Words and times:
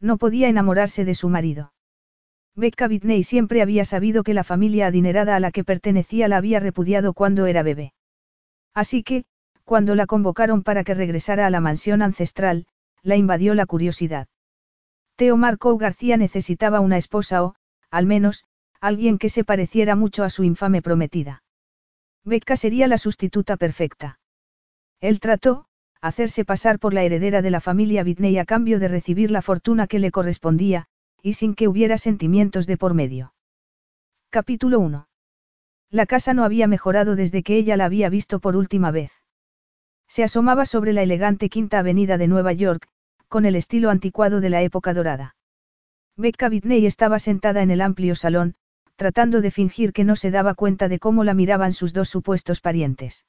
No 0.00 0.18
podía 0.18 0.48
enamorarse 0.48 1.04
de 1.04 1.14
su 1.14 1.28
marido. 1.28 1.72
Becca 2.54 2.86
Whitney 2.86 3.22
siempre 3.22 3.62
había 3.62 3.84
sabido 3.84 4.22
que 4.22 4.34
la 4.34 4.44
familia 4.44 4.86
adinerada 4.86 5.36
a 5.36 5.40
la 5.40 5.50
que 5.50 5.64
pertenecía 5.64 6.28
la 6.28 6.38
había 6.38 6.58
repudiado 6.58 7.12
cuando 7.12 7.46
era 7.46 7.62
bebé. 7.62 7.92
Así 8.74 9.02
que, 9.02 9.24
cuando 9.64 9.94
la 9.94 10.06
convocaron 10.06 10.62
para 10.62 10.84
que 10.84 10.94
regresara 10.94 11.46
a 11.46 11.50
la 11.50 11.60
mansión 11.60 12.00
ancestral, 12.00 12.66
la 13.02 13.16
invadió 13.16 13.54
la 13.54 13.66
curiosidad. 13.66 14.28
Teo 15.16 15.36
Marco 15.36 15.76
García 15.76 16.16
necesitaba 16.16 16.80
una 16.80 16.96
esposa 16.96 17.44
o, 17.44 17.54
al 17.90 18.06
menos, 18.06 18.44
alguien 18.80 19.18
que 19.18 19.28
se 19.28 19.44
pareciera 19.44 19.96
mucho 19.96 20.24
a 20.24 20.30
su 20.30 20.44
infame 20.44 20.82
prometida. 20.82 21.42
Becca 22.24 22.56
sería 22.56 22.86
la 22.88 22.98
sustituta 22.98 23.56
perfecta. 23.56 24.18
Él 25.00 25.20
trató, 25.20 25.65
hacerse 26.00 26.44
pasar 26.44 26.78
por 26.78 26.94
la 26.94 27.02
heredera 27.02 27.42
de 27.42 27.50
la 27.50 27.60
familia 27.60 28.02
Whitney 28.02 28.38
a 28.38 28.44
cambio 28.44 28.78
de 28.78 28.88
recibir 28.88 29.30
la 29.30 29.42
fortuna 29.42 29.86
que 29.86 29.98
le 29.98 30.10
correspondía, 30.10 30.86
y 31.22 31.34
sin 31.34 31.54
que 31.54 31.68
hubiera 31.68 31.98
sentimientos 31.98 32.66
de 32.66 32.76
por 32.76 32.94
medio. 32.94 33.34
Capítulo 34.30 34.80
1. 34.80 35.08
La 35.90 36.06
casa 36.06 36.34
no 36.34 36.44
había 36.44 36.66
mejorado 36.66 37.16
desde 37.16 37.42
que 37.42 37.56
ella 37.56 37.76
la 37.76 37.86
había 37.86 38.08
visto 38.08 38.40
por 38.40 38.56
última 38.56 38.90
vez. 38.90 39.12
Se 40.08 40.22
asomaba 40.22 40.66
sobre 40.66 40.92
la 40.92 41.02
elegante 41.02 41.48
Quinta 41.48 41.78
Avenida 41.78 42.18
de 42.18 42.28
Nueva 42.28 42.52
York, 42.52 42.88
con 43.28 43.44
el 43.44 43.56
estilo 43.56 43.90
anticuado 43.90 44.40
de 44.40 44.50
la 44.50 44.62
época 44.62 44.94
dorada. 44.94 45.36
Becca 46.16 46.48
Whitney 46.48 46.86
estaba 46.86 47.18
sentada 47.18 47.62
en 47.62 47.70
el 47.70 47.80
amplio 47.80 48.14
salón, 48.14 48.54
tratando 48.96 49.40
de 49.40 49.50
fingir 49.50 49.92
que 49.92 50.04
no 50.04 50.16
se 50.16 50.30
daba 50.30 50.54
cuenta 50.54 50.88
de 50.88 50.98
cómo 50.98 51.24
la 51.24 51.34
miraban 51.34 51.72
sus 51.72 51.92
dos 51.92 52.08
supuestos 52.08 52.60
parientes. 52.60 53.26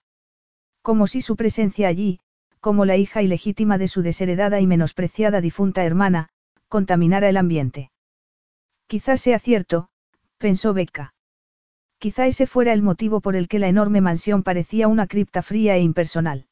Como 0.82 1.08
si 1.08 1.22
su 1.22 1.36
presencia 1.36 1.90
allí, 1.90 2.22
como 2.68 2.84
la 2.84 2.98
hija 2.98 3.22
ilegítima 3.22 3.78
de 3.78 3.88
su 3.88 4.02
desheredada 4.02 4.60
y 4.60 4.68
menospreciada 4.68 5.40
difunta 5.40 5.86
hermana, 5.86 6.28
contaminara 6.68 7.30
el 7.30 7.38
ambiente. 7.38 7.92
Quizás 8.88 9.22
sea 9.22 9.40
cierto, 9.40 9.88
pensó 10.38 10.74
Becca. 10.74 11.14
Quizá 11.98 12.28
ese 12.28 12.46
fuera 12.46 12.74
el 12.74 12.82
motivo 12.82 13.22
por 13.22 13.38
el 13.38 13.48
que 13.48 13.60
la 13.60 13.70
enorme 13.70 14.02
mansión 14.02 14.44
parecía 14.44 14.90
una 14.90 15.08
cripta 15.08 15.44
fría 15.44 15.78
e 15.78 15.80
impersonal. 15.80 16.48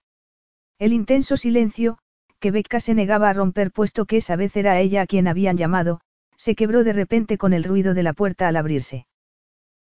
El 0.80 0.94
intenso 0.94 1.36
silencio, 1.36 1.98
que 2.40 2.52
Becca 2.52 2.80
se 2.80 2.94
negaba 2.94 3.28
a 3.30 3.34
romper 3.34 3.72
puesto 3.72 4.06
que 4.06 4.16
esa 4.16 4.38
vez 4.38 4.56
era 4.56 4.80
ella 4.80 5.02
a 5.02 5.08
quien 5.08 5.28
habían 5.28 5.58
llamado, 5.58 6.00
se 6.38 6.56
quebró 6.56 6.86
de 6.86 6.94
repente 6.94 7.38
con 7.38 7.52
el 7.52 7.66
ruido 7.66 7.94
de 7.94 8.04
la 8.04 8.14
puerta 8.14 8.48
al 8.48 8.56
abrirse. 8.56 9.06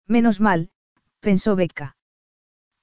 Menos 0.08 0.40
mal, 0.40 0.72
pensó 1.20 1.56
Becca. 1.56 1.96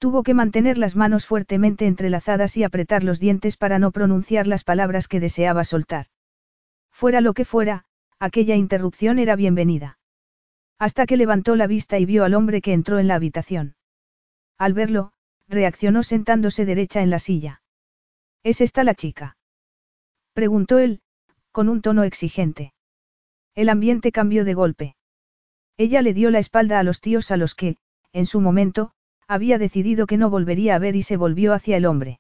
Tuvo 0.01 0.23
que 0.23 0.33
mantener 0.33 0.79
las 0.79 0.97
manos 0.97 1.27
fuertemente 1.27 1.87
entrelazadas 1.87 2.57
y 2.57 2.65
apretar 2.65 3.05
los 3.05 3.21
dientes 3.21 3.59
para 3.59 3.79
no 3.79 3.91
pronunciar 3.91 4.47
las 4.47 4.65
palabras 4.65 5.09
que 5.09 5.21
deseaba 5.21 5.63
soltar. 5.63 6.07
Fuera 6.91 7.21
lo 7.21 7.35
que 7.35 7.45
fuera, 7.45 7.85
aquella 8.19 8.57
interrupción 8.57 9.19
era 9.19 9.37
bienvenida. 9.37 9.99
Hasta 10.79 11.05
que 11.05 11.19
levantó 11.19 11.55
la 11.55 11.67
vista 11.67 11.99
y 11.99 12.07
vio 12.07 12.25
al 12.25 12.33
hombre 12.33 12.63
que 12.63 12.73
entró 12.73 12.99
en 12.99 13.09
la 13.09 13.17
habitación. 13.17 13.77
Al 14.57 14.73
verlo, 14.73 15.13
reaccionó 15.49 16.03
sentándose 16.03 16.65
derecha 16.65 17.03
en 17.03 17.11
la 17.11 17.19
silla. 17.19 17.61
¿Es 18.43 18.63
esta 18.63 18.85
la 18.85 18.95
chica? 18.95 19.37
Preguntó 20.33 20.79
él, 20.79 21.03
con 21.53 21.69
un 21.69 21.83
tono 21.83 22.05
exigente. 22.05 22.73
El 23.55 23.69
ambiente 23.69 24.13
cambió 24.13 24.47
de 24.47 24.55
golpe. 24.55 24.97
Ella 25.77 26.01
le 26.01 26.15
dio 26.15 26.31
la 26.31 26.39
espalda 26.39 26.79
a 26.79 26.85
los 26.85 27.03
tíos 27.03 27.31
a 27.31 27.37
los 27.37 27.55
que, 27.55 27.77
en 28.15 28.25
su 28.25 28.41
momento, 28.41 28.95
había 29.31 29.59
decidido 29.59 30.09
que 30.09 30.17
no 30.17 30.29
volvería 30.29 30.75
a 30.75 30.81
ver 30.81 30.97
y 30.97 31.03
se 31.03 31.17
volvió 31.17 31.53
hacia 31.55 31.77
el 31.77 31.87
hombre. 31.87 32.19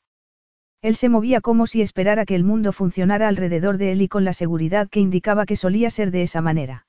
Él 0.81 0.94
se 0.94 1.09
movía 1.09 1.41
como 1.41 1.66
si 1.66 1.82
esperara 1.82 2.25
que 2.25 2.37
el 2.37 2.44
mundo 2.44 2.71
funcionara 2.71 3.26
alrededor 3.26 3.78
de 3.78 3.91
él 3.91 4.03
y 4.03 4.06
con 4.06 4.25
la 4.25 4.32
seguridad 4.32 4.88
que 4.88 5.00
indicaba 5.00 5.44
que 5.44 5.56
solía 5.56 5.91
ser 5.91 6.12
de 6.12 6.22
esa 6.22 6.41
manera. 6.41 6.87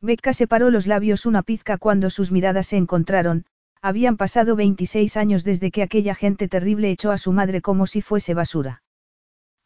Becca 0.00 0.32
separó 0.32 0.70
los 0.70 0.86
labios 0.86 1.26
una 1.26 1.42
pizca 1.42 1.76
cuando 1.76 2.08
sus 2.08 2.32
miradas 2.32 2.68
se 2.68 2.78
encontraron, 2.78 3.44
habían 3.82 4.16
pasado 4.16 4.56
26 4.56 5.14
años 5.18 5.44
desde 5.44 5.70
que 5.70 5.82
aquella 5.82 6.14
gente 6.14 6.48
terrible 6.48 6.90
echó 6.90 7.10
a 7.10 7.18
su 7.18 7.30
madre 7.30 7.60
como 7.60 7.86
si 7.86 8.00
fuese 8.00 8.32
basura. 8.32 8.82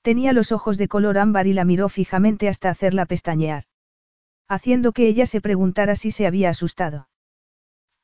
Tenía 0.02 0.32
los 0.32 0.50
ojos 0.50 0.76
de 0.76 0.88
color 0.88 1.18
ámbar 1.18 1.46
y 1.46 1.52
la 1.52 1.64
miró 1.64 1.88
fijamente 1.88 2.48
hasta 2.48 2.68
hacerla 2.68 3.06
pestañear. 3.06 3.62
Haciendo 4.48 4.90
que 4.90 5.06
ella 5.06 5.26
se 5.26 5.40
preguntara 5.40 5.94
si 5.94 6.10
se 6.10 6.26
había 6.26 6.50
asustado. 6.50 7.08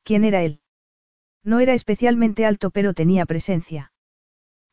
¿Quién 0.03 0.23
era 0.23 0.41
él? 0.41 0.61
No 1.45 1.59
era 1.59 1.73
especialmente 1.73 2.45
alto 2.45 2.71
pero 2.71 2.93
tenía 2.93 3.25
presencia. 3.25 3.93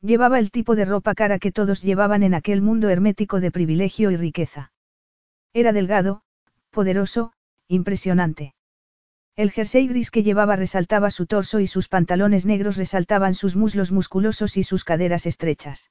Llevaba 0.01 0.39
el 0.39 0.51
tipo 0.51 0.75
de 0.75 0.87
ropa 0.87 1.15
cara 1.15 1.39
que 1.39 1.53
todos 1.53 1.83
llevaban 1.83 2.25
en 2.25 2.35
aquel 2.35 2.63
mundo 2.63 2.89
hermético 2.89 3.41
de 3.41 3.53
privilegio 3.53 4.11
y 4.11 4.17
riqueza. 4.17 4.73
Era 5.53 5.73
delgado, 5.73 6.23
poderoso, 6.71 7.35
impresionante. 7.69 8.55
El 9.37 9.51
jersey 9.51 9.87
gris 9.87 10.11
que 10.11 10.23
llevaba 10.23 10.57
resaltaba 10.57 11.11
su 11.11 11.27
torso 11.27 11.61
y 11.61 11.67
sus 11.67 11.89
pantalones 11.89 12.47
negros 12.47 12.77
resaltaban 12.79 13.35
sus 13.35 13.55
muslos 13.55 13.93
musculosos 13.93 14.57
y 14.57 14.63
sus 14.63 14.83
caderas 14.83 15.27
estrechas. 15.27 15.91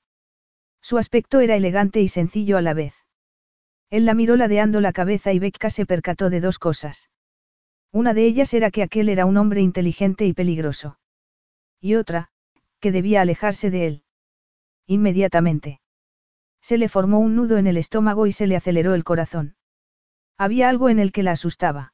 Su 0.82 0.98
aspecto 0.98 1.40
era 1.40 1.56
elegante 1.56 2.02
y 2.02 2.08
sencillo 2.08 2.58
a 2.58 2.62
la 2.62 2.74
vez. 2.74 2.96
Él 3.92 4.06
la 4.06 4.16
miró 4.16 4.36
ladeando 4.36 4.82
la 4.82 4.94
cabeza 4.94 5.32
y 5.32 5.40
Becca 5.40 5.70
se 5.70 5.86
percató 5.86 6.30
de 6.30 6.42
dos 6.42 6.58
cosas. 6.58 7.10
Una 7.94 8.14
de 8.14 8.26
ellas 8.26 8.54
era 8.54 8.72
que 8.72 8.84
aquel 8.84 9.10
era 9.10 9.26
un 9.26 9.38
hombre 9.38 9.62
inteligente 9.62 10.26
y 10.26 10.34
peligroso. 10.34 10.98
Y 11.82 11.96
otra, 11.96 12.30
que 12.80 12.92
debía 12.92 13.22
alejarse 13.22 13.70
de 13.70 13.88
él. 13.88 14.04
Inmediatamente. 14.88 15.82
Se 16.62 16.78
le 16.78 16.88
formó 16.90 17.20
un 17.20 17.36
nudo 17.36 17.58
en 17.58 17.68
el 17.68 17.76
estómago 17.76 18.28
y 18.28 18.32
se 18.32 18.48
le 18.48 18.56
aceleró 18.56 18.94
el 18.94 19.04
corazón. 19.04 19.56
Había 20.38 20.70
algo 20.70 20.90
en 20.90 21.00
el 21.00 21.12
que 21.12 21.24
la 21.24 21.32
asustaba. 21.32 21.94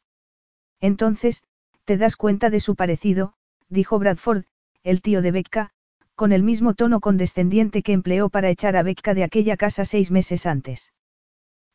Entonces, 0.79 1.43
te 1.85 1.97
das 1.97 2.15
cuenta 2.15 2.49
de 2.49 2.59
su 2.59 2.75
parecido, 2.75 3.33
dijo 3.69 3.97
Bradford, 3.97 4.43
el 4.83 5.01
tío 5.01 5.21
de 5.21 5.31
Becca, 5.31 5.71
con 6.15 6.31
el 6.31 6.43
mismo 6.43 6.75
tono 6.75 6.99
condescendiente 6.99 7.81
que 7.81 7.93
empleó 7.93 8.29
para 8.29 8.49
echar 8.49 8.75
a 8.75 8.83
Becca 8.83 9.13
de 9.13 9.23
aquella 9.23 9.57
casa 9.57 9.83
seis 9.85 10.11
meses 10.11 10.45
antes 10.45 10.91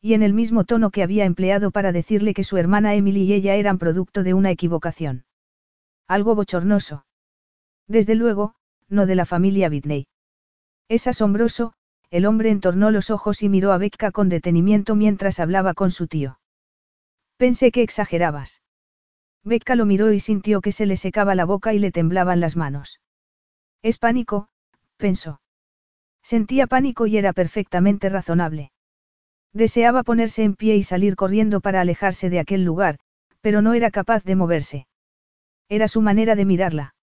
y 0.03 0.15
en 0.15 0.21
el 0.21 0.33
mismo 0.33 0.65
tono 0.65 0.91
que 0.91 1.01
había 1.01 1.23
empleado 1.23 1.71
para 1.71 1.93
decirle 1.93 2.33
que 2.33 2.43
su 2.43 2.57
hermana 2.57 2.93
Emily 2.93 3.21
y 3.21 3.31
ella 3.31 3.55
eran 3.55 3.77
producto 3.77 4.21
de 4.21 4.33
una 4.33 4.51
equivocación. 4.51 5.23
Algo 6.09 6.35
bochornoso. 6.35 7.05
Desde 7.87 8.13
luego, 8.15 8.53
no 8.89 9.05
de 9.05 9.15
la 9.15 9.25
familia 9.25 9.69
Whitney. 9.69 10.07
Es 10.89 11.07
asombroso, 11.07 11.71
el 12.11 12.25
hombre 12.25 12.49
entornó 12.49 12.91
los 12.91 13.09
ojos 13.11 13.43
y 13.43 13.47
miró 13.47 13.71
a 13.71 13.77
Becca 13.77 14.11
con 14.11 14.27
detenimiento 14.27 14.95
mientras 14.95 15.39
hablaba 15.39 15.73
con 15.73 15.89
su 15.89 16.07
tío. 16.07 16.37
Pensé 17.37 17.71
que 17.71 17.81
exagerabas. 17.81 18.61
Becca 19.45 19.75
lo 19.75 19.85
miró 19.85 20.11
y 20.11 20.19
sintió 20.19 20.59
que 20.59 20.73
se 20.73 20.85
le 20.85 20.97
secaba 20.97 21.33
la 21.33 21.45
boca 21.45 21.73
y 21.73 21.79
le 21.79 21.93
temblaban 21.93 22.41
las 22.41 22.57
manos. 22.57 22.99
Es 23.81 23.99
pánico, 23.99 24.49
pensó. 24.97 25.39
Sentía 26.21 26.67
pánico 26.67 27.07
y 27.07 27.15
era 27.15 27.31
perfectamente 27.31 28.09
razonable. 28.09 28.73
Deseaba 29.53 30.03
ponerse 30.03 30.43
en 30.43 30.55
pie 30.55 30.75
y 30.75 30.83
salir 30.83 31.15
corriendo 31.15 31.61
para 31.61 31.81
alejarse 31.81 32.29
de 32.29 32.39
aquel 32.39 32.63
lugar, 32.63 32.97
pero 33.41 33.61
no 33.61 33.73
era 33.73 33.91
capaz 33.91 34.23
de 34.23 34.35
moverse. 34.35 34.87
Era 35.69 35.87
su 35.87 36.01
manera 36.01 36.35
de 36.35 36.45
mirarla. 36.45 36.95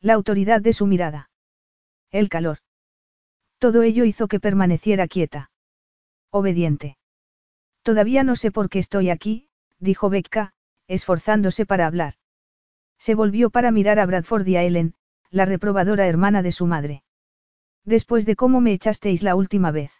La 0.00 0.14
autoridad 0.14 0.60
de 0.60 0.72
su 0.72 0.86
mirada. 0.86 1.30
El 2.10 2.28
calor. 2.28 2.58
Todo 3.58 3.82
ello 3.82 4.04
hizo 4.04 4.28
que 4.28 4.40
permaneciera 4.40 5.08
quieta. 5.08 5.50
Obediente. 6.30 6.96
Todavía 7.82 8.22
no 8.22 8.36
sé 8.36 8.50
por 8.50 8.68
qué 8.68 8.78
estoy 8.78 9.10
aquí, 9.10 9.48
dijo 9.78 10.10
Becca, 10.10 10.52
esforzándose 10.88 11.64
para 11.66 11.86
hablar. 11.86 12.14
Se 12.98 13.14
volvió 13.14 13.50
para 13.50 13.70
mirar 13.70 13.98
a 13.98 14.06
Bradford 14.06 14.46
y 14.46 14.56
a 14.56 14.64
Ellen, 14.64 14.94
la 15.30 15.44
reprobadora 15.44 16.06
hermana 16.06 16.42
de 16.42 16.52
su 16.52 16.66
madre. 16.66 17.02
Después 17.84 18.26
de 18.26 18.36
cómo 18.36 18.60
me 18.60 18.72
echasteis 18.72 19.22
la 19.22 19.34
última 19.34 19.70
vez. 19.70 19.92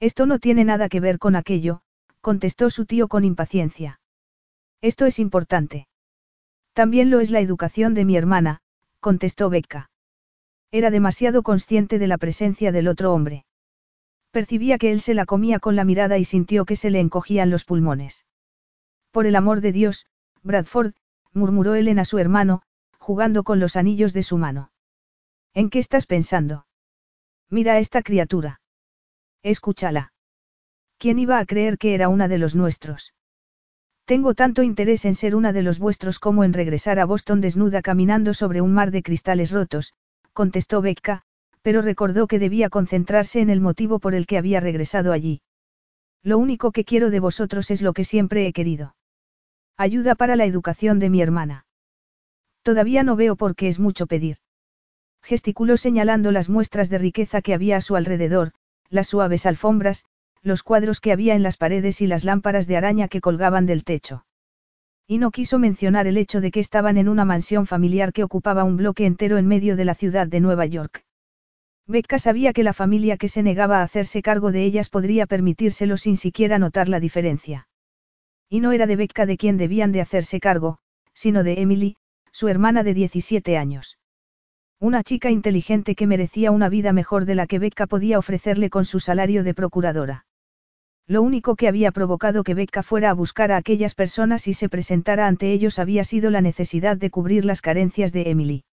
Esto 0.00 0.24
no 0.24 0.38
tiene 0.38 0.64
nada 0.64 0.88
que 0.88 0.98
ver 0.98 1.18
con 1.18 1.36
aquello, 1.36 1.82
contestó 2.20 2.70
su 2.70 2.86
tío 2.86 3.06
con 3.06 3.24
impaciencia. 3.24 4.00
Esto 4.80 5.04
es 5.04 5.18
importante. 5.18 5.88
También 6.72 7.10
lo 7.10 7.20
es 7.20 7.30
la 7.30 7.40
educación 7.40 7.92
de 7.92 8.06
mi 8.06 8.16
hermana, 8.16 8.60
contestó 9.00 9.50
Becca. 9.50 9.90
Era 10.70 10.90
demasiado 10.90 11.42
consciente 11.42 11.98
de 11.98 12.06
la 12.06 12.16
presencia 12.16 12.72
del 12.72 12.88
otro 12.88 13.12
hombre. 13.12 13.44
Percibía 14.30 14.78
que 14.78 14.92
él 14.92 15.00
se 15.00 15.14
la 15.14 15.26
comía 15.26 15.58
con 15.58 15.76
la 15.76 15.84
mirada 15.84 16.16
y 16.16 16.24
sintió 16.24 16.64
que 16.64 16.76
se 16.76 16.90
le 16.90 17.00
encogían 17.00 17.50
los 17.50 17.64
pulmones. 17.64 18.24
Por 19.10 19.26
el 19.26 19.36
amor 19.36 19.60
de 19.60 19.72
Dios, 19.72 20.06
Bradford, 20.42 20.94
murmuró 21.32 21.74
Ellen 21.74 21.98
a 21.98 22.04
su 22.04 22.18
hermano, 22.18 22.62
jugando 22.98 23.42
con 23.42 23.58
los 23.58 23.76
anillos 23.76 24.12
de 24.12 24.22
su 24.22 24.38
mano. 24.38 24.70
¿En 25.52 25.68
qué 25.68 25.80
estás 25.80 26.06
pensando? 26.06 26.66
Mira 27.50 27.74
a 27.74 27.78
esta 27.80 28.02
criatura. 28.02 28.60
Escúchala. 29.42 30.12
¿Quién 30.98 31.18
iba 31.18 31.38
a 31.38 31.46
creer 31.46 31.78
que 31.78 31.94
era 31.94 32.08
una 32.08 32.28
de 32.28 32.36
los 32.36 32.54
nuestros? 32.54 33.14
Tengo 34.04 34.34
tanto 34.34 34.62
interés 34.62 35.04
en 35.04 35.14
ser 35.14 35.34
una 35.34 35.52
de 35.52 35.62
los 35.62 35.78
vuestros 35.78 36.18
como 36.18 36.44
en 36.44 36.52
regresar 36.52 36.98
a 36.98 37.06
Boston 37.06 37.40
desnuda 37.40 37.80
caminando 37.80 38.34
sobre 38.34 38.60
un 38.60 38.74
mar 38.74 38.90
de 38.90 39.02
cristales 39.02 39.50
rotos, 39.50 39.94
contestó 40.32 40.82
Becca, 40.82 41.22
pero 41.62 41.80
recordó 41.80 42.26
que 42.26 42.38
debía 42.38 42.68
concentrarse 42.68 43.40
en 43.40 43.48
el 43.48 43.60
motivo 43.60 43.98
por 43.98 44.14
el 44.14 44.26
que 44.26 44.36
había 44.36 44.60
regresado 44.60 45.12
allí. 45.12 45.40
Lo 46.22 46.36
único 46.36 46.70
que 46.72 46.84
quiero 46.84 47.08
de 47.08 47.20
vosotros 47.20 47.70
es 47.70 47.80
lo 47.80 47.94
que 47.94 48.04
siempre 48.04 48.46
he 48.46 48.52
querido. 48.52 48.94
Ayuda 49.78 50.16
para 50.16 50.36
la 50.36 50.44
educación 50.44 50.98
de 50.98 51.08
mi 51.08 51.22
hermana. 51.22 51.64
Todavía 52.62 53.04
no 53.04 53.16
veo 53.16 53.36
por 53.36 53.56
qué 53.56 53.68
es 53.68 53.78
mucho 53.78 54.06
pedir. 54.06 54.36
Gesticuló 55.22 55.78
señalando 55.78 56.30
las 56.30 56.50
muestras 56.50 56.90
de 56.90 56.98
riqueza 56.98 57.40
que 57.40 57.54
había 57.54 57.78
a 57.78 57.80
su 57.80 57.96
alrededor, 57.96 58.52
las 58.90 59.08
suaves 59.08 59.46
alfombras, 59.46 60.04
los 60.42 60.62
cuadros 60.62 61.00
que 61.00 61.12
había 61.12 61.34
en 61.34 61.42
las 61.42 61.56
paredes 61.56 62.00
y 62.00 62.06
las 62.06 62.24
lámparas 62.24 62.66
de 62.66 62.76
araña 62.76 63.08
que 63.08 63.20
colgaban 63.20 63.66
del 63.66 63.84
techo. 63.84 64.26
Y 65.06 65.18
no 65.18 65.30
quiso 65.30 65.58
mencionar 65.58 66.06
el 66.06 66.16
hecho 66.16 66.40
de 66.40 66.50
que 66.50 66.60
estaban 66.60 66.96
en 66.96 67.08
una 67.08 67.24
mansión 67.24 67.66
familiar 67.66 68.12
que 68.12 68.24
ocupaba 68.24 68.64
un 68.64 68.76
bloque 68.76 69.06
entero 69.06 69.38
en 69.38 69.46
medio 69.46 69.76
de 69.76 69.84
la 69.84 69.94
ciudad 69.94 70.26
de 70.26 70.40
Nueva 70.40 70.66
York. 70.66 71.04
Becca 71.86 72.18
sabía 72.18 72.52
que 72.52 72.62
la 72.62 72.72
familia 72.72 73.16
que 73.16 73.28
se 73.28 73.42
negaba 73.42 73.78
a 73.78 73.82
hacerse 73.82 74.22
cargo 74.22 74.52
de 74.52 74.64
ellas 74.64 74.88
podría 74.88 75.26
permitírselo 75.26 75.96
sin 75.96 76.16
siquiera 76.16 76.58
notar 76.58 76.88
la 76.88 77.00
diferencia. 77.00 77.68
Y 78.48 78.60
no 78.60 78.72
era 78.72 78.86
de 78.86 78.96
Becca 78.96 79.26
de 79.26 79.36
quien 79.36 79.56
debían 79.56 79.92
de 79.92 80.00
hacerse 80.00 80.40
cargo, 80.40 80.78
sino 81.12 81.42
de 81.42 81.60
Emily, 81.60 81.96
su 82.32 82.48
hermana 82.48 82.82
de 82.82 82.94
17 82.94 83.56
años. 83.56 83.99
Una 84.82 85.02
chica 85.02 85.30
inteligente 85.30 85.94
que 85.94 86.06
merecía 86.06 86.50
una 86.50 86.70
vida 86.70 86.94
mejor 86.94 87.26
de 87.26 87.34
la 87.34 87.46
que 87.46 87.58
Becca 87.58 87.86
podía 87.86 88.18
ofrecerle 88.18 88.70
con 88.70 88.86
su 88.86 88.98
salario 88.98 89.44
de 89.44 89.52
procuradora. 89.52 90.24
Lo 91.06 91.20
único 91.20 91.54
que 91.54 91.68
había 91.68 91.92
provocado 91.92 92.42
que 92.44 92.54
Becca 92.54 92.82
fuera 92.82 93.10
a 93.10 93.12
buscar 93.12 93.52
a 93.52 93.58
aquellas 93.58 93.94
personas 93.94 94.48
y 94.48 94.54
se 94.54 94.70
presentara 94.70 95.26
ante 95.26 95.52
ellos 95.52 95.78
había 95.78 96.02
sido 96.02 96.30
la 96.30 96.40
necesidad 96.40 96.96
de 96.96 97.10
cubrir 97.10 97.44
las 97.44 97.60
carencias 97.60 98.10
de 98.14 98.30
Emily. 98.30 98.64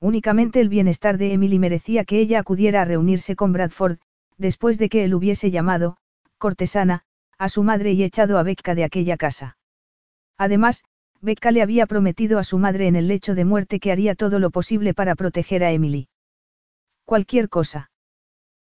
Únicamente 0.00 0.60
el 0.60 0.68
bienestar 0.68 1.18
de 1.18 1.32
Emily 1.32 1.58
merecía 1.58 2.04
que 2.04 2.20
ella 2.20 2.38
acudiera 2.38 2.82
a 2.82 2.84
reunirse 2.84 3.34
con 3.34 3.52
Bradford, 3.52 3.98
después 4.38 4.78
de 4.78 4.88
que 4.88 5.02
él 5.02 5.14
hubiese 5.14 5.50
llamado, 5.50 5.96
cortesana, 6.38 7.02
a 7.38 7.48
su 7.48 7.64
madre 7.64 7.90
y 7.90 8.04
echado 8.04 8.38
a 8.38 8.44
Becca 8.44 8.76
de 8.76 8.84
aquella 8.84 9.16
casa. 9.16 9.56
Además, 10.38 10.84
Becca 11.24 11.52
le 11.52 11.62
había 11.62 11.86
prometido 11.86 12.38
a 12.38 12.44
su 12.44 12.58
madre 12.58 12.86
en 12.86 12.96
el 12.96 13.08
lecho 13.08 13.34
de 13.34 13.46
muerte 13.46 13.80
que 13.80 13.90
haría 13.90 14.14
todo 14.14 14.38
lo 14.38 14.50
posible 14.50 14.92
para 14.92 15.14
proteger 15.14 15.64
a 15.64 15.72
Emily. 15.72 16.08
Cualquier 17.06 17.48
cosa. 17.48 17.90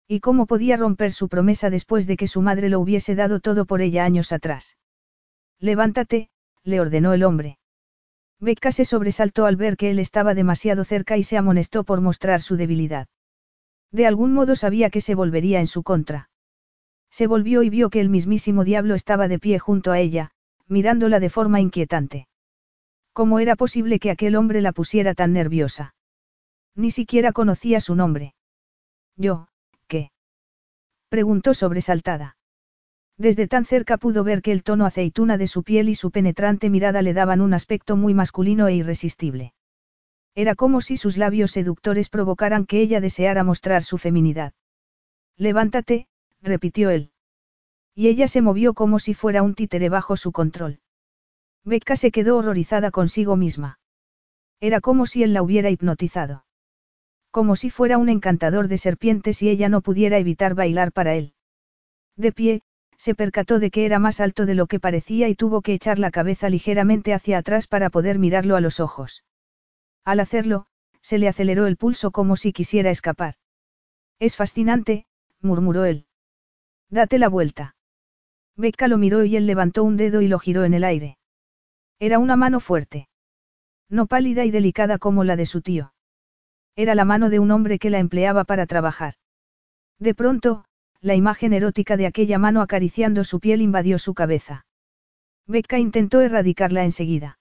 ¿Y 0.08 0.19
cómo 0.19 0.46
podía 0.46 0.78
romper 0.78 1.12
su 1.12 1.28
promesa 1.28 1.72
después 1.72 2.06
de 2.06 2.18
que 2.18 2.28
su 2.28 2.44
madre 2.44 2.69
lo 2.69 2.80
hubiese 2.80 3.16
dado 3.16 3.40
todo 3.40 3.66
por 3.66 3.81
ella 3.81 4.06
años 4.06 4.31
atrás? 4.31 4.78
Levántate, 5.60 6.30
le 6.63 6.80
ordenó 6.80 7.13
el 7.13 7.24
hombre. 7.24 7.58
Becca 8.40 8.72
se 8.72 8.86
sobresaltó 8.86 9.48
al 9.48 9.56
ver 9.56 9.75
que 9.75 9.90
él 9.90 9.98
estaba 9.98 10.36
demasiado 10.36 10.84
cerca 10.84 11.18
y 11.18 11.24
se 11.24 11.38
amonestó 11.38 11.84
por 11.84 12.00
mostrar 12.00 12.42
su 12.42 12.58
debilidad. 12.58 13.08
De 13.92 14.06
algún 14.06 14.34
modo 14.34 14.56
sabía 14.56 14.92
que 14.92 15.02
se 15.02 15.16
volvería 15.16 15.62
en 15.62 15.68
su 15.68 15.81
contra. 15.81 16.30
Se 17.10 17.25
volvió 17.25 17.63
y 17.63 17.72
vio 17.72 17.90
que 17.90 18.02
el 18.02 18.10
mismísimo 18.10 18.63
diablo 18.63 18.94
estaba 18.94 19.28
de 19.28 19.40
pie 19.40 19.58
junto 19.58 19.92
a 19.92 20.00
ella, 20.00 20.30
mirándola 20.68 21.19
de 21.19 21.31
forma 21.31 21.60
inquietante. 21.60 22.28
¿Cómo 23.13 23.40
era 23.40 23.56
posible 23.56 24.00
que 24.00 24.12
aquel 24.12 24.36
hombre 24.36 24.62
la 24.62 24.72
pusiera 24.72 25.13
tan 25.13 25.34
nerviosa? 25.34 25.94
Ni 26.75 26.92
siquiera 26.92 27.34
conocía 27.34 27.81
su 27.81 27.96
nombre. 27.96 28.36
Yo, 29.18 29.48
¿qué? 29.88 30.12
preguntó 31.10 31.54
sobresaltada. 31.54 32.38
Desde 33.18 33.48
tan 33.48 33.66
cerca 33.66 33.98
pudo 33.98 34.24
ver 34.24 34.42
que 34.42 34.52
el 34.52 34.63
tono 34.63 34.86
aceituna 34.86 35.38
de 35.38 35.48
su 35.48 35.63
piel 35.63 35.90
y 35.90 35.96
su 35.96 36.12
penetrante 36.12 36.69
mirada 36.69 37.02
le 37.02 37.13
daban 37.13 37.42
un 37.42 37.54
aspecto 37.54 37.98
muy 37.98 38.13
masculino 38.13 38.68
e 38.68 38.75
irresistible. 38.75 39.54
Era 40.34 40.56
como 40.56 40.80
si 40.80 40.96
sus 40.96 41.18
labios 41.18 41.52
seductores 41.52 42.10
provocaran 42.10 42.66
que 42.66 42.80
ella 42.80 43.02
deseara 43.02 43.44
mostrar 43.44 43.84
su 43.84 43.98
feminidad. 43.98 44.54
Levántate, 45.36 46.08
repitió 46.42 46.90
él. 46.90 47.12
Y 47.94 48.08
ella 48.08 48.30
se 48.30 48.42
movió 48.42 48.74
como 48.74 49.00
si 49.00 49.13
fuera 49.13 49.44
un 49.44 49.54
títere 49.54 49.90
bajo 49.90 50.16
su 50.16 50.31
control. 50.31 50.80
Becca 51.63 51.96
se 51.96 52.12
quedó 52.12 52.38
horrorizada 52.38 52.92
consigo 52.92 53.36
misma. 53.36 53.80
Era 54.60 54.81
como 54.81 55.06
si 55.06 55.24
él 55.24 55.34
la 55.34 55.44
hubiera 55.44 55.69
hipnotizado. 55.69 56.46
Como 57.30 57.56
si 57.56 57.69
fuera 57.69 57.98
un 57.98 58.10
encantador 58.10 58.68
de 58.68 58.78
serpientes 58.78 59.42
y 59.42 59.50
ella 59.50 59.69
no 59.69 59.81
pudiera 59.81 60.18
evitar 60.18 60.54
bailar 60.56 60.92
para 60.92 61.16
él. 61.16 61.34
De 62.18 62.31
pie, 62.31 62.62
se 62.98 63.16
percató 63.16 63.60
de 63.60 63.72
que 63.72 63.86
era 63.86 64.00
más 64.00 64.19
alto 64.19 64.46
de 64.46 64.54
lo 64.54 64.68
que 64.68 64.80
parecía 64.80 65.30
y 65.30 65.36
tuvo 65.36 65.62
que 65.62 65.74
echar 65.74 65.98
la 65.98 66.12
cabeza 66.12 66.50
ligeramente 66.50 67.13
hacia 67.13 67.38
atrás 67.38 67.68
para 67.68 67.90
poder 67.90 68.19
mirarlo 68.19 68.56
a 68.56 68.62
los 68.62 68.80
ojos. 68.80 69.24
Al 70.04 70.19
hacerlo, 70.19 70.68
se 71.02 71.18
le 71.18 71.28
aceleró 71.28 71.68
el 71.68 71.78
pulso 71.78 72.12
como 72.12 72.36
si 72.36 72.54
quisiera 72.54 72.92
escapar. 72.92 73.36
Es 74.19 74.36
fascinante, 74.36 75.06
murmuró 75.42 75.86
él. 75.86 76.06
Date 76.90 77.18
la 77.18 77.30
vuelta. 77.30 77.75
Becca 78.56 78.88
lo 78.88 78.98
miró 78.98 79.24
y 79.24 79.36
él 79.36 79.48
levantó 79.48 79.84
un 79.84 79.98
dedo 79.98 80.22
y 80.22 80.28
lo 80.28 80.38
giró 80.38 80.66
en 80.66 80.74
el 80.74 80.84
aire. 80.84 81.18
Era 82.01 82.18
una 82.18 82.36
mano 82.36 82.59
fuerte. 82.59 83.07
No 83.88 84.07
pálida 84.07 84.44
y 84.44 84.50
delicada 84.50 84.98
como 84.98 85.24
la 85.24 85.36
de 85.36 85.45
su 85.45 85.62
tío. 85.62 85.94
Era 86.75 86.95
la 86.95 87.06
mano 87.06 87.30
de 87.30 87.38
un 87.38 87.51
hombre 87.51 87.77
que 87.77 87.92
la 87.92 88.00
empleaba 88.00 88.44
para 88.44 88.65
trabajar. 88.65 89.13
De 90.00 90.15
pronto, 90.15 90.65
la 91.00 91.13
imagen 91.13 91.53
erótica 91.53 91.98
de 91.98 92.07
aquella 92.07 92.39
mano 92.39 92.63
acariciando 92.63 93.24
su 93.24 93.39
piel 93.39 93.62
invadió 93.62 94.00
su 94.00 94.15
cabeza. 94.15 94.65
Becca 95.45 95.77
intentó 95.77 96.21
erradicarla 96.21 96.86
enseguida. 96.86 97.38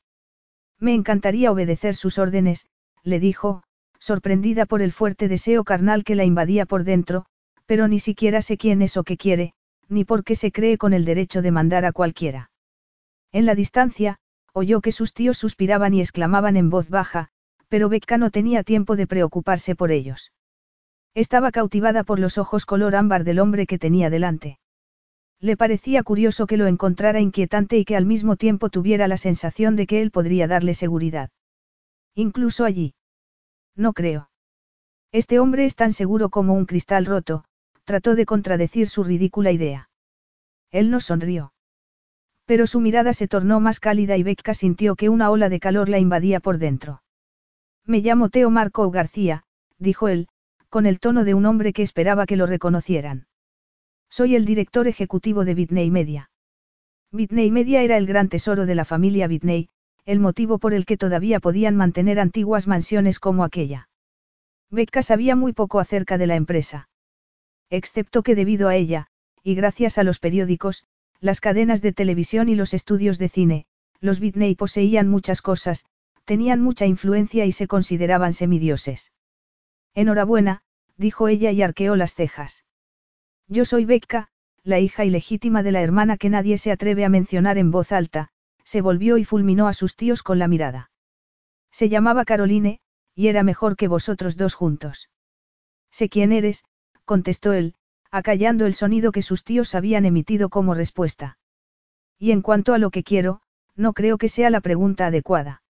Me 0.79 0.93
encantaría 0.93 1.51
obedecer 1.51 1.97
sus 1.97 2.19
órdenes, 2.19 2.67
le 3.03 3.19
dijo, 3.19 3.63
sorprendida 3.99 4.67
por 4.67 4.83
el 4.83 4.93
fuerte 4.93 5.29
deseo 5.29 5.65
carnal 5.65 6.05
que 6.05 6.17
la 6.17 6.25
invadía 6.25 6.67
por 6.67 6.85
dentro, 6.85 7.25
pero 7.65 7.89
ni 7.89 7.99
siquiera 7.99 8.43
sé 8.43 8.59
quién 8.59 8.83
es 8.83 8.99
o 8.99 9.05
qué 9.05 9.17
quiere, 9.17 9.55
ni 9.89 10.05
por 10.05 10.23
qué 10.23 10.37
se 10.37 10.53
cree 10.53 10.77
con 10.77 10.93
el 10.93 11.07
derecho 11.07 11.41
de 11.41 11.51
mandar 11.51 11.87
a 11.87 11.93
cualquiera. 11.93 12.51
En 13.33 13.47
la 13.47 13.55
distancia, 13.55 14.19
oyó 14.53 14.81
que 14.81 14.93
sus 14.93 15.15
tíos 15.15 15.39
suspiraban 15.39 15.95
y 15.95 16.01
exclamaban 16.01 16.57
en 16.57 16.71
voz 16.71 16.91
baja, 16.91 17.29
pero 17.69 17.89
Becca 17.89 18.19
no 18.19 18.31
tenía 18.31 18.65
tiempo 18.65 18.97
de 18.97 19.07
preocuparse 19.07 19.75
por 19.75 19.91
ellos. 19.91 20.33
Estaba 21.15 21.51
cautivada 21.51 22.05
por 22.05 22.19
los 22.19 22.39
ojos 22.39 22.67
color 22.67 22.95
ámbar 22.95 23.25
del 23.25 23.41
hombre 23.41 23.67
que 23.67 23.79
tenía 23.79 24.11
delante. 24.11 24.59
Le 25.41 25.57
parecía 25.57 26.03
curioso 26.03 26.47
que 26.47 26.57
lo 26.57 26.67
encontrara 26.67 27.21
inquietante 27.21 27.79
y 27.79 27.85
que 27.85 27.97
al 27.97 28.05
mismo 28.07 28.37
tiempo 28.37 28.69
tuviera 28.69 29.09
la 29.09 29.17
sensación 29.17 29.75
de 29.75 29.87
que 29.87 30.03
él 30.03 30.11
podría 30.11 30.47
darle 30.47 30.75
seguridad. 30.75 31.31
Incluso 32.15 32.65
allí. 32.65 32.95
No 33.75 33.93
creo. 33.93 34.31
Este 35.13 35.39
hombre 35.39 35.65
es 35.65 35.77
tan 35.77 35.93
seguro 35.93 36.29
como 36.29 36.55
un 36.55 36.67
cristal 36.67 37.07
roto, 37.07 37.45
trató 37.85 38.15
de 38.15 38.27
contradecir 38.27 38.89
su 38.89 39.03
ridícula 39.03 39.51
idea. 39.51 39.89
Él 40.71 40.91
no 40.91 41.01
sonrió. 41.01 41.53
Pero 42.51 42.67
su 42.67 42.81
mirada 42.81 43.13
se 43.13 43.29
tornó 43.29 43.61
más 43.61 43.79
cálida 43.79 44.17
y 44.17 44.25
Becca 44.25 44.55
sintió 44.55 44.97
que 44.97 45.09
una 45.09 45.31
ola 45.31 45.49
de 45.49 45.61
calor 45.61 45.89
la 45.89 46.01
invadía 46.01 46.41
por 46.41 46.59
dentro. 46.59 47.01
Me 47.87 48.01
llamo 48.01 48.29
Teo 48.29 48.51
Marco 48.51 48.91
García, 48.91 49.45
dijo 49.79 50.09
él, 50.09 50.27
con 50.69 50.85
el 50.85 50.99
tono 50.99 51.23
de 51.23 51.35
un 51.35 51.47
hombre 51.47 51.73
que 51.73 51.85
esperaba 51.85 52.27
que 52.27 52.35
lo 52.35 52.47
reconocieran. 52.47 53.29
Soy 54.09 54.35
el 54.35 54.47
director 54.47 54.89
ejecutivo 54.89 55.45
de 55.45 55.55
Bitney 55.55 55.93
Media. 55.93 56.33
Bitney 57.13 57.53
Media 57.53 57.83
era 57.83 57.97
el 57.97 58.07
gran 58.09 58.29
tesoro 58.29 58.67
de 58.67 58.75
la 58.75 58.85
familia 58.85 59.29
Bitney, 59.29 59.69
el 60.05 60.19
motivo 60.19 60.59
por 60.59 60.75
el 60.75 60.87
que 60.87 60.97
todavía 60.97 61.39
podían 61.39 61.77
mantener 61.77 62.19
antiguas 62.19 62.67
mansiones 62.67 63.21
como 63.21 63.45
aquella. 63.45 63.89
Becca 64.71 65.05
sabía 65.05 65.37
muy 65.37 65.53
poco 65.53 65.79
acerca 65.79 66.19
de 66.19 66.27
la 66.27 66.35
empresa. 66.35 66.89
Excepto 67.71 68.25
que 68.25 68.35
debido 68.35 68.67
a 68.67 68.75
ella, 68.75 69.07
y 69.45 69.55
gracias 69.55 69.99
a 69.99 70.03
los 70.03 70.19
periódicos, 70.19 70.85
las 71.21 71.41
cadenas 71.41 71.83
de 71.83 71.93
televisión 71.93 72.49
y 72.49 72.55
los 72.55 72.75
estudios 72.75 73.19
de 73.19 73.29
cine, 73.29 73.67
los 74.01 74.21
Bitney 74.21 74.55
poseían 74.55 75.09
muchas 75.09 75.43
cosas, 75.43 75.85
tenían 76.25 76.61
mucha 76.61 76.87
influencia 76.87 77.45
y 77.45 77.53
se 77.53 77.67
consideraban 77.67 78.33
semidioses. 78.33 79.13
Enhorabuena, 79.95 80.63
dijo 80.97 81.29
ella 81.29 81.51
y 81.51 81.63
arqueó 81.63 81.97
las 81.97 82.15
cejas. 82.15 82.65
Yo 83.49 83.65
soy 83.65 83.85
Becca, 83.85 84.29
la 84.63 84.79
hija 84.79 85.05
ilegítima 85.05 85.63
de 85.63 85.73
la 85.73 85.83
hermana 85.83 86.17
que 86.17 86.31
nadie 86.31 86.59
se 86.59 86.71
atreve 86.71 87.05
a 87.05 87.09
mencionar 87.09 87.59
en 87.59 87.71
voz 87.71 87.93
alta, 87.93 88.29
se 88.65 88.81
volvió 88.81 89.19
y 89.19 89.25
fulminó 89.25 89.69
a 89.69 89.73
sus 89.73 89.97
tíos 89.97 90.23
con 90.23 90.39
la 90.39 90.49
mirada. 90.49 90.91
Se 91.71 91.89
llamaba 91.89 92.25
Caroline, 92.25 92.81
y 93.15 93.29
era 93.29 93.43
mejor 93.43 93.77
que 93.77 93.89
vosotros 93.89 94.37
dos 94.37 94.55
juntos. 94.55 95.11
Sé 95.91 96.09
quién 96.09 96.33
eres, 96.33 96.65
contestó 97.05 97.53
él, 97.53 97.75
acallando 98.11 98.67
el 98.67 98.75
sonido 98.75 99.13
que 99.13 99.23
sus 99.23 99.45
tíos 99.45 99.75
habían 99.75 100.05
emitido 100.05 100.49
como 100.49 100.75
respuesta. 100.75 101.39
Y 102.19 102.33
en 102.33 102.43
cuanto 102.43 102.75
a 102.75 102.79
lo 102.79 102.91
que 102.91 103.03
quiero, 103.03 103.41
no 103.77 103.93
creo 103.93 104.19
que 104.19 104.29
sea 104.29 104.51
la 104.51 104.61
pregunta 104.61 105.07
adecuada. 105.07 105.63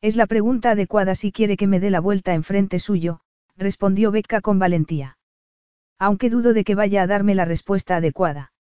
Es 0.00 0.16
la 0.16 0.26
pregunta 0.26 0.70
adecuada 0.70 1.14
si 1.14 1.32
quiere 1.32 1.56
que 1.56 1.66
me 1.66 1.80
dé 1.80 1.90
la 1.90 2.00
vuelta 2.00 2.34
en 2.34 2.42
frente 2.42 2.78
suyo, 2.78 3.20
respondió 3.56 4.10
Becca 4.10 4.40
con 4.40 4.58
valentía. 4.58 5.18
Aunque 5.98 6.30
dudo 6.30 6.52
de 6.52 6.64
que 6.64 6.74
vaya 6.74 7.02
a 7.02 7.06
darme 7.06 7.34
la 7.34 7.44
respuesta 7.44 7.96
adecuada. 7.96 8.52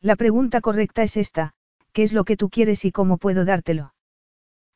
La 0.00 0.16
pregunta 0.16 0.60
correcta 0.60 1.02
es 1.02 1.16
esta, 1.16 1.54
¿qué 1.92 2.02
es 2.02 2.12
lo 2.12 2.24
que 2.24 2.36
tú 2.36 2.50
quieres 2.50 2.84
y 2.84 2.92
cómo 2.92 3.18
puedo 3.18 3.44
dártelo? 3.44 3.94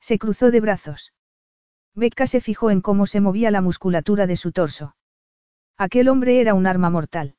Se 0.00 0.18
cruzó 0.18 0.50
de 0.50 0.60
brazos. 0.60 1.12
Becca 1.94 2.26
se 2.26 2.40
fijó 2.40 2.70
en 2.70 2.80
cómo 2.80 3.06
se 3.06 3.20
movía 3.20 3.50
la 3.50 3.60
musculatura 3.60 4.26
de 4.26 4.36
su 4.36 4.52
torso. 4.52 4.94
Aquel 5.76 6.08
hombre 6.08 6.40
era 6.40 6.54
un 6.54 6.66
arma 6.66 6.88
mortal. 6.88 7.34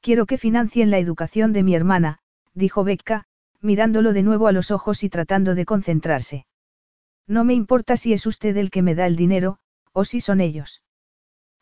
Quiero 0.00 0.26
que 0.26 0.38
financien 0.38 0.90
la 0.90 0.98
educación 0.98 1.52
de 1.52 1.62
mi 1.62 1.74
hermana, 1.74 2.18
dijo 2.54 2.84
Becca, 2.84 3.24
mirándolo 3.60 4.12
de 4.12 4.22
nuevo 4.22 4.46
a 4.46 4.52
los 4.52 4.70
ojos 4.70 5.02
y 5.02 5.08
tratando 5.08 5.54
de 5.54 5.64
concentrarse. 5.64 6.46
No 7.26 7.44
me 7.44 7.54
importa 7.54 7.96
si 7.96 8.12
es 8.12 8.26
usted 8.26 8.56
el 8.56 8.70
que 8.70 8.82
me 8.82 8.94
da 8.94 9.06
el 9.06 9.16
dinero, 9.16 9.58
o 9.92 10.04
si 10.04 10.20
son 10.20 10.40
ellos. 10.40 10.82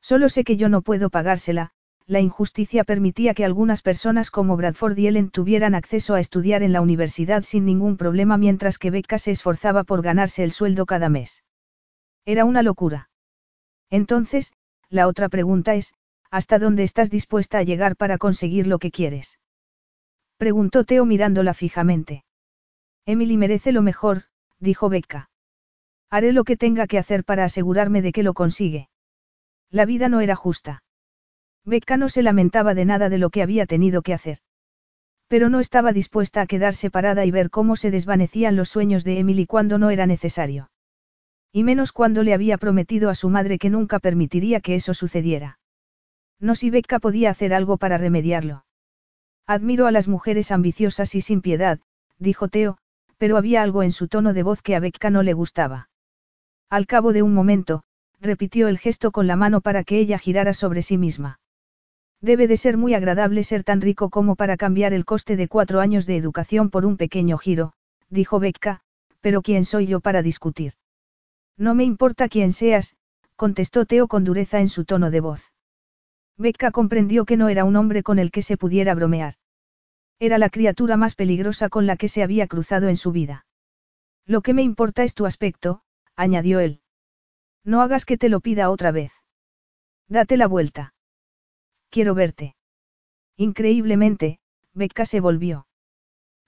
Solo 0.01 0.29
sé 0.29 0.45
que 0.45 0.57
yo 0.57 0.69
no 0.69 0.83
puedo 0.83 1.11
pagársela, 1.11 1.73
la 2.07 2.21
injusticia 2.21 2.85
permitía 2.85 3.35
que 3.35 3.45
algunas 3.45 3.83
personas 3.83 4.31
como 4.31 4.57
Bradford 4.57 4.97
y 4.97 5.09
Ellen 5.09 5.31
tuvieran 5.31 5.75
acceso 5.75 6.15
a 6.15 6.21
estudiar 6.21 6.63
en 6.63 6.73
la 6.73 6.81
universidad 6.81 7.43
sin 7.43 7.65
ningún 7.65 7.97
problema 7.97 8.37
mientras 8.37 8.79
que 8.79 8.93
Becca 8.93 9.19
se 9.19 9.33
esforzaba 9.33 9.83
por 9.83 10.03
ganarse 10.03 10.45
el 10.45 10.53
sueldo 10.53 10.87
cada 10.87 11.09
mes. 11.09 11.43
Era 12.25 12.45
una 12.45 12.63
locura. 12.63 13.11
Entonces, 13.91 14.53
la 14.89 15.09
otra 15.09 15.29
pregunta 15.29 15.75
es, 15.75 15.95
¿hasta 16.31 16.59
dónde 16.59 16.83
estás 16.83 17.11
dispuesta 17.11 17.59
a 17.59 17.63
llegar 17.63 17.97
para 17.97 18.19
conseguir 18.19 18.67
lo 18.67 18.79
que 18.79 18.91
quieres? 18.91 19.39
Preguntó 20.37 20.85
Teo 20.85 21.05
mirándola 21.05 21.55
fijamente. 21.55 22.25
Emily 23.07 23.37
merece 23.37 23.73
lo 23.73 23.83
mejor, 23.83 24.25
dijo 24.59 24.89
Becca. 24.89 25.31
Haré 26.11 26.33
lo 26.33 26.45
que 26.45 26.57
tenga 26.57 26.87
que 26.87 26.99
hacer 26.99 27.25
para 27.25 27.45
asegurarme 27.45 28.03
de 28.03 28.13
que 28.13 28.23
lo 28.23 28.35
consigue. 28.35 28.89
La 29.71 29.85
vida 29.85 30.09
no 30.09 30.21
era 30.21 30.37
justa. 30.37 30.83
Becca 31.65 31.97
no 31.97 32.09
se 32.09 32.23
lamentaba 32.23 32.75
de 32.75 32.85
nada 32.85 33.09
de 33.09 33.19
lo 33.19 33.31
que 33.31 33.43
había 33.43 33.67
tenido 33.67 34.03
que 34.03 34.15
hacer. 34.15 34.39
Pero 35.29 35.49
no 35.49 35.59
estaba 35.59 35.93
dispuesta 35.93 36.43
a 36.43 36.47
quedar 36.47 36.75
separada 36.75 37.25
y 37.25 37.31
ver 37.33 37.51
cómo 37.51 37.75
se 37.75 37.91
desvanecían 37.91 38.55
los 38.55 38.69
sueños 38.69 39.03
de 39.03 39.19
Emily 39.19 39.47
cuando 39.47 39.79
no 39.79 39.91
era 39.91 40.07
necesario. 40.07 40.71
Y 41.53 41.65
menos 41.65 41.91
cuando 41.91 42.23
le 42.23 42.35
había 42.35 42.59
prometido 42.59 43.11
a 43.11 43.15
su 43.15 43.29
madre 43.29 43.59
que 43.59 43.71
nunca 43.71 43.99
permitiría 43.99 44.61
que 44.61 44.77
eso 44.77 44.95
sucediera. 44.95 45.59
No 46.41 46.55
si 46.55 46.71
Becca 46.71 46.99
podía 46.99 47.31
hacer 47.31 47.55
algo 47.55 47.77
para 47.77 47.99
remediarlo. 47.99 48.65
Admiro 49.47 49.87
a 49.87 49.93
las 49.93 50.09
mujeres 50.09 50.51
ambiciosas 50.51 51.15
y 51.15 51.21
sin 51.21 51.41
piedad, 51.41 51.81
dijo 52.19 52.49
Teo, 52.49 52.79
pero 53.17 53.37
había 53.37 53.63
algo 53.63 53.83
en 53.83 53.93
su 53.93 54.09
tono 54.09 54.33
de 54.33 54.43
voz 54.43 54.63
que 54.63 54.75
a 54.75 54.81
Becca 54.81 55.11
no 55.11 55.23
le 55.23 55.33
gustaba. 55.33 55.89
Al 56.69 56.87
cabo 56.87 57.13
de 57.13 57.23
un 57.23 57.33
momento, 57.33 57.83
repitió 58.21 58.69
el 58.69 58.79
gesto 58.79 59.13
con 59.13 59.27
la 59.27 59.37
mano 59.37 59.61
para 59.61 59.85
que 59.85 59.99
ella 59.99 60.19
girara 60.19 60.53
sobre 60.53 60.83
sí 60.83 60.99
misma. 60.99 61.41
Debe 62.21 62.49
de 62.49 62.57
ser 62.57 62.77
muy 62.77 62.95
agradable 62.95 63.45
ser 63.45 63.63
tan 63.63 63.81
rico 63.81 64.11
como 64.11 64.37
para 64.37 64.57
cambiar 64.57 64.93
el 64.93 65.05
coste 65.05 65.37
de 65.37 65.49
cuatro 65.49 65.81
años 65.81 66.07
de 66.07 66.17
educación 66.17 66.71
por 66.71 66.85
un 66.85 66.97
pequeño 66.97 67.39
giro, 67.39 67.73
dijo 68.09 68.41
Becca, 68.41 68.81
pero 69.21 69.43
¿quién 69.43 69.65
soy 69.65 69.87
yo 69.87 70.01
para 70.01 70.23
discutir? 70.23 70.75
No 71.57 71.75
me 71.75 71.85
importa 71.85 72.29
quién 72.29 72.53
seas, 72.53 72.97
contestó 73.37 73.87
Teo 73.87 74.09
con 74.09 74.25
dureza 74.25 74.61
en 74.61 74.69
su 74.69 74.85
tono 74.85 75.11
de 75.11 75.21
voz. 75.21 75.53
Becca 76.39 76.71
comprendió 76.71 77.25
que 77.25 77.37
no 77.37 77.49
era 77.49 77.65
un 77.65 77.77
hombre 77.77 78.03
con 78.03 78.19
el 78.19 78.31
que 78.31 78.43
se 78.43 78.57
pudiera 78.57 78.95
bromear. 78.95 79.35
Era 80.19 80.39
la 80.39 80.51
criatura 80.51 80.97
más 80.97 81.15
peligrosa 81.15 81.69
con 81.69 81.87
la 81.87 81.97
que 81.97 82.09
se 82.09 82.23
había 82.23 82.47
cruzado 82.47 82.89
en 82.89 82.97
su 82.97 83.13
vida. 83.13 83.47
Lo 84.27 84.43
que 84.43 84.55
me 84.55 84.63
importa 84.63 85.03
es 85.03 85.15
tu 85.15 85.25
aspecto, 85.25 85.83
añadió 86.15 86.61
él. 86.61 86.81
No 87.65 87.81
hagas 87.81 88.05
que 88.05 88.19
te 88.19 88.29
lo 88.29 88.41
pida 88.41 88.71
otra 88.71 88.91
vez. 88.91 89.13
Date 90.09 90.37
la 90.37 90.47
vuelta. 90.47 90.95
Quiero 91.91 92.15
verte. 92.15 92.55
Increíblemente, 93.37 94.39
Becca 94.73 95.07
se 95.07 95.21
volvió. 95.21 95.67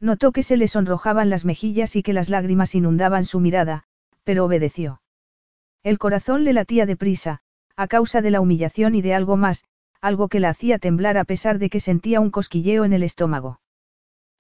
Notó 0.01 0.33
que 0.33 0.43
se 0.43 0.57
le 0.57 0.69
sonrojaban 0.69 1.29
las 1.29 1.45
mejillas 1.45 1.97
y 1.97 2.03
que 2.03 2.13
las 2.13 2.29
lágrimas 2.29 2.75
inundaban 2.75 3.25
su 3.25 3.41
mirada, 3.41 3.85
pero 4.23 4.45
obedeció. 4.45 5.03
El 5.83 5.99
corazón 5.99 6.45
le 6.45 6.53
latía 6.53 6.87
deprisa, 6.87 7.41
a 7.77 7.89
causa 7.89 8.23
de 8.23 8.31
la 8.31 8.41
humillación 8.41 8.95
y 8.95 9.03
de 9.03 9.15
algo 9.15 9.37
más, 9.37 9.65
algo 10.01 10.29
que 10.29 10.41
la 10.41 10.51
hacía 10.51 10.79
temblar 10.79 11.19
a 11.19 11.25
pesar 11.25 11.59
de 11.59 11.71
que 11.71 11.81
sentía 11.81 12.21
un 12.21 12.31
cosquilleo 12.31 12.85
en 12.85 12.93
el 12.93 13.03
estómago. 13.03 13.61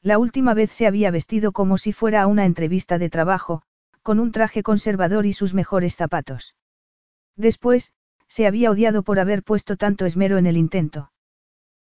La 0.02 0.18
última 0.18 0.54
vez 0.54 0.70
se 0.70 0.86
había 0.86 1.10
vestido 1.10 1.52
como 1.52 1.78
si 1.78 1.92
fuera 1.92 2.22
a 2.22 2.26
una 2.26 2.44
entrevista 2.44 2.98
de 2.98 3.10
trabajo, 3.10 3.62
con 4.02 4.20
un 4.20 4.32
traje 4.32 4.62
conservador 4.62 5.26
y 5.26 5.32
sus 5.32 5.54
mejores 5.54 5.96
zapatos. 5.96 6.54
Después, 7.36 7.92
se 8.28 8.46
había 8.46 8.70
odiado 8.70 9.02
por 9.02 9.18
haber 9.18 9.42
puesto 9.42 9.76
tanto 9.76 10.06
esmero 10.06 10.38
en 10.38 10.46
el 10.46 10.56
intento. 10.56 11.12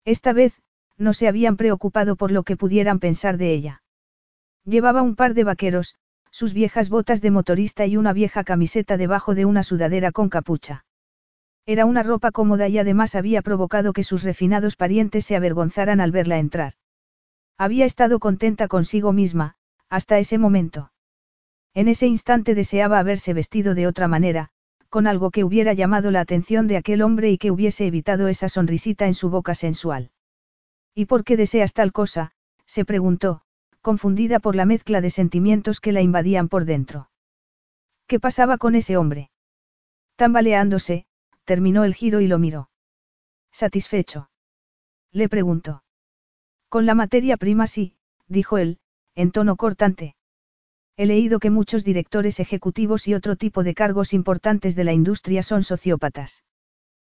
Esta 0.05 0.33
vez, 0.33 0.61
no 0.97 1.13
se 1.13 1.27
habían 1.27 1.55
preocupado 1.55 2.15
por 2.15 2.31
lo 2.31 2.43
que 2.43 2.57
pudieran 2.57 2.99
pensar 2.99 3.37
de 3.37 3.53
ella. 3.53 3.83
Llevaba 4.65 5.01
un 5.01 5.15
par 5.15 5.33
de 5.33 5.43
vaqueros, 5.43 5.95
sus 6.31 6.53
viejas 6.53 6.89
botas 6.89 7.21
de 7.21 7.31
motorista 7.31 7.85
y 7.85 7.97
una 7.97 8.13
vieja 8.13 8.43
camiseta 8.43 8.97
debajo 8.97 9.35
de 9.35 9.45
una 9.45 9.63
sudadera 9.63 10.11
con 10.11 10.29
capucha. 10.29 10.85
Era 11.69 11.85
una 11.85 12.01
ropa 12.01 12.31
cómoda 12.31 12.67
y 12.67 12.79
además 12.79 13.13
había 13.13 13.43
provocado 13.43 13.93
que 13.93 14.03
sus 14.03 14.23
refinados 14.23 14.75
parientes 14.75 15.23
se 15.23 15.35
avergonzaran 15.35 16.01
al 16.01 16.11
verla 16.11 16.39
entrar. 16.39 16.73
Había 17.59 17.85
estado 17.85 18.17
contenta 18.17 18.67
consigo 18.67 19.13
misma, 19.13 19.53
hasta 19.87 20.17
ese 20.17 20.39
momento. 20.39 20.91
En 21.75 21.87
ese 21.87 22.07
instante 22.07 22.55
deseaba 22.55 22.97
haberse 22.97 23.35
vestido 23.35 23.75
de 23.75 23.85
otra 23.85 24.07
manera, 24.07 24.49
con 24.89 25.05
algo 25.05 25.29
que 25.29 25.43
hubiera 25.43 25.73
llamado 25.73 26.09
la 26.09 26.21
atención 26.21 26.65
de 26.65 26.77
aquel 26.77 27.03
hombre 27.03 27.29
y 27.29 27.37
que 27.37 27.51
hubiese 27.51 27.85
evitado 27.85 28.29
esa 28.29 28.49
sonrisita 28.49 29.05
en 29.05 29.13
su 29.13 29.29
boca 29.29 29.53
sensual. 29.53 30.09
¿Y 30.95 31.05
por 31.05 31.23
qué 31.23 31.37
deseas 31.37 31.73
tal 31.73 31.91
cosa? 31.91 32.31
se 32.65 32.83
preguntó, 32.83 33.43
confundida 33.81 34.39
por 34.39 34.55
la 34.55 34.65
mezcla 34.65 35.01
de 35.01 35.11
sentimientos 35.11 35.81
que 35.81 35.91
la 35.91 36.01
invadían 36.01 36.49
por 36.49 36.65
dentro. 36.65 37.11
¿Qué 38.07 38.19
pasaba 38.19 38.57
con 38.57 38.73
ese 38.73 38.97
hombre? 38.97 39.29
Tambaleándose, 40.15 41.05
terminó 41.49 41.83
el 41.83 41.95
giro 41.95 42.21
y 42.21 42.27
lo 42.27 42.37
miró. 42.37 42.69
¿Satisfecho? 43.51 44.29
Le 45.11 45.27
preguntó. 45.27 45.83
Con 46.69 46.85
la 46.85 46.93
materia 46.93 47.37
prima 47.37 47.65
sí, 47.65 47.95
dijo 48.27 48.59
él, 48.59 48.77
en 49.15 49.31
tono 49.31 49.55
cortante. 49.55 50.15
He 50.95 51.07
leído 51.07 51.39
que 51.39 51.49
muchos 51.49 51.83
directores 51.83 52.39
ejecutivos 52.39 53.07
y 53.07 53.15
otro 53.15 53.35
tipo 53.35 53.63
de 53.63 53.73
cargos 53.73 54.13
importantes 54.13 54.75
de 54.75 54.83
la 54.83 54.93
industria 54.93 55.41
son 55.41 55.63
sociópatas. 55.63 56.43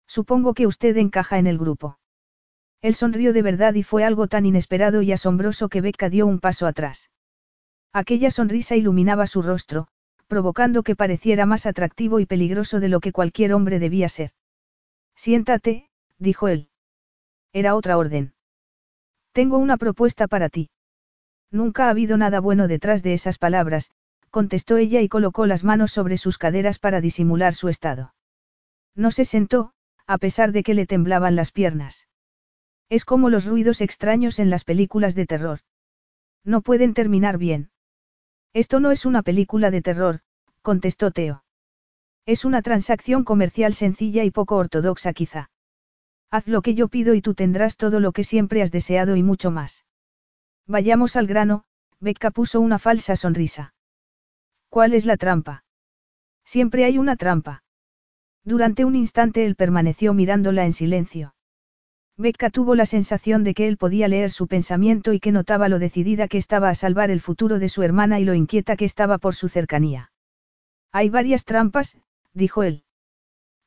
Supongo 0.06 0.54
que 0.54 0.68
usted 0.68 0.96
encaja 0.96 1.40
en 1.40 1.48
el 1.48 1.58
grupo. 1.58 1.98
Él 2.82 2.94
sonrió 2.94 3.32
de 3.32 3.42
verdad 3.42 3.74
y 3.74 3.82
fue 3.82 4.04
algo 4.04 4.28
tan 4.28 4.46
inesperado 4.46 5.02
y 5.02 5.10
asombroso 5.10 5.68
que 5.68 5.80
Becca 5.80 6.08
dio 6.08 6.28
un 6.28 6.38
paso 6.38 6.68
atrás. 6.68 7.10
Aquella 7.92 8.30
sonrisa 8.30 8.76
iluminaba 8.76 9.26
su 9.26 9.42
rostro, 9.42 9.88
provocando 10.30 10.84
que 10.84 10.94
pareciera 10.94 11.44
más 11.44 11.66
atractivo 11.66 12.20
y 12.20 12.24
peligroso 12.24 12.78
de 12.78 12.88
lo 12.88 13.00
que 13.00 13.10
cualquier 13.10 13.52
hombre 13.52 13.80
debía 13.80 14.08
ser. 14.08 14.30
Siéntate, 15.16 15.90
dijo 16.18 16.46
él. 16.46 16.68
Era 17.52 17.74
otra 17.74 17.98
orden. 17.98 18.32
Tengo 19.32 19.58
una 19.58 19.76
propuesta 19.76 20.28
para 20.28 20.48
ti. 20.48 20.70
Nunca 21.50 21.86
ha 21.86 21.90
habido 21.90 22.16
nada 22.16 22.38
bueno 22.38 22.68
detrás 22.68 23.02
de 23.02 23.12
esas 23.12 23.38
palabras, 23.38 23.90
contestó 24.30 24.76
ella 24.76 25.00
y 25.00 25.08
colocó 25.08 25.46
las 25.46 25.64
manos 25.64 25.90
sobre 25.90 26.16
sus 26.16 26.38
caderas 26.38 26.78
para 26.78 27.00
disimular 27.00 27.52
su 27.52 27.68
estado. 27.68 28.14
No 28.94 29.10
se 29.10 29.24
sentó, 29.24 29.72
a 30.06 30.16
pesar 30.18 30.52
de 30.52 30.62
que 30.62 30.74
le 30.74 30.86
temblaban 30.86 31.34
las 31.34 31.50
piernas. 31.50 32.06
Es 32.88 33.04
como 33.04 33.30
los 33.30 33.46
ruidos 33.46 33.80
extraños 33.80 34.38
en 34.38 34.48
las 34.48 34.62
películas 34.62 35.16
de 35.16 35.26
terror. 35.26 35.58
No 36.44 36.62
pueden 36.62 36.94
terminar 36.94 37.36
bien. 37.36 37.69
Esto 38.52 38.80
no 38.80 38.90
es 38.90 39.06
una 39.06 39.22
película 39.22 39.70
de 39.70 39.82
terror, 39.82 40.20
contestó 40.62 41.10
Teo. 41.10 41.44
Es 42.26 42.44
una 42.44 42.62
transacción 42.62 43.24
comercial 43.24 43.74
sencilla 43.74 44.24
y 44.24 44.30
poco 44.30 44.56
ortodoxa 44.56 45.12
quizá. 45.12 45.50
Haz 46.30 46.46
lo 46.46 46.62
que 46.62 46.74
yo 46.74 46.88
pido 46.88 47.14
y 47.14 47.22
tú 47.22 47.34
tendrás 47.34 47.76
todo 47.76 48.00
lo 48.00 48.12
que 48.12 48.24
siempre 48.24 48.62
has 48.62 48.70
deseado 48.70 49.16
y 49.16 49.22
mucho 49.22 49.50
más. 49.50 49.84
Vayamos 50.66 51.16
al 51.16 51.26
grano, 51.26 51.64
Becca 52.00 52.30
puso 52.30 52.60
una 52.60 52.78
falsa 52.78 53.16
sonrisa. 53.16 53.74
¿Cuál 54.68 54.94
es 54.94 55.06
la 55.06 55.16
trampa? 55.16 55.64
Siempre 56.44 56.84
hay 56.84 56.98
una 56.98 57.16
trampa. 57.16 57.62
Durante 58.44 58.84
un 58.84 58.96
instante 58.96 59.44
él 59.44 59.56
permaneció 59.56 60.14
mirándola 60.14 60.64
en 60.64 60.72
silencio. 60.72 61.34
Becca 62.20 62.50
tuvo 62.50 62.74
la 62.74 62.84
sensación 62.84 63.44
de 63.44 63.54
que 63.54 63.66
él 63.66 63.78
podía 63.78 64.06
leer 64.06 64.30
su 64.30 64.46
pensamiento 64.46 65.14
y 65.14 65.20
que 65.20 65.32
notaba 65.32 65.70
lo 65.70 65.78
decidida 65.78 66.28
que 66.28 66.36
estaba 66.36 66.68
a 66.68 66.74
salvar 66.74 67.10
el 67.10 67.22
futuro 67.22 67.58
de 67.58 67.70
su 67.70 67.82
hermana 67.82 68.20
y 68.20 68.24
lo 68.24 68.34
inquieta 68.34 68.76
que 68.76 68.84
estaba 68.84 69.16
por 69.16 69.34
su 69.34 69.48
cercanía. 69.48 70.12
Hay 70.92 71.08
varias 71.08 71.46
trampas, 71.46 71.96
dijo 72.34 72.62
él. 72.62 72.84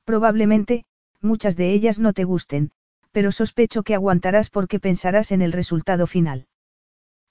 Probablemente, 0.06 0.86
muchas 1.20 1.56
de 1.56 1.72
ellas 1.72 1.98
no 1.98 2.14
te 2.14 2.26
gusten, 2.26 2.72
pero 3.12 3.32
sospecho 3.32 3.82
que 3.82 3.96
aguantarás 3.96 4.52
porque 4.52 4.80
pensarás 4.80 5.32
en 5.32 5.42
el 5.42 5.52
resultado 5.52 6.06
final. 6.06 6.46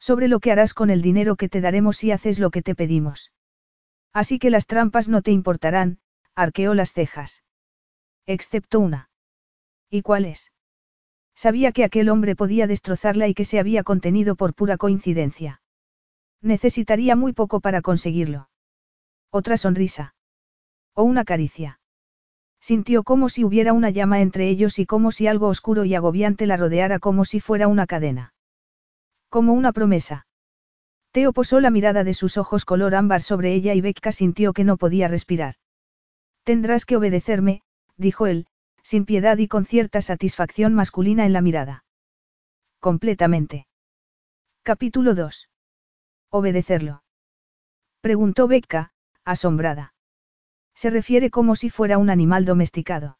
Sobre 0.00 0.26
lo 0.26 0.40
que 0.40 0.50
harás 0.50 0.74
con 0.74 0.90
el 0.90 1.02
dinero 1.02 1.36
que 1.36 1.48
te 1.48 1.60
daremos 1.60 1.98
si 1.98 2.10
haces 2.10 2.40
lo 2.40 2.50
que 2.50 2.62
te 2.62 2.74
pedimos. 2.74 3.30
Así 4.12 4.40
que 4.40 4.50
las 4.50 4.66
trampas 4.66 5.08
no 5.08 5.22
te 5.22 5.30
importarán, 5.30 6.00
arqueó 6.34 6.74
las 6.74 6.92
cejas. 6.92 7.44
Excepto 8.26 8.80
una. 8.80 9.08
¿Y 9.88 10.02
cuál 10.02 10.24
es? 10.24 10.51
Sabía 11.34 11.72
que 11.72 11.84
aquel 11.84 12.08
hombre 12.08 12.36
podía 12.36 12.66
destrozarla 12.66 13.28
y 13.28 13.34
que 13.34 13.44
se 13.44 13.58
había 13.58 13.82
contenido 13.82 14.36
por 14.36 14.54
pura 14.54 14.76
coincidencia. 14.76 15.60
Necesitaría 16.40 17.16
muy 17.16 17.32
poco 17.32 17.60
para 17.60 17.82
conseguirlo. 17.82 18.48
Otra 19.30 19.56
sonrisa. 19.56 20.14
O 20.94 21.04
una 21.04 21.24
caricia. 21.24 21.80
Sintió 22.60 23.02
como 23.02 23.28
si 23.28 23.44
hubiera 23.44 23.72
una 23.72 23.90
llama 23.90 24.20
entre 24.20 24.48
ellos 24.48 24.78
y 24.78 24.86
como 24.86 25.10
si 25.10 25.26
algo 25.26 25.48
oscuro 25.48 25.84
y 25.84 25.94
agobiante 25.94 26.46
la 26.46 26.56
rodeara 26.56 26.98
como 26.98 27.24
si 27.24 27.40
fuera 27.40 27.66
una 27.66 27.86
cadena. 27.86 28.34
Como 29.28 29.52
una 29.52 29.72
promesa. 29.72 30.26
Teo 31.12 31.32
posó 31.32 31.60
la 31.60 31.70
mirada 31.70 32.04
de 32.04 32.14
sus 32.14 32.36
ojos 32.36 32.64
color 32.64 32.94
ámbar 32.94 33.22
sobre 33.22 33.52
ella 33.52 33.74
y 33.74 33.80
Becca 33.80 34.12
sintió 34.12 34.52
que 34.52 34.64
no 34.64 34.76
podía 34.76 35.08
respirar. 35.08 35.56
Tendrás 36.44 36.84
que 36.84 36.96
obedecerme, 36.96 37.62
dijo 37.96 38.26
él, 38.26 38.46
sin 38.82 39.04
piedad 39.04 39.38
y 39.38 39.48
con 39.48 39.64
cierta 39.64 40.02
satisfacción 40.02 40.74
masculina 40.74 41.26
en 41.26 41.32
la 41.32 41.40
mirada. 41.40 41.84
Completamente. 42.78 43.66
Capítulo 44.62 45.14
2. 45.14 45.50
Obedecerlo. 46.30 47.02
Preguntó 48.00 48.48
Becca, 48.48 48.92
asombrada. 49.24 49.94
Se 50.74 50.90
refiere 50.90 51.30
como 51.30 51.56
si 51.56 51.70
fuera 51.70 51.98
un 51.98 52.10
animal 52.10 52.44
domesticado. 52.44 53.18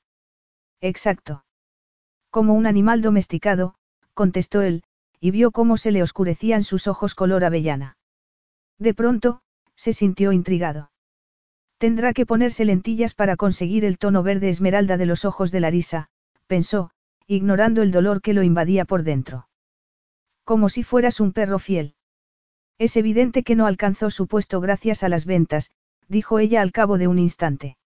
Exacto. 0.81 1.45
Como 2.31 2.55
un 2.55 2.67
animal 2.67 3.03
domesticado, 3.03 3.75
contestó 4.15 4.63
él, 4.63 4.85
y 5.21 5.31
vio 5.31 5.51
cómo 5.51 5.77
se 5.77 5.91
le 5.91 6.03
oscurecían 6.03 6.65
sus 6.65 6.87
ojos 6.87 7.15
color 7.15 7.45
avellana. 7.45 7.97
De 8.79 8.95
pronto, 8.95 9.43
se 9.75 9.93
sintió 9.93 10.33
intrigado. 10.33 10.92
Tendrá 11.83 12.13
que 12.13 12.27
ponerse 12.27 12.65
lentillas 12.65 13.13
para 13.13 13.35
conseguir 13.35 13.85
el 13.85 13.99
tono 13.99 14.23
verde 14.23 14.51
esmeralda 14.51 14.97
de 14.97 15.05
los 15.05 15.25
ojos 15.25 15.51
de 15.51 15.59
Larisa, 15.59 16.07
pensó, 16.47 16.93
ignorando 17.27 17.83
el 17.83 17.91
dolor 17.91 18.23
que 18.23 18.35
lo 18.35 18.45
invadía 18.45 18.85
por 18.85 19.03
dentro. 19.03 19.49
Como 20.45 20.69
si 20.69 20.85
fueras 20.85 21.19
un 21.19 21.33
perro 21.33 21.59
fiel. 21.59 21.97
Es 22.79 22.97
evidente 22.97 23.43
que 23.43 23.57
no 23.57 23.67
alcanzó 23.67 24.11
su 24.11 24.29
puesto 24.29 24.61
gracias 24.61 25.03
a 25.03 25.09
las 25.09 25.27
ventas, 25.27 25.73
dijo 26.07 26.39
ella 26.39 26.63
al 26.63 26.71
cabo 26.71 26.99
de 26.99 27.09
un 27.09 27.19
instante. 27.19 27.77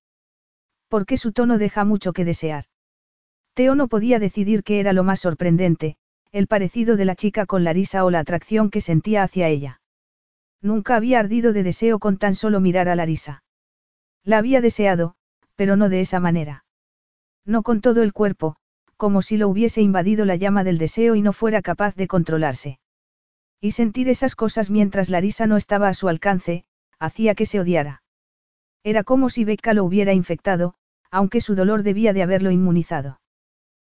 Porque 0.88 1.16
su 1.16 1.32
tono 1.32 1.56
deja 1.56 1.86
mucho 1.86 2.12
que 2.12 2.26
desear. 2.26 2.66
Teo 3.54 3.74
no 3.74 3.88
podía 3.88 4.18
decidir 4.18 4.62
qué 4.62 4.78
era 4.78 4.92
lo 4.92 5.04
más 5.04 5.20
sorprendente, 5.20 5.96
el 6.32 6.48
parecido 6.48 6.98
de 6.98 7.06
la 7.06 7.16
chica 7.16 7.46
con 7.46 7.64
Larisa 7.64 8.04
o 8.04 8.10
la 8.10 8.18
atracción 8.18 8.68
que 8.68 8.82
sentía 8.82 9.22
hacia 9.22 9.48
ella. 9.48 9.80
Nunca 10.60 10.96
había 10.96 11.18
ardido 11.18 11.54
de 11.54 11.62
deseo 11.62 11.98
con 11.98 12.18
tan 12.18 12.34
solo 12.34 12.60
mirar 12.60 12.90
a 12.90 12.94
Larisa. 12.94 13.42
La 14.26 14.38
había 14.38 14.60
deseado, 14.60 15.14
pero 15.54 15.76
no 15.76 15.88
de 15.88 16.00
esa 16.00 16.18
manera. 16.18 16.64
No 17.44 17.62
con 17.62 17.80
todo 17.80 18.02
el 18.02 18.12
cuerpo, 18.12 18.56
como 18.96 19.22
si 19.22 19.36
lo 19.36 19.48
hubiese 19.48 19.82
invadido 19.82 20.24
la 20.24 20.34
llama 20.34 20.64
del 20.64 20.78
deseo 20.78 21.14
y 21.14 21.22
no 21.22 21.32
fuera 21.32 21.62
capaz 21.62 21.94
de 21.94 22.08
controlarse. 22.08 22.80
Y 23.60 23.70
sentir 23.70 24.08
esas 24.08 24.34
cosas 24.34 24.68
mientras 24.68 25.10
Larisa 25.10 25.46
no 25.46 25.56
estaba 25.56 25.88
a 25.88 25.94
su 25.94 26.08
alcance, 26.08 26.64
hacía 26.98 27.36
que 27.36 27.46
se 27.46 27.60
odiara. 27.60 28.02
Era 28.82 29.04
como 29.04 29.30
si 29.30 29.44
Becca 29.44 29.74
lo 29.74 29.84
hubiera 29.84 30.12
infectado, 30.12 30.74
aunque 31.10 31.40
su 31.40 31.54
dolor 31.54 31.84
debía 31.84 32.12
de 32.12 32.24
haberlo 32.24 32.50
inmunizado. 32.50 33.20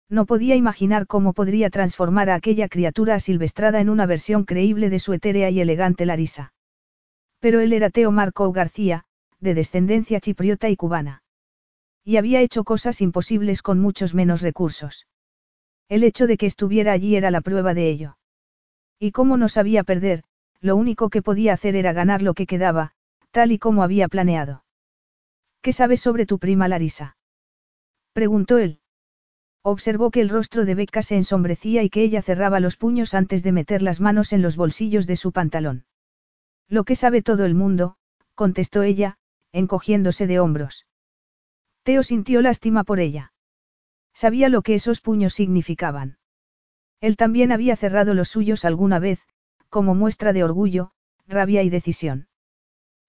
No 0.10 0.26
podía 0.26 0.56
imaginar 0.56 1.06
cómo 1.06 1.34
podría 1.34 1.70
transformar 1.70 2.32
a 2.32 2.36
aquella 2.36 2.70
criatura 2.70 3.16
asilvestrada 3.16 3.82
en 3.82 3.90
una 3.90 4.08
versión 4.08 4.46
creíble 4.46 4.90
de 4.90 4.98
su 4.98 5.14
etérea 5.14 5.52
y 5.52 5.62
elegante 5.62 6.08
Larisa. 6.08 6.54
Pero 7.40 7.60
él 7.60 7.72
era 7.72 7.92
Teo 7.92 8.12
Marco 8.12 8.52
García, 8.52 9.06
de 9.44 9.54
descendencia 9.54 10.20
chipriota 10.20 10.70
y 10.70 10.76
cubana. 10.76 11.22
Y 12.04 12.18
había 12.18 12.42
hecho 12.42 12.64
cosas 12.64 13.02
imposibles 13.02 13.62
con 13.62 13.80
muchos 13.80 14.16
menos 14.16 14.42
recursos. 14.42 15.06
El 15.90 16.04
hecho 16.04 16.28
de 16.28 16.38
que 16.38 16.46
estuviera 16.46 16.94
allí 16.94 17.16
era 17.16 17.30
la 17.30 17.42
prueba 17.42 17.74
de 17.74 17.90
ello. 17.90 18.18
Y 19.00 19.12
como 19.12 19.38
no 19.38 19.50
sabía 19.50 19.84
perder, 19.84 20.24
lo 20.62 20.76
único 20.76 21.10
que 21.10 21.22
podía 21.22 21.54
hacer 21.54 21.76
era 21.76 21.94
ganar 21.94 22.22
lo 22.22 22.34
que 22.34 22.48
quedaba, 22.48 22.92
tal 23.32 23.52
y 23.52 23.60
como 23.60 23.84
había 23.84 24.08
planeado. 24.08 24.64
¿Qué 25.62 25.74
sabes 25.74 26.02
sobre 26.02 26.26
tu 26.26 26.40
prima 26.40 26.68
Larisa? 26.68 27.18
Preguntó 28.14 28.58
él. 28.58 28.80
Observó 29.62 30.12
que 30.12 30.22
el 30.22 30.30
rostro 30.30 30.66
de 30.66 30.76
Becca 30.76 31.02
se 31.04 31.16
ensombrecía 31.16 31.84
y 31.84 31.90
que 31.90 32.04
ella 32.04 32.22
cerraba 32.22 32.60
los 32.60 32.76
puños 32.76 33.14
antes 33.14 33.44
de 33.44 33.52
meter 33.52 33.82
las 33.82 34.00
manos 34.00 34.34
en 34.34 34.42
los 34.42 34.56
bolsillos 34.56 35.08
de 35.08 35.16
su 35.16 35.32
pantalón. 35.32 35.86
Lo 36.68 36.84
que 36.84 36.96
sabe 36.96 37.22
todo 37.22 37.46
el 37.46 37.56
mundo, 37.56 37.96
contestó 38.36 38.84
ella, 38.84 39.18
encogiéndose 39.54 40.28
de 40.28 40.40
hombros. 40.40 40.86
Teo 41.84 42.04
sintió 42.04 42.42
lástima 42.42 42.84
por 42.84 43.00
ella. 43.00 43.32
Sabía 44.14 44.50
lo 44.50 44.62
que 44.62 44.76
esos 44.76 45.00
puños 45.00 45.34
significaban. 45.34 46.18
Él 47.00 47.16
también 47.16 47.52
había 47.52 47.76
cerrado 47.76 48.14
los 48.14 48.30
suyos 48.30 48.66
alguna 48.66 49.00
vez, 49.00 49.22
como 49.70 49.96
muestra 49.96 50.34
de 50.34 50.44
orgullo, 50.44 50.92
rabia 51.28 51.64
y 51.64 51.70
decisión. 51.70 52.28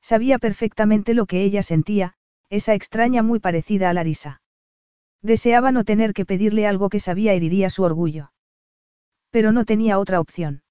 Sabía 0.01 0.39
perfectamente 0.39 1.15
lo 1.15 1.27
que 1.27 1.43
ella 1.43 1.63
sentía, 1.63 2.15
esa 2.51 2.75
extraña 2.75 3.23
muy 3.23 3.41
parecida 3.41 3.91
a 3.91 3.93
Larisa. 3.93 4.43
Deseaba 5.23 5.73
no 5.73 5.85
tener 5.85 6.13
que 6.13 6.27
pedirle 6.27 6.67
algo 6.67 6.91
que 6.91 7.01
sabía 7.01 7.33
heriría 7.33 7.71
su 7.71 7.83
orgullo. 7.83 8.33
Pero 9.31 9.53
no 9.53 9.65
tenía 9.65 9.99
otra 9.99 10.21
opción. 10.21 10.63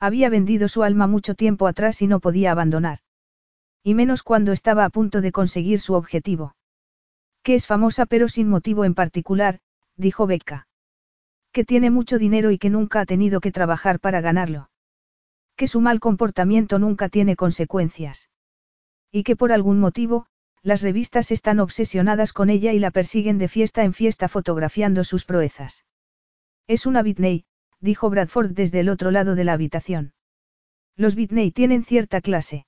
Había 0.00 0.30
vendido 0.30 0.68
su 0.68 0.82
alma 0.82 1.06
mucho 1.06 1.34
tiempo 1.34 1.66
atrás 1.66 2.02
y 2.02 2.06
no 2.06 2.20
podía 2.20 2.50
abandonar. 2.52 2.98
Y 3.82 3.94
menos 3.94 4.22
cuando 4.22 4.52
estaba 4.52 4.84
a 4.84 4.90
punto 4.90 5.20
de 5.20 5.32
conseguir 5.32 5.80
su 5.80 5.94
objetivo. 5.94 6.56
Que 7.42 7.54
es 7.54 7.66
famosa 7.66 8.06
pero 8.06 8.28
sin 8.28 8.48
motivo 8.48 8.84
en 8.84 8.94
particular, 8.94 9.60
dijo 9.96 10.26
Becca. 10.26 10.66
Que 11.52 11.64
tiene 11.64 11.90
mucho 11.90 12.18
dinero 12.18 12.50
y 12.50 12.58
que 12.58 12.70
nunca 12.70 13.00
ha 13.00 13.06
tenido 13.06 13.40
que 13.40 13.52
trabajar 13.52 14.00
para 14.00 14.20
ganarlo. 14.20 14.70
Que 15.56 15.66
su 15.66 15.80
mal 15.80 15.98
comportamiento 15.98 16.78
nunca 16.78 17.08
tiene 17.08 17.36
consecuencias. 17.36 18.28
Y 19.10 19.22
que 19.22 19.34
por 19.34 19.52
algún 19.52 19.80
motivo, 19.80 20.26
las 20.62 20.82
revistas 20.82 21.30
están 21.30 21.60
obsesionadas 21.60 22.32
con 22.32 22.50
ella 22.50 22.72
y 22.72 22.78
la 22.78 22.90
persiguen 22.90 23.38
de 23.38 23.48
fiesta 23.48 23.84
en 23.84 23.92
fiesta 23.92 24.28
fotografiando 24.28 25.02
sus 25.02 25.24
proezas. 25.24 25.84
Es 26.66 26.84
una 26.84 27.02
Bitney, 27.02 27.46
dijo 27.80 28.10
Bradford 28.10 28.52
desde 28.52 28.80
el 28.80 28.88
otro 28.88 29.10
lado 29.10 29.34
de 29.34 29.44
la 29.44 29.54
habitación. 29.54 30.12
Los 30.96 31.14
Bitney 31.14 31.50
tienen 31.50 31.84
cierta 31.84 32.20
clase. 32.20 32.66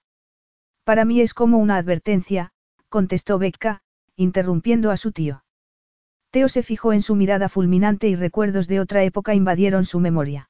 Para 0.84 1.04
mí 1.04 1.20
es 1.20 1.34
como 1.34 1.58
una 1.58 1.76
advertencia, 1.76 2.52
contestó 2.88 3.38
Becca, 3.38 3.82
interrumpiendo 4.16 4.90
a 4.90 4.96
su 4.96 5.12
tío. 5.12 5.44
Teo 6.30 6.48
se 6.48 6.62
fijó 6.62 6.92
en 6.92 7.02
su 7.02 7.16
mirada 7.16 7.48
fulminante 7.48 8.08
y 8.08 8.14
recuerdos 8.14 8.68
de 8.68 8.80
otra 8.80 9.02
época 9.02 9.34
invadieron 9.34 9.84
su 9.84 10.00
memoria. 10.00 10.48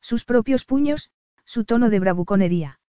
Sus 0.00 0.24
propios 0.24 0.64
puños, 0.64 1.10
su 1.44 1.64
tono 1.64 1.90
de 1.90 2.00
bravuconería. 2.00 2.80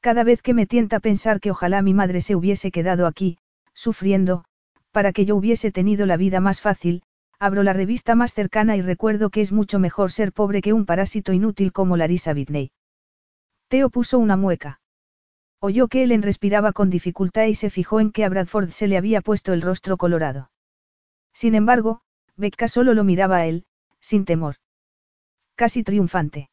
Cada 0.00 0.24
vez 0.24 0.42
que 0.42 0.54
me 0.54 0.66
tienta 0.66 1.00
pensar 1.00 1.40
que 1.40 1.50
ojalá 1.50 1.82
mi 1.82 1.94
madre 1.94 2.20
se 2.20 2.36
hubiese 2.36 2.70
quedado 2.70 3.06
aquí, 3.06 3.38
sufriendo, 3.74 4.44
para 4.92 5.12
que 5.12 5.24
yo 5.24 5.36
hubiese 5.36 5.72
tenido 5.72 6.06
la 6.06 6.16
vida 6.16 6.40
más 6.40 6.60
fácil, 6.60 7.02
abro 7.38 7.62
la 7.62 7.72
revista 7.72 8.14
más 8.14 8.32
cercana 8.32 8.76
y 8.76 8.80
recuerdo 8.80 9.30
que 9.30 9.40
es 9.42 9.52
mucho 9.52 9.78
mejor 9.78 10.10
ser 10.10 10.32
pobre 10.32 10.62
que 10.62 10.72
un 10.72 10.86
parásito 10.86 11.32
inútil 11.32 11.72
como 11.72 11.96
Larisa 11.96 12.32
Whitney. 12.32 12.70
Teo 13.68 13.90
puso 13.90 14.18
una 14.18 14.36
mueca. 14.36 14.80
Oyó 15.60 15.88
que 15.88 16.02
Ellen 16.02 16.22
respiraba 16.22 16.72
con 16.72 16.90
dificultad 16.90 17.46
y 17.46 17.54
se 17.54 17.70
fijó 17.70 18.00
en 18.00 18.12
que 18.12 18.24
a 18.24 18.28
Bradford 18.28 18.70
se 18.70 18.86
le 18.86 18.96
había 18.96 19.20
puesto 19.20 19.52
el 19.52 19.62
rostro 19.62 19.96
colorado. 19.96 20.50
Sin 21.32 21.54
embargo, 21.54 22.02
Becca 22.36 22.68
solo 22.68 22.94
lo 22.94 23.04
miraba 23.04 23.38
a 23.38 23.46
él, 23.46 23.64
sin 24.00 24.24
temor. 24.24 24.56
Casi 25.54 25.82
triunfante. 25.82 26.50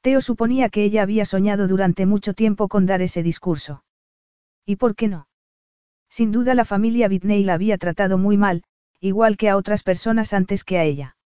Teo 0.00 0.20
suponía 0.20 0.68
que 0.68 0.84
ella 0.84 1.02
había 1.02 1.24
soñado 1.24 1.68
durante 1.68 2.06
mucho 2.06 2.34
tiempo 2.34 2.68
con 2.68 2.86
dar 2.86 3.02
ese 3.02 3.22
discurso. 3.22 3.84
¿Y 4.64 4.76
por 4.76 4.94
qué 4.94 5.08
no? 5.08 5.28
Sin 6.08 6.30
duda 6.30 6.54
la 6.54 6.64
familia 6.64 7.08
Whitney 7.08 7.42
la 7.42 7.54
había 7.54 7.78
tratado 7.78 8.18
muy 8.18 8.36
mal, 8.36 8.64
igual 9.00 9.36
que 9.36 9.48
a 9.48 9.56
otras 9.56 9.82
personas 9.82 10.32
antes 10.32 10.64
que 10.64 10.78
a 10.78 10.84
ella. 10.84 11.16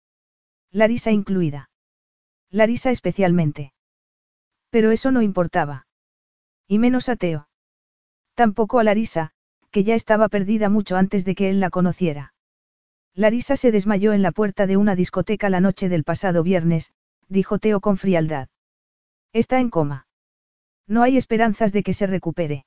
Larisa 0.70 1.10
incluida. 1.10 1.70
Larisa 2.50 2.90
especialmente. 2.90 3.72
Pero 4.70 4.90
eso 4.90 5.10
no 5.10 5.22
importaba. 5.22 5.85
Y 6.68 6.78
menos 6.78 7.08
a 7.08 7.16
Teo. 7.16 7.48
Tampoco 8.34 8.78
a 8.78 8.84
Larisa, 8.84 9.32
que 9.70 9.84
ya 9.84 9.94
estaba 9.94 10.28
perdida 10.28 10.68
mucho 10.68 10.96
antes 10.96 11.24
de 11.24 11.34
que 11.34 11.50
él 11.50 11.60
la 11.60 11.70
conociera. 11.70 12.34
Larisa 13.14 13.56
se 13.56 13.72
desmayó 13.72 14.12
en 14.12 14.22
la 14.22 14.32
puerta 14.32 14.66
de 14.66 14.76
una 14.76 14.94
discoteca 14.94 15.48
la 15.48 15.60
noche 15.60 15.88
del 15.88 16.04
pasado 16.04 16.42
viernes, 16.42 16.92
dijo 17.28 17.58
Teo 17.58 17.80
con 17.80 17.96
frialdad. 17.96 18.48
Está 19.32 19.60
en 19.60 19.70
coma. 19.70 20.06
No 20.86 21.02
hay 21.02 21.16
esperanzas 21.16 21.72
de 21.72 21.82
que 21.82 21.94
se 21.94 22.06
recupere. 22.06 22.66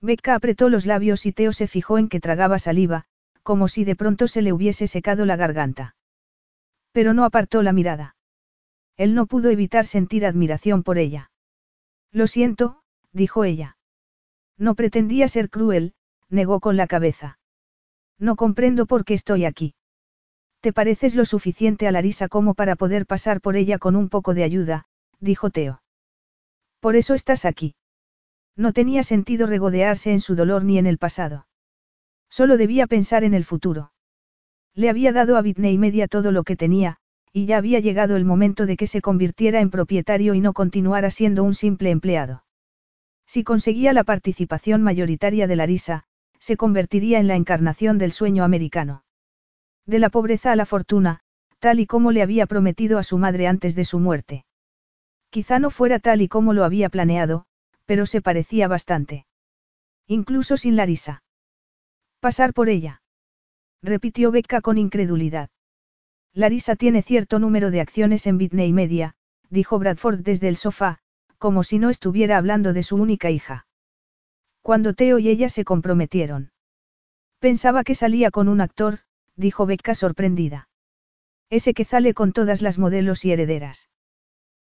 Becca 0.00 0.34
apretó 0.34 0.68
los 0.68 0.86
labios 0.86 1.26
y 1.26 1.32
Teo 1.32 1.52
se 1.52 1.66
fijó 1.66 1.98
en 1.98 2.08
que 2.08 2.20
tragaba 2.20 2.58
saliva, 2.58 3.04
como 3.42 3.68
si 3.68 3.84
de 3.84 3.96
pronto 3.96 4.28
se 4.28 4.42
le 4.42 4.52
hubiese 4.52 4.86
secado 4.86 5.26
la 5.26 5.36
garganta. 5.36 5.94
Pero 6.92 7.14
no 7.14 7.24
apartó 7.24 7.62
la 7.62 7.72
mirada. 7.72 8.16
Él 8.96 9.14
no 9.14 9.26
pudo 9.26 9.50
evitar 9.50 9.86
sentir 9.86 10.26
admiración 10.26 10.82
por 10.82 10.98
ella. 10.98 11.30
Lo 12.12 12.26
siento, 12.26 12.79
dijo 13.12 13.44
ella. 13.44 13.76
No 14.56 14.74
pretendía 14.74 15.28
ser 15.28 15.50
cruel, 15.50 15.94
negó 16.28 16.60
con 16.60 16.76
la 16.76 16.86
cabeza. 16.86 17.38
No 18.18 18.36
comprendo 18.36 18.86
por 18.86 19.04
qué 19.04 19.14
estoy 19.14 19.44
aquí. 19.44 19.74
Te 20.60 20.72
pareces 20.72 21.14
lo 21.14 21.24
suficiente 21.24 21.88
a 21.88 21.92
Larisa 21.92 22.28
como 22.28 22.54
para 22.54 22.76
poder 22.76 23.06
pasar 23.06 23.40
por 23.40 23.56
ella 23.56 23.78
con 23.78 23.96
un 23.96 24.10
poco 24.10 24.34
de 24.34 24.44
ayuda, 24.44 24.86
dijo 25.18 25.50
Teo. 25.50 25.82
Por 26.80 26.96
eso 26.96 27.14
estás 27.14 27.44
aquí. 27.44 27.74
No 28.56 28.72
tenía 28.72 29.02
sentido 29.02 29.46
regodearse 29.46 30.12
en 30.12 30.20
su 30.20 30.34
dolor 30.34 30.64
ni 30.64 30.76
en 30.76 30.86
el 30.86 30.98
pasado. 30.98 31.46
Solo 32.28 32.58
debía 32.58 32.86
pensar 32.86 33.24
en 33.24 33.32
el 33.32 33.44
futuro. 33.44 33.92
Le 34.74 34.90
había 34.90 35.12
dado 35.12 35.36
a 35.36 35.40
Whitney 35.40 35.78
Media 35.78 36.06
todo 36.08 36.30
lo 36.30 36.44
que 36.44 36.56
tenía, 36.56 36.98
y 37.32 37.46
ya 37.46 37.56
había 37.56 37.80
llegado 37.80 38.16
el 38.16 38.24
momento 38.24 38.66
de 38.66 38.76
que 38.76 38.86
se 38.86 39.00
convirtiera 39.00 39.60
en 39.60 39.70
propietario 39.70 40.34
y 40.34 40.40
no 40.40 40.52
continuara 40.52 41.10
siendo 41.10 41.42
un 41.42 41.54
simple 41.54 41.90
empleado. 41.90 42.44
Si 43.32 43.44
conseguía 43.44 43.92
la 43.92 44.02
participación 44.02 44.82
mayoritaria 44.82 45.46
de 45.46 45.54
Larisa, 45.54 46.02
se 46.40 46.56
convertiría 46.56 47.20
en 47.20 47.28
la 47.28 47.36
encarnación 47.36 47.96
del 47.96 48.10
sueño 48.10 48.42
americano. 48.42 49.04
De 49.86 50.00
la 50.00 50.08
pobreza 50.10 50.50
a 50.50 50.56
la 50.56 50.66
fortuna, 50.66 51.20
tal 51.60 51.78
y 51.78 51.86
como 51.86 52.10
le 52.10 52.22
había 52.22 52.46
prometido 52.46 52.98
a 52.98 53.04
su 53.04 53.18
madre 53.18 53.46
antes 53.46 53.76
de 53.76 53.84
su 53.84 54.00
muerte. 54.00 54.46
Quizá 55.30 55.60
no 55.60 55.70
fuera 55.70 56.00
tal 56.00 56.22
y 56.22 56.26
como 56.26 56.54
lo 56.54 56.64
había 56.64 56.88
planeado, 56.88 57.44
pero 57.84 58.04
se 58.04 58.20
parecía 58.20 58.66
bastante. 58.66 59.26
Incluso 60.08 60.56
sin 60.56 60.74
Larisa. 60.74 61.22
Pasar 62.18 62.52
por 62.52 62.68
ella. 62.68 63.00
Repitió 63.80 64.32
Becca 64.32 64.60
con 64.60 64.76
incredulidad. 64.76 65.50
Larisa 66.34 66.74
tiene 66.74 67.00
cierto 67.02 67.38
número 67.38 67.70
de 67.70 67.80
acciones 67.80 68.26
en 68.26 68.38
Bitney 68.38 68.72
Media, 68.72 69.14
dijo 69.50 69.78
Bradford 69.78 70.18
desde 70.18 70.48
el 70.48 70.56
sofá, 70.56 70.98
como 71.40 71.64
si 71.64 71.78
no 71.78 71.88
estuviera 71.88 72.36
hablando 72.36 72.74
de 72.74 72.82
su 72.82 72.96
única 72.96 73.30
hija. 73.30 73.66
Cuando 74.60 74.92
Teo 74.92 75.18
y 75.18 75.30
ella 75.30 75.48
se 75.48 75.64
comprometieron. 75.64 76.52
Pensaba 77.38 77.82
que 77.82 77.94
salía 77.94 78.30
con 78.30 78.46
un 78.46 78.60
actor, 78.60 78.98
dijo 79.36 79.64
Becca 79.64 79.94
sorprendida. 79.94 80.68
Ese 81.48 81.72
que 81.72 81.86
sale 81.86 82.12
con 82.12 82.34
todas 82.34 82.60
las 82.60 82.78
modelos 82.78 83.24
y 83.24 83.32
herederas. 83.32 83.88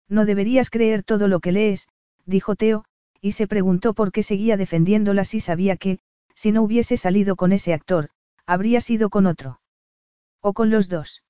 No 0.09 0.25
deberías 0.25 0.71
creer 0.71 1.03
todo 1.03 1.27
lo 1.27 1.41
que 1.41 1.51
lees, 1.51 1.89
dijo 2.27 2.55
Teo, 2.55 2.85
y 3.21 3.33
se 3.33 3.49
preguntó 3.49 3.93
por 3.93 4.13
qué 4.13 4.23
seguía 4.23 4.57
defendiéndola 4.57 5.25
si 5.25 5.41
sabía 5.41 5.77
que, 5.77 5.99
si 6.37 6.53
no 6.53 6.63
hubiese 6.63 6.97
salido 6.97 7.35
con 7.35 7.51
ese 7.51 7.75
actor, 7.75 8.11
habría 8.47 8.81
sido 8.81 9.11
con 9.11 9.27
otro. 9.27 9.61
O 10.41 10.53
con 10.53 10.71
los 10.71 10.89
dos. 10.89 11.25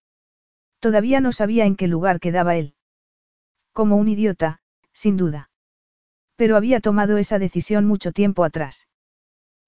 Todavía 0.78 1.22
no 1.22 1.32
sabía 1.32 1.64
en 1.64 1.74
qué 1.74 1.88
lugar 1.88 2.20
quedaba 2.20 2.56
él. 2.56 2.74
Como 3.72 3.96
un 3.96 4.08
idiota, 4.08 4.60
sin 4.98 5.16
duda. 5.16 5.50
Pero 6.34 6.56
había 6.56 6.80
tomado 6.80 7.18
esa 7.18 7.38
decisión 7.38 7.86
mucho 7.86 8.10
tiempo 8.10 8.42
atrás. 8.42 8.88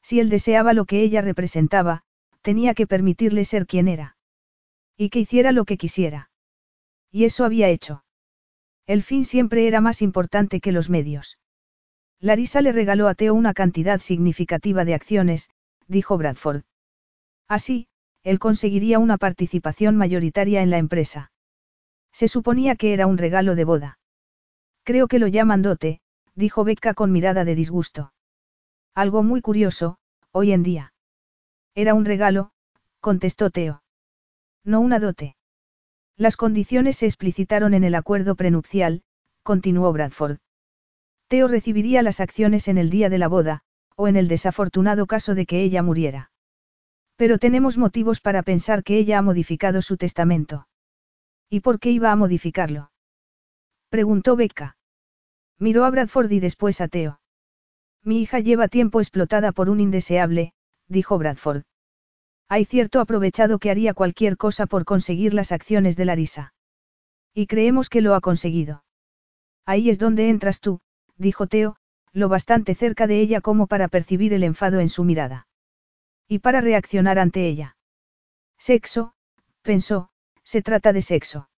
Si 0.02 0.18
él 0.18 0.28
deseaba 0.28 0.72
lo 0.72 0.86
que 0.86 1.02
ella 1.02 1.20
representaba, 1.20 2.02
tenía 2.42 2.74
que 2.74 2.88
permitirle 2.88 3.44
ser 3.44 3.66
quien 3.66 3.86
era. 3.86 4.16
Y 4.96 5.10
que 5.10 5.20
hiciera 5.20 5.52
lo 5.52 5.64
que 5.64 5.76
quisiera. 5.76 6.30
Y 7.12 7.26
eso 7.26 7.44
había 7.44 7.68
hecho. 7.68 8.04
El 8.86 9.04
fin 9.04 9.24
siempre 9.24 9.68
era 9.68 9.80
más 9.80 10.02
importante 10.02 10.60
que 10.60 10.72
los 10.72 10.90
medios. 10.90 11.38
Larisa 12.18 12.60
le 12.60 12.72
regaló 12.72 13.06
a 13.06 13.14
Teo 13.14 13.34
una 13.34 13.54
cantidad 13.54 14.00
significativa 14.00 14.84
de 14.84 14.94
acciones, 14.94 15.48
dijo 15.86 16.18
Bradford. 16.18 16.62
Así, 17.46 17.86
él 18.24 18.40
conseguiría 18.40 18.98
una 18.98 19.16
participación 19.16 19.96
mayoritaria 19.96 20.60
en 20.62 20.70
la 20.70 20.78
empresa. 20.78 21.30
Se 22.12 22.26
suponía 22.26 22.74
que 22.74 22.92
era 22.92 23.06
un 23.06 23.16
regalo 23.16 23.54
de 23.54 23.64
boda. 23.64 23.99
Creo 24.90 25.06
que 25.06 25.20
lo 25.20 25.28
llaman 25.28 25.62
dote, 25.62 26.00
dijo 26.34 26.64
Becca 26.64 26.94
con 26.94 27.12
mirada 27.12 27.44
de 27.44 27.54
disgusto. 27.54 28.12
Algo 28.92 29.22
muy 29.22 29.40
curioso, 29.40 29.98
hoy 30.32 30.50
en 30.50 30.64
día. 30.64 30.94
Era 31.76 31.94
un 31.94 32.04
regalo, 32.04 32.50
contestó 32.98 33.50
Teo. 33.50 33.84
No 34.64 34.80
una 34.80 34.98
dote. 34.98 35.36
Las 36.16 36.36
condiciones 36.36 36.96
se 36.96 37.06
explicitaron 37.06 37.72
en 37.72 37.84
el 37.84 37.94
acuerdo 37.94 38.34
prenupcial, 38.34 39.04
continuó 39.44 39.92
Bradford. 39.92 40.38
Teo 41.28 41.46
recibiría 41.46 42.02
las 42.02 42.18
acciones 42.18 42.66
en 42.66 42.76
el 42.76 42.90
día 42.90 43.08
de 43.08 43.18
la 43.18 43.28
boda, 43.28 43.62
o 43.94 44.08
en 44.08 44.16
el 44.16 44.26
desafortunado 44.26 45.06
caso 45.06 45.36
de 45.36 45.46
que 45.46 45.62
ella 45.62 45.84
muriera. 45.84 46.32
Pero 47.14 47.38
tenemos 47.38 47.78
motivos 47.78 48.20
para 48.20 48.42
pensar 48.42 48.82
que 48.82 48.98
ella 48.98 49.18
ha 49.18 49.22
modificado 49.22 49.82
su 49.82 49.96
testamento. 49.96 50.66
¿Y 51.48 51.60
por 51.60 51.78
qué 51.78 51.92
iba 51.92 52.10
a 52.10 52.16
modificarlo? 52.16 52.90
Preguntó 53.88 54.34
Becca. 54.34 54.78
Miró 55.60 55.84
a 55.84 55.90
Bradford 55.90 56.32
y 56.32 56.40
después 56.40 56.80
a 56.80 56.88
Teo. 56.88 57.20
Mi 58.02 58.22
hija 58.22 58.40
lleva 58.40 58.68
tiempo 58.68 59.00
explotada 59.00 59.52
por 59.52 59.68
un 59.68 59.78
indeseable, 59.78 60.54
dijo 60.88 61.18
Bradford. 61.18 61.64
Hay 62.48 62.64
cierto 62.64 62.98
aprovechado 62.98 63.58
que 63.58 63.70
haría 63.70 63.92
cualquier 63.92 64.38
cosa 64.38 64.66
por 64.66 64.86
conseguir 64.86 65.34
las 65.34 65.52
acciones 65.52 65.96
de 65.96 66.06
Larisa. 66.06 66.54
Y 67.34 67.46
creemos 67.46 67.90
que 67.90 68.00
lo 68.00 68.14
ha 68.14 68.22
conseguido. 68.22 68.84
Ahí 69.66 69.90
es 69.90 69.98
donde 69.98 70.30
entras 70.30 70.60
tú, 70.60 70.80
dijo 71.16 71.46
Teo, 71.46 71.76
lo 72.12 72.30
bastante 72.30 72.74
cerca 72.74 73.06
de 73.06 73.20
ella 73.20 73.42
como 73.42 73.66
para 73.66 73.88
percibir 73.88 74.32
el 74.32 74.44
enfado 74.44 74.80
en 74.80 74.88
su 74.88 75.04
mirada. 75.04 75.46
Y 76.26 76.38
para 76.38 76.62
reaccionar 76.62 77.18
ante 77.18 77.46
ella. 77.46 77.76
Sexo, 78.56 79.12
pensó, 79.60 80.10
se 80.42 80.62
trata 80.62 80.94
de 80.94 81.02
sexo. 81.02 81.50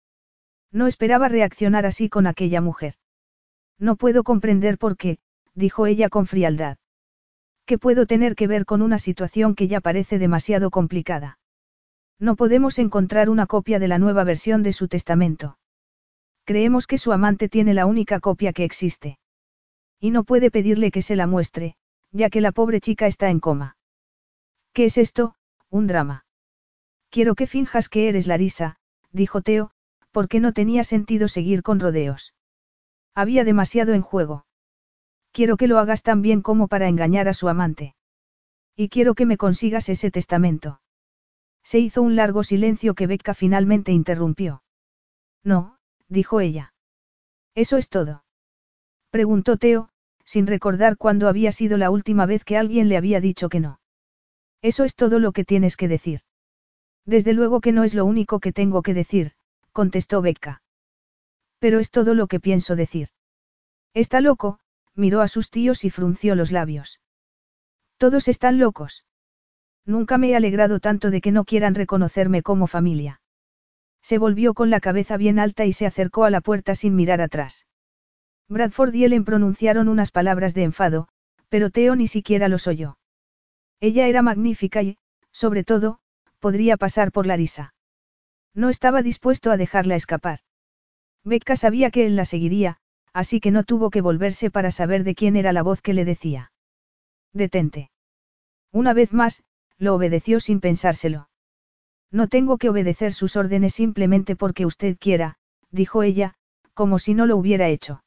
No 0.71 0.87
esperaba 0.87 1.29
reaccionar 1.29 1.85
así 1.85 2.09
con 2.09 2.25
aquella 2.25 2.61
mujer. 2.61 2.95
No 3.81 3.95
puedo 3.95 4.23
comprender 4.23 4.77
por 4.77 4.95
qué, 4.95 5.17
dijo 5.55 5.87
ella 5.87 6.07
con 6.07 6.27
frialdad. 6.27 6.77
¿Qué 7.65 7.79
puedo 7.79 8.05
tener 8.05 8.35
que 8.35 8.45
ver 8.45 8.65
con 8.65 8.83
una 8.83 8.99
situación 8.99 9.55
que 9.55 9.67
ya 9.67 9.81
parece 9.81 10.19
demasiado 10.19 10.69
complicada? 10.69 11.39
No 12.19 12.35
podemos 12.35 12.77
encontrar 12.77 13.27
una 13.27 13.47
copia 13.47 13.79
de 13.79 13.87
la 13.87 13.97
nueva 13.97 14.23
versión 14.23 14.61
de 14.61 14.71
su 14.71 14.87
testamento. 14.87 15.57
Creemos 16.45 16.85
que 16.85 16.99
su 16.99 17.11
amante 17.11 17.49
tiene 17.49 17.73
la 17.73 17.87
única 17.87 18.19
copia 18.19 18.53
que 18.53 18.65
existe. 18.65 19.17
Y 19.99 20.11
no 20.11 20.25
puede 20.25 20.51
pedirle 20.51 20.91
que 20.91 21.01
se 21.01 21.15
la 21.15 21.25
muestre, 21.25 21.75
ya 22.11 22.29
que 22.29 22.41
la 22.41 22.51
pobre 22.51 22.81
chica 22.81 23.07
está 23.07 23.31
en 23.31 23.39
coma. 23.39 23.77
¿Qué 24.73 24.85
es 24.85 24.99
esto? 24.99 25.35
Un 25.71 25.87
drama. 25.87 26.25
Quiero 27.09 27.33
que 27.33 27.47
finjas 27.47 27.89
que 27.89 28.09
eres 28.09 28.27
Larisa, 28.27 28.77
dijo 29.11 29.41
Teo, 29.41 29.71
porque 30.11 30.39
no 30.39 30.53
tenía 30.53 30.83
sentido 30.83 31.27
seguir 31.27 31.63
con 31.63 31.79
rodeos. 31.79 32.35
Había 33.13 33.43
demasiado 33.43 33.93
en 33.93 34.01
juego. 34.01 34.45
Quiero 35.31 35.57
que 35.57 35.67
lo 35.67 35.79
hagas 35.79 36.03
tan 36.03 36.21
bien 36.21 36.41
como 36.41 36.67
para 36.67 36.87
engañar 36.87 37.27
a 37.27 37.33
su 37.33 37.49
amante. 37.49 37.95
Y 38.75 38.89
quiero 38.89 39.15
que 39.15 39.25
me 39.25 39.37
consigas 39.37 39.89
ese 39.89 40.11
testamento. 40.11 40.81
Se 41.63 41.79
hizo 41.79 42.01
un 42.01 42.15
largo 42.15 42.43
silencio 42.43 42.95
que 42.95 43.07
Becca 43.07 43.33
finalmente 43.33 43.91
interrumpió. 43.91 44.63
No, 45.43 45.77
dijo 46.07 46.39
ella. 46.39 46.73
Eso 47.55 47.77
es 47.77 47.89
todo. 47.89 48.23
Preguntó 49.09 49.57
Teo, 49.57 49.89
sin 50.23 50.47
recordar 50.47 50.97
cuándo 50.97 51.27
había 51.27 51.51
sido 51.51 51.77
la 51.77 51.89
última 51.89 52.25
vez 52.25 52.43
que 52.43 52.57
alguien 52.57 52.89
le 52.89 52.97
había 52.97 53.19
dicho 53.19 53.49
que 53.49 53.59
no. 53.59 53.79
Eso 54.61 54.83
es 54.83 54.95
todo 54.95 55.19
lo 55.19 55.31
que 55.31 55.43
tienes 55.43 55.75
que 55.75 55.87
decir. 55.87 56.21
Desde 57.05 57.33
luego 57.33 57.61
que 57.61 57.71
no 57.71 57.83
es 57.83 57.93
lo 57.93 58.05
único 58.05 58.39
que 58.39 58.53
tengo 58.53 58.81
que 58.81 58.93
decir, 58.93 59.33
contestó 59.73 60.21
Becca. 60.21 60.61
Pero 61.61 61.79
es 61.79 61.91
todo 61.91 62.15
lo 62.15 62.25
que 62.25 62.39
pienso 62.39 62.75
decir. 62.75 63.09
Está 63.93 64.19
loco, 64.19 64.59
miró 64.95 65.21
a 65.21 65.27
sus 65.27 65.51
tíos 65.51 65.85
y 65.85 65.91
frunció 65.91 66.33
los 66.33 66.51
labios. 66.51 66.99
Todos 67.97 68.27
están 68.27 68.57
locos. 68.57 69.05
Nunca 69.85 70.17
me 70.17 70.29
he 70.29 70.35
alegrado 70.35 70.79
tanto 70.79 71.11
de 71.11 71.21
que 71.21 71.31
no 71.31 71.45
quieran 71.45 71.75
reconocerme 71.75 72.41
como 72.41 72.65
familia. 72.65 73.21
Se 74.01 74.17
volvió 74.17 74.55
con 74.55 74.71
la 74.71 74.79
cabeza 74.79 75.17
bien 75.17 75.37
alta 75.37 75.65
y 75.65 75.73
se 75.73 75.85
acercó 75.85 76.23
a 76.23 76.31
la 76.31 76.41
puerta 76.41 76.73
sin 76.73 76.95
mirar 76.95 77.21
atrás. 77.21 77.67
Bradford 78.49 78.95
y 78.95 79.05
Ellen 79.05 79.23
pronunciaron 79.23 79.87
unas 79.87 80.09
palabras 80.09 80.55
de 80.55 80.63
enfado, 80.63 81.09
pero 81.49 81.69
Theo 81.69 81.95
ni 81.95 82.07
siquiera 82.07 82.47
los 82.47 82.65
oyó. 82.65 82.97
Ella 83.79 84.07
era 84.07 84.23
magnífica 84.23 84.81
y, 84.81 84.97
sobre 85.31 85.63
todo, 85.63 85.99
podría 86.39 86.75
pasar 86.75 87.11
por 87.11 87.27
Larisa. 87.27 87.75
No 88.55 88.69
estaba 88.69 89.03
dispuesto 89.03 89.51
a 89.51 89.57
dejarla 89.57 89.95
escapar. 89.95 90.39
Becca 91.23 91.55
sabía 91.55 91.91
que 91.91 92.05
él 92.05 92.15
la 92.15 92.25
seguiría, 92.25 92.77
así 93.13 93.39
que 93.39 93.51
no 93.51 93.63
tuvo 93.63 93.89
que 93.89 94.01
volverse 94.01 94.49
para 94.49 94.71
saber 94.71 95.03
de 95.03 95.15
quién 95.15 95.35
era 95.35 95.53
la 95.53 95.63
voz 95.63 95.81
que 95.81 95.93
le 95.93 96.05
decía. 96.05 96.51
Detente. 97.33 97.91
Una 98.71 98.93
vez 98.93 99.13
más, 99.13 99.43
lo 99.77 99.95
obedeció 99.95 100.39
sin 100.39 100.59
pensárselo. 100.59 101.29
No 102.11 102.27
tengo 102.27 102.57
que 102.57 102.69
obedecer 102.69 103.13
sus 103.13 103.35
órdenes 103.35 103.73
simplemente 103.73 104.35
porque 104.35 104.65
usted 104.65 104.97
quiera, 104.99 105.37
dijo 105.69 106.03
ella, 106.03 106.35
como 106.73 106.99
si 106.99 107.13
no 107.13 107.25
lo 107.25 107.37
hubiera 107.37 107.67
hecho. 107.69 108.03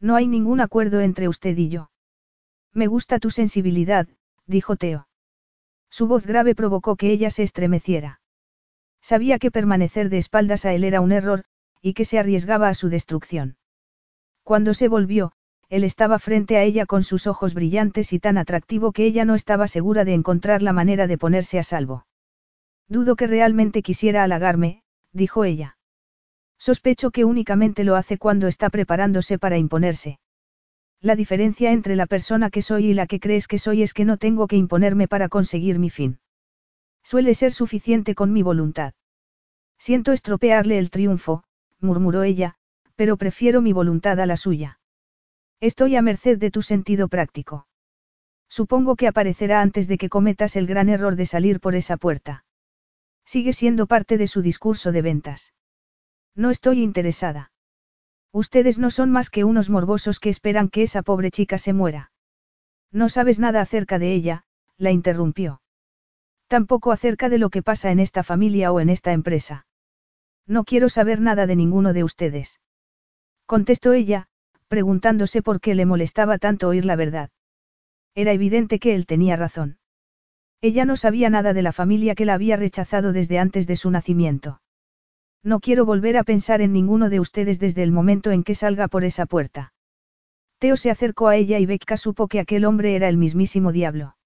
No 0.00 0.16
hay 0.16 0.26
ningún 0.26 0.60
acuerdo 0.60 1.00
entre 1.00 1.28
usted 1.28 1.56
y 1.56 1.68
yo. 1.68 1.90
Me 2.72 2.86
gusta 2.86 3.18
tu 3.18 3.30
sensibilidad, 3.30 4.06
dijo 4.46 4.76
Teo. 4.76 5.08
Su 5.90 6.06
voz 6.06 6.26
grave 6.26 6.54
provocó 6.54 6.96
que 6.96 7.10
ella 7.10 7.30
se 7.30 7.42
estremeciera. 7.42 8.20
Sabía 9.00 9.38
que 9.38 9.50
permanecer 9.50 10.10
de 10.10 10.18
espaldas 10.18 10.64
a 10.64 10.74
él 10.74 10.84
era 10.84 11.00
un 11.00 11.12
error, 11.12 11.44
y 11.80 11.94
que 11.94 12.04
se 12.04 12.18
arriesgaba 12.18 12.68
a 12.68 12.74
su 12.74 12.88
destrucción. 12.88 13.56
Cuando 14.42 14.74
se 14.74 14.88
volvió, 14.88 15.32
él 15.68 15.82
estaba 15.82 16.18
frente 16.18 16.56
a 16.56 16.62
ella 16.62 16.86
con 16.86 17.02
sus 17.02 17.26
ojos 17.26 17.54
brillantes 17.54 18.12
y 18.12 18.20
tan 18.20 18.38
atractivo 18.38 18.92
que 18.92 19.04
ella 19.04 19.24
no 19.24 19.34
estaba 19.34 19.66
segura 19.66 20.04
de 20.04 20.14
encontrar 20.14 20.62
la 20.62 20.72
manera 20.72 21.06
de 21.06 21.18
ponerse 21.18 21.58
a 21.58 21.64
salvo. 21.64 22.06
Dudo 22.88 23.16
que 23.16 23.26
realmente 23.26 23.82
quisiera 23.82 24.22
halagarme, 24.22 24.82
dijo 25.12 25.44
ella. 25.44 25.76
Sospecho 26.58 27.10
que 27.10 27.24
únicamente 27.24 27.82
lo 27.82 27.96
hace 27.96 28.16
cuando 28.16 28.46
está 28.46 28.70
preparándose 28.70 29.38
para 29.38 29.58
imponerse. 29.58 30.20
La 31.00 31.16
diferencia 31.16 31.72
entre 31.72 31.96
la 31.96 32.06
persona 32.06 32.50
que 32.50 32.62
soy 32.62 32.86
y 32.86 32.94
la 32.94 33.06
que 33.06 33.20
crees 33.20 33.48
que 33.48 33.58
soy 33.58 33.82
es 33.82 33.92
que 33.92 34.04
no 34.04 34.16
tengo 34.16 34.46
que 34.46 34.56
imponerme 34.56 35.08
para 35.08 35.28
conseguir 35.28 35.78
mi 35.78 35.90
fin. 35.90 36.20
Suele 37.02 37.34
ser 37.34 37.52
suficiente 37.52 38.14
con 38.14 38.32
mi 38.32 38.42
voluntad. 38.42 38.94
Siento 39.78 40.12
estropearle 40.12 40.78
el 40.78 40.90
triunfo, 40.90 41.44
murmuró 41.86 42.22
ella, 42.22 42.56
pero 42.96 43.16
prefiero 43.16 43.62
mi 43.62 43.72
voluntad 43.72 44.20
a 44.20 44.26
la 44.26 44.36
suya. 44.36 44.78
Estoy 45.60 45.96
a 45.96 46.02
merced 46.02 46.36
de 46.38 46.50
tu 46.50 46.60
sentido 46.60 47.08
práctico. 47.08 47.66
Supongo 48.48 48.96
que 48.96 49.08
aparecerá 49.08 49.62
antes 49.62 49.88
de 49.88 49.96
que 49.96 50.10
cometas 50.10 50.56
el 50.56 50.66
gran 50.66 50.90
error 50.90 51.16
de 51.16 51.24
salir 51.26 51.60
por 51.60 51.74
esa 51.74 51.96
puerta. 51.96 52.44
Sigue 53.24 53.52
siendo 53.52 53.86
parte 53.86 54.18
de 54.18 54.28
su 54.28 54.42
discurso 54.42 54.92
de 54.92 55.02
ventas. 55.02 55.54
No 56.34 56.50
estoy 56.50 56.82
interesada. 56.82 57.52
Ustedes 58.32 58.78
no 58.78 58.90
son 58.90 59.10
más 59.10 59.30
que 59.30 59.44
unos 59.44 59.70
morbosos 59.70 60.20
que 60.20 60.28
esperan 60.28 60.68
que 60.68 60.82
esa 60.82 61.02
pobre 61.02 61.30
chica 61.30 61.56
se 61.58 61.72
muera. 61.72 62.12
No 62.92 63.08
sabes 63.08 63.38
nada 63.38 63.62
acerca 63.62 63.98
de 63.98 64.12
ella, 64.12 64.44
la 64.76 64.90
interrumpió. 64.90 65.62
Tampoco 66.46 66.92
acerca 66.92 67.28
de 67.28 67.38
lo 67.38 67.50
que 67.50 67.62
pasa 67.62 67.90
en 67.90 67.98
esta 67.98 68.22
familia 68.22 68.72
o 68.72 68.80
en 68.80 68.90
esta 68.90 69.12
empresa. 69.12 69.66
No 70.46 70.64
quiero 70.64 70.88
saber 70.88 71.20
nada 71.20 71.46
de 71.46 71.56
ninguno 71.56 71.92
de 71.92 72.04
ustedes. 72.04 72.60
Contestó 73.46 73.92
ella, 73.92 74.28
preguntándose 74.68 75.42
por 75.42 75.60
qué 75.60 75.74
le 75.74 75.86
molestaba 75.86 76.38
tanto 76.38 76.68
oír 76.68 76.84
la 76.84 76.96
verdad. 76.96 77.30
Era 78.14 78.32
evidente 78.32 78.78
que 78.78 78.94
él 78.94 79.06
tenía 79.06 79.36
razón. 79.36 79.78
Ella 80.60 80.84
no 80.84 80.96
sabía 80.96 81.30
nada 81.30 81.52
de 81.52 81.62
la 81.62 81.72
familia 81.72 82.14
que 82.14 82.24
la 82.24 82.34
había 82.34 82.56
rechazado 82.56 83.12
desde 83.12 83.38
antes 83.38 83.66
de 83.66 83.76
su 83.76 83.90
nacimiento. 83.90 84.60
No 85.42 85.60
quiero 85.60 85.84
volver 85.84 86.16
a 86.16 86.24
pensar 86.24 86.60
en 86.60 86.72
ninguno 86.72 87.08
de 87.08 87.20
ustedes 87.20 87.60
desde 87.60 87.82
el 87.82 87.92
momento 87.92 88.30
en 88.30 88.42
que 88.42 88.54
salga 88.54 88.88
por 88.88 89.04
esa 89.04 89.26
puerta. 89.26 89.72
Teo 90.58 90.76
se 90.76 90.90
acercó 90.90 91.28
a 91.28 91.36
ella 91.36 91.58
y 91.58 91.66
Becca 91.66 91.96
supo 91.96 92.26
que 92.28 92.40
aquel 92.40 92.64
hombre 92.64 92.96
era 92.96 93.08
el 93.08 93.16
mismísimo 93.16 93.70
diablo. 93.70 94.16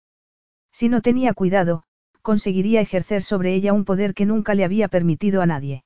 Si 0.73 0.89
no 0.89 1.03
tenía 1.03 1.35
cuidado, 1.35 1.83
conseguiría 2.23 2.81
ejercer 2.81 3.23
sobre 3.23 3.55
ella 3.55 3.73
un 3.73 3.85
poder 3.85 4.15
que 4.15 4.27
nunca 4.27 4.55
le 4.55 4.65
había 4.65 4.89
permitido 4.89 5.43
a 5.43 5.47
nadie. 5.47 5.85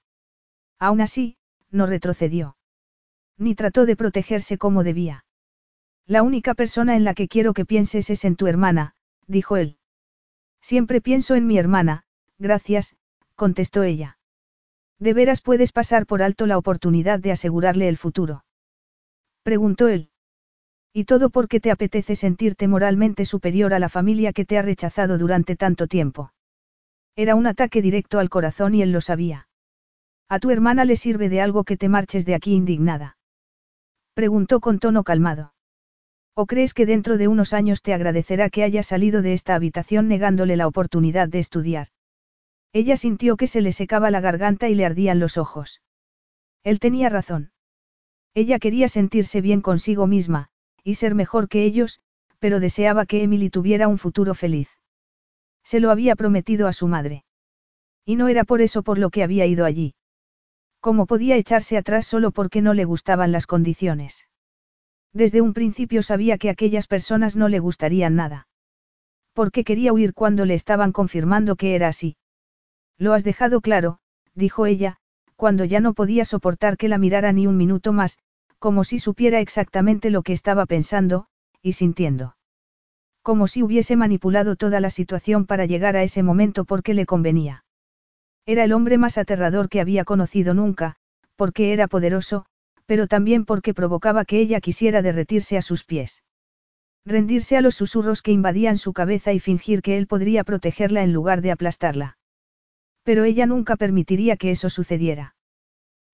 Aún 0.85 1.01
así, 1.01 1.39
no 1.71 1.87
retrocedió. 1.87 2.59
Ni 3.39 3.55
trató 3.55 3.87
de 3.87 3.97
protegerse 3.97 4.59
como 4.59 4.85
debía. 4.85 5.25
La 6.07 6.23
única 6.23 6.53
persona 6.53 6.95
en 6.95 7.05
la 7.05 7.15
que 7.15 7.27
quiero 7.27 7.55
que 7.55 7.65
pienses 7.65 8.11
es 8.11 8.27
en 8.27 8.37
tu 8.37 8.49
hermana, 8.49 8.95
dijo 9.27 9.57
él. 9.57 9.79
Siempre 10.61 11.01
pienso 11.01 11.37
en 11.37 11.47
mi 11.47 11.57
hermana, 11.57 12.05
gracias, 12.39 12.97
contestó 13.35 13.83
ella. 13.83 14.19
¿De 14.99 15.15
veras 15.15 15.41
puedes 15.41 15.73
pasar 15.73 16.05
por 16.05 16.23
alto 16.23 16.47
la 16.47 16.59
oportunidad 16.59 17.19
de 17.19 17.33
asegurarle 17.33 17.89
el 17.89 17.97
futuro? 17.97 18.45
Preguntó 19.43 19.89
él. 19.89 20.11
Y 20.93 21.05
todo 21.05 21.31
porque 21.31 21.61
te 21.61 21.71
apetece 21.71 22.15
sentirte 22.15 22.69
moralmente 22.69 23.25
superior 23.25 23.73
a 23.73 23.79
la 23.79 23.89
familia 23.89 24.35
que 24.35 24.45
te 24.45 24.59
ha 24.59 24.63
rechazado 24.63 25.17
durante 25.17 25.57
tanto 25.57 25.87
tiempo. 25.87 26.35
Era 27.17 27.37
un 27.37 27.47
ataque 27.47 27.81
directo 27.81 28.19
al 28.19 28.29
corazón 28.29 28.75
y 28.75 28.83
él 28.83 28.93
lo 28.93 29.01
sabía. 29.01 29.49
A 30.29 30.39
tu 30.39 30.51
hermana 30.51 30.85
le 30.85 30.97
sirve 30.97 31.29
de 31.29 31.41
algo 31.41 31.65
que 31.65 31.77
te 31.77 31.89
marches 31.89 32.25
de 32.25 32.35
aquí 32.35 32.55
indignada. 32.55 33.17
Preguntó 34.15 34.61
con 34.61 34.79
tono 34.79 35.05
calmado. 35.05 35.55
¿O 36.35 36.47
crees 36.47 36.75
que 36.75 36.87
dentro 36.87 37.17
de 37.17 37.29
unos 37.29 37.53
años 37.53 37.83
te 37.83 37.95
agradecerá 37.95 38.51
que 38.51 38.65
hayas 38.65 38.87
salido 38.87 39.23
de 39.23 39.35
esta 39.35 39.55
habitación 39.55 40.09
negándole 40.09 40.57
la 40.57 40.67
oportunidad 40.67 41.29
de 41.29 41.39
estudiar? 41.39 41.89
Ella 42.73 42.97
sintió 42.97 43.37
que 43.37 43.47
se 43.47 43.61
le 43.61 43.73
secaba 43.73 44.11
la 44.11 44.21
garganta 44.21 44.69
y 44.69 44.75
le 44.75 44.85
ardían 44.85 45.21
los 45.21 45.37
ojos. 45.37 45.81
Él 46.65 46.81
tenía 46.81 47.09
razón. 47.09 47.53
Ella 48.35 48.59
quería 48.59 48.89
sentirse 48.89 49.41
bien 49.41 49.61
consigo 49.61 50.09
misma, 50.09 50.49
y 50.83 50.97
ser 50.97 51.15
mejor 51.15 51.49
que 51.49 51.65
ellos, 51.65 52.01
pero 52.41 52.59
deseaba 52.59 53.07
que 53.07 53.23
Emily 53.23 53.49
tuviera 53.49 53.87
un 53.87 53.99
futuro 53.99 54.35
feliz. 54.35 54.69
Se 55.63 55.79
lo 55.79 55.91
había 55.91 56.17
prometido 56.17 56.67
a 56.67 56.73
su 56.73 56.89
madre. 56.89 57.25
Y 58.05 58.17
no 58.17 58.27
era 58.27 58.45
por 58.45 58.61
eso 58.61 58.83
por 58.83 58.99
lo 58.99 59.11
que 59.11 59.23
había 59.23 59.47
ido 59.47 59.65
allí. 59.65 59.95
¿Cómo 60.85 61.07
podía 61.07 61.39
echarse 61.39 61.79
atrás 61.79 62.05
solo 62.05 62.31
porque 62.31 62.61
no 62.61 62.75
le 62.75 62.85
gustaban 62.85 63.33
las 63.33 63.47
condiciones? 63.47 64.29
Desde 65.15 65.41
un 65.41 65.55
principio 65.55 66.03
sabía 66.03 66.37
que 66.37 66.51
aquellas 66.51 66.89
personas 66.89 67.37
no 67.37 67.49
le 67.49 67.59
gustarían 67.59 68.17
nada. 68.17 68.49
¿Por 69.33 69.51
qué 69.51 69.65
quería 69.65 69.95
huir 69.95 70.13
cuando 70.13 70.45
le 70.45 70.53
estaban 70.53 70.93
confirmando 70.93 71.57
que 71.57 71.75
era 71.75 71.89
así? 71.89 72.19
Lo 72.99 73.15
has 73.15 73.25
dejado 73.25 73.63
claro, 73.63 73.97
dijo 74.35 74.67
ella, 74.67 74.99
cuando 75.37 75.65
ya 75.65 75.81
no 75.81 75.95
podía 75.95 76.27
soportar 76.27 76.77
que 76.77 76.89
la 76.89 76.99
mirara 76.99 77.33
ni 77.33 77.47
un 77.47 77.57
minuto 77.57 77.95
más, 77.95 78.19
como 78.59 78.85
si 78.85 78.99
supiera 78.99 79.41
exactamente 79.41 80.11
lo 80.11 80.21
que 80.21 80.35
estaba 80.35 80.67
pensando, 80.67 81.29
y 81.63 81.73
sintiendo. 81.73 82.37
Como 83.23 83.47
si 83.47 83.63
hubiese 83.63 83.97
manipulado 83.97 84.55
toda 84.55 84.81
la 84.81 84.91
situación 84.91 85.47
para 85.47 85.65
llegar 85.65 85.97
a 85.97 86.03
ese 86.03 86.23
momento 86.23 86.67
porque 86.67 86.93
le 86.93 87.07
convenía. 87.07 87.64
Era 88.47 88.65
el 88.65 88.73
hombre 88.73 88.99
más 88.99 89.17
aterrador 89.17 89.69
que 89.69 89.81
había 89.81 90.05
conocido 90.05 90.53
nunca, 90.53 90.97
porque 91.37 91.73
era 91.73 91.89
poderoso, 91.89 92.47
pero 92.87 93.07
también 93.07 93.45
porque 93.45 93.73
provocaba 93.73 94.25
que 94.25 94.39
ella 94.39 94.61
quisiera 94.61 95.01
derretirse 95.01 95.57
a 95.57 95.63
sus 95.63 95.85
pies. 95.85 96.23
Rendirse 97.07 97.57
a 97.57 97.61
los 97.61 97.75
susurros 97.75 98.23
que 98.23 98.33
invadían 98.33 98.79
su 98.79 98.93
cabeza 98.93 99.33
y 99.33 99.41
fingir 99.41 99.83
que 99.83 99.97
él 99.97 100.07
podría 100.07 100.45
protegerla 100.45 101.03
en 101.03 101.13
lugar 101.13 101.43
de 101.43 101.53
aplastarla. 101.53 102.19
Pero 103.03 103.25
ella 103.25 103.47
nunca 103.47 103.77
permitiría 103.77 104.37
que 104.37 104.51
eso 104.51 104.71
sucediera. 104.71 105.37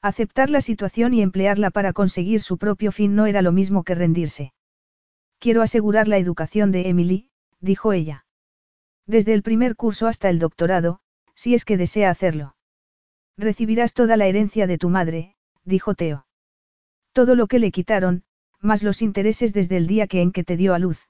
Aceptar 0.03 0.51
la 0.51 0.61
situación 0.61 1.14
y 1.14 1.23
emplearla 1.23 1.71
para 1.71 1.93
conseguir 1.93 2.40
su 2.40 2.59
propio 2.59 2.90
fin 2.90 3.14
no 3.14 3.27
era 3.27 3.43
lo 3.43 3.53
mismo 3.53 3.85
que 3.85 3.95
rendirse. 3.95 4.53
Quiero 5.38 5.62
asegurar 5.62 6.09
la 6.09 6.19
educación 6.19 6.73
de 6.73 6.88
Emily, 6.88 7.29
dijo 7.61 7.93
ella. 7.93 8.25
Desde 9.07 9.35
el 9.35 9.43
primer 9.43 9.77
curso 9.77 10.07
hasta 10.07 10.29
el 10.31 10.38
doctorado, 10.38 11.01
si 11.40 11.55
es 11.55 11.64
que 11.64 11.79
desea 11.79 12.11
hacerlo. 12.11 12.55
Recibirás 13.38 13.94
toda 13.94 14.18
la 14.18 14.26
herencia 14.26 14.66
de 14.66 14.76
tu 14.76 14.90
madre, 14.90 15.37
dijo 15.64 15.94
Teo. 15.94 16.26
Todo 17.14 17.35
lo 17.35 17.46
que 17.46 17.59
le 17.59 17.70
quitaron, 17.70 18.24
más 18.61 18.83
los 18.83 19.00
intereses 19.00 19.55
desde 19.55 19.79
el 19.79 19.87
día 19.87 20.07
que 20.07 20.20
en 20.20 20.33
que 20.33 20.44
te 20.44 20.59
dio 20.59 20.74
a 20.74 20.79
luz. 20.79 21.09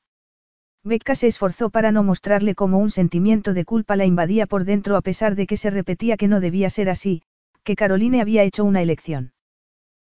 Becca 0.84 1.16
se 1.16 1.26
esforzó 1.26 1.70
para 1.70 1.90
no 1.90 2.04
mostrarle 2.04 2.54
cómo 2.54 2.78
un 2.78 2.92
sentimiento 2.92 3.54
de 3.54 3.64
culpa 3.64 3.96
la 3.96 4.06
invadía 4.06 4.46
por 4.46 4.64
dentro 4.64 4.96
a 4.96 5.00
pesar 5.00 5.34
de 5.34 5.48
que 5.48 5.56
se 5.56 5.68
repetía 5.68 6.16
que 6.16 6.28
no 6.28 6.38
debía 6.38 6.70
ser 6.70 6.90
así, 6.90 7.22
que 7.64 7.74
Caroline 7.74 8.20
había 8.20 8.44
hecho 8.44 8.64
una 8.64 8.82
elección. 8.82 9.32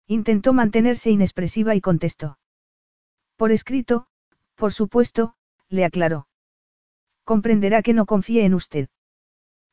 Intentó 0.06 0.54
mantenerse 0.54 1.10
inexpresiva 1.10 1.74
y 1.74 1.82
contestó. 1.82 2.38
Por 3.38 3.52
escrito, 3.52 4.06
por 4.54 4.72
supuesto, 4.72 5.34
le 5.68 5.84
aclaró. 5.84 6.28
Comprenderá 7.24 7.82
que 7.82 7.96
no 7.96 8.06
confíe 8.06 8.46
en 8.46 8.54
usted. 8.54 8.88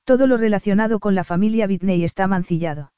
Todo 0.09 0.27
lo 0.27 0.38
relacionado 0.38 1.01
con 1.01 1.14
la 1.14 1.23
familia 1.23 1.66
Whitney 1.66 2.03
está 2.03 2.27
mancillado. 2.27 2.92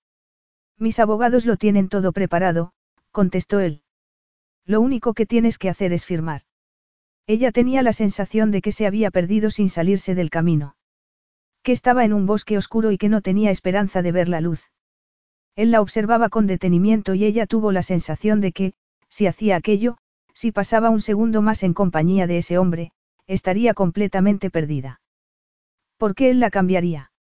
Mis 0.78 1.00
abogados 1.00 1.44
lo 1.44 1.56
tienen 1.56 1.88
todo 1.88 2.12
preparado, 2.12 2.70
contestó 3.10 3.58
él. 3.58 3.82
Lo 4.64 4.80
único 4.80 5.12
que 5.12 5.26
tienes 5.26 5.58
que 5.58 5.68
hacer 5.68 5.92
es 5.92 6.06
firmar. 6.06 6.42
Ella 7.26 7.50
tenía 7.50 7.82
la 7.82 7.92
sensación 7.92 8.52
de 8.52 8.62
que 8.62 8.70
se 8.70 8.86
había 8.86 9.10
perdido 9.10 9.50
sin 9.50 9.70
salirse 9.70 10.14
del 10.14 10.30
camino. 10.30 10.76
Que 11.64 11.72
estaba 11.72 12.04
en 12.04 12.12
un 12.12 12.26
bosque 12.26 12.56
oscuro 12.56 12.92
y 12.92 12.96
que 12.96 13.08
no 13.08 13.22
tenía 13.22 13.50
esperanza 13.50 14.02
de 14.02 14.12
ver 14.12 14.28
la 14.28 14.40
luz. 14.40 14.70
Él 15.56 15.72
la 15.72 15.80
observaba 15.80 16.28
con 16.28 16.46
detenimiento 16.46 17.14
y 17.14 17.24
ella 17.24 17.46
tuvo 17.46 17.72
la 17.72 17.82
sensación 17.82 18.40
de 18.40 18.52
que, 18.52 18.74
si 19.08 19.26
hacía 19.26 19.56
aquello, 19.56 19.98
si 20.32 20.52
pasaba 20.52 20.90
un 20.90 21.00
segundo 21.00 21.42
más 21.42 21.64
en 21.64 21.74
compañía 21.74 22.28
de 22.28 22.38
ese 22.38 22.56
hombre, 22.56 22.92
estaría 23.26 23.74
completamente 23.74 24.48
perdida. 24.48 25.00
¿Por 26.00 26.14
qué 26.14 26.30
él 26.30 26.40
la 26.40 26.48
cambiaría? 26.48 27.12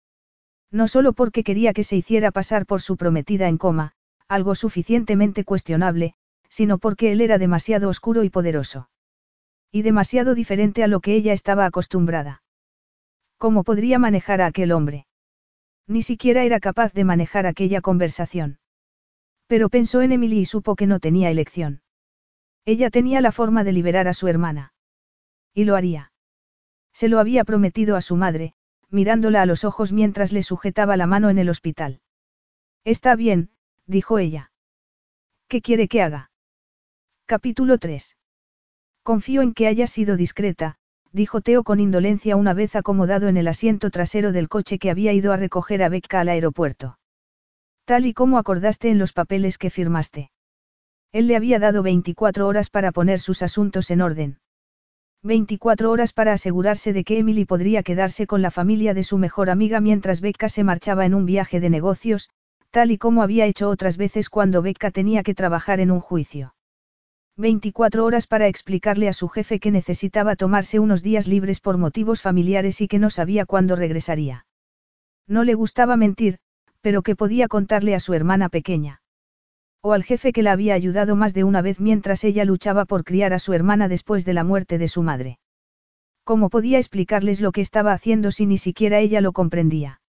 No 0.71 0.87
solo 0.87 1.11
porque 1.11 1.43
quería 1.43 1.73
que 1.73 1.83
se 1.83 1.97
hiciera 1.97 2.31
pasar 2.31 2.65
por 2.65 2.81
su 2.81 2.95
prometida 2.95 3.49
en 3.49 3.57
coma, 3.57 3.91
algo 4.29 4.55
suficientemente 4.55 5.43
cuestionable, 5.43 6.13
sino 6.47 6.77
porque 6.77 7.11
él 7.11 7.19
era 7.19 7.37
demasiado 7.37 7.89
oscuro 7.89 8.23
y 8.23 8.29
poderoso. 8.29 8.89
Y 9.69 9.81
demasiado 9.81 10.33
diferente 10.33 10.81
a 10.81 10.87
lo 10.87 11.01
que 11.01 11.13
ella 11.13 11.33
estaba 11.33 11.65
acostumbrada. 11.65 12.41
¿Cómo 13.37 13.65
podría 13.65 13.99
manejar 13.99 14.39
a 14.39 14.45
aquel 14.45 14.71
hombre? 14.71 15.07
Ni 15.85 16.01
siquiera 16.01 16.45
era 16.45 16.61
capaz 16.61 16.93
de 16.93 17.03
manejar 17.03 17.47
aquella 17.47 17.81
conversación. 17.81 18.59
Pero 19.47 19.67
pensó 19.67 20.01
en 20.01 20.13
Emily 20.13 20.39
y 20.39 20.45
supo 20.45 20.77
que 20.77 20.87
no 20.87 21.01
tenía 21.01 21.29
elección. 21.29 21.81
Ella 22.63 22.89
tenía 22.89 23.19
la 23.19 23.33
forma 23.33 23.65
de 23.65 23.73
liberar 23.73 24.07
a 24.07 24.13
su 24.13 24.29
hermana. 24.29 24.71
Y 25.53 25.65
lo 25.65 25.75
haría. 25.75 26.13
Se 26.93 27.09
lo 27.09 27.19
había 27.19 27.43
prometido 27.43 27.97
a 27.97 28.01
su 28.01 28.15
madre, 28.15 28.53
mirándola 28.91 29.41
a 29.41 29.45
los 29.45 29.63
ojos 29.63 29.91
mientras 29.91 30.32
le 30.32 30.43
sujetaba 30.43 30.97
la 30.97 31.08
mano 31.08 31.30
en 31.30 31.38
el 31.38 31.49
hospital. 31.49 32.02
Está 32.84 33.15
bien, 33.15 33.49
dijo 33.86 34.19
ella. 34.19 34.52
¿Qué 35.47 35.62
quiere 35.62 35.88
que 35.88 36.02
haga? 36.02 36.32
Capítulo 37.25 37.78
3. 37.78 38.17
Confío 39.04 39.41
en 39.41 39.54
que 39.54 39.67
haya 39.67 39.88
sido 39.88 40.17
discreta, 40.17 40.75
dijo 41.12 41.41
Teo 41.41 41.63
con 41.63 41.80
indolencia 41.80 42.36
una 42.36 42.54
vez 42.54 42.75
acomodado 42.75 43.28
en 43.28 43.38
el 43.38 43.47
asiento 43.47 43.89
trasero 43.89 44.32
del 44.32 44.49
coche 44.49 44.80
que 44.80 44.91
había 44.91 45.13
ido 45.13 45.34
a 45.34 45.38
recoger 45.38 45.84
a 45.84 45.89
Becca 45.89 46.19
al 46.19 46.30
aeropuerto. 46.30 46.99
Tal 47.86 48.06
y 48.06 48.13
como 48.13 48.38
acordaste 48.38 48.89
en 48.89 48.99
los 48.99 49.13
papeles 49.13 49.58
que 49.58 49.69
firmaste. 49.69 50.32
Él 51.12 51.28
le 51.28 51.36
había 51.36 51.58
dado 51.58 51.82
24 51.82 52.47
horas 52.47 52.69
para 52.69 52.91
poner 52.91 53.19
sus 53.19 53.41
asuntos 53.41 53.89
en 53.89 54.02
orden. 54.02 54.39
24 55.23 55.91
horas 55.91 56.13
para 56.13 56.32
asegurarse 56.32 56.93
de 56.93 57.03
que 57.03 57.19
Emily 57.19 57.43
podría 57.43 57.84
quedarse 57.84 58.25
con 58.25 58.41
la 58.41 58.51
familia 58.51 58.93
de 58.93 59.03
su 59.03 59.17
mejor 59.17 59.49
amiga 59.49 59.82
mientras 59.82 60.21
Becca 60.21 60.47
se 60.47 60.63
marchaba 60.63 61.05
en 61.05 61.13
un 61.13 61.25
viaje 61.25 61.60
de 61.60 61.69
negocios, 61.69 62.29
tal 62.69 62.91
y 62.91 62.97
como 62.97 63.21
había 63.21 63.45
hecho 63.45 63.69
otras 63.69 63.97
veces 63.97 64.29
cuando 64.29 64.62
Becca 64.62 64.91
tenía 64.91 65.23
que 65.23 65.36
trabajar 65.36 65.82
en 65.82 65.91
un 65.91 65.99
juicio. 65.99 66.55
24 67.36 68.05
horas 68.05 68.27
para 68.27 68.47
explicarle 68.47 69.10
a 69.10 69.13
su 69.13 69.27
jefe 69.27 69.60
que 69.60 69.71
necesitaba 69.71 70.36
tomarse 70.36 70.79
unos 70.79 71.03
días 71.03 71.27
libres 71.27 71.60
por 71.60 71.77
motivos 71.77 72.21
familiares 72.21 72.79
y 72.79 72.88
que 72.88 72.99
no 72.99 73.10
sabía 73.10 73.45
cuándo 73.45 73.75
regresaría. 73.75 74.45
No 75.27 75.43
le 75.43 75.53
gustaba 75.53 75.97
mentir, 75.97 76.38
pero 76.82 77.01
que 77.01 77.15
podía 77.15 77.47
contarle 77.47 77.93
a 77.93 77.99
su 77.99 78.13
hermana 78.13 78.49
pequeña. 78.49 78.98
O 79.81 79.93
al 79.93 80.03
jefe 80.03 80.33
que 80.33 80.43
la 80.43 80.51
había 80.51 80.73
ayudado 80.73 81.15
más 81.15 81.33
de 81.33 81.43
una 81.43 81.61
vez 81.61 81.79
mientras 81.79 82.23
ella 82.23 82.43
luchaba 82.43 82.85
por 82.85 83.03
criar 83.03 83.33
a 83.33 83.39
su 83.39 83.53
hermana 83.53 83.87
después 83.87 84.25
de 84.25 84.33
la 84.33 84.43
muerte 84.43 84.77
de 84.77 84.87
su 84.89 85.03
madre. 85.03 85.39
¿Cómo 86.25 86.49
podía 86.49 86.77
explicarles 86.77 87.39
lo 87.39 87.51
que 87.51 87.61
estaba 87.61 87.93
haciendo 87.93 88.31
si 88.31 88.45
ni 88.45 88.57
siquiera 88.57 88.99
ella 88.99 89.21
lo 89.21 89.31
comprendía? 89.31 90.01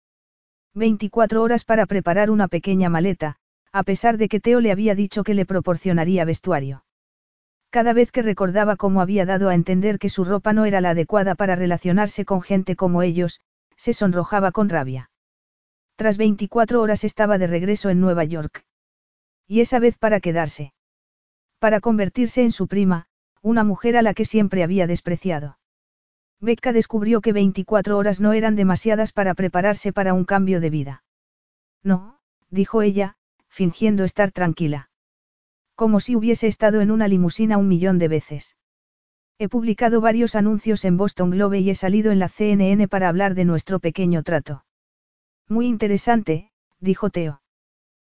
24 0.73 1.41
horas 1.41 1.63
para 1.63 1.85
preparar 1.85 2.29
una 2.29 2.47
pequeña 2.47 2.89
maleta, 2.89 3.37
a 3.71 3.83
pesar 3.83 4.17
de 4.17 4.27
que 4.27 4.39
Teo 4.39 4.59
le 4.59 4.71
había 4.71 4.93
dicho 4.93 5.23
que 5.23 5.33
le 5.33 5.45
proporcionaría 5.45 6.25
vestuario. 6.25 6.83
Cada 7.69 7.93
vez 7.93 8.11
que 8.11 8.21
recordaba 8.21 8.75
cómo 8.75 9.01
había 9.01 9.25
dado 9.25 9.47
a 9.47 9.55
entender 9.55 9.97
que 9.97 10.09
su 10.09 10.25
ropa 10.25 10.51
no 10.51 10.65
era 10.65 10.81
la 10.81 10.89
adecuada 10.89 11.35
para 11.35 11.55
relacionarse 11.55 12.25
con 12.25 12.41
gente 12.41 12.75
como 12.75 13.01
ellos, 13.01 13.39
se 13.77 13.93
sonrojaba 13.93 14.51
con 14.51 14.67
rabia. 14.67 15.09
Tras 15.95 16.17
24 16.17 16.81
horas 16.81 17.05
estaba 17.05 17.37
de 17.37 17.47
regreso 17.47 17.89
en 17.89 18.01
Nueva 18.01 18.25
York. 18.25 18.65
Y 19.51 19.59
esa 19.59 19.79
vez 19.79 19.97
para 19.97 20.21
quedarse. 20.21 20.71
Para 21.59 21.81
convertirse 21.81 22.41
en 22.41 22.53
su 22.53 22.69
prima, 22.69 23.07
una 23.41 23.65
mujer 23.65 23.97
a 23.97 24.01
la 24.01 24.13
que 24.13 24.23
siempre 24.23 24.63
había 24.63 24.87
despreciado. 24.87 25.57
Becca 26.39 26.71
descubrió 26.71 27.19
que 27.19 27.33
24 27.33 27.97
horas 27.97 28.21
no 28.21 28.31
eran 28.31 28.55
demasiadas 28.55 29.11
para 29.11 29.33
prepararse 29.33 29.91
para 29.91 30.13
un 30.13 30.23
cambio 30.23 30.61
de 30.61 30.69
vida. 30.69 31.03
No, 31.83 32.21
dijo 32.49 32.81
ella, 32.81 33.17
fingiendo 33.49 34.05
estar 34.05 34.31
tranquila. 34.31 34.89
Como 35.75 35.99
si 35.99 36.15
hubiese 36.15 36.47
estado 36.47 36.79
en 36.79 36.89
una 36.89 37.09
limusina 37.09 37.57
un 37.57 37.67
millón 37.67 37.99
de 37.99 38.07
veces. 38.07 38.55
He 39.37 39.49
publicado 39.49 39.99
varios 39.99 40.35
anuncios 40.35 40.85
en 40.85 40.95
Boston 40.95 41.31
Globe 41.31 41.59
y 41.59 41.71
he 41.71 41.75
salido 41.75 42.13
en 42.13 42.19
la 42.19 42.29
CNN 42.29 42.87
para 42.87 43.09
hablar 43.09 43.35
de 43.35 43.43
nuestro 43.43 43.81
pequeño 43.81 44.23
trato. 44.23 44.63
Muy 45.49 45.67
interesante, 45.67 46.53
dijo 46.79 47.09
Teo. 47.09 47.40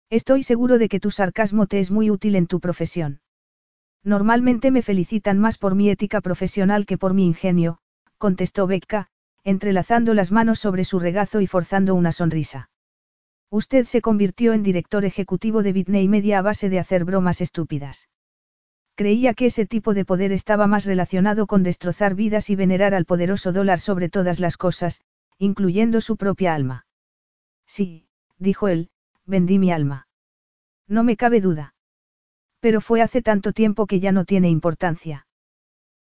Estoy 0.09 0.43
seguro 0.43 0.77
de 0.77 0.87
que 0.87 1.01
tu 1.01 1.11
sarcasmo 1.11 1.67
te 1.67 1.79
es 1.79 1.91
muy 1.91 2.09
útil 2.09 2.35
en 2.35 2.47
tu 2.47 2.61
profesión. 2.61 3.19
Normalmente 4.03 4.71
me 4.71 4.81
felicitan 4.81 5.37
más 5.37 5.57
por 5.57 5.75
mi 5.75 5.89
ética 5.89 6.21
profesional 6.21 6.85
que 6.85 6.97
por 6.97 7.13
mi 7.13 7.25
ingenio, 7.25 7.79
contestó 8.17 8.67
Becca, 8.67 9.07
entrelazando 9.43 10.13
las 10.13 10.31
manos 10.31 10.59
sobre 10.59 10.85
su 10.85 10.99
regazo 10.99 11.41
y 11.41 11.47
forzando 11.47 11.93
una 11.93 12.13
sonrisa. 12.13 12.69
Usted 13.49 13.85
se 13.85 14.01
convirtió 14.01 14.53
en 14.53 14.63
director 14.63 15.03
ejecutivo 15.03 15.61
de 15.61 15.73
Bitney 15.73 16.07
Media 16.07 16.39
a 16.39 16.41
base 16.41 16.69
de 16.69 16.79
hacer 16.79 17.03
bromas 17.03 17.41
estúpidas. 17.41 18.07
Creía 18.95 19.33
que 19.33 19.47
ese 19.47 19.65
tipo 19.65 19.93
de 19.93 20.05
poder 20.05 20.31
estaba 20.31 20.67
más 20.67 20.85
relacionado 20.85 21.47
con 21.47 21.63
destrozar 21.63 22.15
vidas 22.15 22.49
y 22.49 22.55
venerar 22.55 22.93
al 22.93 23.05
poderoso 23.05 23.51
dólar 23.51 23.79
sobre 23.79 24.09
todas 24.09 24.39
las 24.39 24.57
cosas, 24.57 25.01
incluyendo 25.37 26.01
su 26.01 26.17
propia 26.17 26.55
alma. 26.55 26.85
Sí, 27.65 28.07
dijo 28.37 28.69
él, 28.69 28.89
vendí 29.27 29.59
mi 29.59 29.71
alma. 29.71 30.07
No 30.87 31.03
me 31.03 31.17
cabe 31.17 31.41
duda. 31.41 31.75
Pero 32.59 32.81
fue 32.81 33.01
hace 33.01 33.21
tanto 33.21 33.53
tiempo 33.53 33.85
que 33.85 33.99
ya 33.99 34.11
no 34.11 34.25
tiene 34.25 34.49
importancia. 34.49 35.27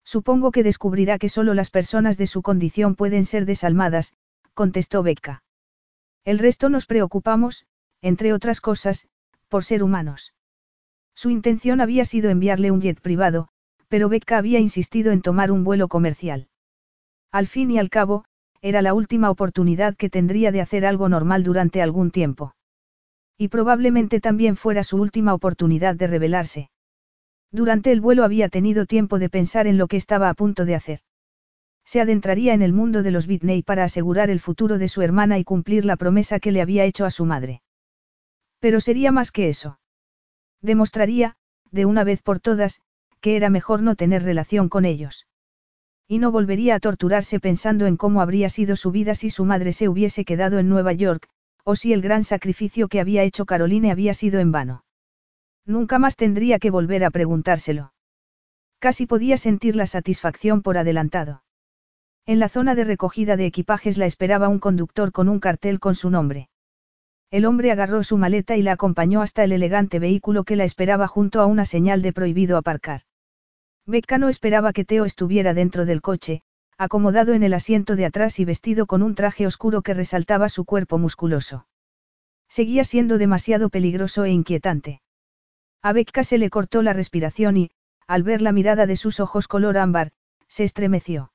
Supongo 0.04 0.52
que 0.52 0.62
descubrirá 0.62 1.18
que 1.18 1.28
solo 1.28 1.54
las 1.54 1.70
personas 1.70 2.18
de 2.18 2.26
su 2.26 2.42
condición 2.42 2.94
pueden 2.94 3.24
ser 3.24 3.46
desalmadas, 3.46 4.12
contestó 4.52 5.02
Becca. 5.02 5.42
El 6.24 6.38
resto 6.38 6.68
nos 6.68 6.86
preocupamos, 6.86 7.66
entre 8.02 8.32
otras 8.32 8.60
cosas, 8.60 9.08
por 9.48 9.64
ser 9.64 9.82
humanos. 9.82 10.34
Su 11.14 11.30
intención 11.30 11.80
había 11.80 12.04
sido 12.04 12.30
enviarle 12.30 12.70
un 12.70 12.80
jet 12.80 13.00
privado, 13.00 13.48
pero 13.88 14.08
Becca 14.08 14.36
había 14.36 14.58
insistido 14.58 15.12
en 15.12 15.22
tomar 15.22 15.50
un 15.50 15.64
vuelo 15.64 15.88
comercial. 15.88 16.48
Al 17.32 17.46
fin 17.46 17.70
y 17.70 17.78
al 17.78 17.88
cabo, 17.88 18.24
era 18.60 18.82
la 18.82 18.94
última 18.94 19.30
oportunidad 19.30 19.96
que 19.96 20.10
tendría 20.10 20.52
de 20.52 20.60
hacer 20.60 20.86
algo 20.86 21.08
normal 21.08 21.44
durante 21.44 21.82
algún 21.82 22.10
tiempo. 22.10 22.54
Y 23.36 23.48
probablemente 23.48 24.20
también 24.20 24.56
fuera 24.56 24.84
su 24.84 24.96
última 24.96 25.34
oportunidad 25.34 25.96
de 25.96 26.06
rebelarse. 26.06 26.70
Durante 27.50 27.92
el 27.92 28.00
vuelo 28.00 28.24
había 28.24 28.48
tenido 28.48 28.86
tiempo 28.86 29.18
de 29.18 29.28
pensar 29.28 29.66
en 29.66 29.78
lo 29.78 29.86
que 29.86 29.96
estaba 29.96 30.28
a 30.28 30.34
punto 30.34 30.64
de 30.64 30.74
hacer. 30.74 31.00
Se 31.84 32.00
adentraría 32.00 32.54
en 32.54 32.62
el 32.62 32.72
mundo 32.72 33.02
de 33.02 33.10
los 33.10 33.26
Bitney 33.26 33.62
para 33.62 33.84
asegurar 33.84 34.30
el 34.30 34.40
futuro 34.40 34.78
de 34.78 34.88
su 34.88 35.02
hermana 35.02 35.38
y 35.38 35.44
cumplir 35.44 35.84
la 35.84 35.96
promesa 35.96 36.40
que 36.40 36.52
le 36.52 36.62
había 36.62 36.84
hecho 36.84 37.04
a 37.04 37.10
su 37.10 37.24
madre. 37.26 37.62
Pero 38.58 38.80
sería 38.80 39.12
más 39.12 39.30
que 39.30 39.48
eso. 39.48 39.78
Demostraría, 40.62 41.36
de 41.70 41.84
una 41.84 42.04
vez 42.04 42.22
por 42.22 42.40
todas, 42.40 42.80
que 43.20 43.36
era 43.36 43.50
mejor 43.50 43.82
no 43.82 43.96
tener 43.96 44.22
relación 44.22 44.68
con 44.68 44.84
ellos. 44.84 45.26
Y 46.08 46.18
no 46.18 46.30
volvería 46.30 46.74
a 46.74 46.80
torturarse 46.80 47.40
pensando 47.40 47.86
en 47.86 47.96
cómo 47.96 48.20
habría 48.20 48.48
sido 48.48 48.76
su 48.76 48.90
vida 48.90 49.14
si 49.14 49.30
su 49.30 49.44
madre 49.44 49.72
se 49.72 49.88
hubiese 49.88 50.24
quedado 50.24 50.58
en 50.58 50.68
Nueva 50.68 50.92
York, 50.92 51.28
o 51.64 51.76
si 51.76 51.92
el 51.92 52.02
gran 52.02 52.24
sacrificio 52.24 52.88
que 52.88 53.00
había 53.00 53.22
hecho 53.22 53.46
Caroline 53.46 53.90
había 53.90 54.14
sido 54.14 54.40
en 54.40 54.52
vano. 54.52 54.84
Nunca 55.66 55.98
más 55.98 56.16
tendría 56.16 56.58
que 56.58 56.70
volver 56.70 57.04
a 57.04 57.10
preguntárselo. 57.10 57.92
Casi 58.78 59.06
podía 59.06 59.38
sentir 59.38 59.76
la 59.76 59.86
satisfacción 59.86 60.62
por 60.62 60.76
adelantado. 60.76 61.42
En 62.26 62.38
la 62.38 62.48
zona 62.48 62.74
de 62.74 62.84
recogida 62.84 63.36
de 63.36 63.46
equipajes 63.46 63.96
la 63.96 64.06
esperaba 64.06 64.48
un 64.48 64.58
conductor 64.58 65.10
con 65.10 65.28
un 65.28 65.40
cartel 65.40 65.80
con 65.80 65.94
su 65.94 66.10
nombre. 66.10 66.48
El 67.30 67.46
hombre 67.46 67.72
agarró 67.72 68.04
su 68.04 68.16
maleta 68.16 68.56
y 68.56 68.62
la 68.62 68.72
acompañó 68.72 69.22
hasta 69.22 69.42
el 69.42 69.52
elegante 69.52 69.98
vehículo 69.98 70.44
que 70.44 70.56
la 70.56 70.64
esperaba 70.64 71.06
junto 71.08 71.40
a 71.40 71.46
una 71.46 71.64
señal 71.64 72.02
de 72.02 72.12
prohibido 72.12 72.56
aparcar. 72.56 73.00
Becca 73.86 74.18
no 74.18 74.28
esperaba 74.28 74.72
que 74.72 74.84
Teo 74.84 75.04
estuviera 75.04 75.52
dentro 75.52 75.84
del 75.84 76.00
coche, 76.00 76.42
acomodado 76.78 77.34
en 77.34 77.42
el 77.42 77.54
asiento 77.54 77.96
de 77.96 78.06
atrás 78.06 78.40
y 78.40 78.44
vestido 78.44 78.86
con 78.86 79.02
un 79.02 79.14
traje 79.14 79.46
oscuro 79.46 79.82
que 79.82 79.94
resaltaba 79.94 80.48
su 80.48 80.64
cuerpo 80.64 80.98
musculoso. 80.98 81.66
Seguía 82.48 82.84
siendo 82.84 83.18
demasiado 83.18 83.68
peligroso 83.68 84.24
e 84.24 84.30
inquietante. 84.30 85.00
A 85.82 85.92
Becca 85.92 86.24
se 86.24 86.38
le 86.38 86.50
cortó 86.50 86.82
la 86.82 86.92
respiración 86.92 87.56
y, 87.56 87.70
al 88.06 88.22
ver 88.22 88.42
la 88.42 88.52
mirada 88.52 88.86
de 88.86 88.96
sus 88.96 89.20
ojos 89.20 89.48
color 89.48 89.78
ámbar, 89.78 90.12
se 90.48 90.64
estremeció. 90.64 91.32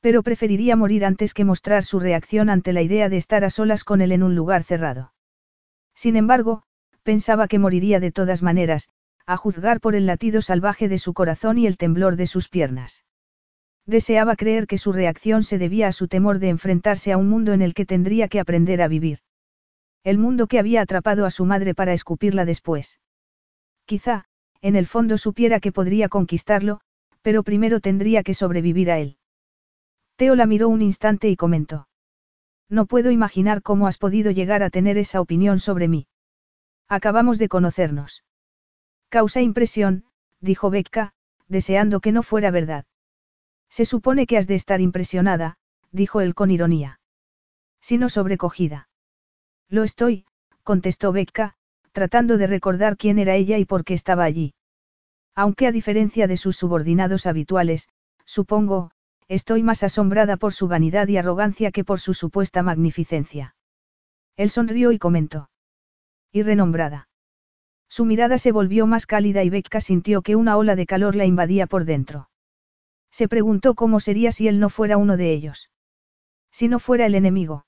Pero 0.00 0.22
preferiría 0.22 0.76
morir 0.76 1.04
antes 1.04 1.34
que 1.34 1.44
mostrar 1.44 1.84
su 1.84 1.98
reacción 2.00 2.50
ante 2.50 2.72
la 2.72 2.82
idea 2.82 3.08
de 3.08 3.16
estar 3.16 3.44
a 3.44 3.50
solas 3.50 3.82
con 3.82 4.00
él 4.00 4.12
en 4.12 4.22
un 4.22 4.34
lugar 4.34 4.62
cerrado. 4.62 5.12
Sin 5.94 6.16
embargo, 6.16 6.62
pensaba 7.02 7.48
que 7.48 7.58
moriría 7.58 8.00
de 8.00 8.12
todas 8.12 8.42
maneras, 8.42 8.88
a 9.26 9.36
juzgar 9.36 9.80
por 9.80 9.94
el 9.94 10.06
latido 10.06 10.42
salvaje 10.42 10.88
de 10.88 10.98
su 10.98 11.14
corazón 11.14 11.58
y 11.58 11.66
el 11.66 11.76
temblor 11.76 12.16
de 12.16 12.26
sus 12.26 12.48
piernas. 12.48 13.04
Deseaba 13.86 14.34
creer 14.34 14.66
que 14.66 14.78
su 14.78 14.92
reacción 14.92 15.44
se 15.44 15.58
debía 15.58 15.86
a 15.88 15.92
su 15.92 16.08
temor 16.08 16.40
de 16.40 16.48
enfrentarse 16.48 17.12
a 17.12 17.16
un 17.16 17.28
mundo 17.28 17.52
en 17.52 17.62
el 17.62 17.72
que 17.72 17.86
tendría 17.86 18.26
que 18.28 18.40
aprender 18.40 18.82
a 18.82 18.88
vivir. 18.88 19.20
El 20.02 20.18
mundo 20.18 20.48
que 20.48 20.58
había 20.58 20.82
atrapado 20.82 21.24
a 21.24 21.30
su 21.30 21.44
madre 21.44 21.74
para 21.74 21.92
escupirla 21.92 22.44
después. 22.44 23.00
Quizá, 23.84 24.24
en 24.60 24.74
el 24.74 24.86
fondo 24.86 25.18
supiera 25.18 25.60
que 25.60 25.70
podría 25.70 26.08
conquistarlo, 26.08 26.80
pero 27.22 27.44
primero 27.44 27.80
tendría 27.80 28.24
que 28.24 28.34
sobrevivir 28.34 28.90
a 28.90 28.98
él. 28.98 29.18
Teo 30.16 30.34
la 30.34 30.46
miró 30.46 30.68
un 30.68 30.82
instante 30.82 31.28
y 31.28 31.36
comentó. 31.36 31.88
No 32.68 32.86
puedo 32.86 33.12
imaginar 33.12 33.62
cómo 33.62 33.86
has 33.86 33.98
podido 33.98 34.32
llegar 34.32 34.64
a 34.64 34.70
tener 34.70 34.98
esa 34.98 35.20
opinión 35.20 35.60
sobre 35.60 35.86
mí. 35.86 36.08
Acabamos 36.88 37.38
de 37.38 37.48
conocernos. 37.48 38.24
Causa 39.08 39.40
impresión, 39.40 40.04
dijo 40.40 40.70
Becca, 40.70 41.12
deseando 41.46 42.00
que 42.00 42.10
no 42.10 42.24
fuera 42.24 42.50
verdad. 42.50 42.84
Se 43.68 43.84
supone 43.84 44.26
que 44.26 44.38
has 44.38 44.46
de 44.46 44.54
estar 44.54 44.80
impresionada, 44.80 45.56
dijo 45.92 46.20
él 46.20 46.34
con 46.34 46.50
ironía. 46.50 47.00
Sino 47.80 48.08
sobrecogida. 48.08 48.88
Lo 49.68 49.84
estoy, 49.84 50.26
contestó 50.62 51.12
Becca, 51.12 51.54
tratando 51.92 52.38
de 52.38 52.46
recordar 52.46 52.96
quién 52.96 53.18
era 53.18 53.34
ella 53.34 53.58
y 53.58 53.64
por 53.64 53.84
qué 53.84 53.94
estaba 53.94 54.24
allí. 54.24 54.54
Aunque 55.34 55.66
a 55.66 55.72
diferencia 55.72 56.26
de 56.26 56.36
sus 56.36 56.56
subordinados 56.56 57.26
habituales, 57.26 57.88
supongo, 58.24 58.90
estoy 59.28 59.62
más 59.62 59.82
asombrada 59.82 60.36
por 60.36 60.52
su 60.52 60.68
vanidad 60.68 61.08
y 61.08 61.16
arrogancia 61.16 61.70
que 61.70 61.84
por 61.84 62.00
su 62.00 62.14
supuesta 62.14 62.62
magnificencia. 62.62 63.54
Él 64.36 64.50
sonrió 64.50 64.92
y 64.92 64.98
comentó. 64.98 65.50
Y 66.32 66.42
renombrada. 66.42 67.08
Su 67.88 68.04
mirada 68.04 68.38
se 68.38 68.52
volvió 68.52 68.86
más 68.86 69.06
cálida 69.06 69.42
y 69.44 69.50
Becca 69.50 69.80
sintió 69.80 70.22
que 70.22 70.36
una 70.36 70.56
ola 70.56 70.76
de 70.76 70.86
calor 70.86 71.16
la 71.16 71.24
invadía 71.24 71.66
por 71.66 71.84
dentro. 71.84 72.28
Se 73.16 73.28
preguntó 73.28 73.74
cómo 73.74 73.98
sería 73.98 74.30
si 74.30 74.46
él 74.46 74.60
no 74.60 74.68
fuera 74.68 74.98
uno 74.98 75.16
de 75.16 75.32
ellos. 75.32 75.70
Si 76.52 76.68
no 76.68 76.78
fuera 76.78 77.06
el 77.06 77.14
enemigo. 77.14 77.64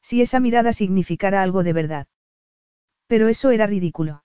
Si 0.00 0.22
esa 0.22 0.38
mirada 0.38 0.72
significara 0.72 1.42
algo 1.42 1.64
de 1.64 1.72
verdad. 1.72 2.06
Pero 3.08 3.26
eso 3.26 3.50
era 3.50 3.66
ridículo. 3.66 4.22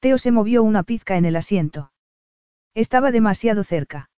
Teo 0.00 0.18
se 0.18 0.32
movió 0.32 0.62
una 0.62 0.82
pizca 0.82 1.16
en 1.16 1.24
el 1.24 1.34
asiento. 1.34 1.92
Estaba 2.74 3.10
demasiado 3.10 3.64
cerca. 3.64 4.10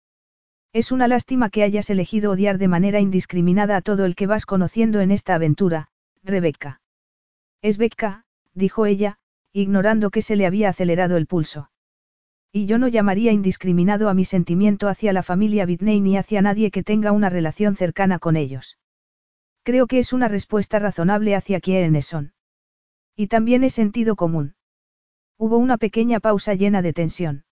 Es 0.73 0.91
una 0.91 1.07
lástima 1.07 1.49
que 1.49 1.63
hayas 1.63 1.91
elegido 1.91 2.33
odiar 2.33 2.59
de 2.59 2.67
manera 2.67 2.99
indiscriminada 2.99 3.77
a 3.77 3.83
todo 3.83 4.07
el 4.07 4.17
que 4.17 4.27
vas 4.27 4.47
conociendo 4.47 5.01
en 5.01 5.13
esta 5.13 5.37
aventura, 5.37 5.93
Rebeca. 6.25 6.81
Es 7.63 7.79
Becca, 7.79 8.25
dijo 8.55 8.85
ella, 8.85 9.19
ignorando 9.53 10.11
que 10.11 10.23
se 10.23 10.35
le 10.35 10.47
había 10.47 10.71
acelerado 10.71 11.17
el 11.17 11.29
pulso. 11.29 11.70
Y 12.53 12.67
yo 12.67 12.79
no 12.79 12.89
llamaría 12.89 13.31
indiscriminado 13.31 14.09
a 14.09 14.15
mi 14.15 14.25
sentimiento 14.25 14.89
hacia 14.89 15.13
la 15.13 15.23
familia 15.23 15.65
Whitney 15.65 16.01
ni 16.01 16.17
hacia 16.17 16.43
nadie 16.43 16.71
que 16.71 16.83
tenga 16.83 17.13
una 17.13 17.29
relación 17.29 17.77
cercana 17.77 18.19
con 18.19 18.37
ellos. 18.37 18.79
Creo 19.63 19.87
que 19.87 19.99
es 19.99 20.13
una 20.13 20.27
respuesta 20.27 20.79
razonable 20.79 21.37
hacia 21.37 21.61
quienes 21.61 22.07
son. 22.07 22.33
Y 23.15 23.29
también 23.29 23.63
es 23.63 23.75
sentido 23.75 24.17
común. 24.17 24.55
Hubo 25.39 25.59
una 25.59 25.79
pequeña 25.79 26.19
pausa 26.19 26.55
llena 26.55 26.83
de 26.83 26.93
tensión. 26.93 27.45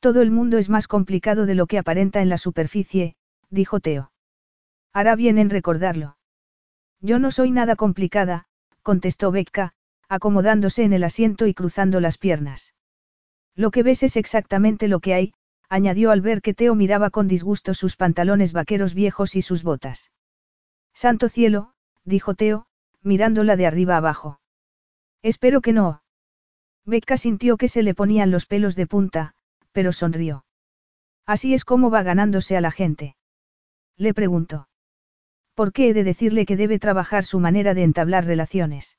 Todo 0.00 0.20
el 0.20 0.30
mundo 0.30 0.58
es 0.58 0.68
más 0.68 0.88
complicado 0.88 1.46
de 1.46 1.54
lo 1.54 1.66
que 1.66 1.78
aparenta 1.78 2.20
en 2.20 2.28
la 2.28 2.38
superficie, 2.38 3.14
dijo 3.50 3.80
Teo. 3.80 4.12
Hará 4.92 5.14
bien 5.16 5.38
en 5.38 5.50
recordarlo. 5.50 6.16
Yo 7.00 7.18
no 7.18 7.30
soy 7.30 7.50
nada 7.50 7.76
complicada, 7.76 8.46
contestó 8.82 9.30
Becca, 9.30 9.74
acomodándose 10.08 10.82
en 10.82 10.92
el 10.92 11.04
asiento 11.04 11.46
y 11.46 11.54
cruzando 11.54 12.00
las 12.00 12.18
piernas. 12.18 12.74
Lo 13.58 13.72
que 13.72 13.82
ves 13.82 14.04
es 14.04 14.16
exactamente 14.16 14.86
lo 14.86 15.00
que 15.00 15.14
hay, 15.14 15.34
añadió 15.68 16.12
al 16.12 16.20
ver 16.20 16.42
que 16.42 16.54
Teo 16.54 16.76
miraba 16.76 17.10
con 17.10 17.26
disgusto 17.26 17.74
sus 17.74 17.96
pantalones 17.96 18.52
vaqueros 18.52 18.94
viejos 18.94 19.34
y 19.34 19.42
sus 19.42 19.64
botas. 19.64 20.12
Santo 20.94 21.28
cielo, 21.28 21.72
dijo 22.04 22.34
Teo, 22.34 22.66
mirándola 23.02 23.56
de 23.56 23.66
arriba 23.66 23.96
abajo. 23.96 24.40
Espero 25.22 25.60
que 25.60 25.72
no. 25.72 26.02
Becca 26.84 27.16
sintió 27.16 27.56
que 27.56 27.66
se 27.66 27.82
le 27.82 27.96
ponían 27.96 28.30
los 28.30 28.46
pelos 28.46 28.76
de 28.76 28.86
punta, 28.86 29.34
pero 29.72 29.92
sonrió. 29.92 30.44
Así 31.26 31.52
es 31.52 31.64
como 31.64 31.90
va 31.90 32.04
ganándose 32.04 32.56
a 32.56 32.60
la 32.60 32.70
gente. 32.70 33.16
Le 33.96 34.14
preguntó. 34.14 34.68
¿Por 35.54 35.72
qué 35.72 35.88
he 35.88 35.94
de 35.94 36.04
decirle 36.04 36.46
que 36.46 36.56
debe 36.56 36.78
trabajar 36.78 37.24
su 37.24 37.40
manera 37.40 37.74
de 37.74 37.82
entablar 37.82 38.24
relaciones? 38.24 38.98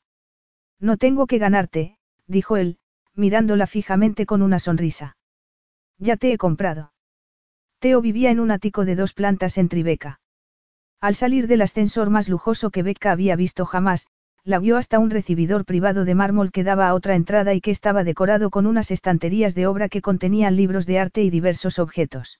No 0.81 0.97
tengo 0.97 1.27
que 1.27 1.37
ganarte, 1.37 1.97
dijo 2.27 2.57
él, 2.57 2.77
mirándola 3.19 3.67
fijamente 3.67 4.25
con 4.25 4.41
una 4.41 4.57
sonrisa. 4.57 5.17
Ya 5.99 6.17
te 6.17 6.31
he 6.31 6.37
comprado. 6.37 6.93
Teo 7.79 8.01
vivía 8.01 8.31
en 8.31 8.39
un 8.39 8.51
ático 8.51 8.85
de 8.85 8.95
dos 8.95 9.13
plantas 9.13 9.57
en 9.57 9.69
Tribeca. 9.69 10.19
Al 11.01 11.15
salir 11.15 11.47
del 11.47 11.61
ascensor 11.61 12.09
más 12.09 12.27
lujoso 12.27 12.71
que 12.71 12.83
Becca 12.83 13.11
había 13.11 13.35
visto 13.35 13.65
jamás, 13.65 14.07
la 14.43 14.59
guió 14.59 14.77
hasta 14.77 14.99
un 14.99 15.09
recibidor 15.09 15.65
privado 15.65 16.05
de 16.05 16.15
mármol 16.15 16.51
que 16.51 16.63
daba 16.63 16.87
a 16.89 16.93
otra 16.93 17.15
entrada 17.15 17.53
y 17.53 17.61
que 17.61 17.71
estaba 17.71 18.03
decorado 18.03 18.49
con 18.49 18.65
unas 18.65 18.91
estanterías 18.91 19.55
de 19.55 19.67
obra 19.67 19.89
que 19.89 20.01
contenían 20.01 20.55
libros 20.55 20.85
de 20.85 20.99
arte 20.99 21.21
y 21.21 21.29
diversos 21.29 21.79
objetos. 21.79 22.39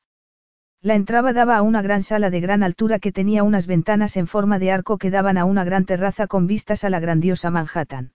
La 0.82 0.95
entrada 0.95 1.34
daba 1.34 1.57
a 1.57 1.61
una 1.61 1.82
gran 1.82 2.03
sala 2.03 2.30
de 2.30 2.39
gran 2.39 2.63
altura 2.63 2.99
que 2.99 3.11
tenía 3.11 3.43
unas 3.43 3.67
ventanas 3.67 4.15
en 4.15 4.27
forma 4.27 4.59
de 4.59 4.71
arco 4.71 4.97
que 4.97 5.11
daban 5.11 5.38
a 5.38 5.45
una 5.45 5.65
gran 5.65 5.86
terraza 5.86 6.27
con 6.27 6.47
vistas 6.47 6.84
a 6.84 6.89
la 6.89 7.01
grandiosa 7.01 7.51
Manhattan. 7.51 8.13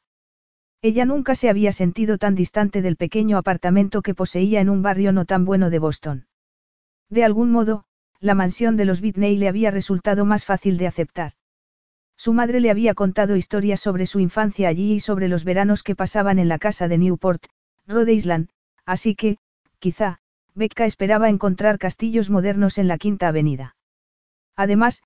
Ella 0.85 1.07
nunca 1.07 1.35
se 1.35 1.49
había 1.49 1.73
sentido 1.73 2.19
tan 2.19 2.35
distante 2.35 2.83
del 2.83 2.97
pequeño 2.97 3.39
apartamento 3.39 4.03
que 4.03 4.15
poseía 4.15 4.61
en 4.61 4.69
un 4.69 4.83
barrio 4.83 5.13
no 5.13 5.25
tan 5.25 5.47
bueno 5.47 5.71
de 5.71 5.79
Boston. 5.79 6.27
De 7.09 7.25
algún 7.25 7.51
modo, 7.51 7.87
la 8.21 8.35
mansión 8.35 8.77
de 8.77 8.85
los 8.85 9.01
Whitney 9.01 9.39
le 9.39 9.49
había 9.49 9.71
resultado 9.71 10.27
más 10.27 10.45
fácil 10.45 10.77
de 10.77 10.87
aceptar. 10.87 11.33
Su 12.19 12.35
madre 12.35 12.61
le 12.61 12.71
había 12.71 12.93
contado 12.93 13.35
historias 13.35 13.81
sobre 13.81 14.05
su 14.05 14.21
infancia 14.21 14.69
allí 14.69 14.93
y 14.93 15.01
sobre 15.01 15.29
los 15.29 15.45
veranos 15.45 15.83
que 15.83 15.97
pasaban 15.97 16.39
en 16.39 16.49
la 16.49 16.59
casa 16.59 16.87
de 16.87 16.99
Newport, 16.99 17.47
Rhode 17.87 18.13
Island, 18.13 18.51
así 18.85 19.15
que, 19.15 19.39
quizá, 19.79 20.19
Becca 20.55 20.85
esperaba 20.85 21.31
encontrar 21.31 21.79
castillos 21.79 22.29
modernos 22.29 22.77
en 22.77 22.89
la 22.89 22.99
Quinta 22.99 23.29
Avenida. 23.29 23.75
Además, 24.55 25.03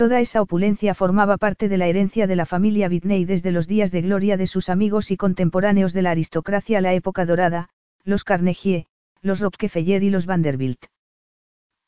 toda 0.00 0.20
esa 0.20 0.40
opulencia 0.40 0.94
formaba 0.94 1.36
parte 1.36 1.68
de 1.68 1.76
la 1.76 1.86
herencia 1.86 2.26
de 2.26 2.34
la 2.34 2.46
familia 2.46 2.88
Whitney 2.88 3.26
desde 3.26 3.52
los 3.52 3.68
días 3.68 3.90
de 3.90 4.00
gloria 4.00 4.38
de 4.38 4.46
sus 4.46 4.70
amigos 4.70 5.10
y 5.10 5.18
contemporáneos 5.18 5.92
de 5.92 6.00
la 6.00 6.12
aristocracia 6.12 6.78
a 6.78 6.80
la 6.80 6.94
época 6.94 7.26
dorada, 7.26 7.68
los 8.02 8.24
Carnegie, 8.24 8.86
los 9.20 9.40
Rockefeller 9.40 10.02
y 10.02 10.08
los 10.08 10.24
Vanderbilt. 10.24 10.86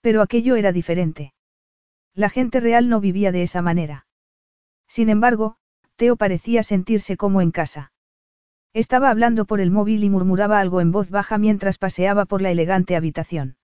Pero 0.02 0.20
aquello 0.20 0.56
era 0.56 0.72
diferente. 0.72 1.32
La 2.12 2.28
gente 2.28 2.60
real 2.60 2.90
no 2.90 3.00
vivía 3.00 3.32
de 3.32 3.44
esa 3.44 3.62
manera. 3.62 4.06
Sin 4.86 5.08
embargo, 5.08 5.56
Teo 5.96 6.16
parecía 6.16 6.62
sentirse 6.62 7.16
como 7.16 7.40
en 7.40 7.50
casa. 7.50 7.92
Estaba 8.74 9.08
hablando 9.08 9.46
por 9.46 9.58
el 9.58 9.70
móvil 9.70 10.04
y 10.04 10.10
murmuraba 10.10 10.60
algo 10.60 10.82
en 10.82 10.92
voz 10.92 11.08
baja 11.08 11.38
mientras 11.38 11.78
paseaba 11.78 12.26
por 12.26 12.42
la 12.42 12.50
elegante 12.50 12.94
habitación. 12.94 13.56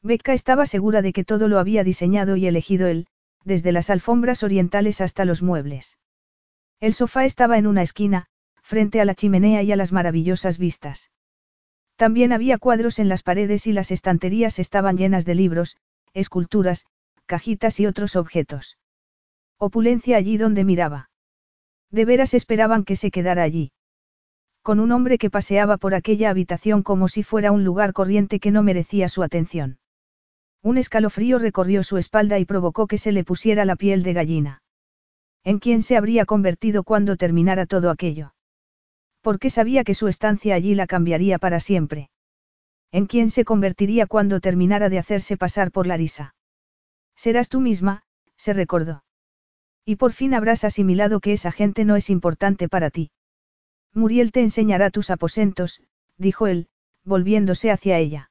Becca 0.00 0.32
estaba 0.32 0.66
segura 0.66 1.02
de 1.02 1.12
que 1.12 1.24
todo 1.24 1.48
lo 1.48 1.58
había 1.58 1.82
diseñado 1.82 2.36
y 2.36 2.46
elegido 2.46 2.86
él, 2.86 3.08
desde 3.44 3.72
las 3.72 3.90
alfombras 3.90 4.42
orientales 4.42 5.00
hasta 5.00 5.24
los 5.24 5.42
muebles. 5.42 5.98
El 6.80 6.94
sofá 6.94 7.24
estaba 7.24 7.58
en 7.58 7.66
una 7.66 7.82
esquina, 7.82 8.26
frente 8.62 9.00
a 9.00 9.04
la 9.04 9.14
chimenea 9.14 9.62
y 9.62 9.72
a 9.72 9.76
las 9.76 9.92
maravillosas 9.92 10.58
vistas. 10.58 11.10
También 11.96 12.32
había 12.32 12.58
cuadros 12.58 12.98
en 12.98 13.08
las 13.08 13.22
paredes 13.22 13.66
y 13.66 13.72
las 13.72 13.90
estanterías 13.90 14.58
estaban 14.58 14.96
llenas 14.96 15.24
de 15.24 15.34
libros, 15.34 15.76
esculturas, 16.12 16.86
cajitas 17.26 17.78
y 17.78 17.86
otros 17.86 18.16
objetos. 18.16 18.78
Opulencia 19.58 20.16
allí 20.16 20.36
donde 20.36 20.64
miraba. 20.64 21.10
De 21.90 22.04
veras 22.04 22.34
esperaban 22.34 22.84
que 22.84 22.96
se 22.96 23.10
quedara 23.10 23.42
allí. 23.42 23.72
Con 24.62 24.80
un 24.80 24.90
hombre 24.92 25.18
que 25.18 25.30
paseaba 25.30 25.76
por 25.76 25.94
aquella 25.94 26.30
habitación 26.30 26.82
como 26.82 27.06
si 27.08 27.22
fuera 27.22 27.52
un 27.52 27.64
lugar 27.64 27.92
corriente 27.92 28.40
que 28.40 28.50
no 28.50 28.62
merecía 28.62 29.08
su 29.08 29.22
atención. 29.22 29.78
Un 30.64 30.78
escalofrío 30.78 31.38
recorrió 31.38 31.82
su 31.82 31.98
espalda 31.98 32.38
y 32.38 32.46
provocó 32.46 32.86
que 32.86 32.96
se 32.96 33.12
le 33.12 33.22
pusiera 33.22 33.66
la 33.66 33.76
piel 33.76 34.02
de 34.02 34.14
gallina. 34.14 34.62
¿En 35.44 35.58
quién 35.58 35.82
se 35.82 35.94
habría 35.98 36.24
convertido 36.24 36.84
cuando 36.84 37.18
terminara 37.18 37.66
todo 37.66 37.90
aquello? 37.90 38.34
Porque 39.20 39.50
sabía 39.50 39.84
que 39.84 39.92
su 39.92 40.08
estancia 40.08 40.54
allí 40.54 40.74
la 40.74 40.86
cambiaría 40.86 41.38
para 41.38 41.60
siempre. 41.60 42.08
¿En 42.90 43.04
quién 43.04 43.28
se 43.28 43.44
convertiría 43.44 44.06
cuando 44.06 44.40
terminara 44.40 44.88
de 44.88 44.98
hacerse 44.98 45.36
pasar 45.36 45.70
por 45.70 45.86
Larisa? 45.86 46.34
Serás 47.14 47.50
tú 47.50 47.60
misma, 47.60 48.04
se 48.36 48.54
recordó. 48.54 49.04
Y 49.84 49.96
por 49.96 50.14
fin 50.14 50.32
habrás 50.32 50.64
asimilado 50.64 51.20
que 51.20 51.34
esa 51.34 51.52
gente 51.52 51.84
no 51.84 51.94
es 51.94 52.08
importante 52.08 52.70
para 52.70 52.88
ti. 52.88 53.10
Muriel 53.92 54.32
te 54.32 54.40
enseñará 54.40 54.88
tus 54.88 55.10
aposentos, 55.10 55.82
dijo 56.16 56.46
él, 56.46 56.68
volviéndose 57.04 57.70
hacia 57.70 57.98
ella. 57.98 58.30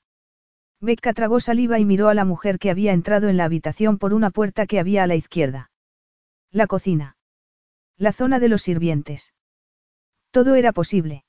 Becca 0.83 1.13
tragó 1.13 1.39
saliva 1.39 1.79
y 1.79 1.85
miró 1.85 2.09
a 2.09 2.13
la 2.13 2.25
mujer 2.25 2.59
que 2.59 2.69
había 2.69 2.91
entrado 2.91 3.29
en 3.29 3.37
la 3.37 3.45
habitación 3.45 3.97
por 3.97 4.13
una 4.13 4.31
puerta 4.31 4.67
que 4.67 4.81
había 4.81 5.03
a 5.03 5.07
la 5.07 5.15
izquierda. 5.15 5.71
La 6.51 6.67
cocina. 6.67 7.15
La 7.97 8.11
zona 8.11 8.37
de 8.37 8.49
los 8.49 8.63
sirvientes. 8.63 9.33
Todo 10.31 10.55
era 10.55 10.73
posible. 10.73 11.23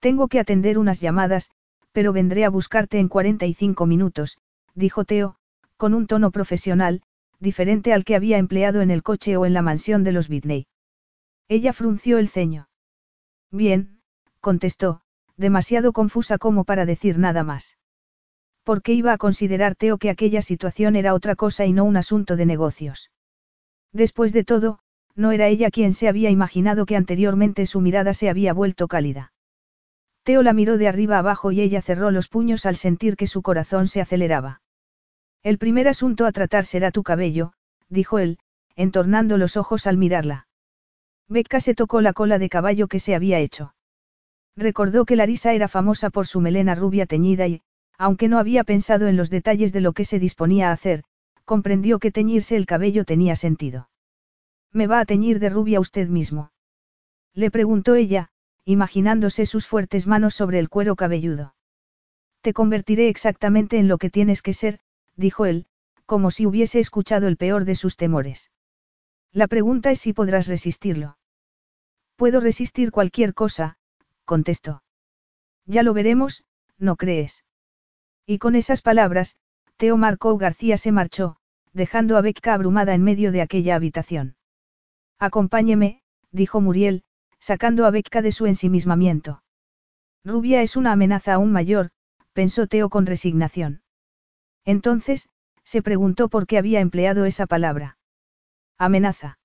Tengo 0.00 0.26
que 0.26 0.40
atender 0.40 0.76
unas 0.76 1.00
llamadas, 1.00 1.52
pero 1.92 2.12
vendré 2.12 2.44
a 2.44 2.50
buscarte 2.50 2.98
en 2.98 3.06
45 3.06 3.86
minutos, 3.86 4.38
dijo 4.74 5.04
Teo, 5.04 5.36
con 5.76 5.94
un 5.94 6.08
tono 6.08 6.32
profesional, 6.32 7.02
diferente 7.38 7.92
al 7.92 8.04
que 8.04 8.16
había 8.16 8.38
empleado 8.38 8.80
en 8.80 8.90
el 8.90 9.04
coche 9.04 9.36
o 9.36 9.46
en 9.46 9.54
la 9.54 9.62
mansión 9.62 10.02
de 10.02 10.10
los 10.10 10.28
Whitney. 10.28 10.66
Ella 11.46 11.72
frunció 11.72 12.18
el 12.18 12.28
ceño. 12.28 12.68
Bien, 13.52 14.00
contestó, 14.40 15.02
demasiado 15.36 15.92
confusa 15.92 16.38
como 16.38 16.64
para 16.64 16.86
decir 16.86 17.20
nada 17.20 17.44
más. 17.44 17.76
¿Por 18.64 18.82
qué 18.82 18.94
iba 18.94 19.12
a 19.12 19.18
considerar 19.18 19.76
Teo 19.76 19.98
que 19.98 20.10
aquella 20.10 20.40
situación 20.40 20.96
era 20.96 21.12
otra 21.12 21.36
cosa 21.36 21.66
y 21.66 21.72
no 21.72 21.84
un 21.84 21.98
asunto 21.98 22.34
de 22.34 22.46
negocios? 22.46 23.10
Después 23.92 24.32
de 24.32 24.42
todo, 24.42 24.80
no 25.14 25.32
era 25.32 25.48
ella 25.48 25.70
quien 25.70 25.92
se 25.92 26.08
había 26.08 26.30
imaginado 26.30 26.86
que 26.86 26.96
anteriormente 26.96 27.66
su 27.66 27.80
mirada 27.80 28.14
se 28.14 28.30
había 28.30 28.52
vuelto 28.52 28.88
cálida. 28.88 29.32
Teo 30.24 30.42
la 30.42 30.54
miró 30.54 30.78
de 30.78 30.88
arriba 30.88 31.18
abajo 31.18 31.52
y 31.52 31.60
ella 31.60 31.82
cerró 31.82 32.10
los 32.10 32.28
puños 32.28 32.64
al 32.64 32.76
sentir 32.76 33.16
que 33.16 33.26
su 33.26 33.42
corazón 33.42 33.86
se 33.86 34.00
aceleraba. 34.00 34.62
El 35.42 35.58
primer 35.58 35.86
asunto 35.86 36.24
a 36.24 36.32
tratar 36.32 36.64
será 36.64 36.90
tu 36.90 37.02
cabello, 37.02 37.52
dijo 37.90 38.18
él, 38.18 38.38
entornando 38.74 39.36
los 39.36 39.58
ojos 39.58 39.86
al 39.86 39.98
mirarla. 39.98 40.48
Becca 41.28 41.60
se 41.60 41.74
tocó 41.74 42.00
la 42.00 42.14
cola 42.14 42.38
de 42.38 42.48
caballo 42.48 42.88
que 42.88 42.98
se 42.98 43.14
había 43.14 43.38
hecho. 43.38 43.74
Recordó 44.56 45.04
que 45.04 45.16
Larisa 45.16 45.52
era 45.52 45.68
famosa 45.68 46.08
por 46.08 46.26
su 46.26 46.40
melena 46.40 46.74
rubia 46.74 47.04
teñida 47.04 47.46
y, 47.46 47.62
aunque 47.98 48.28
no 48.28 48.38
había 48.38 48.64
pensado 48.64 49.06
en 49.08 49.16
los 49.16 49.30
detalles 49.30 49.72
de 49.72 49.80
lo 49.80 49.92
que 49.92 50.04
se 50.04 50.18
disponía 50.18 50.70
a 50.70 50.72
hacer, 50.72 51.04
comprendió 51.44 51.98
que 51.98 52.10
teñirse 52.10 52.56
el 52.56 52.66
cabello 52.66 53.04
tenía 53.04 53.36
sentido. 53.36 53.88
¿Me 54.72 54.86
va 54.86 55.00
a 55.00 55.04
teñir 55.04 55.38
de 55.38 55.50
rubia 55.50 55.80
usted 55.80 56.08
mismo? 56.08 56.50
Le 57.34 57.50
preguntó 57.50 57.94
ella, 57.94 58.30
imaginándose 58.64 59.46
sus 59.46 59.66
fuertes 59.66 60.06
manos 60.06 60.34
sobre 60.34 60.58
el 60.58 60.68
cuero 60.68 60.96
cabelludo. 60.96 61.54
Te 62.40 62.52
convertiré 62.52 63.08
exactamente 63.08 63.78
en 63.78 63.88
lo 63.88 63.98
que 63.98 64.10
tienes 64.10 64.42
que 64.42 64.52
ser, 64.52 64.80
dijo 65.16 65.46
él, 65.46 65.66
como 66.06 66.30
si 66.30 66.46
hubiese 66.46 66.80
escuchado 66.80 67.26
el 67.28 67.36
peor 67.36 67.64
de 67.64 67.74
sus 67.74 67.96
temores. 67.96 68.50
La 69.32 69.48
pregunta 69.48 69.90
es 69.90 70.00
si 70.00 70.12
podrás 70.12 70.46
resistirlo. 70.46 71.18
Puedo 72.16 72.40
resistir 72.40 72.90
cualquier 72.90 73.34
cosa, 73.34 73.78
contestó. 74.24 74.82
Ya 75.66 75.82
lo 75.82 75.94
veremos, 75.94 76.44
¿no 76.78 76.96
crees? 76.96 77.44
Y 78.26 78.38
con 78.38 78.54
esas 78.54 78.80
palabras, 78.80 79.36
Teo 79.76 79.96
Marco 79.96 80.36
García 80.38 80.76
se 80.78 80.92
marchó, 80.92 81.36
dejando 81.72 82.16
a 82.16 82.22
Becca 82.22 82.54
abrumada 82.54 82.94
en 82.94 83.02
medio 83.02 83.32
de 83.32 83.42
aquella 83.42 83.74
habitación. 83.74 84.36
Acompáñeme, 85.18 86.02
dijo 86.30 86.60
Muriel, 86.60 87.04
sacando 87.38 87.84
a 87.84 87.90
Becca 87.90 88.22
de 88.22 88.32
su 88.32 88.46
ensimismamiento. 88.46 89.42
Rubia 90.24 90.62
es 90.62 90.76
una 90.76 90.92
amenaza 90.92 91.34
aún 91.34 91.52
mayor, 91.52 91.90
pensó 92.32 92.66
Teo 92.66 92.88
con 92.88 93.04
resignación. 93.04 93.82
Entonces, 94.64 95.28
se 95.62 95.82
preguntó 95.82 96.28
por 96.28 96.46
qué 96.46 96.56
había 96.56 96.80
empleado 96.80 97.26
esa 97.26 97.46
palabra. 97.46 97.98
Amenaza. 98.78 99.38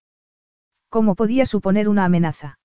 ¿Cómo 0.90 1.16
podía 1.16 1.46
suponer 1.46 1.90
una 1.90 2.06
amenaza? 2.06 2.60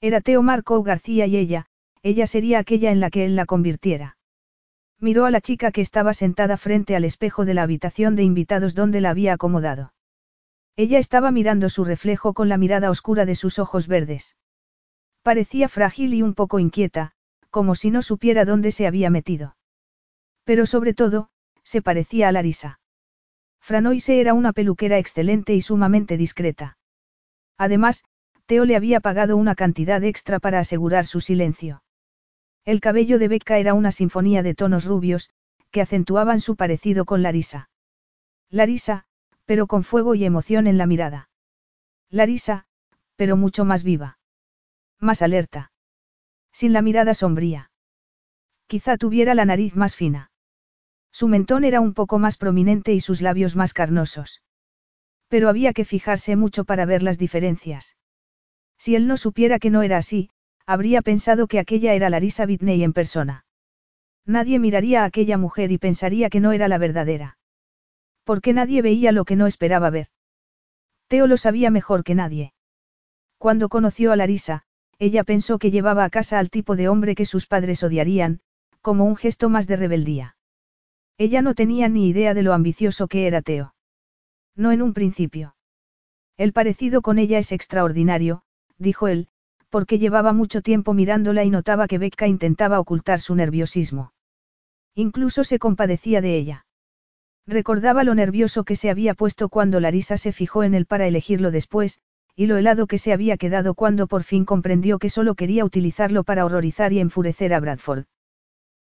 Era 0.00 0.20
Teo 0.20 0.42
Marco 0.42 0.82
García 0.82 1.26
y 1.26 1.36
ella, 1.36 1.66
ella 2.02 2.26
sería 2.26 2.58
aquella 2.58 2.90
en 2.90 3.00
la 3.00 3.10
que 3.10 3.24
él 3.24 3.36
la 3.36 3.46
convirtiera. 3.46 4.18
Miró 5.00 5.24
a 5.24 5.30
la 5.30 5.40
chica 5.40 5.72
que 5.72 5.80
estaba 5.80 6.12
sentada 6.12 6.58
frente 6.58 6.94
al 6.94 7.04
espejo 7.04 7.46
de 7.46 7.54
la 7.54 7.62
habitación 7.62 8.16
de 8.16 8.22
invitados 8.22 8.74
donde 8.74 9.00
la 9.00 9.10
había 9.10 9.32
acomodado. 9.32 9.94
Ella 10.76 10.98
estaba 10.98 11.30
mirando 11.30 11.70
su 11.70 11.84
reflejo 11.84 12.34
con 12.34 12.50
la 12.50 12.58
mirada 12.58 12.90
oscura 12.90 13.24
de 13.24 13.34
sus 13.34 13.58
ojos 13.58 13.86
verdes. 13.86 14.36
Parecía 15.22 15.68
frágil 15.68 16.12
y 16.12 16.22
un 16.22 16.34
poco 16.34 16.58
inquieta, 16.58 17.12
como 17.50 17.74
si 17.74 17.90
no 17.90 18.02
supiera 18.02 18.44
dónde 18.44 18.72
se 18.72 18.86
había 18.86 19.08
metido. 19.08 19.56
Pero 20.44 20.66
sobre 20.66 20.94
todo, 20.94 21.30
se 21.64 21.80
parecía 21.80 22.28
a 22.28 22.32
Larisa. 22.32 22.80
Franoise 23.60 24.20
era 24.20 24.34
una 24.34 24.52
peluquera 24.52 24.98
excelente 24.98 25.54
y 25.54 25.60
sumamente 25.60 26.16
discreta. 26.16 26.76
Además, 27.56 28.04
Teo 28.46 28.64
le 28.64 28.76
había 28.76 29.00
pagado 29.00 29.36
una 29.36 29.54
cantidad 29.54 30.02
extra 30.04 30.40
para 30.40 30.58
asegurar 30.58 31.06
su 31.06 31.20
silencio. 31.20 31.82
El 32.64 32.80
cabello 32.80 33.18
de 33.18 33.28
Becca 33.28 33.58
era 33.58 33.74
una 33.74 33.92
sinfonía 33.92 34.42
de 34.42 34.54
tonos 34.54 34.84
rubios, 34.84 35.30
que 35.70 35.80
acentuaban 35.80 36.40
su 36.40 36.56
parecido 36.56 37.04
con 37.04 37.22
Larisa. 37.22 37.70
Larisa, 38.50 39.04
pero 39.44 39.66
con 39.66 39.84
fuego 39.84 40.14
y 40.14 40.24
emoción 40.24 40.66
en 40.66 40.78
la 40.78 40.86
mirada. 40.86 41.28
Larisa, 42.10 42.66
pero 43.16 43.36
mucho 43.36 43.64
más 43.64 43.84
viva. 43.84 44.18
Más 44.98 45.22
alerta. 45.22 45.72
Sin 46.52 46.72
la 46.72 46.82
mirada 46.82 47.14
sombría. 47.14 47.70
Quizá 48.66 48.96
tuviera 48.96 49.34
la 49.34 49.44
nariz 49.44 49.76
más 49.76 49.96
fina. 49.96 50.30
Su 51.12 51.28
mentón 51.28 51.64
era 51.64 51.80
un 51.80 51.94
poco 51.94 52.18
más 52.18 52.36
prominente 52.36 52.92
y 52.92 53.00
sus 53.00 53.20
labios 53.20 53.56
más 53.56 53.72
carnosos. 53.72 54.42
Pero 55.28 55.48
había 55.48 55.72
que 55.72 55.84
fijarse 55.84 56.36
mucho 56.36 56.64
para 56.64 56.84
ver 56.84 57.02
las 57.02 57.18
diferencias. 57.18 57.96
Si 58.78 58.94
él 58.94 59.06
no 59.06 59.16
supiera 59.16 59.58
que 59.58 59.70
no 59.70 59.82
era 59.82 59.98
así, 59.98 60.30
habría 60.70 61.02
pensado 61.02 61.48
que 61.48 61.58
aquella 61.58 61.94
era 61.94 62.10
Larisa 62.10 62.44
Whitney 62.44 62.84
en 62.84 62.92
persona. 62.92 63.44
Nadie 64.24 64.60
miraría 64.60 65.02
a 65.02 65.06
aquella 65.06 65.36
mujer 65.36 65.72
y 65.72 65.78
pensaría 65.78 66.30
que 66.30 66.38
no 66.38 66.52
era 66.52 66.68
la 66.68 66.78
verdadera. 66.78 67.38
Porque 68.22 68.52
nadie 68.52 68.80
veía 68.80 69.10
lo 69.10 69.24
que 69.24 69.34
no 69.34 69.48
esperaba 69.48 69.90
ver. 69.90 70.06
Teo 71.08 71.26
lo 71.26 71.36
sabía 71.36 71.70
mejor 71.70 72.04
que 72.04 72.14
nadie. 72.14 72.52
Cuando 73.36 73.68
conoció 73.68 74.12
a 74.12 74.16
Larisa, 74.16 74.62
ella 75.00 75.24
pensó 75.24 75.58
que 75.58 75.72
llevaba 75.72 76.04
a 76.04 76.10
casa 76.10 76.38
al 76.38 76.50
tipo 76.50 76.76
de 76.76 76.88
hombre 76.88 77.16
que 77.16 77.26
sus 77.26 77.48
padres 77.48 77.82
odiarían, 77.82 78.38
como 78.80 79.06
un 79.06 79.16
gesto 79.16 79.48
más 79.48 79.66
de 79.66 79.74
rebeldía. 79.74 80.36
Ella 81.18 81.42
no 81.42 81.54
tenía 81.56 81.88
ni 81.88 82.08
idea 82.08 82.32
de 82.32 82.44
lo 82.44 82.52
ambicioso 82.52 83.08
que 83.08 83.26
era 83.26 83.42
Teo. 83.42 83.74
No 84.54 84.70
en 84.70 84.82
un 84.82 84.94
principio. 84.94 85.56
El 86.36 86.52
parecido 86.52 87.02
con 87.02 87.18
ella 87.18 87.38
es 87.38 87.50
extraordinario, 87.50 88.44
dijo 88.78 89.08
él, 89.08 89.26
porque 89.70 89.98
llevaba 89.98 90.32
mucho 90.32 90.60
tiempo 90.60 90.92
mirándola 90.92 91.44
y 91.44 91.50
notaba 91.50 91.86
que 91.86 91.98
Becca 91.98 92.26
intentaba 92.26 92.80
ocultar 92.80 93.20
su 93.20 93.34
nerviosismo. 93.34 94.12
Incluso 94.94 95.44
se 95.44 95.58
compadecía 95.58 96.20
de 96.20 96.36
ella. 96.36 96.66
Recordaba 97.46 98.04
lo 98.04 98.14
nervioso 98.14 98.64
que 98.64 98.76
se 98.76 98.90
había 98.90 99.14
puesto 99.14 99.48
cuando 99.48 99.80
Larisa 99.80 100.16
se 100.18 100.32
fijó 100.32 100.62
en 100.62 100.74
él 100.74 100.86
para 100.86 101.06
elegirlo 101.06 101.50
después, 101.50 102.00
y 102.36 102.46
lo 102.46 102.56
helado 102.56 102.86
que 102.86 102.98
se 102.98 103.12
había 103.12 103.36
quedado 103.36 103.74
cuando 103.74 104.06
por 104.06 104.24
fin 104.24 104.44
comprendió 104.44 104.98
que 104.98 105.10
solo 105.10 105.34
quería 105.34 105.64
utilizarlo 105.64 106.24
para 106.24 106.44
horrorizar 106.44 106.92
y 106.92 107.00
enfurecer 107.00 107.54
a 107.54 107.60
Bradford. 107.60 108.04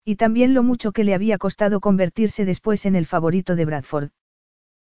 Y 0.05 0.17
también 0.17 0.55
lo 0.55 0.63
mucho 0.63 0.93
que 0.93 1.05
le 1.05 1.15
había 1.15 1.39
costado 1.39 1.81
convertirse 1.81 2.45
después 2.45 2.85
en 2.85 2.95
el 2.95 3.07
favorito 3.07 3.57
de 3.57 3.65
Bradford. 3.65 4.11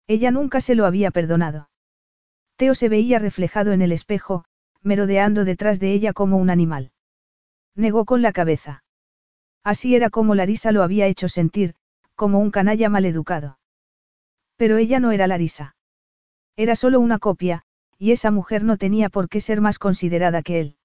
Ella 0.08 0.32
nunca 0.32 0.62
se 0.62 0.76
lo 0.76 0.86
había 0.86 1.12
perdonado. 1.12 1.70
Teo 2.58 2.76
se 2.76 2.90
veía 2.90 3.20
reflejado 3.20 3.72
en 3.72 3.82
el 3.82 3.92
espejo, 3.92 4.46
merodeando 4.86 5.44
detrás 5.44 5.80
de 5.80 5.92
ella 5.92 6.14
como 6.14 6.38
un 6.38 6.50
animal. 6.50 6.92
Negó 7.76 8.06
con 8.06 8.22
la 8.22 8.32
cabeza. 8.32 8.84
Así 9.64 9.96
era 9.96 10.10
como 10.10 10.36
Larisa 10.36 10.72
lo 10.72 10.84
había 10.84 11.08
hecho 11.08 11.28
sentir, 11.28 11.74
como 12.14 12.40
un 12.40 12.52
canalla 12.52 12.88
maleducado. 12.88 13.58
Pero 14.56 14.78
ella 14.78 15.00
no 15.00 15.12
era 15.12 15.28
Larisa. 15.28 15.76
Era 16.56 16.76
solo 16.76 17.00
una 17.00 17.20
copia, 17.20 17.64
y 17.98 18.12
esa 18.12 18.32
mujer 18.32 18.64
no 18.64 18.78
tenía 18.78 19.10
por 19.10 19.28
qué 19.28 19.42
ser 19.42 19.60
más 19.60 19.80
considerada 19.80 20.44
que 20.44 20.60
él. 20.60 20.78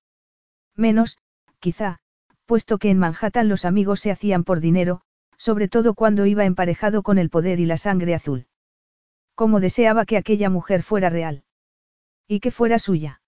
Menos, 0.75 1.19
quizá, 1.61 1.99
puesto 2.47 2.79
que 2.79 2.91
en 2.91 2.99
Manhattan 2.99 3.49
los 3.49 3.65
amigos 3.65 4.01
se 4.01 4.11
hacían 4.11 4.45
por 4.45 4.61
dinero, 4.61 5.03
sobre 5.37 5.69
todo 5.69 5.95
cuando 5.95 6.27
iba 6.27 6.45
emparejado 6.45 7.03
con 7.03 7.19
el 7.19 7.31
poder 7.31 7.61
y 7.61 7.67
la 7.67 7.77
sangre 7.77 8.15
azul. 8.15 8.47
Como 9.35 9.61
deseaba 9.61 10.07
que 10.07 10.17
aquella 10.17 10.51
mujer 10.51 10.83
fuera 10.83 11.11
real. 11.11 11.45
Y 12.27 12.41
que 12.41 12.51
fuera 12.51 12.79
suya. 12.79 13.20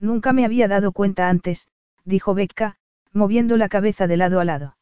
Nunca 0.00 0.32
me 0.32 0.44
había 0.44 0.68
dado 0.68 0.92
cuenta 0.92 1.28
antes, 1.28 1.68
dijo 2.04 2.34
Becca, 2.34 2.76
moviendo 3.12 3.56
la 3.56 3.68
cabeza 3.68 4.06
de 4.06 4.16
lado 4.16 4.40
a 4.40 4.44
lado. 4.44 4.76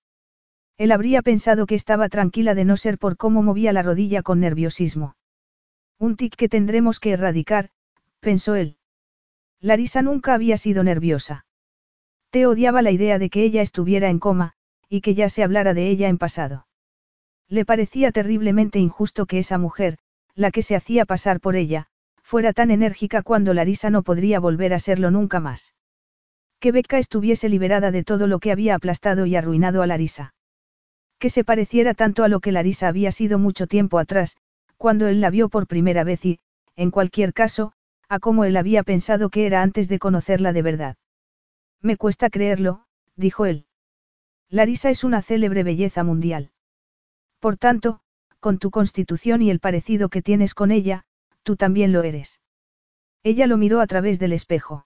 Él 0.78 0.92
habría 0.92 1.22
pensado 1.22 1.66
que 1.66 1.74
estaba 1.74 2.08
tranquila 2.08 2.54
de 2.54 2.64
no 2.64 2.76
ser 2.76 2.98
por 2.98 3.16
cómo 3.16 3.42
movía 3.42 3.72
la 3.72 3.82
rodilla 3.82 4.22
con 4.22 4.40
nerviosismo. 4.40 5.16
Un 5.98 6.16
tic 6.16 6.36
que 6.36 6.48
tendremos 6.48 7.00
que 7.00 7.12
erradicar, 7.12 7.70
pensó 8.20 8.54
él. 8.54 8.76
Larisa 9.60 10.02
nunca 10.02 10.34
había 10.34 10.58
sido 10.58 10.84
nerviosa. 10.84 11.46
Te 12.30 12.46
odiaba 12.46 12.82
la 12.82 12.90
idea 12.90 13.18
de 13.18 13.30
que 13.30 13.42
ella 13.42 13.62
estuviera 13.62 14.10
en 14.10 14.18
coma, 14.18 14.52
y 14.88 15.00
que 15.00 15.14
ya 15.14 15.30
se 15.30 15.42
hablara 15.42 15.72
de 15.72 15.88
ella 15.88 16.08
en 16.08 16.18
pasado. 16.18 16.66
Le 17.48 17.64
parecía 17.64 18.12
terriblemente 18.12 18.78
injusto 18.78 19.24
que 19.24 19.38
esa 19.38 19.56
mujer, 19.56 19.98
la 20.34 20.50
que 20.50 20.62
se 20.62 20.76
hacía 20.76 21.06
pasar 21.06 21.40
por 21.40 21.56
ella, 21.56 21.88
fuera 22.26 22.52
tan 22.52 22.72
enérgica 22.72 23.22
cuando 23.22 23.54
Larisa 23.54 23.88
no 23.88 24.02
podría 24.02 24.40
volver 24.40 24.74
a 24.74 24.80
serlo 24.80 25.12
nunca 25.12 25.38
más. 25.38 25.76
Que 26.58 26.72
Becca 26.72 26.98
estuviese 26.98 27.48
liberada 27.48 27.92
de 27.92 28.02
todo 28.02 28.26
lo 28.26 28.40
que 28.40 28.50
había 28.50 28.74
aplastado 28.74 29.26
y 29.26 29.36
arruinado 29.36 29.80
a 29.80 29.86
Larisa. 29.86 30.34
Que 31.20 31.30
se 31.30 31.44
pareciera 31.44 31.94
tanto 31.94 32.24
a 32.24 32.28
lo 32.28 32.40
que 32.40 32.50
Larisa 32.50 32.88
había 32.88 33.12
sido 33.12 33.38
mucho 33.38 33.68
tiempo 33.68 34.00
atrás, 34.00 34.36
cuando 34.76 35.06
él 35.06 35.20
la 35.20 35.30
vio 35.30 35.48
por 35.48 35.68
primera 35.68 36.02
vez 36.02 36.26
y, 36.26 36.40
en 36.74 36.90
cualquier 36.90 37.32
caso, 37.32 37.74
a 38.08 38.18
cómo 38.18 38.44
él 38.44 38.56
había 38.56 38.82
pensado 38.82 39.30
que 39.30 39.46
era 39.46 39.62
antes 39.62 39.88
de 39.88 40.00
conocerla 40.00 40.52
de 40.52 40.62
verdad. 40.62 40.96
Me 41.80 41.96
cuesta 41.96 42.28
creerlo, 42.28 42.86
dijo 43.14 43.46
él. 43.46 43.66
Larisa 44.48 44.90
es 44.90 45.04
una 45.04 45.22
célebre 45.22 45.62
belleza 45.62 46.02
mundial. 46.02 46.50
Por 47.38 47.56
tanto, 47.56 48.00
con 48.40 48.58
tu 48.58 48.72
constitución 48.72 49.42
y 49.42 49.50
el 49.50 49.60
parecido 49.60 50.08
que 50.08 50.22
tienes 50.22 50.54
con 50.54 50.72
ella, 50.72 51.04
tú 51.46 51.54
también 51.54 51.92
lo 51.92 52.02
eres. 52.02 52.40
Ella 53.22 53.46
lo 53.46 53.56
miró 53.56 53.80
a 53.80 53.86
través 53.86 54.18
del 54.18 54.32
espejo. 54.32 54.84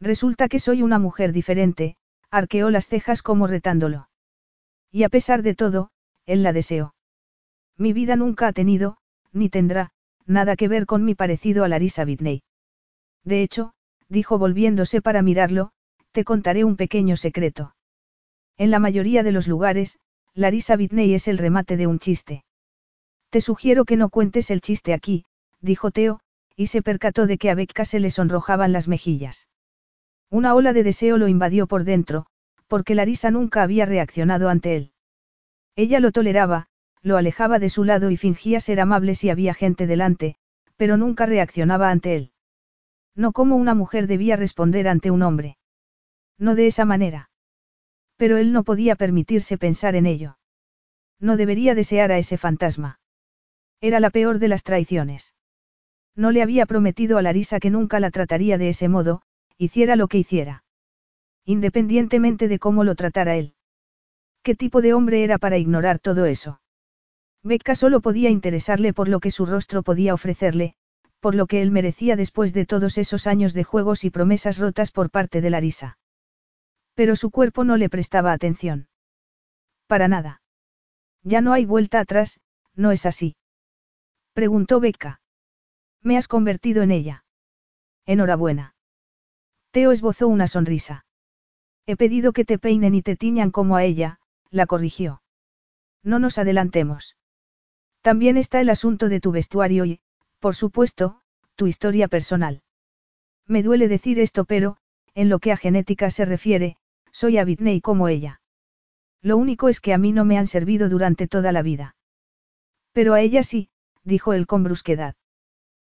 Resulta 0.00 0.48
que 0.48 0.58
soy 0.58 0.82
una 0.82 0.98
mujer 0.98 1.32
diferente, 1.32 1.96
arqueó 2.32 2.70
las 2.70 2.88
cejas 2.88 3.22
como 3.22 3.46
retándolo. 3.46 4.08
Y 4.90 5.04
a 5.04 5.08
pesar 5.08 5.42
de 5.42 5.54
todo, 5.54 5.90
él 6.26 6.42
la 6.42 6.52
deseó. 6.52 6.96
Mi 7.76 7.92
vida 7.92 8.16
nunca 8.16 8.48
ha 8.48 8.52
tenido, 8.52 8.96
ni 9.32 9.50
tendrá, 9.50 9.92
nada 10.26 10.56
que 10.56 10.66
ver 10.66 10.84
con 10.84 11.04
mi 11.04 11.14
parecido 11.14 11.62
a 11.62 11.68
Larisa 11.68 12.02
Whitney. 12.02 12.42
De 13.22 13.42
hecho, 13.44 13.72
dijo 14.08 14.36
volviéndose 14.36 15.00
para 15.00 15.22
mirarlo, 15.22 15.70
te 16.10 16.24
contaré 16.24 16.64
un 16.64 16.76
pequeño 16.76 17.16
secreto. 17.16 17.76
En 18.56 18.72
la 18.72 18.80
mayoría 18.80 19.22
de 19.22 19.30
los 19.30 19.46
lugares, 19.46 20.00
Larisa 20.34 20.74
Whitney 20.74 21.14
es 21.14 21.28
el 21.28 21.38
remate 21.38 21.76
de 21.76 21.86
un 21.86 22.00
chiste. 22.00 22.44
Te 23.30 23.40
sugiero 23.40 23.84
que 23.84 23.96
no 23.96 24.08
cuentes 24.08 24.50
el 24.50 24.60
chiste 24.60 24.92
aquí, 24.92 25.24
dijo 25.60 25.90
Teo, 25.90 26.20
y 26.56 26.66
se 26.66 26.82
percató 26.82 27.26
de 27.26 27.38
que 27.38 27.50
a 27.50 27.54
Becca 27.54 27.84
se 27.84 28.00
le 28.00 28.10
sonrojaban 28.10 28.72
las 28.72 28.88
mejillas. 28.88 29.48
Una 30.30 30.54
ola 30.54 30.72
de 30.72 30.82
deseo 30.82 31.16
lo 31.16 31.28
invadió 31.28 31.66
por 31.66 31.84
dentro, 31.84 32.26
porque 32.66 32.94
Larisa 32.94 33.30
nunca 33.30 33.62
había 33.62 33.86
reaccionado 33.86 34.48
ante 34.48 34.76
él. 34.76 34.92
Ella 35.76 36.00
lo 36.00 36.12
toleraba, 36.12 36.66
lo 37.02 37.16
alejaba 37.16 37.58
de 37.58 37.70
su 37.70 37.84
lado 37.84 38.10
y 38.10 38.16
fingía 38.16 38.60
ser 38.60 38.80
amable 38.80 39.14
si 39.14 39.30
había 39.30 39.54
gente 39.54 39.86
delante, 39.86 40.36
pero 40.76 40.96
nunca 40.96 41.26
reaccionaba 41.26 41.90
ante 41.90 42.16
él. 42.16 42.32
No 43.14 43.32
como 43.32 43.56
una 43.56 43.74
mujer 43.74 44.06
debía 44.06 44.36
responder 44.36 44.88
ante 44.88 45.10
un 45.10 45.22
hombre. 45.22 45.56
No 46.38 46.54
de 46.54 46.66
esa 46.66 46.84
manera. 46.84 47.30
Pero 48.16 48.36
él 48.36 48.52
no 48.52 48.64
podía 48.64 48.96
permitirse 48.96 49.58
pensar 49.58 49.96
en 49.96 50.06
ello. 50.06 50.38
No 51.20 51.36
debería 51.36 51.74
desear 51.74 52.12
a 52.12 52.18
ese 52.18 52.36
fantasma. 52.36 53.00
Era 53.80 54.00
la 54.00 54.10
peor 54.10 54.38
de 54.38 54.48
las 54.48 54.62
traiciones. 54.62 55.34
No 56.18 56.32
le 56.32 56.42
había 56.42 56.66
prometido 56.66 57.16
a 57.16 57.22
Larisa 57.22 57.60
que 57.60 57.70
nunca 57.70 58.00
la 58.00 58.10
trataría 58.10 58.58
de 58.58 58.70
ese 58.70 58.88
modo, 58.88 59.22
hiciera 59.56 59.94
lo 59.94 60.08
que 60.08 60.18
hiciera. 60.18 60.64
Independientemente 61.44 62.48
de 62.48 62.58
cómo 62.58 62.82
lo 62.82 62.96
tratara 62.96 63.36
él. 63.36 63.54
¿Qué 64.42 64.56
tipo 64.56 64.82
de 64.82 64.94
hombre 64.94 65.22
era 65.22 65.38
para 65.38 65.58
ignorar 65.58 66.00
todo 66.00 66.26
eso? 66.26 66.60
Becca 67.44 67.76
solo 67.76 68.00
podía 68.00 68.30
interesarle 68.30 68.92
por 68.92 69.08
lo 69.08 69.20
que 69.20 69.30
su 69.30 69.46
rostro 69.46 69.84
podía 69.84 70.12
ofrecerle, 70.12 70.74
por 71.20 71.36
lo 71.36 71.46
que 71.46 71.62
él 71.62 71.70
merecía 71.70 72.16
después 72.16 72.52
de 72.52 72.66
todos 72.66 72.98
esos 72.98 73.28
años 73.28 73.54
de 73.54 73.62
juegos 73.62 74.02
y 74.02 74.10
promesas 74.10 74.58
rotas 74.58 74.90
por 74.90 75.10
parte 75.10 75.40
de 75.40 75.50
Larisa. 75.50 75.98
Pero 76.94 77.14
su 77.14 77.30
cuerpo 77.30 77.62
no 77.62 77.76
le 77.76 77.88
prestaba 77.88 78.32
atención. 78.32 78.88
Para 79.86 80.08
nada. 80.08 80.42
Ya 81.22 81.42
no 81.42 81.52
hay 81.52 81.64
vuelta 81.64 82.00
atrás, 82.00 82.40
¿no 82.74 82.90
es 82.90 83.06
así? 83.06 83.36
Preguntó 84.32 84.80
Becca. 84.80 85.20
Me 86.02 86.16
has 86.16 86.28
convertido 86.28 86.82
en 86.82 86.90
ella. 86.90 87.24
Enhorabuena. 88.06 88.74
Teo 89.70 89.92
esbozó 89.92 90.28
una 90.28 90.46
sonrisa. 90.46 91.04
He 91.86 91.96
pedido 91.96 92.32
que 92.32 92.44
te 92.44 92.58
peinen 92.58 92.94
y 92.94 93.02
te 93.02 93.16
tiñan 93.16 93.50
como 93.50 93.76
a 93.76 93.84
ella, 93.84 94.20
la 94.50 94.66
corrigió. 94.66 95.22
No 96.02 96.18
nos 96.18 96.38
adelantemos. 96.38 97.16
También 98.02 98.36
está 98.36 98.60
el 98.60 98.70
asunto 98.70 99.08
de 99.08 99.20
tu 99.20 99.32
vestuario 99.32 99.84
y, 99.84 100.00
por 100.38 100.54
supuesto, 100.54 101.20
tu 101.56 101.66
historia 101.66 102.08
personal. 102.08 102.62
Me 103.46 103.62
duele 103.62 103.88
decir 103.88 104.20
esto, 104.20 104.44
pero, 104.44 104.76
en 105.14 105.28
lo 105.28 105.38
que 105.38 105.52
a 105.52 105.56
genética 105.56 106.10
se 106.10 106.24
refiere, 106.24 106.76
soy 107.10 107.38
a 107.38 107.46
como 107.82 108.08
ella. 108.08 108.40
Lo 109.20 109.36
único 109.36 109.68
es 109.68 109.80
que 109.80 109.92
a 109.92 109.98
mí 109.98 110.12
no 110.12 110.24
me 110.24 110.38
han 110.38 110.46
servido 110.46 110.88
durante 110.88 111.26
toda 111.26 111.50
la 111.50 111.62
vida. 111.62 111.96
Pero 112.92 113.14
a 113.14 113.20
ella 113.20 113.42
sí, 113.42 113.70
dijo 114.04 114.32
él 114.32 114.46
con 114.46 114.62
brusquedad. 114.62 115.16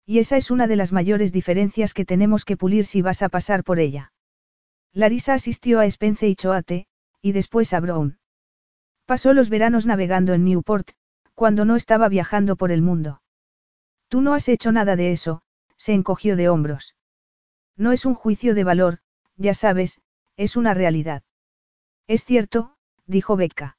Y 0.05 0.19
esa 0.19 0.37
es 0.37 0.51
una 0.51 0.67
de 0.67 0.75
las 0.75 0.91
mayores 0.91 1.31
diferencias 1.31 1.93
que 1.93 2.05
tenemos 2.05 2.45
que 2.45 2.57
pulir 2.57 2.85
si 2.85 3.01
vas 3.01 3.21
a 3.21 3.29
pasar 3.29 3.63
por 3.63 3.79
ella. 3.79 4.13
Larisa 4.93 5.33
asistió 5.33 5.79
a 5.79 5.89
Spence 5.89 6.27
y 6.27 6.35
Choate, 6.35 6.87
y 7.21 7.31
después 7.31 7.73
a 7.73 7.79
Brown. 7.79 8.19
Pasó 9.05 9.33
los 9.33 9.49
veranos 9.49 9.85
navegando 9.85 10.33
en 10.33 10.45
Newport, 10.45 10.91
cuando 11.33 11.65
no 11.65 11.75
estaba 11.75 12.07
viajando 12.07 12.55
por 12.55 12.71
el 12.71 12.81
mundo. 12.81 13.21
Tú 14.07 14.21
no 14.21 14.33
has 14.33 14.47
hecho 14.47 14.71
nada 14.71 14.95
de 14.95 15.11
eso, 15.11 15.41
se 15.75 15.93
encogió 15.93 16.35
de 16.35 16.49
hombros. 16.49 16.95
No 17.75 17.91
es 17.91 18.05
un 18.05 18.13
juicio 18.13 18.55
de 18.55 18.63
valor, 18.63 18.99
ya 19.35 19.53
sabes, 19.53 20.01
es 20.37 20.55
una 20.55 20.73
realidad. 20.73 21.23
Es 22.07 22.23
cierto, 22.23 22.75
dijo 23.05 23.35
Becca. 23.35 23.77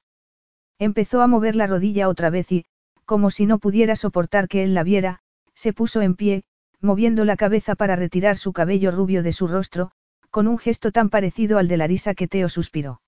Empezó 0.78 1.22
a 1.22 1.26
mover 1.26 1.56
la 1.56 1.66
rodilla 1.66 2.08
otra 2.08 2.28
vez 2.28 2.52
y, 2.52 2.66
como 3.04 3.30
si 3.30 3.46
no 3.46 3.58
pudiera 3.58 3.96
soportar 3.96 4.48
que 4.48 4.64
él 4.64 4.74
la 4.74 4.82
viera, 4.82 5.20
se 5.56 5.72
puso 5.72 6.02
en 6.02 6.14
pie, 6.14 6.44
moviendo 6.80 7.24
la 7.24 7.36
cabeza 7.36 7.74
para 7.74 7.96
retirar 7.96 8.36
su 8.36 8.52
cabello 8.52 8.92
rubio 8.92 9.24
de 9.24 9.32
su 9.32 9.48
rostro, 9.48 9.90
con 10.30 10.46
un 10.46 10.58
gesto 10.58 10.92
tan 10.92 11.08
parecido 11.08 11.58
al 11.58 11.66
de 11.66 11.78
Larisa 11.78 12.14
que 12.14 12.28
Teo 12.28 12.48
suspiró. 12.48 13.00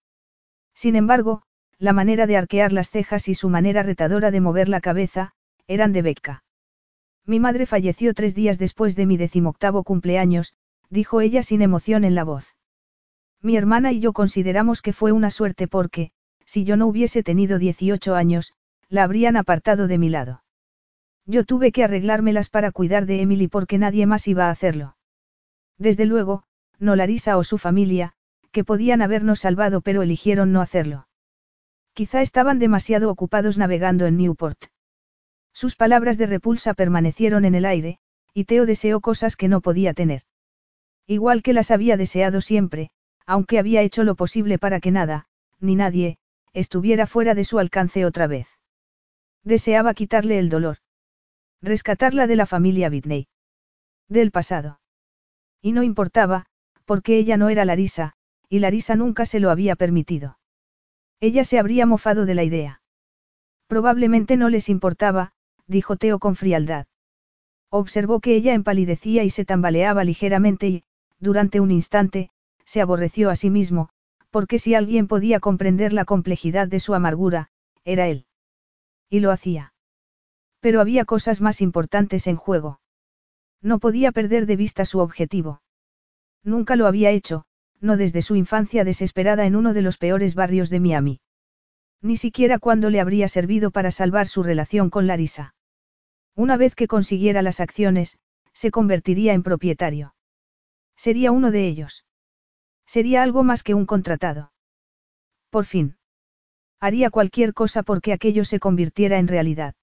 Sin 0.74 0.96
embargo, 0.96 1.42
la 1.78 1.92
manera 1.92 2.26
de 2.26 2.36
arquear 2.36 2.72
las 2.72 2.90
cejas 2.90 3.28
y 3.28 3.34
su 3.34 3.48
manera 3.48 3.82
retadora 3.82 4.30
de 4.30 4.40
mover 4.40 4.68
la 4.68 4.80
cabeza, 4.80 5.32
eran 5.68 5.92
de 5.92 6.02
Becca. 6.02 6.44
Mi 7.26 7.38
madre 7.38 7.66
falleció 7.66 8.14
tres 8.14 8.34
días 8.34 8.58
después 8.58 8.96
de 8.96 9.06
mi 9.06 9.16
decimoctavo 9.16 9.84
cumpleaños, 9.84 10.54
dijo 10.88 11.20
ella 11.20 11.42
sin 11.42 11.60
emoción 11.60 12.04
en 12.04 12.14
la 12.14 12.24
voz. 12.24 12.56
Mi 13.42 13.56
hermana 13.56 13.92
y 13.92 14.00
yo 14.00 14.12
consideramos 14.12 14.80
que 14.80 14.94
fue 14.94 15.12
una 15.12 15.30
suerte 15.30 15.68
porque, 15.68 16.10
si 16.46 16.64
yo 16.64 16.76
no 16.78 16.86
hubiese 16.86 17.22
tenido 17.22 17.58
18 17.58 18.14
años, 18.14 18.54
la 18.88 19.04
habrían 19.04 19.36
apartado 19.36 19.86
de 19.86 19.98
mi 19.98 20.08
lado. 20.08 20.42
Yo 21.28 21.44
tuve 21.44 21.72
que 21.72 21.84
arreglármelas 21.84 22.48
para 22.48 22.72
cuidar 22.72 23.04
de 23.04 23.20
Emily 23.20 23.48
porque 23.48 23.76
nadie 23.76 24.06
más 24.06 24.26
iba 24.26 24.46
a 24.46 24.50
hacerlo. 24.50 24.96
Desde 25.76 26.06
luego, 26.06 26.44
no 26.78 26.96
Larisa 26.96 27.36
o 27.36 27.44
su 27.44 27.58
familia, 27.58 28.14
que 28.50 28.64
podían 28.64 29.02
habernos 29.02 29.40
salvado 29.40 29.82
pero 29.82 30.00
eligieron 30.00 30.52
no 30.52 30.62
hacerlo. 30.62 31.06
Quizá 31.92 32.22
estaban 32.22 32.58
demasiado 32.58 33.10
ocupados 33.10 33.58
navegando 33.58 34.06
en 34.06 34.16
Newport. 34.16 34.58
Sus 35.52 35.76
palabras 35.76 36.16
de 36.16 36.26
repulsa 36.26 36.72
permanecieron 36.72 37.44
en 37.44 37.54
el 37.54 37.66
aire, 37.66 37.98
y 38.32 38.44
Teo 38.44 38.64
deseó 38.64 39.00
cosas 39.00 39.36
que 39.36 39.48
no 39.48 39.60
podía 39.60 39.92
tener. 39.92 40.22
Igual 41.06 41.42
que 41.42 41.52
las 41.52 41.70
había 41.70 41.98
deseado 41.98 42.40
siempre, 42.40 42.90
aunque 43.26 43.58
había 43.58 43.82
hecho 43.82 44.02
lo 44.02 44.14
posible 44.14 44.58
para 44.58 44.80
que 44.80 44.92
nada, 44.92 45.26
ni 45.60 45.74
nadie, 45.74 46.16
estuviera 46.54 47.06
fuera 47.06 47.34
de 47.34 47.44
su 47.44 47.58
alcance 47.58 48.06
otra 48.06 48.26
vez. 48.26 48.48
Deseaba 49.44 49.92
quitarle 49.92 50.38
el 50.38 50.48
dolor. 50.48 50.78
Rescatarla 51.60 52.28
de 52.28 52.36
la 52.36 52.46
familia 52.46 52.88
Whitney. 52.88 53.26
Del 54.08 54.30
pasado. 54.30 54.80
Y 55.60 55.72
no 55.72 55.82
importaba, 55.82 56.46
porque 56.84 57.18
ella 57.18 57.36
no 57.36 57.48
era 57.48 57.64
Larisa, 57.64 58.14
y 58.48 58.60
Larisa 58.60 58.94
nunca 58.94 59.26
se 59.26 59.40
lo 59.40 59.50
había 59.50 59.74
permitido. 59.74 60.38
Ella 61.20 61.42
se 61.44 61.58
habría 61.58 61.84
mofado 61.84 62.26
de 62.26 62.34
la 62.36 62.44
idea. 62.44 62.80
Probablemente 63.66 64.36
no 64.36 64.48
les 64.48 64.68
importaba, 64.68 65.32
dijo 65.66 65.96
Teo 65.96 66.20
con 66.20 66.36
frialdad. 66.36 66.86
Observó 67.70 68.20
que 68.20 68.36
ella 68.36 68.54
empalidecía 68.54 69.24
y 69.24 69.30
se 69.30 69.44
tambaleaba 69.44 70.04
ligeramente 70.04 70.68
y, 70.68 70.84
durante 71.18 71.58
un 71.58 71.72
instante, 71.72 72.30
se 72.64 72.80
aborreció 72.80 73.30
a 73.30 73.36
sí 73.36 73.50
mismo, 73.50 73.90
porque 74.30 74.60
si 74.60 74.74
alguien 74.76 75.08
podía 75.08 75.40
comprender 75.40 75.92
la 75.92 76.04
complejidad 76.04 76.68
de 76.68 76.78
su 76.78 76.94
amargura, 76.94 77.50
era 77.84 78.06
él. 78.06 78.26
Y 79.10 79.20
lo 79.20 79.32
hacía. 79.32 79.72
Pero 80.68 80.82
había 80.82 81.06
cosas 81.06 81.40
más 81.40 81.62
importantes 81.62 82.26
en 82.26 82.36
juego. 82.36 82.78
No 83.62 83.78
podía 83.78 84.12
perder 84.12 84.44
de 84.44 84.56
vista 84.56 84.84
su 84.84 84.98
objetivo. 84.98 85.62
Nunca 86.44 86.76
lo 86.76 86.86
había 86.86 87.10
hecho, 87.10 87.46
no 87.80 87.96
desde 87.96 88.20
su 88.20 88.36
infancia 88.36 88.84
desesperada 88.84 89.46
en 89.46 89.56
uno 89.56 89.72
de 89.72 89.80
los 89.80 89.96
peores 89.96 90.34
barrios 90.34 90.68
de 90.68 90.78
Miami. 90.78 91.20
Ni 92.02 92.18
siquiera 92.18 92.58
cuando 92.58 92.90
le 92.90 93.00
habría 93.00 93.28
servido 93.28 93.70
para 93.70 93.90
salvar 93.90 94.26
su 94.26 94.42
relación 94.42 94.90
con 94.90 95.06
Larisa. 95.06 95.54
Una 96.34 96.58
vez 96.58 96.74
que 96.74 96.86
consiguiera 96.86 97.40
las 97.40 97.60
acciones, 97.60 98.18
se 98.52 98.70
convertiría 98.70 99.32
en 99.32 99.44
propietario. 99.44 100.14
Sería 100.96 101.32
uno 101.32 101.50
de 101.50 101.66
ellos. 101.66 102.04
Sería 102.84 103.22
algo 103.22 103.42
más 103.42 103.62
que 103.62 103.72
un 103.72 103.86
contratado. 103.86 104.52
Por 105.48 105.64
fin. 105.64 105.96
Haría 106.78 107.08
cualquier 107.08 107.54
cosa 107.54 107.82
porque 107.82 108.12
aquello 108.12 108.44
se 108.44 108.60
convirtiera 108.60 109.18
en 109.18 109.28
realidad. 109.28 109.74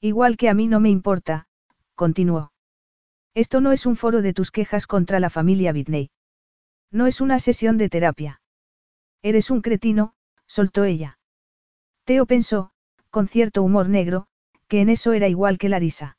Igual 0.00 0.36
que 0.36 0.48
a 0.48 0.54
mí 0.54 0.66
no 0.66 0.80
me 0.80 0.90
importa, 0.90 1.46
continuó. 1.94 2.52
Esto 3.34 3.60
no 3.60 3.72
es 3.72 3.86
un 3.86 3.96
foro 3.96 4.22
de 4.22 4.32
tus 4.32 4.50
quejas 4.50 4.86
contra 4.86 5.20
la 5.20 5.30
familia 5.30 5.72
Whitney. 5.72 6.10
No 6.90 7.06
es 7.06 7.20
una 7.20 7.38
sesión 7.38 7.78
de 7.78 7.88
terapia. 7.88 8.40
Eres 9.22 9.50
un 9.50 9.60
cretino, 9.60 10.14
soltó 10.46 10.84
ella. 10.84 11.18
Teo 12.04 12.26
pensó, 12.26 12.72
con 13.10 13.28
cierto 13.28 13.62
humor 13.62 13.88
negro, 13.88 14.26
que 14.66 14.80
en 14.80 14.88
eso 14.88 15.12
era 15.12 15.28
igual 15.28 15.58
que 15.58 15.68
Larisa. 15.68 16.16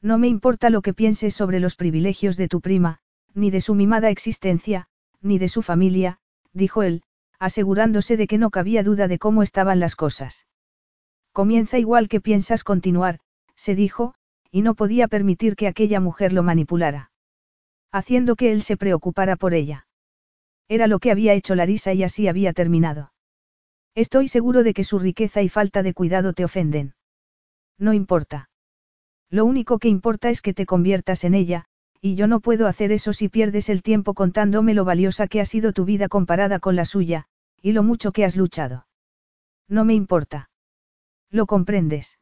No 0.00 0.18
me 0.18 0.28
importa 0.28 0.70
lo 0.70 0.82
que 0.82 0.94
pienses 0.94 1.34
sobre 1.34 1.60
los 1.60 1.76
privilegios 1.76 2.36
de 2.36 2.48
tu 2.48 2.60
prima, 2.60 3.00
ni 3.34 3.50
de 3.50 3.60
su 3.60 3.74
mimada 3.74 4.10
existencia, 4.10 4.88
ni 5.20 5.38
de 5.38 5.48
su 5.48 5.62
familia, 5.62 6.18
dijo 6.52 6.82
él, 6.82 7.02
asegurándose 7.38 8.16
de 8.16 8.26
que 8.26 8.38
no 8.38 8.50
cabía 8.50 8.82
duda 8.82 9.08
de 9.08 9.18
cómo 9.18 9.42
estaban 9.42 9.80
las 9.80 9.96
cosas. 9.96 10.46
Comienza 11.34 11.80
igual 11.80 12.08
que 12.08 12.20
piensas 12.20 12.62
continuar, 12.62 13.18
se 13.56 13.74
dijo, 13.74 14.14
y 14.52 14.62
no 14.62 14.76
podía 14.76 15.08
permitir 15.08 15.56
que 15.56 15.66
aquella 15.66 15.98
mujer 15.98 16.32
lo 16.32 16.44
manipulara. 16.44 17.10
Haciendo 17.90 18.36
que 18.36 18.52
él 18.52 18.62
se 18.62 18.76
preocupara 18.76 19.34
por 19.34 19.52
ella. 19.52 19.88
Era 20.68 20.86
lo 20.86 21.00
que 21.00 21.10
había 21.10 21.34
hecho 21.34 21.56
Larisa 21.56 21.92
y 21.92 22.04
así 22.04 22.28
había 22.28 22.52
terminado. 22.52 23.12
Estoy 23.96 24.28
seguro 24.28 24.62
de 24.62 24.74
que 24.74 24.84
su 24.84 25.00
riqueza 25.00 25.42
y 25.42 25.48
falta 25.48 25.82
de 25.82 25.92
cuidado 25.92 26.34
te 26.34 26.44
ofenden. 26.44 26.94
No 27.80 27.92
importa. 27.94 28.48
Lo 29.28 29.44
único 29.44 29.80
que 29.80 29.88
importa 29.88 30.30
es 30.30 30.40
que 30.40 30.54
te 30.54 30.66
conviertas 30.66 31.24
en 31.24 31.34
ella, 31.34 31.64
y 32.00 32.14
yo 32.14 32.28
no 32.28 32.38
puedo 32.38 32.68
hacer 32.68 32.92
eso 32.92 33.12
si 33.12 33.28
pierdes 33.28 33.70
el 33.70 33.82
tiempo 33.82 34.14
contándome 34.14 34.72
lo 34.72 34.84
valiosa 34.84 35.26
que 35.26 35.40
ha 35.40 35.44
sido 35.44 35.72
tu 35.72 35.84
vida 35.84 36.06
comparada 36.06 36.60
con 36.60 36.76
la 36.76 36.84
suya, 36.84 37.26
y 37.60 37.72
lo 37.72 37.82
mucho 37.82 38.12
que 38.12 38.24
has 38.24 38.36
luchado. 38.36 38.86
No 39.68 39.84
me 39.84 39.94
importa. 39.94 40.48
¿Lo 41.34 41.46
comprendes? 41.46 42.16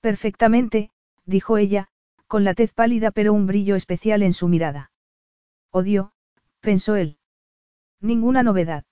Perfectamente, 0.00 0.90
dijo 1.26 1.58
ella, 1.58 1.88
con 2.26 2.42
la 2.42 2.54
tez 2.54 2.72
pálida 2.72 3.10
pero 3.10 3.34
un 3.34 3.46
brillo 3.46 3.76
especial 3.76 4.22
en 4.22 4.32
su 4.32 4.48
mirada. 4.48 4.90
Odio, 5.70 6.12
pensó 6.60 6.96
él. 6.96 7.18
Ninguna 8.00 8.42
novedad. 8.42 8.84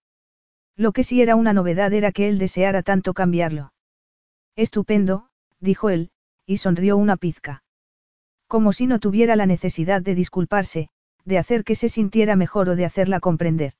Lo 0.76 0.92
que 0.92 1.02
sí 1.02 1.22
era 1.22 1.34
una 1.34 1.54
novedad 1.54 1.94
era 1.94 2.12
que 2.12 2.28
él 2.28 2.38
deseara 2.38 2.82
tanto 2.82 3.14
cambiarlo. 3.14 3.72
Estupendo, 4.54 5.30
dijo 5.60 5.88
él, 5.88 6.10
y 6.44 6.58
sonrió 6.58 6.98
una 6.98 7.16
pizca. 7.16 7.64
Como 8.48 8.74
si 8.74 8.86
no 8.86 8.98
tuviera 8.98 9.34
la 9.34 9.46
necesidad 9.46 10.02
de 10.02 10.14
disculparse, 10.14 10.90
de 11.24 11.38
hacer 11.38 11.64
que 11.64 11.74
se 11.74 11.88
sintiera 11.88 12.36
mejor 12.36 12.68
o 12.68 12.76
de 12.76 12.84
hacerla 12.84 13.18
comprender. 13.18 13.72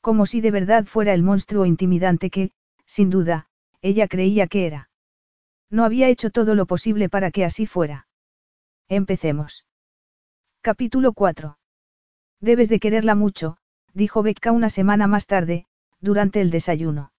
Como 0.00 0.24
si 0.24 0.40
de 0.40 0.50
verdad 0.50 0.86
fuera 0.86 1.12
el 1.12 1.22
monstruo 1.22 1.66
intimidante 1.66 2.30
que, 2.30 2.52
sin 2.86 3.10
duda, 3.10 3.50
ella 3.82 4.08
creía 4.08 4.46
que 4.46 4.66
era. 4.66 4.88
No 5.68 5.84
había 5.84 6.08
hecho 6.08 6.30
todo 6.30 6.54
lo 6.54 6.66
posible 6.66 7.08
para 7.08 7.30
que 7.30 7.44
así 7.44 7.66
fuera. 7.66 8.06
Empecemos. 8.88 9.66
Capítulo 10.60 11.12
4. 11.12 11.58
Debes 12.40 12.68
de 12.68 12.78
quererla 12.78 13.14
mucho, 13.14 13.56
dijo 13.92 14.22
Becca 14.22 14.52
una 14.52 14.70
semana 14.70 15.06
más 15.06 15.26
tarde, 15.26 15.66
durante 16.00 16.40
el 16.40 16.50
desayuno. 16.50 17.12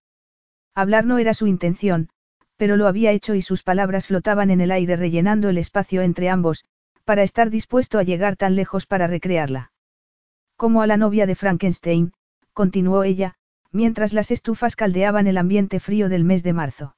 Hablar 0.74 1.06
no 1.06 1.18
era 1.18 1.34
su 1.34 1.48
intención, 1.48 2.10
pero 2.56 2.78
lo 2.78 2.88
había 2.88 3.12
hecho 3.12 3.36
y 3.36 3.42
sus 3.42 3.64
palabras 3.64 4.08
flotaban 4.08 4.50
en 4.50 4.62
el 4.62 4.72
aire 4.72 4.96
rellenando 4.96 5.50
el 5.50 5.58
espacio 5.58 6.02
entre 6.02 6.30
ambos, 6.30 6.66
para 7.04 7.24
estar 7.24 7.50
dispuesto 7.50 8.00
a 8.00 8.04
llegar 8.04 8.38
tan 8.38 8.56
lejos 8.56 8.86
para 8.86 9.08
recrearla. 9.08 9.72
Como 10.56 10.82
a 10.82 10.88
la 10.88 10.98
novia 10.98 11.26
de 11.26 11.36
Frankenstein, 11.36 12.14
continuó 12.54 13.04
ella, 13.04 13.36
mientras 13.74 14.14
las 14.14 14.32
estufas 14.32 14.76
caldeaban 14.76 15.28
el 15.28 15.38
ambiente 15.38 15.80
frío 15.80 16.08
del 16.08 16.24
mes 16.24 16.44
de 16.44 16.54
marzo. 16.54 16.96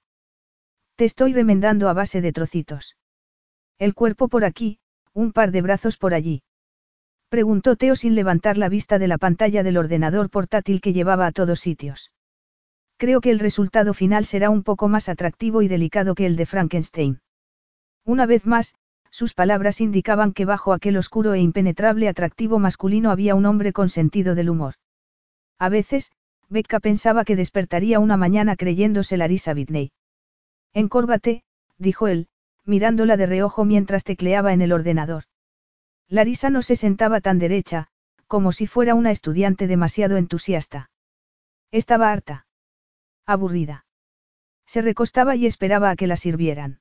Te 0.95 1.05
estoy 1.05 1.33
remendando 1.33 1.89
a 1.89 1.93
base 1.93 2.21
de 2.21 2.31
trocitos. 2.31 2.97
El 3.79 3.93
cuerpo 3.95 4.27
por 4.27 4.45
aquí, 4.45 4.79
un 5.13 5.31
par 5.31 5.51
de 5.51 5.61
brazos 5.61 5.97
por 5.97 6.13
allí. 6.13 6.43
Preguntó 7.29 7.75
Teo 7.75 7.95
sin 7.95 8.13
levantar 8.15 8.57
la 8.57 8.69
vista 8.69 8.99
de 8.99 9.07
la 9.07 9.17
pantalla 9.17 9.63
del 9.63 9.77
ordenador 9.77 10.29
portátil 10.29 10.79
que 10.81 10.93
llevaba 10.93 11.25
a 11.25 11.31
todos 11.31 11.59
sitios. 11.59 12.11
Creo 12.97 13.19
que 13.19 13.31
el 13.31 13.39
resultado 13.39 13.93
final 13.93 14.25
será 14.25 14.49
un 14.49 14.63
poco 14.63 14.87
más 14.87 15.09
atractivo 15.09 15.61
y 15.61 15.67
delicado 15.67 16.15
que 16.15 16.25
el 16.25 16.35
de 16.35 16.45
Frankenstein. 16.45 17.19
Una 18.05 18.25
vez 18.25 18.45
más, 18.45 18.75
sus 19.09 19.33
palabras 19.33 19.81
indicaban 19.81 20.33
que 20.33 20.45
bajo 20.45 20.73
aquel 20.73 20.97
oscuro 20.97 21.33
e 21.33 21.39
impenetrable 21.39 22.07
atractivo 22.07 22.59
masculino 22.59 23.11
había 23.11 23.35
un 23.35 23.45
hombre 23.45 23.73
con 23.73 23.89
sentido 23.89 24.35
del 24.35 24.49
humor. 24.49 24.75
A 25.57 25.69
veces, 25.69 26.11
Becca 26.49 26.79
pensaba 26.79 27.25
que 27.25 27.35
despertaría 27.35 27.99
una 27.99 28.17
mañana 28.17 28.55
creyéndose 28.55 29.17
Larisa 29.17 29.53
Whitney. 29.53 29.91
Encórvate, 30.73 31.43
dijo 31.77 32.07
él, 32.07 32.27
mirándola 32.65 33.17
de 33.17 33.25
reojo 33.25 33.65
mientras 33.65 34.03
tecleaba 34.03 34.53
en 34.53 34.61
el 34.61 34.71
ordenador. 34.71 35.23
Larisa 36.07 36.49
no 36.49 36.61
se 36.61 36.75
sentaba 36.75 37.21
tan 37.21 37.39
derecha, 37.39 37.87
como 38.27 38.51
si 38.51 38.67
fuera 38.67 38.95
una 38.95 39.11
estudiante 39.11 39.67
demasiado 39.67 40.17
entusiasta. 40.17 40.89
Estaba 41.71 42.11
harta. 42.11 42.45
Aburrida. 43.25 43.85
Se 44.65 44.81
recostaba 44.81 45.35
y 45.35 45.45
esperaba 45.45 45.89
a 45.89 45.95
que 45.95 46.07
la 46.07 46.17
sirvieran. 46.17 46.79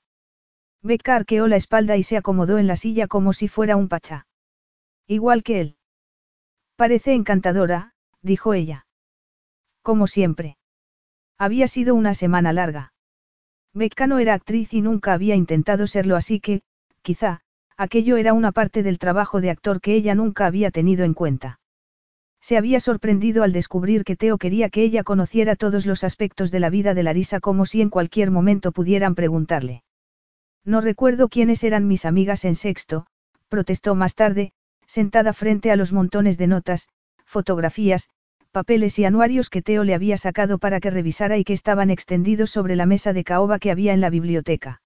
Becca 0.83 1.17
arqueó 1.17 1.47
la 1.47 1.57
espalda 1.57 1.97
y 1.97 2.03
se 2.03 2.17
acomodó 2.17 2.59
en 2.59 2.67
la 2.67 2.77
silla 2.77 3.07
como 3.07 3.33
si 3.33 3.49
fuera 3.49 3.77
un 3.77 3.89
pachá. 3.89 4.27
Igual 5.07 5.43
que 5.43 5.61
él. 5.61 5.77
Parece 6.77 7.15
encantadora, 7.15 7.95
dijo 8.21 8.53
ella. 8.53 8.84
Como 9.85 10.07
siempre. 10.07 10.57
Había 11.37 11.69
sido 11.69 11.95
una 11.95 12.15
semana 12.15 12.55
larga. 12.55 12.95
Becca 13.75 14.07
no 14.07 14.19
era 14.19 14.33
actriz 14.33 14.73
y 14.73 14.81
nunca 14.81 15.13
había 15.13 15.35
intentado 15.35 15.87
serlo 15.87 16.17
así 16.17 16.41
que, 16.41 16.63
quizá, 17.03 17.43
aquello 17.77 18.17
era 18.17 18.33
una 18.33 18.51
parte 18.51 18.83
del 18.83 18.99
trabajo 18.99 19.43
de 19.43 19.51
actor 19.51 19.83
que 19.83 19.95
ella 19.95 20.15
nunca 20.15 20.47
había 20.47 20.71
tenido 20.71 21.05
en 21.05 21.13
cuenta. 21.13 21.61
Se 22.41 22.57
había 22.57 22.81
sorprendido 22.81 23.43
al 23.43 23.53
descubrir 23.53 24.05
que 24.05 24.17
Teo 24.17 24.39
quería 24.39 24.71
que 24.71 24.83
ella 24.85 25.05
conociera 25.05 25.55
todos 25.55 25.85
los 25.85 26.03
aspectos 26.03 26.51
de 26.51 26.61
la 26.61 26.71
vida 26.71 26.95
de 26.95 27.03
Larisa 27.03 27.41
como 27.41 27.67
si 27.67 27.83
en 27.83 27.91
cualquier 27.91 28.31
momento 28.31 28.73
pudieran 28.73 29.15
preguntarle. 29.15 29.85
No 30.65 30.81
recuerdo 30.81 31.29
quiénes 31.29 31.63
eran 31.63 31.87
mis 31.87 32.07
amigas 32.07 32.47
en 32.47 32.55
sexto, 32.55 33.05
protestó 33.51 33.95
más 33.95 34.15
tarde, 34.15 34.53
sentada 34.87 35.35
frente 35.35 35.71
a 35.71 35.77
los 35.77 35.93
montones 35.93 36.39
de 36.39 36.47
notas, 36.47 36.89
fotografías, 37.27 38.09
papeles 38.55 39.01
y 39.01 39.05
anuarios 39.05 39.51
que 39.51 39.63
Teo 39.63 39.83
le 39.83 39.95
había 39.95 40.17
sacado 40.17 40.59
para 40.59 40.79
que 40.79 40.89
revisara 40.89 41.37
y 41.39 41.43
que 41.43 41.53
estaban 41.53 41.91
extendidos 41.91 42.51
sobre 42.51 42.77
la 42.77 42.87
mesa 42.87 43.13
de 43.13 43.25
caoba 43.25 43.59
que 43.59 43.73
había 43.73 43.93
en 43.93 44.01
la 44.01 44.11
biblioteca. 44.11 44.81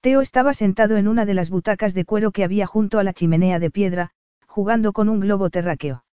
Teo 0.00 0.22
estaba 0.22 0.54
sentado 0.54 0.96
en 0.96 1.06
una 1.06 1.26
de 1.26 1.34
las 1.34 1.50
butacas 1.50 1.92
de 1.92 2.06
cuero 2.06 2.32
que 2.32 2.44
había 2.44 2.66
junto 2.66 2.98
a 2.98 3.04
la 3.04 3.12
chimenea 3.12 3.58
de 3.58 3.70
piedra, 3.70 4.12
jugando 4.46 4.94
con 4.94 5.10
un 5.10 5.20
globo 5.20 5.50
terráqueo. 5.50 6.06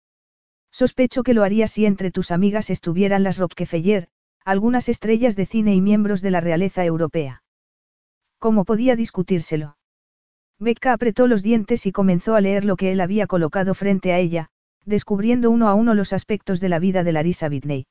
Sospecho 0.71 1.21
que 1.21 1.35
lo 1.35 1.43
haría 1.43 1.67
si 1.67 1.85
entre 1.85 2.09
tus 2.09 2.31
amigas 2.31 2.71
estuvieran 2.71 3.21
las 3.21 3.37
Rockefeller, 3.37 4.07
algunas 4.43 4.89
estrellas 4.89 5.35
de 5.35 5.45
cine 5.45 5.75
y 5.75 5.81
miembros 5.81 6.23
de 6.23 6.31
la 6.31 6.41
realeza 6.41 6.83
europea. 6.83 7.43
¿Cómo 8.39 8.65
podía 8.65 8.95
discutírselo? 8.95 9.77
Becca 10.57 10.91
apretó 10.91 11.27
los 11.27 11.43
dientes 11.43 11.85
y 11.85 11.91
comenzó 11.91 12.33
a 12.33 12.41
leer 12.41 12.65
lo 12.65 12.77
que 12.77 12.91
él 12.91 12.99
había 12.99 13.27
colocado 13.27 13.75
frente 13.75 14.11
a 14.11 14.17
ella, 14.17 14.49
descubriendo 14.85 15.51
uno 15.51 15.67
a 15.67 15.73
uno 15.73 15.93
los 15.93 16.13
aspectos 16.13 16.59
de 16.59 16.69
la 16.69 16.79
vida 16.79 17.03
de 17.03 17.11
Larissa 17.11 17.47
Whitney. 17.47 17.87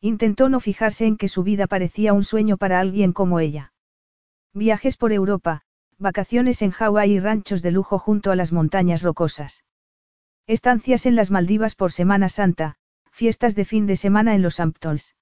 Intentó 0.00 0.48
no 0.48 0.60
fijarse 0.60 1.06
en 1.06 1.16
que 1.16 1.28
su 1.28 1.42
vida 1.42 1.66
parecía 1.66 2.12
un 2.12 2.24
sueño 2.24 2.56
para 2.56 2.80
alguien 2.80 3.12
como 3.12 3.40
ella. 3.40 3.72
Viajes 4.52 4.96
por 4.96 5.12
Europa, 5.12 5.62
vacaciones 5.98 6.62
en 6.62 6.70
Hawái 6.70 7.12
y 7.12 7.20
ranchos 7.20 7.62
de 7.62 7.70
lujo 7.70 7.98
junto 7.98 8.30
a 8.30 8.36
las 8.36 8.52
montañas 8.52 9.02
rocosas. 9.02 9.64
Estancias 10.46 11.06
en 11.06 11.16
las 11.16 11.30
Maldivas 11.30 11.74
por 11.74 11.92
Semana 11.92 12.28
Santa, 12.28 12.76
fiestas 13.10 13.54
de 13.54 13.64
fin 13.64 13.86
de 13.86 13.96
semana 13.96 14.34
en 14.34 14.42
los 14.42 14.60
Hamptons. 14.60 15.16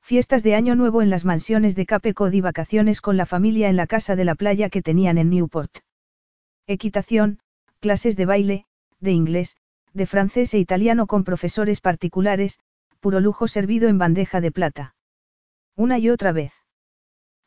Fiestas 0.00 0.42
de 0.42 0.54
Año 0.54 0.74
Nuevo 0.74 1.02
en 1.02 1.10
las 1.10 1.24
mansiones 1.24 1.76
de 1.76 1.86
Cape 1.86 2.14
Cod 2.14 2.32
y 2.32 2.40
vacaciones 2.40 3.00
con 3.00 3.16
la 3.16 3.26
familia 3.26 3.68
en 3.68 3.76
la 3.76 3.86
casa 3.86 4.16
de 4.16 4.24
la 4.24 4.34
playa 4.34 4.70
que 4.70 4.82
tenían 4.82 5.18
en 5.18 5.30
Newport. 5.30 5.70
Equitación, 6.66 7.38
clases 7.78 8.16
de 8.16 8.26
baile, 8.26 8.64
de 9.00 9.12
inglés, 9.12 9.56
de 9.92 10.06
francés 10.06 10.54
e 10.54 10.58
italiano 10.58 11.06
con 11.06 11.24
profesores 11.24 11.80
particulares, 11.80 12.58
puro 13.00 13.20
lujo 13.20 13.48
servido 13.48 13.88
en 13.88 13.98
bandeja 13.98 14.40
de 14.40 14.52
plata. 14.52 14.94
Una 15.76 15.98
y 15.98 16.10
otra 16.10 16.32
vez. 16.32 16.52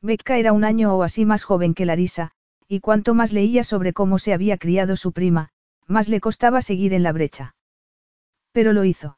Becca 0.01 0.37
era 0.37 0.51
un 0.51 0.63
año 0.63 0.95
o 0.95 1.03
así 1.03 1.25
más 1.25 1.43
joven 1.43 1.73
que 1.73 1.85
Larisa, 1.85 2.31
y 2.67 2.79
cuanto 2.79 3.13
más 3.13 3.31
leía 3.31 3.63
sobre 3.63 3.93
cómo 3.93 4.19
se 4.19 4.33
había 4.33 4.57
criado 4.57 4.95
su 4.95 5.11
prima, 5.11 5.49
más 5.87 6.09
le 6.09 6.19
costaba 6.19 6.61
seguir 6.61 6.93
en 6.93 7.03
la 7.03 7.11
brecha. 7.11 7.55
Pero 8.51 8.73
lo 8.73 8.83
hizo. 8.83 9.17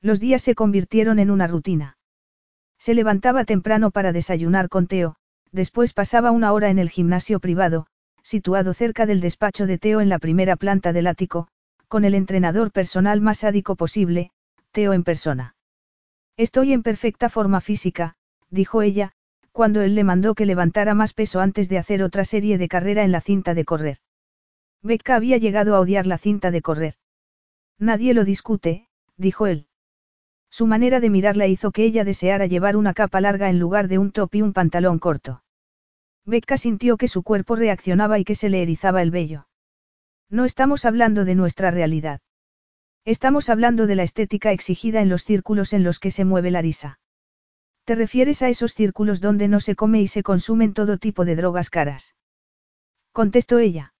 Los 0.00 0.20
días 0.20 0.42
se 0.42 0.54
convirtieron 0.54 1.18
en 1.18 1.30
una 1.30 1.46
rutina. 1.46 1.96
Se 2.78 2.94
levantaba 2.94 3.44
temprano 3.44 3.90
para 3.90 4.12
desayunar 4.12 4.68
con 4.68 4.86
Teo, 4.86 5.16
después 5.52 5.92
pasaba 5.92 6.30
una 6.30 6.52
hora 6.52 6.68
en 6.68 6.78
el 6.78 6.90
gimnasio 6.90 7.40
privado, 7.40 7.86
situado 8.22 8.74
cerca 8.74 9.06
del 9.06 9.20
despacho 9.20 9.66
de 9.66 9.78
Teo 9.78 10.00
en 10.00 10.08
la 10.08 10.18
primera 10.18 10.56
planta 10.56 10.92
del 10.92 11.06
ático, 11.06 11.48
con 11.88 12.04
el 12.04 12.14
entrenador 12.14 12.72
personal 12.72 13.20
más 13.20 13.38
sádico 13.38 13.76
posible, 13.76 14.30
Teo 14.72 14.92
en 14.92 15.04
persona. 15.04 15.54
Estoy 16.36 16.72
en 16.72 16.82
perfecta 16.82 17.28
forma 17.28 17.60
física, 17.60 18.16
dijo 18.50 18.82
ella, 18.82 19.12
cuando 19.52 19.82
él 19.82 19.94
le 19.94 20.02
mandó 20.02 20.34
que 20.34 20.46
levantara 20.46 20.94
más 20.94 21.12
peso 21.12 21.40
antes 21.40 21.68
de 21.68 21.78
hacer 21.78 22.02
otra 22.02 22.24
serie 22.24 22.58
de 22.58 22.66
carrera 22.66 23.04
en 23.04 23.12
la 23.12 23.20
cinta 23.20 23.54
de 23.54 23.64
correr. 23.64 23.98
Becca 24.82 25.14
había 25.14 25.38
llegado 25.38 25.76
a 25.76 25.80
odiar 25.80 26.06
la 26.06 26.18
cinta 26.18 26.50
de 26.50 26.60
correr. 26.60 26.94
Nadie 27.78 28.14
lo 28.14 28.24
discute, 28.24 28.88
dijo 29.16 29.46
él. 29.46 29.68
Su 30.50 30.66
manera 30.66 31.00
de 31.00 31.08
mirarla 31.08 31.46
hizo 31.46 31.70
que 31.70 31.84
ella 31.84 32.04
deseara 32.04 32.46
llevar 32.46 32.76
una 32.76 32.94
capa 32.94 33.20
larga 33.20 33.48
en 33.48 33.58
lugar 33.58 33.88
de 33.88 33.98
un 33.98 34.10
top 34.10 34.34
y 34.34 34.42
un 34.42 34.52
pantalón 34.52 34.98
corto. 34.98 35.42
Becca 36.24 36.56
sintió 36.56 36.96
que 36.96 37.08
su 37.08 37.22
cuerpo 37.22 37.54
reaccionaba 37.54 38.18
y 38.18 38.24
que 38.24 38.34
se 38.34 38.48
le 38.48 38.62
erizaba 38.62 39.02
el 39.02 39.10
vello. 39.10 39.46
No 40.34 40.44
estamos 40.44 40.84
hablando 40.84 41.24
de 41.24 41.36
nuestra 41.36 41.70
realidad. 41.70 42.20
Estamos 43.04 43.48
hablando 43.48 43.86
de 43.86 43.94
la 43.94 44.02
estética 44.02 44.50
exigida 44.50 45.00
en 45.00 45.08
los 45.08 45.22
círculos 45.22 45.72
en 45.72 45.84
los 45.84 46.00
que 46.00 46.10
se 46.10 46.24
mueve 46.24 46.50
la 46.50 46.60
risa. 46.60 46.98
¿Te 47.84 47.94
refieres 47.94 48.42
a 48.42 48.48
esos 48.48 48.74
círculos 48.74 49.20
donde 49.20 49.46
no 49.46 49.60
se 49.60 49.76
come 49.76 50.02
y 50.02 50.08
se 50.08 50.24
consumen 50.24 50.74
todo 50.74 50.98
tipo 50.98 51.24
de 51.24 51.36
drogas 51.36 51.70
caras? 51.70 52.16
Contestó 53.12 53.60
ella. 53.60 53.94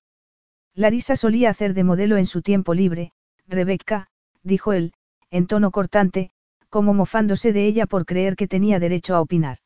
Larisa 0.74 1.14
solía 1.14 1.50
hacer 1.50 1.72
de 1.72 1.84
modelo 1.84 2.16
en 2.16 2.26
su 2.26 2.42
tiempo 2.42 2.74
libre, 2.74 3.12
Rebecca, 3.46 4.08
dijo 4.42 4.72
él, 4.72 4.92
en 5.30 5.46
tono 5.46 5.70
cortante, 5.70 6.32
como 6.68 6.94
mofándose 6.94 7.52
de 7.52 7.64
ella 7.64 7.86
por 7.86 8.06
creer 8.06 8.34
que 8.34 8.48
tenía 8.48 8.80
derecho 8.80 9.14
a 9.14 9.20
opinar. 9.20 9.58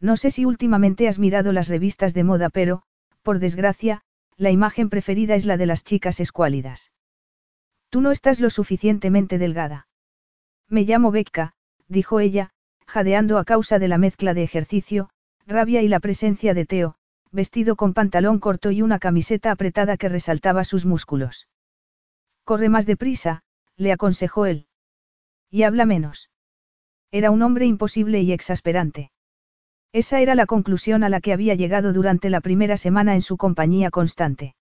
No 0.00 0.16
sé 0.16 0.30
si 0.30 0.46
últimamente 0.46 1.06
has 1.06 1.18
mirado 1.18 1.52
las 1.52 1.68
revistas 1.68 2.14
de 2.14 2.24
moda, 2.24 2.48
pero, 2.48 2.82
por 3.22 3.40
desgracia, 3.40 4.04
la 4.36 4.50
imagen 4.50 4.88
preferida 4.90 5.34
es 5.34 5.46
la 5.46 5.56
de 5.56 5.66
las 5.66 5.84
chicas 5.84 6.20
escuálidas. 6.20 6.92
Tú 7.90 8.00
no 8.00 8.10
estás 8.10 8.40
lo 8.40 8.50
suficientemente 8.50 9.38
delgada. 9.38 9.86
Me 10.68 10.82
llamo 10.82 11.10
Becca, 11.10 11.52
dijo 11.88 12.20
ella, 12.20 12.50
jadeando 12.86 13.38
a 13.38 13.44
causa 13.44 13.78
de 13.78 13.88
la 13.88 13.98
mezcla 13.98 14.34
de 14.34 14.42
ejercicio, 14.42 15.10
rabia 15.46 15.82
y 15.82 15.88
la 15.88 16.00
presencia 16.00 16.54
de 16.54 16.66
Teo, 16.66 16.96
vestido 17.30 17.76
con 17.76 17.94
pantalón 17.94 18.38
corto 18.38 18.70
y 18.70 18.82
una 18.82 18.98
camiseta 18.98 19.50
apretada 19.50 19.96
que 19.96 20.08
resaltaba 20.08 20.64
sus 20.64 20.84
músculos. 20.84 21.48
Corre 22.44 22.68
más 22.68 22.86
deprisa, 22.86 23.42
le 23.76 23.92
aconsejó 23.92 24.46
él. 24.46 24.66
Y 25.50 25.64
habla 25.64 25.86
menos. 25.86 26.30
Era 27.10 27.30
un 27.30 27.42
hombre 27.42 27.66
imposible 27.66 28.20
y 28.22 28.32
exasperante. 28.32 29.10
Esa 29.92 30.20
era 30.20 30.34
la 30.34 30.46
conclusión 30.46 31.04
a 31.04 31.10
la 31.10 31.20
que 31.20 31.34
había 31.34 31.54
llegado 31.54 31.92
durante 31.92 32.30
la 32.30 32.40
primera 32.40 32.78
semana 32.78 33.14
en 33.14 33.20
su 33.20 33.36
compañía 33.36 33.90
constante. 33.90 34.54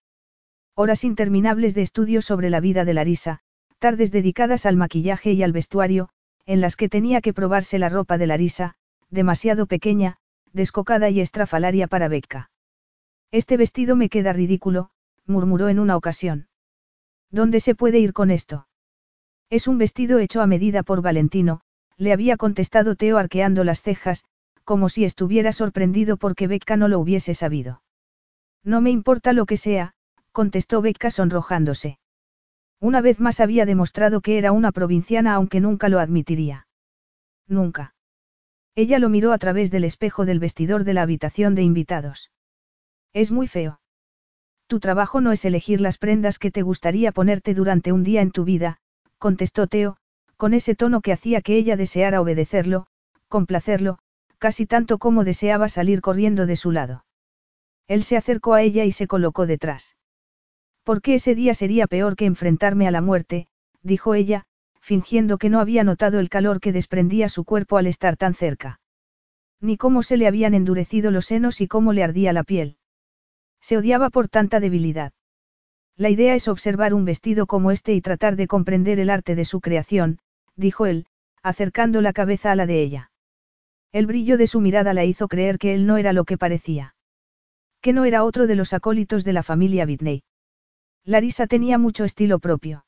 Horas 0.76 1.06
interminables 1.06 1.74
de 1.74 1.84
estudio 1.84 2.22
sobre 2.22 2.50
la 2.50 2.60
vida 2.60 2.84
de 2.84 2.94
Larisa, 2.94 3.40
tardes 3.80 4.12
dedicadas 4.12 4.66
al 4.66 4.76
maquillaje 4.76 5.32
y 5.32 5.42
al 5.44 5.54
vestuario, 5.54 6.10
en 6.46 6.60
las 6.60 6.76
que 6.76 6.90
tenía 6.90 7.22
que 7.22 7.34
probarse 7.34 7.80
la 7.80 7.88
ropa 7.88 8.18
de 8.18 8.28
Larisa, 8.28 8.76
demasiado 9.10 9.68
pequeña, 9.68 10.18
descocada 10.52 11.10
y 11.10 11.22
estrafalaria 11.22 11.88
para 11.88 12.10
Becca. 12.10 12.52
Este 13.32 13.56
vestido 13.56 13.96
me 13.96 14.10
queda 14.10 14.34
ridículo, 14.34 14.90
murmuró 15.26 15.70
en 15.70 15.80
una 15.80 15.96
ocasión. 15.96 16.48
¿Dónde 17.30 17.62
se 17.62 17.74
puede 17.74 18.00
ir 18.00 18.12
con 18.12 18.32
esto? 18.32 18.68
Es 19.50 19.70
un 19.70 19.78
vestido 19.78 20.20
hecho 20.20 20.42
a 20.42 20.48
medida 20.48 20.84
por 20.84 21.02
Valentino, 21.02 21.62
le 21.96 22.12
había 22.12 22.36
contestado 22.36 22.96
Teo 22.96 23.18
arqueando 23.18 23.64
las 23.64 23.82
cejas, 23.82 24.26
como 24.64 24.90
si 24.90 25.06
estuviera 25.06 25.54
sorprendido 25.54 26.18
porque 26.18 26.48
Becca 26.48 26.78
no 26.78 26.88
lo 26.88 27.00
hubiese 27.00 27.34
sabido. 27.34 27.82
No 28.64 28.82
me 28.82 28.92
importa 28.92 29.34
lo 29.34 29.46
que 29.46 29.58
sea, 29.58 29.94
contestó 30.32 30.82
Becca 30.82 31.12
sonrojándose. 31.12 32.00
Una 32.80 33.02
vez 33.02 33.20
más 33.20 33.40
había 33.40 33.66
demostrado 33.66 34.22
que 34.22 34.38
era 34.38 34.52
una 34.52 34.72
provinciana 34.72 35.36
aunque 35.36 35.60
nunca 35.60 35.90
lo 35.90 36.00
admitiría. 36.00 36.68
Nunca. 37.48 37.94
Ella 38.76 39.00
lo 39.00 39.10
miró 39.10 39.34
a 39.34 39.38
través 39.38 39.72
del 39.72 39.84
espejo 39.84 40.26
del 40.26 40.40
vestidor 40.40 40.84
de 40.84 40.94
la 40.94 41.02
habitación 41.02 41.56
de 41.56 41.64
invitados. 41.64 42.32
Es 43.14 43.32
muy 43.32 43.48
feo. 43.48 43.82
Tu 44.68 44.80
trabajo 44.80 45.20
no 45.20 45.34
es 45.34 45.44
elegir 45.44 45.82
las 45.82 45.98
prendas 45.98 46.40
que 46.40 46.50
te 46.50 46.62
gustaría 46.62 47.12
ponerte 47.12 47.54
durante 47.54 47.92
un 47.92 48.04
día 48.04 48.22
en 48.22 48.32
tu 48.32 48.46
vida, 48.46 48.78
contestó 49.18 49.68
Teo, 49.68 49.98
con 50.38 50.54
ese 50.54 50.76
tono 50.76 51.02
que 51.02 51.12
hacía 51.12 51.42
que 51.42 51.58
ella 51.58 51.76
deseara 51.76 52.22
obedecerlo, 52.22 52.88
complacerlo, 53.28 54.00
casi 54.42 54.66
tanto 54.66 54.98
como 54.98 55.24
deseaba 55.24 55.70
salir 55.70 56.02
corriendo 56.02 56.48
de 56.48 56.56
su 56.56 56.72
lado. 56.72 57.06
Él 57.88 58.04
se 58.04 58.18
acercó 58.18 58.56
a 58.56 58.64
ella 58.64 58.86
y 58.86 58.92
se 58.92 59.06
colocó 59.06 59.46
detrás. 59.46 59.96
Porque 60.84 61.14
ese 61.14 61.36
día 61.36 61.54
sería 61.54 61.86
peor 61.86 62.16
que 62.16 62.26
enfrentarme 62.26 62.88
a 62.88 62.92
la 62.92 63.02
muerte, 63.02 63.48
dijo 63.84 64.16
ella, 64.16 64.46
fingiendo 64.80 65.38
que 65.38 65.50
no 65.50 65.60
había 65.60 65.84
notado 65.84 66.20
el 66.20 66.30
calor 66.30 66.60
que 66.60 66.72
desprendía 66.72 67.30
su 67.30 67.46
cuerpo 67.46 67.78
al 67.78 67.86
estar 67.86 68.18
tan 68.18 68.34
cerca. 68.34 68.80
Ni 69.60 69.78
cómo 69.78 70.02
se 70.02 70.18
le 70.18 70.26
habían 70.26 70.56
endurecido 70.56 71.12
los 71.12 71.28
senos 71.28 71.62
y 71.62 71.68
cómo 71.68 71.94
le 71.94 72.04
ardía 72.04 72.34
la 72.34 72.44
piel. 72.44 72.78
Se 73.62 73.78
odiaba 73.78 74.10
por 74.10 74.28
tanta 74.28 74.60
debilidad. 74.60 75.14
La 75.98 76.10
idea 76.10 76.34
es 76.34 76.48
observar 76.48 76.96
un 76.96 77.06
vestido 77.06 77.46
como 77.46 77.70
este 77.70 77.94
y 77.94 78.02
tratar 78.02 78.38
de 78.38 78.48
comprender 78.48 78.98
el 78.98 79.12
arte 79.12 79.36
de 79.36 79.46
su 79.46 79.62
creación, 79.62 80.18
dijo 80.56 80.88
él, 80.88 81.06
acercando 81.44 82.02
la 82.02 82.12
cabeza 82.12 82.52
a 82.52 82.56
la 82.56 82.66
de 82.66 82.82
ella. 82.82 83.11
El 83.94 84.06
brillo 84.06 84.38
de 84.38 84.48
su 84.48 84.62
mirada 84.62 84.94
la 84.94 85.04
hizo 85.04 85.28
creer 85.28 85.58
que 85.58 85.74
él 85.74 85.86
no 85.86 85.98
era 85.98 86.14
lo 86.14 86.24
que 86.24 86.38
parecía. 86.38 86.96
Que 87.82 87.92
no 87.92 88.06
era 88.06 88.24
otro 88.24 88.48
de 88.48 88.56
los 88.56 88.72
acólitos 88.72 89.26
de 89.26 89.34
la 89.34 89.44
familia 89.44 89.86
Whitney. 89.86 90.24
Larisa 91.04 91.48
tenía 91.48 91.78
mucho 91.78 92.06
estilo 92.06 92.40
propio. 92.40 92.86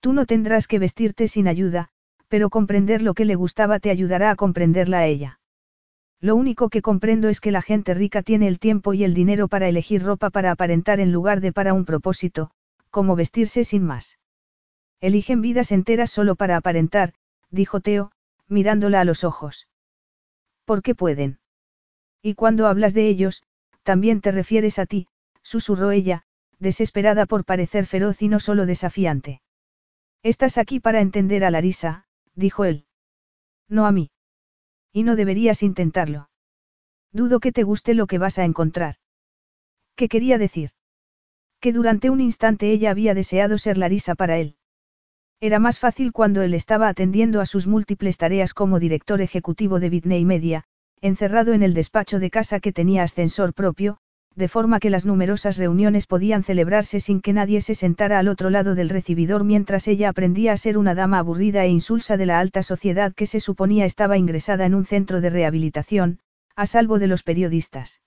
Tú 0.00 0.12
no 0.12 0.26
tendrás 0.26 0.66
que 0.66 0.78
vestirte 0.78 1.26
sin 1.26 1.48
ayuda, 1.48 1.88
pero 2.28 2.50
comprender 2.50 3.00
lo 3.00 3.14
que 3.14 3.24
le 3.24 3.34
gustaba 3.34 3.80
te 3.80 3.90
ayudará 3.90 4.30
a 4.30 4.36
comprenderla 4.36 4.98
a 4.98 5.06
ella. 5.06 5.40
Lo 6.20 6.36
único 6.36 6.68
que 6.68 6.82
comprendo 6.82 7.30
es 7.30 7.40
que 7.40 7.50
la 7.50 7.62
gente 7.62 7.94
rica 7.94 8.22
tiene 8.22 8.46
el 8.46 8.58
tiempo 8.58 8.92
y 8.92 9.04
el 9.04 9.14
dinero 9.14 9.48
para 9.48 9.68
elegir 9.68 10.02
ropa 10.02 10.28
para 10.28 10.50
aparentar 10.50 11.00
en 11.00 11.12
lugar 11.12 11.40
de 11.40 11.52
para 11.52 11.72
un 11.72 11.86
propósito, 11.86 12.50
como 12.90 13.16
vestirse 13.16 13.64
sin 13.64 13.84
más. 13.84 14.18
Eligen 15.00 15.40
vidas 15.40 15.72
enteras 15.72 16.10
solo 16.10 16.34
para 16.34 16.56
aparentar, 16.56 17.14
dijo 17.50 17.80
Teo, 17.80 18.12
mirándola 18.48 19.00
a 19.00 19.04
los 19.04 19.24
ojos. 19.24 19.69
¿Por 20.70 20.82
qué 20.82 20.94
pueden? 20.94 21.40
Y 22.22 22.36
cuando 22.36 22.68
hablas 22.68 22.94
de 22.94 23.08
ellos, 23.08 23.42
también 23.82 24.20
te 24.20 24.30
refieres 24.30 24.78
a 24.78 24.86
ti, 24.86 25.08
susurró 25.42 25.90
ella, 25.90 26.22
desesperada 26.60 27.26
por 27.26 27.44
parecer 27.44 27.86
feroz 27.86 28.22
y 28.22 28.28
no 28.28 28.38
solo 28.38 28.66
desafiante. 28.66 29.42
Estás 30.22 30.58
aquí 30.58 30.78
para 30.78 31.00
entender 31.00 31.42
a 31.42 31.50
Larisa, 31.50 32.06
dijo 32.36 32.64
él. 32.64 32.86
No 33.68 33.84
a 33.84 33.90
mí. 33.90 34.12
Y 34.92 35.02
no 35.02 35.16
deberías 35.16 35.64
intentarlo. 35.64 36.30
Dudo 37.10 37.40
que 37.40 37.50
te 37.50 37.64
guste 37.64 37.94
lo 37.94 38.06
que 38.06 38.18
vas 38.18 38.38
a 38.38 38.44
encontrar. 38.44 38.94
¿Qué 39.96 40.08
quería 40.08 40.38
decir? 40.38 40.70
Que 41.58 41.72
durante 41.72 42.10
un 42.10 42.20
instante 42.20 42.70
ella 42.70 42.92
había 42.92 43.14
deseado 43.14 43.58
ser 43.58 43.76
Larisa 43.76 44.14
para 44.14 44.38
él. 44.38 44.54
Era 45.42 45.58
más 45.58 45.78
fácil 45.78 46.12
cuando 46.12 46.42
él 46.42 46.52
estaba 46.52 46.88
atendiendo 46.88 47.40
a 47.40 47.46
sus 47.46 47.66
múltiples 47.66 48.18
tareas 48.18 48.52
como 48.52 48.78
director 48.78 49.22
ejecutivo 49.22 49.80
de 49.80 49.88
Bitney 49.88 50.26
Media, 50.26 50.64
encerrado 51.00 51.54
en 51.54 51.62
el 51.62 51.72
despacho 51.72 52.18
de 52.18 52.28
casa 52.28 52.60
que 52.60 52.72
tenía 52.72 53.04
ascensor 53.04 53.54
propio, 53.54 53.96
de 54.36 54.48
forma 54.48 54.80
que 54.80 54.90
las 54.90 55.06
numerosas 55.06 55.56
reuniones 55.56 56.06
podían 56.06 56.44
celebrarse 56.44 57.00
sin 57.00 57.22
que 57.22 57.32
nadie 57.32 57.62
se 57.62 57.74
sentara 57.74 58.18
al 58.18 58.28
otro 58.28 58.50
lado 58.50 58.74
del 58.74 58.90
recibidor 58.90 59.44
mientras 59.44 59.88
ella 59.88 60.10
aprendía 60.10 60.52
a 60.52 60.58
ser 60.58 60.76
una 60.76 60.94
dama 60.94 61.18
aburrida 61.18 61.64
e 61.64 61.68
insulsa 61.68 62.18
de 62.18 62.26
la 62.26 62.38
alta 62.38 62.62
sociedad 62.62 63.14
que 63.14 63.26
se 63.26 63.40
suponía 63.40 63.86
estaba 63.86 64.18
ingresada 64.18 64.66
en 64.66 64.74
un 64.74 64.84
centro 64.84 65.22
de 65.22 65.30
rehabilitación, 65.30 66.18
a 66.54 66.66
salvo 66.66 66.98
de 66.98 67.06
los 67.06 67.22
periodistas. 67.22 68.02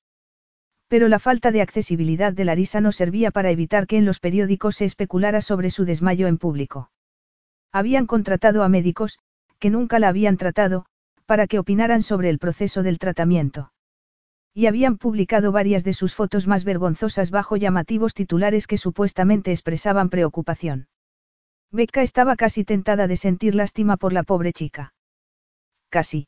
Pero 0.88 1.07
la 1.07 1.17
falta 1.17 1.51
de 1.51 1.61
accesibilidad 1.63 2.31
de 2.31 2.45
Larisa 2.45 2.79
no 2.79 2.91
servía 2.91 3.31
para 3.31 3.49
evitar 3.49 3.88
que 3.88 3.97
en 3.97 4.05
los 4.05 4.19
periódicos 4.19 4.75
se 4.75 4.86
especulara 4.86 5.41
sobre 5.41 5.71
su 5.71 5.84
desmayo 5.84 6.27
en 6.27 6.38
público. 6.38 6.91
Habían 7.74 8.05
contratado 8.05 8.63
a 8.63 8.69
médicos, 8.69 9.17
que 9.59 9.71
nunca 9.71 9.97
la 9.97 10.07
habían 10.07 10.38
tratado, 10.38 10.86
para 11.26 11.47
que 11.47 11.57
opinaran 11.57 12.03
sobre 12.03 12.30
el 12.30 12.38
proceso 12.38 12.84
del 12.84 12.99
tratamiento. 12.99 13.74
Y 14.53 14.67
habían 14.67 14.97
publicado 14.97 15.51
varias 15.51 15.84
de 15.84 15.93
sus 15.93 16.13
fotos 16.13 16.47
más 16.47 16.63
vergonzosas 16.63 17.32
bajo 17.32 17.57
llamativos 17.57 18.13
titulares 18.13 18.67
que 18.67 18.78
supuestamente 18.78 19.51
expresaban 19.51 20.09
preocupación. 20.09 20.88
Becca 21.71 22.03
estaba 22.03 22.36
casi 22.36 22.63
tentada 22.63 23.07
de 23.07 23.17
sentir 23.17 23.55
lástima 23.55 23.97
por 23.97 24.13
la 24.13 24.21
pobre 24.21 24.53
chica. 24.53 24.93
Casi. 25.89 26.28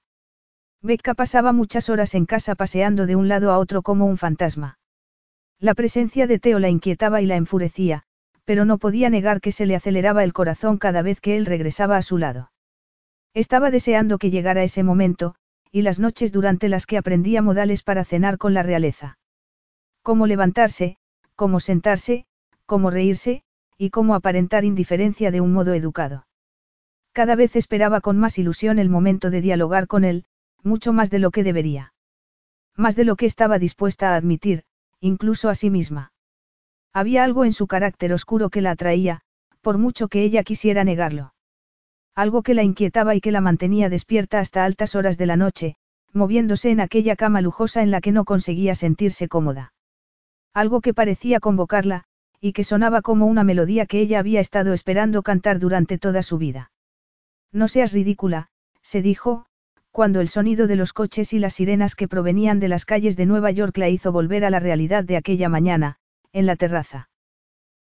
Becca 0.82 1.14
pasaba 1.14 1.52
muchas 1.52 1.90
horas 1.90 2.16
en 2.16 2.26
casa 2.26 2.56
paseando 2.56 3.06
de 3.06 3.16
un 3.16 3.28
lado 3.28 3.52
a 3.52 3.60
otro 3.60 3.84
como 3.84 4.08
un 4.08 4.18
fantasma. 4.18 4.80
La 5.60 5.76
presencia 5.76 6.26
de 6.26 6.40
Teo 6.40 6.58
la 6.58 6.70
inquietaba 6.70 7.22
y 7.22 7.28
la 7.28 7.36
enfurecía, 7.36 8.04
pero 8.46 8.64
no 8.64 8.78
podía 8.78 9.10
negar 9.10 9.42
que 9.42 9.52
se 9.52 9.66
le 9.66 9.76
aceleraba 9.76 10.24
el 10.24 10.34
corazón 10.34 10.78
cada 10.78 11.02
vez 11.02 11.20
que 11.20 11.36
él 11.36 11.46
regresaba 11.46 11.98
a 11.98 12.02
su 12.02 12.18
lado. 12.18 12.52
Estaba 13.34 13.72
deseando 13.72 14.18
que 14.18 14.30
llegara 14.30 14.64
ese 14.64 14.84
momento, 14.84 15.36
y 15.72 15.82
las 15.82 16.00
noches 16.00 16.32
durante 16.32 16.70
las 16.70 16.86
que 16.86 16.98
aprendía 16.98 17.42
modales 17.42 17.84
para 17.84 18.06
cenar 18.06 18.38
con 18.38 18.54
la 18.54 18.64
realeza. 18.64 19.18
Cómo 20.04 20.28
levantarse, 20.28 20.98
cómo 21.36 21.60
sentarse, 21.60 22.26
cómo 22.66 22.92
reírse, 22.92 23.44
y 23.78 23.90
cómo 23.90 24.16
aparentar 24.16 24.64
indiferencia 24.64 25.32
de 25.32 25.42
un 25.42 25.52
modo 25.52 25.74
educado. 25.74 26.28
Cada 27.12 27.36
vez 27.36 27.56
esperaba 27.56 28.02
con 28.02 28.18
más 28.18 28.38
ilusión 28.38 28.80
el 28.80 28.90
momento 28.90 29.30
de 29.30 29.42
dialogar 29.42 29.88
con 29.88 30.06
él, 30.06 30.26
mucho 30.64 30.94
más 30.94 31.10
de 31.10 31.20
lo 31.20 31.32
que 31.32 31.44
debería. 31.44 31.94
Más 32.76 32.96
de 32.96 33.06
lo 33.06 33.16
que 33.16 33.26
estaba 33.26 33.60
dispuesta 33.60 34.14
a 34.14 34.16
admitir, 34.16 34.64
incluso 35.00 35.50
a 35.50 35.56
sí 35.56 35.70
misma. 35.70 36.12
Había 36.96 37.26
algo 37.26 37.44
en 37.44 37.52
su 37.52 37.68
carácter 37.68 38.14
oscuro 38.14 38.50
que 38.50 38.62
la 38.62 38.72
atraía, 38.72 39.20
por 39.60 39.78
mucho 39.78 40.08
que 40.08 40.24
ella 40.24 40.44
quisiera 40.44 40.86
negarlo. 40.86 41.34
Algo 42.16 42.42
que 42.42 42.54
la 42.54 42.64
inquietaba 42.64 43.16
y 43.16 43.20
que 43.20 43.34
la 43.34 43.42
mantenía 43.42 43.90
despierta 43.90 44.40
hasta 44.40 44.64
altas 44.64 44.96
horas 44.96 45.18
de 45.18 45.26
la 45.26 45.36
noche, 45.36 45.76
moviéndose 46.14 46.70
en 46.72 46.80
aquella 46.80 47.18
cama 47.18 47.42
lujosa 47.42 47.84
en 47.84 47.92
la 47.92 48.00
que 48.00 48.14
no 48.14 48.24
conseguía 48.24 48.76
sentirse 48.76 49.28
cómoda. 49.28 49.74
Algo 50.54 50.80
que 50.80 50.94
parecía 50.94 51.42
convocarla, 51.42 52.06
y 52.40 52.54
que 52.54 52.64
sonaba 52.64 53.02
como 53.02 53.26
una 53.26 53.44
melodía 53.44 53.86
que 53.88 54.00
ella 54.00 54.20
había 54.20 54.40
estado 54.40 54.72
esperando 54.72 55.22
cantar 55.22 55.60
durante 55.60 55.98
toda 55.98 56.24
su 56.24 56.38
vida. 56.38 56.72
No 57.52 57.68
seas 57.68 57.92
ridícula, 57.92 58.48
se 58.82 59.02
dijo, 59.02 59.48
cuando 59.92 60.22
el 60.22 60.30
sonido 60.30 60.66
de 60.66 60.78
los 60.78 60.94
coches 60.94 61.34
y 61.34 61.40
las 61.40 61.56
sirenas 61.56 61.94
que 61.94 62.08
provenían 62.08 62.62
de 62.62 62.70
las 62.70 62.86
calles 62.86 63.18
de 63.18 63.26
Nueva 63.26 63.52
York 63.52 63.78
la 63.78 63.90
hizo 63.90 64.14
volver 64.14 64.46
a 64.46 64.50
la 64.50 64.62
realidad 64.62 65.04
de 65.04 65.18
aquella 65.18 65.50
mañana, 65.50 65.98
en 66.36 66.46
la 66.46 66.58
terraza. 66.58 67.10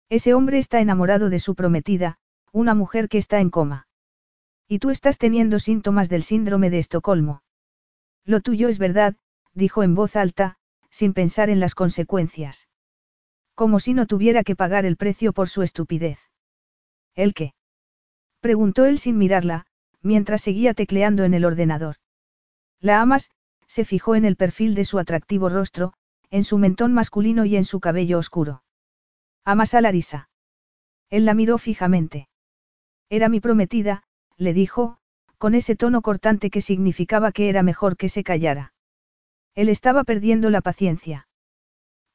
Ese 0.08 0.32
hombre 0.32 0.58
está 0.58 0.80
enamorado 0.80 1.28
de 1.28 1.40
su 1.40 1.56
prometida, 1.56 2.18
una 2.52 2.72
mujer 2.72 3.08
que 3.08 3.18
está 3.18 3.40
en 3.40 3.50
coma. 3.50 3.88
Y 4.68 4.78
tú 4.78 4.90
estás 4.90 5.18
teniendo 5.18 5.58
síntomas 5.58 6.08
del 6.08 6.22
síndrome 6.22 6.70
de 6.70 6.78
Estocolmo. 6.78 7.42
Lo 8.24 8.40
tuyo 8.40 8.68
es 8.68 8.78
verdad, 8.78 9.16
dijo 9.54 9.82
en 9.82 9.96
voz 9.96 10.14
alta, 10.14 10.56
sin 10.88 11.14
pensar 11.14 11.50
en 11.50 11.58
las 11.58 11.74
consecuencias. 11.74 12.68
Como 13.56 13.80
si 13.80 13.92
no 13.92 14.06
tuviera 14.06 14.44
que 14.44 14.54
pagar 14.54 14.86
el 14.86 14.96
precio 14.96 15.32
por 15.32 15.48
su 15.48 15.62
estupidez. 15.62 16.20
¿El 17.16 17.34
qué? 17.34 17.54
Preguntó 18.38 18.84
él 18.84 19.00
sin 19.00 19.18
mirarla, 19.18 19.66
mientras 20.00 20.42
seguía 20.42 20.74
tecleando 20.74 21.24
en 21.24 21.34
el 21.34 21.44
ordenador. 21.44 21.96
La 22.78 23.00
amas, 23.00 23.32
se 23.66 23.84
fijó 23.84 24.14
en 24.14 24.24
el 24.24 24.36
perfil 24.36 24.76
de 24.76 24.84
su 24.84 25.00
atractivo 25.00 25.48
rostro, 25.48 25.94
en 26.34 26.42
su 26.42 26.58
mentón 26.58 26.92
masculino 26.92 27.44
y 27.44 27.54
en 27.54 27.64
su 27.64 27.78
cabello 27.78 28.18
oscuro. 28.18 28.64
Amas 29.44 29.72
a 29.72 29.80
Larisa. 29.80 30.30
Él 31.08 31.26
la 31.26 31.32
miró 31.32 31.58
fijamente. 31.58 32.26
Era 33.08 33.28
mi 33.28 33.38
prometida, 33.38 34.02
le 34.36 34.52
dijo, 34.52 34.98
con 35.38 35.54
ese 35.54 35.76
tono 35.76 36.02
cortante 36.02 36.50
que 36.50 36.60
significaba 36.60 37.30
que 37.30 37.48
era 37.48 37.62
mejor 37.62 37.96
que 37.96 38.08
se 38.08 38.24
callara. 38.24 38.72
Él 39.54 39.68
estaba 39.68 40.02
perdiendo 40.02 40.50
la 40.50 40.60
paciencia. 40.60 41.28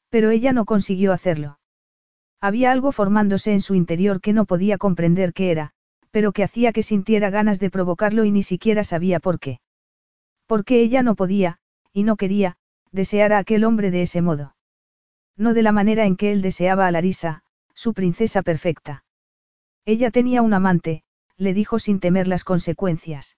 Pero 0.10 0.32
ella 0.32 0.52
no 0.52 0.66
consiguió 0.66 1.14
hacerlo. 1.14 1.58
Había 2.42 2.74
algo 2.74 2.92
formándose 2.92 3.54
en 3.54 3.62
su 3.62 3.74
interior 3.74 4.20
que 4.20 4.34
no 4.34 4.44
podía 4.44 4.78
comprender 4.78 5.32
qué 5.32 5.50
era, 5.50 5.72
pero 6.12 6.34
que 6.34 6.44
hacía 6.44 6.74
que 6.74 6.84
sintiera 6.84 7.30
ganas 7.30 7.62
de 7.62 7.70
provocarlo 7.70 8.26
y 8.26 8.32
ni 8.32 8.44
siquiera 8.44 8.84
sabía 8.84 9.22
por 9.22 9.40
qué. 9.40 9.62
Porque 10.46 10.82
ella 10.82 11.04
no 11.04 11.16
podía, 11.16 11.60
y 11.94 12.04
no 12.04 12.18
quería, 12.18 12.58
desear 12.92 13.34
a 13.34 13.38
aquel 13.40 13.64
hombre 13.64 13.92
de 13.92 14.02
ese 14.02 14.22
modo. 14.22 14.56
No 15.38 15.54
de 15.54 15.64
la 15.64 15.72
manera 15.72 16.06
en 16.06 16.16
que 16.16 16.32
él 16.32 16.42
deseaba 16.42 16.88
a 16.88 16.92
Larisa, 16.92 17.44
su 17.74 17.94
princesa 17.94 18.42
perfecta. 18.42 19.06
Ella 19.86 20.12
tenía 20.12 20.42
un 20.42 20.54
amante, 20.54 21.04
le 21.38 21.54
dijo 21.54 21.80
sin 21.80 22.00
temer 22.00 22.28
las 22.28 22.44
consecuencias. 22.44 23.38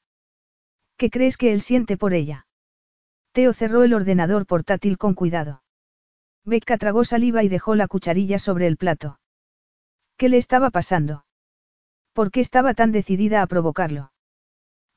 ¿Qué 0.97 1.10
crees 1.10 1.38
que 1.38 1.54
él 1.54 1.62
siente 1.62 1.97
por 1.97 2.14
ella? 2.14 2.47
Teo 3.32 3.54
cerró 3.54 3.84
el 3.84 3.93
ordenador 3.93 4.45
portátil 4.45 4.97
con 4.97 5.14
cuidado. 5.14 5.64
Becca 6.43 6.78
tragó 6.78 7.04
saliva 7.04 7.43
y 7.43 7.49
dejó 7.49 7.76
la 7.76 7.88
cucharilla 7.88 8.39
sobre 8.39 8.68
el 8.68 8.78
plato. 8.78 9.20
¿Qué 10.18 10.28
le 10.28 10.38
estaba 10.38 10.70
pasando? 10.70 11.26
¿Por 12.14 12.32
qué 12.32 12.41
estaba 12.41 12.74
tan 12.74 12.91
decidida 12.91 13.41
a 13.41 13.47
provocarlo? 13.47 14.12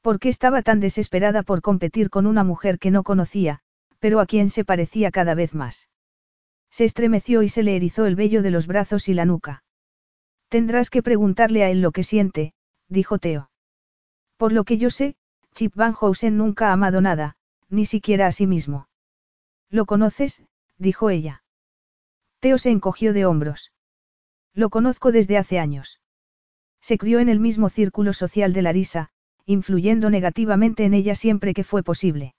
¿Por 0.00 0.18
qué 0.18 0.28
estaba 0.28 0.62
tan 0.62 0.80
desesperada 0.80 1.42
por 1.42 1.62
competir 1.62 2.10
con 2.10 2.26
una 2.26 2.44
mujer 2.44 2.78
que 2.78 2.90
no 2.90 3.04
conocía, 3.04 3.62
pero 4.04 4.20
a 4.20 4.26
quien 4.26 4.50
se 4.50 4.66
parecía 4.66 5.10
cada 5.10 5.34
vez 5.34 5.54
más? 5.54 5.88
Se 6.70 6.84
estremeció 6.84 7.40
y 7.40 7.48
se 7.48 7.62
le 7.62 7.74
erizó 7.74 8.04
el 8.04 8.16
vello 8.16 8.42
de 8.42 8.50
los 8.50 8.66
brazos 8.66 9.08
y 9.08 9.14
la 9.14 9.24
nuca. 9.24 9.64
Tendrás 10.50 10.90
que 10.90 11.02
preguntarle 11.02 11.64
a 11.64 11.70
él 11.70 11.80
lo 11.80 11.90
que 11.90 12.02
siente, 12.02 12.52
dijo 12.86 13.18
Teo. 13.18 13.50
Por 14.36 14.52
lo 14.52 14.64
que 14.64 14.76
yo 14.76 14.90
sé, 14.90 15.16
Chip 15.54 15.74
Van 15.74 15.94
Housen 15.94 16.36
nunca 16.36 16.68
ha 16.68 16.72
amado 16.74 17.00
nada, 17.00 17.36
ni 17.70 17.86
siquiera 17.86 18.26
a 18.26 18.32
sí 18.32 18.46
mismo. 18.46 18.88
¿Lo 19.70 19.86
conoces? 19.86 20.44
dijo 20.76 21.08
ella. 21.08 21.42
Teo 22.40 22.58
se 22.58 22.72
encogió 22.72 23.14
de 23.14 23.24
hombros. 23.24 23.72
Lo 24.52 24.68
conozco 24.68 25.12
desde 25.12 25.38
hace 25.38 25.58
años. 25.58 26.02
Se 26.82 26.98
crió 26.98 27.20
en 27.20 27.30
el 27.30 27.40
mismo 27.40 27.70
círculo 27.70 28.12
social 28.12 28.52
de 28.52 28.60
Larisa, 28.60 29.08
influyendo 29.46 30.10
negativamente 30.10 30.84
en 30.84 30.92
ella 30.92 31.14
siempre 31.14 31.54
que 31.54 31.64
fue 31.64 31.82
posible. 31.82 32.34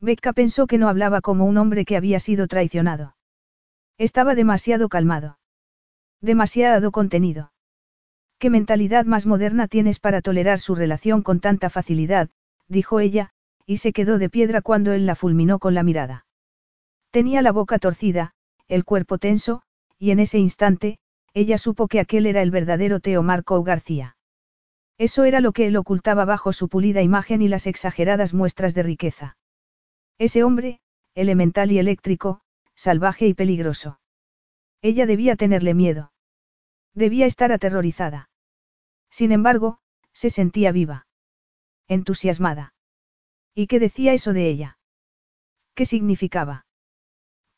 Becca 0.00 0.32
pensó 0.32 0.66
que 0.66 0.78
no 0.78 0.88
hablaba 0.88 1.20
como 1.20 1.44
un 1.44 1.56
hombre 1.56 1.84
que 1.84 1.96
había 1.96 2.20
sido 2.20 2.46
traicionado. 2.46 3.16
Estaba 3.98 4.34
demasiado 4.34 4.88
calmado. 4.88 5.38
Demasiado 6.20 6.92
contenido. 6.92 7.52
¿Qué 8.38 8.50
mentalidad 8.50 9.04
más 9.04 9.26
moderna 9.26 9.66
tienes 9.66 9.98
para 9.98 10.22
tolerar 10.22 10.60
su 10.60 10.76
relación 10.76 11.22
con 11.22 11.40
tanta 11.40 11.70
facilidad? 11.70 12.28
dijo 12.68 13.00
ella, 13.00 13.30
y 13.66 13.78
se 13.78 13.92
quedó 13.92 14.18
de 14.18 14.30
piedra 14.30 14.62
cuando 14.62 14.92
él 14.92 15.06
la 15.06 15.16
fulminó 15.16 15.58
con 15.58 15.74
la 15.74 15.82
mirada. 15.82 16.26
Tenía 17.10 17.42
la 17.42 17.50
boca 17.50 17.78
torcida, 17.78 18.34
el 18.68 18.84
cuerpo 18.84 19.18
tenso, 19.18 19.62
y 19.98 20.12
en 20.12 20.20
ese 20.20 20.38
instante, 20.38 20.98
ella 21.34 21.58
supo 21.58 21.88
que 21.88 21.98
aquel 21.98 22.26
era 22.26 22.42
el 22.42 22.52
verdadero 22.52 23.00
Teo 23.00 23.22
Marco 23.24 23.62
García. 23.64 24.16
Eso 24.98 25.24
era 25.24 25.40
lo 25.40 25.52
que 25.52 25.66
él 25.66 25.76
ocultaba 25.76 26.24
bajo 26.24 26.52
su 26.52 26.68
pulida 26.68 27.02
imagen 27.02 27.42
y 27.42 27.48
las 27.48 27.66
exageradas 27.66 28.34
muestras 28.34 28.74
de 28.74 28.82
riqueza. 28.84 29.37
Ese 30.18 30.42
hombre, 30.42 30.80
elemental 31.14 31.70
y 31.72 31.78
eléctrico, 31.78 32.40
salvaje 32.74 33.26
y 33.26 33.34
peligroso. 33.34 34.00
Ella 34.82 35.06
debía 35.06 35.36
tenerle 35.36 35.74
miedo. 35.74 36.12
Debía 36.94 37.26
estar 37.26 37.52
aterrorizada. 37.52 38.30
Sin 39.10 39.32
embargo, 39.32 39.78
se 40.12 40.30
sentía 40.30 40.72
viva. 40.72 41.06
Entusiasmada. 41.86 42.74
¿Y 43.54 43.66
qué 43.66 43.78
decía 43.78 44.12
eso 44.12 44.32
de 44.32 44.48
ella? 44.48 44.78
¿Qué 45.74 45.86
significaba? 45.86 46.66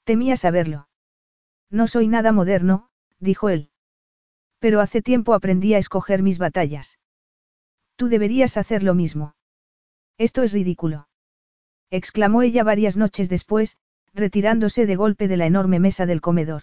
Temía 0.05 0.37
saberlo. 0.37 0.89
No 1.71 1.87
soy 1.87 2.09
nada 2.09 2.33
moderno, 2.33 2.91
dijo 3.19 3.49
él. 3.49 3.71
Pero 4.59 4.81
hace 4.81 5.03
tiempo 5.03 5.35
aprendí 5.35 5.75
a 5.75 5.79
escoger 5.79 6.23
mis 6.23 6.39
batallas. 6.39 6.99
Tú 7.97 8.09
deberías 8.09 8.57
hacer 8.57 8.83
lo 8.83 8.95
mismo. 8.95 9.35
Esto 10.19 10.43
es 10.43 10.53
ridículo. 10.53 11.10
Exclamó 11.91 12.43
ella 12.43 12.65
varias 12.65 12.97
noches 12.97 13.29
después, 13.29 13.79
retirándose 14.15 14.87
de 14.87 14.97
golpe 14.97 15.29
de 15.29 15.37
la 15.37 15.47
enorme 15.47 15.79
mesa 15.79 16.07
del 16.07 16.21
comedor. 16.21 16.63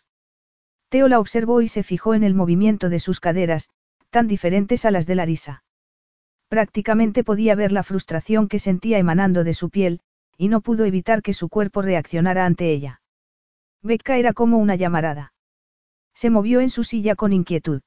Teo 0.90 1.08
la 1.08 1.20
observó 1.20 1.62
y 1.62 1.68
se 1.68 1.84
fijó 1.84 2.14
en 2.14 2.24
el 2.24 2.34
movimiento 2.34 2.90
de 2.90 3.00
sus 3.00 3.20
caderas, 3.20 3.70
tan 4.10 4.28
diferentes 4.28 4.86
a 4.86 4.92
las 4.92 5.06
de 5.06 5.16
Larisa. 5.16 5.64
Prácticamente 6.48 7.24
podía 7.24 7.56
ver 7.56 7.72
la 7.72 7.84
frustración 7.84 8.48
que 8.48 8.60
sentía 8.60 8.98
emanando 8.98 9.44
de 9.44 9.54
su 9.54 9.70
piel, 9.70 10.00
y 10.38 10.48
no 10.48 10.62
pudo 10.62 10.86
evitar 10.86 11.22
que 11.22 11.34
su 11.34 11.50
cuerpo 11.50 11.82
reaccionara 11.82 12.46
ante 12.46 12.72
ella. 12.72 13.02
Becca 13.82 14.18
era 14.18 14.34
como 14.34 14.58
una 14.58 14.76
llamarada. 14.76 15.34
Se 16.14 16.30
movió 16.30 16.62
en 16.62 16.70
su 16.70 16.84
silla 16.84 17.16
con 17.16 17.34
inquietud. 17.34 17.82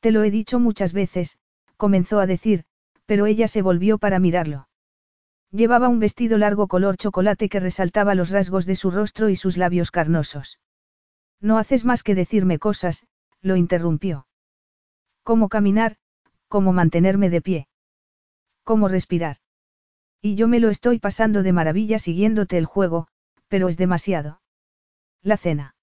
Te 0.00 0.10
lo 0.10 0.24
he 0.24 0.30
dicho 0.30 0.58
muchas 0.58 0.92
veces, 0.92 1.38
comenzó 1.76 2.18
a 2.18 2.26
decir, 2.26 2.64
pero 3.04 3.26
ella 3.26 3.46
se 3.46 3.62
volvió 3.62 3.98
para 3.98 4.18
mirarlo. 4.18 4.68
Llevaba 5.56 5.88
un 5.88 6.00
vestido 6.00 6.36
largo 6.36 6.68
color 6.68 6.98
chocolate 6.98 7.48
que 7.48 7.60
resaltaba 7.60 8.14
los 8.14 8.28
rasgos 8.28 8.66
de 8.66 8.76
su 8.76 8.90
rostro 8.90 9.30
y 9.30 9.36
sus 9.36 9.56
labios 9.56 9.90
carnosos. 9.90 10.60
No 11.40 11.56
haces 11.56 11.86
más 11.86 12.02
que 12.02 12.14
decirme 12.14 12.58
cosas, 12.58 13.06
lo 13.40 13.56
interrumpió. 13.56 14.26
¿Cómo 15.22 15.48
caminar? 15.48 15.96
¿Cómo 16.48 16.74
mantenerme 16.74 17.30
de 17.30 17.40
pie? 17.40 17.68
¿Cómo 18.64 18.88
respirar? 18.88 19.38
Y 20.20 20.34
yo 20.34 20.46
me 20.46 20.60
lo 20.60 20.68
estoy 20.68 20.98
pasando 20.98 21.42
de 21.42 21.54
maravilla 21.54 21.98
siguiéndote 21.98 22.58
el 22.58 22.66
juego, 22.66 23.08
pero 23.48 23.68
es 23.68 23.78
demasiado. 23.78 24.42
La 25.22 25.38
cena. 25.38 25.74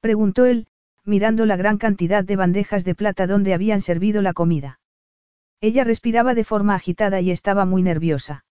Preguntó 0.00 0.46
él, 0.46 0.68
mirando 1.04 1.44
la 1.44 1.56
gran 1.56 1.76
cantidad 1.76 2.24
de 2.24 2.36
bandejas 2.36 2.86
de 2.86 2.94
plata 2.94 3.26
donde 3.26 3.52
habían 3.52 3.82
servido 3.82 4.22
la 4.22 4.32
comida. 4.32 4.80
Ella 5.60 5.84
respiraba 5.84 6.32
de 6.32 6.44
forma 6.44 6.74
agitada 6.74 7.20
y 7.20 7.30
estaba 7.30 7.66
muy 7.66 7.82
nerviosa. 7.82 8.45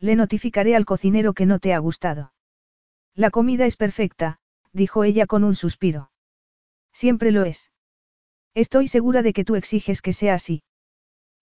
Le 0.00 0.16
notificaré 0.16 0.74
al 0.74 0.86
cocinero 0.86 1.34
que 1.34 1.46
no 1.46 1.58
te 1.58 1.74
ha 1.74 1.78
gustado. 1.78 2.32
La 3.14 3.30
comida 3.30 3.66
es 3.66 3.76
perfecta, 3.76 4.38
dijo 4.72 5.04
ella 5.04 5.26
con 5.26 5.44
un 5.44 5.54
suspiro. 5.54 6.10
Siempre 6.92 7.32
lo 7.32 7.44
es. 7.44 7.70
Estoy 8.54 8.88
segura 8.88 9.22
de 9.22 9.32
que 9.32 9.44
tú 9.44 9.56
exiges 9.56 10.02
que 10.02 10.12
sea 10.12 10.34
así. 10.34 10.62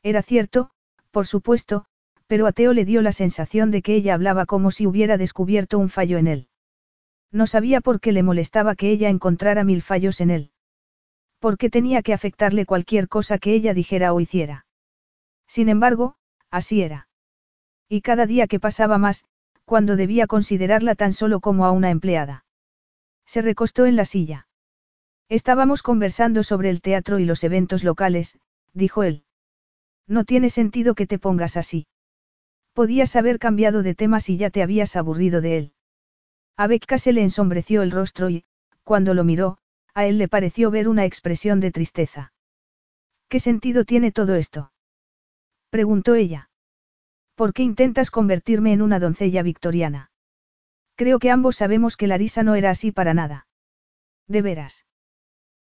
Era 0.02 0.22
cierto, 0.22 0.70
por 1.10 1.26
supuesto, 1.26 1.84
pero 2.26 2.46
a 2.46 2.52
Teo 2.52 2.72
le 2.72 2.84
dio 2.84 3.00
la 3.00 3.12
sensación 3.12 3.70
de 3.70 3.80
que 3.80 3.94
ella 3.94 4.14
hablaba 4.14 4.44
como 4.44 4.70
si 4.70 4.86
hubiera 4.86 5.16
descubierto 5.16 5.78
un 5.78 5.88
fallo 5.88 6.18
en 6.18 6.26
él. 6.26 6.48
No 7.30 7.46
sabía 7.46 7.80
por 7.80 8.00
qué 8.00 8.12
le 8.12 8.22
molestaba 8.22 8.74
que 8.74 8.90
ella 8.90 9.08
encontrara 9.08 9.64
mil 9.64 9.82
fallos 9.82 10.20
en 10.20 10.30
él. 10.30 10.50
¿Por 11.38 11.56
qué 11.56 11.70
tenía 11.70 12.02
que 12.02 12.12
afectarle 12.12 12.66
cualquier 12.66 13.08
cosa 13.08 13.38
que 13.38 13.54
ella 13.54 13.72
dijera 13.72 14.12
o 14.12 14.20
hiciera? 14.20 14.66
Sin 15.46 15.68
embargo, 15.68 16.16
así 16.50 16.82
era. 16.82 17.07
Y 17.88 18.02
cada 18.02 18.26
día 18.26 18.46
que 18.46 18.60
pasaba 18.60 18.98
más, 18.98 19.24
cuando 19.64 19.96
debía 19.96 20.26
considerarla 20.26 20.94
tan 20.94 21.12
solo 21.12 21.40
como 21.40 21.64
a 21.64 21.72
una 21.72 21.90
empleada. 21.90 22.44
Se 23.26 23.42
recostó 23.42 23.86
en 23.86 23.96
la 23.96 24.04
silla. 24.04 24.48
Estábamos 25.28 25.82
conversando 25.82 26.42
sobre 26.42 26.70
el 26.70 26.80
teatro 26.80 27.18
y 27.18 27.24
los 27.24 27.44
eventos 27.44 27.84
locales, 27.84 28.38
dijo 28.72 29.02
él. 29.02 29.24
No 30.06 30.24
tiene 30.24 30.48
sentido 30.48 30.94
que 30.94 31.06
te 31.06 31.18
pongas 31.18 31.56
así. 31.58 31.86
Podías 32.72 33.14
haber 33.16 33.38
cambiado 33.38 33.82
de 33.82 33.94
tema 33.94 34.20
si 34.20 34.38
ya 34.38 34.50
te 34.50 34.62
habías 34.62 34.96
aburrido 34.96 35.40
de 35.40 35.58
él. 35.58 35.72
A 36.56 36.66
Becca 36.66 36.96
se 36.96 37.12
le 37.12 37.22
ensombreció 37.22 37.82
el 37.82 37.90
rostro 37.90 38.30
y, 38.30 38.44
cuando 38.84 39.12
lo 39.12 39.24
miró, 39.24 39.58
a 39.94 40.06
él 40.06 40.16
le 40.16 40.28
pareció 40.28 40.70
ver 40.70 40.88
una 40.88 41.04
expresión 41.04 41.60
de 41.60 41.70
tristeza. 41.70 42.32
¿Qué 43.28 43.38
sentido 43.40 43.84
tiene 43.84 44.12
todo 44.12 44.34
esto? 44.34 44.72
Preguntó 45.70 46.14
ella. 46.14 46.47
¿Por 47.38 47.54
qué 47.54 47.62
intentas 47.62 48.10
convertirme 48.10 48.72
en 48.72 48.82
una 48.82 48.98
doncella 48.98 49.44
victoriana? 49.44 50.10
Creo 50.96 51.20
que 51.20 51.30
ambos 51.30 51.54
sabemos 51.54 51.96
que 51.96 52.08
Larisa 52.08 52.42
no 52.42 52.56
era 52.56 52.70
así 52.70 52.90
para 52.90 53.14
nada. 53.14 53.46
De 54.26 54.42
veras. 54.42 54.86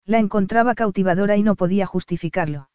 La 0.06 0.18
encontraba 0.18 0.74
cautivadora 0.74 1.36
y 1.36 1.42
no 1.42 1.54
podía 1.54 1.84
justificarlo. 1.84 2.70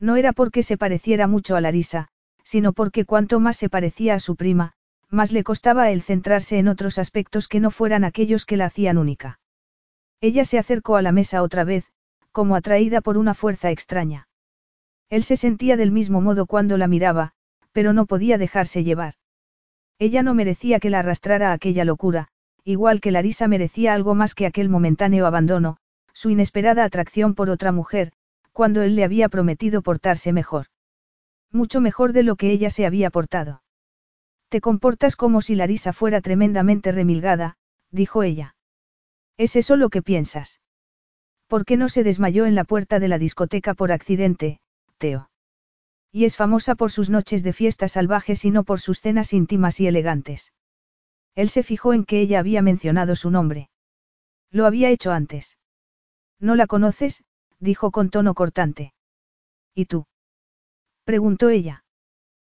No 0.00 0.16
era 0.16 0.32
porque 0.32 0.62
se 0.62 0.78
pareciera 0.78 1.26
mucho 1.26 1.54
a 1.54 1.60
Larisa, 1.60 2.08
sino 2.42 2.72
porque 2.72 3.04
cuanto 3.04 3.40
más 3.40 3.58
se 3.58 3.68
parecía 3.68 4.14
a 4.14 4.20
su 4.20 4.36
prima, 4.36 4.72
más 5.10 5.30
le 5.30 5.44
costaba 5.44 5.90
él 5.90 6.00
centrarse 6.00 6.58
en 6.58 6.68
otros 6.68 6.96
aspectos 6.96 7.46
que 7.46 7.60
no 7.60 7.70
fueran 7.70 8.04
aquellos 8.04 8.46
que 8.46 8.56
la 8.56 8.64
hacían 8.64 8.96
única. 8.96 9.38
Ella 10.22 10.46
se 10.46 10.58
acercó 10.58 10.96
a 10.96 11.02
la 11.02 11.12
mesa 11.12 11.42
otra 11.42 11.64
vez, 11.64 11.92
como 12.32 12.56
atraída 12.56 13.02
por 13.02 13.18
una 13.18 13.34
fuerza 13.34 13.70
extraña. 13.70 14.28
Él 15.10 15.24
se 15.24 15.36
sentía 15.36 15.76
del 15.76 15.92
mismo 15.92 16.22
modo 16.22 16.46
cuando 16.46 16.78
la 16.78 16.88
miraba, 16.88 17.34
pero 17.74 17.92
no 17.92 18.06
podía 18.06 18.38
dejarse 18.38 18.84
llevar. 18.84 19.14
Ella 19.98 20.22
no 20.22 20.32
merecía 20.32 20.78
que 20.78 20.90
la 20.90 21.00
arrastrara 21.00 21.50
a 21.50 21.54
aquella 21.54 21.84
locura, 21.84 22.28
igual 22.62 23.00
que 23.00 23.10
Larisa 23.10 23.48
merecía 23.48 23.92
algo 23.92 24.14
más 24.14 24.34
que 24.34 24.46
aquel 24.46 24.68
momentáneo 24.68 25.26
abandono, 25.26 25.76
su 26.12 26.30
inesperada 26.30 26.84
atracción 26.84 27.34
por 27.34 27.50
otra 27.50 27.72
mujer, 27.72 28.12
cuando 28.52 28.82
él 28.82 28.94
le 28.94 29.02
había 29.02 29.28
prometido 29.28 29.82
portarse 29.82 30.32
mejor. 30.32 30.66
Mucho 31.50 31.80
mejor 31.80 32.12
de 32.12 32.22
lo 32.22 32.36
que 32.36 32.50
ella 32.52 32.70
se 32.70 32.86
había 32.86 33.10
portado. 33.10 33.62
Te 34.48 34.60
comportas 34.60 35.16
como 35.16 35.42
si 35.42 35.56
Larisa 35.56 35.92
fuera 35.92 36.20
tremendamente 36.20 36.92
remilgada, 36.92 37.56
dijo 37.90 38.22
ella. 38.22 38.54
¿Es 39.36 39.56
eso 39.56 39.76
lo 39.76 39.90
que 39.90 40.00
piensas? 40.00 40.60
¿Por 41.48 41.64
qué 41.64 41.76
no 41.76 41.88
se 41.88 42.04
desmayó 42.04 42.46
en 42.46 42.54
la 42.54 42.62
puerta 42.62 43.00
de 43.00 43.08
la 43.08 43.18
discoteca 43.18 43.74
por 43.74 43.90
accidente, 43.90 44.60
Teo? 44.98 45.28
Y 46.16 46.26
es 46.26 46.36
famosa 46.36 46.76
por 46.76 46.92
sus 46.92 47.10
noches 47.10 47.42
de 47.42 47.52
fiestas 47.52 47.90
salvajes 47.90 48.44
y 48.44 48.52
no 48.52 48.62
por 48.62 48.78
sus 48.78 49.00
cenas 49.00 49.32
íntimas 49.32 49.80
y 49.80 49.88
elegantes. 49.88 50.52
Él 51.34 51.48
se 51.48 51.64
fijó 51.64 51.92
en 51.92 52.04
que 52.04 52.20
ella 52.20 52.38
había 52.38 52.62
mencionado 52.62 53.16
su 53.16 53.32
nombre. 53.32 53.68
Lo 54.52 54.64
había 54.64 54.90
hecho 54.90 55.10
antes. 55.10 55.58
¿No 56.38 56.54
la 56.54 56.68
conoces? 56.68 57.24
dijo 57.58 57.90
con 57.90 58.10
tono 58.10 58.34
cortante. 58.34 58.94
¿Y 59.74 59.86
tú? 59.86 60.06
preguntó 61.02 61.48
ella. 61.48 61.84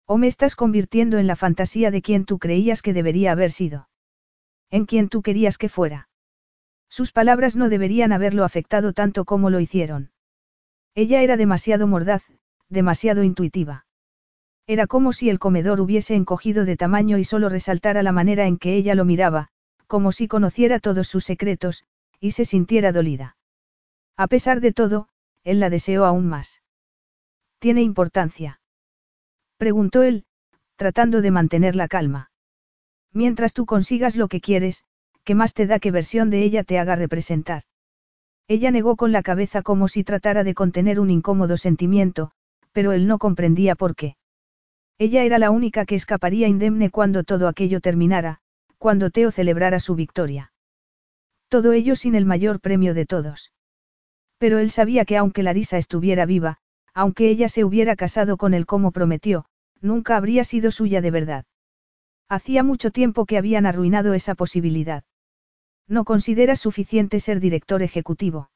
¿O 0.05 0.19
me 0.19 0.27
estás 0.27 0.55
convirtiendo 0.55 1.17
en 1.17 1.27
la 1.27 1.35
fantasía 1.35 1.91
de 1.91 2.03
quien 2.03 2.27
tú 2.27 2.39
creías 2.39 2.83
que 2.83 2.93
debería 2.93 3.33
haber 3.33 3.53
sido? 3.53 3.89
En 4.69 4.85
quien 4.85 5.09
tú 5.09 5.23
querías 5.23 5.57
que 5.57 5.71
fuera. 5.71 6.11
Sus 6.91 7.11
palabras 7.11 7.57
no 7.57 7.71
deberían 7.71 8.13
haberlo 8.13 8.45
afectado 8.45 8.93
tanto 8.93 9.25
como 9.25 9.49
lo 9.49 9.61
hicieron. 9.61 10.11
Ella 10.95 11.23
era 11.23 11.39
demasiado 11.39 11.87
mordaz, 11.87 12.23
demasiado 12.69 13.23
intuitiva. 13.23 13.87
Era 14.67 14.87
como 14.87 15.13
si 15.13 15.31
el 15.31 15.39
comedor 15.39 15.81
hubiese 15.81 16.15
encogido 16.15 16.65
de 16.65 16.77
tamaño 16.77 17.19
y 17.19 17.25
solo 17.25 17.49
resaltara 17.49 18.03
la 18.03 18.13
manera 18.13 18.47
en 18.47 18.59
que 18.59 18.75
ella 18.75 18.95
lo 18.95 19.05
miraba, 19.05 19.49
como 19.87 20.11
si 20.11 20.27
conociera 20.27 20.81
todos 20.81 21.07
sus 21.07 21.25
secretos, 21.25 21.85
y 22.19 22.33
se 22.33 22.45
sintiera 22.45 22.93
dolida. 22.93 23.37
A 24.17 24.27
pesar 24.27 24.61
de 24.61 24.73
todo, 24.73 25.09
él 25.45 25.61
la 25.61 25.71
deseó 25.71 26.05
aún 26.05 26.27
más. 26.27 26.63
¿Tiene 27.59 27.83
importancia? 27.83 28.61
Preguntó 29.57 30.03
él, 30.03 30.25
tratando 30.77 31.23
de 31.23 31.31
mantener 31.31 31.77
la 31.77 31.89
calma. 31.89 32.31
Mientras 33.13 33.55
tú 33.55 33.65
consigas 33.65 34.17
lo 34.17 34.29
que 34.29 34.41
quieres, 34.41 34.85
¿qué 35.25 35.35
más 35.35 35.55
te 35.55 35.67
da 35.67 35.79
que 35.79 35.91
versión 35.91 36.29
de 36.31 36.43
ella 36.43 36.65
te 36.65 36.79
haga 36.79 36.97
representar? 36.97 37.63
Ella 38.49 38.71
negó 38.71 38.97
con 38.97 39.13
la 39.13 39.23
cabeza 39.23 39.63
como 39.63 39.89
si 39.89 40.05
tratara 40.05 40.45
de 40.45 40.55
contener 40.55 41.01
un 41.01 41.11
incómodo 41.11 41.57
sentimiento, 41.57 42.33
pero 42.77 42.93
él 42.93 43.07
no 43.07 43.17
comprendía 43.17 43.75
por 43.75 43.97
qué. 43.97 44.17
Ella 44.99 45.25
era 45.25 45.39
la 45.39 45.51
única 45.51 45.87
que 45.87 45.95
escaparía 45.95 46.47
indemne 46.47 46.91
cuando 46.91 47.25
todo 47.25 47.49
aquello 47.49 47.81
terminara, 47.81 48.41
cuando 48.77 49.09
Teo 49.09 49.31
celebrara 49.31 49.81
su 49.81 49.95
victoria. 49.95 50.53
Todo 51.49 51.73
ello 51.73 51.97
sin 51.97 52.15
el 52.15 52.27
mayor 52.27 52.61
premio 52.61 52.93
de 52.93 53.07
todos. 53.07 53.51
Pero 54.37 54.59
él 54.59 54.71
sabía 54.71 55.07
que 55.07 55.17
aunque 55.17 55.43
Larisa 55.43 55.79
estuviera 55.79 56.27
viva, 56.27 56.59
aunque 56.93 57.31
ella 57.31 57.49
se 57.49 57.65
hubiera 57.65 57.97
casado 57.97 58.37
con 58.37 58.53
él 58.53 58.67
como 58.67 58.93
prometió, 58.93 59.47
nunca 59.81 60.19
habría 60.19 60.45
sido 60.45 60.71
suya 60.71 61.01
de 61.01 61.11
verdad. 61.11 61.45
Hacía 62.29 62.63
mucho 62.63 62.91
tiempo 62.91 63.25
que 63.25 63.39
habían 63.39 63.65
arruinado 63.65 64.13
esa 64.13 64.35
posibilidad. 64.35 65.03
¿No 65.89 66.05
consideras 66.05 66.61
suficiente 66.61 67.21
ser 67.21 67.41
director 67.41 67.83
ejecutivo? 67.83 68.51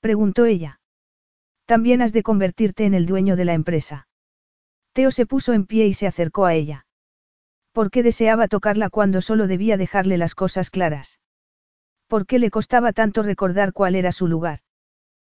Preguntó 0.00 0.46
ella. 0.46 0.77
También 1.68 2.00
has 2.00 2.14
de 2.14 2.22
convertirte 2.22 2.86
en 2.86 2.94
el 2.94 3.04
dueño 3.04 3.36
de 3.36 3.44
la 3.44 3.52
empresa. 3.52 4.08
Teo 4.94 5.10
se 5.10 5.26
puso 5.26 5.52
en 5.52 5.66
pie 5.66 5.86
y 5.86 5.92
se 5.92 6.06
acercó 6.06 6.46
a 6.46 6.54
ella. 6.54 6.86
¿Por 7.72 7.90
qué 7.90 8.02
deseaba 8.02 8.48
tocarla 8.48 8.88
cuando 8.88 9.20
solo 9.20 9.46
debía 9.46 9.76
dejarle 9.76 10.16
las 10.16 10.34
cosas 10.34 10.70
claras? 10.70 11.20
¿Por 12.06 12.24
qué 12.24 12.38
le 12.38 12.50
costaba 12.50 12.94
tanto 12.94 13.22
recordar 13.22 13.74
cuál 13.74 13.96
era 13.96 14.12
su 14.12 14.28
lugar? 14.28 14.60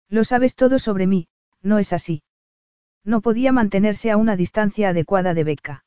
Lo 0.09 0.23
sabes 0.23 0.55
todo 0.55 0.79
sobre 0.79 1.05
mí, 1.05 1.27
no 1.61 1.77
es 1.77 1.93
así. 1.93 2.23
No 3.03 3.21
podía 3.21 3.51
mantenerse 3.51 4.09
a 4.09 4.17
una 4.17 4.36
distancia 4.36 4.89
adecuada 4.89 5.36
de 5.36 5.43
Becca. 5.43 5.86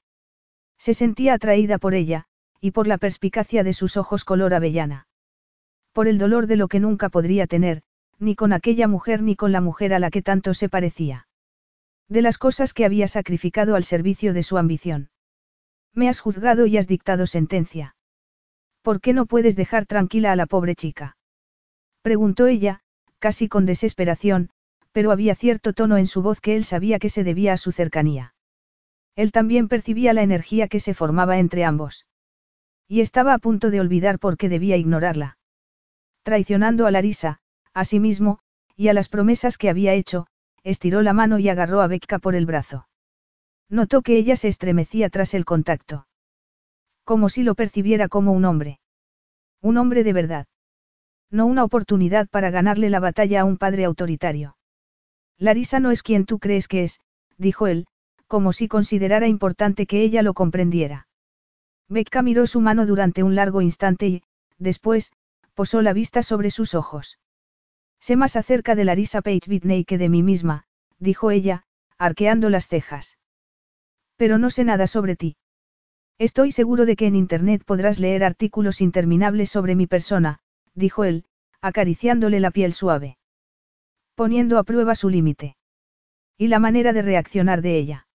Se 0.79 0.95
sentía 0.95 1.35
atraída 1.35 1.79
por 1.79 1.93
ella, 1.95 2.27
y 2.61 2.71
por 2.71 2.87
la 2.87 2.99
perspicacia 2.99 3.65
de 3.65 3.73
sus 3.73 3.97
ojos 3.97 4.25
color 4.25 4.55
avellana. 4.55 5.09
Por 5.93 6.07
el 6.07 6.19
dolor 6.19 6.47
de 6.47 6.55
lo 6.55 6.69
que 6.69 6.79
nunca 6.79 7.09
podría 7.09 7.49
tener, 7.49 7.83
ni 8.19 8.35
con 8.35 8.53
aquella 8.53 8.89
mujer 8.89 9.23
ni 9.23 9.37
con 9.37 9.53
la 9.53 9.61
mujer 9.61 9.93
a 9.95 9.99
la 9.99 10.11
que 10.11 10.23
tanto 10.23 10.55
se 10.55 10.69
parecía. 10.69 11.29
De 12.09 12.23
las 12.23 12.39
cosas 12.39 12.73
que 12.73 12.85
había 12.85 13.09
sacrificado 13.09 13.75
al 13.75 13.85
servicio 13.85 14.33
de 14.33 14.43
su 14.43 14.59
ambición. 14.59 15.11
Me 15.93 16.09
has 16.09 16.21
juzgado 16.21 16.67
y 16.67 16.77
has 16.77 16.87
dictado 16.87 17.27
sentencia. 17.27 17.97
¿Por 18.83 19.01
qué 19.01 19.13
no 19.13 19.27
puedes 19.27 19.57
dejar 19.57 19.87
tranquila 19.87 20.33
a 20.33 20.37
la 20.37 20.47
pobre 20.47 20.75
chica? 20.75 21.17
Preguntó 22.03 22.47
ella, 22.47 22.81
casi 23.19 23.49
con 23.49 23.67
desesperación, 23.67 24.51
pero 24.93 25.11
había 25.11 25.35
cierto 25.35 25.73
tono 25.73 25.97
en 25.97 26.07
su 26.07 26.23
voz 26.23 26.41
que 26.41 26.57
él 26.57 26.65
sabía 26.65 26.99
que 26.99 27.11
se 27.11 27.25
debía 27.25 27.53
a 27.53 27.57
su 27.59 27.73
cercanía. 27.73 28.35
Él 29.17 29.33
también 29.33 29.69
percibía 29.69 30.13
la 30.13 30.23
energía 30.23 30.69
que 30.69 30.79
se 30.79 30.95
formaba 30.95 31.39
entre 31.39 31.65
ambos. 31.65 32.07
Y 32.87 33.01
estaba 33.01 33.35
a 33.35 33.39
punto 33.39 33.71
de 33.71 33.81
olvidar 33.81 34.19
por 34.19 34.37
qué 34.37 34.49
debía 34.49 34.77
ignorarla. 34.77 35.39
Traicionando 36.23 36.87
a 36.87 36.91
Larisa, 36.91 37.41
a 37.77 37.85
sí 37.85 38.01
mismo, 38.01 38.39
y 38.75 38.89
a 38.89 38.95
las 38.95 39.11
promesas 39.11 39.59
que 39.59 39.69
había 39.69 39.93
hecho, 39.93 40.27
estiró 40.65 41.03
la 41.03 41.13
mano 41.13 41.39
y 41.39 41.51
agarró 41.51 41.83
a 41.83 41.87
Becca 41.89 42.19
por 42.19 42.35
el 42.35 42.47
brazo. 42.47 42.89
Notó 43.69 44.01
que 44.01 44.17
ella 44.17 44.35
se 44.37 44.49
estremecía 44.49 45.11
tras 45.11 45.35
el 45.35 45.45
contacto. 45.45 46.07
Como 47.05 47.29
si 47.29 47.43
lo 47.43 47.55
percibiera 47.55 48.09
como 48.09 48.33
un 48.33 48.47
hombre. 48.47 48.81
Un 49.61 49.77
hombre 49.77 50.05
de 50.05 50.15
verdad. 50.15 50.47
No 51.31 51.45
una 51.45 51.65
oportunidad 51.65 52.29
para 52.29 52.49
ganarle 52.51 52.89
la 52.89 52.99
batalla 52.99 53.43
a 53.43 53.45
un 53.45 53.59
padre 53.59 53.85
autoritario. 53.85 54.57
Larisa 55.37 55.79
no 55.79 55.91
es 55.91 56.03
quien 56.03 56.25
tú 56.25 56.39
crees 56.39 56.69
que 56.69 56.85
es, 56.85 57.01
dijo 57.37 57.67
él, 57.67 57.87
como 58.27 58.55
si 58.55 58.69
considerara 58.69 59.29
importante 59.29 59.87
que 59.87 60.01
ella 60.01 60.23
lo 60.23 60.33
comprendiera. 60.33 61.09
Becca 61.91 62.23
miró 62.23 62.47
su 62.47 62.63
mano 62.63 62.87
durante 62.87 63.23
un 63.23 63.35
largo 63.35 63.61
instante 63.61 64.07
y, 64.09 64.23
después, 64.57 65.13
posó 65.53 65.83
la 65.83 65.93
vista 65.93 66.23
sobre 66.23 66.51
sus 66.51 66.75
ojos. 66.75 67.19
Sé 68.07 68.15
más 68.15 68.37
acerca 68.37 68.77
de 68.77 68.85
Larisa 68.85 69.21
Page 69.21 69.51
Whitney 69.51 69.85
que 69.85 69.99
de 69.99 70.09
mí 70.09 70.23
misma, 70.23 70.63
dijo 71.01 71.33
ella, 71.33 71.65
arqueando 71.99 72.51
las 72.51 72.69
cejas. 72.69 73.19
Pero 74.15 74.39
no 74.39 74.49
sé 74.51 74.63
nada 74.63 74.87
sobre 74.87 75.17
ti. 75.17 75.37
Estoy 76.17 76.53
seguro 76.53 76.87
de 76.87 76.95
que 76.95 77.09
en 77.09 77.17
Internet 77.17 77.65
podrás 77.67 77.99
leer 77.99 78.23
artículos 78.23 78.81
interminables 78.81 79.51
sobre 79.51 79.75
mi 79.75 79.89
persona, 79.89 80.39
dijo 80.73 81.03
él, 81.03 81.25
acariciándole 81.61 82.39
la 82.39 82.53
piel 82.53 82.75
suave. 82.75 83.19
Poniendo 84.15 84.59
a 84.59 84.63
prueba 84.63 84.95
su 84.95 85.09
límite. 85.09 85.57
Y 86.39 86.47
la 86.47 86.61
manera 86.61 86.93
de 86.93 87.03
reaccionar 87.03 87.61
de 87.61 87.77
ella. 87.77 88.07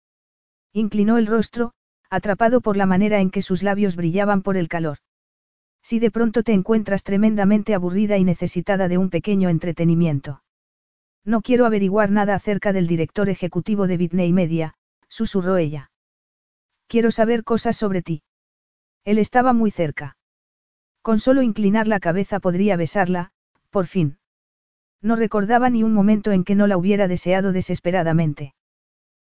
Inclinó 0.71 1.17
el 1.17 1.27
rostro, 1.27 1.73
atrapado 2.09 2.61
por 2.61 2.77
la 2.77 2.85
manera 2.85 3.19
en 3.19 3.29
que 3.29 3.41
sus 3.41 3.61
labios 3.61 3.97
brillaban 3.97 4.41
por 4.41 4.55
el 4.55 4.69
calor. 4.69 4.99
Si 5.83 5.99
de 5.99 6.11
pronto 6.11 6.43
te 6.43 6.53
encuentras 6.53 7.03
tremendamente 7.03 7.73
aburrida 7.73 8.17
y 8.17 8.23
necesitada 8.23 8.87
de 8.87 8.97
un 8.97 9.09
pequeño 9.09 9.49
entretenimiento. 9.49 10.43
No 11.23 11.41
quiero 11.41 11.65
averiguar 11.65 12.11
nada 12.11 12.35
acerca 12.35 12.73
del 12.73 12.87
director 12.87 13.29
ejecutivo 13.29 13.87
de 13.87 13.97
Bitney 13.97 14.33
Media, 14.33 14.75
susurró 15.07 15.57
ella. 15.57 15.91
Quiero 16.87 17.11
saber 17.11 17.43
cosas 17.43 17.77
sobre 17.77 18.01
ti. 18.01 18.23
Él 19.05 19.17
estaba 19.17 19.53
muy 19.53 19.71
cerca. 19.71 20.17
Con 21.01 21.19
solo 21.19 21.41
inclinar 21.41 21.87
la 21.87 21.99
cabeza 21.99 22.39
podría 22.39 22.75
besarla, 22.75 23.31
por 23.69 23.87
fin. 23.87 24.17
No 25.01 25.15
recordaba 25.15 25.69
ni 25.69 25.83
un 25.83 25.93
momento 25.93 26.31
en 26.31 26.43
que 26.43 26.55
no 26.55 26.67
la 26.67 26.77
hubiera 26.77 27.07
deseado 27.07 27.53
desesperadamente. 27.53 28.53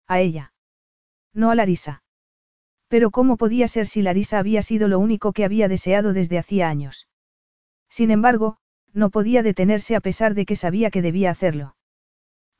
A 0.07 0.19
ella. 0.19 0.53
No 1.33 1.49
a 1.49 1.55
Larisa. 1.55 2.02
Pero 2.93 3.09
¿cómo 3.09 3.37
podía 3.37 3.67
ser 3.67 3.87
si 3.87 4.03
Larisa 4.03 4.37
había 4.37 4.61
sido 4.61 4.87
lo 4.87 4.99
único 4.99 5.33
que 5.33 5.43
había 5.43 5.67
deseado 5.67 6.13
desde 6.13 6.37
hacía 6.37 6.69
años? 6.69 7.07
Sin 7.89 8.11
embargo, 8.11 8.57
no 8.93 9.09
podía 9.09 9.41
detenerse 9.41 9.95
a 9.95 9.99
pesar 9.99 10.35
de 10.35 10.45
que 10.45 10.55
sabía 10.55 10.91
que 10.91 11.01
debía 11.01 11.31
hacerlo. 11.31 11.75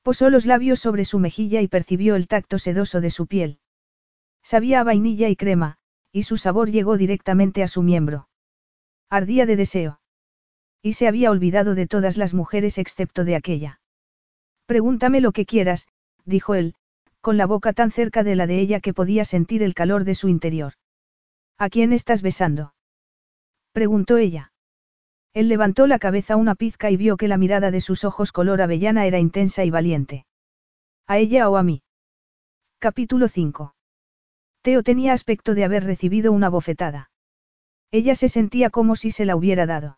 Posó 0.02 0.32
los 0.32 0.48
labios 0.48 0.80
sobre 0.80 1.06
su 1.06 1.20
mejilla 1.20 1.62
y 1.62 1.68
percibió 1.68 2.16
el 2.16 2.28
tacto 2.28 2.58
sedoso 2.58 3.00
de 3.00 3.12
su 3.12 3.28
piel. 3.28 3.60
Sabía 4.42 4.80
a 4.80 4.84
vainilla 4.84 5.30
y 5.30 5.36
crema, 5.36 5.78
y 6.12 6.24
su 6.24 6.38
sabor 6.38 6.72
llegó 6.72 6.98
directamente 6.98 7.62
a 7.62 7.68
su 7.68 7.84
miembro. 7.84 8.28
Ardía 9.12 9.46
de 9.46 9.56
deseo. 9.56 10.02
Y 10.82 10.94
se 10.94 11.08
había 11.08 11.30
olvidado 11.30 11.76
de 11.76 11.86
todas 11.86 12.18
las 12.18 12.34
mujeres 12.34 12.80
excepto 12.80 13.24
de 13.24 13.36
aquella. 13.36 13.82
Pregúntame 14.66 15.22
lo 15.22 15.32
que 15.32 15.46
quieras, 15.46 15.88
dijo 16.26 16.56
él, 16.56 16.74
con 17.24 17.38
la 17.38 17.46
boca 17.46 17.72
tan 17.72 17.90
cerca 17.90 18.22
de 18.22 18.36
la 18.36 18.48
de 18.48 18.60
ella 18.60 18.82
que 18.82 18.94
podía 18.94 19.24
sentir 19.24 19.64
el 19.64 19.74
calor 19.74 20.04
de 20.04 20.14
su 20.14 20.28
interior. 20.28 20.74
¿A 21.58 21.70
quién 21.70 21.94
estás 21.94 22.22
besando? 22.22 22.76
preguntó 23.72 24.18
ella. 24.18 24.52
Él 25.34 25.48
levantó 25.48 25.88
la 25.88 26.00
cabeza 26.00 26.36
una 26.36 26.54
pizca 26.54 26.92
y 26.92 26.98
vio 26.98 27.16
que 27.16 27.30
la 27.30 27.38
mirada 27.38 27.72
de 27.72 27.80
sus 27.80 28.04
ojos 28.04 28.34
color 28.34 28.62
avellana 28.62 29.06
era 29.06 29.20
intensa 29.20 29.64
y 29.64 29.70
valiente. 29.70 30.26
¿A 31.08 31.18
ella 31.18 31.50
o 31.50 31.56
a 31.56 31.64
mí? 31.64 31.82
Capítulo 32.80 33.30
5. 33.30 33.74
Teo 34.62 34.84
tenía 34.84 35.14
aspecto 35.14 35.56
de 35.56 35.64
haber 35.64 35.86
recibido 35.86 36.34
una 36.34 36.50
bofetada. 36.50 37.10
Ella 37.90 38.16
se 38.16 38.28
sentía 38.28 38.70
como 38.70 38.98
si 38.98 39.12
se 39.12 39.24
la 39.24 39.38
hubiera 39.38 39.66
dado. 39.66 39.98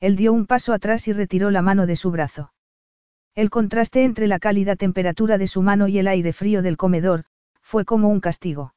Él 0.00 0.16
dio 0.16 0.32
un 0.32 0.46
paso 0.46 0.72
atrás 0.72 1.06
y 1.06 1.12
retiró 1.12 1.52
la 1.52 1.62
mano 1.62 1.86
de 1.86 1.94
su 1.94 2.10
brazo. 2.10 2.52
El 3.34 3.48
contraste 3.48 4.04
entre 4.04 4.26
la 4.26 4.38
cálida 4.38 4.76
temperatura 4.76 5.38
de 5.38 5.46
su 5.46 5.62
mano 5.62 5.88
y 5.88 5.98
el 5.98 6.06
aire 6.06 6.34
frío 6.34 6.60
del 6.60 6.76
comedor, 6.76 7.24
fue 7.62 7.86
como 7.86 8.08
un 8.08 8.20
castigo. 8.20 8.74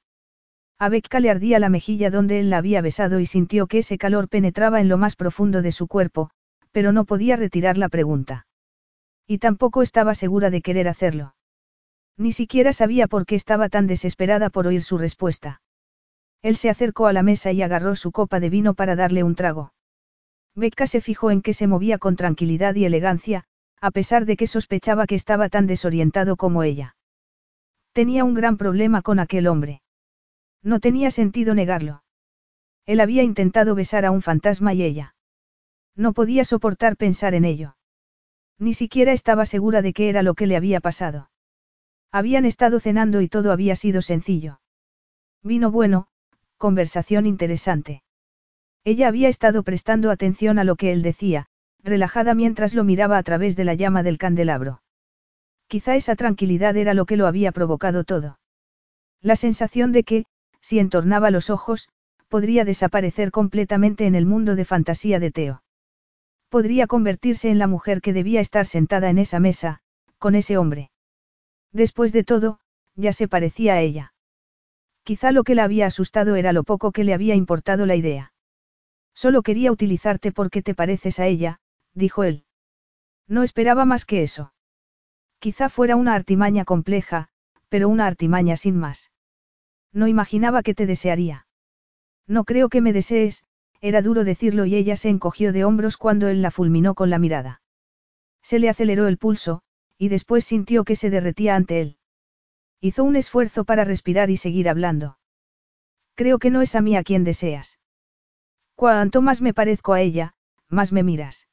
A 0.79 0.87
Becca 0.87 1.19
le 1.19 1.29
ardía 1.29 1.59
la 1.59 1.69
mejilla 1.69 2.09
donde 2.09 2.39
él 2.39 2.49
la 2.49 2.57
había 2.57 2.81
besado 2.81 3.19
y 3.19 3.25
sintió 3.25 3.67
que 3.67 3.79
ese 3.79 3.97
calor 3.97 4.29
penetraba 4.29 4.79
en 4.79 4.87
lo 4.87 4.97
más 4.97 5.15
profundo 5.15 5.61
de 5.61 5.71
su 5.71 5.87
cuerpo, 5.87 6.29
pero 6.71 6.93
no 6.93 7.05
podía 7.05 7.35
retirar 7.35 7.77
la 7.77 7.89
pregunta. 7.89 8.47
Y 9.27 9.39
tampoco 9.39 9.81
estaba 9.81 10.15
segura 10.15 10.49
de 10.49 10.61
querer 10.61 10.87
hacerlo. 10.87 11.35
Ni 12.17 12.31
siquiera 12.31 12.71
sabía 12.71 13.07
por 13.07 13.25
qué 13.25 13.35
estaba 13.35 13.67
tan 13.67 13.87
desesperada 13.87 14.49
por 14.49 14.67
oír 14.67 14.83
su 14.83 14.97
respuesta. 14.97 15.61
Él 16.41 16.55
se 16.55 16.69
acercó 16.69 17.07
a 17.07 17.13
la 17.13 17.23
mesa 17.23 17.51
y 17.51 17.61
agarró 17.61 17.95
su 17.95 18.11
copa 18.11 18.39
de 18.39 18.49
vino 18.49 18.73
para 18.73 18.95
darle 18.95 19.23
un 19.23 19.35
trago. 19.35 19.73
Becca 20.53 20.87
se 20.87 21.01
fijó 21.01 21.31
en 21.31 21.41
que 21.41 21.53
se 21.53 21.67
movía 21.67 21.97
con 21.97 22.15
tranquilidad 22.15 22.75
y 22.75 22.85
elegancia, 22.85 23.45
a 23.85 23.91
pesar 23.91 24.25
de 24.25 24.35
que 24.35 24.47
sospechaba 24.47 25.05
que 25.05 25.13
estaba 25.13 25.47
tan 25.47 25.67
desorientado 25.67 26.37
como 26.37 26.63
ella. 26.63 26.95
Tenía 27.93 28.23
un 28.23 28.33
gran 28.33 28.57
problema 28.57 29.03
con 29.03 29.19
aquel 29.19 29.45
hombre. 29.45 29.83
No 30.63 30.79
tenía 30.79 31.11
sentido 31.11 31.53
negarlo. 31.53 32.03
Él 32.87 32.99
había 32.99 33.21
intentado 33.21 33.75
besar 33.75 34.03
a 34.03 34.09
un 34.09 34.23
fantasma 34.23 34.73
y 34.73 34.81
ella. 34.81 35.13
No 35.95 36.13
podía 36.13 36.45
soportar 36.45 36.97
pensar 36.97 37.35
en 37.35 37.45
ello. 37.45 37.77
Ni 38.57 38.73
siquiera 38.73 39.11
estaba 39.11 39.45
segura 39.45 39.83
de 39.83 39.93
qué 39.93 40.09
era 40.09 40.23
lo 40.23 40.33
que 40.33 40.47
le 40.47 40.55
había 40.55 40.79
pasado. 40.79 41.29
Habían 42.11 42.45
estado 42.45 42.79
cenando 42.79 43.21
y 43.21 43.29
todo 43.29 43.51
había 43.51 43.75
sido 43.75 44.01
sencillo. 44.01 44.61
Vino 45.43 45.69
bueno, 45.69 46.07
conversación 46.57 47.27
interesante. 47.27 48.01
Ella 48.83 49.09
había 49.09 49.29
estado 49.29 49.61
prestando 49.61 50.09
atención 50.09 50.57
a 50.57 50.63
lo 50.63 50.75
que 50.75 50.91
él 50.91 51.03
decía, 51.03 51.49
relajada 51.85 52.33
mientras 52.33 52.73
lo 52.73 52.83
miraba 52.83 53.17
a 53.17 53.23
través 53.23 53.55
de 53.55 53.63
la 53.63 53.75
llama 53.75 54.03
del 54.03 54.17
candelabro. 54.17 54.81
Quizá 55.67 55.95
esa 55.95 56.15
tranquilidad 56.15 56.75
era 56.75 56.93
lo 56.93 57.05
que 57.05 57.15
lo 57.15 57.27
había 57.27 57.51
provocado 57.51 58.03
todo. 58.03 58.39
La 59.21 59.35
sensación 59.35 59.91
de 59.91 60.03
que, 60.03 60.25
si 60.61 60.79
entornaba 60.79 61.31
los 61.31 61.49
ojos, 61.49 61.89
podría 62.27 62.65
desaparecer 62.65 63.31
completamente 63.31 64.07
en 64.07 64.15
el 64.15 64.25
mundo 64.25 64.55
de 64.55 64.65
fantasía 64.65 65.19
de 65.19 65.31
Teo. 65.31 65.63
Podría 66.49 66.87
convertirse 66.87 67.49
en 67.49 67.59
la 67.59 67.67
mujer 67.67 68.01
que 68.01 68.13
debía 68.13 68.41
estar 68.41 68.65
sentada 68.65 69.09
en 69.09 69.17
esa 69.17 69.39
mesa, 69.39 69.79
con 70.17 70.35
ese 70.35 70.57
hombre. 70.57 70.91
Después 71.71 72.13
de 72.13 72.23
todo, 72.23 72.59
ya 72.95 73.13
se 73.13 73.27
parecía 73.27 73.73
a 73.73 73.81
ella. 73.81 74.13
Quizá 75.03 75.31
lo 75.31 75.43
que 75.43 75.53
la 75.53 75.65
había 75.65 75.85
asustado 75.85 76.35
era 76.35 76.51
lo 76.51 76.63
poco 76.63 76.91
que 76.91 77.03
le 77.03 77.13
había 77.13 77.35
importado 77.35 77.85
la 77.85 77.95
idea. 77.95 78.33
Solo 79.13 79.43
quería 79.43 79.71
utilizarte 79.71 80.31
porque 80.31 80.61
te 80.61 80.73
pareces 80.73 81.19
a 81.19 81.27
ella, 81.27 81.59
dijo 81.95 82.23
él. 82.23 82.45
No 83.27 83.41
esperaba 83.41 83.85
más 83.85 84.05
que 84.05 84.21
eso. 84.21 84.53
Quizá 85.39 85.69
fuera 85.69 85.95
una 85.95 86.13
artimaña 86.13 86.65
compleja, 86.65 87.29
pero 87.69 87.89
una 87.89 88.05
artimaña 88.05 88.57
sin 88.57 88.77
más. 88.77 89.11
No 89.91 90.07
imaginaba 90.07 90.61
que 90.61 90.75
te 90.75 90.85
desearía. 90.85 91.47
No 92.27 92.43
creo 92.43 92.69
que 92.69 92.81
me 92.81 92.93
desees, 92.93 93.43
era 93.81 94.01
duro 94.01 94.23
decirlo 94.23 94.65
y 94.65 94.75
ella 94.75 94.95
se 94.95 95.09
encogió 95.09 95.53
de 95.53 95.63
hombros 95.63 95.97
cuando 95.97 96.27
él 96.27 96.41
la 96.41 96.51
fulminó 96.51 96.95
con 96.95 97.09
la 97.09 97.19
mirada. 97.19 97.61
Se 98.41 98.59
le 98.59 98.69
aceleró 98.69 99.07
el 99.07 99.17
pulso, 99.17 99.61
y 99.97 100.09
después 100.09 100.45
sintió 100.45 100.83
que 100.83 100.95
se 100.95 101.09
derretía 101.09 101.55
ante 101.55 101.81
él. 101.81 101.97
Hizo 102.81 103.03
un 103.03 103.15
esfuerzo 103.15 103.63
para 103.63 103.85
respirar 103.85 104.29
y 104.29 104.37
seguir 104.37 104.69
hablando. 104.69 105.17
Creo 106.15 106.39
que 106.39 106.49
no 106.49 106.61
es 106.61 106.75
a 106.75 106.81
mí 106.81 106.95
a 106.95 107.03
quien 107.03 107.23
deseas. 107.23 107.79
Cuanto 108.75 109.21
más 109.21 109.41
me 109.41 109.53
parezco 109.53 109.93
a 109.93 110.01
ella, 110.01 110.35
más 110.69 110.91
me 110.91 111.03
miras. 111.03 111.47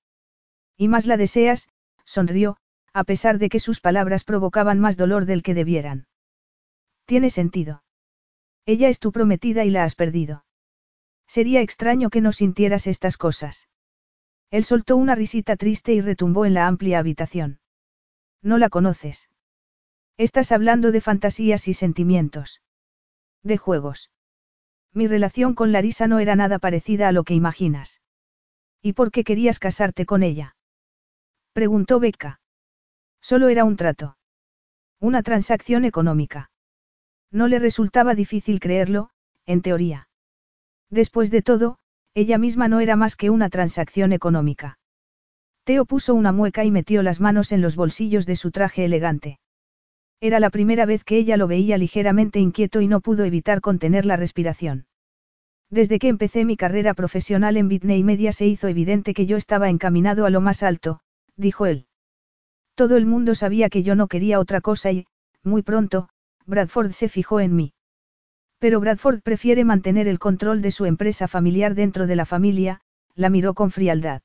Y 0.77 0.89
más 0.89 1.07
la 1.07 1.16
deseas, 1.16 1.69
sonrió, 2.05 2.57
a 2.93 3.05
pesar 3.05 3.39
de 3.39 3.49
que 3.49 3.61
sus 3.61 3.81
palabras 3.81 4.24
provocaban 4.24 4.81
más 4.81 4.97
dolor 4.97 5.24
del 5.27 5.43
que 5.43 5.55
debieran. 5.55 6.07
Tiene 7.07 7.31
sentido. 7.31 7.82
Ella 8.66 8.89
es 8.89 9.01
tu 9.01 9.12
prometida 9.12 9.65
y 9.65 9.70
la 9.70 9.85
has 9.85 9.94
perdido. 9.94 10.44
Sería 11.27 11.61
extraño 11.61 12.11
que 12.11 12.20
no 12.20 12.32
sintieras 12.32 12.86
estas 12.86 13.16
cosas. 13.16 13.69
Él 14.51 14.65
soltó 14.65 14.97
una 14.97 15.15
risita 15.15 15.57
triste 15.57 15.94
y 15.94 16.01
retumbó 16.01 16.44
en 16.44 16.55
la 16.55 16.66
amplia 16.66 16.99
habitación. 16.99 17.61
No 18.43 18.59
la 18.59 18.69
conoces. 18.69 19.28
Estás 20.19 20.53
hablando 20.53 20.93
de 20.93 21.01
fantasías 21.01 21.69
y 21.69 21.74
sentimientos. 21.74 22.61
De 23.43 23.57
juegos. 23.57 24.11
Mi 24.93 25.07
relación 25.07 25.55
con 25.55 25.73
Larisa 25.73 26.07
no 26.07 26.19
era 26.19 26.36
nada 26.36 26.59
parecida 26.59 27.09
a 27.09 27.12
lo 27.12 27.24
que 27.24 27.35
imaginas. 27.35 28.03
¿Y 28.82 28.93
por 28.93 29.11
qué 29.11 29.24
querías 29.24 29.59
casarte 29.59 30.05
con 30.05 30.23
ella? 30.23 30.55
Preguntó 31.53 32.01
Becca. 32.01 32.41
Solo 33.20 33.49
era 33.49 33.65
un 33.65 33.77
trato. 33.77 34.16
Una 35.01 35.23
transacción 35.23 35.85
económica. 35.85 36.51
No 37.31 37.47
le 37.47 37.59
resultaba 37.59 38.15
difícil 38.15 38.59
creerlo, 38.59 39.11
en 39.45 39.61
teoría. 39.61 40.09
Después 40.89 41.31
de 41.31 41.43
todo, 41.43 41.79
ella 42.15 42.39
misma 42.39 42.69
no 42.69 42.81
era 42.81 42.97
más 42.97 43.16
que 43.16 43.29
una 43.29 43.51
transacción 43.51 44.12
económica. 44.12 44.79
Teo 45.65 45.85
puso 45.85 46.15
una 46.15 46.33
mueca 46.33 46.65
y 46.65 46.70
metió 46.70 47.03
las 47.03 47.20
manos 47.20 47.53
en 47.53 47.61
los 47.61 47.77
bolsillos 47.77 48.24
de 48.24 48.37
su 48.37 48.51
traje 48.51 48.87
elegante. 48.87 49.39
Era 50.20 50.41
la 50.41 50.49
primera 50.49 50.87
vez 50.87 51.05
que 51.05 51.19
ella 51.19 51.37
lo 51.37 51.49
veía 51.49 51.77
ligeramente 51.77 52.41
inquieto 52.41 52.81
y 52.81 52.89
no 52.89 53.01
pudo 53.01 53.24
evitar 53.24 53.61
contener 53.61 54.07
la 54.07 54.16
respiración. 54.16 54.87
Desde 55.69 55.99
que 55.99 56.09
empecé 56.09 56.47
mi 56.47 56.57
carrera 56.57 56.95
profesional 56.95 57.59
en 57.59 57.69
Bitney 57.69 58.03
Media 58.05 58.33
se 58.33 58.47
hizo 58.47 58.69
evidente 58.69 59.12
que 59.12 59.27
yo 59.27 59.37
estaba 59.37 59.69
encaminado 59.69 60.27
a 60.27 60.31
lo 60.31 60.41
más 60.41 60.62
alto, 60.62 61.01
dijo 61.37 61.67
él. 61.67 61.87
Todo 62.75 62.97
el 62.97 63.07
mundo 63.07 63.35
sabía 63.35 63.69
que 63.69 63.83
yo 63.83 63.95
no 63.95 64.09
quería 64.09 64.39
otra 64.39 64.61
cosa 64.61 64.91
y, 64.93 65.07
muy 65.43 65.63
pronto, 65.63 66.09
Bradford 66.47 66.93
se 66.93 67.09
fijó 67.09 67.41
en 67.41 67.55
mí. 67.55 67.75
Pero 68.59 68.81
Bradford 68.81 69.23
prefiere 69.23 69.65
mantener 69.65 70.09
el 70.09 70.19
control 70.19 70.63
de 70.63 70.71
su 70.71 70.87
empresa 70.87 71.29
familiar 71.29 71.75
dentro 71.75 72.07
de 72.07 72.17
la 72.17 72.27
familia, 72.27 72.81
la 73.15 73.29
miró 73.29 73.55
con 73.55 73.71
frialdad. 73.71 74.23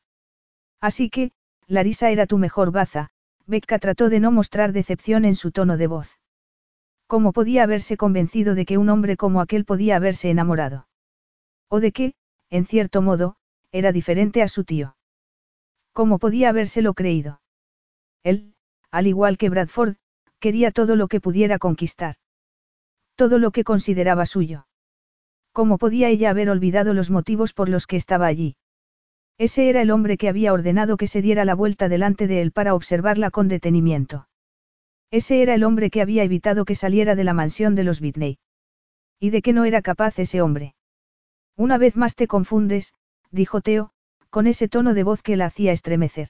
Así 0.80 1.10
que, 1.10 1.32
Larisa 1.68 2.12
era 2.12 2.28
tu 2.28 2.38
mejor 2.38 2.72
baza, 2.72 3.10
Becca 3.46 3.80
trató 3.80 4.10
de 4.10 4.20
no 4.20 4.32
mostrar 4.32 4.74
decepción 4.74 5.26
en 5.26 5.36
su 5.36 5.52
tono 5.52 5.78
de 5.78 5.88
voz. 5.88 6.20
¿Cómo 7.08 7.32
podía 7.32 7.64
haberse 7.64 7.96
convencido 7.96 8.54
de 8.54 8.66
que 8.66 8.78
un 8.78 8.90
hombre 8.90 9.16
como 9.16 9.40
aquel 9.40 9.64
podía 9.64 9.96
haberse 9.96 10.30
enamorado? 10.30 10.88
O 11.70 11.80
de 11.80 11.92
que, 11.94 12.14
en 12.50 12.66
cierto 12.66 13.02
modo, 13.02 13.38
era 13.72 13.92
diferente 13.92 14.42
a 14.42 14.50
su 14.50 14.66
tío. 14.66 14.97
¿Cómo 15.98 16.19
podía 16.19 16.49
habérselo 16.49 16.94
creído? 16.94 17.41
Él, 18.24 18.53
al 18.91 19.07
igual 19.07 19.40
que 19.40 19.49
Bradford, 19.49 19.95
quería 20.40 20.69
todo 20.69 20.95
lo 20.95 21.07
que 21.07 21.19
pudiera 21.19 21.57
conquistar. 21.57 22.18
Todo 23.15 23.40
lo 23.40 23.49
que 23.49 23.64
consideraba 23.64 24.28
suyo. 24.28 24.68
¿Cómo 25.53 25.80
podía 25.80 26.10
ella 26.10 26.30
haber 26.30 26.52
olvidado 26.52 26.94
los 26.94 27.10
motivos 27.10 27.53
por 27.53 27.68
los 27.68 27.88
que 27.88 27.95
estaba 27.95 28.28
allí? 28.28 28.57
Ese 29.40 29.69
era 29.69 29.82
el 29.82 29.90
hombre 29.90 30.18
que 30.18 30.30
había 30.30 30.53
ordenado 30.53 30.98
que 30.98 31.07
se 31.07 31.24
diera 31.24 31.45
la 31.45 31.56
vuelta 31.56 31.90
delante 31.90 32.28
de 32.28 32.44
él 32.44 32.52
para 32.52 32.76
observarla 32.76 33.32
con 33.32 33.48
detenimiento. 33.48 34.28
Ese 35.10 35.41
era 35.41 35.56
el 35.56 35.64
hombre 35.64 35.90
que 35.90 36.03
había 36.03 36.24
evitado 36.24 36.64
que 36.64 36.76
saliera 36.76 37.15
de 37.15 37.24
la 37.24 37.34
mansión 37.34 37.74
de 37.74 37.84
los 37.84 38.02
Whitney. 38.02 38.38
¿Y 39.19 39.32
de 39.32 39.41
qué 39.41 39.52
no 39.52 39.65
era 39.65 39.82
capaz 39.82 40.19
ese 40.19 40.44
hombre? 40.44 40.76
Una 41.56 41.80
vez 41.80 41.98
más 41.98 42.14
te 42.14 42.28
confundes, 42.28 42.94
dijo 43.32 43.61
Teo, 43.61 43.94
con 44.30 44.48
ese 44.48 44.68
tono 44.68 44.94
de 44.94 45.04
voz 45.04 45.22
que 45.22 45.36
la 45.36 45.45
hacía 45.45 45.72
estremecer. 45.72 46.30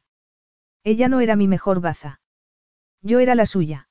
Ella 0.83 1.07
no 1.07 1.19
era 1.19 1.35
mi 1.35 1.47
mejor 1.47 1.81
baza. 1.81 2.21
Yo 3.01 3.19
era 3.19 3.35
la 3.35 3.45
suya. 3.45 3.89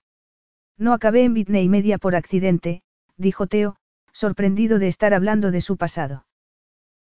No 0.78 0.92
acabé 0.92 1.24
en 1.24 1.32
Whitney 1.32 1.68
Media 1.68 1.98
por 1.98 2.14
accidente, 2.14 2.82
dijo 3.16 3.46
Teo, 3.46 3.76
sorprendido 4.12 4.78
de 4.78 4.88
estar 4.88 5.14
hablando 5.14 5.50
de 5.50 5.60
su 5.60 5.76
pasado. 5.76 6.26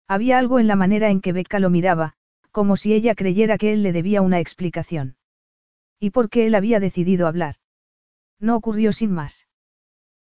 Había 0.08 0.38
algo 0.38 0.58
en 0.58 0.66
la 0.66 0.76
manera 0.76 1.10
en 1.10 1.20
que 1.20 1.32
Becca 1.32 1.58
lo 1.58 1.70
miraba, 1.70 2.14
como 2.50 2.76
si 2.76 2.94
ella 2.94 3.14
creyera 3.14 3.58
que 3.58 3.72
él 3.72 3.82
le 3.82 3.92
debía 3.92 4.22
una 4.22 4.40
explicación. 4.40 5.16
¿Y 5.98 6.10
por 6.10 6.30
qué 6.30 6.46
él 6.46 6.54
había 6.54 6.80
decidido 6.80 7.26
hablar? 7.26 7.56
No 8.38 8.56
ocurrió 8.56 8.92
sin 8.92 9.12
más. 9.12 9.46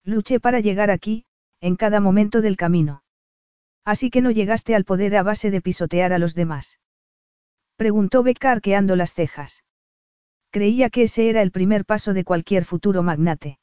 Luché 0.04 0.40
para 0.40 0.60
llegar 0.60 0.92
aquí, 0.92 1.26
en 1.60 1.76
cada 1.76 2.00
momento 2.00 2.42
del 2.42 2.58
camino. 2.58 3.04
Así 3.84 4.10
que 4.10 4.22
no 4.22 4.32
llegaste 4.32 4.76
al 4.76 4.86
poder 4.86 5.16
a 5.16 5.24
base 5.24 5.52
de 5.52 5.62
pisotear 5.62 6.14
a 6.14 6.20
los 6.20 6.36
demás. 6.36 6.80
Preguntó 7.76 8.22
Becca 8.24 8.52
arqueando 8.52 8.96
las 8.96 9.14
cejas. 9.14 9.64
Creía 10.52 10.90
que 10.90 11.04
ese 11.04 11.30
era 11.30 11.42
el 11.42 11.52
primer 11.52 11.86
paso 11.86 12.14
de 12.14 12.24
cualquier 12.24 12.66
futuro 12.66 13.04
magnate. 13.04 13.58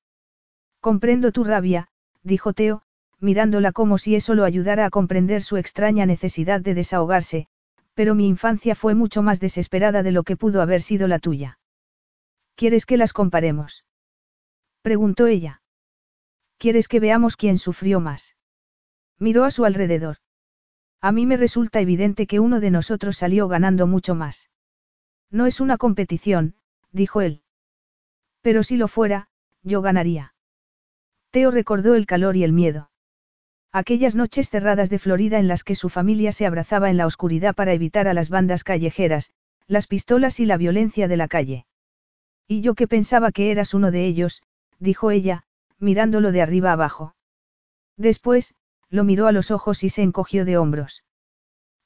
Comprendo 0.81 1.32
tu 1.32 1.45
rabia, 1.45 1.89
dijo 2.23 2.53
Teo, 2.53 2.82
mirándola 3.20 3.73
como 3.73 3.99
si 3.99 4.15
eso 4.15 4.35
lo 4.35 4.45
ayudara 4.45 4.86
a 4.86 4.90
comprender 4.90 5.43
su 5.43 5.57
extraña 5.57 6.07
necesidad 6.07 6.61
de 6.61 6.74
desahogarse, 6.74 7.47
pero 7.95 8.15
mi 8.15 8.28
infancia 8.28 8.74
fue 8.74 8.95
mucho 8.95 9.23
más 9.23 9.40
desesperada 9.40 10.03
de 10.03 10.12
lo 10.12 10.23
que 10.23 10.36
pudo 10.36 10.62
haber 10.62 10.82
sido 10.82 11.09
la 11.09 11.19
tuya. 11.19 11.59
¿Quieres 12.55 12.86
que 12.86 12.97
las 12.97 13.12
comparemos? 13.12 13.85
preguntó 14.82 15.27
ella. 15.27 15.62
¿Quieres 16.57 16.89
que 16.89 17.01
veamos 17.01 17.36
quién 17.36 17.59
sufrió 17.59 18.01
más? 18.01 18.35
Miró 19.19 19.45
a 19.45 19.51
su 19.51 19.65
alrededor. 19.65 20.16
A 21.01 21.12
mí 21.12 21.27
me 21.27 21.36
resulta 21.36 21.81
evidente 21.81 22.27
que 22.27 22.40
uno 22.40 22.61
de 22.61 22.70
nosotros 22.70 23.16
salió 23.16 23.49
ganando 23.49 23.86
mucho 23.86 24.15
más. 24.15 24.51
No 25.31 25.47
es 25.47 25.61
una 25.61 25.77
competición, 25.77 26.55
dijo 26.93 27.20
él. 27.20 27.43
Pero 28.40 28.62
si 28.62 28.77
lo 28.77 28.89
fuera, 28.89 29.28
yo 29.62 29.82
ganaría. 29.82 30.35
Teo 31.31 31.51
recordó 31.51 31.95
el 31.95 32.07
calor 32.07 32.36
y 32.36 32.45
el 32.45 32.53
miedo. 32.53 32.90
Aquellas 33.70 34.15
noches 34.15 34.49
cerradas 34.49 34.89
de 34.89 34.99
Florida 34.99 35.39
en 35.39 35.47
las 35.47 35.62
que 35.62 35.74
su 35.74 35.89
familia 35.89 36.32
se 36.32 36.47
abrazaba 36.47 36.89
en 36.89 36.97
la 36.97 37.07
oscuridad 37.07 37.55
para 37.55 37.74
evitar 37.74 38.09
a 38.09 38.15
las 38.15 38.31
bandas 38.31 38.65
callejeras, 38.65 39.32
las 39.66 39.86
pistolas 39.86 40.40
y 40.40 40.47
la 40.47 40.57
violencia 40.57 41.07
de 41.07 41.16
la 41.19 41.28
calle. 41.28 41.66
Y 42.47 42.62
yo 42.62 42.74
que 42.74 42.89
pensaba 42.89 43.31
que 43.31 43.51
eras 43.51 43.74
uno 43.74 43.90
de 43.90 44.07
ellos, 44.07 44.43
dijo 44.78 45.11
ella, 45.11 45.45
mirándolo 45.78 46.32
de 46.32 46.40
arriba 46.40 46.73
abajo. 46.73 47.15
Después, 47.99 48.55
lo 48.90 49.05
miró 49.05 49.27
a 49.27 49.32
los 49.32 49.51
ojos 49.51 49.85
y 49.85 49.89
se 49.89 50.02
encogió 50.02 50.44
de 50.44 50.56
hombros. 50.56 51.05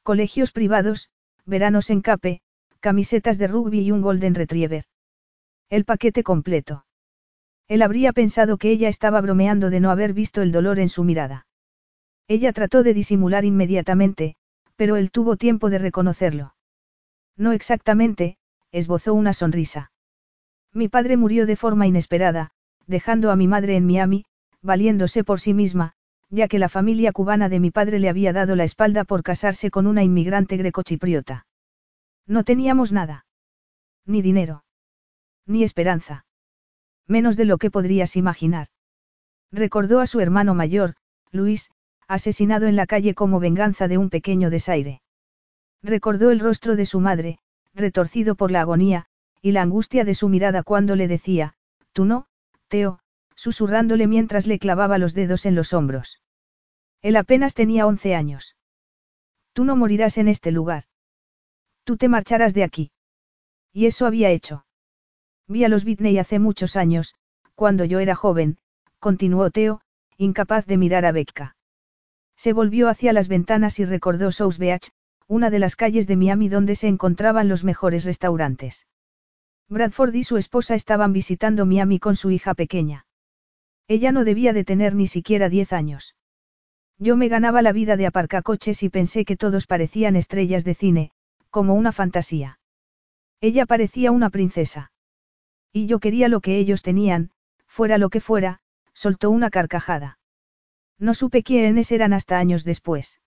Colegios 0.03 0.53
privados, 0.53 1.11
veranos 1.45 1.91
en 1.91 2.01
Cape, 2.01 2.41
camisetas 2.81 3.39
de 3.39 3.47
rugby 3.47 3.81
y 3.81 3.93
un 3.93 4.03
Golden 4.03 4.35
Retriever. 4.35 4.85
El 5.70 5.85
paquete 5.85 6.23
completo. 6.23 6.85
Él 7.69 7.83
habría 7.83 8.12
pensado 8.12 8.59
que 8.59 8.70
ella 8.70 8.89
estaba 8.89 9.20
bromeando 9.20 9.70
de 9.70 9.81
no 9.81 9.91
haber 9.91 10.12
visto 10.12 10.43
el 10.43 10.53
dolor 10.53 10.79
en 10.79 10.89
su 10.89 11.05
mirada. 11.05 11.47
Ella 12.29 12.53
trató 12.53 12.83
de 12.83 12.95
disimular 12.95 13.45
inmediatamente, 13.45 14.37
pero 14.77 14.97
él 14.97 15.11
tuvo 15.11 15.37
tiempo 15.37 15.70
de 15.70 15.79
reconocerlo. 15.79 16.55
No 17.37 17.53
exactamente, 17.53 18.37
esbozó 18.73 19.15
una 19.15 19.33
sonrisa. 19.33 19.93
Mi 20.73 20.89
padre 20.89 21.16
murió 21.16 21.47
de 21.47 21.57
forma 21.57 21.87
inesperada, 21.87 22.51
dejando 22.87 23.31
a 23.31 23.37
mi 23.37 23.49
madre 23.49 23.77
en 23.77 23.87
Miami, 23.87 24.24
valiéndose 24.61 25.24
por 25.24 25.41
sí 25.41 25.55
misma, 25.55 25.95
ya 26.33 26.49
que 26.49 26.59
la 26.59 26.71
familia 26.71 27.13
cubana 27.13 27.51
de 27.51 27.61
mi 27.61 27.71
padre 27.71 27.99
le 27.99 28.09
había 28.09 28.33
dado 28.33 28.57
la 28.57 28.65
espalda 28.65 29.05
por 29.05 29.23
casarse 29.23 29.71
con 29.71 29.87
una 29.87 30.03
inmigrante 30.03 30.57
grecochipriota. 30.57 31.47
No 32.27 32.43
teníamos 32.43 32.91
nada. 32.91 33.27
Ni 34.07 34.23
dinero. 34.23 34.65
Ni 35.47 35.63
esperanza. 35.63 36.25
Menos 37.07 37.37
de 37.37 37.45
lo 37.45 37.59
que 37.59 37.71
podrías 37.71 38.17
imaginar. 38.17 38.69
Recordó 39.51 40.01
a 40.01 40.07
su 40.07 40.21
hermano 40.21 40.55
mayor, 40.55 40.95
Luis, 41.33 41.71
asesinado 42.09 42.67
en 42.67 42.77
la 42.77 42.87
calle 42.87 43.15
como 43.15 43.39
venganza 43.39 43.87
de 43.87 43.99
un 43.99 44.09
pequeño 44.09 44.49
desaire. 44.49 45.03
Recordó 45.83 46.31
el 46.31 46.41
rostro 46.41 46.77
de 46.77 46.87
su 46.87 47.01
madre, 47.01 47.41
retorcido 47.75 48.37
por 48.37 48.51
la 48.51 48.63
agonía, 48.63 49.05
y 49.43 49.53
la 49.53 49.61
angustia 49.61 50.05
de 50.05 50.15
su 50.15 50.31
mirada 50.31 50.63
cuando 50.63 50.97
le 50.97 51.09
decía, 51.09 51.55
tú 51.93 52.07
no, 52.07 52.27
Teo, 52.69 53.01
susurrándole 53.43 54.06
mientras 54.06 54.47
le 54.47 54.60
clavaba 54.60 54.98
los 54.98 55.14
dedos 55.14 55.47
en 55.47 55.56
los 55.56 55.73
hombros. 55.73 56.23
Él 57.01 57.16
apenas 57.16 57.55
tenía 57.55 57.89
once 57.89 58.14
años. 58.14 58.55
Tú 59.52 59.64
no 59.64 59.74
morirás 59.74 60.16
en 60.16 60.28
este 60.28 60.52
lugar. 60.52 60.85
Tú 61.82 61.97
te 61.97 62.09
marcharás 62.09 62.55
de 62.55 62.62
aquí. 62.62 62.93
Y 63.73 63.86
eso 63.86 64.06
había 64.06 64.31
hecho. 64.31 64.64
Vi 65.48 65.64
a 65.64 65.69
los 65.69 65.85
Whitney 65.85 66.20
hace 66.20 66.39
muchos 66.39 66.77
años, 66.77 67.16
cuando 67.56 67.85
yo 67.85 67.98
era 67.98 68.14
joven, 68.14 68.59
continuó 69.01 69.51
Teo, 69.51 69.81
incapaz 70.16 70.64
de 70.66 70.77
mirar 70.77 71.05
a 71.05 71.10
Becca. 71.10 71.56
Se 72.36 72.52
volvió 72.52 72.89
hacia 72.89 73.12
las 73.12 73.27
ventanas 73.27 73.81
y 73.81 73.85
recordó 73.85 74.31
South 74.31 74.59
Beach, 74.59 74.93
una 75.27 75.51
de 75.51 75.59
las 75.59 75.74
calles 75.74 76.06
de 76.06 76.14
Miami 76.14 76.48
donde 76.48 76.77
se 76.77 76.86
encontraban 76.86 77.48
los 77.48 77.64
mejores 77.64 78.05
restaurantes. 78.05 78.86
Bradford 79.69 80.14
y 80.14 80.23
su 80.23 80.36
esposa 80.36 80.77
estaban 80.77 81.12
visitando 81.12 81.66
Miami 81.66 81.98
con 81.98 82.14
su 82.14 82.31
hija 82.31 82.55
pequeña. 82.55 83.05
Ella 83.89 84.13
no 84.13 84.25
debía 84.25 84.53
de 84.53 84.65
tener 84.65 84.95
ni 84.95 85.07
siquiera 85.07 85.49
diez 85.49 85.73
años. 85.73 86.17
Yo 86.99 87.17
me 87.17 87.29
ganaba 87.29 87.63
la 87.63 87.73
vida 87.73 87.97
de 87.97 88.07
aparcacoches 88.07 88.83
y 88.83 88.89
pensé 88.89 89.25
que 89.25 89.37
todos 89.37 89.67
parecían 89.67 90.17
estrellas 90.17 90.65
de 90.65 90.75
cine, 90.75 91.11
como 91.51 91.75
una 91.75 91.93
fantasía. 91.93 92.61
Ella 93.41 93.67
parecía 93.67 94.13
una 94.13 94.31
princesa. 94.31 94.93
Y 95.73 95.87
yo 95.87 95.99
quería 95.99 96.29
lo 96.29 96.41
que 96.41 96.59
ellos 96.59 96.83
tenían, 96.83 97.31
fuera 97.67 97.99
lo 97.99 98.09
que 98.09 98.21
fuera, 98.21 98.61
soltó 98.95 99.31
una 99.31 99.51
carcajada. 99.51 100.19
No 100.99 101.15
supe 101.15 101.43
quiénes 101.43 101.91
eran 101.91 102.13
hasta 102.13 102.39
años 102.39 102.63
después. 102.63 103.21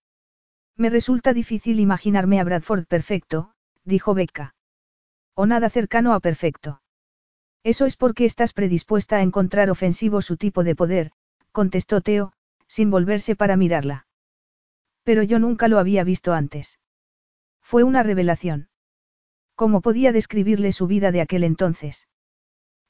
Me 0.77 0.89
resulta 0.89 1.33
difícil 1.33 1.79
imaginarme 1.79 2.39
a 2.39 2.43
Bradford 2.43 2.85
perfecto, 2.85 3.51
dijo 3.83 4.13
Becca. 4.13 4.55
O 5.33 5.45
nada 5.45 5.69
cercano 5.69 6.13
a 6.13 6.19
perfecto. 6.19 6.81
Eso 7.65 7.87
es 7.87 7.97
porque 7.97 8.25
estás 8.25 8.53
predispuesta 8.53 9.17
a 9.17 9.23
encontrar 9.23 9.71
ofensivo 9.71 10.21
su 10.21 10.37
tipo 10.37 10.63
de 10.63 10.75
poder, 10.75 11.11
contestó 11.51 11.99
Teo, 11.99 12.31
sin 12.67 12.91
volverse 12.91 13.35
para 13.35 13.57
mirarla. 13.57 14.05
Pero 15.03 15.23
yo 15.23 15.39
nunca 15.39 15.67
lo 15.67 15.79
había 15.79 16.03
visto 16.03 16.33
antes. 16.33 16.79
Fue 17.63 17.81
una 17.81 18.03
revelación. 18.03 18.69
¿Cómo 19.55 19.81
podía 19.81 20.11
describirle 20.11 20.73
su 20.73 20.85
vida 20.85 21.11
de 21.11 21.21
aquel 21.21 21.43
entonces? 21.43 22.07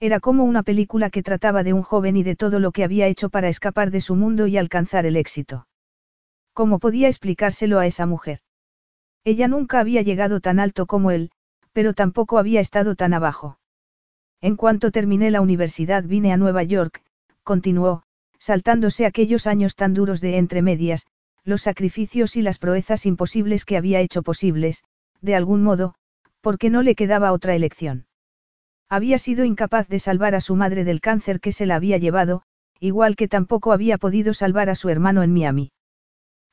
Era 0.02 0.20
como 0.20 0.44
una 0.44 0.62
película 0.62 1.10
que 1.10 1.24
trataba 1.24 1.64
de 1.64 1.72
un 1.72 1.82
joven 1.82 2.18
y 2.18 2.24
de 2.24 2.36
todo 2.36 2.60
lo 2.60 2.74
que 2.74 2.84
había 2.84 3.08
hecho 3.08 3.30
para 3.30 3.48
escapar 3.48 3.92
de 3.92 4.02
su 4.02 4.16
mundo 4.16 4.46
y 4.46 4.58
alcanzar 4.58 5.06
el 5.06 5.16
éxito. 5.16 5.70
¿Cómo 6.52 6.80
podía 6.80 7.08
explicárselo 7.08 7.80
a 7.80 7.88
esa 7.88 8.06
mujer? 8.06 8.40
Ella 9.24 9.48
nunca 9.48 9.80
había 9.80 10.02
llegado 10.02 10.42
tan 10.42 10.60
alto 10.60 10.86
como 10.86 11.12
él, 11.12 11.32
pero 11.72 11.94
tampoco 11.94 12.40
había 12.40 12.60
estado 12.60 12.96
tan 12.96 13.14
abajo. 13.14 13.58
En 14.42 14.56
cuanto 14.56 14.92
terminé 14.92 15.32
la 15.32 15.42
universidad 15.42 16.04
vine 16.04 16.32
a 16.32 16.38
Nueva 16.38 16.64
York, 16.64 17.02
continuó, 17.44 18.04
saltándose 18.38 19.06
aquellos 19.06 19.48
años 19.48 19.76
tan 19.76 19.94
duros 19.94 20.22
de 20.22 20.38
entre 20.38 20.62
medias, 20.62 21.08
los 21.44 21.62
sacrificios 21.62 22.36
y 22.36 22.42
las 22.42 22.58
proezas 22.58 23.06
imposibles 23.06 23.66
que 23.66 23.78
había 23.78 24.02
hecho 24.02 24.24
posibles, 24.24 24.84
de 25.22 25.36
algún 25.36 25.64
modo, 25.64 25.96
porque 26.42 26.70
no 26.70 26.82
le 26.82 26.96
quedaba 26.96 27.32
otra 27.32 27.56
elección. 27.56 28.08
Había 28.90 29.18
sido 29.18 29.46
incapaz 29.46 29.88
de 29.88 30.00
salvar 30.00 30.36
a 30.36 30.42
su 30.42 30.56
madre 30.56 30.84
del 30.84 31.02
cáncer 31.02 31.40
que 31.40 31.52
se 31.52 31.66
la 31.66 31.76
había 31.76 31.98
llevado, 31.98 32.44
igual 32.80 33.16
que 33.16 33.28
tampoco 33.28 33.72
había 33.72 33.98
podido 33.98 34.34
salvar 34.34 34.70
a 34.70 34.76
su 34.76 34.90
hermano 34.90 35.24
en 35.24 35.34
Miami. 35.34 35.72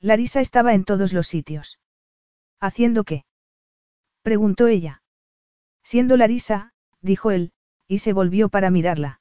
Larisa 0.00 0.40
estaba 0.40 0.74
en 0.74 0.84
todos 0.84 1.12
los 1.12 1.26
sitios. 1.26 1.78
¿Haciendo 2.60 3.04
qué? 3.04 3.24
preguntó 4.22 4.66
ella. 4.66 5.02
Siendo 5.82 6.16
Larisa, 6.16 6.72
dijo 7.00 7.30
él, 7.30 7.52
y 7.93 7.98
se 7.98 8.14
volvió 8.14 8.48
para 8.48 8.70
mirarla. 8.70 9.20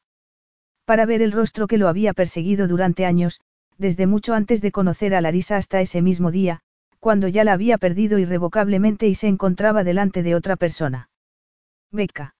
Para 0.86 1.06
ver 1.06 1.22
el 1.22 1.34
rostro 1.34 1.68
que 1.68 1.78
lo 1.78 1.90
había 1.90 2.14
perseguido 2.14 2.70
durante 2.70 3.06
años, 3.06 3.42
desde 3.78 4.08
mucho 4.08 4.34
antes 4.34 4.62
de 4.62 4.72
conocer 4.72 5.14
a 5.14 5.20
Larisa 5.20 5.58
hasta 5.58 5.82
ese 5.82 6.02
mismo 6.02 6.32
día, 6.32 6.62
cuando 7.02 7.28
ya 7.28 7.44
la 7.44 7.52
había 7.52 7.78
perdido 7.78 8.18
irrevocablemente 8.18 9.10
y 9.10 9.16
se 9.16 9.28
encontraba 9.28 9.84
delante 9.84 10.24
de 10.24 10.36
otra 10.36 10.56
persona. 10.56 11.10
Becca. 11.92 12.34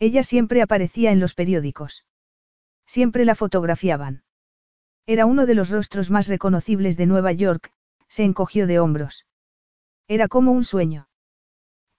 Ella 0.00 0.24
siempre 0.24 0.60
aparecía 0.60 1.12
en 1.12 1.20
los 1.20 1.34
periódicos. 1.34 2.04
Siempre 2.84 3.24
la 3.24 3.36
fotografiaban. 3.36 4.24
Era 5.06 5.24
uno 5.24 5.46
de 5.46 5.54
los 5.54 5.70
rostros 5.70 6.10
más 6.10 6.26
reconocibles 6.26 6.96
de 6.96 7.06
Nueva 7.06 7.30
York, 7.30 7.70
se 8.08 8.24
encogió 8.24 8.66
de 8.66 8.80
hombros. 8.80 9.24
Era 10.08 10.26
como 10.26 10.50
un 10.50 10.64
sueño. 10.64 11.06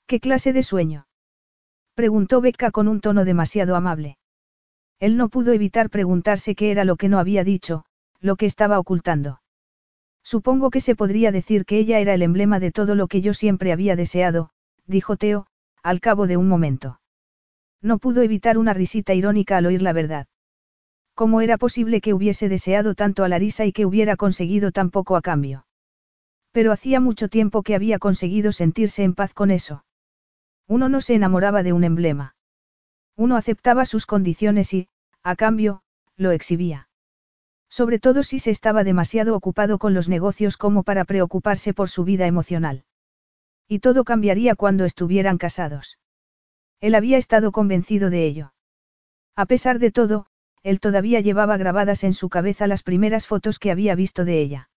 ¿Qué 0.07 0.19
clase 0.19 0.51
de 0.51 0.61
sueño? 0.61 1.04
Preguntó 1.95 2.41
Becca 2.41 2.71
con 2.71 2.89
un 2.89 2.99
tono 2.99 3.23
demasiado 3.23 3.77
amable. 3.77 4.17
Él 4.99 5.15
no 5.15 5.29
pudo 5.29 5.53
evitar 5.53 5.89
preguntarse 5.89 6.53
qué 6.53 6.69
era 6.69 6.83
lo 6.83 6.97
que 6.97 7.07
no 7.07 7.19
había 7.19 7.45
dicho, 7.45 7.85
lo 8.19 8.35
que 8.35 8.45
estaba 8.45 8.79
ocultando. 8.79 9.41
Supongo 10.21 10.71
que 10.71 10.81
se 10.81 10.95
podría 10.95 11.31
decir 11.31 11.63
que 11.65 11.77
ella 11.79 11.99
era 11.99 12.13
el 12.13 12.21
emblema 12.21 12.59
de 12.59 12.71
todo 12.71 12.95
lo 12.95 13.07
que 13.07 13.21
yo 13.21 13.33
siempre 13.33 13.71
había 13.71 13.95
deseado, 13.95 14.49
dijo 14.85 15.15
Teo, 15.15 15.47
al 15.83 16.01
cabo 16.01 16.27
de 16.27 16.35
un 16.35 16.49
momento. 16.49 16.99
No 17.81 17.97
pudo 17.97 18.23
evitar 18.23 18.57
una 18.57 18.73
risita 18.73 19.13
irónica 19.13 19.55
al 19.55 19.67
oír 19.67 19.81
la 19.81 19.93
verdad. 19.93 20.27
¿Cómo 21.13 21.39
era 21.39 21.57
posible 21.57 22.01
que 22.01 22.13
hubiese 22.13 22.49
deseado 22.49 22.93
tanto 22.93 23.23
a 23.23 23.29
Larisa 23.29 23.63
y 23.65 23.71
que 23.71 23.85
hubiera 23.85 24.17
conseguido 24.17 24.73
tan 24.73 24.89
poco 24.89 25.15
a 25.15 25.21
cambio? 25.21 25.65
Pero 26.51 26.73
hacía 26.73 26.99
mucho 26.99 27.29
tiempo 27.29 27.63
que 27.63 27.73
había 27.73 27.99
conseguido 27.99 28.51
sentirse 28.51 29.03
en 29.03 29.13
paz 29.13 29.33
con 29.33 29.49
eso. 29.49 29.84
Uno 30.67 30.89
no 30.89 31.01
se 31.01 31.15
enamoraba 31.15 31.63
de 31.63 31.73
un 31.73 31.83
emblema. 31.83 32.35
Uno 33.15 33.37
aceptaba 33.37 33.85
sus 33.85 34.05
condiciones 34.05 34.73
y, 34.73 34.89
a 35.23 35.35
cambio, 35.35 35.83
lo 36.17 36.31
exhibía. 36.31 36.89
Sobre 37.69 37.99
todo 37.99 38.23
si 38.23 38.39
se 38.39 38.51
estaba 38.51 38.83
demasiado 38.83 39.35
ocupado 39.35 39.77
con 39.77 39.93
los 39.93 40.09
negocios 40.09 40.57
como 40.57 40.83
para 40.83 41.05
preocuparse 41.05 41.73
por 41.73 41.89
su 41.89 42.03
vida 42.03 42.25
emocional. 42.25 42.83
Y 43.67 43.79
todo 43.79 44.03
cambiaría 44.03 44.55
cuando 44.55 44.85
estuvieran 44.85 45.37
casados. 45.37 45.97
Él 46.79 46.95
había 46.95 47.17
estado 47.17 47.51
convencido 47.51 48.09
de 48.09 48.25
ello. 48.25 48.53
A 49.35 49.45
pesar 49.45 49.79
de 49.79 49.91
todo, 49.91 50.27
él 50.63 50.79
todavía 50.79 51.19
llevaba 51.19 51.57
grabadas 51.57 52.03
en 52.03 52.13
su 52.13 52.29
cabeza 52.29 52.67
las 52.67 52.83
primeras 52.83 53.27
fotos 53.27 53.59
que 53.59 53.71
había 53.71 53.95
visto 53.95 54.25
de 54.25 54.39
ella. 54.39 54.69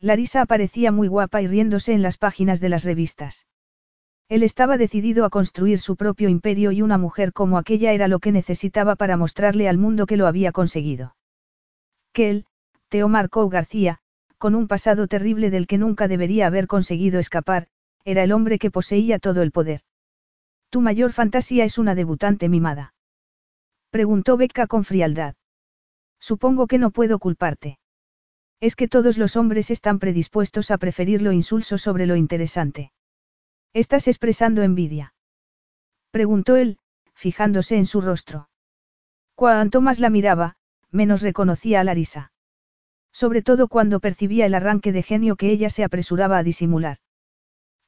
Larisa 0.00 0.42
aparecía 0.42 0.92
muy 0.92 1.08
guapa 1.08 1.40
y 1.40 1.46
riéndose 1.46 1.92
en 1.92 2.02
las 2.02 2.18
páginas 2.18 2.60
de 2.60 2.68
las 2.68 2.84
revistas. 2.84 3.46
Él 4.28 4.42
estaba 4.42 4.78
decidido 4.78 5.24
a 5.24 5.30
construir 5.30 5.78
su 5.78 5.96
propio 5.96 6.28
imperio 6.28 6.72
y 6.72 6.80
una 6.82 6.98
mujer 6.98 7.32
como 7.32 7.58
aquella 7.58 7.92
era 7.92 8.08
lo 8.08 8.20
que 8.20 8.32
necesitaba 8.32 8.96
para 8.96 9.16
mostrarle 9.16 9.68
al 9.68 9.78
mundo 9.78 10.06
que 10.06 10.16
lo 10.16 10.26
había 10.26 10.50
conseguido. 10.50 11.14
Que 12.12 12.30
él, 12.30 12.46
Teo 12.88 13.08
Marco 13.08 13.48
García, 13.48 13.98
con 14.38 14.54
un 14.54 14.66
pasado 14.66 15.08
terrible 15.08 15.50
del 15.50 15.66
que 15.66 15.78
nunca 15.78 16.08
debería 16.08 16.46
haber 16.46 16.66
conseguido 16.66 17.18
escapar, 17.18 17.68
era 18.04 18.22
el 18.22 18.32
hombre 18.32 18.58
que 18.58 18.70
poseía 18.70 19.18
todo 19.18 19.42
el 19.42 19.52
poder. 19.52 19.82
Tu 20.70 20.80
mayor 20.80 21.12
fantasía 21.12 21.64
es 21.64 21.78
una 21.78 21.94
debutante 21.94 22.48
mimada. 22.48 22.94
Preguntó 23.90 24.36
Becca 24.36 24.66
con 24.66 24.84
frialdad. 24.84 25.34
Supongo 26.18 26.66
que 26.66 26.78
no 26.78 26.90
puedo 26.90 27.18
culparte. 27.18 27.78
Es 28.60 28.76
que 28.76 28.88
todos 28.88 29.18
los 29.18 29.36
hombres 29.36 29.70
están 29.70 29.98
predispuestos 29.98 30.70
a 30.70 30.78
preferir 30.78 31.20
lo 31.20 31.32
insulso 31.32 31.76
sobre 31.78 32.06
lo 32.06 32.16
interesante. 32.16 32.92
¿Estás 33.74 34.06
expresando 34.06 34.62
envidia? 34.62 35.14
Preguntó 36.12 36.54
él, 36.54 36.78
fijándose 37.12 37.76
en 37.76 37.86
su 37.86 38.00
rostro. 38.00 38.48
Cuanto 39.34 39.80
más 39.80 39.98
la 39.98 40.10
miraba, 40.10 40.54
menos 40.92 41.22
reconocía 41.22 41.80
a 41.80 41.84
Larisa. 41.84 42.30
Sobre 43.12 43.42
todo 43.42 43.66
cuando 43.66 43.98
percibía 43.98 44.46
el 44.46 44.54
arranque 44.54 44.92
de 44.92 45.02
genio 45.02 45.34
que 45.34 45.50
ella 45.50 45.70
se 45.70 45.82
apresuraba 45.82 46.38
a 46.38 46.44
disimular. 46.44 46.98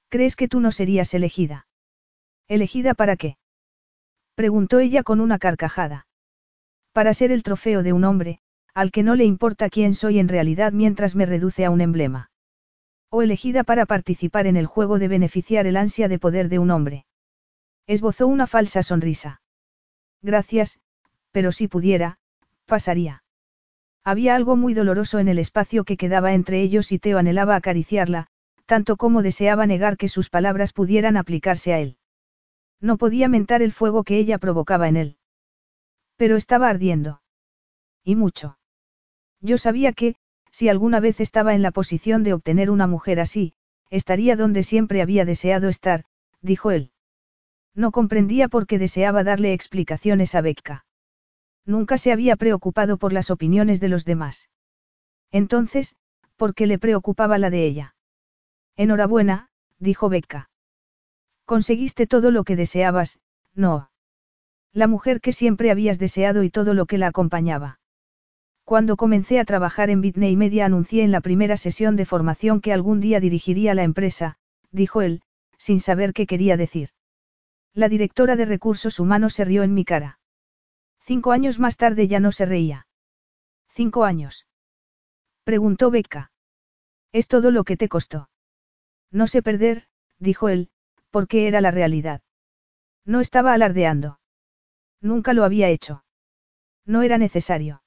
¿Crees 0.08 0.34
que 0.34 0.48
tú 0.48 0.58
no 0.58 0.72
serías 0.72 1.14
elegida? 1.14 1.68
¿Elegida 2.48 2.94
para 2.94 3.14
qué? 3.16 3.38
Preguntó 4.34 4.80
ella 4.80 5.04
con 5.04 5.20
una 5.20 5.38
carcajada. 5.38 6.08
Para 6.92 7.14
ser 7.14 7.30
el 7.30 7.44
trofeo 7.44 7.84
de 7.84 7.92
un 7.92 8.02
hombre, 8.02 8.40
al 8.74 8.90
que 8.90 9.04
no 9.04 9.14
le 9.14 9.24
importa 9.24 9.70
quién 9.70 9.94
soy 9.94 10.18
en 10.18 10.26
realidad 10.28 10.72
mientras 10.72 11.14
me 11.14 11.26
reduce 11.26 11.64
a 11.64 11.70
un 11.70 11.80
emblema. 11.80 12.30
O 13.10 13.22
elegida 13.22 13.64
para 13.64 13.86
participar 13.86 14.46
en 14.46 14.56
el 14.56 14.66
juego 14.66 14.98
de 14.98 15.08
beneficiar 15.08 15.66
el 15.66 15.76
ansia 15.76 16.08
de 16.08 16.18
poder 16.18 16.48
de 16.48 16.58
un 16.58 16.70
hombre. 16.70 17.06
Esbozó 17.86 18.26
una 18.26 18.46
falsa 18.46 18.82
sonrisa. 18.82 19.40
Gracias, 20.22 20.80
pero 21.30 21.52
si 21.52 21.68
pudiera, 21.68 22.18
pasaría. 22.64 23.22
Había 24.04 24.34
algo 24.34 24.56
muy 24.56 24.74
doloroso 24.74 25.18
en 25.18 25.28
el 25.28 25.38
espacio 25.38 25.84
que 25.84 25.96
quedaba 25.96 26.34
entre 26.34 26.60
ellos 26.62 26.92
y 26.92 26.98
Teo 26.98 27.18
anhelaba 27.18 27.56
acariciarla, 27.56 28.28
tanto 28.64 28.96
como 28.96 29.22
deseaba 29.22 29.66
negar 29.66 29.96
que 29.96 30.08
sus 30.08 30.30
palabras 30.30 30.72
pudieran 30.72 31.16
aplicarse 31.16 31.72
a 31.72 31.80
él. 31.80 31.98
No 32.80 32.98
podía 32.98 33.28
mentar 33.28 33.62
el 33.62 33.72
fuego 33.72 34.04
que 34.04 34.18
ella 34.18 34.38
provocaba 34.38 34.88
en 34.88 34.96
él. 34.96 35.16
Pero 36.16 36.36
estaba 36.36 36.68
ardiendo. 36.68 37.22
Y 38.04 38.16
mucho. 38.16 38.58
Yo 39.40 39.58
sabía 39.58 39.92
que, 39.92 40.16
si 40.56 40.70
alguna 40.70 41.00
vez 41.00 41.20
estaba 41.20 41.54
en 41.54 41.60
la 41.60 41.70
posición 41.70 42.22
de 42.22 42.32
obtener 42.32 42.70
una 42.70 42.86
mujer 42.86 43.20
así, 43.20 43.52
estaría 43.90 44.36
donde 44.36 44.62
siempre 44.62 45.02
había 45.02 45.26
deseado 45.26 45.68
estar, 45.68 46.04
dijo 46.40 46.70
él. 46.70 46.92
No 47.74 47.92
comprendía 47.92 48.48
por 48.48 48.66
qué 48.66 48.78
deseaba 48.78 49.22
darle 49.22 49.52
explicaciones 49.52 50.34
a 50.34 50.40
Becca. 50.40 50.86
Nunca 51.66 51.98
se 51.98 52.10
había 52.10 52.36
preocupado 52.36 52.96
por 52.96 53.12
las 53.12 53.30
opiniones 53.30 53.80
de 53.80 53.88
los 53.88 54.06
demás. 54.06 54.48
Entonces, 55.30 55.94
¿por 56.36 56.54
qué 56.54 56.66
le 56.66 56.78
preocupaba 56.78 57.36
la 57.36 57.50
de 57.50 57.66
ella? 57.66 57.94
Enhorabuena, 58.76 59.50
dijo 59.78 60.08
Becca. 60.08 60.48
Conseguiste 61.44 62.06
todo 62.06 62.30
lo 62.30 62.44
que 62.44 62.56
deseabas, 62.56 63.20
no. 63.54 63.90
La 64.72 64.86
mujer 64.86 65.20
que 65.20 65.34
siempre 65.34 65.70
habías 65.70 65.98
deseado 65.98 66.42
y 66.44 66.48
todo 66.48 66.72
lo 66.72 66.86
que 66.86 66.96
la 66.96 67.08
acompañaba. 67.08 67.78
Cuando 68.66 68.96
comencé 68.96 69.38
a 69.38 69.44
trabajar 69.44 69.90
en 69.90 70.00
Bitney 70.00 70.34
Media 70.34 70.66
anuncié 70.66 71.04
en 71.04 71.12
la 71.12 71.20
primera 71.20 71.56
sesión 71.56 71.94
de 71.94 72.04
formación 72.04 72.60
que 72.60 72.72
algún 72.72 73.00
día 73.00 73.20
dirigiría 73.20 73.74
la 73.74 73.84
empresa, 73.84 74.38
dijo 74.72 75.02
él, 75.02 75.22
sin 75.56 75.78
saber 75.78 76.12
qué 76.12 76.26
quería 76.26 76.56
decir. 76.56 76.90
La 77.74 77.88
directora 77.88 78.34
de 78.34 78.44
recursos 78.44 78.98
humanos 78.98 79.34
se 79.34 79.44
rió 79.44 79.62
en 79.62 79.72
mi 79.72 79.84
cara. 79.84 80.18
Cinco 80.98 81.30
años 81.30 81.60
más 81.60 81.76
tarde 81.76 82.08
ya 82.08 82.18
no 82.18 82.32
se 82.32 82.44
reía. 82.44 82.88
¿Cinco 83.68 84.02
años? 84.02 84.48
Preguntó 85.44 85.92
Becca. 85.92 86.32
Es 87.12 87.28
todo 87.28 87.52
lo 87.52 87.62
que 87.62 87.76
te 87.76 87.88
costó. 87.88 88.30
No 89.12 89.28
sé 89.28 89.42
perder, 89.42 89.86
dijo 90.18 90.48
él, 90.48 90.70
porque 91.10 91.46
era 91.46 91.60
la 91.60 91.70
realidad. 91.70 92.20
No 93.04 93.20
estaba 93.20 93.52
alardeando. 93.52 94.18
Nunca 95.00 95.34
lo 95.34 95.44
había 95.44 95.68
hecho. 95.68 96.02
No 96.84 97.02
era 97.02 97.16
necesario. 97.16 97.84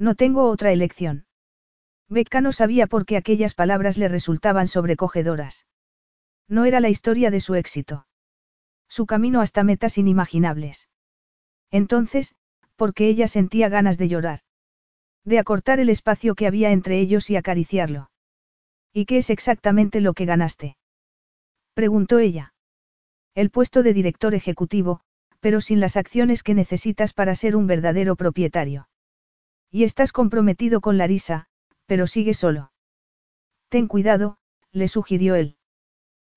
No 0.00 0.14
tengo 0.14 0.48
otra 0.48 0.72
elección. 0.72 1.26
Becca 2.08 2.40
no 2.40 2.52
sabía 2.52 2.86
por 2.86 3.04
qué 3.04 3.18
aquellas 3.18 3.52
palabras 3.52 3.98
le 3.98 4.08
resultaban 4.08 4.66
sobrecogedoras. 4.66 5.66
No 6.48 6.64
era 6.64 6.80
la 6.80 6.88
historia 6.88 7.30
de 7.30 7.40
su 7.40 7.54
éxito. 7.54 8.06
Su 8.88 9.04
camino 9.04 9.42
hasta 9.42 9.62
metas 9.62 9.98
inimaginables. 9.98 10.88
Entonces, 11.70 12.34
porque 12.76 13.08
ella 13.08 13.28
sentía 13.28 13.68
ganas 13.68 13.98
de 13.98 14.08
llorar. 14.08 14.40
De 15.26 15.38
acortar 15.38 15.80
el 15.80 15.90
espacio 15.90 16.34
que 16.34 16.46
había 16.46 16.72
entre 16.72 16.98
ellos 16.98 17.28
y 17.28 17.36
acariciarlo. 17.36 18.10
¿Y 18.94 19.04
qué 19.04 19.18
es 19.18 19.28
exactamente 19.28 20.00
lo 20.00 20.14
que 20.14 20.24
ganaste? 20.24 20.78
Preguntó 21.74 22.18
ella. 22.18 22.54
El 23.34 23.50
puesto 23.50 23.82
de 23.82 23.92
director 23.92 24.34
ejecutivo, 24.34 25.02
pero 25.40 25.60
sin 25.60 25.78
las 25.78 25.98
acciones 25.98 26.42
que 26.42 26.54
necesitas 26.54 27.12
para 27.12 27.34
ser 27.34 27.54
un 27.54 27.66
verdadero 27.66 28.16
propietario. 28.16 28.88
Y 29.70 29.84
estás 29.84 30.12
comprometido 30.12 30.80
con 30.80 30.98
Larisa, 30.98 31.46
pero 31.86 32.06
sigue 32.06 32.34
solo. 32.34 32.72
Ten 33.68 33.86
cuidado, 33.86 34.38
le 34.72 34.88
sugirió 34.88 35.36
él. 35.36 35.56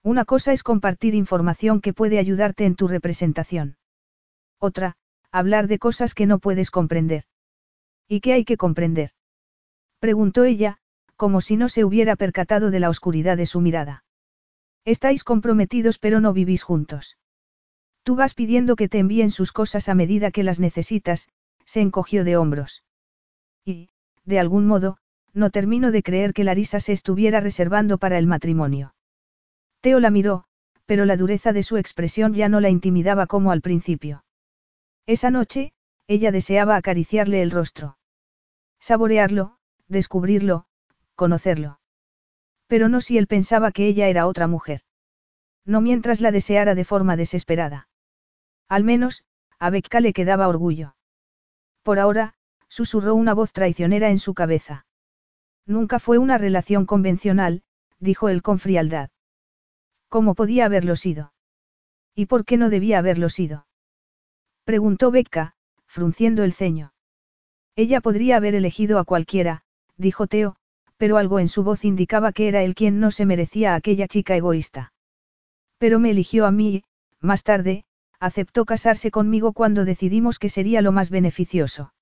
Una 0.03 0.25
cosa 0.25 0.53
es 0.53 0.63
compartir 0.63 1.15
información 1.15 1.81
que 1.81 1.93
puede 1.93 2.19
ayudarte 2.19 2.65
en 2.65 2.75
tu 2.75 2.87
representación. 2.87 3.77
Otra, 4.59 4.97
hablar 5.31 5.67
de 5.67 5.79
cosas 5.79 6.13
que 6.13 6.25
no 6.25 6.39
puedes 6.39 6.69
comprender. 6.69 7.23
¿Y 8.07 8.19
qué 8.19 8.33
hay 8.33 8.45
que 8.45 8.57
comprender? 8.57 9.11
Preguntó 9.99 10.43
ella, 10.43 10.77
como 11.15 11.41
si 11.41 11.57
no 11.57 11.69
se 11.69 11.85
hubiera 11.85 12.15
percatado 12.15 12.69
de 12.69 12.79
la 12.79 12.89
oscuridad 12.89 13.37
de 13.37 13.45
su 13.45 13.61
mirada. 13.61 14.03
Estáis 14.85 15.23
comprometidos 15.23 15.97
pero 15.97 16.19
no 16.19 16.33
vivís 16.33 16.63
juntos. 16.63 17.17
Tú 18.03 18.15
vas 18.15 18.33
pidiendo 18.33 18.75
que 18.75 18.89
te 18.89 18.99
envíen 18.99 19.31
sus 19.31 19.53
cosas 19.53 19.87
a 19.87 19.95
medida 19.95 20.31
que 20.31 20.43
las 20.43 20.59
necesitas, 20.59 21.29
se 21.65 21.79
encogió 21.79 22.25
de 22.25 22.35
hombros. 22.35 22.83
Y, 23.65 23.89
de 24.25 24.39
algún 24.39 24.67
modo, 24.67 24.97
no 25.33 25.49
termino 25.49 25.91
de 25.91 26.03
creer 26.03 26.33
que 26.33 26.43
Larisa 26.43 26.79
se 26.79 26.93
estuviera 26.93 27.39
reservando 27.39 27.97
para 27.97 28.17
el 28.17 28.27
matrimonio. 28.27 28.93
Teo 29.81 29.99
la 29.99 30.11
miró, 30.11 30.45
pero 30.85 31.05
la 31.05 31.17
dureza 31.17 31.53
de 31.53 31.63
su 31.63 31.77
expresión 31.77 32.33
ya 32.33 32.49
no 32.49 32.59
la 32.59 32.69
intimidaba 32.69 33.27
como 33.27 33.51
al 33.51 33.61
principio. 33.61 34.23
Esa 35.05 35.31
noche, 35.31 35.73
ella 36.07 36.31
deseaba 36.31 36.75
acariciarle 36.75 37.41
el 37.41 37.51
rostro. 37.51 37.97
Saborearlo, 38.79 39.57
descubrirlo, 39.87 40.65
conocerlo. 41.15 41.79
Pero 42.67 42.89
no 42.89 43.01
si 43.01 43.17
él 43.17 43.27
pensaba 43.27 43.71
que 43.71 43.87
ella 43.87 44.07
era 44.07 44.27
otra 44.27 44.47
mujer. 44.47 44.81
No 45.65 45.81
mientras 45.81 46.21
la 46.21 46.31
deseara 46.31 46.75
de 46.75 46.85
forma 46.85 47.15
desesperada. 47.15 47.87
Al 48.67 48.83
menos, 48.83 49.23
a 49.59 49.69
Becca 49.69 49.99
le 49.99 50.13
quedaba 50.13 50.47
orgullo. 50.47 50.95
Por 51.83 51.99
ahora, 51.99 52.35
susurró 52.73 53.13
una 53.13 53.35
voz 53.35 53.51
traicionera 53.51 54.09
en 54.09 54.17
su 54.17 54.33
cabeza. 54.33 54.87
Nunca 55.67 55.99
fue 55.99 56.17
una 56.17 56.39
relación 56.39 56.87
convencional, 56.87 57.61
dijo 57.99 58.29
él 58.29 58.41
con 58.41 58.57
frialdad. 58.57 59.11
¿Cómo 60.09 60.33
podía 60.33 60.65
haberlo 60.65 60.95
sido? 60.95 61.33
¿Y 62.15 62.25
por 62.25 62.45
qué 62.45 62.57
no 62.57 62.71
debía 62.71 62.97
haberlo 62.97 63.29
sido? 63.29 63.67
Preguntó 64.63 65.11
Becca, 65.11 65.53
frunciendo 65.85 66.43
el 66.43 66.51
ceño. 66.51 66.93
Ella 67.75 68.01
podría 68.01 68.37
haber 68.37 68.55
elegido 68.55 68.97
a 68.97 69.03
cualquiera, 69.03 69.61
dijo 69.97 70.25
Teo, 70.25 70.55
pero 70.97 71.17
algo 71.17 71.39
en 71.39 71.49
su 71.49 71.63
voz 71.63 71.85
indicaba 71.85 72.31
que 72.31 72.47
era 72.47 72.63
él 72.63 72.73
quien 72.73 72.99
no 72.99 73.11
se 73.11 73.27
merecía 73.27 73.73
a 73.73 73.75
aquella 73.75 74.07
chica 74.07 74.35
egoísta. 74.35 74.93
Pero 75.77 75.99
me 75.99 76.09
eligió 76.09 76.47
a 76.47 76.51
mí 76.51 76.77
y, 76.77 76.83
más 77.19 77.43
tarde, 77.43 77.85
aceptó 78.19 78.65
casarse 78.65 79.11
conmigo 79.11 79.53
cuando 79.53 79.85
decidimos 79.85 80.39
que 80.39 80.49
sería 80.49 80.81
lo 80.81 80.91
más 80.91 81.11
beneficioso. 81.11 81.93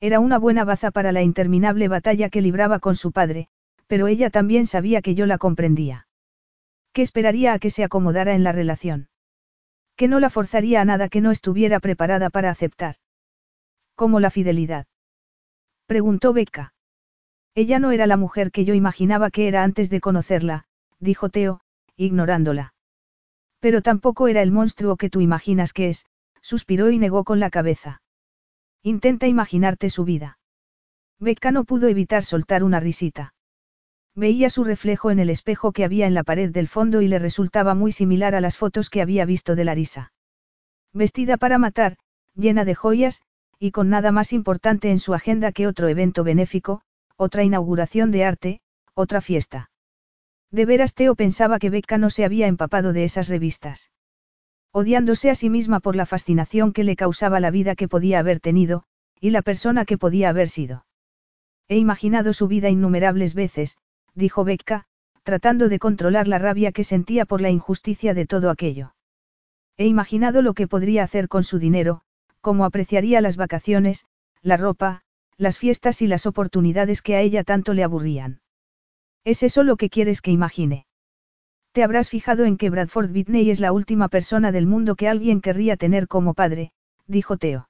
Era 0.00 0.20
una 0.20 0.38
buena 0.38 0.64
baza 0.64 0.90
para 0.90 1.12
la 1.12 1.22
interminable 1.22 1.88
batalla 1.88 2.28
que 2.28 2.40
libraba 2.40 2.78
con 2.78 2.94
su 2.94 3.10
padre, 3.10 3.48
pero 3.88 4.06
ella 4.06 4.30
también 4.30 4.66
sabía 4.66 5.02
que 5.02 5.14
yo 5.14 5.26
la 5.26 5.38
comprendía. 5.38 6.06
¿Qué 6.92 7.02
esperaría 7.02 7.52
a 7.52 7.58
que 7.58 7.70
se 7.70 7.84
acomodara 7.84 8.34
en 8.34 8.44
la 8.44 8.52
relación? 8.52 9.08
Que 9.96 10.06
no 10.06 10.20
la 10.20 10.30
forzaría 10.30 10.80
a 10.80 10.84
nada 10.84 11.08
que 11.08 11.20
no 11.20 11.32
estuviera 11.32 11.80
preparada 11.80 12.30
para 12.30 12.50
aceptar. 12.50 12.96
¿Cómo 13.96 14.20
la 14.20 14.30
fidelidad? 14.30 14.86
Preguntó 15.86 16.32
Becca. 16.32 16.74
Ella 17.54 17.80
no 17.80 17.90
era 17.90 18.06
la 18.06 18.16
mujer 18.16 18.52
que 18.52 18.64
yo 18.64 18.74
imaginaba 18.74 19.30
que 19.30 19.48
era 19.48 19.64
antes 19.64 19.90
de 19.90 20.00
conocerla, 20.00 20.66
dijo 21.00 21.28
Teo, 21.28 21.60
ignorándola. 21.96 22.74
Pero 23.58 23.82
tampoco 23.82 24.28
era 24.28 24.42
el 24.42 24.52
monstruo 24.52 24.96
que 24.96 25.10
tú 25.10 25.20
imaginas 25.20 25.72
que 25.72 25.88
es, 25.88 26.06
suspiró 26.40 26.90
y 26.90 26.98
negó 26.98 27.24
con 27.24 27.40
la 27.40 27.50
cabeza. 27.50 28.00
Intenta 28.82 29.26
imaginarte 29.26 29.90
su 29.90 30.04
vida. 30.04 30.38
Becca 31.18 31.50
no 31.50 31.64
pudo 31.64 31.88
evitar 31.88 32.24
soltar 32.24 32.62
una 32.62 32.80
risita. 32.80 33.34
Veía 34.14 34.50
su 34.50 34.64
reflejo 34.64 35.10
en 35.10 35.18
el 35.18 35.30
espejo 35.30 35.72
que 35.72 35.84
había 35.84 36.06
en 36.06 36.14
la 36.14 36.24
pared 36.24 36.50
del 36.50 36.68
fondo 36.68 37.02
y 37.02 37.08
le 37.08 37.18
resultaba 37.18 37.74
muy 37.74 37.92
similar 37.92 38.34
a 38.34 38.40
las 38.40 38.56
fotos 38.56 38.90
que 38.90 39.02
había 39.02 39.24
visto 39.24 39.56
de 39.56 39.64
Larisa. 39.64 40.12
Vestida 40.92 41.36
para 41.36 41.58
matar, 41.58 41.96
llena 42.34 42.64
de 42.64 42.74
joyas, 42.74 43.22
y 43.58 43.72
con 43.72 43.88
nada 43.88 44.12
más 44.12 44.32
importante 44.32 44.90
en 44.90 44.98
su 44.98 45.14
agenda 45.14 45.52
que 45.52 45.66
otro 45.66 45.88
evento 45.88 46.24
benéfico, 46.24 46.82
otra 47.16 47.42
inauguración 47.42 48.10
de 48.10 48.24
arte, 48.24 48.60
otra 48.94 49.20
fiesta. 49.20 49.70
De 50.50 50.64
veras 50.64 50.94
Teo 50.94 51.14
pensaba 51.14 51.58
que 51.58 51.70
Becca 51.70 51.98
no 51.98 52.10
se 52.10 52.24
había 52.24 52.46
empapado 52.46 52.92
de 52.92 53.04
esas 53.04 53.28
revistas. 53.28 53.90
Odiándose 54.72 55.30
a 55.30 55.34
sí 55.34 55.50
misma 55.50 55.80
por 55.80 55.96
la 55.96 56.06
fascinación 56.06 56.72
que 56.72 56.84
le 56.84 56.96
causaba 56.96 57.40
la 57.40 57.50
vida 57.50 57.74
que 57.74 57.88
podía 57.88 58.18
haber 58.18 58.40
tenido, 58.40 58.84
y 59.20 59.30
la 59.30 59.42
persona 59.42 59.84
que 59.84 59.98
podía 59.98 60.28
haber 60.28 60.48
sido. 60.48 60.84
He 61.68 61.76
imaginado 61.76 62.32
su 62.32 62.48
vida 62.48 62.68
innumerables 62.68 63.34
veces, 63.34 63.78
dijo 64.14 64.44
Becca, 64.44 64.84
tratando 65.22 65.68
de 65.68 65.78
controlar 65.78 66.26
la 66.26 66.38
rabia 66.38 66.72
que 66.72 66.84
sentía 66.84 67.26
por 67.26 67.40
la 67.40 67.50
injusticia 67.50 68.14
de 68.14 68.26
todo 68.26 68.50
aquello. 68.50 68.94
He 69.76 69.86
imaginado 69.86 70.42
lo 70.42 70.54
que 70.54 70.66
podría 70.66 71.04
hacer 71.04 71.28
con 71.28 71.44
su 71.44 71.58
dinero, 71.58 72.02
cómo 72.40 72.64
apreciaría 72.64 73.20
las 73.20 73.36
vacaciones, 73.36 74.06
la 74.42 74.56
ropa, 74.56 75.02
las 75.36 75.58
fiestas 75.58 76.02
y 76.02 76.06
las 76.08 76.26
oportunidades 76.26 77.00
que 77.00 77.14
a 77.14 77.20
ella 77.20 77.44
tanto 77.44 77.74
le 77.74 77.84
aburrían. 77.84 78.40
¿Es 79.24 79.42
eso 79.42 79.62
lo 79.62 79.76
que 79.76 79.88
quieres 79.88 80.20
que 80.20 80.32
imagine? 80.32 80.87
Te 81.72 81.82
habrás 81.82 82.10
fijado 82.10 82.44
en 82.44 82.56
que 82.56 82.70
Bradford 82.70 83.10
Whitney 83.10 83.50
es 83.50 83.60
la 83.60 83.72
última 83.72 84.08
persona 84.08 84.52
del 84.52 84.66
mundo 84.66 84.96
que 84.96 85.08
alguien 85.08 85.40
querría 85.40 85.76
tener 85.76 86.08
como 86.08 86.34
padre, 86.34 86.72
dijo 87.06 87.36
Theo. 87.36 87.68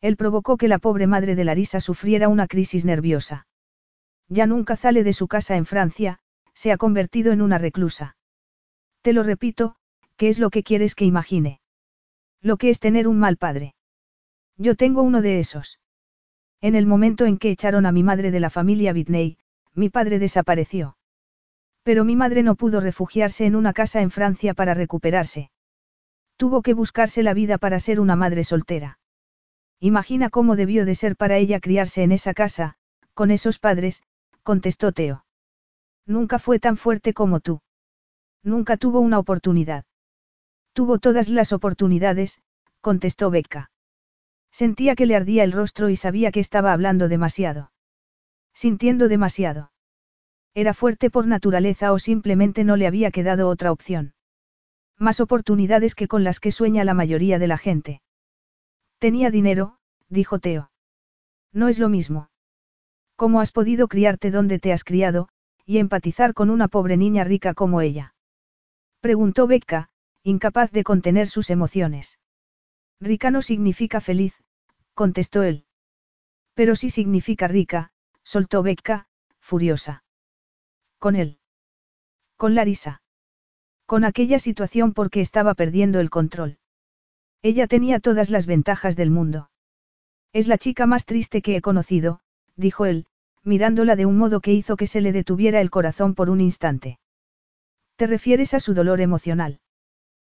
Él 0.00 0.16
provocó 0.16 0.56
que 0.56 0.68
la 0.68 0.78
pobre 0.78 1.06
madre 1.06 1.34
de 1.34 1.44
Larisa 1.44 1.80
sufriera 1.80 2.28
una 2.28 2.46
crisis 2.46 2.84
nerviosa. 2.84 3.46
Ya 4.28 4.46
nunca 4.46 4.76
sale 4.76 5.02
de 5.02 5.12
su 5.12 5.26
casa 5.26 5.56
en 5.56 5.66
Francia, 5.66 6.20
se 6.54 6.70
ha 6.72 6.76
convertido 6.76 7.32
en 7.32 7.42
una 7.42 7.58
reclusa. 7.58 8.16
Te 9.02 9.12
lo 9.12 9.22
repito, 9.22 9.76
¿qué 10.16 10.28
es 10.28 10.38
lo 10.38 10.50
que 10.50 10.62
quieres 10.62 10.94
que 10.94 11.04
imagine? 11.04 11.60
Lo 12.40 12.56
que 12.56 12.70
es 12.70 12.78
tener 12.78 13.08
un 13.08 13.18
mal 13.18 13.36
padre. 13.36 13.74
Yo 14.56 14.74
tengo 14.74 15.02
uno 15.02 15.22
de 15.22 15.40
esos. 15.40 15.80
En 16.60 16.74
el 16.74 16.86
momento 16.86 17.24
en 17.24 17.38
que 17.38 17.50
echaron 17.50 17.86
a 17.86 17.92
mi 17.92 18.02
madre 18.02 18.30
de 18.30 18.40
la 18.40 18.50
familia 18.50 18.92
Whitney, 18.92 19.38
mi 19.74 19.88
padre 19.88 20.18
desapareció. 20.18 20.97
Pero 21.82 22.04
mi 22.04 22.16
madre 22.16 22.42
no 22.42 22.54
pudo 22.54 22.80
refugiarse 22.80 23.46
en 23.46 23.56
una 23.56 23.72
casa 23.72 24.00
en 24.00 24.10
Francia 24.10 24.54
para 24.54 24.74
recuperarse. 24.74 25.50
Tuvo 26.36 26.62
que 26.62 26.74
buscarse 26.74 27.22
la 27.22 27.34
vida 27.34 27.58
para 27.58 27.80
ser 27.80 28.00
una 28.00 28.16
madre 28.16 28.44
soltera. 28.44 28.98
Imagina 29.80 30.30
cómo 30.30 30.56
debió 30.56 30.84
de 30.84 30.94
ser 30.94 31.16
para 31.16 31.36
ella 31.36 31.60
criarse 31.60 32.02
en 32.02 32.12
esa 32.12 32.34
casa, 32.34 32.74
con 33.14 33.30
esos 33.30 33.58
padres, 33.58 34.02
contestó 34.42 34.92
Teo. 34.92 35.24
Nunca 36.06 36.38
fue 36.38 36.58
tan 36.58 36.76
fuerte 36.76 37.12
como 37.12 37.40
tú. 37.40 37.60
Nunca 38.42 38.76
tuvo 38.76 39.00
una 39.00 39.18
oportunidad. 39.18 39.84
Tuvo 40.72 40.98
todas 40.98 41.28
las 41.28 41.52
oportunidades, 41.52 42.40
contestó 42.80 43.30
Becca. 43.30 43.70
Sentía 44.50 44.94
que 44.94 45.06
le 45.06 45.16
ardía 45.16 45.44
el 45.44 45.52
rostro 45.52 45.90
y 45.90 45.96
sabía 45.96 46.32
que 46.32 46.40
estaba 46.40 46.72
hablando 46.72 47.08
demasiado. 47.08 47.72
Sintiendo 48.54 49.08
demasiado. 49.08 49.70
Era 50.54 50.74
fuerte 50.74 51.10
por 51.10 51.26
naturaleza 51.26 51.92
o 51.92 51.98
simplemente 51.98 52.64
no 52.64 52.76
le 52.76 52.86
había 52.86 53.10
quedado 53.10 53.48
otra 53.48 53.72
opción. 53.72 54.14
Más 54.98 55.20
oportunidades 55.20 55.94
que 55.94 56.08
con 56.08 56.24
las 56.24 56.40
que 56.40 56.50
sueña 56.50 56.84
la 56.84 56.94
mayoría 56.94 57.38
de 57.38 57.46
la 57.46 57.58
gente. 57.58 58.02
Tenía 58.98 59.30
dinero, 59.30 59.78
dijo 60.08 60.40
Teo. 60.40 60.70
No 61.52 61.68
es 61.68 61.78
lo 61.78 61.88
mismo. 61.88 62.30
¿Cómo 63.14 63.40
has 63.40 63.52
podido 63.52 63.88
criarte 63.88 64.30
donde 64.30 64.58
te 64.58 64.72
has 64.72 64.84
criado, 64.84 65.28
y 65.64 65.78
empatizar 65.78 66.34
con 66.34 66.50
una 66.50 66.68
pobre 66.68 66.96
niña 66.96 67.24
rica 67.24 67.54
como 67.54 67.80
ella? 67.80 68.14
Preguntó 69.00 69.46
Becca, 69.46 69.90
incapaz 70.22 70.72
de 70.72 70.82
contener 70.82 71.28
sus 71.28 71.50
emociones. 71.50 72.18
Rica 73.00 73.30
no 73.30 73.42
significa 73.42 74.00
feliz, 74.00 74.34
contestó 74.94 75.42
él. 75.42 75.64
Pero 76.54 76.74
sí 76.74 76.90
significa 76.90 77.46
rica, 77.46 77.92
soltó 78.24 78.62
Becca, 78.62 79.06
furiosa. 79.40 80.02
Con 80.98 81.16
él. 81.16 81.38
Con 82.36 82.54
Larisa. 82.54 83.02
Con 83.86 84.04
aquella 84.04 84.38
situación 84.38 84.92
porque 84.92 85.20
estaba 85.20 85.54
perdiendo 85.54 86.00
el 86.00 86.10
control. 86.10 86.58
Ella 87.42 87.66
tenía 87.66 88.00
todas 88.00 88.30
las 88.30 88.46
ventajas 88.46 88.96
del 88.96 89.10
mundo. 89.10 89.50
Es 90.32 90.48
la 90.48 90.58
chica 90.58 90.86
más 90.86 91.06
triste 91.06 91.40
que 91.40 91.56
he 91.56 91.60
conocido, 91.60 92.20
dijo 92.56 92.84
él, 92.84 93.06
mirándola 93.44 93.96
de 93.96 94.06
un 94.06 94.18
modo 94.18 94.40
que 94.40 94.52
hizo 94.52 94.76
que 94.76 94.86
se 94.86 95.00
le 95.00 95.12
detuviera 95.12 95.60
el 95.60 95.70
corazón 95.70 96.14
por 96.14 96.30
un 96.30 96.40
instante. 96.40 96.98
¿Te 97.96 98.06
refieres 98.06 98.52
a 98.54 98.60
su 98.60 98.74
dolor 98.74 99.00
emocional? 99.00 99.60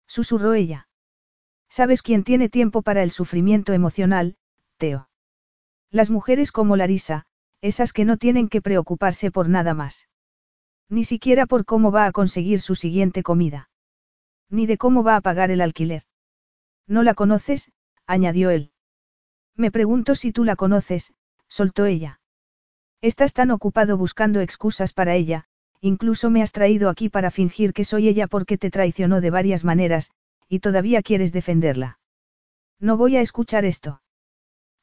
Susurró 0.07 0.53
ella. 0.53 0.87
¿Sabes 1.69 2.01
quién 2.01 2.23
tiene 2.23 2.49
tiempo 2.49 2.81
para 2.81 3.01
el 3.01 3.11
sufrimiento 3.11 3.73
emocional, 3.73 4.35
Teo? 4.77 5.09
Las 5.89 6.09
mujeres 6.09 6.51
como 6.51 6.77
Larisa, 6.77 7.25
esas 7.61 7.93
que 7.93 8.05
no 8.05 8.17
tienen 8.17 8.47
que 8.47 8.61
preocuparse 8.61 9.31
por 9.31 9.49
nada 9.49 9.73
más. 9.73 10.07
Ni 10.91 11.05
siquiera 11.05 11.45
por 11.45 11.63
cómo 11.63 11.89
va 11.89 12.05
a 12.05 12.11
conseguir 12.11 12.59
su 12.59 12.75
siguiente 12.75 13.23
comida. 13.23 13.69
Ni 14.49 14.65
de 14.65 14.77
cómo 14.77 15.03
va 15.03 15.15
a 15.15 15.21
pagar 15.21 15.49
el 15.49 15.61
alquiler. 15.61 16.03
¿No 16.85 17.01
la 17.01 17.13
conoces? 17.13 17.71
añadió 18.05 18.49
él. 18.49 18.73
Me 19.55 19.71
pregunto 19.71 20.15
si 20.15 20.33
tú 20.33 20.43
la 20.43 20.57
conoces, 20.57 21.13
soltó 21.47 21.85
ella. 21.85 22.19
Estás 22.99 23.31
tan 23.31 23.51
ocupado 23.51 23.95
buscando 23.95 24.41
excusas 24.41 24.91
para 24.91 25.15
ella, 25.15 25.45
incluso 25.79 26.29
me 26.29 26.41
has 26.43 26.51
traído 26.51 26.89
aquí 26.89 27.07
para 27.07 27.31
fingir 27.31 27.71
que 27.71 27.85
soy 27.85 28.09
ella 28.09 28.27
porque 28.27 28.57
te 28.57 28.69
traicionó 28.69 29.21
de 29.21 29.29
varias 29.29 29.63
maneras, 29.63 30.11
y 30.49 30.59
todavía 30.59 31.01
quieres 31.01 31.31
defenderla. 31.31 31.99
No 32.81 32.97
voy 32.97 33.15
a 33.15 33.21
escuchar 33.21 33.63
esto. 33.63 34.01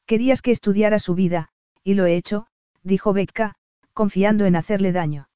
Querías 0.07 0.41
que 0.41 0.49
estudiara 0.49 0.97
su 0.97 1.13
vida, 1.13 1.49
y 1.83 1.93
lo 1.93 2.07
he 2.07 2.15
hecho, 2.15 2.47
dijo 2.81 3.13
Becca, 3.13 3.57
confiando 3.93 4.45
en 4.45 4.55
hacerle 4.55 4.91
daño. 4.91 5.28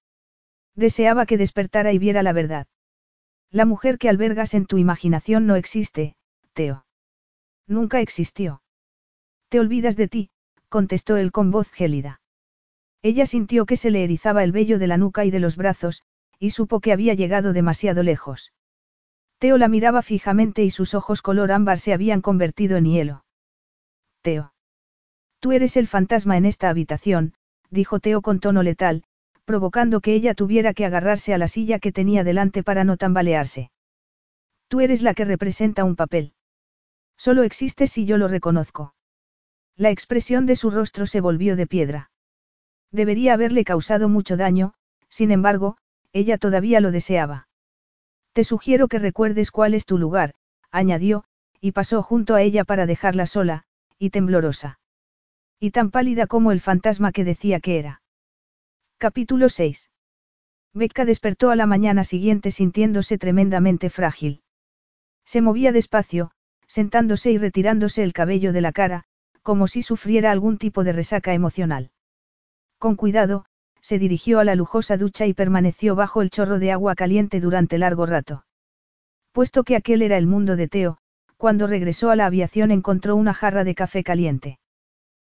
Deseaba 0.76 1.26
que 1.26 1.38
despertara 1.38 1.94
y 1.94 2.00
viera 2.00 2.24
la 2.24 2.34
verdad. 2.34 2.68
La 3.52 3.66
mujer 3.66 3.98
que 3.98 4.10
albergas 4.10 4.54
en 4.54 4.66
tu 4.66 4.78
imaginación 4.78 5.46
no 5.46 5.56
existe, 5.56 6.16
Teo. 6.54 6.86
Nunca 7.68 8.02
existió. 8.02 8.64
Te 9.50 9.60
olvidas 9.60 9.96
de 9.96 10.08
ti, 10.08 10.30
contestó 10.70 11.18
él 11.18 11.32
con 11.32 11.52
voz 11.52 11.70
gélida. 11.70 12.22
Ella 13.04 13.26
sintió 13.26 13.66
que 13.66 13.78
se 13.78 13.92
le 13.92 14.04
erizaba 14.04 14.44
el 14.44 14.52
vello 14.52 14.80
de 14.80 14.88
la 14.88 14.98
nuca 14.98 15.26
y 15.26 15.32
de 15.32 15.40
los 15.40 15.56
brazos, 15.56 16.04
y 16.40 16.50
supo 16.50 16.80
que 16.80 16.92
había 16.92 17.14
llegado 17.14 17.54
demasiado 17.54 18.02
lejos. 18.02 18.54
Teo 19.38 19.58
la 19.58 19.68
miraba 19.68 20.02
fijamente 20.02 20.64
y 20.64 20.72
sus 20.72 20.96
ojos 20.96 21.22
color 21.22 21.52
ámbar 21.52 21.78
se 21.78 21.94
habían 21.94 22.22
convertido 22.22 22.78
en 22.78 22.86
hielo. 22.86 23.26
Teo. 24.22 24.54
Tú 25.40 25.52
eres 25.52 25.78
el 25.78 25.88
fantasma 25.88 26.38
en 26.38 26.46
esta 26.46 26.70
habitación, 26.70 27.34
dijo 27.70 28.00
Teo 28.00 28.22
con 28.22 28.40
tono 28.40 28.64
letal, 28.64 29.04
provocando 29.46 30.02
que 30.02 30.14
ella 30.14 30.34
tuviera 30.34 30.74
que 30.74 30.86
agarrarse 30.86 31.34
a 31.34 31.38
la 31.38 31.48
silla 31.48 31.80
que 31.80 31.92
tenía 31.92 32.24
delante 32.24 32.64
para 32.64 32.84
no 32.84 32.98
tambalearse. 32.98 33.72
Tú 34.68 34.82
eres 34.82 35.02
la 35.02 35.14
que 35.14 35.26
representa 35.26 35.84
un 35.84 35.96
papel. 35.96 36.34
Solo 37.18 37.44
existes 37.44 37.92
si 37.92 38.06
yo 38.06 38.18
lo 38.18 38.28
reconozco. 38.28 38.96
La 39.76 39.90
expresión 39.90 40.46
de 40.46 40.56
su 40.56 40.70
rostro 40.70 41.06
se 41.06 41.22
volvió 41.22 41.56
de 41.56 41.68
piedra. 41.68 42.12
Debería 42.92 43.34
haberle 43.34 43.64
causado 43.64 44.08
mucho 44.08 44.38
daño, 44.38 44.74
sin 45.10 45.32
embargo, 45.32 45.78
ella 46.12 46.38
todavía 46.38 46.80
lo 46.80 46.92
deseaba. 46.92 47.48
Te 48.34 48.44
sugiero 48.44 48.88
que 48.88 49.00
recuerdes 49.00 49.52
cuál 49.52 49.74
es 49.74 49.86
tu 49.86 49.98
lugar, 49.98 50.36
añadió, 50.72 51.24
y 51.60 51.72
pasó 51.72 52.04
junto 52.04 52.36
a 52.36 52.42
ella 52.42 52.66
para 52.66 52.86
dejarla 52.86 53.26
sola, 53.26 53.64
y 53.98 54.12
temblorosa. 54.12 54.80
Y 55.60 55.72
tan 55.72 55.92
pálida 55.92 56.28
como 56.28 56.52
el 56.52 56.62
fantasma 56.62 57.12
que 57.12 57.24
decía 57.24 57.60
que 57.60 57.80
era. 57.80 58.03
Capítulo 59.04 59.50
6. 59.50 59.90
Becca 60.74 61.04
despertó 61.04 61.50
a 61.50 61.58
la 61.58 61.66
mañana 61.66 62.06
siguiente 62.06 62.52
sintiéndose 62.52 63.18
tremendamente 63.18 63.90
frágil. 63.90 64.44
Se 65.26 65.42
movía 65.42 65.74
despacio, 65.74 66.32
sentándose 66.68 67.30
y 67.30 67.38
retirándose 67.38 68.02
el 68.02 68.14
cabello 68.14 68.54
de 68.54 68.62
la 68.62 68.72
cara, 68.72 69.04
como 69.42 69.68
si 69.68 69.82
sufriera 69.82 70.32
algún 70.32 70.58
tipo 70.58 70.86
de 70.86 70.94
resaca 70.94 71.34
emocional. 71.34 71.92
Con 72.78 72.96
cuidado, 72.96 73.44
se 73.82 74.00
dirigió 74.00 74.40
a 74.40 74.46
la 74.46 74.56
lujosa 74.56 74.96
ducha 74.96 75.26
y 75.26 75.34
permaneció 75.34 75.96
bajo 75.96 76.22
el 76.22 76.30
chorro 76.30 76.58
de 76.58 76.72
agua 76.72 76.96
caliente 76.96 77.42
durante 77.42 77.78
largo 77.78 78.06
rato. 78.06 78.46
Puesto 79.34 79.66
que 79.66 79.76
aquel 79.76 80.02
era 80.02 80.18
el 80.18 80.28
mundo 80.28 80.56
de 80.56 80.70
Teo, 80.70 80.98
cuando 81.36 81.68
regresó 81.68 82.10
a 82.10 82.16
la 82.16 82.28
aviación 82.28 82.72
encontró 82.72 83.18
una 83.18 83.34
jarra 83.34 83.66
de 83.66 83.76
café 83.76 84.02
caliente. 84.02 84.60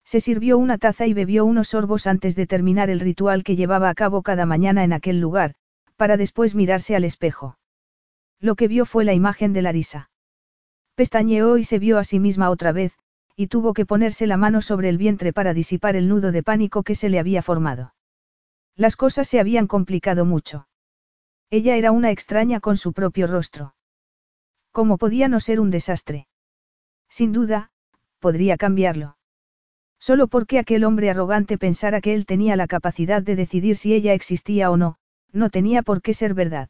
Se 0.08 0.22
sirvió 0.22 0.58
una 0.58 0.78
taza 0.78 1.06
y 1.06 1.14
bebió 1.14 1.44
unos 1.44 1.68
sorbos 1.68 2.08
antes 2.08 2.34
de 2.38 2.48
terminar 2.48 2.90
el 2.90 3.02
ritual 3.02 3.44
que 3.44 3.58
llevaba 3.58 3.90
a 3.90 3.94
cabo 3.94 4.22
cada 4.22 4.46
mañana 4.46 4.86
en 4.86 4.94
aquel 4.94 5.20
lugar, 5.20 5.56
para 5.98 6.16
después 6.16 6.56
mirarse 6.56 6.96
al 6.96 7.04
espejo. 7.04 7.58
Lo 8.40 8.56
que 8.56 8.70
vio 8.70 8.86
fue 8.86 9.04
la 9.04 9.14
imagen 9.14 9.52
de 9.52 9.64
Larisa. 9.64 10.10
Pestañeó 10.96 11.58
y 11.58 11.66
se 11.66 11.78
vio 11.78 11.98
a 11.98 12.06
sí 12.06 12.22
misma 12.22 12.50
otra 12.52 12.72
vez, 12.72 12.98
y 13.36 13.48
tuvo 13.48 13.74
que 13.74 13.86
ponerse 13.86 14.28
la 14.28 14.38
mano 14.38 14.62
sobre 14.62 14.88
el 14.88 14.98
vientre 14.98 15.34
para 15.34 15.54
disipar 15.54 15.98
el 15.98 16.08
nudo 16.08 16.32
de 16.32 16.42
pánico 16.42 16.84
que 16.84 16.96
se 16.96 17.10
le 17.10 17.20
había 17.20 17.42
formado. 17.42 17.94
Las 18.78 18.96
cosas 18.96 19.28
se 19.28 19.42
habían 19.42 19.68
complicado 19.68 20.24
mucho. 20.24 20.70
Ella 21.50 21.76
era 21.76 21.92
una 21.92 22.12
extraña 22.12 22.62
con 22.62 22.78
su 22.78 22.94
propio 22.94 23.28
rostro. 23.28 23.76
¿Cómo 24.72 24.98
podía 24.98 25.28
no 25.28 25.42
ser 25.42 25.60
un 25.60 25.70
desastre? 25.70 26.30
Sin 27.10 27.34
duda, 27.34 27.72
podría 28.20 28.56
cambiarlo. 28.56 29.18
Solo 30.00 30.28
porque 30.28 30.60
aquel 30.60 30.84
hombre 30.84 31.10
arrogante 31.10 31.58
pensara 31.58 32.02
que 32.02 32.14
él 32.14 32.26
tenía 32.26 32.56
la 32.56 32.68
capacidad 32.68 33.22
de 33.22 33.36
decidir 33.36 33.78
si 33.78 33.94
ella 33.94 34.14
existía 34.14 34.70
o 34.72 34.78
no, 34.78 34.98
no 35.32 35.50
tenía 35.50 35.82
por 35.82 36.02
qué 36.02 36.14
ser 36.14 36.34
verdad. 36.34 36.70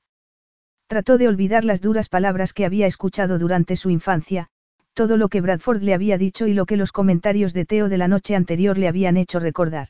Trató 0.88 1.18
de 1.18 1.28
olvidar 1.28 1.66
las 1.66 1.82
duras 1.82 2.08
palabras 2.08 2.54
que 2.54 2.66
había 2.66 2.88
escuchado 2.88 3.40
durante 3.40 3.76
su 3.76 3.90
infancia, 3.90 4.48
todo 4.94 5.18
lo 5.18 5.30
que 5.30 5.42
Bradford 5.42 5.82
le 5.84 5.94
había 5.94 6.18
dicho 6.18 6.48
y 6.48 6.54
lo 6.54 6.66
que 6.66 6.78
los 6.78 6.92
comentarios 6.92 7.54
de 7.54 7.66
Teo 7.66 7.90
de 7.90 7.98
la 7.98 8.08
noche 8.08 8.36
anterior 8.36 8.78
le 8.78 8.88
habían 8.88 9.18
hecho 9.18 9.40
recordar. 9.40 9.90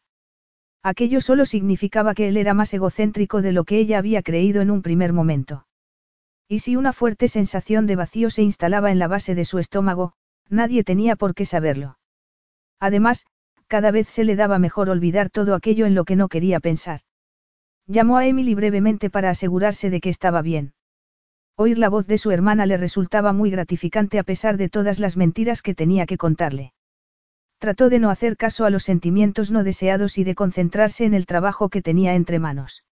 Aquello 0.84 1.22
solo 1.22 1.46
significaba 1.46 2.14
que 2.14 2.28
él 2.28 2.38
era 2.38 2.54
más 2.54 2.74
egocéntrico 2.74 3.42
de 3.42 3.52
lo 3.52 3.64
que 3.64 3.78
ella 3.78 4.00
había 4.00 4.22
creído 4.24 4.62
en 4.62 4.72
un 4.72 4.82
primer 4.82 5.14
momento. 5.14 5.68
Y 6.48 6.60
si 6.60 6.76
una 6.76 6.94
fuerte 6.94 7.28
sensación 7.28 7.88
de 7.88 7.96
vacío 7.96 8.30
se 8.30 8.42
instalaba 8.42 8.92
en 8.92 9.00
la 9.00 9.08
base 9.08 9.36
de 9.36 9.46
su 9.46 9.60
estómago, 9.60 10.14
nadie 10.50 10.84
tenía 10.84 11.16
por 11.16 11.36
qué 11.36 11.46
saberlo. 11.46 11.98
Además, 12.80 13.26
cada 13.68 13.91
vez 13.91 14.08
se 14.08 14.24
le 14.24 14.36
daba 14.36 14.60
mejor 14.60 14.90
olvidar 14.90 15.30
todo 15.30 15.56
aquello 15.56 15.86
en 15.86 15.95
lo 15.95 16.06
que 16.06 16.16
no 16.16 16.30
quería 16.30 16.60
pensar. 16.60 17.02
Llamó 17.86 18.18
a 18.18 18.26
Emily 18.28 18.56
brevemente 18.56 19.10
para 19.10 19.30
asegurarse 19.30 19.90
de 19.90 19.99
que 19.99 20.10
estaba 20.10 20.41
bien. 20.41 20.74
Oír 21.56 21.80
la 21.80 21.90
voz 21.90 22.06
de 22.06 22.18
su 22.18 22.32
hermana 22.32 22.66
le 22.66 22.78
resultaba 22.78 23.34
muy 23.34 23.49
gratificante 23.49 24.20
a 24.20 24.24
pesar 24.24 24.58
de 24.58 24.70
todas 24.70 24.99
las 24.99 25.18
mentiras 25.18 25.62
que 25.62 25.74
tenía 25.74 26.06
que 26.06 26.18
contarle. 26.18 26.74
Trató 27.58 27.90
de 27.90 27.99
no 27.99 28.12
hacer 28.12 28.38
caso 28.38 28.66
a 28.66 28.70
los 28.70 28.84
sentimientos 28.84 29.49
no 29.49 29.64
deseados 29.64 30.20
y 30.20 30.24
de 30.24 30.36
concentrarse 30.36 31.06
en 31.06 31.16
el 31.16 31.26
trabajo 31.26 31.70
que 31.70 31.82
tenía 31.82 32.14
entre 32.14 32.38
manos. 32.38 32.84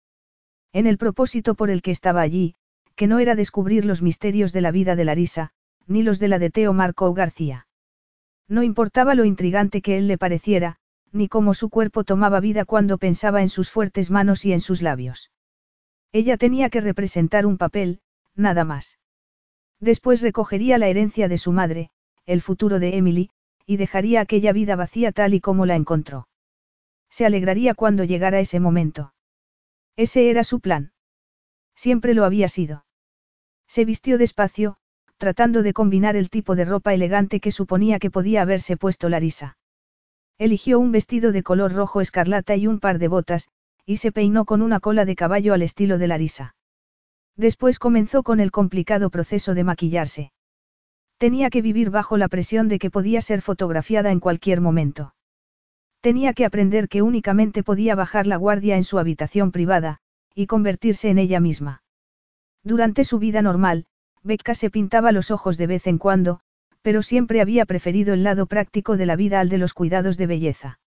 En 0.73 0.87
el 0.87 0.97
propósito 0.97 1.55
por 1.55 1.69
el 1.69 1.83
que 1.83 1.91
estaba 1.91 2.23
allí, 2.23 2.55
que 2.97 3.07
no 3.07 3.19
era 3.19 3.35
descubrir 3.35 3.85
los 3.85 4.01
misterios 4.01 4.53
de 4.53 4.63
la 4.63 4.71
vida 4.71 4.97
de 4.97 5.05
Larisa, 5.05 5.51
ni 5.87 6.03
los 6.03 6.19
de 6.19 6.29
la 6.29 6.39
de 6.39 6.51
Teo 6.51 6.73
Marco 6.73 7.13
García. 7.13 7.67
No 8.49 8.63
importaba 8.63 9.15
lo 9.15 9.25
intrigante 9.25 9.81
que 9.81 9.97
él 9.97 10.09
le 10.09 10.19
pareciera, 10.19 10.77
ni 11.13 11.29
cómo 11.29 11.55
su 11.55 11.71
cuerpo 11.71 12.05
tomaba 12.05 12.41
vida 12.41 12.65
cuando 12.65 12.99
pensaba 12.99 13.43
en 13.43 13.49
sus 13.49 13.71
fuertes 13.71 14.11
manos 14.11 14.45
y 14.45 14.53
en 14.53 14.61
sus 14.61 14.83
labios. 14.83 15.31
Ella 16.13 16.37
tenía 16.37 16.71
que 16.71 16.81
representar 16.81 17.47
un 17.47 17.57
papel, 17.57 18.01
nada 18.35 18.65
más. 18.65 18.99
Después 19.81 20.23
recogería 20.23 20.79
la 20.79 20.89
herencia 20.89 21.29
de 21.29 21.39
su 21.39 21.53
madre, 21.53 21.91
el 22.27 22.43
futuro 22.43 22.79
de 22.79 22.97
Emily, 22.97 23.31
y 23.67 23.77
dejaría 23.77 24.21
aquella 24.21 24.53
vida 24.53 24.77
vacía 24.77 25.13
tal 25.13 25.35
y 25.35 25.41
como 25.41 25.67
la 25.67 25.77
encontró. 25.77 26.29
Se 27.11 27.25
alegraría 27.25 27.75
cuando 27.75 28.05
llegara 28.05 28.41
ese 28.41 28.61
momento. 28.61 29.15
Ese 29.97 30.31
era 30.31 30.45
su 30.45 30.61
plan. 30.61 30.93
Siempre 31.75 32.15
lo 32.15 32.25
había 32.25 32.49
sido. 32.49 32.85
Se 33.67 33.85
vistió 33.85 34.19
despacio, 34.19 34.77
tratando 35.25 35.63
de 35.63 35.73
combinar 35.73 36.17
el 36.17 36.29
tipo 36.29 36.55
de 36.55 36.67
ropa 36.67 36.93
elegante 36.93 37.41
que 37.41 37.51
suponía 37.51 37.99
que 37.99 38.11
podía 38.11 38.43
haberse 38.43 38.77
puesto 38.77 39.09
Larisa. 39.09 39.57
Eligió 40.37 40.79
un 40.79 40.93
vestido 40.93 41.33
de 41.33 41.43
color 41.43 41.73
rojo 41.73 42.03
escarlata 42.03 42.57
y 42.57 42.67
un 42.67 42.79
par 42.79 42.99
de 42.99 43.09
botas, 43.09 43.49
y 43.87 43.97
se 43.97 44.13
peinó 44.13 44.45
con 44.45 44.61
una 44.61 44.81
cola 44.81 45.07
de 45.07 45.17
caballo 45.17 45.55
al 45.55 45.63
estilo 45.63 45.97
de 45.97 46.09
Larisa. 46.09 46.57
Después 47.39 47.79
comenzó 47.79 48.23
con 48.23 48.39
el 48.39 48.51
complicado 48.51 49.09
proceso 49.09 49.55
de 49.55 49.65
maquillarse. 49.65 50.31
Tenía 51.17 51.49
que 51.49 51.63
vivir 51.63 51.89
bajo 51.89 52.19
la 52.19 52.29
presión 52.29 52.69
de 52.69 52.79
que 52.79 52.91
podía 52.91 53.23
ser 53.23 53.41
fotografiada 53.41 54.11
en 54.11 54.21
cualquier 54.21 54.61
momento. 54.61 55.15
Tenía 56.03 56.35
que 56.35 56.45
aprender 56.45 56.87
que 56.91 57.01
únicamente 57.01 57.63
podía 57.63 57.95
bajar 57.95 58.27
la 58.27 58.37
guardia 58.37 58.77
en 58.77 58.85
su 58.85 58.99
habitación 58.99 59.53
privada, 59.53 60.01
y 60.35 60.49
convertirse 60.49 61.09
en 61.09 61.17
ella 61.17 61.41
misma. 61.41 61.83
Durante 62.63 63.07
su 63.07 63.19
vida 63.19 63.41
normal, 63.41 63.87
Becca 64.25 64.55
se 64.55 64.71
pintaba 64.71 65.13
los 65.13 65.31
ojos 65.31 65.59
de 65.59 65.67
vez 65.67 65.87
en 65.87 65.99
cuando, 65.99 66.41
pero 66.81 67.03
siempre 67.03 67.43
había 67.43 67.67
preferido 67.67 68.15
el 68.15 68.23
lado 68.23 68.47
práctico 68.47 68.97
de 68.97 69.07
la 69.07 69.17
vida 69.17 69.39
al 69.39 69.51
de 69.51 69.59
los 69.59 69.75
cuidados 69.75 70.17
de 70.17 70.27
belleza. 70.27 70.81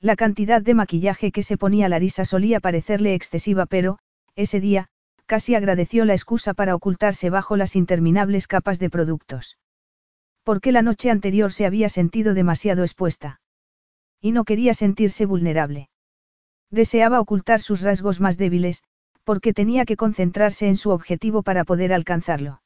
La 0.00 0.16
cantidad 0.16 0.62
de 0.62 0.74
maquillaje 0.74 1.30
que 1.30 1.42
se 1.42 1.56
ponía 1.58 1.88
Larisa 1.88 2.24
solía 2.24 2.60
parecerle 2.60 3.14
excesiva, 3.14 3.66
pero, 3.66 3.98
ese 4.34 4.60
día, 4.60 4.88
casi 5.26 5.54
agradeció 5.54 6.04
la 6.04 6.14
excusa 6.14 6.54
para 6.54 6.74
ocultarse 6.74 7.30
bajo 7.30 7.56
las 7.56 7.76
interminables 7.76 8.46
capas 8.46 8.78
de 8.78 8.90
productos. 8.90 9.58
Porque 10.42 10.72
la 10.72 10.82
noche 10.82 11.10
anterior 11.10 11.52
se 11.52 11.66
había 11.66 11.88
sentido 11.88 12.34
demasiado 12.34 12.82
expuesta. 12.82 13.40
Y 14.20 14.32
no 14.32 14.44
quería 14.44 14.74
sentirse 14.74 15.26
vulnerable. 15.26 15.88
Deseaba 16.70 17.20
ocultar 17.20 17.60
sus 17.60 17.82
rasgos 17.82 18.20
más 18.20 18.36
débiles, 18.36 18.82
porque 19.24 19.52
tenía 19.52 19.84
que 19.84 19.96
concentrarse 19.96 20.68
en 20.68 20.76
su 20.76 20.90
objetivo 20.90 21.42
para 21.42 21.64
poder 21.64 21.92
alcanzarlo. 21.92 22.62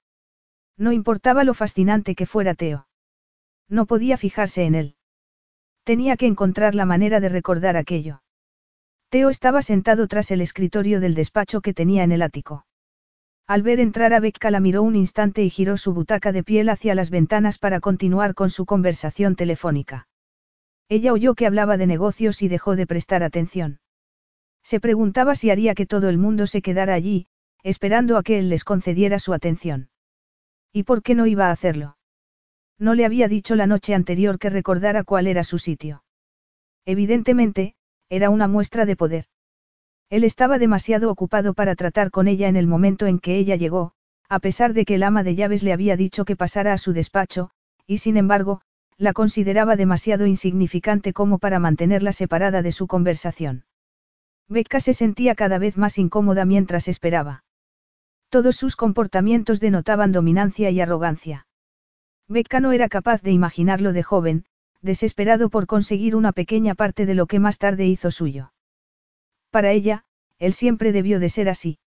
No 0.77 0.93
importaba 0.93 1.45
lo 1.45 1.55
fascinante 1.55 2.15
que 2.15 2.27
fuera 2.27 2.55
Teo. 2.55 2.87
No 3.69 3.87
podía 3.87 4.17
fijarse 4.17 4.65
en 4.65 4.75
él. 4.75 4.97
Tenía 5.85 6.17
que 6.17 6.27
encontrar 6.27 6.75
la 6.75 6.85
manera 6.85 7.21
de 7.21 7.29
recordar 7.29 7.77
aquello. 7.77 8.23
Teo 9.09 9.31
estaba 9.31 9.63
sentado 9.63 10.07
tras 10.07 10.31
el 10.31 10.41
escritorio 10.41 11.01
del 11.01 11.15
despacho 11.15 11.61
que 11.61 11.73
tenía 11.73 12.05
en 12.05 12.13
el 12.13 12.23
ático. 12.23 12.67
Al 13.47 13.63
ver 13.63 13.81
entrar 13.81 14.13
a 14.13 14.21
Becca 14.21 14.51
la 14.51 14.61
miró 14.61 14.83
un 14.83 14.95
instante 14.95 15.43
y 15.43 15.49
giró 15.49 15.79
su 15.79 15.95
butaca 15.95 16.33
de 16.33 16.45
piel 16.45 16.69
hacia 16.69 16.95
las 16.95 17.09
ventanas 17.09 17.57
para 17.57 17.81
continuar 17.81 18.35
con 18.35 18.51
su 18.51 18.67
conversación 18.67 19.37
telefónica. 19.37 20.07
Ella 20.91 21.15
oyó 21.15 21.35
que 21.35 21.47
hablaba 21.47 21.79
de 21.79 21.87
negocios 21.87 22.43
y 22.43 22.49
dejó 22.49 22.77
de 22.77 22.87
prestar 22.87 23.23
atención. 23.23 23.81
Se 24.63 24.81
preguntaba 24.81 25.35
si 25.35 25.51
haría 25.51 25.75
que 25.75 25.87
todo 25.87 26.09
el 26.09 26.19
mundo 26.19 26.47
se 26.47 26.63
quedara 26.63 26.95
allí, 26.95 27.27
esperando 27.63 28.17
a 28.17 28.23
que 28.23 28.39
él 28.39 28.49
les 28.49 28.65
concediera 28.65 29.19
su 29.19 29.33
atención. 29.33 29.91
¿Y 30.73 30.83
por 30.83 31.03
qué 31.03 31.15
no 31.15 31.27
iba 31.27 31.49
a 31.49 31.53
hacerlo? 31.53 31.97
No 32.79 32.95
le 32.95 33.05
había 33.05 33.29
dicho 33.29 33.57
la 33.57 33.67
noche 33.67 33.95
anterior 33.95 34.39
que 34.39 34.51
recordara 34.51 35.05
cuál 35.05 35.27
era 35.27 35.43
su 35.43 35.59
sitio. 35.59 36.05
Evidentemente, 36.85 37.75
era 38.09 38.31
una 38.31 38.49
muestra 38.49 38.87
de 38.87 38.97
poder. 38.97 39.25
Él 40.11 40.25
estaba 40.25 40.59
demasiado 40.59 41.11
ocupado 41.11 41.53
para 41.55 41.75
tratar 41.75 42.11
con 42.11 42.29
ella 42.29 42.49
en 42.49 42.57
el 42.57 42.67
momento 42.67 43.07
en 43.07 43.19
que 43.19 43.37
ella 43.37 43.57
llegó, 43.57 43.93
a 44.29 44.39
pesar 44.39 44.73
de 44.73 44.85
que 44.85 44.95
el 44.95 45.03
ama 45.03 45.23
de 45.23 45.35
llaves 45.35 45.63
le 45.63 45.73
había 45.73 45.97
dicho 45.97 46.25
que 46.25 46.37
pasara 46.37 46.73
a 46.73 46.79
su 46.79 46.93
despacho, 46.93 47.51
y 47.87 47.99
sin 47.99 48.17
embargo, 48.17 48.63
la 48.97 49.13
consideraba 49.13 49.77
demasiado 49.77 50.27
insignificante 50.27 51.13
como 51.13 51.39
para 51.39 51.59
mantenerla 51.59 52.13
separada 52.13 52.63
de 52.63 52.73
su 52.73 52.87
conversación. 52.87 53.65
Becca 54.49 54.81
se 54.81 54.95
sentía 54.95 55.35
cada 55.35 55.59
vez 55.59 55.77
más 55.77 55.99
incómoda 55.99 56.45
mientras 56.45 56.89
esperaba. 56.89 57.45
Todos 58.31 58.57
sus 58.57 58.77
comportamientos 58.77 59.61
denotaban 59.61 60.13
dominancia 60.13 60.71
y 60.71 60.81
arrogancia. 60.81 61.47
Becca 62.29 62.61
no 62.61 62.73
era 62.73 62.89
capaz 62.89 63.23
de 63.23 63.33
imaginarlo 63.33 63.93
de 63.93 64.03
joven, 64.03 64.45
desesperado 64.81 65.51
por 65.51 65.67
conseguir 65.67 66.15
una 66.15 66.33
pequeña 66.33 66.75
parte 66.75 67.07
de 67.07 67.15
lo 67.15 67.27
que 67.27 67.41
más 67.41 67.59
tarde 67.59 67.87
hizo 67.87 68.11
suyo. 68.11 68.53
Para 69.51 69.73
ella, 69.73 70.05
él 70.39 70.53
siempre 70.53 70.93
debió 70.93 71.21
de 71.21 71.29
ser 71.29 71.49
así. 71.49 71.79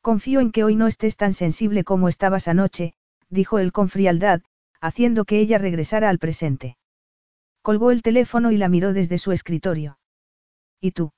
Confío 0.00 0.40
en 0.40 0.52
que 0.52 0.64
hoy 0.64 0.76
no 0.76 0.86
estés 0.86 1.16
tan 1.16 1.34
sensible 1.34 1.84
como 1.84 2.08
estabas 2.08 2.48
anoche, 2.48 2.94
dijo 3.28 3.58
él 3.58 3.72
con 3.72 3.88
frialdad, 3.88 4.42
haciendo 4.80 5.24
que 5.24 5.40
ella 5.40 5.58
regresara 5.58 6.08
al 6.08 6.18
presente. 6.18 6.76
Colgó 7.60 7.90
el 7.90 8.02
teléfono 8.02 8.52
y 8.52 8.56
la 8.56 8.68
miró 8.68 8.92
desde 8.92 9.18
su 9.18 9.32
escritorio. 9.32 9.98
¿Y 10.80 10.92
tú? 10.92 11.12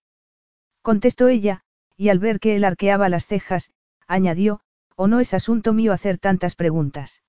Contestó 0.82 1.28
ella, 1.28 1.62
y 1.96 2.08
al 2.08 2.18
ver 2.18 2.40
que 2.40 2.56
él 2.56 2.64
arqueaba 2.64 3.08
las 3.08 3.26
cejas, 3.26 3.72
añadió, 4.06 4.60
o 4.96 5.06
no 5.06 5.20
es 5.20 5.34
asunto 5.34 5.72
mío 5.72 5.92
hacer 5.92 6.18
tantas 6.18 6.54
preguntas. 6.54 7.22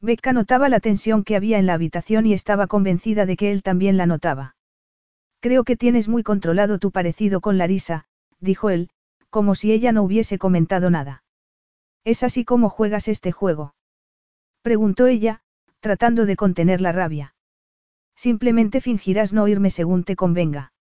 Becca 0.00 0.32
notaba 0.32 0.68
la 0.68 0.80
tensión 0.80 1.24
que 1.24 1.36
había 1.36 1.58
en 1.58 1.66
la 1.66 1.74
habitación 1.74 2.26
y 2.26 2.34
estaba 2.34 2.66
convencida 2.66 3.24
de 3.24 3.36
que 3.36 3.50
él 3.50 3.62
también 3.62 3.96
la 3.96 4.06
notaba. 4.06 4.56
Creo 5.40 5.64
que 5.64 5.76
tienes 5.76 6.08
muy 6.08 6.22
controlado 6.22 6.78
tu 6.78 6.90
parecido 6.90 7.40
con 7.40 7.56
Larisa, 7.56 8.04
dijo 8.38 8.68
él, 8.70 8.90
como 9.30 9.54
si 9.54 9.72
ella 9.72 9.92
no 9.92 10.02
hubiese 10.02 10.38
comentado 10.38 10.90
nada. 10.90 11.24
¿Es 12.04 12.22
así 12.22 12.44
como 12.44 12.68
juegas 12.68 13.08
este 13.08 13.32
juego? 13.32 13.74
Preguntó 14.60 15.06
ella, 15.06 15.40
tratando 15.80 16.26
de 16.26 16.36
contener 16.36 16.82
la 16.82 16.92
rabia. 16.92 17.34
Simplemente 18.14 18.80
fingirás 18.80 19.32
no 19.32 19.44
oírme 19.44 19.70
según 19.70 20.04
te 20.04 20.16
convenga. 20.16 20.73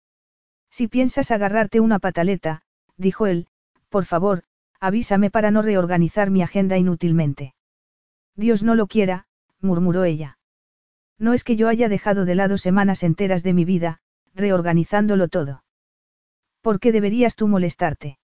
Si 0.71 0.87
piensas 0.87 1.31
agarrarte 1.31 1.81
una 1.81 1.99
pataleta, 1.99 2.63
dijo 2.95 3.27
él, 3.27 3.47
por 3.89 4.05
favor, 4.05 4.43
avísame 4.79 5.29
para 5.29 5.51
no 5.51 5.61
reorganizar 5.61 6.31
mi 6.31 6.41
agenda 6.41 6.77
inútilmente. 6.77 7.53
Dios 8.35 8.63
no 8.63 8.75
lo 8.75 8.87
quiera, 8.87 9.27
murmuró 9.59 10.05
ella. 10.05 10.37
No 11.19 11.33
es 11.33 11.43
que 11.43 11.57
yo 11.57 11.67
haya 11.67 11.89
dejado 11.89 12.23
de 12.23 12.35
lado 12.35 12.57
semanas 12.57 13.03
enteras 13.03 13.43
de 13.43 13.53
mi 13.53 13.65
vida, 13.65 13.99
reorganizándolo 14.33 15.27
todo. 15.27 15.63
¿Por 16.61 16.79
qué 16.79 16.93
deberías 16.93 17.35
tú 17.35 17.49
molestarte? 17.49 18.17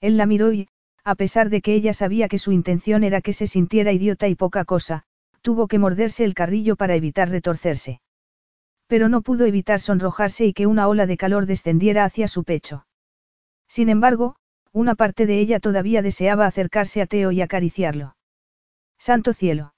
Él 0.00 0.18
la 0.18 0.26
miró 0.26 0.52
y, 0.52 0.68
a 1.04 1.14
pesar 1.14 1.48
de 1.48 1.62
que 1.62 1.74
ella 1.74 1.94
sabía 1.94 2.28
que 2.28 2.38
su 2.38 2.52
intención 2.52 3.02
era 3.02 3.22
que 3.22 3.32
se 3.32 3.46
sintiera 3.46 3.92
idiota 3.92 4.28
y 4.28 4.34
poca 4.34 4.64
cosa, 4.64 5.04
tuvo 5.40 5.68
que 5.68 5.78
morderse 5.78 6.24
el 6.24 6.34
carrillo 6.34 6.76
para 6.76 6.94
evitar 6.94 7.30
retorcerse 7.30 8.02
pero 8.86 9.08
no 9.08 9.22
pudo 9.22 9.46
evitar 9.46 9.80
sonrojarse 9.80 10.46
y 10.46 10.52
que 10.52 10.66
una 10.66 10.88
ola 10.88 11.06
de 11.06 11.16
calor 11.16 11.46
descendiera 11.46 12.04
hacia 12.04 12.28
su 12.28 12.44
pecho. 12.44 12.86
Sin 13.68 13.88
embargo, 13.88 14.36
una 14.72 14.94
parte 14.94 15.26
de 15.26 15.38
ella 15.38 15.60
todavía 15.60 16.02
deseaba 16.02 16.46
acercarse 16.46 17.00
a 17.00 17.06
Teo 17.06 17.32
y 17.32 17.40
acariciarlo. 17.40 18.16
Santo 18.98 19.32
cielo. 19.32 19.74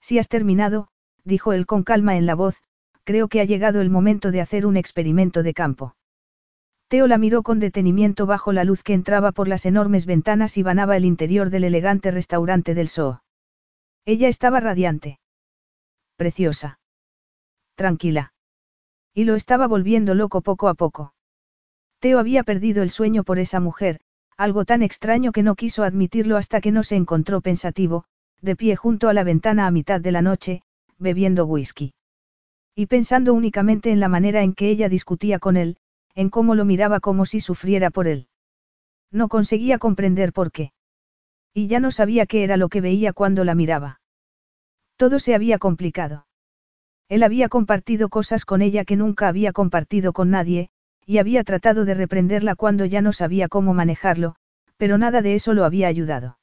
Si 0.00 0.18
has 0.18 0.28
terminado, 0.28 0.88
dijo 1.24 1.52
él 1.52 1.66
con 1.66 1.82
calma 1.82 2.16
en 2.16 2.26
la 2.26 2.34
voz, 2.34 2.62
creo 3.04 3.28
que 3.28 3.40
ha 3.40 3.44
llegado 3.44 3.80
el 3.80 3.90
momento 3.90 4.30
de 4.30 4.40
hacer 4.40 4.66
un 4.66 4.76
experimento 4.76 5.42
de 5.42 5.54
campo. 5.54 5.96
Teo 6.88 7.06
la 7.06 7.18
miró 7.18 7.42
con 7.42 7.58
detenimiento 7.58 8.26
bajo 8.26 8.52
la 8.52 8.64
luz 8.64 8.82
que 8.82 8.94
entraba 8.94 9.32
por 9.32 9.48
las 9.48 9.66
enormes 9.66 10.06
ventanas 10.06 10.56
y 10.56 10.62
banaba 10.62 10.96
el 10.96 11.04
interior 11.04 11.50
del 11.50 11.64
elegante 11.64 12.10
restaurante 12.10 12.74
del 12.74 12.88
Soo. 12.88 13.22
Ella 14.04 14.28
estaba 14.28 14.60
radiante. 14.60 15.18
Preciosa 16.16 16.78
tranquila. 17.76 18.32
Y 19.14 19.24
lo 19.24 19.36
estaba 19.36 19.68
volviendo 19.68 20.14
loco 20.14 20.40
poco 20.40 20.68
a 20.68 20.74
poco. 20.74 21.14
Teo 22.00 22.18
había 22.18 22.42
perdido 22.42 22.82
el 22.82 22.90
sueño 22.90 23.22
por 23.22 23.38
esa 23.38 23.60
mujer, 23.60 24.00
algo 24.36 24.64
tan 24.64 24.82
extraño 24.82 25.32
que 25.32 25.42
no 25.42 25.54
quiso 25.54 25.84
admitirlo 25.84 26.36
hasta 26.36 26.60
que 26.60 26.72
no 26.72 26.82
se 26.82 26.96
encontró 26.96 27.40
pensativo, 27.40 28.04
de 28.42 28.56
pie 28.56 28.76
junto 28.76 29.08
a 29.08 29.14
la 29.14 29.24
ventana 29.24 29.66
a 29.66 29.70
mitad 29.70 30.00
de 30.00 30.12
la 30.12 30.20
noche, 30.20 30.62
bebiendo 30.98 31.46
whisky. 31.46 31.94
Y 32.74 32.86
pensando 32.86 33.32
únicamente 33.32 33.90
en 33.90 34.00
la 34.00 34.08
manera 34.08 34.42
en 34.42 34.52
que 34.52 34.68
ella 34.68 34.88
discutía 34.90 35.38
con 35.38 35.56
él, 35.56 35.78
en 36.14 36.28
cómo 36.28 36.54
lo 36.54 36.64
miraba 36.64 37.00
como 37.00 37.24
si 37.24 37.40
sufriera 37.40 37.90
por 37.90 38.08
él. 38.08 38.28
No 39.10 39.28
conseguía 39.28 39.78
comprender 39.78 40.32
por 40.32 40.52
qué. 40.52 40.72
Y 41.54 41.68
ya 41.68 41.80
no 41.80 41.90
sabía 41.90 42.26
qué 42.26 42.44
era 42.44 42.58
lo 42.58 42.68
que 42.68 42.82
veía 42.82 43.14
cuando 43.14 43.44
la 43.44 43.54
miraba. 43.54 44.00
Todo 44.96 45.18
se 45.18 45.34
había 45.34 45.58
complicado. 45.58 46.25
Él 47.08 47.22
había 47.22 47.48
compartido 47.48 48.08
cosas 48.08 48.44
con 48.44 48.62
ella 48.62 48.84
que 48.84 48.96
nunca 48.96 49.28
había 49.28 49.52
compartido 49.52 50.12
con 50.12 50.30
nadie, 50.30 50.70
y 51.06 51.18
había 51.18 51.44
tratado 51.44 51.84
de 51.84 51.94
reprenderla 51.94 52.56
cuando 52.56 52.84
ya 52.84 53.00
no 53.00 53.12
sabía 53.12 53.48
cómo 53.48 53.74
manejarlo, 53.74 54.34
pero 54.76 54.98
nada 54.98 55.22
de 55.22 55.34
eso 55.34 55.54
lo 55.54 55.64
había 55.64 55.86
ayudado. 55.86 56.38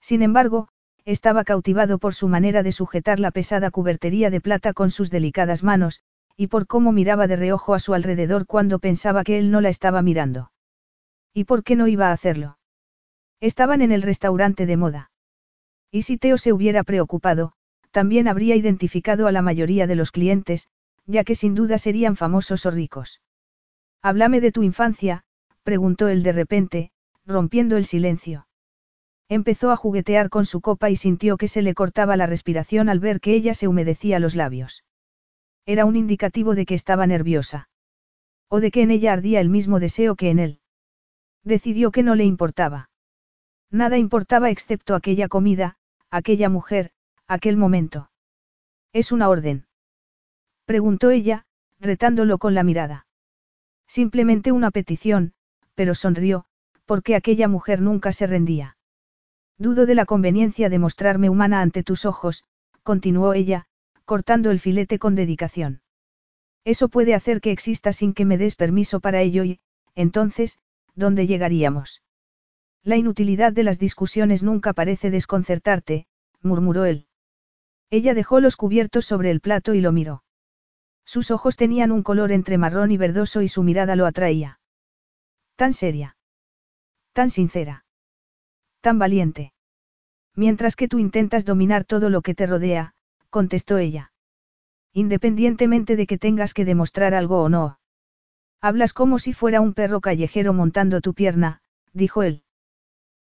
Sin 0.00 0.22
embargo, 0.22 0.68
estaba 1.04 1.44
cautivado 1.44 1.98
por 1.98 2.14
su 2.14 2.26
manera 2.26 2.64
de 2.64 2.72
sujetar 2.72 3.20
la 3.20 3.30
pesada 3.30 3.70
cubertería 3.70 4.28
de 4.28 4.40
plata 4.40 4.72
con 4.72 4.90
sus 4.90 5.08
delicadas 5.08 5.62
manos, 5.62 6.00
y 6.36 6.48
por 6.48 6.66
cómo 6.66 6.90
miraba 6.90 7.28
de 7.28 7.36
reojo 7.36 7.74
a 7.74 7.78
su 7.78 7.94
alrededor 7.94 8.46
cuando 8.46 8.80
pensaba 8.80 9.22
que 9.22 9.38
él 9.38 9.52
no 9.52 9.60
la 9.60 9.68
estaba 9.68 10.02
mirando. 10.02 10.50
¿Y 11.32 11.44
por 11.44 11.62
qué 11.62 11.76
no 11.76 11.86
iba 11.86 12.08
a 12.08 12.12
hacerlo? 12.12 12.58
Estaban 13.40 13.82
en 13.82 13.92
el 13.92 14.02
restaurante 14.02 14.66
de 14.66 14.76
moda. 14.76 15.10
Y 15.92 16.02
si 16.02 16.18
Teo 16.18 16.38
se 16.38 16.52
hubiera 16.52 16.82
preocupado, 16.82 17.52
también 17.96 18.28
habría 18.28 18.56
identificado 18.56 19.26
a 19.26 19.32
la 19.32 19.40
mayoría 19.40 19.86
de 19.86 19.94
los 19.94 20.12
clientes, 20.12 20.68
ya 21.06 21.24
que 21.24 21.34
sin 21.34 21.54
duda 21.54 21.78
serían 21.78 22.14
famosos 22.14 22.66
o 22.66 22.70
ricos. 22.70 23.22
Háblame 24.02 24.42
de 24.42 24.52
tu 24.52 24.62
infancia, 24.62 25.24
preguntó 25.62 26.08
él 26.08 26.22
de 26.22 26.32
repente, 26.32 26.90
rompiendo 27.24 27.78
el 27.78 27.86
silencio. 27.86 28.48
Empezó 29.30 29.70
a 29.70 29.76
juguetear 29.76 30.28
con 30.28 30.44
su 30.44 30.60
copa 30.60 30.90
y 30.90 30.96
sintió 30.96 31.38
que 31.38 31.48
se 31.48 31.62
le 31.62 31.72
cortaba 31.72 32.18
la 32.18 32.26
respiración 32.26 32.90
al 32.90 33.00
ver 33.00 33.18
que 33.18 33.32
ella 33.34 33.54
se 33.54 33.66
humedecía 33.66 34.18
los 34.18 34.34
labios. 34.34 34.84
Era 35.64 35.86
un 35.86 35.96
indicativo 35.96 36.54
de 36.54 36.66
que 36.66 36.74
estaba 36.74 37.06
nerviosa. 37.06 37.70
O 38.50 38.60
de 38.60 38.70
que 38.72 38.82
en 38.82 38.90
ella 38.90 39.14
ardía 39.14 39.40
el 39.40 39.48
mismo 39.48 39.80
deseo 39.80 40.16
que 40.16 40.28
en 40.28 40.38
él. 40.38 40.60
Decidió 41.44 41.92
que 41.92 42.02
no 42.02 42.14
le 42.14 42.26
importaba. 42.26 42.90
Nada 43.70 43.96
importaba 43.96 44.50
excepto 44.50 44.94
aquella 44.94 45.28
comida, 45.28 45.78
aquella 46.10 46.50
mujer, 46.50 46.92
aquel 47.28 47.56
momento. 47.56 48.10
¿Es 48.92 49.12
una 49.12 49.28
orden? 49.28 49.66
Preguntó 50.64 51.10
ella, 51.10 51.46
retándolo 51.80 52.38
con 52.38 52.54
la 52.54 52.62
mirada. 52.62 53.06
Simplemente 53.86 54.52
una 54.52 54.70
petición, 54.70 55.34
pero 55.74 55.94
sonrió, 55.94 56.46
porque 56.86 57.14
aquella 57.14 57.48
mujer 57.48 57.80
nunca 57.80 58.12
se 58.12 58.26
rendía. 58.26 58.76
Dudo 59.58 59.86
de 59.86 59.94
la 59.94 60.06
conveniencia 60.06 60.68
de 60.68 60.78
mostrarme 60.78 61.28
humana 61.28 61.60
ante 61.62 61.82
tus 61.82 62.04
ojos, 62.04 62.44
continuó 62.82 63.32
ella, 63.34 63.66
cortando 64.04 64.50
el 64.50 64.60
filete 64.60 64.98
con 64.98 65.14
dedicación. 65.14 65.82
Eso 66.64 66.88
puede 66.88 67.14
hacer 67.14 67.40
que 67.40 67.52
exista 67.52 67.92
sin 67.92 68.12
que 68.12 68.24
me 68.24 68.38
des 68.38 68.54
permiso 68.54 69.00
para 69.00 69.20
ello 69.20 69.44
y, 69.44 69.60
entonces, 69.94 70.58
¿dónde 70.94 71.26
llegaríamos? 71.26 72.02
La 72.82 72.96
inutilidad 72.96 73.52
de 73.52 73.64
las 73.64 73.78
discusiones 73.78 74.42
nunca 74.42 74.72
parece 74.72 75.10
desconcertarte, 75.10 76.06
murmuró 76.42 76.84
él. 76.84 77.06
Ella 77.90 78.14
dejó 78.14 78.40
los 78.40 78.56
cubiertos 78.56 79.04
sobre 79.04 79.30
el 79.30 79.40
plato 79.40 79.74
y 79.74 79.80
lo 79.80 79.92
miró. 79.92 80.22
Sus 81.04 81.30
ojos 81.30 81.56
tenían 81.56 81.92
un 81.92 82.02
color 82.02 82.32
entre 82.32 82.58
marrón 82.58 82.90
y 82.90 82.96
verdoso 82.96 83.42
y 83.42 83.48
su 83.48 83.62
mirada 83.62 83.96
lo 83.96 84.06
atraía. 84.06 84.60
Tan 85.54 85.72
seria. 85.72 86.16
Tan 87.12 87.30
sincera. 87.30 87.84
Tan 88.80 88.98
valiente. 88.98 89.52
Mientras 90.34 90.76
que 90.76 90.88
tú 90.88 90.98
intentas 90.98 91.44
dominar 91.44 91.84
todo 91.84 92.10
lo 92.10 92.22
que 92.22 92.34
te 92.34 92.46
rodea, 92.46 92.94
contestó 93.30 93.78
ella. 93.78 94.12
Independientemente 94.92 95.96
de 95.96 96.06
que 96.06 96.18
tengas 96.18 96.54
que 96.54 96.64
demostrar 96.64 97.14
algo 97.14 97.42
o 97.42 97.48
no. 97.48 97.78
Hablas 98.60 98.92
como 98.92 99.18
si 99.18 99.32
fuera 99.32 99.60
un 99.60 99.74
perro 99.74 100.00
callejero 100.00 100.52
montando 100.52 101.00
tu 101.00 101.14
pierna, 101.14 101.62
dijo 101.92 102.22
él. 102.22 102.42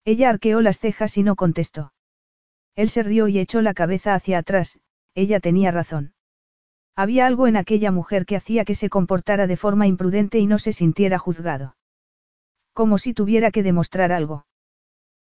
Ella 0.04 0.30
arqueó 0.30 0.60
las 0.60 0.78
cejas 0.78 1.16
y 1.16 1.22
no 1.22 1.36
contestó. 1.36 1.93
Él 2.76 2.90
se 2.90 3.02
rió 3.02 3.28
y 3.28 3.38
echó 3.38 3.62
la 3.62 3.74
cabeza 3.74 4.14
hacia 4.14 4.38
atrás, 4.38 4.78
ella 5.14 5.40
tenía 5.40 5.70
razón. 5.70 6.14
Había 6.96 7.26
algo 7.26 7.46
en 7.46 7.56
aquella 7.56 7.90
mujer 7.90 8.26
que 8.26 8.36
hacía 8.36 8.64
que 8.64 8.74
se 8.74 8.88
comportara 8.88 9.46
de 9.46 9.56
forma 9.56 9.86
imprudente 9.86 10.38
y 10.38 10.46
no 10.46 10.58
se 10.58 10.72
sintiera 10.72 11.18
juzgado. 11.18 11.76
Como 12.72 12.98
si 12.98 13.14
tuviera 13.14 13.50
que 13.50 13.62
demostrar 13.62 14.12
algo. 14.12 14.46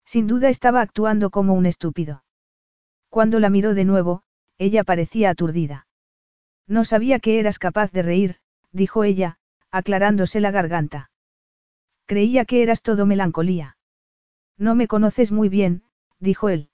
Sin 0.06 0.28
duda 0.28 0.50
estaba 0.50 0.82
actuando 0.82 1.30
como 1.30 1.54
un 1.54 1.66
estúpido. 1.66 2.24
Cuando 3.10 3.40
la 3.40 3.50
miró 3.50 3.74
de 3.74 3.86
nuevo, 3.86 4.24
ella 4.58 4.84
parecía 4.84 5.30
aturdida. 5.30 5.88
No 6.68 6.86
sabía 6.86 7.20
que 7.20 7.40
eras 7.40 7.60
capaz 7.60 7.92
de 7.92 8.02
reír, 8.02 8.38
dijo 8.72 9.04
ella, 9.04 9.38
aclarándose 9.72 10.40
la 10.40 10.52
garganta. 10.52 11.12
Creía 12.06 12.46
que 12.46 12.64
eras 12.64 12.82
todo 12.82 13.06
melancolía. 13.06 13.78
No 14.58 14.76
me 14.76 14.88
conoces 14.88 15.32
muy 15.32 15.50
bien, 15.50 15.84
dijo 16.20 16.50
él. 16.50 16.71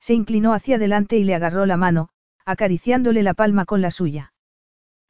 Se 0.00 0.14
inclinó 0.14 0.52
hacia 0.52 0.76
adelante 0.76 1.16
y 1.16 1.24
le 1.24 1.34
agarró 1.34 1.66
la 1.66 1.76
mano, 1.76 2.10
acariciándole 2.44 3.22
la 3.22 3.34
palma 3.34 3.64
con 3.64 3.82
la 3.82 3.90
suya. 3.90 4.32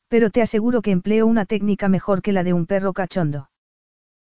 Pero 0.09 0.31
te 0.31 0.43
aseguro 0.43 0.83
que 0.83 0.91
empleo 0.91 1.27
una 1.27 1.45
técnica 1.45 1.89
mejor 1.89 2.23
que 2.23 2.33
la 2.33 2.43
de 2.43 2.53
un 2.53 2.67
perro 2.67 2.93
cachondo. 2.93 3.51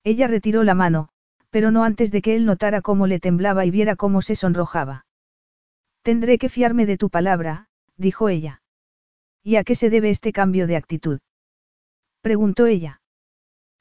Ella 0.03 0.27
retiró 0.27 0.63
la 0.63 0.75
mano, 0.75 1.09
pero 1.49 1.71
no 1.71 1.83
antes 1.83 2.11
de 2.11 2.21
que 2.21 2.35
él 2.35 2.45
notara 2.45 2.81
cómo 2.81 3.07
le 3.07 3.19
temblaba 3.19 3.65
y 3.65 3.71
viera 3.71 3.95
cómo 3.95 4.21
se 4.21 4.35
sonrojaba. 4.35 5.05
Tendré 6.01 6.37
que 6.37 6.49
fiarme 6.49 6.85
de 6.85 6.97
tu 6.97 7.09
palabra, 7.09 7.67
dijo 7.97 8.29
ella. 8.29 8.61
¿Y 9.43 9.55
a 9.55 9.63
qué 9.63 9.75
se 9.75 9.89
debe 9.89 10.09
este 10.09 10.31
cambio 10.31 10.67
de 10.67 10.75
actitud? 10.75 11.19
preguntó 12.21 12.65
ella. 12.65 13.01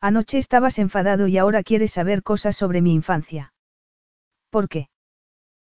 Anoche 0.00 0.38
estabas 0.38 0.78
enfadado 0.78 1.26
y 1.26 1.38
ahora 1.38 1.62
quieres 1.62 1.92
saber 1.92 2.22
cosas 2.22 2.56
sobre 2.56 2.82
mi 2.82 2.94
infancia. 2.94 3.52
¿Por 4.50 4.68
qué? 4.68 4.88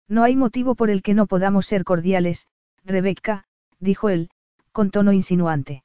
No 0.08 0.22
hay 0.22 0.36
motivo 0.36 0.74
por 0.74 0.90
el 0.90 1.02
que 1.02 1.14
no 1.14 1.26
podamos 1.26 1.66
ser 1.66 1.84
cordiales, 1.84 2.46
Rebecca, 2.84 3.44
dijo 3.80 4.08
él, 4.08 4.30
con 4.72 4.90
tono 4.90 5.12
insinuante. 5.12 5.82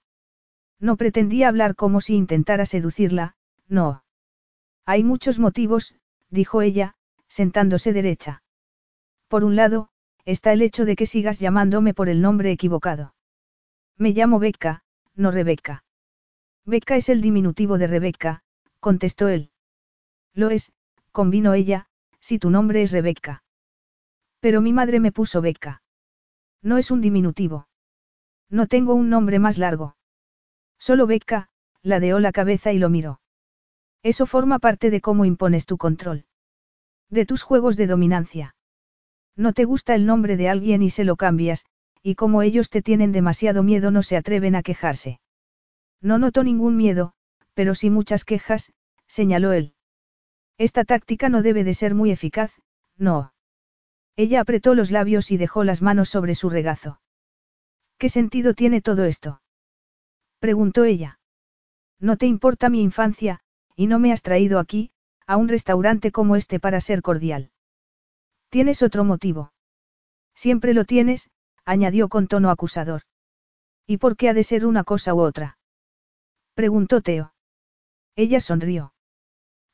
No 0.79 0.95
pretendía 0.95 1.47
hablar 1.47 1.75
como 1.75 2.01
si 2.01 2.15
intentara 2.15 2.65
seducirla, 2.65 3.35
no. 3.67 4.03
Hay 4.85 5.03
muchos 5.03 5.39
motivos, 5.39 5.95
dijo 6.29 6.61
ella, 6.61 6.95
sentándose 7.27 7.93
derecha. 7.93 8.43
Por 9.27 9.43
un 9.43 9.55
lado, 9.55 9.89
está 10.25 10.51
el 10.53 10.61
hecho 10.61 10.85
de 10.85 10.95
que 10.95 11.05
sigas 11.05 11.39
llamándome 11.39 11.93
por 11.93 12.09
el 12.09 12.21
nombre 12.21 12.51
equivocado. 12.51 13.15
Me 13.97 14.11
llamo 14.11 14.39
Becca, 14.39 14.83
no 15.15 15.31
Rebecca. 15.31 15.83
Becca 16.65 16.95
es 16.95 17.09
el 17.09 17.21
diminutivo 17.21 17.77
de 17.77 17.87
Rebecca, 17.87 18.43
contestó 18.79 19.29
él. 19.29 19.51
Lo 20.33 20.49
es, 20.49 20.73
convino 21.11 21.53
ella, 21.53 21.87
si 22.19 22.39
tu 22.39 22.49
nombre 22.49 22.81
es 22.81 22.91
Rebecca. 22.91 23.40
Pero 24.41 24.59
mi 24.59 24.73
madre 24.73 24.99
me 24.99 25.13
puso 25.13 25.39
Becca. 25.39 25.81
No 26.61 26.77
es 26.77 26.91
un 26.91 26.99
diminutivo. 26.99 27.69
No 28.49 28.67
tengo 28.67 28.93
un 28.93 29.09
nombre 29.09 29.39
más 29.39 29.57
largo. 29.57 29.95
Solo 30.77 31.07
Becca, 31.07 31.49
ladeó 31.81 32.19
la 32.19 32.33
cabeza 32.33 32.73
y 32.73 32.79
lo 32.79 32.89
miró. 32.89 33.21
Eso 34.03 34.25
forma 34.25 34.59
parte 34.59 34.89
de 34.89 34.99
cómo 34.99 35.25
impones 35.25 35.65
tu 35.65 35.77
control. 35.77 36.25
De 37.09 37.25
tus 37.25 37.43
juegos 37.43 37.77
de 37.77 37.87
dominancia. 37.87 38.55
No 39.35 39.53
te 39.53 39.63
gusta 39.65 39.95
el 39.95 40.05
nombre 40.05 40.37
de 40.37 40.49
alguien 40.49 40.81
y 40.81 40.89
se 40.89 41.03
lo 41.03 41.15
cambias, 41.15 41.65
y 42.01 42.15
como 42.15 42.41
ellos 42.41 42.69
te 42.69 42.81
tienen 42.81 43.11
demasiado 43.11 43.63
miedo 43.63 43.91
no 43.91 44.01
se 44.03 44.17
atreven 44.17 44.55
a 44.55 44.63
quejarse. 44.63 45.19
No 46.01 46.17
noto 46.17 46.43
ningún 46.43 46.77
miedo, 46.77 47.13
pero 47.53 47.75
sí 47.75 47.89
muchas 47.89 48.25
quejas, 48.25 48.73
señaló 49.07 49.53
él. 49.53 49.75
Esta 50.57 50.83
táctica 50.83 51.29
no 51.29 51.43
debe 51.43 51.63
de 51.63 51.75
ser 51.75 51.93
muy 51.93 52.11
eficaz, 52.11 52.51
no. 52.97 53.33
Ella 54.15 54.41
apretó 54.41 54.75
los 54.75 54.91
labios 54.91 55.31
y 55.31 55.37
dejó 55.37 55.63
las 55.63 55.81
manos 55.81 56.09
sobre 56.09 56.35
su 56.35 56.49
regazo. 56.49 57.01
¿Qué 57.97 58.09
sentido 58.09 58.53
tiene 58.53 58.81
todo 58.81 59.05
esto? 59.05 59.41
preguntó 60.39 60.85
ella. 60.85 61.19
No 61.99 62.17
te 62.17 62.25
importa 62.25 62.69
mi 62.69 62.81
infancia, 62.81 63.41
y 63.75 63.87
no 63.87 63.99
me 63.99 64.11
has 64.11 64.23
traído 64.23 64.59
aquí, 64.59 64.91
a 65.27 65.37
un 65.37 65.47
restaurante 65.47 66.11
como 66.11 66.35
este 66.35 66.59
para 66.59 66.81
ser 66.81 67.01
cordial. 67.01 67.51
¿Tienes 68.49 68.81
otro 68.81 69.03
motivo? 69.03 69.53
Siempre 70.35 70.73
lo 70.73 70.85
tienes, 70.85 71.29
añadió 71.63 72.09
con 72.09 72.27
tono 72.27 72.49
acusador. 72.49 73.03
¿Y 73.85 73.97
por 73.97 74.17
qué 74.17 74.29
ha 74.29 74.33
de 74.33 74.43
ser 74.43 74.65
una 74.65 74.83
cosa 74.83 75.13
u 75.13 75.21
otra? 75.21 75.57
preguntó 76.53 77.01
Teo. 77.01 77.33
Ella 78.15 78.39
sonrió. 78.39 78.93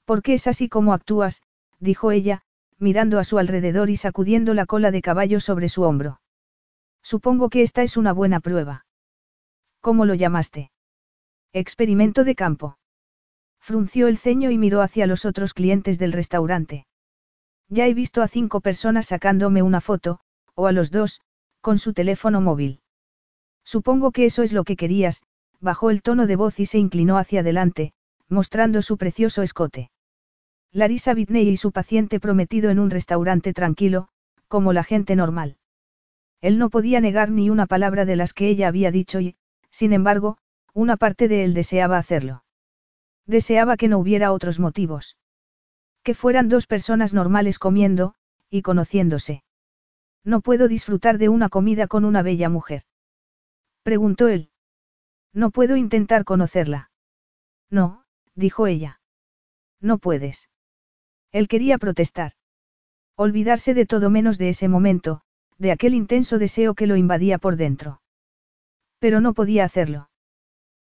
¿Por 0.06 0.22
qué 0.22 0.34
es 0.34 0.48
así 0.48 0.70
como 0.70 0.94
actúas? 0.94 1.42
dijo 1.80 2.12
ella, 2.12 2.44
mirando 2.80 3.20
a 3.20 3.24
su 3.24 3.38
alrededor 3.38 3.90
y 3.90 3.98
sacudiendo 3.98 4.54
la 4.54 4.66
cola 4.66 4.92
de 4.92 5.02
caballo 5.02 5.40
sobre 5.40 5.70
su 5.70 5.84
hombro. 5.84 6.22
Supongo 7.02 7.50
que 7.50 7.62
esta 7.62 7.84
es 7.84 7.98
una 7.98 8.14
buena 8.14 8.40
prueba. 8.40 8.86
¿Cómo 9.82 10.06
lo 10.06 10.14
llamaste? 10.14 10.72
Experimento 11.54 12.24
de 12.24 12.36
campo. 12.36 12.78
Frunció 13.60 14.08
el 14.08 14.18
ceño 14.18 14.52
y 14.52 14.58
miró 14.58 14.82
hacia 14.82 15.08
los 15.08 15.26
otros 15.26 15.54
clientes 15.54 15.98
del 16.00 16.14
restaurante. 16.14 16.86
Ya 17.70 17.88
he 17.88 17.94
visto 17.94 18.22
a 18.22 18.28
cinco 18.28 18.62
personas 18.62 19.08
sacándome 19.08 19.62
una 19.62 19.82
foto, 19.82 20.20
o 20.56 20.68
a 20.68 20.72
los 20.72 20.92
dos, 20.92 21.22
con 21.62 21.78
su 21.78 21.94
teléfono 21.94 22.42
móvil. 22.42 22.82
Supongo 23.64 24.12
que 24.12 24.26
eso 24.26 24.44
es 24.44 24.54
lo 24.54 24.64
que 24.64 24.78
querías, 24.78 25.24
bajó 25.60 25.90
el 25.90 26.02
tono 26.02 26.28
de 26.28 26.36
voz 26.36 26.60
y 26.60 26.66
se 26.66 26.78
inclinó 26.78 27.18
hacia 27.18 27.42
adelante, 27.42 27.94
mostrando 28.30 28.82
su 28.82 28.98
precioso 28.98 29.42
escote. 29.42 29.90
Larisa 30.72 31.14
Whitney 31.14 31.48
y 31.50 31.58
su 31.58 31.72
paciente 31.72 32.20
prometido 32.20 32.70
en 32.70 32.80
un 32.80 32.90
restaurante 32.90 33.54
tranquilo, 33.54 34.10
como 34.48 34.74
la 34.74 34.84
gente 34.84 35.16
normal. 35.16 35.58
Él 36.42 36.60
no 36.60 36.70
podía 36.70 37.00
negar 37.02 37.32
ni 37.32 37.50
una 37.50 37.66
palabra 37.66 38.06
de 38.06 38.16
las 38.16 38.34
que 38.34 38.48
ella 38.48 38.68
había 38.68 38.92
dicho 38.92 39.20
y, 39.20 39.36
sin 39.72 39.94
embargo, 39.94 40.38
una 40.74 40.98
parte 40.98 41.28
de 41.28 41.44
él 41.44 41.54
deseaba 41.54 41.98
hacerlo. 41.98 42.44
Deseaba 43.26 43.78
que 43.78 43.88
no 43.88 43.98
hubiera 43.98 44.32
otros 44.32 44.60
motivos. 44.60 45.18
Que 46.04 46.14
fueran 46.14 46.48
dos 46.48 46.68
personas 46.68 47.14
normales 47.14 47.60
comiendo, 47.60 48.14
y 48.50 48.62
conociéndose. 48.62 49.44
No 50.24 50.42
puedo 50.42 50.68
disfrutar 50.68 51.18
de 51.18 51.30
una 51.30 51.50
comida 51.50 51.88
con 51.88 52.06
una 52.06 52.22
bella 52.22 52.50
mujer. 52.50 52.84
Preguntó 53.84 54.28
él. 54.28 54.52
No 55.34 55.52
puedo 55.52 55.76
intentar 55.76 56.24
conocerla. 56.24 56.92
No, 57.70 58.04
dijo 58.36 58.68
ella. 58.68 59.02
No 59.82 59.98
puedes. 59.98 60.50
Él 61.38 61.48
quería 61.48 61.78
protestar. 61.78 62.32
Olvidarse 63.16 63.76
de 63.76 63.86
todo 63.86 64.10
menos 64.10 64.40
de 64.40 64.50
ese 64.50 64.68
momento, 64.68 65.22
de 65.60 65.72
aquel 65.72 65.94
intenso 65.94 66.40
deseo 66.40 66.74
que 66.74 66.88
lo 66.88 66.96
invadía 66.96 67.38
por 67.38 67.58
dentro. 67.58 68.02
Pero 68.98 69.22
no 69.22 69.36
podía 69.36 69.64
hacerlo. 69.64 70.10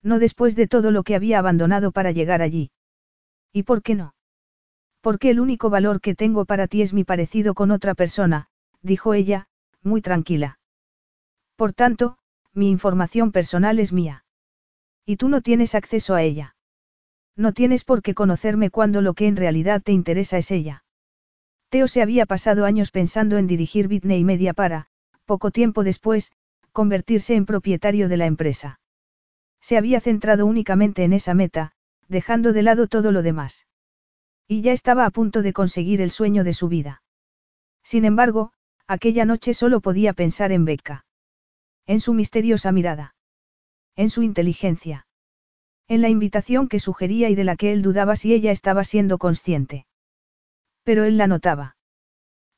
No 0.03 0.19
después 0.19 0.57
de 0.57 0.67
todo 0.67 0.91
lo 0.91 1.03
que 1.03 1.15
había 1.15 1.39
abandonado 1.39 1.93
para 1.93 2.13
llegar 2.13 2.41
allí. 2.41 2.71
¿Y 3.53 3.65
por 3.65 3.83
qué 3.83 3.95
no? 3.95 4.15
Porque 5.03 5.29
el 5.29 5.39
único 5.39 5.69
valor 5.69 6.01
que 6.01 6.15
tengo 6.15 6.47
para 6.47 6.67
ti 6.67 6.81
es 6.81 6.95
mi 6.95 7.05
parecido 7.05 7.53
con 7.53 7.71
otra 7.71 7.95
persona, 7.95 8.49
dijo 8.81 9.13
ella, 9.13 9.49
muy 9.83 10.01
tranquila. 10.01 10.61
Por 11.57 11.75
tanto, 11.75 12.17
mi 12.55 12.71
información 12.71 13.33
personal 13.33 13.79
es 13.81 13.93
mía. 13.93 14.25
Y 15.05 15.17
tú 15.17 15.29
no 15.29 15.43
tienes 15.43 15.75
acceso 15.75 16.15
a 16.15 16.23
ella. 16.23 16.57
No 17.39 17.53
tienes 17.53 17.85
por 17.85 18.03
qué 18.03 18.15
conocerme 18.15 18.69
cuando 18.69 19.01
lo 19.01 19.15
que 19.15 19.29
en 19.29 19.37
realidad 19.37 19.81
te 19.81 19.93
interesa 19.93 20.39
es 20.39 20.51
ella. 20.51 20.83
Teo 21.69 21.87
se 21.87 22.03
había 22.03 22.27
pasado 22.27 22.65
años 22.65 22.91
pensando 22.91 23.39
en 23.39 23.47
dirigir 23.47 23.87
Bitney 23.87 24.25
Media 24.25 24.55
para, 24.55 24.89
poco 25.25 25.53
tiempo 25.53 25.85
después, 25.85 26.33
convertirse 26.73 27.37
en 27.37 27.47
propietario 27.47 28.09
de 28.09 28.17
la 28.17 28.27
empresa. 28.27 28.81
Se 29.61 29.77
había 29.77 30.01
centrado 30.01 30.47
únicamente 30.47 31.05
en 31.05 31.13
esa 31.13 31.33
meta, 31.33 31.71
dejando 32.09 32.53
de 32.53 32.63
lado 32.63 32.89
todo 32.89 33.13
lo 33.13 33.23
demás. 33.23 33.69
Y 34.49 34.63
ya 34.63 34.73
estaba 34.73 35.07
a 35.07 35.11
punto 35.11 35.43
de 35.43 35.53
conseguir 35.53 36.01
el 36.01 36.11
sueño 36.11 36.43
de 36.43 36.55
su 36.55 36.69
vida. 36.69 37.03
Sin 37.85 38.05
embargo, 38.05 38.53
aquella 38.89 39.25
noche 39.25 39.55
solo 39.55 39.81
podía 39.81 40.13
pensar 40.13 40.51
en 40.51 40.65
Becca. 40.65 41.05
En 41.87 42.01
su 42.01 42.15
misteriosa 42.15 42.73
mirada. 42.73 43.15
En 43.95 44.11
su 44.11 44.23
inteligencia. 44.23 45.08
En 45.89 46.03
la 46.03 46.11
invitación 46.11 46.69
que 46.69 46.81
sugería 46.81 47.31
y 47.31 47.35
de 47.35 47.45
la 47.45 47.57
que 47.57 47.73
él 47.73 47.81
dudaba 47.81 48.15
si 48.15 48.35
ella 48.35 48.53
estaba 48.53 48.85
siendo 48.85 49.17
consciente. 49.17 49.87
Pero 50.85 51.05
él 51.05 51.17
la 51.17 51.27
notaba. 51.27 51.77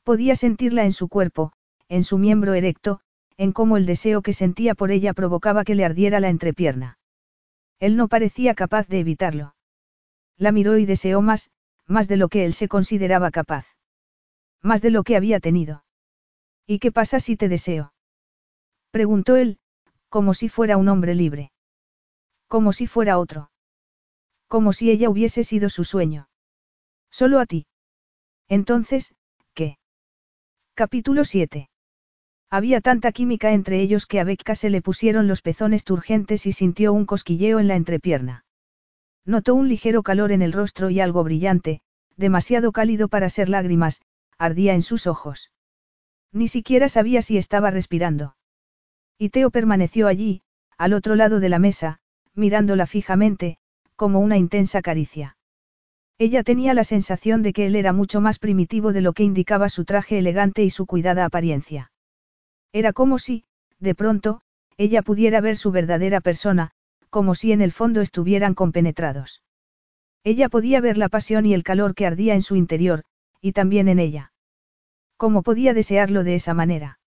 Podía 0.02 0.34
sentirla 0.34 0.84
en 0.84 0.92
su 0.92 1.08
cuerpo, 1.08 1.52
en 1.88 2.02
su 2.02 2.18
miembro 2.18 2.54
erecto, 2.54 3.00
en 3.36 3.52
cómo 3.52 3.76
el 3.76 3.86
deseo 3.86 4.22
que 4.22 4.32
sentía 4.32 4.74
por 4.74 4.90
ella 4.90 5.14
provocaba 5.14 5.64
que 5.64 5.76
le 5.76 5.84
ardiera 5.84 6.18
la 6.18 6.28
entrepierna. 6.28 6.98
Él 7.78 7.96
no 7.96 8.08
parecía 8.08 8.54
capaz 8.54 8.88
de 8.88 8.98
evitarlo. 8.98 9.54
La 10.36 10.52
miró 10.52 10.76
y 10.76 10.84
deseó 10.84 11.22
más, 11.22 11.50
más 11.86 12.08
de 12.08 12.16
lo 12.16 12.28
que 12.28 12.44
él 12.44 12.52
se 12.52 12.68
consideraba 12.68 13.30
capaz. 13.30 13.66
Más 14.60 14.82
de 14.82 14.90
lo 14.90 15.04
que 15.04 15.16
había 15.16 15.38
tenido. 15.40 15.84
¿Y 16.66 16.80
qué 16.80 16.92
pasa 16.92 17.20
si 17.20 17.36
te 17.36 17.48
deseo? 17.48 17.92
Preguntó 18.90 19.36
él, 19.36 19.58
como 20.08 20.34
si 20.34 20.48
fuera 20.48 20.76
un 20.76 20.88
hombre 20.88 21.14
libre. 21.14 21.52
Como 22.50 22.72
si 22.72 22.88
fuera 22.88 23.20
otro. 23.20 23.52
Como 24.48 24.72
si 24.72 24.90
ella 24.90 25.08
hubiese 25.08 25.44
sido 25.44 25.70
su 25.70 25.84
sueño. 25.84 26.28
Solo 27.08 27.38
a 27.38 27.46
ti. 27.46 27.68
Entonces, 28.48 29.14
¿qué? 29.54 29.78
Capítulo 30.74 31.24
7. 31.24 31.70
Había 32.50 32.80
tanta 32.80 33.12
química 33.12 33.52
entre 33.52 33.80
ellos 33.80 34.04
que 34.06 34.18
a 34.18 34.24
Becca 34.24 34.56
se 34.56 34.68
le 34.68 34.82
pusieron 34.82 35.28
los 35.28 35.42
pezones 35.42 35.84
turgentes 35.84 36.44
y 36.44 36.50
sintió 36.50 36.92
un 36.92 37.06
cosquilleo 37.06 37.60
en 37.60 37.68
la 37.68 37.76
entrepierna. 37.76 38.44
Notó 39.24 39.54
un 39.54 39.68
ligero 39.68 40.02
calor 40.02 40.32
en 40.32 40.42
el 40.42 40.52
rostro 40.52 40.90
y 40.90 40.98
algo 40.98 41.22
brillante, 41.22 41.82
demasiado 42.16 42.72
cálido 42.72 43.06
para 43.06 43.30
ser 43.30 43.48
lágrimas, 43.48 44.00
ardía 44.38 44.74
en 44.74 44.82
sus 44.82 45.06
ojos. 45.06 45.52
Ni 46.32 46.48
siquiera 46.48 46.88
sabía 46.88 47.22
si 47.22 47.38
estaba 47.38 47.70
respirando. 47.70 48.34
Y 49.18 49.28
Teo 49.28 49.52
permaneció 49.52 50.08
allí, 50.08 50.42
al 50.76 50.94
otro 50.94 51.14
lado 51.14 51.38
de 51.38 51.48
la 51.48 51.60
mesa, 51.60 52.00
mirándola 52.40 52.86
fijamente, 52.86 53.58
como 53.94 54.18
una 54.18 54.36
intensa 54.36 54.82
caricia. 54.82 55.36
Ella 56.18 56.42
tenía 56.42 56.74
la 56.74 56.84
sensación 56.84 57.42
de 57.42 57.52
que 57.52 57.66
él 57.66 57.76
era 57.76 57.92
mucho 57.92 58.20
más 58.20 58.38
primitivo 58.38 58.92
de 58.92 59.00
lo 59.00 59.12
que 59.12 59.22
indicaba 59.22 59.68
su 59.68 59.84
traje 59.84 60.18
elegante 60.18 60.64
y 60.64 60.70
su 60.70 60.86
cuidada 60.86 61.24
apariencia. 61.24 61.92
Era 62.72 62.92
como 62.92 63.18
si, 63.18 63.44
de 63.78 63.94
pronto, 63.94 64.40
ella 64.76 65.02
pudiera 65.02 65.40
ver 65.40 65.56
su 65.56 65.70
verdadera 65.70 66.20
persona, 66.20 66.72
como 67.10 67.34
si 67.34 67.52
en 67.52 67.60
el 67.60 67.72
fondo 67.72 68.00
estuvieran 68.00 68.54
compenetrados. 68.54 69.42
Ella 70.24 70.48
podía 70.48 70.80
ver 70.80 70.98
la 70.98 71.08
pasión 71.08 71.46
y 71.46 71.54
el 71.54 71.62
calor 71.62 71.94
que 71.94 72.06
ardía 72.06 72.34
en 72.34 72.42
su 72.42 72.56
interior, 72.56 73.04
y 73.40 73.52
también 73.52 73.88
en 73.88 73.98
ella. 73.98 74.32
¿Cómo 75.16 75.42
podía 75.42 75.74
desearlo 75.74 76.24
de 76.24 76.34
esa 76.34 76.54
manera? 76.54 76.98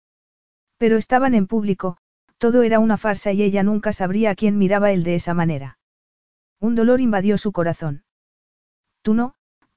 Pero 0.77 0.97
estaban 0.97 1.35
en 1.35 1.47
público, 1.47 1.97
todo 2.43 2.63
era 2.63 2.79
una 2.79 2.97
farsa 2.97 3.31
y 3.31 3.41
ella 3.41 3.63
nunca 3.63 3.93
sabría 3.93 4.31
a 4.31 4.35
quién 4.35 4.57
miraba 4.57 4.91
él 4.91 5.05
de 5.05 5.15
esa 5.15 5.33
manera. 5.33 5.77
Un 6.59 6.75
dolor 6.75 6.99
invadió 6.99 7.37
su 7.37 7.53
corazón. 7.53 8.03
Tú 9.01 9.13
no, 9.13 9.35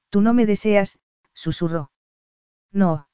tú 0.09 0.19
no 0.19 0.33
me 0.33 0.45
deseas, 0.45 0.99
susurró. 1.33 1.91
No. 2.73 3.07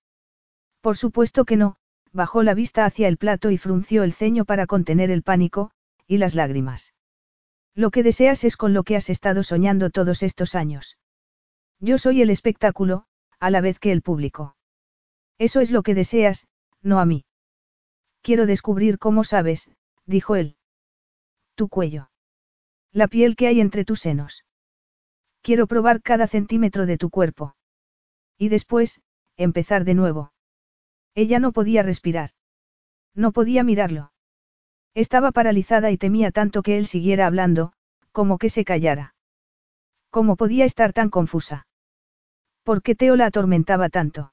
Por 0.82 0.98
supuesto 0.98 1.46
que 1.46 1.56
no, 1.56 1.76
bajó 2.12 2.42
la 2.42 2.56
vista 2.56 2.84
hacia 2.86 3.08
el 3.08 3.18
plato 3.18 3.52
y 3.52 3.60
frunció 3.60 4.02
el 4.02 4.14
ceño 4.14 4.44
para 4.44 4.66
contener 4.66 5.12
el 5.12 5.22
pánico, 5.22 5.70
y 6.08 6.18
las 6.18 6.34
lágrimas. 6.34 6.96
Lo 7.76 7.92
que 7.92 8.02
deseas 8.02 8.46
es 8.46 8.58
con 8.58 8.74
lo 8.74 8.82
que 8.82 8.96
has 8.96 9.12
estado 9.12 9.44
soñando 9.44 9.92
todos 9.92 10.24
estos 10.24 10.56
años. 10.56 10.98
Yo 11.80 12.00
soy 12.00 12.24
el 12.24 12.32
espectáculo, 12.32 13.06
a 13.40 13.52
la 13.52 13.62
vez 13.62 13.78
que 13.78 13.92
el 13.92 14.02
público. 14.02 14.56
Eso 15.38 15.62
es 15.62 15.70
lo 15.70 15.84
que 15.84 15.94
deseas, 15.94 16.48
no 16.82 17.00
a 17.00 17.06
mí. 17.06 17.26
Quiero 18.24 18.46
descubrir 18.46 19.00
cómo 19.00 19.26
sabes, 19.26 19.70
dijo 20.06 20.38
él. 20.38 20.56
Tu 21.56 21.68
cuello. 21.68 22.10
La 22.94 23.10
piel 23.10 23.36
que 23.36 23.48
hay 23.48 23.60
entre 23.60 23.84
tus 23.84 24.00
senos. 24.00 24.46
Quiero 25.42 25.68
probar 25.68 26.02
cada 26.02 26.28
centímetro 26.28 26.86
de 26.86 26.98
tu 26.98 27.10
cuerpo. 27.10 27.56
Y 28.38 28.48
después, 28.48 29.02
empezar 29.36 29.84
de 29.84 29.94
nuevo. 29.94 30.32
Ella 31.16 31.40
no 31.40 31.52
podía 31.52 31.84
respirar. 31.84 32.30
No 33.14 33.34
podía 33.34 33.62
mirarlo. 33.66 34.14
Estaba 34.94 35.34
paralizada 35.34 35.92
y 35.92 35.98
temía 35.98 36.32
tanto 36.32 36.64
que 36.64 36.78
él 36.78 36.88
siguiera 36.88 37.28
hablando, 37.28 37.74
como 38.14 38.38
que 38.38 38.50
se 38.50 38.64
callara. 38.64 39.16
¿Cómo 40.12 40.38
podía 40.38 40.64
estar 40.64 40.94
tan 40.94 41.10
confusa? 41.10 41.68
¿Por 42.64 42.82
qué 42.84 42.96
Teo 42.96 43.18
la 43.18 43.26
atormentaba 43.26 43.90
tanto? 43.90 44.32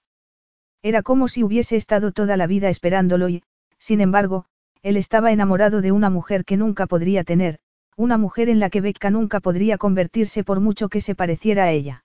Era 0.80 1.02
como 1.02 1.26
si 1.26 1.42
hubiese 1.42 1.74
estado 1.76 2.12
toda 2.12 2.36
la 2.36 2.46
vida 2.46 2.68
esperándolo 2.68 3.28
y, 3.28 3.42
sin 3.80 4.00
embargo, 4.00 4.44
él 4.82 4.96
estaba 4.96 5.32
enamorado 5.32 5.80
de 5.80 5.90
una 5.90 6.10
mujer 6.10 6.44
que 6.44 6.56
nunca 6.56 6.86
podría 6.86 7.24
tener, 7.24 7.58
una 7.96 8.18
mujer 8.18 8.48
en 8.48 8.60
la 8.60 8.70
que 8.70 8.80
Becca 8.80 9.10
nunca 9.10 9.40
podría 9.40 9.76
convertirse 9.76 10.44
por 10.44 10.60
mucho 10.60 10.88
que 10.88 11.00
se 11.00 11.14
pareciera 11.14 11.64
a 11.64 11.70
ella. 11.72 12.04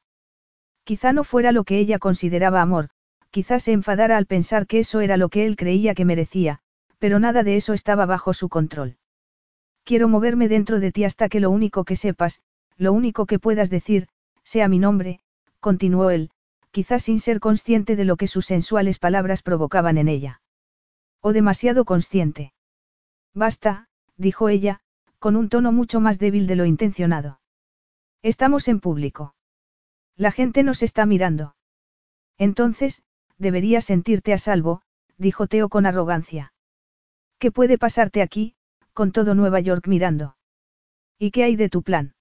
Quizá 0.84 1.14
no 1.14 1.24
fuera 1.24 1.52
lo 1.52 1.64
que 1.64 1.78
ella 1.78 2.00
consideraba 2.00 2.62
amor, 2.62 2.90
quizá 3.30 3.60
se 3.60 3.72
enfadara 3.74 4.18
al 4.18 4.26
pensar 4.26 4.66
que 4.68 4.80
eso 4.80 5.02
era 5.02 5.18
lo 5.18 5.30
que 5.30 5.46
él 5.46 5.56
creía 5.56 5.94
que 5.94 6.06
merecía, 6.06 6.60
pero 7.00 7.20
nada 7.20 7.44
de 7.44 7.58
eso 7.58 7.74
estaba 7.74 8.06
bajo 8.06 8.34
su 8.34 8.50
control. 8.50 8.98
Quiero 9.84 10.08
moverme 10.08 10.48
dentro 10.48 10.80
de 10.80 10.92
ti 10.92 11.04
hasta 11.04 11.30
que 11.30 11.40
lo 11.40 11.52
único 11.52 11.84
que 11.84 11.96
sepas, 11.96 12.42
lo 12.78 12.94
único 12.94 13.26
que 13.26 13.40
puedas 13.40 13.70
decir, 13.70 14.08
sea 14.44 14.68
mi 14.68 14.80
nombre, 14.80 15.20
continuó 15.60 16.10
él, 16.10 16.32
quizás 16.72 17.04
sin 17.04 17.20
ser 17.20 17.40
consciente 17.40 17.96
de 17.96 18.06
lo 18.06 18.16
que 18.18 18.28
sus 18.28 18.46
sensuales 18.46 19.00
palabras 19.00 19.42
provocaban 19.42 19.98
en 19.98 20.08
ella. 20.08 20.42
O 21.22 21.34
demasiado 21.34 21.86
consciente. 21.86 22.54
Basta, 23.34 23.90
dijo 24.18 24.50
ella, 24.50 24.82
con 25.20 25.36
un 25.36 25.50
tono 25.50 25.72
mucho 25.72 26.00
más 26.00 26.20
débil 26.20 26.48
de 26.48 26.56
lo 26.56 26.66
intencionado. 26.66 27.40
Estamos 28.22 28.68
en 28.68 28.80
público. 28.80 29.36
La 30.16 30.32
gente 30.32 30.64
nos 30.64 30.82
está 30.84 31.06
mirando. 31.06 31.56
Entonces, 32.38 33.02
deberías 33.38 33.86
sentirte 33.86 34.34
a 34.34 34.38
salvo, 34.38 34.82
dijo 35.18 35.48
Teo 35.48 35.70
con 35.70 35.86
arrogancia. 35.86 36.54
¿Qué 37.40 37.52
puede 37.52 37.78
pasarte 37.78 38.22
aquí, 38.22 38.56
con 38.94 39.12
todo 39.12 39.36
Nueva 39.36 39.60
York 39.60 39.88
mirando? 39.88 40.38
¿Y 41.18 41.32
qué 41.32 41.44
hay 41.44 41.56
de 41.56 41.70
tu 41.70 41.84
plan? 41.84 42.16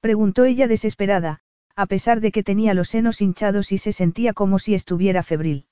Preguntó 0.00 0.44
ella 0.44 0.68
desesperada, 0.68 1.40
a 1.76 1.86
pesar 1.86 2.20
de 2.20 2.30
que 2.32 2.42
tenía 2.42 2.74
los 2.74 2.88
senos 2.88 3.20
hinchados 3.20 3.72
y 3.72 3.78
se 3.78 3.92
sentía 3.92 4.32
como 4.32 4.58
si 4.58 4.74
estuviera 4.74 5.22
febril. 5.22 5.66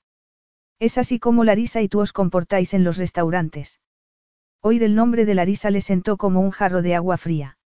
Es 0.79 0.97
así 0.97 1.19
como 1.19 1.43
Larisa 1.43 1.81
y 1.81 1.87
tú 1.87 1.99
os 2.01 2.13
comportáis 2.13 2.73
en 2.73 2.83
los 2.83 2.97
restaurantes. 2.97 3.79
Oír 4.61 4.83
el 4.83 4.95
nombre 4.95 5.25
de 5.25 5.35
Larisa 5.35 5.69
le 5.71 5.81
sentó 5.81 6.17
como 6.17 6.41
un 6.41 6.51
jarro 6.51 6.81
de 6.81 6.95
agua 6.95 7.17
fría. 7.17 7.57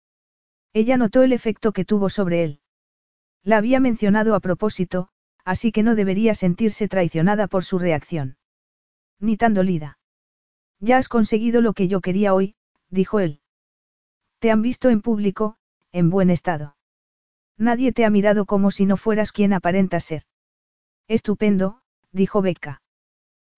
Ella 0.73 0.97
notó 0.97 1.23
el 1.23 1.33
efecto 1.33 1.71
que 1.71 1.85
tuvo 1.85 2.09
sobre 2.09 2.43
él. 2.43 2.59
La 3.43 3.57
había 3.57 3.79
mencionado 3.79 4.35
a 4.35 4.39
propósito, 4.39 5.09
así 5.45 5.71
que 5.71 5.83
no 5.83 5.95
debería 5.95 6.35
sentirse 6.35 6.87
traicionada 6.87 7.47
por 7.47 7.63
su 7.63 7.79
reacción. 7.79 8.37
Ni 9.19 9.37
tan 9.37 9.53
dolida. 9.53 9.99
Ya 10.79 10.97
has 10.97 11.07
conseguido 11.07 11.61
lo 11.61 11.73
que 11.73 11.87
yo 11.87 12.01
quería 12.01 12.33
hoy, 12.33 12.55
dijo 12.89 13.19
él. 13.19 13.41
Te 14.39 14.51
han 14.51 14.61
visto 14.61 14.89
en 14.89 15.01
público, 15.01 15.57
en 15.91 16.09
buen 16.09 16.29
estado. 16.29 16.75
Nadie 17.57 17.91
te 17.91 18.05
ha 18.05 18.09
mirado 18.09 18.45
como 18.45 18.69
si 18.69 18.85
no 18.85 18.97
fueras 18.97 19.31
quien 19.31 19.53
aparenta 19.53 19.99
ser. 19.99 20.23
Estupendo, 21.07 21.81
dijo 22.11 22.41
Becca. 22.41 22.81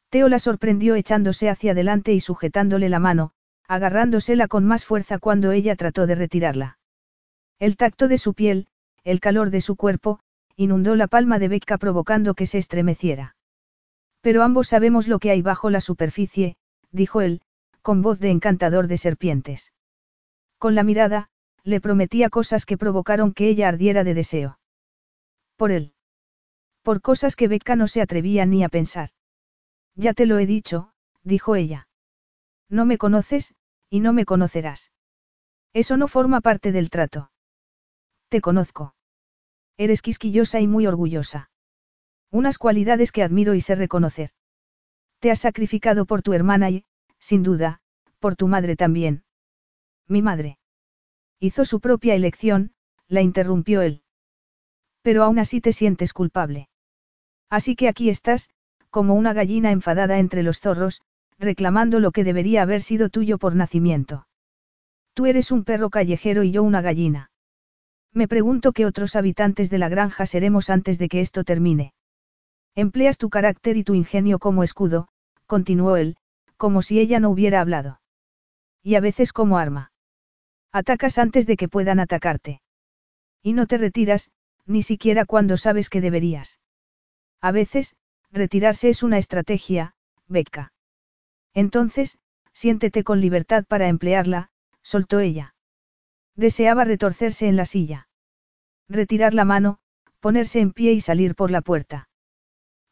Teo 0.10 0.28
la 0.28 0.40
sorprendió 0.40 0.96
echándose 0.96 1.50
hacia 1.50 1.72
adelante 1.72 2.14
y 2.14 2.20
sujetándole 2.20 2.90
la 2.90 3.00
mano, 3.00 3.32
agarrándosela 3.68 4.48
con 4.48 4.66
más 4.66 4.84
fuerza 4.84 5.20
cuando 5.20 5.52
ella 5.52 5.76
trató 5.76 6.08
de 6.08 6.16
retirarla. 6.16 6.80
El 7.60 7.78
tacto 7.78 8.08
de 8.08 8.18
su 8.18 8.34
piel, 8.34 8.68
el 9.04 9.20
calor 9.20 9.52
de 9.52 9.62
su 9.62 9.76
cuerpo, 9.76 10.20
inundó 10.56 10.96
la 10.96 11.08
palma 11.08 11.38
de 11.38 11.48
Becca 11.48 11.78
provocando 11.78 12.34
que 12.34 12.48
se 12.48 12.58
estremeciera. 12.58 13.36
Pero 14.22 14.44
ambos 14.44 14.68
sabemos 14.68 15.08
lo 15.08 15.20
que 15.20 15.30
hay 15.30 15.42
bajo 15.42 15.70
la 15.70 15.80
superficie, 15.80 16.56
dijo 16.92 17.22
él, 17.22 17.42
con 17.82 18.02
voz 18.02 18.20
de 18.20 18.32
encantador 18.32 18.88
de 18.88 18.98
serpientes. 18.98 19.72
Con 20.58 20.76
la 20.76 20.84
mirada, 20.84 21.30
le 21.64 21.80
prometía 21.80 22.30
cosas 22.30 22.66
que 22.66 22.78
provocaron 22.78 23.34
que 23.34 23.48
ella 23.48 23.68
ardiera 23.68 24.04
de 24.04 24.14
deseo. 24.16 24.60
Por 25.56 25.72
él. 25.72 25.94
Por 26.82 27.02
cosas 27.02 27.36
que 27.36 27.48
Becca 27.48 27.76
no 27.76 27.88
se 27.88 28.02
atrevía 28.02 28.46
ni 28.46 28.64
a 28.64 28.70
pensar. 28.70 29.12
Ya 30.02 30.14
te 30.14 30.26
lo 30.26 30.40
he 30.40 30.46
dicho, 30.46 30.94
dijo 31.24 31.58
ella. 31.58 31.90
No 32.70 32.86
me 32.86 32.98
conoces, 32.98 33.54
y 33.90 34.00
no 34.00 34.14
me 34.14 34.24
conocerás. 34.24 34.94
Eso 35.74 35.98
no 35.98 36.08
forma 36.08 36.40
parte 36.40 36.72
del 36.72 36.90
trato. 36.90 37.32
Te 38.30 38.40
conozco. 38.40 38.96
Eres 39.76 40.02
quisquillosa 40.02 40.62
y 40.62 40.68
muy 40.68 40.88
orgullosa. 40.88 41.52
Unas 42.32 42.58
cualidades 42.58 43.12
que 43.12 43.24
admiro 43.24 43.56
y 43.56 43.60
sé 43.60 43.76
reconocer. 43.76 44.30
Te 45.20 45.32
has 45.32 45.42
sacrificado 45.42 46.06
por 46.06 46.22
tu 46.22 46.32
hermana 46.32 46.70
y, 46.70 46.86
sin 47.18 47.44
duda, 47.44 47.82
por 48.20 48.38
tu 48.38 48.48
madre 48.48 48.78
también. 48.78 49.26
Mi 50.08 50.22
madre. 50.22 50.60
Hizo 51.42 51.66
su 51.66 51.82
propia 51.82 52.16
elección, 52.16 52.74
la 53.10 53.22
interrumpió 53.22 53.82
él. 53.82 54.04
Pero 55.02 55.24
aún 55.24 55.40
así 55.40 55.60
te 55.60 55.74
sientes 55.74 56.14
culpable. 56.14 56.70
Así 57.50 57.76
que 57.76 57.90
aquí 57.90 58.10
estás, 58.10 58.50
como 58.90 59.14
una 59.16 59.34
gallina 59.34 59.72
enfadada 59.72 60.20
entre 60.20 60.44
los 60.44 60.60
zorros, 60.60 61.02
reclamando 61.38 62.00
lo 62.00 62.12
que 62.12 62.24
debería 62.24 62.62
haber 62.62 62.82
sido 62.82 63.10
tuyo 63.10 63.38
por 63.38 63.56
nacimiento. 63.56 64.28
Tú 65.14 65.26
eres 65.26 65.52
un 65.52 65.64
perro 65.64 65.90
callejero 65.90 66.44
y 66.44 66.52
yo 66.52 66.64
una 66.64 66.82
gallina. 66.82 67.32
Me 68.14 68.28
pregunto 68.28 68.72
qué 68.72 68.86
otros 68.86 69.16
habitantes 69.16 69.70
de 69.70 69.78
la 69.78 69.90
granja 69.90 70.26
seremos 70.26 70.70
antes 70.70 70.98
de 70.98 71.10
que 71.10 71.22
esto 71.22 71.44
termine. 71.44 71.94
Empleas 72.76 73.18
tu 73.18 73.30
carácter 73.30 73.78
y 73.78 73.84
tu 73.84 73.94
ingenio 73.94 74.40
como 74.40 74.64
escudo, 74.64 75.08
continuó 75.46 75.98
él, 75.98 76.18
como 76.58 76.82
si 76.82 77.00
ella 77.00 77.20
no 77.20 77.30
hubiera 77.30 77.62
hablado. 77.62 78.02
Y 78.84 78.96
a 78.96 79.00
veces 79.00 79.34
como 79.34 79.58
arma. 79.58 79.92
Atacas 80.72 81.18
antes 81.18 81.48
de 81.48 81.58
que 81.58 81.68
puedan 81.68 82.00
atacarte. 82.00 82.62
Y 83.42 83.54
no 83.54 83.68
te 83.68 83.78
retiras, 83.78 84.32
ni 84.66 84.84
siquiera 84.84 85.26
cuando 85.26 85.58
sabes 85.58 85.90
que 85.90 86.02
deberías. 86.02 86.60
A 87.42 87.52
veces, 87.52 87.96
retirarse 88.32 88.90
es 88.90 89.04
una 89.04 89.18
estrategia, 89.18 89.96
Becca. 90.28 90.74
Entonces, 91.54 92.18
siéntete 92.54 93.04
con 93.04 93.22
libertad 93.22 93.66
para 93.68 93.88
emplearla, 93.88 94.50
soltó 94.82 95.20
ella. 95.20 95.56
Deseaba 96.36 96.84
retorcerse 96.86 97.48
en 97.48 97.56
la 97.56 97.66
silla. 97.66 98.08
Retirar 98.88 99.34
la 99.34 99.46
mano, 99.46 99.80
ponerse 100.20 100.60
en 100.60 100.72
pie 100.72 100.94
y 100.94 101.02
salir 101.02 101.36
por 101.36 101.52
la 101.52 101.62
puerta. 101.62 102.10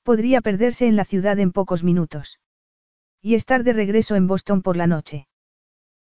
Podría 0.03 0.41
perderse 0.41 0.87
en 0.87 0.95
la 0.95 1.05
ciudad 1.05 1.39
en 1.39 1.51
pocos 1.51 1.83
minutos. 1.83 2.39
Y 3.21 3.35
estar 3.35 3.63
de 3.63 3.73
regreso 3.73 4.15
en 4.15 4.27
Boston 4.27 4.61
por 4.61 4.77
la 4.77 4.87
noche. 4.87 5.27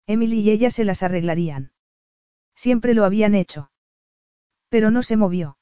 Emily 0.06 0.41
y 0.41 0.52
ella 0.52 0.70
se 0.70 0.86
las 0.86 1.02
arreglarían. 1.02 1.72
Siempre 2.56 2.94
lo 2.94 3.03
habían 3.03 3.36
hecho. 3.36 3.72
Pero 4.70 4.91
no 4.91 5.03
se 5.03 5.18
movió. 5.18 5.57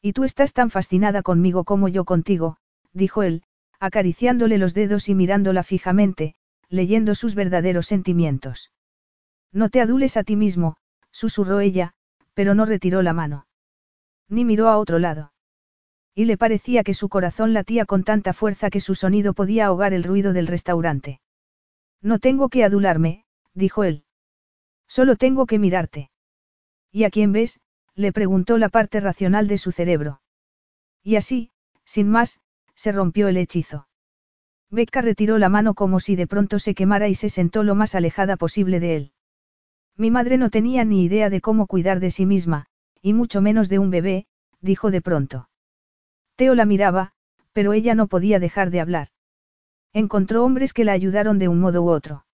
Y 0.00 0.12
tú 0.12 0.24
estás 0.24 0.52
tan 0.52 0.70
fascinada 0.70 1.22
conmigo 1.22 1.64
como 1.64 1.88
yo 1.88 2.04
contigo, 2.04 2.58
dijo 2.92 3.22
él, 3.22 3.42
acariciándole 3.80 4.58
los 4.58 4.74
dedos 4.74 5.08
y 5.08 5.14
mirándola 5.14 5.62
fijamente, 5.62 6.34
leyendo 6.68 7.14
sus 7.14 7.34
verdaderos 7.34 7.86
sentimientos. 7.86 8.72
No 9.52 9.70
te 9.70 9.80
adules 9.80 10.16
a 10.16 10.24
ti 10.24 10.36
mismo, 10.36 10.76
susurró 11.10 11.60
ella, 11.60 11.94
pero 12.34 12.54
no 12.54 12.66
retiró 12.66 13.02
la 13.02 13.12
mano. 13.12 13.46
Ni 14.28 14.44
miró 14.44 14.68
a 14.68 14.78
otro 14.78 14.98
lado. 14.98 15.32
Y 16.14 16.24
le 16.24 16.36
parecía 16.36 16.82
que 16.82 16.94
su 16.94 17.08
corazón 17.08 17.54
latía 17.54 17.86
con 17.86 18.04
tanta 18.04 18.32
fuerza 18.32 18.70
que 18.70 18.80
su 18.80 18.94
sonido 18.94 19.34
podía 19.34 19.66
ahogar 19.66 19.94
el 19.94 20.04
ruido 20.04 20.32
del 20.32 20.46
restaurante. 20.46 21.20
No 22.02 22.18
tengo 22.18 22.48
que 22.48 22.64
adularme, 22.64 23.24
dijo 23.54 23.84
él. 23.84 24.04
Solo 24.86 25.16
tengo 25.16 25.46
que 25.46 25.58
mirarte. 25.58 26.10
¿Y 26.90 27.04
a 27.04 27.10
quién 27.10 27.32
ves? 27.32 27.60
le 27.94 28.12
preguntó 28.12 28.58
la 28.58 28.68
parte 28.68 29.00
racional 29.00 29.48
de 29.48 29.58
su 29.58 29.72
cerebro. 29.72 30.20
Y 31.02 31.16
así, 31.16 31.50
sin 31.84 32.08
más, 32.08 32.40
se 32.78 32.92
rompió 32.92 33.26
el 33.26 33.36
hechizo. 33.36 33.88
Becca 34.70 35.00
retiró 35.00 35.36
la 35.38 35.48
mano 35.48 35.74
como 35.74 35.98
si 35.98 36.14
de 36.14 36.28
pronto 36.28 36.60
se 36.60 36.76
quemara 36.76 37.08
y 37.08 37.16
se 37.16 37.28
sentó 37.28 37.64
lo 37.64 37.74
más 37.74 37.96
alejada 37.96 38.36
posible 38.36 38.78
de 38.78 38.94
él. 38.94 39.12
Mi 39.96 40.12
madre 40.12 40.38
no 40.38 40.48
tenía 40.48 40.84
ni 40.84 41.02
idea 41.02 41.28
de 41.28 41.40
cómo 41.40 41.66
cuidar 41.66 41.98
de 41.98 42.12
sí 42.12 42.24
misma, 42.24 42.66
y 43.02 43.14
mucho 43.14 43.40
menos 43.40 43.68
de 43.68 43.80
un 43.80 43.90
bebé, 43.90 44.26
dijo 44.60 44.92
de 44.92 45.02
pronto. 45.02 45.48
Teo 46.36 46.54
la 46.54 46.66
miraba, 46.66 47.14
pero 47.52 47.72
ella 47.72 47.96
no 47.96 48.06
podía 48.06 48.38
dejar 48.38 48.70
de 48.70 48.78
hablar. 48.78 49.08
Encontró 49.92 50.44
hombres 50.44 50.72
que 50.72 50.84
la 50.84 50.92
ayudaron 50.92 51.40
de 51.40 51.48
un 51.48 51.58
modo 51.58 51.82
u 51.82 51.88
otro. 51.88 52.26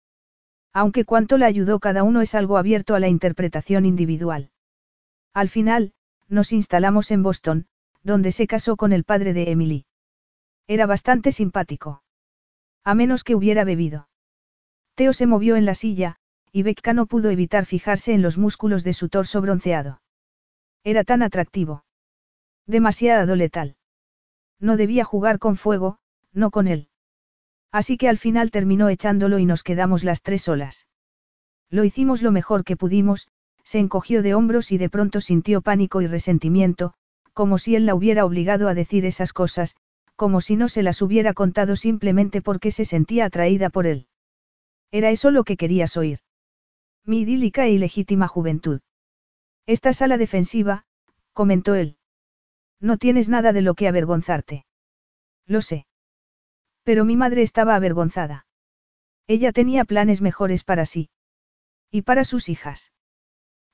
Aunque 0.74 1.06
cuánto 1.06 1.38
la 1.38 1.46
ayudó 1.46 1.78
cada 1.80 2.02
uno 2.02 2.20
es 2.20 2.34
algo 2.34 2.58
abierto 2.58 2.94
a 2.94 3.00
la 3.00 3.08
interpretación 3.08 3.86
individual. 3.86 4.50
Al 5.32 5.48
final, 5.48 5.94
nos 6.28 6.52
instalamos 6.52 7.10
en 7.12 7.22
Boston, 7.22 7.66
donde 8.02 8.30
se 8.30 8.46
casó 8.46 8.76
con 8.76 8.92
el 8.92 9.04
padre 9.04 9.32
de 9.32 9.50
Emily. 9.50 9.86
Era 10.66 10.86
bastante 10.86 11.32
simpático. 11.32 12.02
A 12.84 12.94
menos 12.94 13.24
que 13.24 13.34
hubiera 13.34 13.64
bebido. 13.64 14.08
Teo 14.94 15.12
se 15.12 15.26
movió 15.26 15.56
en 15.56 15.64
la 15.64 15.74
silla, 15.74 16.16
y 16.52 16.62
Becca 16.62 16.92
no 16.92 17.06
pudo 17.06 17.30
evitar 17.30 17.66
fijarse 17.66 18.14
en 18.14 18.22
los 18.22 18.38
músculos 18.38 18.84
de 18.84 18.92
su 18.92 19.08
torso 19.08 19.40
bronceado. 19.40 20.00
Era 20.84 21.02
tan 21.02 21.22
atractivo. 21.22 21.84
Demasiado 22.66 23.36
letal. 23.36 23.76
No 24.60 24.76
debía 24.76 25.04
jugar 25.04 25.38
con 25.38 25.56
fuego, 25.56 25.98
no 26.32 26.50
con 26.50 26.68
él. 26.68 26.88
Así 27.72 27.96
que 27.96 28.08
al 28.08 28.18
final 28.18 28.50
terminó 28.50 28.88
echándolo 28.88 29.38
y 29.38 29.46
nos 29.46 29.62
quedamos 29.62 30.04
las 30.04 30.22
tres 30.22 30.42
solas. 30.42 30.86
Lo 31.70 31.84
hicimos 31.84 32.22
lo 32.22 32.30
mejor 32.30 32.64
que 32.64 32.76
pudimos, 32.76 33.28
se 33.64 33.80
encogió 33.80 34.22
de 34.22 34.34
hombros 34.34 34.70
y 34.70 34.78
de 34.78 34.88
pronto 34.88 35.20
sintió 35.20 35.60
pánico 35.60 36.00
y 36.02 36.06
resentimiento, 36.06 36.94
como 37.32 37.58
si 37.58 37.74
él 37.74 37.86
la 37.86 37.94
hubiera 37.94 38.24
obligado 38.24 38.68
a 38.68 38.74
decir 38.74 39.06
esas 39.06 39.32
cosas, 39.32 39.74
como 40.16 40.40
si 40.40 40.56
no 40.56 40.68
se 40.68 40.82
las 40.82 41.02
hubiera 41.02 41.34
contado 41.34 41.76
simplemente 41.76 42.40
porque 42.42 42.70
se 42.70 42.84
sentía 42.84 43.26
atraída 43.26 43.70
por 43.70 43.86
él. 43.86 44.06
Era 44.90 45.10
eso 45.10 45.30
lo 45.30 45.44
que 45.44 45.56
querías 45.56 45.96
oír. 45.96 46.20
Mi 47.04 47.20
idílica 47.20 47.66
e 47.66 47.72
ilegítima 47.72 48.28
juventud. 48.28 48.80
Estás 49.66 50.02
a 50.02 50.06
la 50.06 50.16
defensiva, 50.16 50.84
comentó 51.32 51.74
él. 51.74 51.96
No 52.80 52.96
tienes 52.96 53.28
nada 53.28 53.52
de 53.52 53.62
lo 53.62 53.74
que 53.74 53.88
avergonzarte. 53.88 54.66
Lo 55.46 55.62
sé. 55.62 55.86
Pero 56.82 57.04
mi 57.04 57.16
madre 57.16 57.42
estaba 57.42 57.74
avergonzada. 57.74 58.46
Ella 59.26 59.52
tenía 59.52 59.84
planes 59.84 60.20
mejores 60.20 60.64
para 60.64 60.86
sí. 60.86 61.10
Y 61.90 62.02
para 62.02 62.24
sus 62.24 62.48
hijas. 62.48 62.92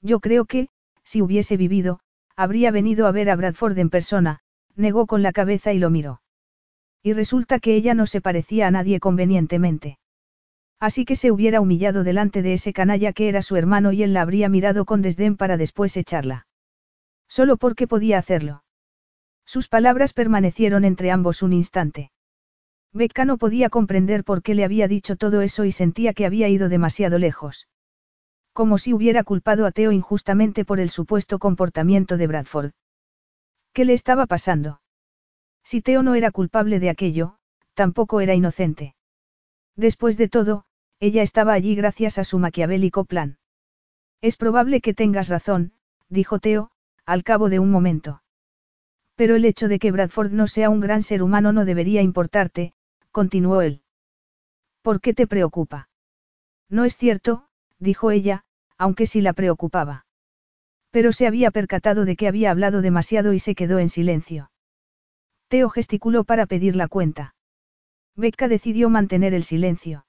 Yo 0.00 0.20
creo 0.20 0.44
que, 0.44 0.68
si 1.02 1.22
hubiese 1.22 1.56
vivido, 1.56 2.00
habría 2.36 2.70
venido 2.70 3.06
a 3.06 3.12
ver 3.12 3.30
a 3.30 3.36
Bradford 3.36 3.76
en 3.78 3.90
persona, 3.90 4.40
negó 4.76 5.06
con 5.06 5.22
la 5.22 5.32
cabeza 5.32 5.72
y 5.72 5.78
lo 5.78 5.90
miró. 5.90 6.22
Y 7.02 7.12
resulta 7.12 7.60
que 7.60 7.74
ella 7.74 7.94
no 7.94 8.06
se 8.06 8.20
parecía 8.20 8.66
a 8.66 8.70
nadie 8.70 9.00
convenientemente. 9.00 9.98
Así 10.78 11.04
que 11.04 11.16
se 11.16 11.30
hubiera 11.30 11.60
humillado 11.60 12.04
delante 12.04 12.42
de 12.42 12.54
ese 12.54 12.72
canalla 12.72 13.12
que 13.12 13.28
era 13.28 13.42
su 13.42 13.56
hermano 13.56 13.92
y 13.92 14.02
él 14.02 14.14
la 14.14 14.22
habría 14.22 14.48
mirado 14.48 14.84
con 14.84 15.02
desdén 15.02 15.36
para 15.36 15.56
después 15.56 15.96
echarla. 15.96 16.46
Solo 17.28 17.56
porque 17.58 17.86
podía 17.86 18.18
hacerlo. 18.18 18.64
Sus 19.44 19.68
palabras 19.68 20.12
permanecieron 20.12 20.84
entre 20.84 21.10
ambos 21.10 21.42
un 21.42 21.52
instante. 21.52 22.10
Becca 22.92 23.24
no 23.24 23.38
podía 23.38 23.70
comprender 23.70 24.24
por 24.24 24.42
qué 24.42 24.54
le 24.54 24.64
había 24.64 24.88
dicho 24.88 25.16
todo 25.16 25.42
eso 25.42 25.64
y 25.64 25.72
sentía 25.72 26.12
que 26.12 26.26
había 26.26 26.48
ido 26.48 26.68
demasiado 26.68 27.18
lejos. 27.18 27.68
Como 28.52 28.78
si 28.78 28.92
hubiera 28.92 29.22
culpado 29.22 29.66
a 29.66 29.70
Teo 29.70 29.92
injustamente 29.92 30.64
por 30.64 30.80
el 30.80 30.90
supuesto 30.90 31.38
comportamiento 31.38 32.16
de 32.16 32.26
Bradford. 32.26 32.72
¿Qué 33.72 33.84
le 33.84 33.92
estaba 33.92 34.26
pasando? 34.26 34.79
Si 35.64 35.82
Teo 35.82 36.02
no 36.02 36.14
era 36.14 36.30
culpable 36.30 36.80
de 36.80 36.90
aquello, 36.90 37.36
tampoco 37.74 38.20
era 38.20 38.34
inocente. 38.34 38.94
Después 39.76 40.16
de 40.16 40.28
todo, 40.28 40.64
ella 40.98 41.22
estaba 41.22 41.52
allí 41.52 41.74
gracias 41.74 42.18
a 42.18 42.24
su 42.24 42.38
maquiavélico 42.38 43.04
plan. 43.04 43.38
Es 44.20 44.36
probable 44.36 44.80
que 44.80 44.94
tengas 44.94 45.28
razón, 45.28 45.72
dijo 46.08 46.38
Teo, 46.38 46.70
al 47.06 47.24
cabo 47.24 47.48
de 47.48 47.58
un 47.58 47.70
momento. 47.70 48.22
Pero 49.14 49.36
el 49.36 49.44
hecho 49.44 49.68
de 49.68 49.78
que 49.78 49.92
Bradford 49.92 50.32
no 50.32 50.46
sea 50.46 50.70
un 50.70 50.80
gran 50.80 51.02
ser 51.02 51.22
humano 51.22 51.52
no 51.52 51.64
debería 51.64 52.02
importarte, 52.02 52.74
continuó 53.10 53.62
él. 53.62 53.82
¿Por 54.82 55.00
qué 55.00 55.14
te 55.14 55.26
preocupa? 55.26 55.88
No 56.68 56.84
es 56.84 56.96
cierto, 56.96 57.46
dijo 57.78 58.10
ella, 58.10 58.44
aunque 58.78 59.06
sí 59.06 59.20
la 59.20 59.32
preocupaba. 59.32 60.06
Pero 60.90 61.12
se 61.12 61.26
había 61.26 61.50
percatado 61.50 62.04
de 62.04 62.16
que 62.16 62.28
había 62.28 62.50
hablado 62.50 62.82
demasiado 62.82 63.32
y 63.32 63.38
se 63.38 63.54
quedó 63.54 63.78
en 63.78 63.88
silencio. 63.88 64.50
Teo 65.50 65.68
gesticuló 65.68 66.22
para 66.22 66.46
pedir 66.46 66.76
la 66.76 66.86
cuenta. 66.86 67.34
Becca 68.14 68.46
decidió 68.46 68.88
mantener 68.88 69.34
el 69.34 69.42
silencio. 69.42 70.06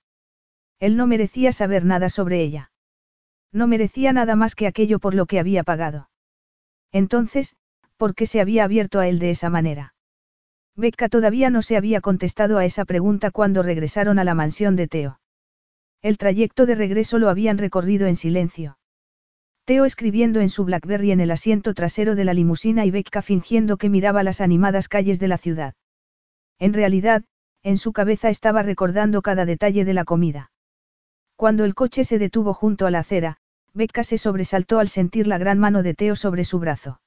Él 0.80 0.96
no 0.96 1.08
merecía 1.08 1.52
saber 1.52 1.84
nada 1.84 2.10
sobre 2.10 2.44
ella. 2.44 2.72
No 3.52 3.66
merecía 3.66 4.14
nada 4.14 4.36
más 4.36 4.54
que 4.54 4.68
aquello 4.68 5.00
por 5.00 5.16
lo 5.16 5.26
que 5.26 5.40
había 5.40 5.64
pagado. 5.64 6.12
Entonces, 6.92 7.56
¿por 7.98 8.14
qué 8.14 8.28
se 8.28 8.40
había 8.40 8.66
abierto 8.66 9.00
a 9.00 9.08
él 9.08 9.18
de 9.18 9.32
esa 9.32 9.50
manera? 9.50 9.96
Becca 10.76 11.10
todavía 11.10 11.50
no 11.50 11.64
se 11.64 11.76
había 11.76 12.02
contestado 12.02 12.60
a 12.60 12.66
esa 12.66 12.86
pregunta 12.86 13.32
cuando 13.32 13.64
regresaron 13.64 14.20
a 14.20 14.24
la 14.24 14.36
mansión 14.36 14.76
de 14.76 14.88
Teo. 14.88 15.20
El 16.04 16.20
trayecto 16.20 16.68
de 16.68 16.76
regreso 16.76 17.18
lo 17.18 17.30
habían 17.30 17.58
recorrido 17.58 18.06
en 18.06 18.16
silencio. 18.16 18.78
Teo 19.72 19.86
escribiendo 19.86 20.42
en 20.42 20.50
su 20.50 20.66
Blackberry 20.66 21.14
en 21.14 21.22
el 21.22 21.32
asiento 21.32 21.74
trasero 21.74 22.16
de 22.16 22.26
la 22.26 22.34
limusina 22.34 22.86
y 22.86 22.92
Becca 22.92 23.22
fingiendo 23.22 23.78
que 23.78 23.88
miraba 23.88 24.22
las 24.22 24.42
animadas 24.42 24.90
calles 24.90 25.18
de 25.18 25.30
la 25.30 25.38
ciudad. 25.38 25.76
En 26.60 26.74
realidad, 26.74 27.24
en 27.64 27.78
su 27.78 27.94
cabeza 27.94 28.28
estaba 28.30 28.64
recordando 28.64 29.22
cada 29.22 29.46
detalle 29.46 29.86
de 29.86 29.94
la 29.94 30.04
comida. 30.04 30.52
Cuando 31.38 31.64
el 31.64 31.74
coche 31.74 32.04
se 32.04 32.20
detuvo 32.20 32.54
junto 32.54 32.86
a 32.86 32.92
la 32.92 33.00
acera, 33.00 33.38
Becca 33.74 34.04
se 34.04 34.18
sobresaltó 34.18 34.78
al 34.78 34.90
sentir 34.90 35.26
la 35.26 35.38
gran 35.38 35.58
mano 35.58 35.84
de 35.84 35.94
Teo 35.94 36.18
sobre 36.18 36.44
su 36.44 36.60
brazo. 36.60 37.00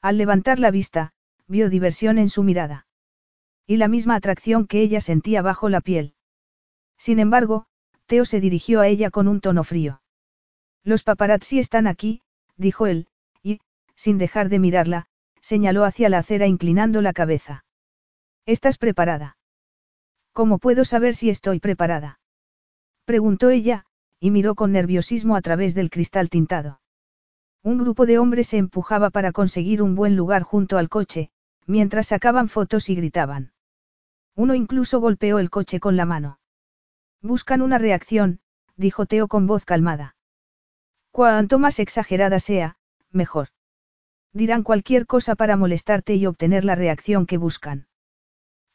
Al 0.00 0.16
levantar 0.16 0.60
la 0.60 0.70
vista, 0.70 1.10
vio 1.48 1.68
diversión 1.70 2.18
en 2.18 2.28
su 2.28 2.44
mirada. 2.44 2.86
Y 3.66 3.78
la 3.78 3.88
misma 3.88 4.14
atracción 4.14 4.68
que 4.68 4.80
ella 4.80 5.00
sentía 5.00 5.42
bajo 5.42 5.68
la 5.68 5.80
piel. 5.80 6.14
Sin 6.96 7.18
embargo, 7.18 7.66
Teo 8.06 8.24
se 8.24 8.38
dirigió 8.38 8.80
a 8.80 8.86
ella 8.86 9.10
con 9.10 9.26
un 9.26 9.40
tono 9.40 9.64
frío. 9.64 9.99
Los 10.84 11.02
paparazzi 11.02 11.58
están 11.58 11.86
aquí, 11.86 12.22
dijo 12.56 12.86
él, 12.86 13.06
y, 13.42 13.60
sin 13.94 14.18
dejar 14.18 14.48
de 14.48 14.58
mirarla, 14.58 15.06
señaló 15.40 15.84
hacia 15.84 16.08
la 16.08 16.18
acera 16.18 16.46
inclinando 16.46 17.02
la 17.02 17.12
cabeza. 17.12 17.64
¿Estás 18.46 18.78
preparada? 18.78 19.36
¿Cómo 20.32 20.58
puedo 20.58 20.84
saber 20.84 21.14
si 21.14 21.28
estoy 21.30 21.60
preparada? 21.60 22.20
Preguntó 23.04 23.50
ella, 23.50 23.84
y 24.20 24.30
miró 24.30 24.54
con 24.54 24.72
nerviosismo 24.72 25.36
a 25.36 25.40
través 25.42 25.74
del 25.74 25.90
cristal 25.90 26.28
tintado. 26.28 26.80
Un 27.62 27.78
grupo 27.78 28.06
de 28.06 28.18
hombres 28.18 28.48
se 28.48 28.56
empujaba 28.56 29.10
para 29.10 29.32
conseguir 29.32 29.82
un 29.82 29.94
buen 29.94 30.16
lugar 30.16 30.42
junto 30.42 30.78
al 30.78 30.88
coche, 30.88 31.30
mientras 31.66 32.08
sacaban 32.08 32.48
fotos 32.48 32.88
y 32.88 32.94
gritaban. 32.94 33.52
Uno 34.34 34.54
incluso 34.54 35.00
golpeó 35.00 35.38
el 35.38 35.50
coche 35.50 35.80
con 35.80 35.96
la 35.96 36.06
mano. 36.06 36.38
Buscan 37.20 37.60
una 37.60 37.76
reacción, 37.76 38.40
dijo 38.76 39.04
Teo 39.04 39.28
con 39.28 39.46
voz 39.46 39.64
calmada. 39.66 40.16
Cuanto 41.10 41.58
más 41.58 41.78
exagerada 41.78 42.38
sea, 42.40 42.76
mejor. 43.10 43.48
Dirán 44.32 44.62
cualquier 44.62 45.06
cosa 45.06 45.34
para 45.34 45.56
molestarte 45.56 46.14
y 46.14 46.26
obtener 46.26 46.64
la 46.64 46.76
reacción 46.76 47.26
que 47.26 47.36
buscan. 47.36 47.88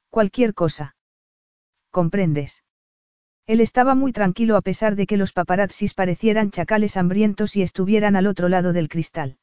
Cualquier 0.10 0.54
cosa. 0.54 0.96
¿Comprendes? 1.92 2.64
Él 3.48 3.62
estaba 3.62 3.96
muy 3.96 4.12
tranquilo 4.12 4.58
a 4.58 4.62
pesar 4.62 4.96
de 4.96 5.06
que 5.06 5.18
los 5.18 5.32
paparazzis 5.32 5.94
parecieran 5.94 6.52
chacales 6.52 6.98
hambrientos 6.98 7.56
y 7.56 7.62
estuvieran 7.62 8.16
al 8.16 8.28
otro 8.28 8.50
lado 8.50 8.74
del 8.74 8.90
cristal. 8.90 9.38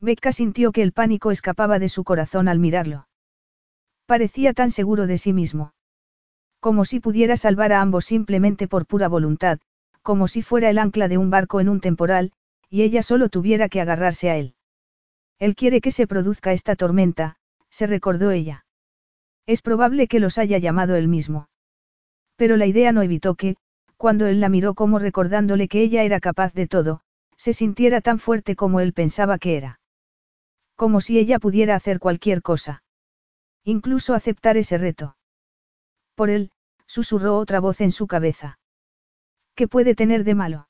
Becca 0.00 0.30
sintió 0.32 0.72
que 0.72 0.82
el 0.82 0.92
pánico 0.92 1.30
escapaba 1.30 1.78
de 1.78 1.88
su 1.88 2.04
corazón 2.04 2.48
al 2.48 2.58
mirarlo. 2.58 3.08
Parecía 4.06 4.52
tan 4.52 4.70
seguro 4.70 5.06
de 5.06 5.18
sí 5.18 5.32
mismo. 5.32 5.72
Como 6.60 6.84
si 6.84 7.00
pudiera 7.00 7.36
salvar 7.36 7.72
a 7.72 7.80
ambos 7.80 8.04
simplemente 8.04 8.68
por 8.68 8.86
pura 8.86 9.08
voluntad, 9.08 9.58
como 10.04 10.28
si 10.28 10.42
fuera 10.42 10.68
el 10.68 10.78
ancla 10.78 11.08
de 11.08 11.18
un 11.18 11.30
barco 11.30 11.60
en 11.60 11.68
un 11.70 11.80
temporal, 11.80 12.30
y 12.68 12.82
ella 12.82 13.02
solo 13.02 13.30
tuviera 13.30 13.70
que 13.70 13.80
agarrarse 13.80 14.28
a 14.30 14.36
él. 14.36 14.54
Él 15.38 15.56
quiere 15.56 15.80
que 15.80 15.90
se 15.90 16.06
produzca 16.06 16.52
esta 16.52 16.76
tormenta, 16.76 17.36
se 17.70 17.86
recordó 17.86 18.30
ella. 18.30 18.66
Es 19.46 19.62
probable 19.62 20.06
que 20.06 20.20
los 20.20 20.36
haya 20.36 20.58
llamado 20.58 20.94
él 20.94 21.08
mismo. 21.08 21.48
Pero 22.36 22.56
la 22.58 22.66
idea 22.66 22.92
no 22.92 23.00
evitó 23.00 23.34
que, 23.34 23.56
cuando 23.96 24.26
él 24.26 24.40
la 24.40 24.50
miró 24.50 24.74
como 24.74 24.98
recordándole 24.98 25.68
que 25.68 25.80
ella 25.80 26.02
era 26.02 26.20
capaz 26.20 26.52
de 26.52 26.66
todo, 26.66 27.00
se 27.38 27.54
sintiera 27.54 28.02
tan 28.02 28.18
fuerte 28.18 28.56
como 28.56 28.80
él 28.80 28.92
pensaba 28.92 29.38
que 29.38 29.56
era. 29.56 29.80
Como 30.76 31.00
si 31.00 31.18
ella 31.18 31.38
pudiera 31.38 31.76
hacer 31.76 31.98
cualquier 31.98 32.42
cosa. 32.42 32.82
Incluso 33.64 34.12
aceptar 34.12 34.58
ese 34.58 34.76
reto. 34.76 35.16
Por 36.14 36.28
él, 36.28 36.50
susurró 36.84 37.38
otra 37.38 37.58
voz 37.60 37.80
en 37.80 37.90
su 37.90 38.06
cabeza. 38.06 38.58
¿Qué 39.54 39.68
puede 39.68 39.94
tener 39.94 40.24
de 40.24 40.34
malo? 40.34 40.68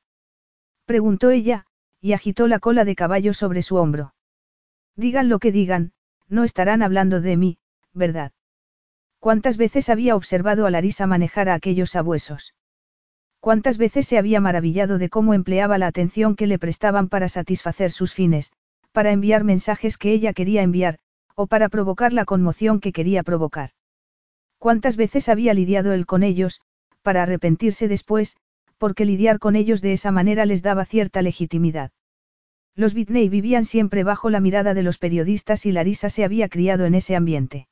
Preguntó 0.85 1.31
ella, 1.31 1.66
y 2.01 2.12
agitó 2.12 2.48
la 2.48 2.59
cola 2.59 2.85
de 2.85 2.94
caballo 2.94 3.32
sobre 3.32 3.62
su 3.62 3.77
hombro. 3.77 4.15
Digan 4.94 5.28
lo 5.28 5.39
que 5.39 5.52
digan, 5.52 5.93
no 6.28 6.44
estarán 6.44 6.82
hablando 6.82 7.20
de 7.20 7.36
mí, 7.36 7.59
¿verdad? 7.94 8.32
¿Cuántas 9.20 9.56
veces 9.56 9.89
había 9.89 10.16
observado 10.16 10.66
a 10.66 10.70
Larisa 10.70 11.06
manejar 11.06 11.48
a 11.48 11.55
aquellos 11.55 11.93
sabuesos? 11.93 12.55
¿Cuántas 13.40 13.78
veces 13.78 14.06
se 14.06 14.19
había 14.19 14.40
maravillado 14.40 14.98
de 14.98 15.09
cómo 15.09 15.32
empleaba 15.32 15.78
la 15.78 15.86
atención 15.86 16.36
que 16.36 16.47
le 16.47 16.59
prestaban 16.59 17.09
para 17.09 17.28
satisfacer 17.28 17.90
sus 17.90 18.12
fines, 18.12 18.52
para 18.93 19.12
enviar 19.12 19.44
mensajes 19.44 19.97
que 19.97 20.12
ella 20.12 20.35
quería 20.35 20.62
enviar, 20.62 20.98
o 21.35 21.47
para 21.47 21.70
provocar 21.70 22.12
la 22.12 22.27
conmoción 22.27 22.81
que 22.81 22.93
quería 22.93 23.23
provocar? 23.23 23.70
¿Cuántas 24.59 24.97
veces 24.97 25.31
había 25.31 25.55
lidiado 25.55 25.93
él 25.93 26.05
con 26.05 26.23
ellos, 26.23 26.61
para 27.02 27.23
arrepentirse 27.23 27.89
después, 27.89 28.36
porque 28.78 29.05
lidiar 29.05 29.38
con 29.38 29.56
ellos 29.56 29.80
de 29.80 29.92
esa 29.92 30.10
manera 30.10 30.46
les 30.46 30.62
daba 30.62 30.84
cierta 30.84 31.22
legitimidad? 31.22 31.90
Los 32.76 32.94
Whitney 32.94 33.28
vivían 33.28 33.64
siempre 33.64 34.02
bajo 34.02 34.30
la 34.30 34.40
mirada 34.40 34.74
de 34.74 34.82
los 34.82 34.98
periodistas 34.98 35.64
y 35.66 35.72
Larisa 35.72 36.10
se 36.10 36.24
había 36.24 36.48
criado 36.48 36.86
en 36.86 36.94
ese 36.94 37.14
ambiente. 37.14 37.68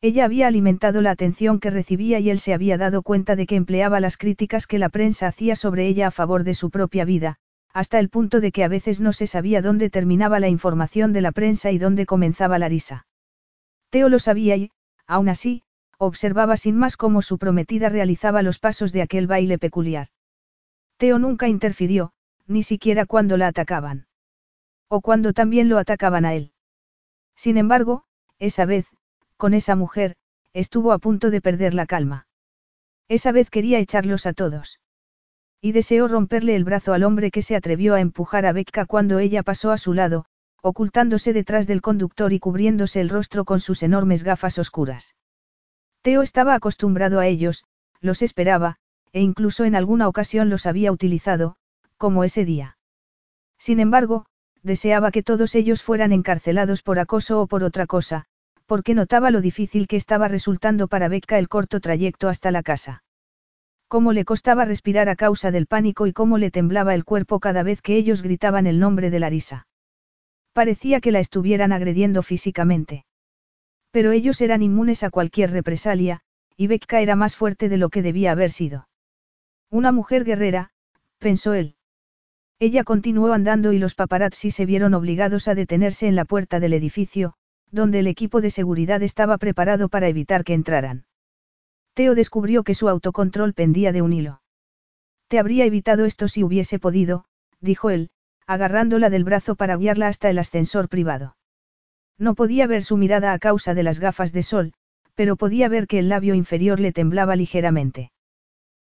Ella 0.00 0.24
había 0.24 0.46
alimentado 0.46 1.00
la 1.00 1.10
atención 1.10 1.58
que 1.58 1.70
recibía 1.70 2.18
y 2.18 2.30
él 2.30 2.38
se 2.38 2.52
había 2.52 2.76
dado 2.76 3.02
cuenta 3.02 3.36
de 3.36 3.46
que 3.46 3.56
empleaba 3.56 4.00
las 4.00 4.16
críticas 4.16 4.66
que 4.66 4.78
la 4.78 4.88
prensa 4.88 5.28
hacía 5.28 5.56
sobre 5.56 5.86
ella 5.86 6.08
a 6.08 6.10
favor 6.10 6.44
de 6.44 6.54
su 6.54 6.70
propia 6.70 7.04
vida, 7.04 7.36
hasta 7.72 7.98
el 7.98 8.08
punto 8.08 8.40
de 8.40 8.52
que 8.52 8.64
a 8.64 8.68
veces 8.68 9.00
no 9.00 9.12
se 9.12 9.26
sabía 9.26 9.62
dónde 9.62 9.90
terminaba 9.90 10.40
la 10.40 10.48
información 10.48 11.12
de 11.12 11.20
la 11.20 11.32
prensa 11.32 11.70
y 11.70 11.78
dónde 11.78 12.04
comenzaba 12.04 12.58
la 12.58 12.68
risa. 12.68 13.06
Teo 13.90 14.08
lo 14.08 14.18
sabía 14.18 14.56
y, 14.56 14.70
aún 15.06 15.28
así, 15.28 15.62
observaba 15.98 16.56
sin 16.56 16.76
más 16.76 16.96
cómo 16.96 17.22
su 17.22 17.38
prometida 17.38 17.88
realizaba 17.88 18.42
los 18.42 18.58
pasos 18.58 18.92
de 18.92 19.02
aquel 19.02 19.26
baile 19.26 19.58
peculiar. 19.58 20.08
Teo 20.98 21.18
nunca 21.18 21.48
interfirió, 21.48 22.12
ni 22.46 22.62
siquiera 22.62 23.06
cuando 23.06 23.36
la 23.36 23.48
atacaban. 23.48 24.06
O 24.88 25.00
cuando 25.00 25.32
también 25.32 25.68
lo 25.68 25.78
atacaban 25.78 26.24
a 26.24 26.34
él. 26.34 26.52
Sin 27.34 27.58
embargo, 27.58 28.04
esa 28.38 28.64
vez, 28.64 28.86
con 29.36 29.52
esa 29.52 29.76
mujer, 29.76 30.16
estuvo 30.52 30.92
a 30.92 30.98
punto 30.98 31.30
de 31.30 31.40
perder 31.40 31.74
la 31.74 31.86
calma. 31.86 32.26
Esa 33.08 33.32
vez 33.32 33.50
quería 33.50 33.78
echarlos 33.78 34.26
a 34.26 34.32
todos. 34.32 34.80
Y 35.60 35.72
deseó 35.72 36.08
romperle 36.08 36.56
el 36.56 36.64
brazo 36.64 36.92
al 36.92 37.02
hombre 37.02 37.30
que 37.30 37.42
se 37.42 37.56
atrevió 37.56 37.94
a 37.94 38.00
empujar 38.00 38.46
a 38.46 38.52
Becca 38.52 38.86
cuando 38.86 39.18
ella 39.18 39.42
pasó 39.42 39.72
a 39.72 39.78
su 39.78 39.92
lado, 39.92 40.24
ocultándose 40.62 41.32
detrás 41.32 41.66
del 41.66 41.82
conductor 41.82 42.32
y 42.32 42.38
cubriéndose 42.38 43.00
el 43.00 43.08
rostro 43.08 43.44
con 43.44 43.60
sus 43.60 43.82
enormes 43.82 44.24
gafas 44.24 44.58
oscuras. 44.58 45.14
Teo 46.02 46.22
estaba 46.22 46.54
acostumbrado 46.54 47.20
a 47.20 47.26
ellos, 47.26 47.64
los 48.00 48.22
esperaba, 48.22 48.78
e 49.16 49.22
incluso 49.22 49.64
en 49.64 49.74
alguna 49.74 50.08
ocasión 50.08 50.50
los 50.50 50.66
había 50.66 50.92
utilizado, 50.92 51.56
como 51.96 52.22
ese 52.22 52.44
día. 52.44 52.76
Sin 53.58 53.80
embargo, 53.80 54.26
deseaba 54.62 55.10
que 55.10 55.22
todos 55.22 55.54
ellos 55.54 55.82
fueran 55.82 56.12
encarcelados 56.12 56.82
por 56.82 56.98
acoso 56.98 57.40
o 57.40 57.46
por 57.46 57.64
otra 57.64 57.86
cosa, 57.86 58.26
porque 58.66 58.92
notaba 58.92 59.30
lo 59.30 59.40
difícil 59.40 59.86
que 59.86 59.96
estaba 59.96 60.28
resultando 60.28 60.86
para 60.86 61.08
Becca 61.08 61.38
el 61.38 61.48
corto 61.48 61.80
trayecto 61.80 62.28
hasta 62.28 62.50
la 62.50 62.62
casa. 62.62 63.04
Cómo 63.88 64.12
le 64.12 64.26
costaba 64.26 64.66
respirar 64.66 65.08
a 65.08 65.16
causa 65.16 65.50
del 65.50 65.66
pánico 65.66 66.06
y 66.06 66.12
cómo 66.12 66.36
le 66.36 66.50
temblaba 66.50 66.94
el 66.94 67.06
cuerpo 67.06 67.40
cada 67.40 67.62
vez 67.62 67.80
que 67.80 67.96
ellos 67.96 68.20
gritaban 68.20 68.66
el 68.66 68.78
nombre 68.78 69.08
de 69.08 69.20
Larisa. 69.20 69.66
Parecía 70.52 71.00
que 71.00 71.12
la 71.12 71.20
estuvieran 71.20 71.72
agrediendo 71.72 72.22
físicamente. 72.22 73.06
Pero 73.92 74.12
ellos 74.12 74.42
eran 74.42 74.60
inmunes 74.60 75.02
a 75.04 75.08
cualquier 75.08 75.52
represalia, 75.52 76.20
y 76.54 76.66
Becca 76.66 77.00
era 77.00 77.16
más 77.16 77.34
fuerte 77.34 77.70
de 77.70 77.78
lo 77.78 77.88
que 77.88 78.02
debía 78.02 78.32
haber 78.32 78.50
sido. 78.50 78.86
Una 79.76 79.92
mujer 79.92 80.24
guerrera, 80.24 80.70
pensó 81.18 81.52
él. 81.52 81.74
Ella 82.58 82.82
continuó 82.82 83.34
andando 83.34 83.74
y 83.74 83.78
los 83.78 83.94
paparazzi 83.94 84.50
se 84.50 84.64
vieron 84.64 84.94
obligados 84.94 85.48
a 85.48 85.54
detenerse 85.54 86.08
en 86.08 86.16
la 86.16 86.24
puerta 86.24 86.60
del 86.60 86.72
edificio, 86.72 87.34
donde 87.70 87.98
el 87.98 88.06
equipo 88.06 88.40
de 88.40 88.48
seguridad 88.48 89.02
estaba 89.02 89.36
preparado 89.36 89.90
para 89.90 90.08
evitar 90.08 90.44
que 90.44 90.54
entraran. 90.54 91.04
Teo 91.92 92.14
descubrió 92.14 92.64
que 92.64 92.72
su 92.72 92.88
autocontrol 92.88 93.52
pendía 93.52 93.92
de 93.92 94.00
un 94.00 94.14
hilo. 94.14 94.40
Te 95.28 95.38
habría 95.38 95.66
evitado 95.66 96.06
esto 96.06 96.26
si 96.26 96.42
hubiese 96.42 96.78
podido, 96.78 97.26
dijo 97.60 97.90
él, 97.90 98.08
agarrándola 98.46 99.10
del 99.10 99.24
brazo 99.24 99.56
para 99.56 99.76
guiarla 99.76 100.08
hasta 100.08 100.30
el 100.30 100.38
ascensor 100.38 100.88
privado. 100.88 101.36
No 102.16 102.34
podía 102.34 102.66
ver 102.66 102.82
su 102.82 102.96
mirada 102.96 103.34
a 103.34 103.38
causa 103.38 103.74
de 103.74 103.82
las 103.82 104.00
gafas 104.00 104.32
de 104.32 104.42
sol, 104.42 104.72
pero 105.14 105.36
podía 105.36 105.68
ver 105.68 105.86
que 105.86 105.98
el 105.98 106.08
labio 106.08 106.34
inferior 106.34 106.80
le 106.80 106.92
temblaba 106.92 107.36
ligeramente. 107.36 108.10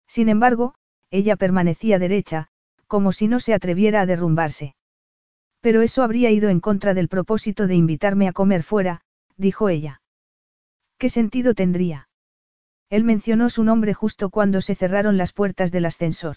Sin 0.08 0.28
embargo, 0.28 0.74
ella 1.10 1.36
permanecía 1.36 1.98
derecha, 1.98 2.48
como 2.86 3.12
si 3.12 3.28
no 3.28 3.40
se 3.40 3.54
atreviera 3.54 4.00
a 4.00 4.06
derrumbarse. 4.06 4.74
Pero 5.60 5.82
eso 5.82 6.02
habría 6.02 6.30
ido 6.30 6.48
en 6.48 6.60
contra 6.60 6.94
del 6.94 7.08
propósito 7.08 7.66
de 7.66 7.74
invitarme 7.74 8.28
a 8.28 8.32
comer 8.32 8.62
fuera, 8.62 9.02
dijo 9.36 9.68
ella. 9.68 10.00
¿Qué 10.98 11.08
sentido 11.08 11.54
tendría? 11.54 12.08
Él 12.88 13.04
mencionó 13.04 13.50
su 13.50 13.62
nombre 13.62 13.94
justo 13.94 14.30
cuando 14.30 14.60
se 14.60 14.74
cerraron 14.74 15.16
las 15.16 15.32
puertas 15.32 15.70
del 15.70 15.86
ascensor. 15.86 16.36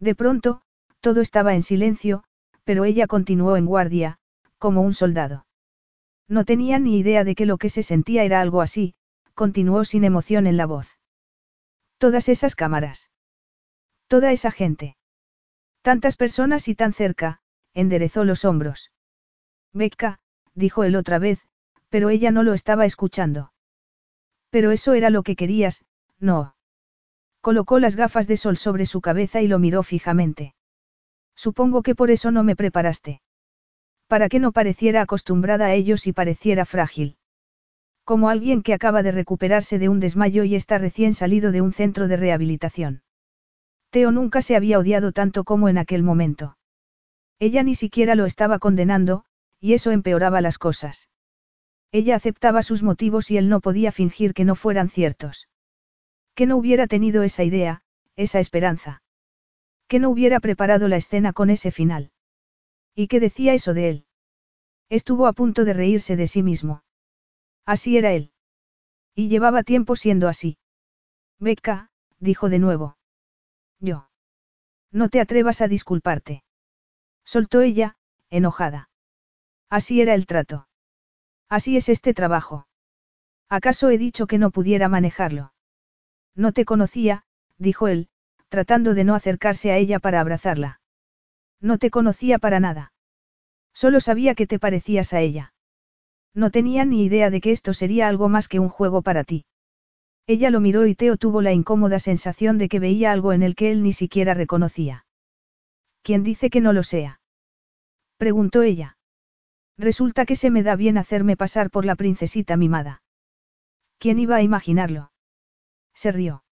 De 0.00 0.14
pronto, 0.14 0.62
todo 1.00 1.20
estaba 1.20 1.54
en 1.54 1.62
silencio, 1.62 2.24
pero 2.64 2.84
ella 2.84 3.06
continuó 3.06 3.56
en 3.56 3.66
guardia, 3.66 4.18
como 4.58 4.82
un 4.82 4.94
soldado. 4.94 5.46
No 6.28 6.44
tenía 6.44 6.78
ni 6.78 6.98
idea 6.98 7.24
de 7.24 7.34
que 7.34 7.46
lo 7.46 7.58
que 7.58 7.68
se 7.68 7.82
sentía 7.82 8.24
era 8.24 8.40
algo 8.40 8.60
así, 8.60 8.94
continuó 9.34 9.84
sin 9.84 10.04
emoción 10.04 10.46
en 10.46 10.56
la 10.56 10.66
voz. 10.66 10.98
Todas 11.98 12.28
esas 12.28 12.54
cámaras. 12.54 13.10
Toda 14.08 14.32
esa 14.32 14.50
gente. 14.50 14.96
Tantas 15.82 16.16
personas 16.16 16.66
y 16.68 16.74
tan 16.74 16.94
cerca, 16.94 17.40
enderezó 17.74 18.24
los 18.24 18.46
hombros. 18.46 18.90
Becca, 19.72 20.18
dijo 20.54 20.82
él 20.84 20.96
otra 20.96 21.18
vez, 21.18 21.40
pero 21.90 22.08
ella 22.08 22.30
no 22.30 22.42
lo 22.42 22.54
estaba 22.54 22.86
escuchando. 22.86 23.52
Pero 24.50 24.70
eso 24.70 24.94
era 24.94 25.10
lo 25.10 25.22
que 25.22 25.36
querías, 25.36 25.84
no. 26.18 26.56
Colocó 27.42 27.78
las 27.78 27.96
gafas 27.96 28.26
de 28.26 28.38
sol 28.38 28.56
sobre 28.56 28.86
su 28.86 29.02
cabeza 29.02 29.42
y 29.42 29.46
lo 29.46 29.58
miró 29.58 29.82
fijamente. 29.82 30.54
Supongo 31.36 31.82
que 31.82 31.94
por 31.94 32.10
eso 32.10 32.30
no 32.30 32.42
me 32.42 32.56
preparaste. 32.56 33.20
Para 34.06 34.30
que 34.30 34.40
no 34.40 34.52
pareciera 34.52 35.02
acostumbrada 35.02 35.66
a 35.66 35.74
ellos 35.74 36.06
y 36.06 36.14
pareciera 36.14 36.64
frágil. 36.64 37.18
Como 38.04 38.30
alguien 38.30 38.62
que 38.62 38.72
acaba 38.72 39.02
de 39.02 39.12
recuperarse 39.12 39.78
de 39.78 39.90
un 39.90 40.00
desmayo 40.00 40.44
y 40.44 40.54
está 40.54 40.78
recién 40.78 41.12
salido 41.12 41.52
de 41.52 41.60
un 41.60 41.72
centro 41.72 42.08
de 42.08 42.16
rehabilitación. 42.16 43.02
Teo 43.90 44.10
nunca 44.12 44.42
se 44.42 44.56
había 44.56 44.78
odiado 44.78 45.12
tanto 45.12 45.44
como 45.44 45.68
en 45.68 45.78
aquel 45.78 46.02
momento. 46.02 46.58
Ella 47.38 47.62
ni 47.62 47.74
siquiera 47.74 48.14
lo 48.14 48.26
estaba 48.26 48.58
condenando, 48.58 49.24
y 49.60 49.74
eso 49.74 49.90
empeoraba 49.90 50.40
las 50.40 50.58
cosas. 50.58 51.08
Ella 51.90 52.16
aceptaba 52.16 52.62
sus 52.62 52.82
motivos 52.82 53.30
y 53.30 53.38
él 53.38 53.48
no 53.48 53.60
podía 53.60 53.92
fingir 53.92 54.34
que 54.34 54.44
no 54.44 54.54
fueran 54.54 54.90
ciertos. 54.90 55.48
Que 56.34 56.46
no 56.46 56.56
hubiera 56.56 56.86
tenido 56.86 57.22
esa 57.22 57.44
idea, 57.44 57.82
esa 58.16 58.40
esperanza. 58.40 59.02
Que 59.86 59.98
no 59.98 60.10
hubiera 60.10 60.38
preparado 60.40 60.86
la 60.88 60.96
escena 60.96 61.32
con 61.32 61.48
ese 61.48 61.70
final. 61.70 62.12
¿Y 62.94 63.08
qué 63.08 63.20
decía 63.20 63.54
eso 63.54 63.72
de 63.72 63.88
él? 63.88 64.06
Estuvo 64.90 65.26
a 65.26 65.32
punto 65.32 65.64
de 65.64 65.72
reírse 65.72 66.16
de 66.16 66.26
sí 66.26 66.42
mismo. 66.42 66.82
Así 67.64 67.96
era 67.96 68.12
él. 68.12 68.32
Y 69.14 69.28
llevaba 69.28 69.62
tiempo 69.62 69.96
siendo 69.96 70.28
así. 70.28 70.58
Becca, 71.38 71.90
dijo 72.18 72.48
de 72.48 72.58
nuevo. 72.58 72.97
Yo. 73.80 74.08
No 74.90 75.08
te 75.08 75.20
atrevas 75.20 75.60
a 75.60 75.68
disculparte. 75.68 76.42
Soltó 77.24 77.60
ella, 77.60 77.96
enojada. 78.30 78.90
Así 79.68 80.00
era 80.00 80.14
el 80.14 80.26
trato. 80.26 80.68
Así 81.48 81.76
es 81.76 81.88
este 81.88 82.14
trabajo. 82.14 82.66
¿Acaso 83.48 83.90
he 83.90 83.98
dicho 83.98 84.26
que 84.26 84.38
no 84.38 84.50
pudiera 84.50 84.88
manejarlo? 84.88 85.52
No 86.34 86.52
te 86.52 86.64
conocía, 86.64 87.24
dijo 87.56 87.88
él, 87.88 88.08
tratando 88.48 88.94
de 88.94 89.04
no 89.04 89.14
acercarse 89.14 89.72
a 89.72 89.76
ella 89.76 89.98
para 89.98 90.20
abrazarla. 90.20 90.80
No 91.60 91.78
te 91.78 91.90
conocía 91.90 92.38
para 92.38 92.60
nada. 92.60 92.92
Solo 93.72 94.00
sabía 94.00 94.34
que 94.34 94.46
te 94.46 94.58
parecías 94.58 95.12
a 95.12 95.20
ella. 95.20 95.52
No 96.34 96.50
tenía 96.50 96.84
ni 96.84 97.04
idea 97.04 97.30
de 97.30 97.40
que 97.40 97.52
esto 97.52 97.74
sería 97.74 98.08
algo 98.08 98.28
más 98.28 98.48
que 98.48 98.60
un 98.60 98.68
juego 98.68 99.02
para 99.02 99.24
ti. 99.24 99.44
Ella 100.28 100.50
lo 100.50 100.60
miró 100.60 100.86
y 100.86 100.94
Teo 100.94 101.16
tuvo 101.16 101.40
la 101.40 101.54
incómoda 101.54 101.98
sensación 101.98 102.58
de 102.58 102.68
que 102.68 102.80
veía 102.80 103.12
algo 103.12 103.32
en 103.32 103.42
el 103.42 103.54
que 103.54 103.70
él 103.70 103.82
ni 103.82 103.94
siquiera 103.94 104.34
reconocía. 104.34 105.06
¿Quién 106.02 106.22
dice 106.22 106.50
que 106.50 106.60
no 106.60 106.74
lo 106.74 106.82
sea? 106.82 107.22
preguntó 108.18 108.60
ella. 108.60 108.98
Resulta 109.78 110.26
que 110.26 110.36
se 110.36 110.50
me 110.50 110.62
da 110.62 110.76
bien 110.76 110.98
hacerme 110.98 111.38
pasar 111.38 111.70
por 111.70 111.86
la 111.86 111.96
princesita 111.96 112.58
mimada. 112.58 113.02
¿Quién 113.96 114.18
iba 114.18 114.36
a 114.36 114.42
imaginarlo? 114.42 115.12
Se 115.94 116.12
rió. 116.12 116.44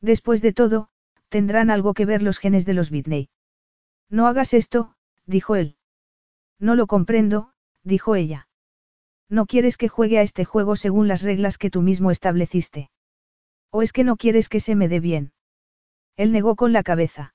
Después 0.00 0.40
de 0.40 0.54
todo, 0.54 0.88
tendrán 1.28 1.68
algo 1.70 1.92
que 1.92 2.06
ver 2.06 2.22
los 2.22 2.38
genes 2.38 2.64
de 2.64 2.72
los 2.72 2.90
Whitney. 2.90 3.28
No 4.08 4.26
hagas 4.28 4.54
esto, 4.54 4.94
dijo 5.26 5.56
él. 5.56 5.76
No 6.58 6.74
lo 6.74 6.86
comprendo, 6.86 7.52
dijo 7.82 8.14
ella. 8.14 8.48
No 9.28 9.44
quieres 9.44 9.76
que 9.76 9.88
juegue 9.88 10.18
a 10.18 10.22
este 10.22 10.46
juego 10.46 10.74
según 10.74 11.06
las 11.06 11.20
reglas 11.20 11.58
que 11.58 11.68
tú 11.68 11.82
mismo 11.82 12.10
estableciste. 12.10 12.90
¿O 13.76 13.82
es 13.82 13.92
que 13.92 14.04
no 14.04 14.16
quieres 14.16 14.48
que 14.48 14.60
se 14.60 14.76
me 14.76 14.86
dé 14.86 15.00
bien? 15.00 15.32
Él 16.16 16.30
negó 16.30 16.54
con 16.54 16.72
la 16.72 16.84
cabeza. 16.84 17.34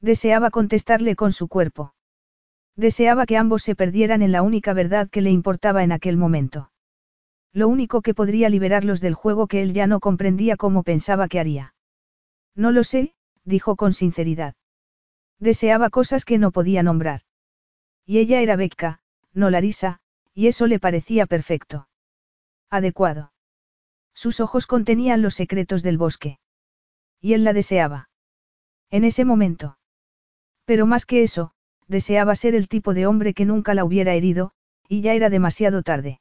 Deseaba 0.00 0.48
contestarle 0.50 1.16
con 1.16 1.34
su 1.34 1.48
cuerpo. 1.48 1.92
Deseaba 2.76 3.26
que 3.26 3.36
ambos 3.36 3.62
se 3.62 3.74
perdieran 3.74 4.22
en 4.22 4.32
la 4.32 4.40
única 4.40 4.72
verdad 4.72 5.10
que 5.10 5.20
le 5.20 5.30
importaba 5.30 5.84
en 5.84 5.92
aquel 5.92 6.16
momento. 6.16 6.72
Lo 7.52 7.68
único 7.68 8.00
que 8.00 8.14
podría 8.14 8.48
liberarlos 8.48 9.02
del 9.02 9.12
juego 9.12 9.48
que 9.48 9.60
él 9.60 9.74
ya 9.74 9.86
no 9.86 10.00
comprendía 10.00 10.56
cómo 10.56 10.82
pensaba 10.82 11.28
que 11.28 11.38
haría. 11.38 11.74
No 12.54 12.72
lo 12.72 12.82
sé, 12.82 13.12
dijo 13.44 13.76
con 13.76 13.92
sinceridad. 13.92 14.54
Deseaba 15.40 15.90
cosas 15.90 16.24
que 16.24 16.38
no 16.38 16.52
podía 16.52 16.82
nombrar. 16.82 17.20
Y 18.06 18.16
ella 18.16 18.40
era 18.40 18.56
Becca, 18.56 19.02
no 19.34 19.50
Larisa, 19.50 20.00
y 20.32 20.46
eso 20.46 20.66
le 20.66 20.78
parecía 20.78 21.26
perfecto. 21.26 21.86
Adecuado. 22.70 23.30
Sus 24.20 24.38
ojos 24.38 24.66
contenían 24.66 25.22
los 25.22 25.32
secretos 25.32 25.82
del 25.82 25.96
bosque. 25.96 26.40
Y 27.22 27.32
él 27.32 27.42
la 27.42 27.54
deseaba. 27.54 28.10
En 28.90 29.04
ese 29.04 29.24
momento. 29.24 29.78
Pero 30.66 30.84
más 30.84 31.06
que 31.06 31.22
eso, 31.22 31.52
deseaba 31.88 32.34
ser 32.36 32.54
el 32.54 32.68
tipo 32.68 32.92
de 32.92 33.06
hombre 33.06 33.32
que 33.32 33.46
nunca 33.46 33.72
la 33.72 33.82
hubiera 33.82 34.12
herido, 34.12 34.50
y 34.86 35.00
ya 35.00 35.14
era 35.14 35.30
demasiado 35.30 35.82
tarde. 35.82 36.20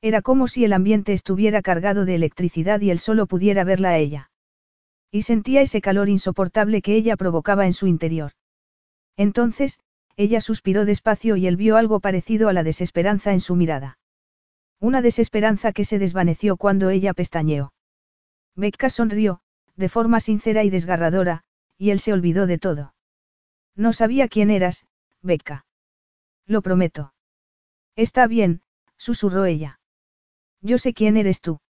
Era 0.00 0.22
como 0.22 0.48
si 0.48 0.64
el 0.64 0.72
ambiente 0.72 1.12
estuviera 1.12 1.60
cargado 1.60 2.06
de 2.06 2.14
electricidad 2.14 2.80
y 2.80 2.88
él 2.88 2.98
solo 2.98 3.26
pudiera 3.26 3.64
verla 3.64 3.90
a 3.90 3.98
ella. 3.98 4.30
Y 5.10 5.24
sentía 5.24 5.60
ese 5.60 5.82
calor 5.82 6.08
insoportable 6.08 6.80
que 6.80 6.94
ella 6.94 7.18
provocaba 7.18 7.66
en 7.66 7.74
su 7.74 7.86
interior. 7.86 8.32
Entonces, 9.18 9.78
ella 10.16 10.40
suspiró 10.40 10.86
despacio 10.86 11.36
y 11.36 11.46
él 11.46 11.58
vio 11.58 11.76
algo 11.76 12.00
parecido 12.00 12.48
a 12.48 12.54
la 12.54 12.62
desesperanza 12.62 13.34
en 13.34 13.40
su 13.40 13.56
mirada. 13.56 13.98
Una 14.80 15.02
desesperanza 15.02 15.72
que 15.72 15.84
se 15.84 15.98
desvaneció 15.98 16.56
cuando 16.56 16.88
ella 16.88 17.12
pestañeó. 17.12 17.74
Becca 18.56 18.88
sonrió, 18.88 19.42
de 19.76 19.90
forma 19.90 20.20
sincera 20.20 20.64
y 20.64 20.70
desgarradora, 20.70 21.44
y 21.76 21.90
él 21.90 22.00
se 22.00 22.14
olvidó 22.14 22.46
de 22.46 22.58
todo. 22.58 22.94
No 23.76 23.92
sabía 23.92 24.26
quién 24.28 24.50
eras, 24.50 24.86
Becca. 25.22 25.66
Lo 26.46 26.62
prometo. 26.62 27.12
Está 27.94 28.26
bien, 28.26 28.62
susurró 28.96 29.44
ella. 29.44 29.80
Yo 30.62 30.78
sé 30.78 30.94
quién 30.94 31.18
eres 31.18 31.42
tú. 31.42 31.60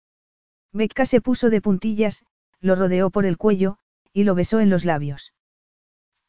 Becca 0.73 1.05
se 1.05 1.21
puso 1.21 1.51
de 1.51 1.61
puntillas, 1.61 2.25
lo 2.61 2.77
rodeó 2.77 3.11
por 3.11 3.27
el 3.27 3.37
cuello, 3.39 3.79
y 4.13 4.23
lo 4.25 4.37
besó 4.37 4.61
en 4.61 4.71
los 4.71 4.85
labios. 4.85 5.33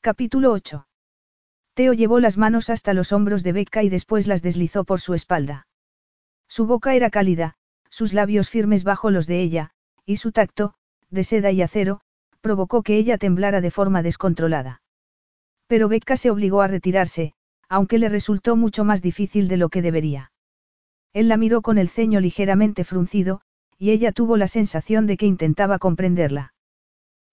Capítulo 0.02 0.52
8. 0.52 0.88
Teo 1.76 1.94
llevó 1.94 2.20
las 2.20 2.38
manos 2.38 2.72
hasta 2.72 2.94
los 2.94 3.12
hombros 3.12 3.44
de 3.44 3.54
Becca 3.54 3.84
y 3.84 3.90
después 3.90 4.26
las 4.26 4.42
deslizó 4.42 4.84
por 4.84 5.00
su 5.00 5.14
espalda. 5.14 5.68
Su 6.52 6.66
boca 6.66 6.96
era 6.96 7.10
cálida, 7.10 7.56
sus 7.90 8.12
labios 8.12 8.50
firmes 8.50 8.84
bajo 8.84 9.10
los 9.10 9.26
de 9.26 9.42
ella, 9.42 9.72
y 10.06 10.18
su 10.18 10.34
tacto, 10.34 10.74
de 11.10 11.24
seda 11.24 11.50
y 11.52 11.62
acero, 11.62 12.02
provocó 12.42 12.84
que 12.84 12.98
ella 12.98 13.18
temblara 13.18 13.62
de 13.62 13.72
forma 13.72 14.04
descontrolada. 14.04 14.82
Pero 15.68 15.88
Becca 15.88 16.18
se 16.18 16.30
obligó 16.30 16.60
a 16.62 16.68
retirarse, 16.68 17.36
aunque 17.70 17.98
le 18.00 18.10
resultó 18.10 18.58
mucho 18.58 18.84
más 18.84 19.02
difícil 19.02 19.48
de 19.48 19.56
lo 19.56 19.70
que 19.70 19.82
debería. 19.82 20.34
Él 21.14 21.30
la 21.30 21.38
miró 21.38 21.62
con 21.62 21.78
el 21.78 21.88
ceño 21.88 22.20
ligeramente 22.20 22.84
fruncido, 22.84 23.40
y 23.78 23.92
ella 23.92 24.12
tuvo 24.12 24.36
la 24.36 24.50
sensación 24.50 25.08
de 25.08 25.16
que 25.16 25.28
intentaba 25.28 25.80
comprenderla. 25.80 26.54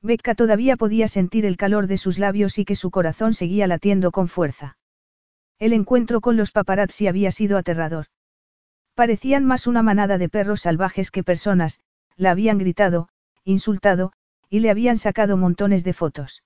Becca 0.01 0.37
todavía 0.37 0.77
podía 0.77 1.09
sentir 1.09 1.45
el 1.45 1.57
calor 1.57 1.89
de 1.89 1.97
sus 1.97 2.21
labios 2.21 2.57
y 2.59 2.65
que 2.65 2.77
su 2.77 2.93
corazón 2.93 3.35
seguía 3.35 3.67
latiendo 3.67 4.13
con 4.13 4.29
fuerza. 4.29 4.79
El 5.59 5.73
encuentro 5.73 6.21
con 6.21 6.37
los 6.37 6.53
paparazzi 6.53 7.09
había 7.09 7.33
sido 7.33 7.59
aterrador. 7.59 8.07
Parecían 8.99 9.45
más 9.45 9.69
una 9.69 9.85
manada 9.85 10.19
de 10.19 10.29
perros 10.29 10.63
salvajes 10.63 11.13
que 11.13 11.23
personas, 11.23 11.79
la 12.17 12.33
habían 12.33 12.59
gritado, 12.59 13.09
insultado, 13.45 14.13
y 14.51 14.59
le 14.59 14.71
habían 14.71 14.99
sacado 14.99 15.37
montones 15.37 15.85
de 15.85 15.93
fotos. 15.93 16.43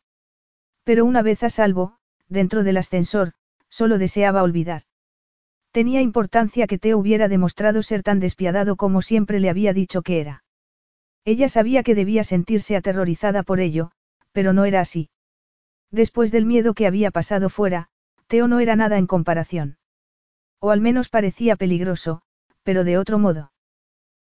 Pero 0.84 1.06
una 1.06 1.22
vez 1.22 1.42
a 1.44 1.48
salvo, 1.48 1.96
dentro 2.28 2.62
del 2.62 2.76
ascensor, 2.76 3.32
solo 3.70 3.96
deseaba 3.96 4.42
olvidar. 4.42 4.82
Tenía 5.70 6.02
importancia 6.02 6.66
que 6.66 6.76
Teo 6.76 6.98
hubiera 6.98 7.26
demostrado 7.28 7.82
ser 7.82 8.02
tan 8.02 8.20
despiadado 8.20 8.76
como 8.76 9.00
siempre 9.00 9.40
le 9.40 9.48
había 9.48 9.72
dicho 9.72 10.02
que 10.02 10.20
era. 10.20 10.44
Ella 11.24 11.48
sabía 11.48 11.82
que 11.82 11.94
debía 11.94 12.22
sentirse 12.22 12.76
aterrorizada 12.76 13.44
por 13.44 13.60
ello, 13.60 13.92
pero 14.32 14.52
no 14.52 14.66
era 14.66 14.82
así. 14.82 15.08
Después 15.90 16.30
del 16.30 16.44
miedo 16.44 16.74
que 16.74 16.86
había 16.86 17.10
pasado 17.10 17.48
fuera, 17.48 17.88
Teo 18.26 18.46
no 18.46 18.60
era 18.60 18.76
nada 18.76 18.98
en 18.98 19.06
comparación. 19.06 19.78
O 20.60 20.70
al 20.70 20.82
menos 20.82 21.08
parecía 21.08 21.56
peligroso, 21.56 22.22
pero 22.62 22.84
de 22.84 22.98
otro 22.98 23.18
modo. 23.18 23.52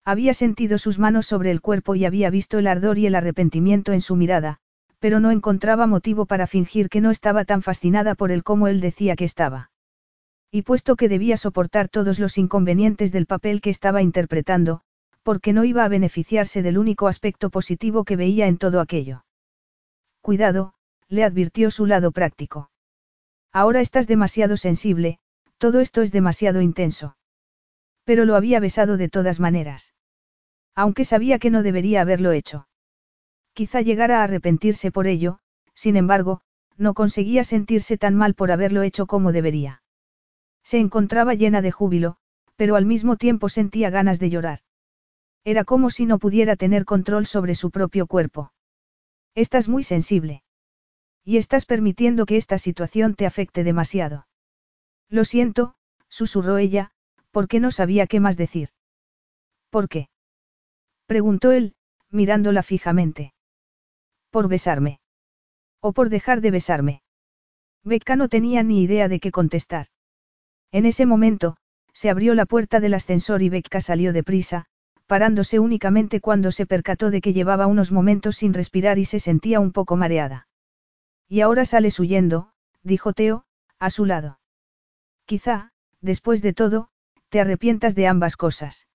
Había 0.05 0.33
sentido 0.33 0.77
sus 0.77 0.99
manos 0.99 1.25
sobre 1.25 1.51
el 1.51 1.61
cuerpo 1.61 1.95
y 1.95 2.05
había 2.05 2.29
visto 2.29 2.59
el 2.59 2.67
ardor 2.67 2.97
y 2.97 3.05
el 3.05 3.15
arrepentimiento 3.15 3.93
en 3.93 4.01
su 4.01 4.15
mirada, 4.15 4.59
pero 4.99 5.19
no 5.19 5.31
encontraba 5.31 5.87
motivo 5.87 6.25
para 6.25 6.47
fingir 6.47 6.89
que 6.89 7.01
no 7.01 7.11
estaba 7.11 7.45
tan 7.45 7.61
fascinada 7.61 8.15
por 8.15 8.31
él 8.31 8.43
como 8.43 8.67
él 8.67 8.81
decía 8.81 9.15
que 9.15 9.25
estaba. 9.25 9.71
Y 10.51 10.61
puesto 10.61 10.95
que 10.95 11.09
debía 11.09 11.37
soportar 11.37 11.89
todos 11.89 12.19
los 12.19 12.37
inconvenientes 12.37 13.11
del 13.11 13.25
papel 13.25 13.61
que 13.61 13.69
estaba 13.69 14.01
interpretando, 14.01 14.81
porque 15.23 15.53
no 15.53 15.63
iba 15.63 15.83
a 15.83 15.89
beneficiarse 15.89 16.61
del 16.61 16.77
único 16.77 17.07
aspecto 17.07 17.49
positivo 17.49 18.03
que 18.03 18.17
veía 18.17 18.47
en 18.47 18.57
todo 18.57 18.81
aquello. 18.81 19.25
Cuidado, 20.21 20.73
le 21.07 21.23
advirtió 21.23 21.71
su 21.71 21.85
lado 21.85 22.11
práctico. 22.11 22.69
Ahora 23.51 23.81
estás 23.81 24.07
demasiado 24.07 24.57
sensible, 24.57 25.19
todo 25.57 25.79
esto 25.79 26.01
es 26.01 26.11
demasiado 26.11 26.61
intenso. 26.61 27.15
Pero 28.03 28.25
lo 28.25 28.35
había 28.35 28.59
besado 28.59 28.97
de 28.97 29.09
todas 29.09 29.39
maneras. 29.39 29.93
Aunque 30.75 31.05
sabía 31.05 31.39
que 31.39 31.49
no 31.49 31.63
debería 31.63 32.01
haberlo 32.01 32.31
hecho. 32.31 32.67
Quizá 33.53 33.81
llegara 33.81 34.19
a 34.19 34.23
arrepentirse 34.23 34.91
por 34.91 35.07
ello, 35.07 35.39
sin 35.73 35.95
embargo, 35.95 36.41
no 36.77 36.93
conseguía 36.93 37.43
sentirse 37.43 37.97
tan 37.97 38.15
mal 38.15 38.33
por 38.33 38.51
haberlo 38.51 38.81
hecho 38.81 39.05
como 39.05 39.31
debería. 39.31 39.83
Se 40.63 40.79
encontraba 40.79 41.33
llena 41.33 41.61
de 41.61 41.71
júbilo, 41.71 42.17
pero 42.55 42.75
al 42.75 42.85
mismo 42.85 43.15
tiempo 43.17 43.49
sentía 43.49 43.89
ganas 43.89 44.19
de 44.19 44.29
llorar. 44.29 44.59
Era 45.43 45.65
como 45.65 45.89
si 45.89 46.05
no 46.05 46.19
pudiera 46.19 46.55
tener 46.55 46.85
control 46.85 47.25
sobre 47.25 47.53
su 47.53 47.69
propio 47.69 48.07
cuerpo. 48.07 48.53
Estás 49.35 49.67
muy 49.67 49.83
sensible. 49.83 50.43
Y 51.23 51.37
estás 51.37 51.65
permitiendo 51.65 52.25
que 52.25 52.37
esta 52.37 52.57
situación 52.57 53.15
te 53.15 53.25
afecte 53.25 53.63
demasiado. 53.63 54.27
Lo 55.09 55.25
siento, 55.25 55.75
susurró 56.07 56.57
ella, 56.57 56.91
porque 57.33 57.59
no 57.59 57.71
sabía 57.71 58.05
qué 58.05 58.19
más 58.19 58.37
decir. 58.37 58.69
¿Por 59.71 59.89
qué? 59.89 60.07
preguntó 61.07 61.51
él, 61.51 61.73
mirándola 62.11 62.61
fijamente. 62.61 63.33
Por 64.29 64.47
besarme. 64.47 64.99
O 65.81 65.93
por 65.93 66.09
dejar 66.09 66.41
de 66.41 66.51
besarme. 66.51 67.01
Becca 67.83 68.15
no 68.15 68.29
tenía 68.29 68.61
ni 68.61 68.83
idea 68.83 69.07
de 69.07 69.19
qué 69.19 69.31
contestar. 69.31 69.87
En 70.71 70.85
ese 70.85 71.07
momento, 71.07 71.57
se 71.91 72.11
abrió 72.11 72.35
la 72.35 72.45
puerta 72.45 72.79
del 72.79 72.93
ascensor 72.93 73.41
y 73.41 73.49
Becca 73.49 73.81
salió 73.81 74.13
deprisa, 74.13 74.67
parándose 75.07 75.59
únicamente 75.59 76.21
cuando 76.21 76.51
se 76.51 76.67
percató 76.67 77.09
de 77.09 77.19
que 77.19 77.33
llevaba 77.33 77.65
unos 77.65 77.91
momentos 77.91 78.37
sin 78.37 78.53
respirar 78.53 78.99
y 78.99 79.05
se 79.05 79.19
sentía 79.19 79.59
un 79.59 79.71
poco 79.71 79.95
mareada. 79.95 80.47
Y 81.27 81.41
ahora 81.41 81.65
sales 81.65 81.99
huyendo, 81.99 82.53
dijo 82.83 83.13
Teo, 83.13 83.45
a 83.79 83.89
su 83.89 84.05
lado. 84.05 84.39
Quizá, 85.25 85.71
después 85.99 86.43
de 86.43 86.53
todo, 86.53 86.89
te 87.33 87.39
arrepientas 87.39 87.95
de 87.95 88.05
ambas 88.05 88.37
cosas. 88.37 88.85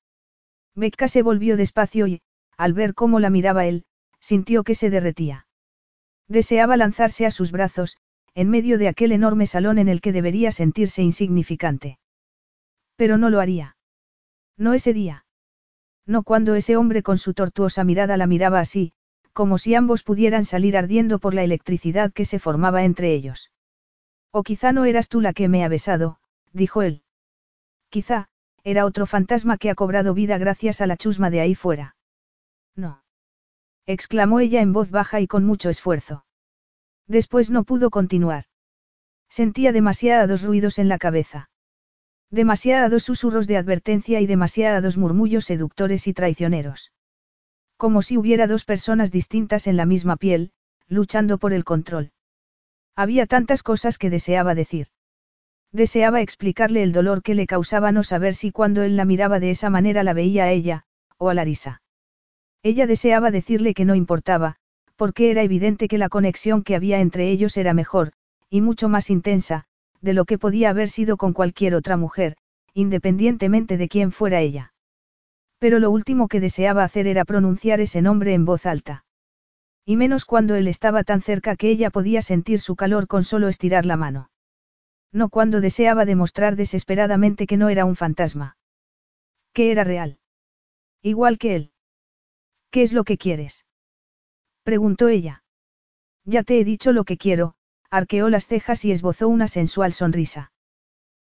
Becca 0.76 1.08
se 1.08 1.22
volvió 1.22 1.56
despacio 1.56 2.06
y, 2.06 2.20
al 2.56 2.72
ver 2.72 2.94
cómo 2.94 3.18
la 3.18 3.30
miraba 3.30 3.66
él, 3.66 3.84
sintió 4.20 4.62
que 4.62 4.76
se 4.76 4.90
derretía. 4.90 5.48
Deseaba 6.28 6.76
lanzarse 6.76 7.26
a 7.26 7.32
sus 7.32 7.50
brazos, 7.50 7.96
en 8.36 8.48
medio 8.48 8.78
de 8.78 8.86
aquel 8.86 9.10
enorme 9.10 9.48
salón 9.48 9.76
en 9.78 9.88
el 9.88 10.00
que 10.00 10.12
debería 10.12 10.52
sentirse 10.52 11.02
insignificante. 11.02 11.98
Pero 12.94 13.18
no 13.18 13.28
lo 13.28 13.40
haría. 13.40 13.76
No 14.56 14.72
ese 14.72 14.92
día. 14.92 15.24
No 16.06 16.22
cuando 16.22 16.54
ese 16.54 16.76
hombre 16.76 17.02
con 17.02 17.18
su 17.18 17.34
tortuosa 17.34 17.82
mirada 17.82 18.16
la 18.16 18.28
miraba 18.28 18.60
así, 18.60 18.92
como 19.32 19.58
si 19.58 19.74
ambos 19.74 20.04
pudieran 20.04 20.44
salir 20.44 20.76
ardiendo 20.76 21.18
por 21.18 21.34
la 21.34 21.42
electricidad 21.42 22.12
que 22.12 22.24
se 22.24 22.38
formaba 22.38 22.84
entre 22.84 23.14
ellos. 23.14 23.50
O 24.30 24.44
quizá 24.44 24.70
no 24.70 24.84
eras 24.84 25.08
tú 25.08 25.20
la 25.20 25.32
que 25.32 25.48
me 25.48 25.64
ha 25.64 25.68
besado, 25.68 26.20
dijo 26.52 26.82
él. 26.82 27.02
Quizá, 27.90 28.28
era 28.64 28.84
otro 28.84 29.06
fantasma 29.06 29.56
que 29.56 29.70
ha 29.70 29.74
cobrado 29.74 30.14
vida 30.14 30.38
gracias 30.38 30.80
a 30.80 30.86
la 30.86 30.96
chusma 30.96 31.30
de 31.30 31.40
ahí 31.40 31.54
fuera. 31.54 31.96
No. 32.76 33.02
exclamó 33.86 34.40
ella 34.40 34.60
en 34.60 34.72
voz 34.72 34.90
baja 34.90 35.20
y 35.20 35.26
con 35.26 35.44
mucho 35.44 35.70
esfuerzo. 35.70 36.24
Después 37.06 37.50
no 37.50 37.64
pudo 37.64 37.90
continuar. 37.90 38.44
Sentía 39.30 39.72
demasiados 39.72 40.42
ruidos 40.42 40.78
en 40.78 40.88
la 40.88 40.98
cabeza. 40.98 41.50
Demasiados 42.30 43.04
susurros 43.04 43.46
de 43.46 43.56
advertencia 43.56 44.20
y 44.20 44.26
demasiados 44.26 44.98
murmullos 44.98 45.46
seductores 45.46 46.06
y 46.06 46.12
traicioneros. 46.12 46.92
Como 47.78 48.02
si 48.02 48.18
hubiera 48.18 48.46
dos 48.46 48.64
personas 48.64 49.10
distintas 49.10 49.66
en 49.66 49.78
la 49.78 49.86
misma 49.86 50.16
piel, 50.16 50.52
luchando 50.88 51.38
por 51.38 51.54
el 51.54 51.64
control. 51.64 52.12
Había 52.94 53.26
tantas 53.26 53.62
cosas 53.62 53.96
que 53.96 54.10
deseaba 54.10 54.54
decir. 54.54 54.88
Deseaba 55.72 56.22
explicarle 56.22 56.82
el 56.82 56.92
dolor 56.92 57.22
que 57.22 57.34
le 57.34 57.46
causaba 57.46 57.92
no 57.92 58.02
saber 58.02 58.34
si 58.34 58.52
cuando 58.52 58.82
él 58.82 58.96
la 58.96 59.04
miraba 59.04 59.38
de 59.38 59.50
esa 59.50 59.68
manera 59.68 60.02
la 60.02 60.14
veía 60.14 60.44
a 60.44 60.50
ella, 60.50 60.84
o 61.18 61.28
a 61.28 61.34
Larisa. 61.34 61.82
Ella 62.62 62.86
deseaba 62.86 63.30
decirle 63.30 63.74
que 63.74 63.84
no 63.84 63.94
importaba, 63.94 64.56
porque 64.96 65.30
era 65.30 65.42
evidente 65.42 65.86
que 65.86 65.98
la 65.98 66.08
conexión 66.08 66.62
que 66.62 66.74
había 66.74 67.00
entre 67.00 67.30
ellos 67.30 67.56
era 67.56 67.74
mejor, 67.74 68.12
y 68.50 68.62
mucho 68.62 68.88
más 68.88 69.10
intensa, 69.10 69.64
de 70.00 70.14
lo 70.14 70.24
que 70.24 70.38
podía 70.38 70.70
haber 70.70 70.88
sido 70.88 71.16
con 71.16 71.32
cualquier 71.32 71.74
otra 71.74 71.96
mujer, 71.96 72.36
independientemente 72.72 73.76
de 73.76 73.88
quién 73.88 74.10
fuera 74.10 74.40
ella. 74.40 74.72
Pero 75.58 75.80
lo 75.80 75.90
último 75.90 76.28
que 76.28 76.40
deseaba 76.40 76.84
hacer 76.84 77.06
era 77.06 77.24
pronunciar 77.24 77.80
ese 77.80 78.00
nombre 78.00 78.32
en 78.32 78.44
voz 78.44 78.64
alta. 78.64 79.04
Y 79.84 79.96
menos 79.96 80.24
cuando 80.24 80.54
él 80.54 80.66
estaba 80.68 81.04
tan 81.04 81.20
cerca 81.20 81.56
que 81.56 81.68
ella 81.68 81.90
podía 81.90 82.22
sentir 82.22 82.60
su 82.60 82.74
calor 82.76 83.06
con 83.06 83.24
solo 83.24 83.48
estirar 83.48 83.84
la 83.84 83.96
mano. 83.96 84.30
No 85.12 85.28
cuando 85.28 85.60
deseaba 85.60 86.04
demostrar 86.04 86.56
desesperadamente 86.56 87.46
que 87.46 87.56
no 87.56 87.68
era 87.68 87.84
un 87.84 87.96
fantasma. 87.96 88.56
Que 89.52 89.70
era 89.70 89.84
real. 89.84 90.18
Igual 91.02 91.38
que 91.38 91.56
él. 91.56 91.72
¿Qué 92.70 92.82
es 92.82 92.92
lo 92.92 93.04
que 93.04 93.16
quieres? 93.16 93.64
Preguntó 94.62 95.08
ella. 95.08 95.42
Ya 96.24 96.42
te 96.42 96.60
he 96.60 96.64
dicho 96.64 96.92
lo 96.92 97.04
que 97.04 97.16
quiero, 97.16 97.54
arqueó 97.90 98.28
las 98.28 98.46
cejas 98.46 98.84
y 98.84 98.92
esbozó 98.92 99.28
una 99.28 99.48
sensual 99.48 99.94
sonrisa. 99.94 100.52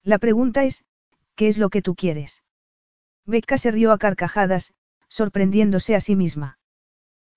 La 0.03 0.17
pregunta 0.17 0.65
es, 0.65 0.83
¿qué 1.35 1.47
es 1.47 1.57
lo 1.57 1.69
que 1.69 1.81
tú 1.81 1.95
quieres? 1.95 2.43
Becca 3.25 3.57
se 3.57 3.71
rió 3.71 3.93
a 3.93 3.97
carcajadas, 3.97 4.73
sorprendiéndose 5.07 5.95
a 5.95 6.01
sí 6.01 6.15
misma. 6.17 6.59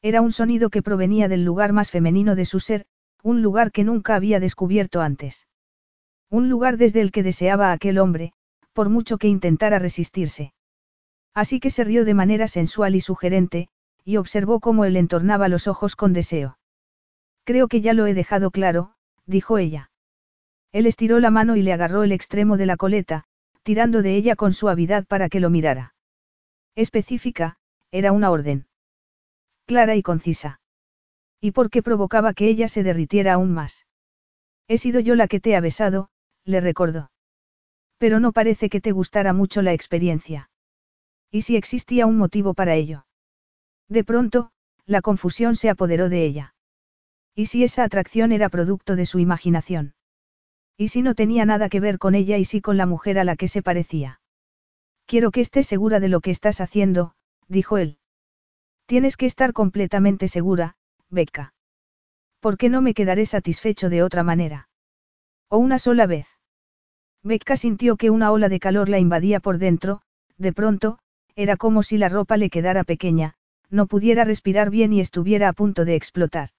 Era 0.00 0.20
un 0.20 0.32
sonido 0.32 0.70
que 0.70 0.82
provenía 0.82 1.28
del 1.28 1.44
lugar 1.44 1.72
más 1.72 1.92
femenino 1.92 2.34
de 2.34 2.46
su 2.46 2.58
ser, 2.58 2.86
un 3.22 3.42
lugar 3.42 3.70
que 3.70 3.84
nunca 3.84 4.16
había 4.16 4.40
descubierto 4.40 5.00
antes. 5.00 5.46
Un 6.32 6.48
lugar 6.48 6.78
desde 6.78 7.02
el 7.02 7.12
que 7.12 7.22
deseaba 7.22 7.68
a 7.68 7.72
aquel 7.72 7.98
hombre, 7.98 8.32
por 8.72 8.88
mucho 8.88 9.18
que 9.18 9.28
intentara 9.28 9.78
resistirse. 9.78 10.54
Así 11.34 11.60
que 11.60 11.68
se 11.68 11.84
rió 11.84 12.06
de 12.06 12.14
manera 12.14 12.48
sensual 12.48 12.94
y 12.94 13.02
sugerente, 13.02 13.68
y 14.02 14.16
observó 14.16 14.58
cómo 14.58 14.86
él 14.86 14.96
entornaba 14.96 15.48
los 15.48 15.68
ojos 15.68 15.94
con 15.94 16.14
deseo. 16.14 16.56
Creo 17.44 17.68
que 17.68 17.82
ya 17.82 17.92
lo 17.92 18.06
he 18.06 18.14
dejado 18.14 18.50
claro, 18.50 18.94
dijo 19.26 19.58
ella. 19.58 19.90
Él 20.72 20.86
estiró 20.86 21.20
la 21.20 21.30
mano 21.30 21.54
y 21.54 21.60
le 21.60 21.74
agarró 21.74 22.02
el 22.02 22.12
extremo 22.12 22.56
de 22.56 22.64
la 22.64 22.78
coleta, 22.78 23.24
tirando 23.62 24.00
de 24.00 24.16
ella 24.16 24.34
con 24.34 24.54
suavidad 24.54 25.04
para 25.04 25.28
que 25.28 25.38
lo 25.38 25.50
mirara. 25.50 25.94
Específica, 26.74 27.58
era 27.90 28.10
una 28.10 28.30
orden. 28.30 28.66
Clara 29.66 29.96
y 29.96 30.02
concisa. 30.02 30.62
Y 31.42 31.50
porque 31.50 31.82
provocaba 31.82 32.32
que 32.32 32.48
ella 32.48 32.68
se 32.68 32.82
derritiera 32.82 33.34
aún 33.34 33.52
más. 33.52 33.84
He 34.66 34.78
sido 34.78 34.98
yo 34.98 35.14
la 35.14 35.28
que 35.28 35.38
te 35.38 35.56
ha 35.56 35.60
besado, 35.60 36.08
le 36.44 36.60
recordó. 36.60 37.10
Pero 37.98 38.20
no 38.20 38.32
parece 38.32 38.68
que 38.68 38.80
te 38.80 38.92
gustara 38.92 39.32
mucho 39.32 39.62
la 39.62 39.72
experiencia. 39.72 40.50
¿Y 41.30 41.42
si 41.42 41.56
existía 41.56 42.06
un 42.06 42.18
motivo 42.18 42.54
para 42.54 42.74
ello? 42.74 43.06
De 43.88 44.04
pronto, 44.04 44.50
la 44.86 45.00
confusión 45.00 45.56
se 45.56 45.70
apoderó 45.70 46.08
de 46.08 46.24
ella. 46.24 46.54
¿Y 47.34 47.46
si 47.46 47.64
esa 47.64 47.84
atracción 47.84 48.32
era 48.32 48.48
producto 48.48 48.96
de 48.96 49.06
su 49.06 49.18
imaginación? 49.18 49.94
¿Y 50.76 50.88
si 50.88 51.02
no 51.02 51.14
tenía 51.14 51.44
nada 51.44 51.68
que 51.68 51.80
ver 51.80 51.98
con 51.98 52.14
ella 52.14 52.38
y 52.38 52.44
sí 52.44 52.60
con 52.60 52.76
la 52.76 52.86
mujer 52.86 53.18
a 53.18 53.24
la 53.24 53.36
que 53.36 53.48
se 53.48 53.62
parecía? 53.62 54.20
Quiero 55.06 55.30
que 55.30 55.40
estés 55.40 55.66
segura 55.66 56.00
de 56.00 56.08
lo 56.08 56.20
que 56.20 56.30
estás 56.30 56.60
haciendo, 56.60 57.14
dijo 57.48 57.78
él. 57.78 57.98
Tienes 58.86 59.16
que 59.16 59.26
estar 59.26 59.52
completamente 59.52 60.28
segura, 60.28 60.76
Becca. 61.08 61.54
¿Por 62.40 62.58
qué 62.58 62.68
no 62.68 62.82
me 62.82 62.94
quedaré 62.94 63.26
satisfecho 63.26 63.88
de 63.88 64.02
otra 64.02 64.22
manera? 64.22 64.68
O 65.48 65.58
una 65.58 65.78
sola 65.78 66.06
vez. 66.06 66.26
Becca 67.22 67.56
sintió 67.56 67.96
que 67.96 68.10
una 68.10 68.32
ola 68.32 68.48
de 68.48 68.58
calor 68.60 68.88
la 68.88 68.98
invadía 68.98 69.40
por 69.40 69.58
dentro, 69.58 70.02
de 70.38 70.52
pronto, 70.52 70.98
era 71.36 71.56
como 71.56 71.82
si 71.82 71.98
la 71.98 72.08
ropa 72.08 72.36
le 72.36 72.50
quedara 72.50 72.84
pequeña, 72.84 73.34
no 73.70 73.86
pudiera 73.86 74.24
respirar 74.24 74.70
bien 74.70 74.92
y 74.92 75.00
estuviera 75.00 75.48
a 75.48 75.52
punto 75.52 75.84
de 75.84 75.94
explotar. 75.94 76.50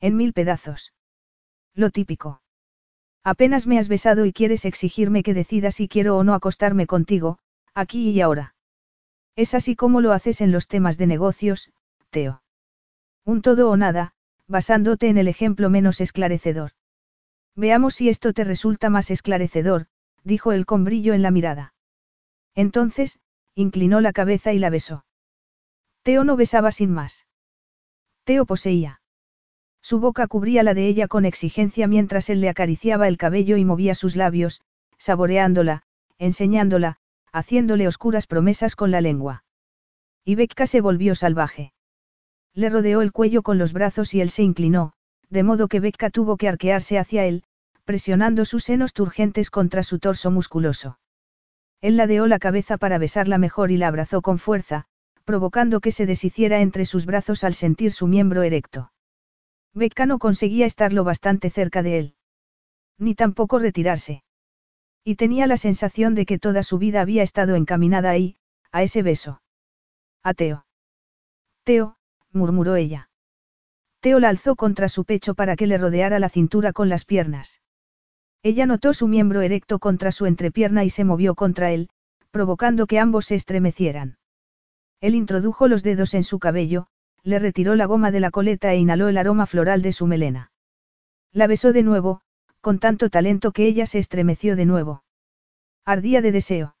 En 0.00 0.16
mil 0.16 0.32
pedazos. 0.32 0.92
Lo 1.74 1.90
típico. 1.90 2.42
Apenas 3.24 3.66
me 3.66 3.78
has 3.78 3.88
besado 3.88 4.24
y 4.24 4.32
quieres 4.32 4.64
exigirme 4.64 5.22
que 5.22 5.34
decida 5.34 5.70
si 5.70 5.88
quiero 5.88 6.16
o 6.16 6.24
no 6.24 6.34
acostarme 6.34 6.86
contigo, 6.86 7.38
aquí 7.74 8.10
y 8.10 8.20
ahora. 8.20 8.54
Es 9.36 9.54
así 9.54 9.74
como 9.74 10.00
lo 10.00 10.12
haces 10.12 10.40
en 10.40 10.52
los 10.52 10.68
temas 10.68 10.98
de 10.98 11.06
negocios, 11.06 11.70
Teo. 12.10 12.42
Un 13.24 13.42
todo 13.42 13.70
o 13.70 13.76
nada, 13.76 14.12
basándote 14.46 15.08
en 15.08 15.18
el 15.18 15.28
ejemplo 15.28 15.70
menos 15.70 16.00
esclarecedor. 16.00 16.72
Veamos 17.58 17.96
si 17.96 18.08
esto 18.08 18.32
te 18.32 18.44
resulta 18.44 18.88
más 18.88 19.10
esclarecedor, 19.10 19.86
dijo 20.22 20.52
él 20.52 20.64
con 20.64 20.84
brillo 20.84 21.12
en 21.12 21.22
la 21.22 21.32
mirada. 21.32 21.74
Entonces, 22.54 23.18
inclinó 23.56 24.00
la 24.00 24.12
cabeza 24.12 24.52
y 24.52 24.60
la 24.60 24.70
besó. 24.70 25.04
Teo 26.04 26.22
no 26.22 26.36
besaba 26.36 26.70
sin 26.70 26.92
más. 26.92 27.26
Teo 28.22 28.46
poseía. 28.46 29.00
Su 29.82 29.98
boca 29.98 30.28
cubría 30.28 30.62
la 30.62 30.72
de 30.72 30.86
ella 30.86 31.08
con 31.08 31.24
exigencia 31.24 31.88
mientras 31.88 32.30
él 32.30 32.40
le 32.40 32.48
acariciaba 32.48 33.08
el 33.08 33.16
cabello 33.16 33.56
y 33.56 33.64
movía 33.64 33.96
sus 33.96 34.14
labios, 34.14 34.60
saboreándola, 34.96 35.82
enseñándola, 36.16 36.98
haciéndole 37.32 37.88
oscuras 37.88 38.28
promesas 38.28 38.76
con 38.76 38.92
la 38.92 39.00
lengua. 39.00 39.42
Y 40.24 40.36
Becca 40.36 40.68
se 40.68 40.80
volvió 40.80 41.16
salvaje. 41.16 41.72
Le 42.54 42.68
rodeó 42.68 43.02
el 43.02 43.10
cuello 43.10 43.42
con 43.42 43.58
los 43.58 43.72
brazos 43.72 44.14
y 44.14 44.20
él 44.20 44.30
se 44.30 44.44
inclinó, 44.44 44.92
de 45.28 45.42
modo 45.42 45.66
que 45.66 45.80
Becca 45.80 46.10
tuvo 46.10 46.36
que 46.36 46.48
arquearse 46.48 47.00
hacia 47.00 47.24
él, 47.26 47.42
presionando 47.88 48.44
sus 48.44 48.64
senos 48.64 48.92
turgentes 48.92 49.48
contra 49.48 49.82
su 49.82 49.98
torso 49.98 50.30
musculoso. 50.30 50.98
Él 51.80 51.96
ladeó 51.96 52.26
la 52.26 52.38
cabeza 52.38 52.76
para 52.76 52.98
besarla 52.98 53.38
mejor 53.38 53.70
y 53.70 53.78
la 53.78 53.88
abrazó 53.88 54.20
con 54.20 54.38
fuerza, 54.38 54.84
provocando 55.24 55.80
que 55.80 55.90
se 55.90 56.04
deshiciera 56.04 56.60
entre 56.60 56.84
sus 56.84 57.06
brazos 57.06 57.44
al 57.44 57.54
sentir 57.54 57.92
su 57.92 58.06
miembro 58.06 58.42
erecto. 58.42 58.92
Becca 59.72 60.04
no 60.04 60.18
conseguía 60.18 60.66
estar 60.66 60.92
lo 60.92 61.02
bastante 61.02 61.48
cerca 61.48 61.82
de 61.82 61.98
él. 61.98 62.14
Ni 62.98 63.14
tampoco 63.14 63.58
retirarse. 63.58 64.22
Y 65.02 65.14
tenía 65.14 65.46
la 65.46 65.56
sensación 65.56 66.14
de 66.14 66.26
que 66.26 66.38
toda 66.38 66.64
su 66.64 66.76
vida 66.76 67.00
había 67.00 67.22
estado 67.22 67.54
encaminada 67.54 68.10
ahí, 68.10 68.36
a 68.70 68.82
ese 68.82 69.02
beso. 69.02 69.40
A 70.22 70.34
Teo. 70.34 70.66
Teo, 71.64 71.96
murmuró 72.32 72.76
ella. 72.76 73.08
Teo 74.00 74.20
la 74.20 74.28
alzó 74.28 74.56
contra 74.56 74.90
su 74.90 75.06
pecho 75.06 75.34
para 75.34 75.56
que 75.56 75.66
le 75.66 75.78
rodeara 75.78 76.18
la 76.18 76.28
cintura 76.28 76.74
con 76.74 76.90
las 76.90 77.06
piernas. 77.06 77.62
Ella 78.42 78.66
notó 78.66 78.94
su 78.94 79.08
miembro 79.08 79.40
erecto 79.40 79.78
contra 79.78 80.12
su 80.12 80.26
entrepierna 80.26 80.84
y 80.84 80.90
se 80.90 81.04
movió 81.04 81.34
contra 81.34 81.72
él, 81.72 81.88
provocando 82.30 82.86
que 82.86 82.98
ambos 82.98 83.26
se 83.26 83.34
estremecieran. 83.34 84.18
Él 85.00 85.14
introdujo 85.14 85.68
los 85.68 85.82
dedos 85.82 86.14
en 86.14 86.24
su 86.24 86.38
cabello, 86.38 86.86
le 87.22 87.38
retiró 87.38 87.74
la 87.74 87.86
goma 87.86 88.10
de 88.10 88.20
la 88.20 88.30
coleta 88.30 88.72
e 88.72 88.78
inhaló 88.78 89.08
el 89.08 89.18
aroma 89.18 89.46
floral 89.46 89.82
de 89.82 89.92
su 89.92 90.06
melena. 90.06 90.52
La 91.32 91.46
besó 91.46 91.72
de 91.72 91.82
nuevo, 91.82 92.20
con 92.60 92.78
tanto 92.78 93.10
talento 93.10 93.52
que 93.52 93.66
ella 93.66 93.86
se 93.86 93.98
estremeció 93.98 94.56
de 94.56 94.66
nuevo. 94.66 95.04
Ardía 95.84 96.20
de 96.20 96.32
deseo. 96.32 96.76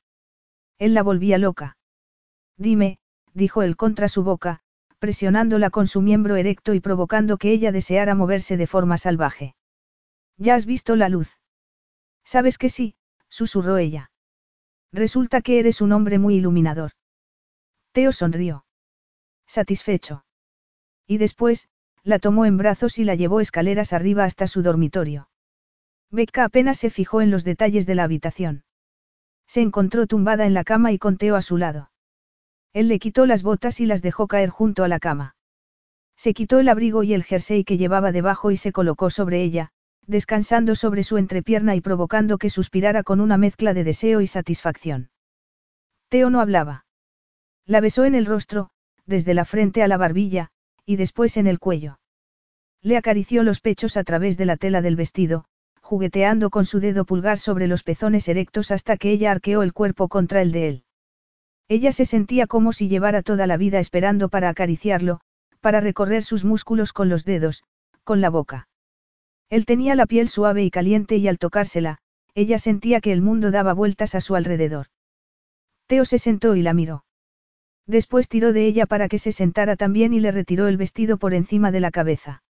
Él 0.78 0.94
la 0.94 1.02
volvía 1.02 1.38
loca. 1.38 1.76
Dime, 2.56 2.98
dijo 3.34 3.62
él 3.62 3.76
contra 3.76 4.08
su 4.08 4.22
boca, 4.22 4.60
presionándola 4.98 5.70
con 5.70 5.86
su 5.86 6.02
miembro 6.02 6.36
erecto 6.36 6.74
y 6.74 6.80
provocando 6.80 7.36
que 7.36 7.52
ella 7.52 7.72
deseara 7.72 8.14
moverse 8.14 8.56
de 8.56 8.66
forma 8.66 8.98
salvaje. 8.98 9.54
¿Ya 10.36 10.54
has 10.54 10.66
visto 10.66 10.96
la 10.96 11.08
luz? 11.08 11.37
Sabes 12.28 12.58
que 12.58 12.68
sí, 12.68 12.94
susurró 13.30 13.78
ella. 13.78 14.10
Resulta 14.92 15.40
que 15.40 15.58
eres 15.60 15.80
un 15.80 15.92
hombre 15.92 16.18
muy 16.18 16.34
iluminador. 16.34 16.90
Teo 17.92 18.12
sonrió. 18.12 18.66
Satisfecho. 19.46 20.26
Y 21.06 21.16
después, 21.16 21.70
la 22.02 22.18
tomó 22.18 22.44
en 22.44 22.58
brazos 22.58 22.98
y 22.98 23.04
la 23.04 23.14
llevó 23.14 23.40
escaleras 23.40 23.94
arriba 23.94 24.24
hasta 24.24 24.46
su 24.46 24.60
dormitorio. 24.60 25.30
Becca 26.10 26.44
apenas 26.44 26.76
se 26.76 26.90
fijó 26.90 27.22
en 27.22 27.30
los 27.30 27.44
detalles 27.44 27.86
de 27.86 27.94
la 27.94 28.04
habitación. 28.04 28.62
Se 29.46 29.62
encontró 29.62 30.06
tumbada 30.06 30.44
en 30.44 30.52
la 30.52 30.64
cama 30.64 30.92
y 30.92 30.98
con 30.98 31.16
Teo 31.16 31.34
a 31.34 31.40
su 31.40 31.56
lado. 31.56 31.90
Él 32.74 32.88
le 32.88 32.98
quitó 32.98 33.24
las 33.24 33.42
botas 33.42 33.80
y 33.80 33.86
las 33.86 34.02
dejó 34.02 34.26
caer 34.26 34.50
junto 34.50 34.84
a 34.84 34.88
la 34.88 34.98
cama. 34.98 35.34
Se 36.14 36.34
quitó 36.34 36.58
el 36.58 36.68
abrigo 36.68 37.04
y 37.04 37.14
el 37.14 37.24
jersey 37.24 37.64
que 37.64 37.78
llevaba 37.78 38.12
debajo 38.12 38.50
y 38.50 38.58
se 38.58 38.70
colocó 38.70 39.08
sobre 39.08 39.42
ella, 39.42 39.72
descansando 40.08 40.74
sobre 40.74 41.04
su 41.04 41.18
entrepierna 41.18 41.76
y 41.76 41.82
provocando 41.82 42.38
que 42.38 42.50
suspirara 42.50 43.02
con 43.02 43.20
una 43.20 43.36
mezcla 43.36 43.74
de 43.74 43.84
deseo 43.84 44.22
y 44.22 44.26
satisfacción. 44.26 45.10
Teo 46.08 46.30
no 46.30 46.40
hablaba. 46.40 46.86
La 47.66 47.80
besó 47.80 48.06
en 48.06 48.14
el 48.14 48.24
rostro, 48.24 48.70
desde 49.04 49.34
la 49.34 49.44
frente 49.44 49.82
a 49.82 49.88
la 49.88 49.98
barbilla, 49.98 50.48
y 50.86 50.96
después 50.96 51.36
en 51.36 51.46
el 51.46 51.58
cuello. 51.58 52.00
Le 52.80 52.96
acarició 52.96 53.42
los 53.42 53.60
pechos 53.60 53.98
a 53.98 54.04
través 54.04 54.38
de 54.38 54.46
la 54.46 54.56
tela 54.56 54.80
del 54.80 54.96
vestido, 54.96 55.44
jugueteando 55.82 56.48
con 56.48 56.64
su 56.64 56.80
dedo 56.80 57.04
pulgar 57.04 57.38
sobre 57.38 57.66
los 57.66 57.82
pezones 57.82 58.28
erectos 58.28 58.70
hasta 58.70 58.96
que 58.96 59.10
ella 59.10 59.30
arqueó 59.30 59.62
el 59.62 59.74
cuerpo 59.74 60.08
contra 60.08 60.40
el 60.40 60.52
de 60.52 60.68
él. 60.68 60.84
Ella 61.68 61.92
se 61.92 62.06
sentía 62.06 62.46
como 62.46 62.72
si 62.72 62.88
llevara 62.88 63.22
toda 63.22 63.46
la 63.46 63.58
vida 63.58 63.78
esperando 63.78 64.30
para 64.30 64.48
acariciarlo, 64.48 65.20
para 65.60 65.80
recorrer 65.80 66.24
sus 66.24 66.46
músculos 66.46 66.94
con 66.94 67.10
los 67.10 67.26
dedos, 67.26 67.64
con 68.04 68.22
la 68.22 68.30
boca. 68.30 68.68
Él 69.50 69.64
tenía 69.64 69.94
la 69.94 70.06
piel 70.06 70.28
suave 70.28 70.62
y 70.64 70.70
caliente 70.70 71.16
y 71.16 71.28
al 71.28 71.38
tocársela, 71.38 71.98
ella 72.34 72.58
sentía 72.58 73.00
que 73.00 73.12
el 73.12 73.22
mundo 73.22 73.50
daba 73.50 73.72
vueltas 73.72 74.14
a 74.14 74.20
su 74.20 74.36
alrededor. 74.36 74.88
Teo 75.86 76.04
se 76.04 76.18
sentó 76.18 76.54
y 76.54 76.62
la 76.62 76.74
miró. 76.74 77.04
Después 77.86 78.28
tiró 78.28 78.52
de 78.52 78.66
ella 78.66 78.84
para 78.84 79.08
que 79.08 79.18
se 79.18 79.32
sentara 79.32 79.74
también 79.74 80.12
y 80.12 80.20
le 80.20 80.30
retiró 80.30 80.68
el 80.68 80.76
vestido 80.76 81.16
por 81.16 81.32
encima 81.32 81.72
de 81.72 81.80
la 81.80 81.90
cabeza. 81.90 82.42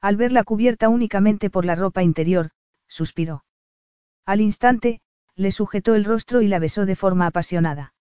Al 0.00 0.16
verla 0.16 0.42
cubierta 0.42 0.88
únicamente 0.88 1.50
por 1.50 1.64
la 1.64 1.76
ropa 1.76 2.02
interior, 2.02 2.50
suspiró. 2.88 3.44
Al 4.24 4.40
instante, 4.40 5.00
le 5.36 5.52
sujetó 5.52 5.94
el 5.94 6.04
rostro 6.04 6.42
y 6.42 6.48
la 6.48 6.58
besó 6.58 6.86
de 6.86 6.96
forma 6.96 7.26
apasionada. 7.26 7.94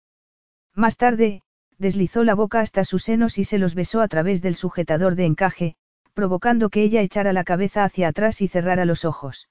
Más 0.73 0.97
tarde, 0.97 1.43
deslizó 1.77 2.23
la 2.23 2.33
boca 2.33 2.61
hasta 2.61 2.83
sus 2.83 3.03
senos 3.03 3.37
y 3.37 3.43
se 3.43 3.59
los 3.59 3.75
besó 3.75 4.01
a 4.01 4.07
través 4.07 4.41
del 4.41 4.55
sujetador 4.55 5.15
de 5.15 5.25
encaje, 5.25 5.75
provocando 6.15 6.69
que 6.69 6.81
ella 6.81 7.01
echara 7.01 7.33
la 7.33 7.43
cabeza 7.43 7.83
hacia 7.83 8.07
atrás 8.07 8.41
y 8.41 8.47
cerrara 8.47 8.85
los 8.85 9.05
ojos. 9.05 9.49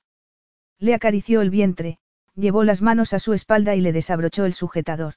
Le 0.81 0.95
acarició 0.95 1.43
el 1.43 1.51
vientre, 1.51 1.99
llevó 2.35 2.65
las 2.65 2.82
manos 2.82 3.12
a 3.12 3.20
su 3.20 3.35
espalda 3.35 3.77
y 3.77 3.82
le 3.82 3.93
desabrochó 3.93 4.47
el 4.47 4.55
sujetador. 4.55 5.15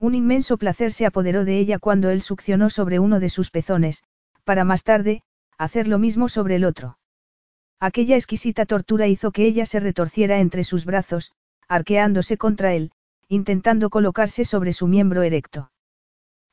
Un 0.00 0.14
inmenso 0.14 0.56
placer 0.56 0.92
se 0.92 1.06
apoderó 1.06 1.44
de 1.44 1.58
ella 1.58 1.78
cuando 1.78 2.10
él 2.10 2.22
succionó 2.22 2.70
sobre 2.70 2.98
uno 2.98 3.20
de 3.20 3.28
sus 3.28 3.50
pezones, 3.50 4.02
para 4.42 4.64
más 4.64 4.82
tarde, 4.82 5.22
hacer 5.58 5.86
lo 5.86 5.98
mismo 5.98 6.28
sobre 6.28 6.56
el 6.56 6.64
otro. 6.64 6.98
Aquella 7.78 8.16
exquisita 8.16 8.64
tortura 8.64 9.06
hizo 9.06 9.32
que 9.32 9.44
ella 9.44 9.66
se 9.66 9.80
retorciera 9.80 10.40
entre 10.40 10.64
sus 10.64 10.86
brazos, 10.86 11.32
arqueándose 11.68 12.38
contra 12.38 12.72
él, 12.72 12.90
intentando 13.28 13.90
colocarse 13.90 14.46
sobre 14.46 14.72
su 14.72 14.86
miembro 14.86 15.22
erecto. 15.22 15.70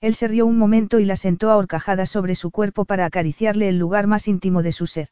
Él 0.02 0.16
se 0.16 0.28
rió 0.28 0.48
un 0.48 0.58
momento 0.58 1.00
y 1.00 1.06
la 1.06 1.16
sentó 1.16 1.52
a 1.52 1.58
horcajadas 1.58 2.10
sobre 2.10 2.34
su 2.34 2.50
cuerpo 2.50 2.86
para 2.86 3.06
acariciarle 3.06 3.70
el 3.70 3.78
lugar 3.78 4.08
más 4.08 4.28
íntimo 4.28 4.64
de 4.64 4.72
su 4.72 4.88
ser. 4.88 5.10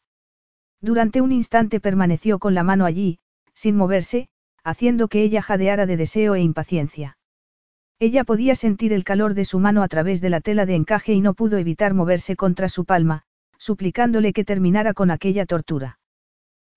Durante 0.81 1.21
un 1.21 1.31
instante 1.31 1.79
permaneció 1.79 2.39
con 2.39 2.55
la 2.55 2.63
mano 2.63 2.85
allí, 2.85 3.19
sin 3.53 3.75
moverse, 3.75 4.29
haciendo 4.63 5.07
que 5.07 5.21
ella 5.21 5.43
jadeara 5.43 5.85
de 5.85 5.95
deseo 5.95 6.33
e 6.33 6.41
impaciencia. 6.41 7.17
Ella 7.99 8.23
podía 8.23 8.55
sentir 8.55 8.91
el 8.91 9.03
calor 9.03 9.35
de 9.35 9.45
su 9.45 9.59
mano 9.59 9.83
a 9.83 9.87
través 9.87 10.21
de 10.21 10.29
la 10.29 10.41
tela 10.41 10.65
de 10.65 10.73
encaje 10.75 11.13
y 11.13 11.21
no 11.21 11.35
pudo 11.35 11.57
evitar 11.57 11.93
moverse 11.93 12.35
contra 12.35 12.67
su 12.67 12.85
palma, 12.85 13.23
suplicándole 13.57 14.33
que 14.33 14.45
terminara 14.45 14.93
con 14.93 15.11
aquella 15.11 15.45
tortura. 15.45 15.99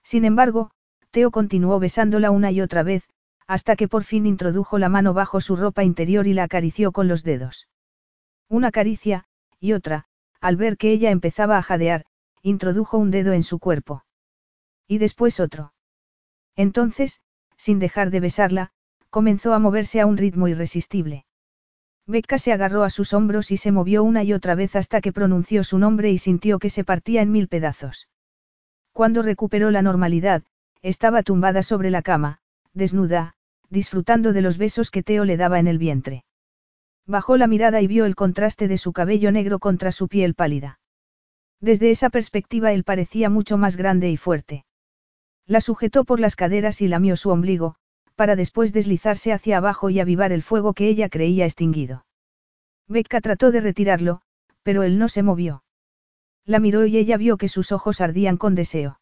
Sin 0.03 0.25
embargo, 0.25 0.71
Teo 1.13 1.31
continuó 1.31 1.79
besándola 1.79 2.31
una 2.31 2.51
y 2.51 2.61
otra 2.61 2.83
vez, 2.83 3.09
hasta 3.47 3.77
que 3.77 3.89
por 3.89 4.05
fin 4.05 4.27
introdujo 4.27 4.79
la 4.79 4.89
mano 4.89 5.15
bajo 5.15 5.41
su 5.41 5.57
ropa 5.57 5.85
interior 5.85 6.27
y 6.27 6.35
la 6.35 6.43
acarició 6.43 6.93
con 6.93 7.09
los 7.09 7.23
dedos. 7.23 7.69
Una 8.53 8.71
caricia, 8.71 9.25
y 9.61 9.73
otra, 9.73 10.05
al 10.43 10.57
ver 10.57 10.77
que 10.77 10.93
ella 10.93 11.11
empezaba 11.11 11.57
a 11.57 11.63
jadear, 11.63 12.05
introdujo 12.43 12.99
un 12.99 13.11
dedo 13.11 13.33
en 13.33 13.45
su 13.45 13.59
cuerpo. 13.59 14.05
Y 14.87 14.99
después 14.99 15.41
otro. 15.41 15.73
Entonces, 16.55 17.23
sin 17.57 17.79
dejar 17.79 18.11
de 18.11 18.21
besarla, 18.21 18.71
comenzó 19.09 19.55
a 19.55 19.59
moverse 19.59 20.03
a 20.03 20.07
un 20.07 20.19
ritmo 20.19 20.49
irresistible. 20.49 21.25
Becca 22.07 22.37
se 22.37 22.53
agarró 22.53 22.85
a 22.85 22.91
sus 22.91 23.15
hombros 23.15 23.51
y 23.53 23.57
se 23.57 23.73
movió 23.73 24.05
una 24.05 24.23
y 24.23 24.35
otra 24.35 24.55
vez 24.55 24.77
hasta 24.77 25.01
que 25.01 25.15
pronunció 25.15 25.65
su 25.65 25.79
nombre 25.79 26.11
y 26.11 26.19
sintió 26.19 26.59
que 26.59 26.69
se 26.69 26.85
partía 26.85 27.23
en 27.23 27.33
mil 27.33 27.49
pedazos. 27.49 28.11
Cuando 28.93 29.23
recuperó 29.23 29.71
la 29.71 29.81
normalidad, 29.81 30.43
estaba 30.83 31.23
tumbada 31.23 31.63
sobre 31.63 31.89
la 31.89 32.03
cama, 32.03 32.41
desnuda, 32.75 33.33
disfrutando 33.71 34.35
de 34.35 34.43
los 34.43 34.59
besos 34.59 34.91
que 34.91 35.03
Teo 35.03 35.25
le 35.25 35.39
daba 35.39 35.59
en 35.59 35.69
el 35.69 35.79
vientre. 35.79 36.27
Bajó 37.07 37.37
la 37.37 37.47
mirada 37.47 37.81
y 37.81 37.87
vio 37.87 38.05
el 38.05 38.15
contraste 38.15 38.69
de 38.69 38.79
su 38.79 38.93
cabello 38.93 39.33
negro 39.33 39.59
contra 39.59 39.93
su 39.93 40.09
piel 40.09 40.35
pálida. 40.35 40.79
Desde 41.61 41.91
esa 41.91 42.11
perspectiva 42.11 42.73
él 42.73 42.85
parecía 42.85 43.29
mucho 43.29 43.57
más 43.57 43.77
grande 43.77 44.11
y 44.11 44.17
fuerte. 44.17 44.65
La 45.47 45.61
sujetó 45.61 46.05
por 46.05 46.21
las 46.21 46.37
caderas 46.37 46.81
y 46.81 46.89
lamió 46.89 47.17
su 47.17 47.31
ombligo, 47.31 47.77
para 48.15 48.37
después 48.37 48.73
deslizarse 48.73 49.33
hacia 49.33 49.59
abajo 49.59 49.91
y 49.91 50.01
avivar 50.01 50.33
el 50.33 50.43
fuego 50.43 50.75
que 50.75 50.89
ella 50.89 51.09
creía 51.09 51.45
extinguido. 51.45 52.07
Becca 52.89 53.21
trató 53.21 53.51
de 53.51 53.61
retirarlo, 53.61 54.23
pero 54.63 54.83
él 54.83 54.99
no 54.99 55.09
se 55.09 55.23
movió. 55.23 55.65
La 56.45 56.59
miró 56.59 56.87
y 56.87 56.97
ella 56.97 57.17
vio 57.17 57.37
que 57.37 57.49
sus 57.49 57.73
ojos 57.73 58.01
ardían 58.01 58.37
con 58.37 58.55
deseo. 58.55 59.01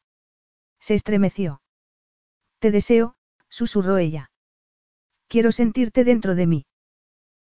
Se 0.79 0.95
estremeció. 0.95 1.61
Te 2.59 2.71
deseo, 2.71 3.15
susurró 3.49 3.99
ella. 3.99 4.31
Quiero 5.29 5.53
sentirte 5.53 6.05
dentro 6.05 6.35
de 6.35 6.47
mí. 6.47 6.67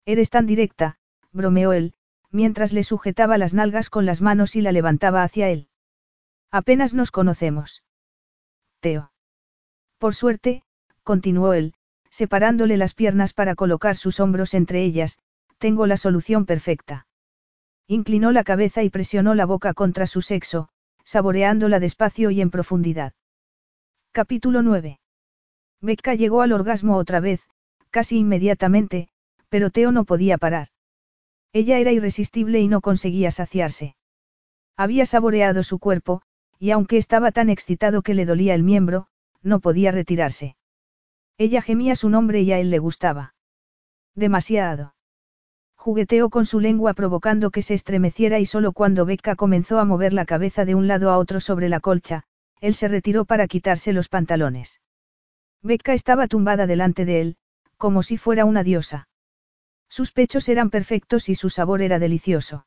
Eres 0.08 0.30
tan 0.30 0.46
directa, 0.46 0.96
bromeó 1.32 1.74
él, 1.74 1.92
mientras 2.30 2.72
le 2.72 2.82
sujetaba 2.82 3.36
las 3.36 3.52
nalgas 3.52 3.90
con 3.90 4.06
las 4.06 4.22
manos 4.22 4.56
y 4.56 4.62
la 4.62 4.72
levantaba 4.72 5.22
hacia 5.22 5.50
él. 5.50 5.68
Apenas 6.50 6.94
nos 6.94 7.10
conocemos. 7.10 7.82
Teo. 8.80 9.12
Por 9.98 10.14
suerte, 10.14 10.62
continuó 11.02 11.52
él, 11.52 11.74
separándole 12.08 12.78
las 12.78 12.94
piernas 12.94 13.34
para 13.34 13.54
colocar 13.54 13.96
sus 13.96 14.18
hombros 14.18 14.54
entre 14.54 14.82
ellas, 14.82 15.18
tengo 15.58 15.86
la 15.86 15.98
solución 15.98 16.46
perfecta. 16.46 17.06
Inclinó 17.86 18.32
la 18.32 18.44
cabeza 18.44 18.82
y 18.82 18.88
presionó 18.88 19.34
la 19.34 19.44
boca 19.44 19.74
contra 19.74 20.06
su 20.06 20.22
sexo, 20.22 20.70
saboreándola 21.04 21.80
despacio 21.80 22.30
y 22.30 22.40
en 22.40 22.48
profundidad. 22.48 23.12
Capítulo 24.12 24.62
9. 24.62 25.00
Becca 25.82 26.14
llegó 26.14 26.40
al 26.40 26.52
orgasmo 26.52 26.96
otra 26.96 27.20
vez, 27.20 27.42
casi 27.90 28.16
inmediatamente, 28.16 29.10
pero 29.48 29.70
Teo 29.70 29.92
no 29.92 30.04
podía 30.04 30.38
parar. 30.38 30.68
Ella 31.52 31.78
era 31.78 31.92
irresistible 31.92 32.60
y 32.60 32.68
no 32.68 32.80
conseguía 32.80 33.30
saciarse. 33.30 33.96
Había 34.76 35.06
saboreado 35.06 35.62
su 35.62 35.78
cuerpo, 35.78 36.22
y 36.58 36.70
aunque 36.70 36.96
estaba 36.96 37.32
tan 37.32 37.50
excitado 37.50 38.02
que 38.02 38.14
le 38.14 38.26
dolía 38.26 38.54
el 38.54 38.62
miembro, 38.62 39.08
no 39.42 39.60
podía 39.60 39.90
retirarse. 39.90 40.56
Ella 41.36 41.62
gemía 41.62 41.96
su 41.96 42.10
nombre 42.10 42.42
y 42.42 42.52
a 42.52 42.58
él 42.58 42.70
le 42.70 42.78
gustaba. 42.78 43.34
Demasiado. 44.14 44.94
Jugueteó 45.76 46.28
con 46.28 46.44
su 46.44 46.58
lengua 46.58 46.92
provocando 46.94 47.50
que 47.50 47.62
se 47.62 47.74
estremeciera 47.74 48.40
y 48.40 48.46
solo 48.46 48.72
cuando 48.72 49.06
Becca 49.06 49.36
comenzó 49.36 49.78
a 49.78 49.84
mover 49.84 50.12
la 50.12 50.26
cabeza 50.26 50.64
de 50.64 50.74
un 50.74 50.88
lado 50.88 51.10
a 51.10 51.18
otro 51.18 51.40
sobre 51.40 51.68
la 51.68 51.78
colcha, 51.78 52.24
él 52.60 52.74
se 52.74 52.88
retiró 52.88 53.24
para 53.24 53.46
quitarse 53.46 53.92
los 53.92 54.08
pantalones. 54.08 54.80
Becca 55.62 55.94
estaba 55.94 56.26
tumbada 56.26 56.66
delante 56.66 57.04
de 57.04 57.20
él, 57.20 57.36
como 57.76 58.02
si 58.02 58.16
fuera 58.16 58.44
una 58.44 58.64
diosa. 58.64 59.07
Sus 59.88 60.12
pechos 60.12 60.48
eran 60.48 60.70
perfectos 60.70 61.28
y 61.28 61.34
su 61.34 61.50
sabor 61.50 61.82
era 61.82 61.98
delicioso. 61.98 62.66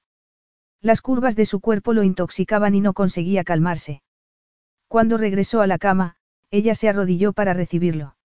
Las 0.81 1.01
curvas 1.01 1.35
de 1.35 1.45
su 1.45 1.59
cuerpo 1.59 1.93
lo 1.93 2.03
intoxicaban 2.03 2.73
y 2.75 2.81
no 2.81 2.93
conseguía 2.93 3.43
calmarse. 3.43 4.01
Cuando 4.87 5.17
regresó 5.17 5.61
a 5.61 5.67
la 5.67 5.77
cama, 5.77 6.15
ella 6.49 6.75
se 6.75 6.89
arrodilló 6.89 7.33
para 7.33 7.53
recibirlo. 7.53 8.15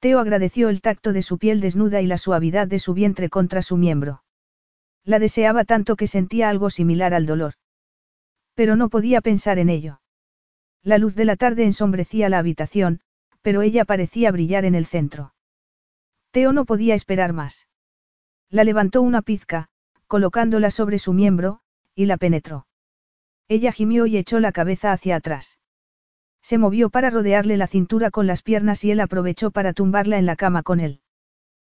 Teo 0.00 0.18
agradeció 0.18 0.68
el 0.68 0.80
tacto 0.80 1.12
de 1.12 1.22
su 1.22 1.38
piel 1.38 1.60
desnuda 1.60 2.00
y 2.00 2.06
la 2.06 2.18
suavidad 2.18 2.68
de 2.68 2.78
su 2.78 2.94
vientre 2.94 3.28
contra 3.28 3.62
su 3.62 3.76
miembro. 3.76 4.22
La 5.04 5.18
deseaba 5.18 5.64
tanto 5.64 5.96
que 5.96 6.06
sentía 6.06 6.48
algo 6.48 6.70
similar 6.70 7.14
al 7.14 7.26
dolor. 7.26 7.54
Pero 8.54 8.76
no 8.76 8.90
podía 8.90 9.20
pensar 9.20 9.58
en 9.58 9.70
ello. 9.70 10.00
La 10.82 10.98
luz 10.98 11.14
de 11.14 11.24
la 11.24 11.36
tarde 11.36 11.64
ensombrecía 11.64 12.28
la 12.28 12.38
habitación, 12.38 13.00
pero 13.42 13.62
ella 13.62 13.84
parecía 13.84 14.30
brillar 14.30 14.64
en 14.64 14.74
el 14.74 14.86
centro. 14.86 15.34
Teo 16.32 16.52
no 16.52 16.64
podía 16.64 16.94
esperar 16.94 17.32
más. 17.32 17.68
La 18.50 18.64
levantó 18.64 19.02
una 19.02 19.22
pizca, 19.22 19.68
colocándola 20.06 20.70
sobre 20.70 20.98
su 20.98 21.12
miembro, 21.12 21.60
y 21.94 22.06
la 22.06 22.16
penetró. 22.16 22.66
Ella 23.48 23.72
gimió 23.72 24.06
y 24.06 24.16
echó 24.16 24.40
la 24.40 24.52
cabeza 24.52 24.92
hacia 24.92 25.16
atrás. 25.16 25.58
Se 26.42 26.58
movió 26.58 26.88
para 26.90 27.10
rodearle 27.10 27.56
la 27.56 27.66
cintura 27.66 28.10
con 28.10 28.26
las 28.26 28.42
piernas 28.42 28.84
y 28.84 28.90
él 28.90 29.00
aprovechó 29.00 29.50
para 29.50 29.72
tumbarla 29.72 30.18
en 30.18 30.26
la 30.26 30.36
cama 30.36 30.62
con 30.62 30.80
él. 30.80 31.00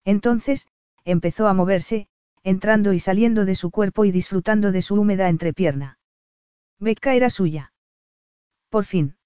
Entonces, 0.04 0.68
empezó 1.04 1.48
a 1.48 1.54
moverse, 1.54 2.08
entrando 2.42 2.92
y 2.92 2.98
saliendo 2.98 3.44
de 3.44 3.54
su 3.54 3.70
cuerpo 3.70 4.04
y 4.04 4.10
disfrutando 4.10 4.72
de 4.72 4.82
su 4.82 4.94
húmeda 4.94 5.28
entrepierna. 5.28 5.98
Becca 6.78 7.14
era 7.14 7.30
suya. 7.30 7.72
Por 8.68 8.84
fin. 8.84 9.16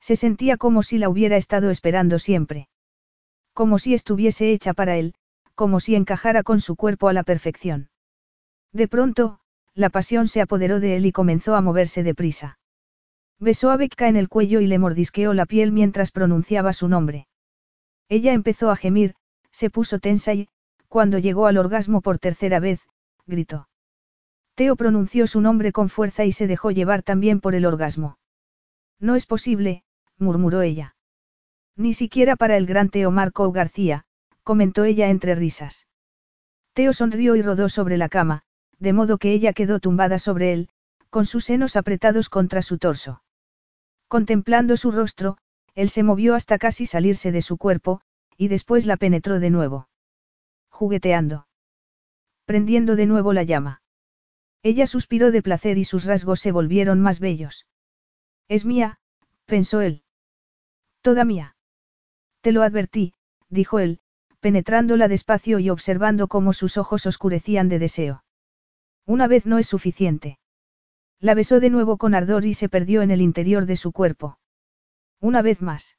Se 0.00 0.16
sentía 0.16 0.56
como 0.56 0.82
si 0.82 0.98
la 0.98 1.08
hubiera 1.08 1.36
estado 1.36 1.70
esperando 1.70 2.18
siempre. 2.18 2.68
Como 3.52 3.78
si 3.78 3.94
estuviese 3.94 4.52
hecha 4.52 4.74
para 4.74 4.96
él, 4.96 5.14
como 5.58 5.80
si 5.80 5.96
encajara 5.96 6.44
con 6.44 6.60
su 6.60 6.76
cuerpo 6.76 7.08
a 7.08 7.12
la 7.12 7.24
perfección. 7.24 7.90
De 8.72 8.86
pronto, 8.86 9.40
la 9.74 9.90
pasión 9.90 10.28
se 10.28 10.40
apoderó 10.40 10.78
de 10.78 10.94
él 10.94 11.04
y 11.04 11.10
comenzó 11.10 11.56
a 11.56 11.60
moverse 11.60 12.04
deprisa. 12.04 12.60
Besó 13.40 13.72
a 13.72 13.76
Becca 13.76 14.06
en 14.06 14.14
el 14.14 14.28
cuello 14.28 14.60
y 14.60 14.68
le 14.68 14.78
mordisqueó 14.78 15.34
la 15.34 15.46
piel 15.46 15.72
mientras 15.72 16.12
pronunciaba 16.12 16.72
su 16.72 16.86
nombre. 16.86 17.26
Ella 18.08 18.34
empezó 18.34 18.70
a 18.70 18.76
gemir, 18.76 19.16
se 19.50 19.68
puso 19.68 19.98
tensa 19.98 20.32
y, 20.32 20.48
cuando 20.86 21.18
llegó 21.18 21.48
al 21.48 21.58
orgasmo 21.58 22.02
por 22.02 22.20
tercera 22.20 22.60
vez, 22.60 22.80
gritó. 23.26 23.68
Teo 24.54 24.76
pronunció 24.76 25.26
su 25.26 25.40
nombre 25.40 25.72
con 25.72 25.88
fuerza 25.88 26.24
y 26.24 26.30
se 26.30 26.46
dejó 26.46 26.70
llevar 26.70 27.02
también 27.02 27.40
por 27.40 27.56
el 27.56 27.66
orgasmo. 27.66 28.16
No 29.00 29.16
es 29.16 29.26
posible, 29.26 29.82
murmuró 30.18 30.62
ella. 30.62 30.94
Ni 31.74 31.94
siquiera 31.94 32.36
para 32.36 32.56
el 32.56 32.66
gran 32.66 32.90
Teo 32.90 33.10
Marco 33.10 33.50
García, 33.50 34.04
comentó 34.48 34.84
ella 34.84 35.10
entre 35.10 35.34
risas. 35.34 35.86
Teo 36.72 36.94
sonrió 36.94 37.36
y 37.36 37.42
rodó 37.42 37.68
sobre 37.68 37.98
la 37.98 38.08
cama, 38.08 38.44
de 38.78 38.94
modo 38.94 39.18
que 39.18 39.34
ella 39.34 39.52
quedó 39.52 39.78
tumbada 39.78 40.18
sobre 40.18 40.54
él, 40.54 40.70
con 41.10 41.26
sus 41.26 41.44
senos 41.44 41.76
apretados 41.76 42.30
contra 42.30 42.62
su 42.62 42.78
torso. 42.78 43.22
Contemplando 44.08 44.78
su 44.78 44.90
rostro, 44.90 45.36
él 45.74 45.90
se 45.90 46.02
movió 46.02 46.34
hasta 46.34 46.56
casi 46.56 46.86
salirse 46.86 47.30
de 47.30 47.42
su 47.42 47.58
cuerpo, 47.58 48.00
y 48.38 48.48
después 48.48 48.86
la 48.86 48.96
penetró 48.96 49.38
de 49.38 49.50
nuevo. 49.50 49.90
Jugueteando. 50.70 51.46
Prendiendo 52.46 52.96
de 52.96 53.04
nuevo 53.04 53.34
la 53.34 53.42
llama. 53.42 53.82
Ella 54.62 54.86
suspiró 54.86 55.30
de 55.30 55.42
placer 55.42 55.76
y 55.76 55.84
sus 55.84 56.06
rasgos 56.06 56.40
se 56.40 56.52
volvieron 56.52 57.02
más 57.02 57.20
bellos. 57.20 57.66
Es 58.48 58.64
mía, 58.64 58.98
pensó 59.44 59.82
él. 59.82 60.04
Toda 61.02 61.26
mía. 61.26 61.54
Te 62.40 62.52
lo 62.52 62.62
advertí, 62.62 63.12
dijo 63.50 63.78
él, 63.78 64.00
penetrándola 64.40 65.08
despacio 65.08 65.58
y 65.58 65.70
observando 65.70 66.28
cómo 66.28 66.52
sus 66.52 66.76
ojos 66.76 67.06
oscurecían 67.06 67.68
de 67.68 67.78
deseo. 67.78 68.24
Una 69.06 69.26
vez 69.26 69.46
no 69.46 69.58
es 69.58 69.66
suficiente. 69.66 70.38
La 71.20 71.34
besó 71.34 71.60
de 71.60 71.70
nuevo 71.70 71.96
con 71.96 72.14
ardor 72.14 72.44
y 72.44 72.54
se 72.54 72.68
perdió 72.68 73.02
en 73.02 73.10
el 73.10 73.20
interior 73.20 73.66
de 73.66 73.76
su 73.76 73.92
cuerpo. 73.92 74.38
Una 75.20 75.42
vez 75.42 75.62
más. 75.62 75.96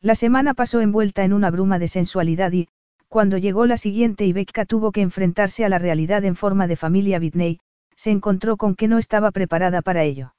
La 0.00 0.14
semana 0.14 0.54
pasó 0.54 0.80
envuelta 0.80 1.24
en 1.24 1.34
una 1.34 1.50
bruma 1.50 1.78
de 1.78 1.88
sensualidad 1.88 2.52
y, 2.52 2.68
cuando 3.08 3.36
llegó 3.36 3.66
la 3.66 3.76
siguiente 3.76 4.24
y 4.24 4.32
Becca 4.32 4.64
tuvo 4.64 4.92
que 4.92 5.02
enfrentarse 5.02 5.64
a 5.64 5.68
la 5.68 5.78
realidad 5.78 6.24
en 6.24 6.36
forma 6.36 6.66
de 6.66 6.76
familia 6.76 7.18
Whitney, 7.18 7.60
se 7.96 8.10
encontró 8.10 8.56
con 8.56 8.76
que 8.76 8.88
no 8.88 8.96
estaba 8.96 9.30
preparada 9.30 9.82
para 9.82 10.04
ello. 10.04 10.34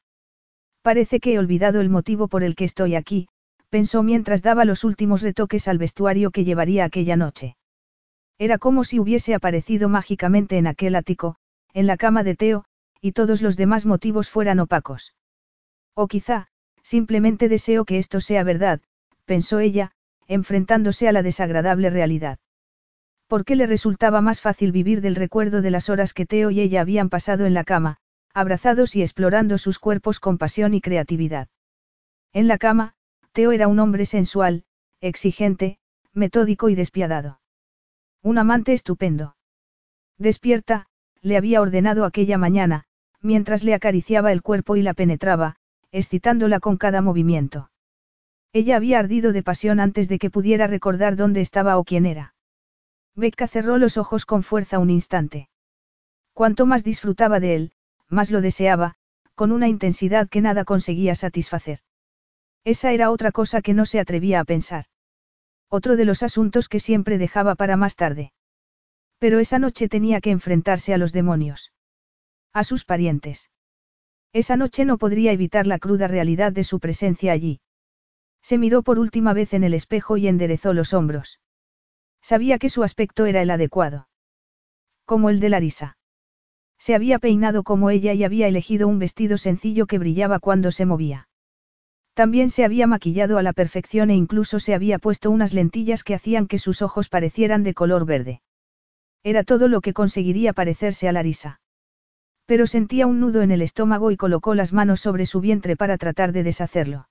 Parece 0.82 1.20
que 1.20 1.34
he 1.34 1.40
olvidado 1.40 1.80
el 1.80 1.90
motivo 1.90 2.28
por 2.28 2.44
el 2.44 2.56
que 2.56 2.64
estoy 2.64 2.96
aquí, 2.96 3.28
pensó 3.72 4.04
mientras 4.04 4.42
daba 4.42 4.66
los 4.66 4.84
últimos 4.84 5.22
retoques 5.22 5.70
al 5.70 5.78
vestuario 5.78 6.32
que 6.32 6.44
llevaría 6.44 6.84
aquella 6.84 7.16
noche. 7.16 7.56
Era 8.38 8.58
como 8.58 8.84
si 8.84 9.00
hubiese 9.00 9.34
aparecido 9.34 9.88
mágicamente 9.88 10.58
en 10.58 10.68
aquel 10.68 10.94
ático, 10.94 11.38
en 11.74 11.88
la 11.88 11.96
cama 11.96 12.24
de 12.24 12.36
Teo, 12.36 12.66
y 13.00 13.14
todos 13.14 13.42
los 13.42 13.56
demás 13.56 13.86
motivos 13.86 14.30
fueran 14.30 14.60
opacos. 14.60 15.16
O 15.94 16.08
quizá, 16.08 16.50
simplemente 16.84 17.48
deseo 17.48 17.86
que 17.86 17.98
esto 17.98 18.20
sea 18.20 18.44
verdad, 18.44 18.82
pensó 19.24 19.60
ella, 19.60 19.94
enfrentándose 20.28 21.08
a 21.08 21.14
la 21.14 21.24
desagradable 21.24 21.90
realidad. 21.90 22.40
¿Por 23.28 23.46
qué 23.46 23.56
le 23.56 23.68
resultaba 23.68 24.20
más 24.20 24.42
fácil 24.42 24.74
vivir 24.74 25.00
del 25.00 25.16
recuerdo 25.16 25.62
de 25.62 25.72
las 25.72 25.90
horas 25.90 26.14
que 26.14 26.26
Teo 26.26 26.52
y 26.52 26.60
ella 26.60 26.82
habían 26.82 27.10
pasado 27.10 27.46
en 27.46 27.54
la 27.54 27.64
cama, 27.64 28.00
abrazados 28.34 28.98
y 28.98 29.02
explorando 29.02 29.58
sus 29.58 29.80
cuerpos 29.80 30.20
con 30.20 30.38
pasión 30.38 30.74
y 30.74 30.82
creatividad? 30.82 31.48
En 32.34 32.50
la 32.50 32.58
cama, 32.58 32.96
Teo 33.34 33.54
era 33.54 33.68
un 33.68 33.80
hombre 33.80 34.06
sensual, 34.06 34.66
exigente, 35.00 35.80
metódico 36.14 36.70
y 36.70 36.76
despiadado. 36.76 37.40
Un 38.22 38.38
amante 38.38 38.74
estupendo. 38.74 39.36
Despierta, 40.18 40.88
le 41.22 41.38
había 41.38 41.62
ordenado 41.62 42.06
aquella 42.06 42.38
mañana, 42.38 42.86
mientras 43.22 43.64
le 43.64 43.74
acariciaba 43.74 44.32
el 44.32 44.42
cuerpo 44.42 44.76
y 44.76 44.82
la 44.82 44.94
penetraba, 44.94 45.56
excitándola 45.92 46.60
con 46.60 46.78
cada 46.78 47.02
movimiento. 47.02 47.72
Ella 48.54 48.76
había 48.76 49.00
ardido 49.00 49.32
de 49.32 49.44
pasión 49.44 49.80
antes 49.80 50.10
de 50.10 50.20
que 50.20 50.30
pudiera 50.30 50.68
recordar 50.68 51.16
dónde 51.16 51.40
estaba 51.40 51.78
o 51.78 51.86
quién 51.86 52.06
era. 52.06 52.36
Becca 53.16 53.48
cerró 53.48 53.78
los 53.78 53.98
ojos 53.98 54.26
con 54.26 54.44
fuerza 54.44 54.80
un 54.80 54.90
instante. 54.90 55.50
Cuanto 56.34 56.66
más 56.66 56.84
disfrutaba 56.84 57.40
de 57.40 57.56
él, 57.56 57.72
más 58.10 58.30
lo 58.30 58.42
deseaba, 58.42 58.96
con 59.36 59.52
una 59.52 59.70
intensidad 59.70 60.28
que 60.28 60.42
nada 60.42 60.66
conseguía 60.66 61.16
satisfacer. 61.16 61.80
Esa 62.64 62.92
era 62.92 63.10
otra 63.10 63.32
cosa 63.32 63.62
que 63.62 63.74
no 63.74 63.86
se 63.86 64.00
atrevía 64.00 64.40
a 64.40 64.46
pensar. 64.46 64.86
Otro 65.70 65.96
de 65.96 66.06
los 66.06 66.22
asuntos 66.22 66.68
que 66.70 66.80
siempre 66.80 67.18
dejaba 67.18 67.56
para 67.56 67.78
más 67.78 67.96
tarde. 67.96 68.34
Pero 69.18 69.40
esa 69.40 69.58
noche 69.58 69.88
tenía 69.88 70.22
que 70.22 70.32
enfrentarse 70.32 70.94
a 70.94 70.98
los 70.98 71.14
demonios. 71.14 71.72
A 72.54 72.64
sus 72.64 72.86
parientes. 72.86 73.50
Esa 74.34 74.58
noche 74.58 74.86
no 74.86 74.98
podría 74.98 75.32
evitar 75.32 75.68
la 75.68 75.80
cruda 75.80 76.08
realidad 76.08 76.52
de 76.52 76.64
su 76.64 76.80
presencia 76.80 77.32
allí. 77.32 77.62
Se 78.42 78.58
miró 78.58 78.82
por 78.84 79.00
última 79.00 79.34
vez 79.34 79.54
en 79.54 79.64
el 79.64 79.74
espejo 79.74 80.18
y 80.18 80.28
enderezó 80.28 80.74
los 80.74 80.94
hombros. 80.94 81.40
Sabía 82.22 82.60
que 82.60 82.70
su 82.70 82.84
aspecto 82.84 83.26
era 83.26 83.42
el 83.42 83.50
adecuado. 83.50 84.08
Como 85.06 85.30
el 85.30 85.40
de 85.40 85.50
Larisa. 85.50 85.98
Se 86.78 86.96
había 86.96 87.20
peinado 87.20 87.64
como 87.64 87.90
ella 87.90 88.14
y 88.14 88.24
había 88.24 88.48
elegido 88.48 88.88
un 88.88 89.00
vestido 89.00 89.38
sencillo 89.38 89.86
que 89.86 90.00
brillaba 90.00 90.40
cuando 90.40 90.72
se 90.72 90.86
movía. 90.86 91.28
También 92.14 92.50
se 92.50 92.66
había 92.66 92.88
maquillado 92.88 93.38
a 93.38 93.44
la 93.44 93.54
perfección 93.54 94.10
e 94.10 94.16
incluso 94.16 94.60
se 94.60 94.74
había 94.74 95.00
puesto 95.00 95.32
unas 95.32 95.54
lentillas 95.54 96.04
que 96.04 96.14
hacían 96.14 96.48
que 96.48 96.60
sus 96.60 96.82
ojos 96.82 97.08
parecieran 97.10 97.64
de 97.64 97.74
color 97.74 98.06
verde. 98.06 98.42
Era 99.24 99.44
todo 99.44 99.68
lo 99.68 99.82
que 99.82 99.94
conseguiría 99.94 100.54
parecerse 100.54 101.08
a 101.08 101.12
Larisa. 101.12 101.62
Pero 102.46 102.68
sentía 102.68 103.08
un 103.08 103.20
nudo 103.20 103.44
en 103.44 103.52
el 103.52 103.62
estómago 103.62 104.12
y 104.12 104.18
colocó 104.18 104.56
las 104.56 104.74
manos 104.74 105.00
sobre 105.00 105.26
su 105.26 105.40
vientre 105.40 105.78
para 105.78 105.98
tratar 105.98 106.32
de 106.34 106.44
deshacerlo. 106.44 107.08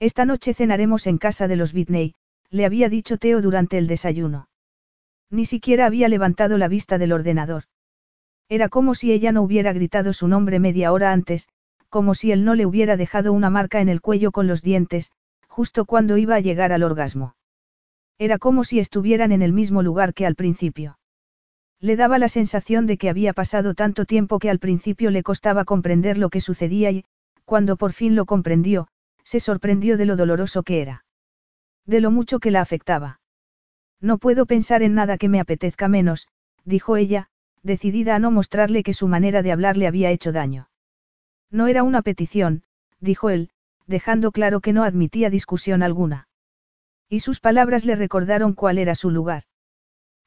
Esta 0.00 0.24
noche 0.24 0.54
cenaremos 0.54 1.06
en 1.06 1.18
casa 1.18 1.48
de 1.48 1.56
los 1.56 1.72
Whitney, 1.72 2.14
le 2.50 2.66
había 2.66 2.88
dicho 2.88 3.16
Teo 3.16 3.40
durante 3.40 3.78
el 3.78 3.86
desayuno. 3.86 4.48
Ni 5.30 5.46
siquiera 5.46 5.86
había 5.86 6.08
levantado 6.08 6.58
la 6.58 6.68
vista 6.68 6.98
del 6.98 7.12
ordenador. 7.12 7.64
Era 8.48 8.68
como 8.68 8.94
si 8.94 9.12
ella 9.12 9.30
no 9.30 9.42
hubiera 9.42 9.72
gritado 9.72 10.12
su 10.12 10.26
nombre 10.26 10.58
media 10.58 10.92
hora 10.92 11.12
antes, 11.12 11.48
como 11.90 12.14
si 12.14 12.32
él 12.32 12.44
no 12.44 12.54
le 12.54 12.64
hubiera 12.64 12.96
dejado 12.96 13.32
una 13.32 13.50
marca 13.50 13.80
en 13.80 13.88
el 13.88 14.00
cuello 14.00 14.32
con 14.32 14.46
los 14.46 14.62
dientes, 14.62 15.10
justo 15.48 15.84
cuando 15.84 16.16
iba 16.16 16.36
a 16.36 16.40
llegar 16.40 16.72
al 16.72 16.84
orgasmo. 16.84 17.34
Era 18.18 18.38
como 18.38 18.64
si 18.64 18.78
estuvieran 18.78 19.32
en 19.32 19.42
el 19.42 19.52
mismo 19.52 19.82
lugar 19.82 20.14
que 20.14 20.24
al 20.24 20.36
principio. 20.36 20.98
Le 21.80 21.96
daba 21.96 22.18
la 22.18 22.28
sensación 22.28 22.86
de 22.86 22.96
que 22.96 23.10
había 23.10 23.32
pasado 23.32 23.74
tanto 23.74 24.04
tiempo 24.04 24.38
que 24.38 24.50
al 24.50 24.58
principio 24.58 25.10
le 25.10 25.22
costaba 25.22 25.64
comprender 25.64 26.16
lo 26.16 26.30
que 26.30 26.40
sucedía 26.40 26.90
y, 26.90 27.04
cuando 27.44 27.76
por 27.76 27.92
fin 27.92 28.14
lo 28.14 28.26
comprendió, 28.26 28.88
se 29.24 29.40
sorprendió 29.40 29.96
de 29.96 30.06
lo 30.06 30.16
doloroso 30.16 30.62
que 30.62 30.82
era. 30.82 31.04
De 31.86 32.00
lo 32.00 32.10
mucho 32.10 32.38
que 32.38 32.50
la 32.50 32.60
afectaba. 32.60 33.20
No 34.00 34.18
puedo 34.18 34.46
pensar 34.46 34.82
en 34.82 34.94
nada 34.94 35.18
que 35.18 35.28
me 35.28 35.40
apetezca 35.40 35.88
menos, 35.88 36.28
dijo 36.64 36.96
ella, 36.96 37.28
decidida 37.62 38.14
a 38.14 38.18
no 38.18 38.30
mostrarle 38.30 38.82
que 38.82 38.94
su 38.94 39.08
manera 39.08 39.42
de 39.42 39.52
hablar 39.52 39.76
le 39.76 39.86
había 39.86 40.10
hecho 40.10 40.32
daño. 40.32 40.69
No 41.50 41.66
era 41.66 41.82
una 41.82 42.02
petición, 42.02 42.62
dijo 43.00 43.30
él, 43.30 43.50
dejando 43.86 44.30
claro 44.30 44.60
que 44.60 44.72
no 44.72 44.84
admitía 44.84 45.30
discusión 45.30 45.82
alguna. 45.82 46.28
Y 47.08 47.20
sus 47.20 47.40
palabras 47.40 47.84
le 47.84 47.96
recordaron 47.96 48.54
cuál 48.54 48.78
era 48.78 48.94
su 48.94 49.10
lugar. 49.10 49.44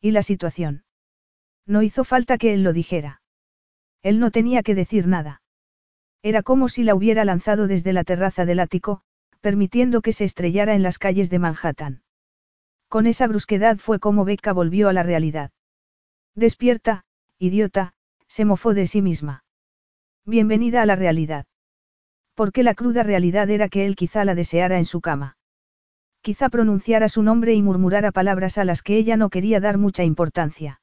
Y 0.01 0.11
la 0.11 0.21
situación. 0.21 0.83
No 1.65 1.81
hizo 1.81 2.03
falta 2.03 2.37
que 2.37 2.53
él 2.53 2.63
lo 2.63 2.73
dijera. 2.73 3.21
Él 4.01 4.19
no 4.19 4.31
tenía 4.31 4.63
que 4.63 4.75
decir 4.75 5.07
nada. 5.07 5.41
Era 6.21 6.43
como 6.43 6.67
si 6.67 6.83
la 6.83 6.93
hubiera 6.93 7.23
lanzado 7.23 7.67
desde 7.67 7.93
la 7.93 8.03
terraza 8.03 8.45
del 8.45 8.59
ático, 8.59 9.01
permitiendo 9.39 10.01
que 10.01 10.11
se 10.11 10.25
estrellara 10.25 10.75
en 10.75 10.83
las 10.83 10.97
calles 10.97 11.29
de 11.29 11.39
Manhattan. 11.39 12.03
Con 12.89 13.07
esa 13.07 13.27
brusquedad 13.27 13.77
fue 13.77 13.99
como 13.99 14.25
Becca 14.25 14.51
volvió 14.51 14.89
a 14.89 14.93
la 14.93 15.03
realidad. 15.03 15.51
Despierta, 16.35 17.05
idiota, 17.39 17.93
se 18.27 18.45
mofó 18.45 18.73
de 18.73 18.87
sí 18.87 19.01
misma. 19.01 19.42
Bienvenida 20.25 20.81
a 20.81 20.85
la 20.85 20.95
realidad. 20.95 21.45
Porque 22.33 22.63
la 22.63 22.75
cruda 22.75 23.03
realidad 23.03 23.49
era 23.49 23.67
que 23.67 23.85
él 23.85 23.97
quizá 23.97 24.23
la 24.23 24.35
deseara 24.35 24.77
en 24.77 24.85
su 24.85 25.01
cama. 25.01 25.35
Quizá 26.21 26.47
pronunciara 26.47 27.09
su 27.09 27.23
nombre 27.23 27.55
y 27.55 27.61
murmurara 27.61 28.13
palabras 28.13 28.57
a 28.57 28.63
las 28.63 28.81
que 28.83 28.95
ella 28.95 29.17
no 29.17 29.29
quería 29.29 29.59
dar 29.59 29.77
mucha 29.77 30.05
importancia. 30.05 30.79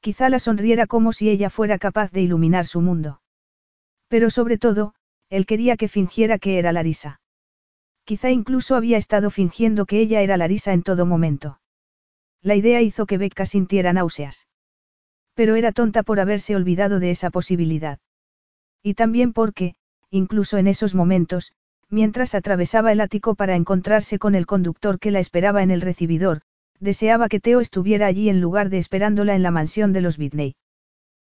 Quizá 0.00 0.28
la 0.28 0.40
sonriera 0.40 0.88
como 0.88 1.12
si 1.12 1.30
ella 1.30 1.50
fuera 1.50 1.78
capaz 1.78 2.10
de 2.10 2.22
iluminar 2.22 2.66
su 2.66 2.80
mundo. 2.80 3.20
Pero 4.08 4.28
sobre 4.28 4.58
todo, 4.58 4.92
él 5.30 5.46
quería 5.46 5.76
que 5.76 5.86
fingiera 5.86 6.40
que 6.40 6.58
era 6.58 6.72
Larisa. 6.72 7.20
Quizá 8.02 8.30
incluso 8.30 8.74
había 8.74 8.96
estado 8.96 9.30
fingiendo 9.30 9.86
que 9.86 10.00
ella 10.00 10.20
era 10.20 10.36
Larisa 10.36 10.72
en 10.72 10.82
todo 10.82 11.06
momento. 11.06 11.60
La 12.42 12.56
idea 12.56 12.82
hizo 12.82 13.06
que 13.06 13.18
Becca 13.18 13.46
sintiera 13.46 13.92
náuseas. 13.92 14.48
Pero 15.34 15.54
era 15.54 15.70
tonta 15.70 16.02
por 16.02 16.18
haberse 16.18 16.56
olvidado 16.56 16.98
de 16.98 17.12
esa 17.12 17.30
posibilidad. 17.30 18.00
Y 18.82 18.94
también 18.94 19.32
porque, 19.32 19.74
incluso 20.10 20.58
en 20.58 20.66
esos 20.66 20.94
momentos, 20.94 21.52
mientras 21.90 22.34
atravesaba 22.34 22.92
el 22.92 23.00
ático 23.00 23.34
para 23.34 23.56
encontrarse 23.56 24.18
con 24.18 24.34
el 24.34 24.46
conductor 24.46 24.98
que 24.98 25.10
la 25.10 25.20
esperaba 25.20 25.62
en 25.62 25.70
el 25.70 25.80
recibidor, 25.80 26.42
deseaba 26.80 27.28
que 27.28 27.40
Teo 27.40 27.60
estuviera 27.60 28.06
allí 28.06 28.28
en 28.28 28.40
lugar 28.40 28.68
de 28.68 28.78
esperándola 28.78 29.34
en 29.34 29.42
la 29.42 29.50
mansión 29.50 29.92
de 29.92 30.00
los 30.00 30.16
Bidney. 30.16 30.54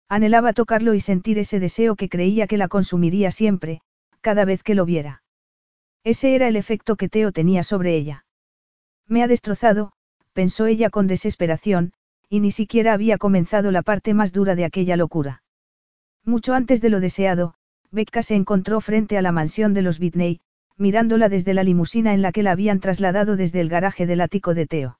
Anhelaba 0.08 0.52
tocarlo 0.52 0.94
y 0.94 1.00
sentir 1.00 1.38
ese 1.38 1.60
deseo 1.60 1.96
que 1.96 2.08
creía 2.08 2.46
que 2.46 2.56
la 2.56 2.68
consumiría 2.68 3.30
siempre, 3.30 3.80
cada 4.20 4.44
vez 4.44 4.62
que 4.62 4.74
lo 4.74 4.84
viera. 4.84 5.22
Ese 6.04 6.34
era 6.34 6.48
el 6.48 6.56
efecto 6.56 6.96
que 6.96 7.08
Teo 7.08 7.32
tenía 7.32 7.62
sobre 7.62 7.94
ella. 7.94 8.24
Me 9.06 9.22
ha 9.22 9.28
destrozado, 9.28 9.92
pensó 10.32 10.66
ella 10.66 10.90
con 10.90 11.06
desesperación, 11.06 11.92
y 12.28 12.40
ni 12.40 12.50
siquiera 12.50 12.92
había 12.92 13.18
comenzado 13.18 13.70
la 13.70 13.82
parte 13.82 14.14
más 14.14 14.32
dura 14.32 14.54
de 14.54 14.64
aquella 14.64 14.96
locura. 14.96 15.42
Mucho 16.24 16.54
antes 16.54 16.80
de 16.80 16.90
lo 16.90 17.00
deseado, 17.00 17.54
Becca 17.90 18.22
se 18.22 18.34
encontró 18.34 18.80
frente 18.80 19.18
a 19.18 19.22
la 19.22 19.32
mansión 19.32 19.74
de 19.74 19.82
los 19.82 19.98
Whitney, 19.98 20.40
mirándola 20.76 21.28
desde 21.28 21.54
la 21.54 21.64
limusina 21.64 22.14
en 22.14 22.22
la 22.22 22.32
que 22.32 22.42
la 22.42 22.52
habían 22.52 22.80
trasladado 22.80 23.36
desde 23.36 23.60
el 23.60 23.68
garaje 23.68 24.06
del 24.06 24.20
ático 24.20 24.54
de 24.54 24.66
Teo. 24.66 24.98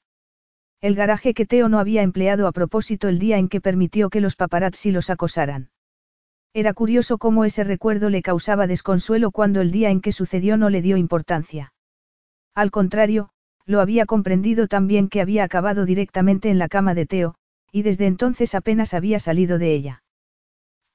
El 0.81 0.95
garaje 0.95 1.35
que 1.35 1.47
Teo 1.47 1.69
no 1.69 1.79
había 1.79 2.03
empleado 2.03 2.47
a 2.47 2.53
propósito 2.53 3.09
el 3.09 3.19
día 3.19 3.39
en 3.39 3.49
que 3.49 3.61
permitió 3.61 4.09
que 4.09 4.21
los 4.21 4.35
paparazzi 4.35 4.91
los 4.91 5.11
acosaran. 5.11 5.71
Era 6.53 6.75
curioso 6.75 7.19
cómo 7.19 7.45
ese 7.45 7.65
recuerdo 7.65 8.11
le 8.11 8.23
causaba 8.23 8.67
desconsuelo 8.67 9.31
cuando 9.31 9.61
el 9.61 9.71
día 9.71 9.91
en 9.91 10.01
que 10.01 10.13
sucedió 10.13 10.57
no 10.57 10.69
le 10.69 10.83
dio 10.83 10.97
importancia. 10.97 11.73
Al 12.55 12.71
contrario, 12.71 13.31
lo 13.67 13.81
había 13.81 14.05
comprendido 14.05 14.67
también 14.67 15.09
que 15.09 15.21
había 15.21 15.45
acabado 15.45 15.85
directamente 15.85 16.51
en 16.51 16.59
la 16.59 16.69
cama 16.69 16.95
de 16.95 17.07
Teo, 17.07 17.35
y 17.71 17.83
desde 17.83 18.07
entonces 18.07 18.55
apenas 18.55 18.95
había 18.95 19.21
salido 19.21 19.59
de 19.59 19.75
ella. 19.75 20.03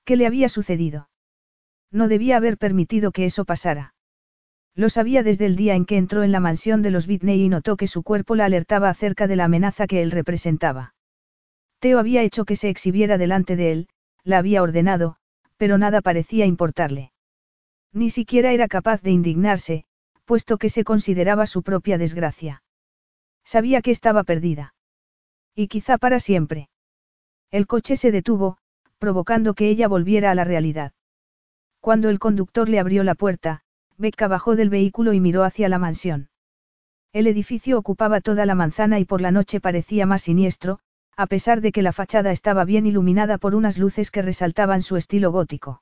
¿Qué 0.06 0.16
le 0.16 0.27
había 0.27 0.50
sucedido? 0.50 1.09
No 1.92 2.08
debía 2.08 2.38
haber 2.38 2.58
permitido 2.58 3.11
que 3.11 3.25
eso 3.25 3.43
pasara. 3.43 3.95
Lo 4.75 4.90
sabía 4.90 5.24
desde 5.24 5.45
el 5.45 5.56
día 5.56 5.75
en 5.75 5.85
que 5.85 5.98
entró 5.98 6.24
en 6.24 6.32
la 6.32 6.40
mansión 6.40 6.82
de 6.82 6.92
los 6.92 7.08
Whitney 7.08 7.42
y 7.42 7.50
notó 7.50 7.75
que 7.77 7.88
su 7.88 8.03
cuerpo 8.03 8.35
la 8.35 8.45
alertaba 8.45 8.90
acerca 8.90 9.25
de 9.27 9.35
la 9.35 9.45
amenaza 9.45 9.88
que 9.88 10.01
él 10.01 10.11
representaba. 10.11 10.93
Teo 11.80 11.98
había 11.98 12.22
hecho 12.24 12.45
que 12.45 12.56
se 12.56 12.69
exhibiera 12.69 13.17
delante 13.17 13.56
de 13.56 13.72
él, 13.72 13.90
la 14.24 14.38
había 14.38 14.61
ordenado, 14.61 15.16
pero 15.58 15.77
nada 15.77 16.01
parecía 16.01 16.45
importarle. 16.45 17.11
Ni 17.93 18.09
siquiera 18.09 18.51
era 18.51 18.67
capaz 18.67 19.01
de 19.01 19.11
indignarse, 19.11 19.85
puesto 20.25 20.58
que 20.58 20.69
se 20.69 20.84
consideraba 20.84 21.48
su 21.48 21.64
propia 21.64 21.98
desgracia. 21.98 22.61
Sabía 23.45 23.82
que 23.82 23.92
estaba 23.92 24.24
perdida. 24.24 24.74
Y 25.56 25.67
quizá 25.67 25.98
para 25.98 26.19
siempre. 26.19 26.69
El 27.51 27.67
coche 27.67 27.95
se 27.95 28.11
detuvo, 28.11 28.58
provocando 28.98 29.53
que 29.53 29.69
ella 29.69 29.88
volviera 29.88 30.32
a 30.32 30.35
la 30.35 30.43
realidad. 30.43 30.93
Cuando 31.80 32.09
el 32.09 32.19
conductor 32.19 32.69
le 32.69 32.80
abrió 32.80 33.03
la 33.03 33.15
puerta, 33.15 33.61
Becca 33.98 34.27
bajó 34.27 34.56
del 34.56 34.69
vehículo 34.69 35.14
y 35.14 35.19
miró 35.19 35.43
hacia 35.43 35.69
la 35.69 35.77
mansión. 35.77 36.30
El 37.14 37.27
edificio 37.27 37.77
ocupaba 37.77 38.19
toda 38.19 38.45
la 38.45 38.56
manzana 38.56 38.99
y 38.99 39.06
por 39.06 39.22
la 39.22 39.32
noche 39.32 39.61
parecía 39.61 40.06
más 40.06 40.24
siniestro, 40.24 40.80
a 41.15 41.27
pesar 41.27 41.61
de 41.61 41.72
que 41.72 41.82
la 41.82 41.93
fachada 41.93 42.32
estaba 42.32 42.65
bien 42.65 42.85
iluminada 42.85 43.38
por 43.38 43.56
unas 43.56 43.77
luces 43.77 44.11
que 44.11 44.22
resaltaban 44.22 44.82
su 44.82 44.98
estilo 44.98 45.32
gótico. 45.32 45.82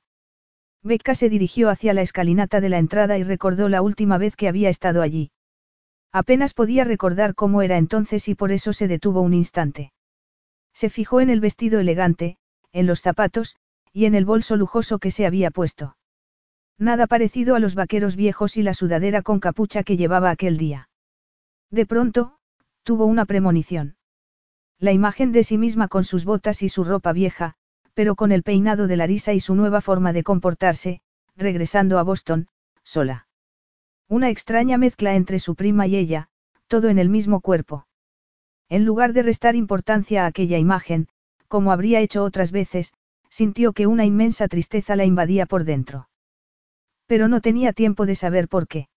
Becca 0.82 1.14
se 1.14 1.28
dirigió 1.28 1.70
hacia 1.70 1.94
la 1.94 2.02
escalinata 2.02 2.60
de 2.60 2.68
la 2.68 2.78
entrada 2.78 3.18
y 3.18 3.24
recordó 3.24 3.68
la 3.68 3.82
última 3.82 4.18
vez 4.18 4.36
que 4.36 4.48
había 4.48 4.68
estado 4.68 5.02
allí. 5.02 5.32
Apenas 6.12 6.54
podía 6.54 6.84
recordar 6.84 7.34
cómo 7.34 7.62
era 7.62 7.78
entonces 7.78 8.28
y 8.28 8.36
por 8.36 8.52
eso 8.52 8.72
se 8.72 8.86
detuvo 8.86 9.20
un 9.22 9.34
instante. 9.34 9.92
Se 10.72 10.90
fijó 10.90 11.20
en 11.20 11.30
el 11.30 11.40
vestido 11.40 11.80
elegante, 11.80 12.36
en 12.74 12.86
los 12.86 13.00
zapatos, 13.00 13.56
y 13.92 14.04
en 14.04 14.14
el 14.14 14.26
bolso 14.26 14.56
lujoso 14.56 14.98
que 14.98 15.10
se 15.10 15.24
había 15.24 15.50
puesto. 15.50 15.96
Nada 16.76 17.06
parecido 17.06 17.54
a 17.54 17.60
los 17.60 17.76
vaqueros 17.76 18.16
viejos 18.16 18.56
y 18.56 18.62
la 18.62 18.74
sudadera 18.74 19.22
con 19.22 19.38
capucha 19.38 19.84
que 19.84 19.96
llevaba 19.96 20.30
aquel 20.30 20.58
día. 20.58 20.90
De 21.70 21.86
pronto, 21.86 22.36
tuvo 22.82 23.06
una 23.06 23.24
premonición. 23.24 23.96
La 24.80 24.92
imagen 24.92 25.30
de 25.30 25.44
sí 25.44 25.56
misma 25.56 25.86
con 25.86 26.02
sus 26.02 26.24
botas 26.24 26.62
y 26.62 26.68
su 26.68 26.82
ropa 26.82 27.12
vieja, 27.12 27.54
pero 27.94 28.16
con 28.16 28.32
el 28.32 28.42
peinado 28.42 28.88
de 28.88 28.96
Larisa 28.96 29.32
y 29.32 29.40
su 29.40 29.54
nueva 29.54 29.80
forma 29.80 30.12
de 30.12 30.24
comportarse, 30.24 31.00
regresando 31.36 32.00
a 32.00 32.02
Boston, 32.02 32.48
sola. 32.82 33.28
Una 34.08 34.30
extraña 34.30 34.78
mezcla 34.78 35.14
entre 35.14 35.38
su 35.38 35.54
prima 35.54 35.86
y 35.86 35.94
ella, 35.96 36.28
todo 36.66 36.88
en 36.88 36.98
el 36.98 37.08
mismo 37.08 37.40
cuerpo. 37.40 37.86
En 38.68 38.84
lugar 38.84 39.12
de 39.12 39.22
restar 39.22 39.54
importancia 39.54 40.24
a 40.24 40.26
aquella 40.26 40.58
imagen, 40.58 41.08
como 41.54 41.70
habría 41.70 42.00
hecho 42.00 42.24
otras 42.24 42.50
veces, 42.50 42.92
sintió 43.30 43.74
que 43.74 43.86
una 43.86 44.04
inmensa 44.04 44.48
tristeza 44.48 44.96
la 44.96 45.04
invadía 45.04 45.46
por 45.46 45.62
dentro. 45.62 46.08
Pero 47.06 47.28
no 47.28 47.40
tenía 47.40 47.72
tiempo 47.72 48.06
de 48.06 48.16
saber 48.16 48.48
por 48.48 48.66
qué. 48.66 48.88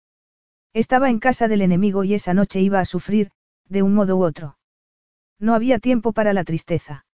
Estaba 0.73 1.11
en 1.11 1.19
casa 1.19 1.47
del 1.47 1.61
enemigo 1.61 2.03
y 2.03 2.15
esa 2.15 2.33
noche 2.33 2.59
iba 2.59 2.79
a 2.79 2.85
sufrir, 2.85 3.29
de 3.69 3.83
un 3.83 3.93
modo 3.93 4.17
u 4.17 4.23
otro. 4.23 4.57
No 5.37 5.53
había 5.53 5.77
tiempo 5.77 6.13
para 6.13 6.33
la 6.33 6.43
tristeza. 6.43 7.05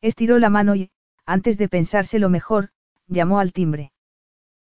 Estiró 0.00 0.38
la 0.38 0.48
mano 0.48 0.74
y, 0.74 0.90
antes 1.26 1.58
de 1.58 1.68
pensárselo 1.68 2.30
mejor, 2.30 2.70
llamó 3.08 3.40
al 3.40 3.52
timbre. 3.52 3.92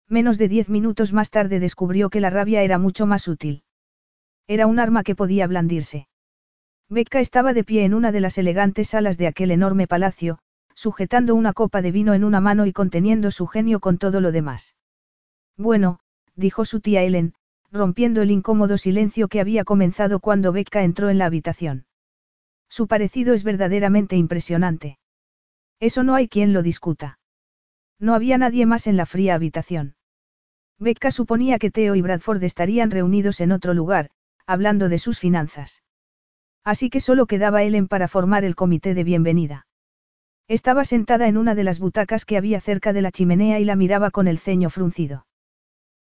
Menos 0.08 0.38
de 0.38 0.46
diez 0.46 0.68
minutos 0.68 1.12
más 1.12 1.30
tarde 1.30 1.58
descubrió 1.58 2.10
que 2.10 2.20
la 2.20 2.30
rabia 2.30 2.62
era 2.62 2.78
mucho 2.78 3.06
más 3.06 3.26
útil. 3.26 3.64
Era 4.46 4.68
un 4.68 4.78
arma 4.78 5.02
que 5.02 5.16
podía 5.16 5.48
blandirse. 5.48 6.06
Becca 6.88 7.18
estaba 7.18 7.52
de 7.52 7.64
pie 7.64 7.84
en 7.84 7.94
una 7.94 8.12
de 8.12 8.20
las 8.20 8.38
elegantes 8.38 8.90
salas 8.90 9.18
de 9.18 9.26
aquel 9.26 9.50
enorme 9.50 9.88
palacio, 9.88 10.38
sujetando 10.74 11.34
una 11.34 11.52
copa 11.52 11.82
de 11.82 11.90
vino 11.90 12.14
en 12.14 12.22
una 12.22 12.40
mano 12.40 12.64
y 12.64 12.72
conteniendo 12.72 13.32
su 13.32 13.48
genio 13.48 13.80
con 13.80 13.98
todo 13.98 14.20
lo 14.20 14.30
demás. 14.30 14.76
Bueno, 15.56 15.98
dijo 16.36 16.64
su 16.64 16.80
tía 16.80 17.02
Ellen, 17.02 17.34
rompiendo 17.72 18.22
el 18.22 18.30
incómodo 18.30 18.78
silencio 18.78 19.26
que 19.26 19.40
había 19.40 19.64
comenzado 19.64 20.20
cuando 20.20 20.52
Becca 20.52 20.84
entró 20.84 21.10
en 21.10 21.18
la 21.18 21.26
habitación. 21.26 21.86
Su 22.68 22.86
parecido 22.86 23.34
es 23.34 23.42
verdaderamente 23.42 24.16
impresionante. 24.16 24.98
Eso 25.80 26.04
no 26.04 26.14
hay 26.14 26.28
quien 26.28 26.52
lo 26.52 26.62
discuta. 26.62 27.18
No 27.98 28.14
había 28.14 28.38
nadie 28.38 28.64
más 28.64 28.86
en 28.86 28.96
la 28.96 29.06
fría 29.06 29.34
habitación. 29.34 29.96
Becca 30.78 31.10
suponía 31.10 31.58
que 31.58 31.70
Theo 31.70 31.96
y 31.96 32.02
Bradford 32.02 32.42
estarían 32.44 32.90
reunidos 32.92 33.40
en 33.40 33.50
otro 33.50 33.74
lugar, 33.74 34.10
hablando 34.46 34.88
de 34.88 34.98
sus 34.98 35.18
finanzas. 35.18 35.82
Así 36.66 36.90
que 36.90 36.98
solo 36.98 37.26
quedaba 37.26 37.62
Ellen 37.62 37.86
para 37.86 38.08
formar 38.08 38.44
el 38.44 38.56
comité 38.56 38.92
de 38.94 39.04
bienvenida. 39.04 39.68
Estaba 40.48 40.84
sentada 40.84 41.28
en 41.28 41.36
una 41.36 41.54
de 41.54 41.62
las 41.62 41.78
butacas 41.78 42.24
que 42.24 42.36
había 42.36 42.60
cerca 42.60 42.92
de 42.92 43.02
la 43.02 43.12
chimenea 43.12 43.60
y 43.60 43.64
la 43.64 43.76
miraba 43.76 44.10
con 44.10 44.26
el 44.26 44.38
ceño 44.38 44.68
fruncido. 44.68 45.26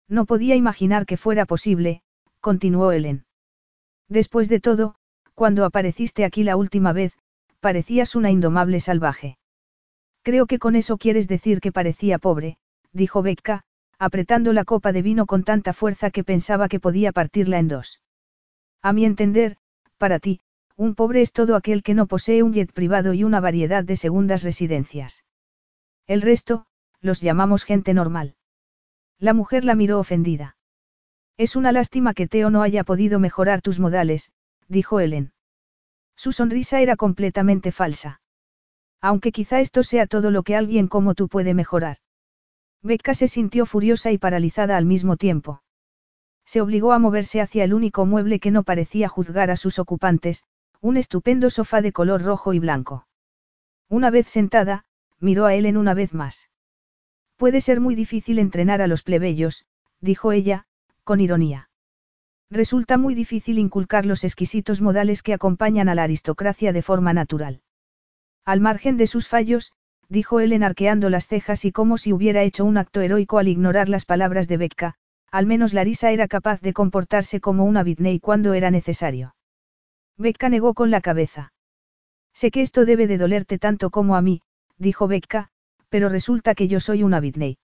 No 0.08 0.26
podía 0.26 0.56
imaginar 0.56 1.06
que 1.06 1.16
fuera 1.16 1.46
posible, 1.46 2.02
continuó 2.40 2.90
Ellen. 2.90 3.26
Después 4.08 4.48
de 4.48 4.58
todo, 4.58 4.96
cuando 5.34 5.64
apareciste 5.64 6.24
aquí 6.24 6.42
la 6.42 6.56
última 6.56 6.92
vez, 6.92 7.12
parecías 7.60 8.16
una 8.16 8.32
indomable 8.32 8.80
salvaje. 8.80 9.38
Creo 10.22 10.46
que 10.46 10.58
con 10.58 10.74
eso 10.74 10.98
quieres 10.98 11.28
decir 11.28 11.60
que 11.60 11.70
parecía 11.70 12.18
pobre, 12.18 12.58
dijo 12.92 13.22
Becca, 13.22 13.62
apretando 14.00 14.52
la 14.52 14.64
copa 14.64 14.90
de 14.90 15.02
vino 15.02 15.26
con 15.26 15.44
tanta 15.44 15.72
fuerza 15.72 16.10
que 16.10 16.24
pensaba 16.24 16.68
que 16.68 16.80
podía 16.80 17.12
partirla 17.12 17.60
en 17.60 17.68
dos. 17.68 18.00
A 18.82 18.92
mi 18.92 19.04
entender, 19.04 19.58
para 19.96 20.18
ti, 20.18 20.40
un 20.76 20.94
pobre 20.94 21.22
es 21.22 21.32
todo 21.32 21.56
aquel 21.56 21.82
que 21.82 21.94
no 21.94 22.06
posee 22.06 22.42
un 22.42 22.52
jet 22.52 22.72
privado 22.72 23.14
y 23.14 23.24
una 23.24 23.40
variedad 23.40 23.82
de 23.82 23.96
segundas 23.96 24.42
residencias. 24.42 25.24
El 26.06 26.22
resto, 26.22 26.66
los 27.00 27.20
llamamos 27.20 27.64
gente 27.64 27.94
normal. 27.94 28.36
La 29.18 29.32
mujer 29.32 29.64
la 29.64 29.74
miró 29.74 29.98
ofendida. 29.98 30.56
Es 31.38 31.56
una 31.56 31.72
lástima 31.72 32.12
que 32.12 32.28
Teo 32.28 32.50
no 32.50 32.62
haya 32.62 32.84
podido 32.84 33.18
mejorar 33.18 33.62
tus 33.62 33.78
modales, 33.78 34.30
dijo 34.68 35.00
Ellen. 35.00 35.32
Su 36.14 36.32
sonrisa 36.32 36.80
era 36.80 36.96
completamente 36.96 37.72
falsa. 37.72 38.20
Aunque 39.00 39.32
quizá 39.32 39.60
esto 39.60 39.82
sea 39.82 40.06
todo 40.06 40.30
lo 40.30 40.42
que 40.42 40.56
alguien 40.56 40.88
como 40.88 41.14
tú 41.14 41.28
puede 41.28 41.54
mejorar. 41.54 41.98
Becca 42.82 43.14
se 43.14 43.28
sintió 43.28 43.66
furiosa 43.66 44.12
y 44.12 44.18
paralizada 44.18 44.76
al 44.76 44.84
mismo 44.84 45.16
tiempo. 45.16 45.62
Se 46.44 46.60
obligó 46.60 46.92
a 46.92 46.98
moverse 46.98 47.40
hacia 47.40 47.64
el 47.64 47.74
único 47.74 48.06
mueble 48.06 48.40
que 48.40 48.50
no 48.50 48.62
parecía 48.62 49.08
juzgar 49.08 49.50
a 49.50 49.56
sus 49.56 49.78
ocupantes, 49.78 50.44
un 50.86 50.96
estupendo 50.96 51.50
sofá 51.50 51.82
de 51.82 51.90
color 51.90 52.22
rojo 52.22 52.54
y 52.54 52.60
blanco. 52.60 53.08
Una 53.88 54.08
vez 54.08 54.28
sentada, 54.28 54.84
miró 55.18 55.46
a 55.46 55.54
Ellen 55.54 55.76
una 55.76 55.94
vez 55.94 56.14
más. 56.14 56.48
Puede 57.36 57.60
ser 57.60 57.80
muy 57.80 57.96
difícil 57.96 58.38
entrenar 58.38 58.80
a 58.80 58.86
los 58.86 59.02
plebeyos, 59.02 59.66
dijo 60.00 60.30
ella, 60.30 60.66
con 61.02 61.20
ironía. 61.20 61.70
Resulta 62.52 62.98
muy 62.98 63.16
difícil 63.16 63.58
inculcar 63.58 64.06
los 64.06 64.22
exquisitos 64.22 64.80
modales 64.80 65.24
que 65.24 65.34
acompañan 65.34 65.88
a 65.88 65.96
la 65.96 66.04
aristocracia 66.04 66.72
de 66.72 66.82
forma 66.82 67.12
natural. 67.12 67.62
Al 68.44 68.60
margen 68.60 68.96
de 68.96 69.08
sus 69.08 69.26
fallos, 69.26 69.72
dijo 70.08 70.38
Ellen 70.38 70.62
arqueando 70.62 71.10
las 71.10 71.26
cejas 71.26 71.64
y 71.64 71.72
como 71.72 71.98
si 71.98 72.12
hubiera 72.12 72.44
hecho 72.44 72.64
un 72.64 72.78
acto 72.78 73.00
heroico 73.00 73.38
al 73.38 73.48
ignorar 73.48 73.88
las 73.88 74.04
palabras 74.04 74.46
de 74.46 74.56
Becca, 74.56 74.94
al 75.32 75.46
menos 75.46 75.74
Larisa 75.74 76.12
era 76.12 76.28
capaz 76.28 76.60
de 76.60 76.72
comportarse 76.72 77.40
como 77.40 77.64
una 77.64 77.82
Whitney 77.82 78.20
cuando 78.20 78.54
era 78.54 78.70
necesario. 78.70 79.35
Becca 80.18 80.48
negó 80.48 80.74
con 80.74 80.90
la 80.90 81.00
cabeza. 81.00 81.52
Sé 82.32 82.50
que 82.50 82.62
esto 82.62 82.84
debe 82.84 83.06
de 83.06 83.18
dolerte 83.18 83.58
tanto 83.58 83.90
como 83.90 84.16
a 84.16 84.22
mí, 84.22 84.42
dijo 84.78 85.08
Becca, 85.08 85.48
pero 85.88 86.08
resulta 86.08 86.54
que 86.54 86.68
yo 86.68 86.80
soy 86.80 87.02
una 87.02 87.18
Whitney. 87.18 87.58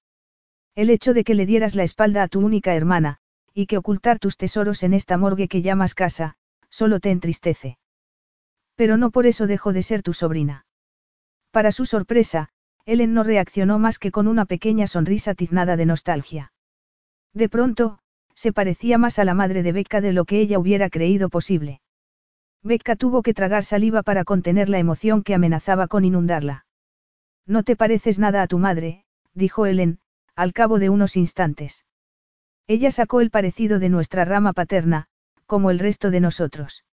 El 0.74 0.88
hecho 0.90 1.12
de 1.12 1.24
que 1.24 1.34
le 1.34 1.44
dieras 1.44 1.74
la 1.74 1.82
espalda 1.82 2.22
a 2.22 2.28
tu 2.28 2.40
única 2.40 2.74
hermana, 2.74 3.18
y 3.52 3.66
que 3.66 3.76
ocultar 3.76 4.18
tus 4.18 4.36
tesoros 4.36 4.82
en 4.82 4.94
esta 4.94 5.18
morgue 5.18 5.48
que 5.48 5.60
llamas 5.60 5.94
casa, 5.94 6.36
solo 6.70 7.00
te 7.00 7.10
entristece. 7.10 7.76
Pero 8.74 8.96
no 8.96 9.10
por 9.10 9.26
eso 9.26 9.46
dejo 9.46 9.74
de 9.74 9.82
ser 9.82 10.02
tu 10.02 10.14
sobrina. 10.14 10.64
Para 11.50 11.72
su 11.72 11.84
sorpresa, 11.84 12.48
Ellen 12.86 13.12
no 13.12 13.22
reaccionó 13.22 13.78
más 13.78 13.98
que 13.98 14.10
con 14.10 14.26
una 14.26 14.46
pequeña 14.46 14.86
sonrisa 14.86 15.34
tiznada 15.34 15.76
de 15.76 15.84
nostalgia. 15.84 16.52
De 17.34 17.50
pronto, 17.50 17.98
se 18.34 18.52
parecía 18.52 18.96
más 18.96 19.18
a 19.18 19.24
la 19.24 19.34
madre 19.34 19.62
de 19.62 19.72
Becca 19.72 20.00
de 20.00 20.14
lo 20.14 20.24
que 20.24 20.40
ella 20.40 20.58
hubiera 20.58 20.88
creído 20.88 21.28
posible. 21.28 21.81
Becca 22.62 22.96
tuvo 22.96 23.22
que 23.22 23.34
tragar 23.34 23.64
saliva 23.64 24.02
para 24.02 24.24
contener 24.24 24.68
la 24.68 24.78
emoción 24.78 25.22
que 25.22 25.34
amenazaba 25.34 25.88
con 25.88 26.04
inundarla. 26.04 26.64
No 27.46 27.64
te 27.64 27.74
pareces 27.76 28.18
nada 28.18 28.42
a 28.42 28.46
tu 28.46 28.58
madre, 28.58 29.04
dijo 29.34 29.66
Ellen, 29.66 29.98
al 30.36 30.52
cabo 30.52 30.78
de 30.78 30.88
unos 30.88 31.16
instantes. 31.16 31.84
Ella 32.68 32.92
sacó 32.92 33.20
el 33.20 33.30
parecido 33.30 33.78
de 33.78 33.88
nuestra 33.88 34.24
rama 34.24 34.52
paterna, 34.52 35.08
como 35.46 35.70
el 35.70 35.80
resto 35.80 36.10
de 36.10 36.20
nosotros. 36.20 36.84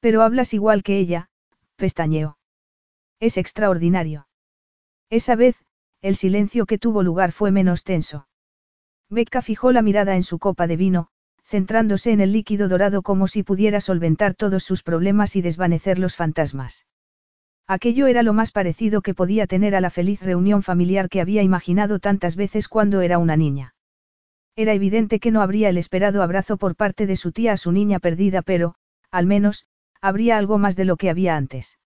Pero 0.00 0.22
hablas 0.22 0.54
igual 0.54 0.82
que 0.82 0.98
ella, 0.98 1.28
pestañeó. 1.76 2.38
Es 3.20 3.36
extraordinario. 3.36 4.28
Esa 5.10 5.36
vez, 5.36 5.56
el 6.00 6.16
silencio 6.16 6.64
que 6.64 6.78
tuvo 6.78 7.02
lugar 7.02 7.32
fue 7.32 7.50
menos 7.50 7.84
tenso. 7.84 8.26
Becca 9.10 9.42
fijó 9.42 9.72
la 9.72 9.82
mirada 9.82 10.16
en 10.16 10.22
su 10.22 10.38
copa 10.38 10.66
de 10.66 10.76
vino, 10.76 11.08
centrándose 11.50 12.12
en 12.12 12.20
el 12.20 12.30
líquido 12.30 12.68
dorado 12.68 13.02
como 13.02 13.26
si 13.26 13.42
pudiera 13.42 13.80
solventar 13.80 14.34
todos 14.34 14.62
sus 14.62 14.84
problemas 14.84 15.34
y 15.34 15.42
desvanecer 15.42 15.98
los 15.98 16.14
fantasmas. 16.14 16.86
Aquello 17.66 18.06
era 18.06 18.22
lo 18.22 18.32
más 18.32 18.52
parecido 18.52 19.02
que 19.02 19.14
podía 19.14 19.48
tener 19.48 19.74
a 19.74 19.80
la 19.80 19.90
feliz 19.90 20.22
reunión 20.22 20.62
familiar 20.62 21.08
que 21.08 21.20
había 21.20 21.42
imaginado 21.42 21.98
tantas 21.98 22.36
veces 22.36 22.68
cuando 22.68 23.00
era 23.00 23.18
una 23.18 23.36
niña. 23.36 23.74
Era 24.54 24.74
evidente 24.74 25.18
que 25.18 25.32
no 25.32 25.42
habría 25.42 25.68
el 25.70 25.78
esperado 25.78 26.22
abrazo 26.22 26.56
por 26.56 26.76
parte 26.76 27.06
de 27.06 27.16
su 27.16 27.32
tía 27.32 27.54
a 27.54 27.56
su 27.56 27.72
niña 27.72 27.98
perdida, 27.98 28.42
pero, 28.42 28.76
al 29.10 29.26
menos, 29.26 29.66
habría 30.00 30.38
algo 30.38 30.56
más 30.56 30.76
de 30.76 30.84
lo 30.84 30.96
que 30.96 31.10
había 31.10 31.36
antes. 31.36 31.80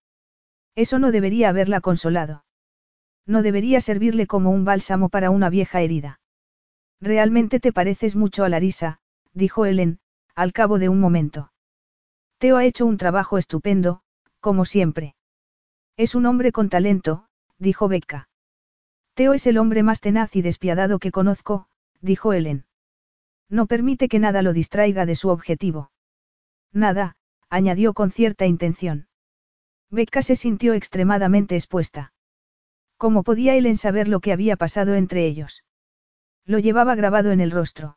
Eso 0.75 0.99
no 0.99 1.11
debería 1.11 1.49
haberla 1.49 1.81
consolado. 1.81 2.45
No 3.27 3.41
debería 3.41 3.81
servirle 3.81 4.27
como 4.27 4.51
un 4.51 4.67
bálsamo 4.67 5.09
para 5.09 5.31
una 5.31 5.49
vieja 5.49 5.81
herida. 5.81 6.21
Realmente 7.01 7.61
te 7.61 7.73
pareces 7.73 8.15
mucho 8.15 8.45
a 8.45 8.51
Larisa, 8.51 9.01
dijo 9.35 9.67
Ellen, 9.67 9.99
al 10.35 10.53
cabo 10.53 10.79
de 10.79 10.89
un 10.89 11.01
momento. 11.01 11.53
Teo 12.39 12.57
ha 12.57 12.65
hecho 12.65 12.87
un 12.87 12.97
trabajo 12.97 13.39
estupendo, 13.39 14.03
como 14.41 14.65
siempre. 14.65 15.15
Es 15.97 16.15
un 16.15 16.27
hombre 16.27 16.53
con 16.53 16.69
talento, 16.69 17.27
dijo 17.59 17.89
Becca. 17.89 18.29
Teo 19.15 19.33
es 19.35 19.47
el 19.47 19.59
hombre 19.59 19.83
más 19.83 20.01
tenaz 20.01 20.35
y 20.35 20.43
despiadado 20.43 20.99
que 20.99 21.13
conozco, 21.13 21.69
dijo 22.01 22.33
Ellen. 22.33 22.65
No 23.49 23.67
permite 23.67 24.09
que 24.09 24.19
nada 24.19 24.43
lo 24.43 24.53
distraiga 24.53 25.07
de 25.07 25.15
su 25.15 25.29
objetivo. 25.29 25.93
Nada, 26.73 27.17
añadió 27.49 27.95
con 27.95 28.11
cierta 28.11 28.47
intención. 28.47 29.07
Becca 29.91 30.23
se 30.23 30.35
sintió 30.35 30.75
extremadamente 30.75 31.55
expuesta. 31.55 32.13
¿Cómo 32.97 33.23
podía 33.23 33.55
Ellen 33.55 33.77
saber 33.77 34.09
lo 34.09 34.21
que 34.21 34.33
había 34.33 34.57
pasado 34.57 34.95
entre 34.95 35.27
ellos? 35.27 35.65
Lo 36.45 36.59
llevaba 36.59 36.95
grabado 36.95 37.31
en 37.31 37.41
el 37.41 37.53
rostro. 37.53 37.97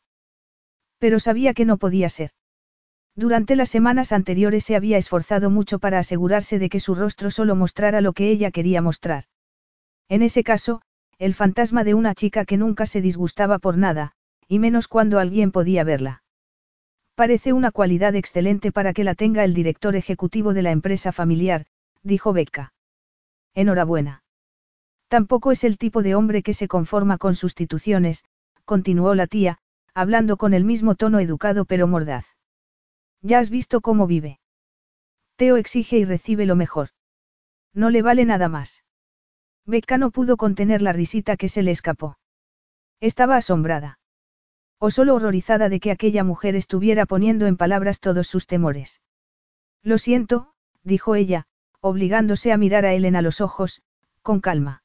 Pero 0.99 1.19
sabía 1.19 1.53
que 1.53 1.65
no 1.65 1.77
podía 1.77 2.09
ser. 2.09 2.31
Durante 3.15 3.55
las 3.55 3.69
semanas 3.69 4.11
anteriores 4.11 4.63
se 4.63 4.75
había 4.75 4.97
esforzado 4.97 5.49
mucho 5.49 5.79
para 5.79 5.99
asegurarse 5.99 6.59
de 6.59 6.69
que 6.69 6.79
su 6.79 6.93
rostro 6.93 7.31
solo 7.31 7.55
mostrara 7.55 8.01
lo 8.01 8.13
que 8.13 8.29
ella 8.29 8.51
quería 8.51 8.81
mostrar. 8.81 9.25
En 10.07 10.21
ese 10.21 10.43
caso, 10.43 10.81
el 11.17 11.33
fantasma 11.33 11.83
de 11.83 11.95
una 11.95 12.13
chica 12.13 12.45
que 12.45 12.57
nunca 12.57 12.85
se 12.85 13.01
disgustaba 13.01 13.57
por 13.57 13.77
nada, 13.77 14.13
y 14.47 14.59
menos 14.59 14.87
cuando 14.87 15.19
alguien 15.19 15.51
podía 15.51 15.83
verla. 15.83 16.23
Parece 17.15 17.53
una 17.53 17.71
cualidad 17.71 18.13
excelente 18.13 18.71
para 18.71 18.93
que 18.93 19.03
la 19.03 19.15
tenga 19.15 19.43
el 19.43 19.55
director 19.55 19.95
ejecutivo 19.95 20.53
de 20.53 20.61
la 20.61 20.71
empresa 20.71 21.11
familiar, 21.11 21.65
dijo 22.03 22.33
Becca. 22.33 22.73
Enhorabuena. 23.55 24.23
Tampoco 25.07 25.51
es 25.51 25.63
el 25.63 25.79
tipo 25.79 26.03
de 26.03 26.13
hombre 26.13 26.43
que 26.43 26.53
se 26.53 26.67
conforma 26.67 27.17
con 27.17 27.33
sustituciones, 27.33 28.23
continuó 28.65 29.15
la 29.15 29.25
tía, 29.25 29.57
hablando 29.97 30.37
con 30.37 30.53
el 30.53 30.63
mismo 30.63 30.93
tono 30.93 31.19
educado 31.19 31.65
pero 31.65 31.87
mordaz. 31.87 32.27
Ya 33.23 33.39
has 33.39 33.49
visto 33.49 33.81
cómo 33.81 34.05
vive. 34.05 34.39
Teo 35.37 35.57
exige 35.57 35.97
y 35.97 36.05
recibe 36.05 36.45
lo 36.45 36.55
mejor. 36.55 36.89
No 37.73 37.89
le 37.89 38.03
vale 38.03 38.23
nada 38.23 38.47
más. 38.47 38.83
Becca 39.65 39.97
no 39.97 40.11
pudo 40.11 40.37
contener 40.37 40.83
la 40.83 40.93
risita 40.93 41.35
que 41.35 41.49
se 41.49 41.63
le 41.63 41.71
escapó. 41.71 42.19
Estaba 42.99 43.37
asombrada. 43.37 43.97
O 44.77 44.91
solo 44.91 45.15
horrorizada 45.15 45.67
de 45.67 45.79
que 45.79 45.89
aquella 45.89 46.23
mujer 46.23 46.55
estuviera 46.55 47.07
poniendo 47.07 47.47
en 47.47 47.57
palabras 47.57 47.99
todos 47.99 48.27
sus 48.27 48.45
temores. 48.45 49.01
Lo 49.81 49.97
siento, 49.97 50.53
dijo 50.83 51.15
ella, 51.15 51.47
obligándose 51.81 52.51
a 52.51 52.57
mirar 52.57 52.85
a 52.85 52.93
Ellen 52.93 53.15
a 53.15 53.23
los 53.23 53.41
ojos, 53.41 53.81
con 54.21 54.41
calma. 54.41 54.83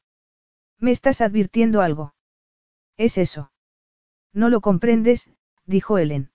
¿Me 0.79 0.91
estás 0.91 1.21
advirtiendo 1.21 1.83
algo? 1.83 2.15
Es 2.97 3.19
eso. 3.19 3.52
No 4.33 4.49
lo 4.49 4.61
comprendes, 4.61 5.31
dijo 5.67 5.99
Ellen. 5.99 6.31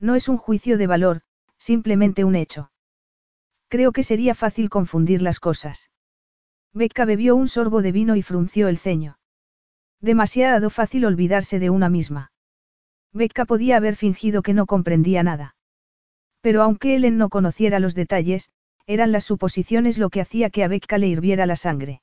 No 0.00 0.14
es 0.14 0.28
un 0.28 0.36
juicio 0.36 0.78
de 0.78 0.86
valor, 0.86 1.22
simplemente 1.58 2.24
un 2.24 2.36
hecho. 2.36 2.70
Creo 3.68 3.92
que 3.92 4.04
sería 4.04 4.34
fácil 4.34 4.70
confundir 4.70 5.20
las 5.20 5.40
cosas. 5.40 5.90
Becca 6.72 7.04
bebió 7.04 7.34
un 7.34 7.48
sorbo 7.48 7.82
de 7.82 7.92
vino 7.92 8.16
y 8.16 8.22
frunció 8.22 8.68
el 8.68 8.78
ceño. 8.78 9.18
Demasiado 10.00 10.70
fácil 10.70 11.04
olvidarse 11.04 11.58
de 11.58 11.70
una 11.70 11.88
misma. 11.88 12.32
Becca 13.12 13.44
podía 13.46 13.76
haber 13.76 13.96
fingido 13.96 14.42
que 14.42 14.54
no 14.54 14.66
comprendía 14.66 15.22
nada. 15.22 15.56
Pero 16.40 16.62
aunque 16.62 16.94
Ellen 16.94 17.18
no 17.18 17.30
conociera 17.30 17.80
los 17.80 17.94
detalles, 17.94 18.50
eran 18.86 19.12
las 19.12 19.24
suposiciones 19.24 19.98
lo 19.98 20.08
que 20.08 20.20
hacía 20.20 20.50
que 20.50 20.62
a 20.62 20.68
Becca 20.68 20.98
le 20.98 21.08
hirviera 21.08 21.46
la 21.46 21.56
sangre. 21.56 22.00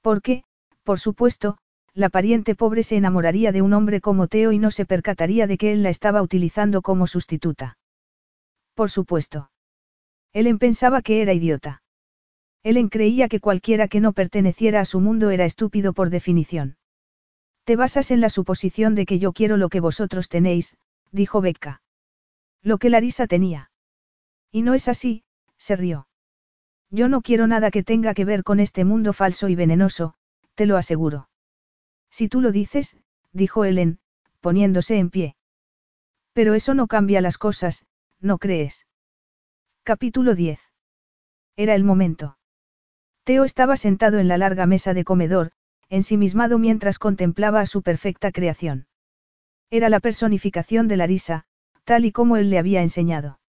Porque, 0.00 0.44
por 0.82 0.98
supuesto, 0.98 1.58
la 1.94 2.08
pariente 2.08 2.54
pobre 2.54 2.82
se 2.82 2.96
enamoraría 2.96 3.52
de 3.52 3.62
un 3.62 3.74
hombre 3.74 4.00
como 4.00 4.26
Teo 4.26 4.52
y 4.52 4.58
no 4.58 4.70
se 4.70 4.86
percataría 4.86 5.46
de 5.46 5.58
que 5.58 5.72
él 5.72 5.82
la 5.82 5.90
estaba 5.90 6.22
utilizando 6.22 6.80
como 6.80 7.06
sustituta. 7.06 7.76
Por 8.74 8.90
supuesto. 8.90 9.50
Ellen 10.32 10.58
pensaba 10.58 11.02
que 11.02 11.20
era 11.20 11.34
idiota. 11.34 11.82
Ellen 12.62 12.88
creía 12.88 13.28
que 13.28 13.40
cualquiera 13.40 13.88
que 13.88 14.00
no 14.00 14.12
perteneciera 14.12 14.80
a 14.80 14.84
su 14.84 15.00
mundo 15.00 15.30
era 15.30 15.44
estúpido 15.44 15.92
por 15.92 16.08
definición. 16.08 16.76
Te 17.64 17.76
basas 17.76 18.10
en 18.10 18.20
la 18.20 18.30
suposición 18.30 18.94
de 18.94 19.04
que 19.04 19.18
yo 19.18 19.32
quiero 19.32 19.56
lo 19.56 19.68
que 19.68 19.80
vosotros 19.80 20.28
tenéis, 20.28 20.76
dijo 21.10 21.40
Becca. 21.40 21.82
Lo 22.62 22.78
que 22.78 22.88
Larisa 22.88 23.26
tenía. 23.26 23.70
Y 24.50 24.62
no 24.62 24.74
es 24.74 24.88
así, 24.88 25.24
se 25.58 25.76
rió. 25.76 26.06
Yo 26.90 27.08
no 27.08 27.20
quiero 27.20 27.46
nada 27.46 27.70
que 27.70 27.82
tenga 27.82 28.14
que 28.14 28.24
ver 28.24 28.44
con 28.44 28.60
este 28.60 28.84
mundo 28.84 29.12
falso 29.12 29.48
y 29.48 29.54
venenoso, 29.54 30.14
te 30.54 30.66
lo 30.66 30.76
aseguro. 30.76 31.28
Si 32.12 32.28
tú 32.28 32.42
lo 32.42 32.52
dices, 32.52 32.96
dijo 33.32 33.64
Ellen, 33.64 33.98
poniéndose 34.40 34.98
en 34.98 35.08
pie. 35.08 35.34
Pero 36.34 36.54
eso 36.54 36.74
no 36.74 36.86
cambia 36.86 37.22
las 37.22 37.38
cosas, 37.38 37.86
¿no 38.20 38.36
crees? 38.38 38.86
Capítulo 39.82 40.34
10. 40.34 40.60
Era 41.56 41.74
el 41.74 41.84
momento. 41.84 42.36
Teo 43.24 43.44
estaba 43.44 43.76
sentado 43.76 44.18
en 44.18 44.28
la 44.28 44.36
larga 44.36 44.66
mesa 44.66 44.92
de 44.92 45.04
comedor, 45.04 45.52
ensimismado 45.88 46.58
mientras 46.58 46.98
contemplaba 46.98 47.60
a 47.60 47.66
su 47.66 47.82
perfecta 47.82 48.30
creación. 48.30 48.86
Era 49.70 49.88
la 49.88 50.00
personificación 50.00 50.88
de 50.88 50.98
Larisa, 50.98 51.44
tal 51.84 52.04
y 52.04 52.12
como 52.12 52.36
él 52.36 52.50
le 52.50 52.58
había 52.58 52.82
enseñado. 52.82 53.40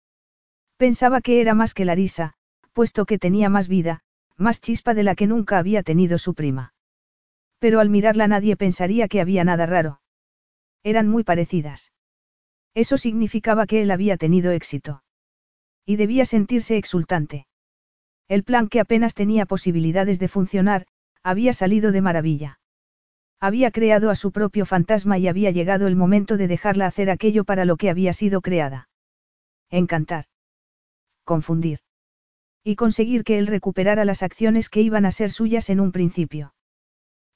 Pensaba 0.77 1.19
que 1.19 1.41
era 1.41 1.53
más 1.53 1.73
que 1.73 1.85
Larisa, 1.85 2.33
puesto 2.71 3.05
que 3.05 3.19
tenía 3.19 3.49
más 3.49 3.67
vida, 3.67 4.01
más 4.37 4.61
chispa 4.61 4.93
de 4.93 5.03
la 5.03 5.15
que 5.15 5.27
nunca 5.27 5.57
había 5.57 5.83
tenido 5.83 6.17
su 6.17 6.33
prima. 6.33 6.73
Pero 7.63 7.79
al 7.79 7.89
mirarla 7.89 8.27
nadie 8.27 8.57
pensaría 8.57 9.07
que 9.07 9.21
había 9.21 9.45
nada 9.45 9.65
raro. 9.65 10.01
Eran 10.83 11.07
muy 11.07 11.23
parecidas. 11.23 11.93
Eso 12.73 12.97
significaba 12.97 13.67
que 13.67 13.81
él 13.81 13.89
había 13.91 14.17
tenido 14.17 14.51
éxito. 14.51 15.01
Y 15.85 15.95
debía 15.95 16.25
sentirse 16.25 16.75
exultante. 16.75 17.47
El 18.27 18.43
plan 18.43 18.67
que 18.67 18.81
apenas 18.81 19.15
tenía 19.15 19.45
posibilidades 19.45 20.19
de 20.19 20.27
funcionar, 20.27 20.87
había 21.23 21.53
salido 21.53 21.93
de 21.93 22.01
maravilla. 22.01 22.59
Había 23.39 23.71
creado 23.71 24.09
a 24.09 24.15
su 24.15 24.33
propio 24.33 24.65
fantasma 24.65 25.17
y 25.17 25.29
había 25.29 25.51
llegado 25.51 25.87
el 25.87 25.95
momento 25.95 26.35
de 26.35 26.49
dejarla 26.49 26.87
hacer 26.87 27.09
aquello 27.09 27.45
para 27.45 27.63
lo 27.63 27.77
que 27.77 27.89
había 27.89 28.11
sido 28.11 28.41
creada. 28.41 28.89
Encantar. 29.69 30.25
Confundir. 31.23 31.79
Y 32.61 32.75
conseguir 32.75 33.23
que 33.23 33.37
él 33.37 33.47
recuperara 33.47 34.03
las 34.03 34.21
acciones 34.21 34.67
que 34.67 34.81
iban 34.81 35.05
a 35.05 35.11
ser 35.11 35.31
suyas 35.31 35.69
en 35.69 35.79
un 35.79 35.93
principio. 35.93 36.53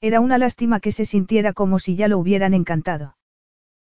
Era 0.00 0.20
una 0.20 0.38
lástima 0.38 0.80
que 0.80 0.92
se 0.92 1.04
sintiera 1.04 1.52
como 1.52 1.78
si 1.78 1.96
ya 1.96 2.08
lo 2.08 2.18
hubieran 2.18 2.54
encantado. 2.54 3.16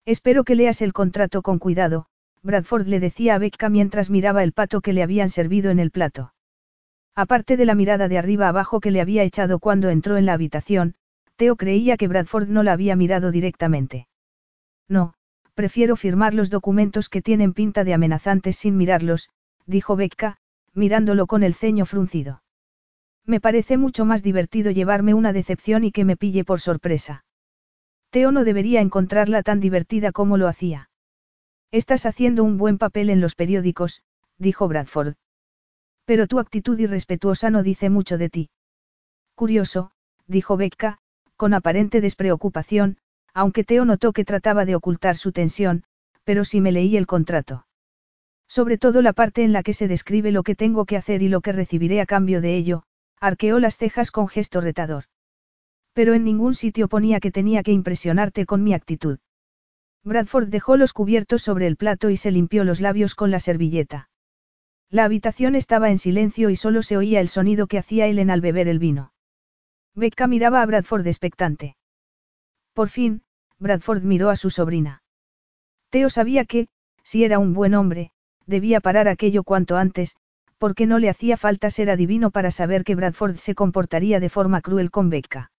Espero 0.06 0.44
que 0.44 0.56
leas 0.56 0.82
el 0.82 0.94
contrato 0.94 1.42
con 1.42 1.58
cuidado, 1.58 2.06
Bradford 2.44 2.86
le 2.86 3.00
decía 3.00 3.36
a 3.36 3.38
Becca 3.40 3.70
mientras 3.70 4.12
miraba 4.12 4.44
el 4.44 4.54
pato 4.54 4.82
que 4.82 4.94
le 4.94 5.02
habían 5.02 5.30
servido 5.30 5.72
en 5.72 5.80
el 5.80 5.90
plato. 5.90 6.34
Aparte 7.16 7.58
de 7.58 7.66
la 7.66 7.74
mirada 7.74 8.08
de 8.08 8.20
arriba 8.20 8.50
abajo 8.50 8.80
que 8.80 8.92
le 8.92 9.02
había 9.02 9.24
echado 9.24 9.58
cuando 9.58 9.90
entró 9.90 10.18
en 10.18 10.28
la 10.28 10.34
habitación, 10.34 10.94
Theo 11.38 11.56
creía 11.56 11.98
que 11.98 12.08
Bradford 12.08 12.50
no 12.50 12.62
la 12.62 12.74
había 12.74 12.96
mirado 12.96 13.32
directamente. 13.32 14.08
No, 14.88 15.16
prefiero 15.56 15.96
firmar 15.96 16.36
los 16.36 16.52
documentos 16.52 17.10
que 17.10 17.24
tienen 17.24 17.54
pinta 17.54 17.84
de 17.84 17.96
amenazantes 17.96 18.58
sin 18.58 18.78
mirarlos, 18.78 19.30
dijo 19.66 19.96
Becca, 19.96 20.38
mirándolo 20.74 21.26
con 21.26 21.42
el 21.42 21.56
ceño 21.56 21.88
fruncido. 21.88 22.44
Me 23.26 23.40
parece 23.40 23.78
mucho 23.78 24.06
más 24.06 24.22
divertido 24.22 24.72
llevarme 24.72 25.14
una 25.14 25.34
decepción 25.34 25.84
y 25.84 25.92
que 25.92 26.06
me 26.06 26.16
pille 26.16 26.44
por 26.44 26.60
sorpresa. 26.60 27.26
Theo 28.12 28.32
no 28.32 28.44
debería 28.44 28.82
encontrarla 28.82 29.42
tan 29.42 29.60
divertida 29.60 30.12
como 30.12 30.38
lo 30.38 30.48
hacía. 30.48 30.90
Estás 31.72 32.06
haciendo 32.06 32.44
un 32.44 32.58
buen 32.58 32.78
papel 32.78 33.10
en 33.10 33.22
los 33.22 33.36
periódicos, 33.36 34.04
dijo 34.38 34.68
Bradford. 34.68 35.16
Pero 36.06 36.28
tu 36.28 36.40
actitud 36.40 36.78
irrespetuosa 36.78 37.50
no 37.50 37.64
dice 37.64 37.90
mucho 37.90 38.18
de 38.18 38.30
ti. 38.30 38.50
Curioso, 39.34 39.92
dijo 40.28 40.56
Becca, 40.56 41.00
con 41.36 41.54
aparente 41.54 42.02
despreocupación, 42.02 42.98
aunque 43.34 43.64
Teo 43.64 43.86
notó 43.86 44.14
que 44.14 44.24
trataba 44.24 44.66
de 44.66 44.76
ocultar 44.76 45.18
su 45.18 45.32
tensión, 45.32 45.84
pero 46.24 46.46
sí 46.46 46.62
me 46.62 46.72
leí 46.72 46.96
el 46.96 47.08
contrato. 47.08 47.66
Sobre 48.48 48.78
todo 48.78 49.02
la 49.02 49.14
parte 49.14 49.44
en 49.44 49.52
la 49.52 49.64
que 49.64 49.74
se 49.74 49.88
describe 49.88 50.32
lo 50.32 50.44
que 50.44 50.56
tengo 50.56 50.86
que 50.86 50.96
hacer 50.96 51.24
y 51.24 51.28
lo 51.28 51.42
que 51.42 51.52
recibiré 51.52 52.00
a 52.00 52.06
cambio 52.06 52.40
de 52.40 52.56
ello, 52.56 52.84
arqueó 53.20 53.60
las 53.60 53.78
cejas 53.78 54.12
con 54.12 54.28
gesto 54.28 54.62
retador. 54.62 55.06
Pero 55.94 56.14
en 56.14 56.24
ningún 56.24 56.54
sitio 56.54 56.88
ponía 56.88 57.20
que 57.20 57.32
tenía 57.32 57.64
que 57.64 57.72
impresionarte 57.72 58.46
con 58.46 58.64
mi 58.64 58.74
actitud. 58.74 59.20
Bradford 60.04 60.50
dejó 60.50 60.78
los 60.78 60.94
cubiertos 60.94 61.42
sobre 61.42 61.68
el 61.68 61.78
plato 61.78 62.10
y 62.10 62.18
se 62.18 62.32
limpió 62.32 62.64
los 62.64 62.82
labios 62.82 63.16
con 63.16 63.32
la 63.32 63.40
servilleta. 63.40 64.10
La 64.90 65.04
habitación 65.04 65.56
estaba 65.56 65.90
en 65.90 65.98
silencio 65.98 66.50
y 66.50 66.56
solo 66.56 66.84
se 66.84 66.98
oía 66.98 67.20
el 67.20 67.30
sonido 67.30 67.68
que 67.68 67.80
hacía 67.80 68.08
Ellen 68.08 68.30
al 68.30 68.42
beber 68.42 68.68
el 68.68 68.80
vino. 68.80 69.14
Becca 69.96 70.28
miraba 70.28 70.62
a 70.62 70.66
Bradford 70.66 71.08
expectante. 71.08 71.76
Por 72.74 72.90
fin, 72.90 73.24
Bradford 73.58 74.04
miró 74.04 74.30
a 74.30 74.36
su 74.36 74.50
sobrina. 74.50 75.02
Teo 75.90 76.10
sabía 76.10 76.46
que, 76.46 76.68
si 77.04 77.24
era 77.24 77.40
un 77.40 77.54
buen 77.54 77.74
hombre, 77.74 78.12
debía 78.46 78.82
parar 78.82 79.08
aquello 79.08 79.44
cuanto 79.44 79.78
antes, 79.78 80.18
porque 80.58 80.86
no 80.86 81.00
le 81.00 81.10
hacía 81.10 81.38
falta 81.38 81.70
ser 81.70 81.90
adivino 81.90 82.32
para 82.32 82.52
saber 82.52 82.84
que 82.84 82.96
Bradford 82.96 83.38
se 83.38 83.56
comportaría 83.56 84.20
de 84.20 84.30
forma 84.30 84.62
cruel 84.62 84.92
con 84.92 85.10
Becca. 85.10 85.52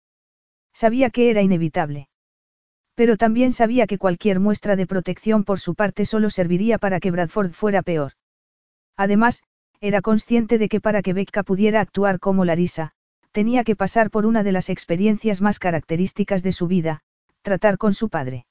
Sabía 0.72 1.10
que 1.10 1.30
era 1.30 1.42
inevitable. 1.42 2.08
Pero 2.94 3.16
también 3.16 3.52
sabía 3.52 3.86
que 3.86 3.98
cualquier 3.98 4.40
muestra 4.40 4.74
de 4.74 4.86
protección 4.86 5.44
por 5.44 5.60
su 5.60 5.74
parte 5.74 6.06
solo 6.06 6.30
serviría 6.30 6.78
para 6.78 6.98
que 6.98 7.10
Bradford 7.10 7.52
fuera 7.52 7.82
peor. 7.82 8.12
Además, 8.96 9.42
era 9.80 10.00
consciente 10.00 10.58
de 10.58 10.68
que 10.68 10.80
para 10.80 11.02
que 11.02 11.12
Becca 11.12 11.42
pudiera 11.42 11.80
actuar 11.80 12.18
como 12.18 12.44
Larisa, 12.44 12.92
tenía 13.32 13.64
que 13.64 13.76
pasar 13.76 14.10
por 14.10 14.24
una 14.24 14.42
de 14.42 14.52
las 14.52 14.70
experiencias 14.70 15.42
más 15.42 15.58
características 15.58 16.42
de 16.42 16.52
su 16.52 16.66
vida, 16.66 17.00
tratar 17.42 17.76
con 17.76 17.92
su 17.92 18.08
padre. 18.08 18.46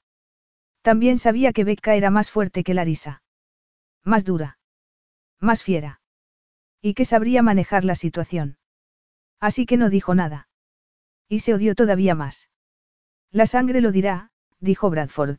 También 0.82 1.18
sabía 1.18 1.52
que 1.52 1.64
Becca 1.64 1.96
era 1.96 2.10
más 2.10 2.30
fuerte 2.30 2.62
que 2.62 2.74
Larisa. 2.74 3.22
Más 4.04 4.24
dura. 4.24 4.58
Más 5.40 5.64
fiera. 5.64 6.00
Y 6.86 6.94
que 6.94 7.04
sabría 7.04 7.42
manejar 7.42 7.84
la 7.84 7.96
situación. 7.96 8.58
Así 9.40 9.66
que 9.66 9.76
no 9.76 9.90
dijo 9.90 10.14
nada. 10.14 10.46
Y 11.28 11.40
se 11.40 11.52
odió 11.52 11.74
todavía 11.74 12.14
más. 12.14 12.48
La 13.32 13.46
sangre 13.46 13.80
lo 13.80 13.90
dirá, 13.90 14.30
dijo 14.60 14.88
Bradford. 14.88 15.38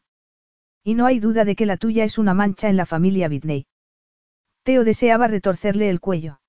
Y 0.83 0.95
no 0.95 1.05
hay 1.05 1.21
duda 1.21 1.45
de 1.45 1.55
que 1.55 1.65
la 1.65 1.77
tuya 1.77 2.03
es 2.03 2.17
una 2.17 2.33
mancha 2.33 2.67
en 2.67 2.75
la 2.75 2.85
familia 2.85 3.29
Whitney. 3.29 3.65
Teo 4.63 4.83
deseaba 4.83 5.29
retorcerle 5.29 5.89
el 5.89 6.01
cuello. 6.01 6.41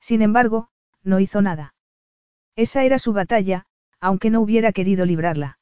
Sin 0.00 0.22
embargo, 0.22 0.70
no 1.02 1.20
hizo 1.20 1.42
nada. 1.42 1.74
Esa 2.56 2.82
era 2.84 2.98
su 2.98 3.12
batalla, 3.12 3.66
aunque 4.00 4.30
no 4.30 4.40
hubiera 4.40 4.72
querido 4.72 5.04
librarla. 5.04 5.58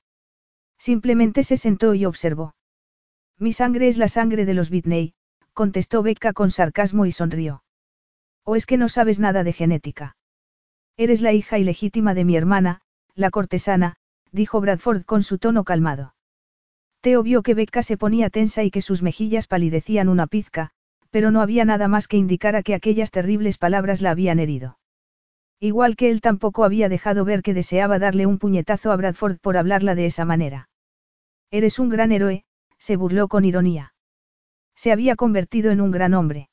Simplemente 0.79 1.43
se 1.43 1.57
sentó 1.57 1.95
y 1.95 2.05
observó. 2.05 2.55
Mi 3.41 3.53
sangre 3.53 3.89
es 3.89 3.99
la 3.99 4.07
sangre 4.07 4.45
de 4.45 4.55
los 4.55 4.71
Whitney, 4.71 5.15
contestó 5.53 6.05
Becca 6.05 6.33
con 6.33 6.53
sarcasmo 6.53 7.07
y 7.07 7.11
sonrió. 7.11 7.62
¿O 8.45 8.57
es 8.57 8.67
que 8.67 8.77
no 8.77 8.89
sabes 8.89 9.19
nada 9.21 9.45
de 9.45 9.53
genética? 9.53 10.17
Eres 10.97 11.21
la 11.21 11.33
hija 11.33 11.59
ilegítima 11.59 12.15
de 12.15 12.25
mi 12.25 12.37
hermana, 12.37 12.81
la 13.15 13.31
cortesana, 13.31 13.97
dijo 14.31 14.61
Bradford 14.61 15.05
con 15.05 15.23
su 15.23 15.39
tono 15.39 15.65
calmado. 15.65 16.15
Teo 17.01 17.23
vio 17.23 17.43
que 17.43 17.55
Becca 17.55 17.83
se 17.83 17.97
ponía 17.97 18.31
tensa 18.31 18.63
y 18.63 18.71
que 18.71 18.81
sus 18.81 19.03
mejillas 19.03 19.47
palidecían 19.47 20.09
una 20.09 20.27
pizca, 20.27 20.71
pero 21.11 21.31
no 21.31 21.41
había 21.41 21.65
nada 21.65 21.89
más 21.89 22.09
que 22.09 22.17
indicara 22.17 22.63
que 22.63 22.75
aquellas 22.75 23.11
terribles 23.11 23.59
palabras 23.59 24.01
la 24.01 24.13
habían 24.13 24.39
herido. 24.39 24.79
Igual 25.61 25.95
que 25.97 26.11
él 26.11 26.21
tampoco 26.21 26.65
había 26.65 26.89
dejado 26.89 27.25
ver 27.25 27.43
que 27.43 27.55
deseaba 27.55 27.99
darle 27.99 28.27
un 28.27 28.39
puñetazo 28.39 28.91
a 28.91 28.97
Bradford 28.97 29.39
por 29.39 29.57
hablarla 29.57 29.95
de 29.95 30.07
esa 30.07 30.25
manera. 30.25 30.69
Eres 31.51 31.79
un 31.79 31.89
gran 31.89 32.13
héroe, 32.13 32.45
se 32.79 32.97
burló 32.97 33.29
con 33.29 33.45
ironía. 33.45 33.95
Se 34.75 34.91
había 34.91 35.17
convertido 35.17 35.71
en 35.71 35.81
un 35.81 35.91
gran 35.91 36.15
hombre. 36.15 36.49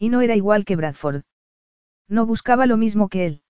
Y 0.00 0.08
no 0.08 0.22
era 0.22 0.34
igual 0.34 0.64
que 0.64 0.76
Bradford. 0.76 1.24
No 2.08 2.24
buscaba 2.24 2.64
lo 2.64 2.78
mismo 2.78 3.10
que 3.10 3.26
él. 3.26 3.42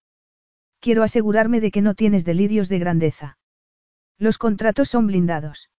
Quiero 0.80 1.04
asegurarme 1.04 1.60
de 1.60 1.70
que 1.70 1.80
no 1.80 1.94
tienes 1.94 2.24
delirios 2.24 2.68
de 2.68 2.80
grandeza. 2.80 3.38
Los 4.18 4.36
contratos 4.36 4.88
son 4.88 5.06
blindados. 5.06 5.70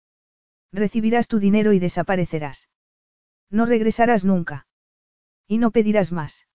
Recibirás 0.72 1.27
tu 1.27 1.40
dinero 1.40 1.74
y 1.74 1.80
desaparecerás. 1.80 2.69
No 3.50 3.66
regresarás 3.66 4.24
nunca. 4.24 4.66
Y 5.45 5.58
no 5.58 5.72
pedirás 5.72 6.14
más. 6.14 6.48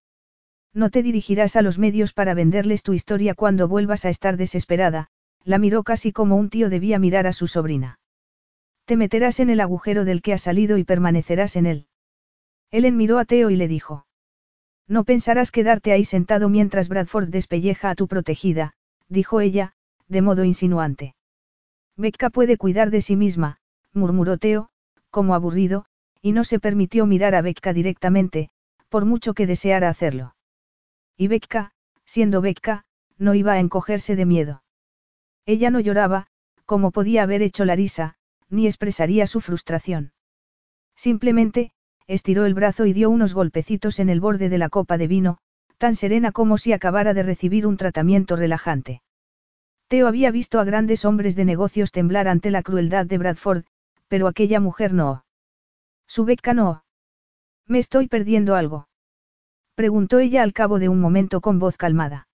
No 0.72 0.88
te 0.88 1.02
dirigirás 1.02 1.54
a 1.54 1.60
los 1.60 1.78
medios 1.78 2.14
para 2.14 2.32
venderles 2.32 2.82
tu 2.82 2.94
historia 2.94 3.34
cuando 3.34 3.68
vuelvas 3.68 4.06
a 4.06 4.08
estar 4.08 4.38
desesperada, 4.38 5.08
la 5.44 5.58
miró 5.58 5.82
casi 5.84 6.10
como 6.12 6.36
un 6.36 6.48
tío 6.48 6.70
debía 6.70 6.98
mirar 6.98 7.26
a 7.26 7.34
su 7.34 7.48
sobrina. 7.48 8.00
Te 8.86 8.96
meterás 8.96 9.40
en 9.40 9.50
el 9.50 9.60
agujero 9.60 10.06
del 10.06 10.22
que 10.22 10.32
has 10.32 10.42
salido 10.42 10.78
y 10.78 10.84
permanecerás 10.84 11.56
en 11.56 11.66
él. 11.66 11.86
Ellen 12.70 12.96
miró 12.96 13.18
a 13.18 13.26
Teo 13.26 13.50
y 13.50 13.56
le 13.56 13.68
dijo. 13.68 14.05
No 14.88 15.04
pensarás 15.04 15.50
quedarte 15.50 15.92
ahí 15.92 16.04
sentado 16.04 16.48
mientras 16.48 16.88
Bradford 16.88 17.28
despelleja 17.28 17.90
a 17.90 17.94
tu 17.94 18.06
protegida, 18.06 18.74
dijo 19.08 19.40
ella, 19.40 19.72
de 20.08 20.22
modo 20.22 20.44
insinuante. 20.44 21.14
Becca 21.96 22.30
puede 22.30 22.56
cuidar 22.56 22.90
de 22.90 23.00
sí 23.00 23.16
misma, 23.16 23.58
murmuró 23.92 24.38
Teo, 24.38 24.68
como 25.10 25.34
aburrido, 25.34 25.86
y 26.22 26.32
no 26.32 26.44
se 26.44 26.60
permitió 26.60 27.06
mirar 27.06 27.34
a 27.34 27.42
Becca 27.42 27.72
directamente, 27.72 28.50
por 28.88 29.04
mucho 29.04 29.34
que 29.34 29.46
deseara 29.46 29.88
hacerlo. 29.88 30.36
Y 31.16 31.28
Becca, 31.28 31.72
siendo 32.04 32.40
Becca, 32.40 32.84
no 33.18 33.34
iba 33.34 33.54
a 33.54 33.60
encogerse 33.60 34.14
de 34.14 34.26
miedo. 34.26 34.62
Ella 35.46 35.70
no 35.70 35.80
lloraba, 35.80 36.26
como 36.64 36.90
podía 36.90 37.22
haber 37.22 37.42
hecho 37.42 37.64
Larisa, 37.64 38.16
ni 38.48 38.66
expresaría 38.66 39.26
su 39.26 39.40
frustración. 39.40 40.12
Simplemente, 40.94 41.72
estiró 42.06 42.46
el 42.46 42.54
brazo 42.54 42.86
y 42.86 42.92
dio 42.92 43.10
unos 43.10 43.34
golpecitos 43.34 43.98
en 43.98 44.08
el 44.08 44.20
borde 44.20 44.48
de 44.48 44.58
la 44.58 44.68
copa 44.68 44.98
de 44.98 45.08
vino, 45.08 45.38
tan 45.78 45.94
serena 45.94 46.32
como 46.32 46.58
si 46.58 46.72
acabara 46.72 47.14
de 47.14 47.22
recibir 47.22 47.66
un 47.66 47.76
tratamiento 47.76 48.36
relajante. 48.36 49.02
Teo 49.88 50.08
había 50.08 50.30
visto 50.30 50.58
a 50.58 50.64
grandes 50.64 51.04
hombres 51.04 51.36
de 51.36 51.44
negocios 51.44 51.92
temblar 51.92 52.28
ante 52.28 52.50
la 52.50 52.62
crueldad 52.62 53.06
de 53.06 53.18
Bradford, 53.18 53.64
pero 54.08 54.26
aquella 54.26 54.60
mujer 54.60 54.92
no. 54.92 55.24
Su 56.06 56.24
beca 56.24 56.54
no. 56.54 56.84
Me 57.66 57.78
estoy 57.78 58.08
perdiendo 58.08 58.54
algo. 58.54 58.88
Preguntó 59.74 60.18
ella 60.18 60.42
al 60.42 60.52
cabo 60.52 60.78
de 60.78 60.88
un 60.88 61.00
momento 61.00 61.40
con 61.40 61.58
voz 61.58 61.76
calmada. 61.76 62.28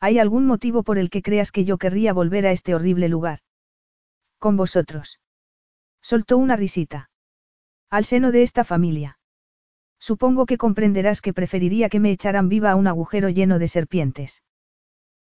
¿Hay 0.00 0.18
algún 0.18 0.46
motivo 0.46 0.82
por 0.82 0.98
el 0.98 1.10
que 1.10 1.22
creas 1.22 1.50
que 1.50 1.64
yo 1.64 1.78
querría 1.78 2.12
volver 2.12 2.46
a 2.46 2.52
este 2.52 2.74
horrible 2.74 3.08
lugar? 3.08 3.40
Con 4.38 4.56
vosotros. 4.56 5.18
Soltó 6.00 6.38
una 6.38 6.56
risita. 6.56 7.10
Al 7.90 8.04
seno 8.04 8.32
de 8.32 8.42
esta 8.42 8.64
familia. 8.64 9.18
Supongo 9.98 10.44
que 10.44 10.58
comprenderás 10.58 11.22
que 11.22 11.32
preferiría 11.32 11.88
que 11.88 12.00
me 12.00 12.10
echaran 12.10 12.50
viva 12.50 12.70
a 12.70 12.76
un 12.76 12.86
agujero 12.86 13.30
lleno 13.30 13.58
de 13.58 13.66
serpientes. 13.66 14.42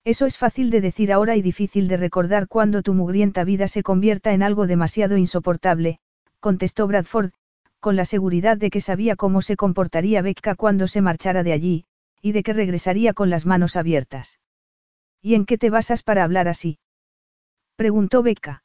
Eso 0.03 0.25
es 0.25 0.37
fácil 0.37 0.69
de 0.69 0.81
decir 0.81 1.13
ahora 1.13 1.37
y 1.37 1.41
difícil 1.41 1.87
de 1.87 1.97
recordar 1.97 2.47
cuando 2.47 2.81
tu 2.81 2.93
mugrienta 2.93 3.45
vida 3.45 3.67
se 3.67 3.83
convierta 3.83 4.33
en 4.33 4.43
algo 4.43 4.67
demasiado 4.67 5.15
insoportable, 5.15 5.99
contestó 6.41 6.87
Bradford, 6.87 7.31
con 7.79 7.95
la 7.95 8.05
seguridad 8.05 8.57
de 8.57 8.69
que 8.69 8.81
sabía 8.81 9.15
cómo 9.15 9.41
se 9.41 9.55
comportaría 9.55 10.21
Becca 10.21 10.55
cuando 10.55 10.87
se 10.87 11.01
marchara 11.01 11.43
de 11.43 11.53
allí, 11.53 11.85
y 12.21 12.33
de 12.33 12.43
que 12.43 12.53
regresaría 12.53 13.13
con 13.13 13.29
las 13.29 13.45
manos 13.45 13.77
abiertas. 13.77 14.39
¿Y 15.21 15.35
en 15.35 15.45
qué 15.45 15.57
te 15.57 15.69
basas 15.69 16.03
para 16.03 16.23
hablar 16.25 16.47
así? 16.47 16.79
preguntó 17.77 18.23
Becca. 18.23 18.63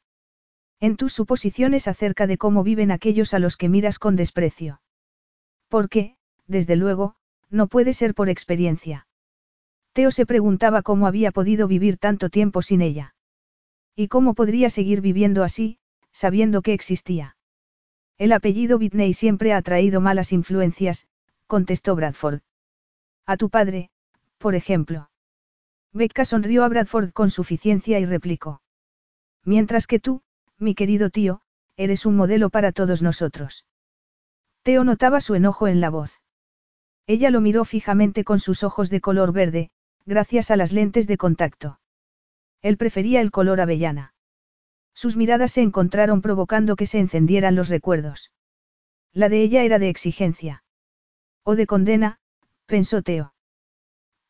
En 0.83 0.97
tus 0.97 1.13
suposiciones 1.13 1.87
acerca 1.87 2.27
de 2.27 2.37
cómo 2.37 2.61
viven 2.61 2.91
aquellos 2.91 3.33
a 3.33 3.39
los 3.39 3.55
que 3.55 3.69
miras 3.69 3.99
con 3.99 4.17
desprecio. 4.17 4.81
Porque, 5.69 6.17
desde 6.45 6.75
luego, 6.75 7.15
no 7.49 7.67
puede 7.67 7.93
ser 7.93 8.13
por 8.13 8.27
experiencia. 8.27 9.07
Teo 9.93 10.11
se 10.11 10.25
preguntaba 10.25 10.81
cómo 10.81 11.07
había 11.07 11.31
podido 11.31 11.69
vivir 11.69 11.95
tanto 11.97 12.29
tiempo 12.29 12.61
sin 12.61 12.81
ella. 12.81 13.15
Y 13.95 14.09
cómo 14.09 14.33
podría 14.33 14.69
seguir 14.69 14.99
viviendo 14.99 15.45
así, 15.45 15.79
sabiendo 16.11 16.61
que 16.61 16.73
existía. 16.73 17.37
El 18.17 18.33
apellido 18.33 18.77
Whitney 18.77 19.13
siempre 19.13 19.53
ha 19.53 19.61
traído 19.61 20.01
malas 20.01 20.33
influencias, 20.33 21.07
contestó 21.47 21.95
Bradford. 21.95 22.41
A 23.25 23.37
tu 23.37 23.49
padre, 23.49 23.89
por 24.37 24.53
ejemplo. 24.53 25.09
Becca 25.93 26.25
sonrió 26.25 26.65
a 26.65 26.67
Bradford 26.67 27.13
con 27.13 27.29
suficiencia 27.29 28.01
y 28.01 28.05
replicó. 28.05 28.61
Mientras 29.45 29.87
que 29.87 29.99
tú, 29.99 30.23
mi 30.59 30.75
querido 30.75 31.09
tío, 31.09 31.41
eres 31.77 32.05
un 32.05 32.15
modelo 32.15 32.49
para 32.49 32.71
todos 32.71 33.01
nosotros. 33.01 33.65
Teo 34.63 34.83
notaba 34.83 35.21
su 35.21 35.35
enojo 35.35 35.67
en 35.67 35.81
la 35.81 35.89
voz. 35.89 36.21
Ella 37.05 37.29
lo 37.29 37.41
miró 37.41 37.65
fijamente 37.65 38.23
con 38.23 38.39
sus 38.39 38.63
ojos 38.63 38.89
de 38.89 39.01
color 39.01 39.33
verde, 39.33 39.71
gracias 40.05 40.51
a 40.51 40.55
las 40.55 40.71
lentes 40.71 41.07
de 41.07 41.17
contacto. 41.17 41.79
Él 42.61 42.77
prefería 42.77 43.21
el 43.21 43.31
color 43.31 43.59
avellana. 43.59 44.13
Sus 44.93 45.17
miradas 45.17 45.51
se 45.51 45.61
encontraron 45.61 46.21
provocando 46.21 46.75
que 46.75 46.85
se 46.85 46.99
encendieran 46.99 47.55
los 47.55 47.69
recuerdos. 47.69 48.31
La 49.11 49.29
de 49.29 49.41
ella 49.41 49.63
era 49.63 49.79
de 49.79 49.89
exigencia. 49.89 50.63
O 51.43 51.55
de 51.55 51.67
condena, 51.67 52.19
pensó 52.65 53.01
Teo. 53.01 53.33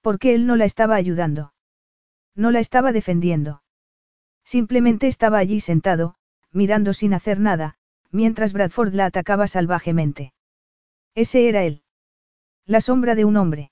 ¿Por 0.01 0.19
qué 0.19 0.35
él 0.35 0.47
no 0.47 0.55
la 0.55 0.65
estaba 0.65 0.95
ayudando? 0.95 1.53
No 2.35 2.51
la 2.51 2.59
estaba 2.59 2.91
defendiendo. 2.91 3.62
Simplemente 4.43 5.07
estaba 5.07 5.37
allí 5.37 5.59
sentado, 5.59 6.15
mirando 6.51 6.93
sin 6.93 7.13
hacer 7.13 7.39
nada, 7.39 7.75
mientras 8.11 8.53
Bradford 8.53 8.93
la 8.93 9.05
atacaba 9.05 9.47
salvajemente. 9.47 10.33
Ese 11.15 11.49
era 11.49 11.63
él. 11.63 11.83
La 12.65 12.81
sombra 12.81 13.15
de 13.15 13.25
un 13.25 13.37
hombre. 13.37 13.71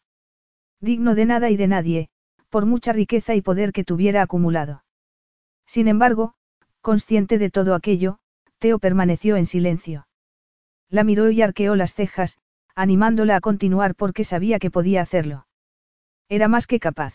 Digno 0.79 1.15
de 1.15 1.25
nada 1.25 1.49
y 1.49 1.57
de 1.57 1.67
nadie, 1.67 2.09
por 2.49 2.65
mucha 2.65 2.91
riqueza 2.93 3.35
y 3.35 3.41
poder 3.41 3.71
que 3.71 3.83
tuviera 3.83 4.21
acumulado. 4.21 4.83
Sin 5.65 5.87
embargo, 5.87 6.33
consciente 6.81 7.37
de 7.37 7.49
todo 7.49 7.75
aquello, 7.75 8.19
Teo 8.57 8.79
permaneció 8.79 9.37
en 9.37 9.45
silencio. 9.45 10.07
La 10.89 11.03
miró 11.03 11.31
y 11.31 11.41
arqueó 11.41 11.75
las 11.75 11.93
cejas, 11.93 12.37
animándola 12.75 13.37
a 13.37 13.41
continuar 13.41 13.95
porque 13.95 14.23
sabía 14.23 14.59
que 14.59 14.71
podía 14.71 15.01
hacerlo. 15.01 15.47
Era 16.27 16.47
más 16.47 16.67
que 16.67 16.79
capaz. 16.79 17.13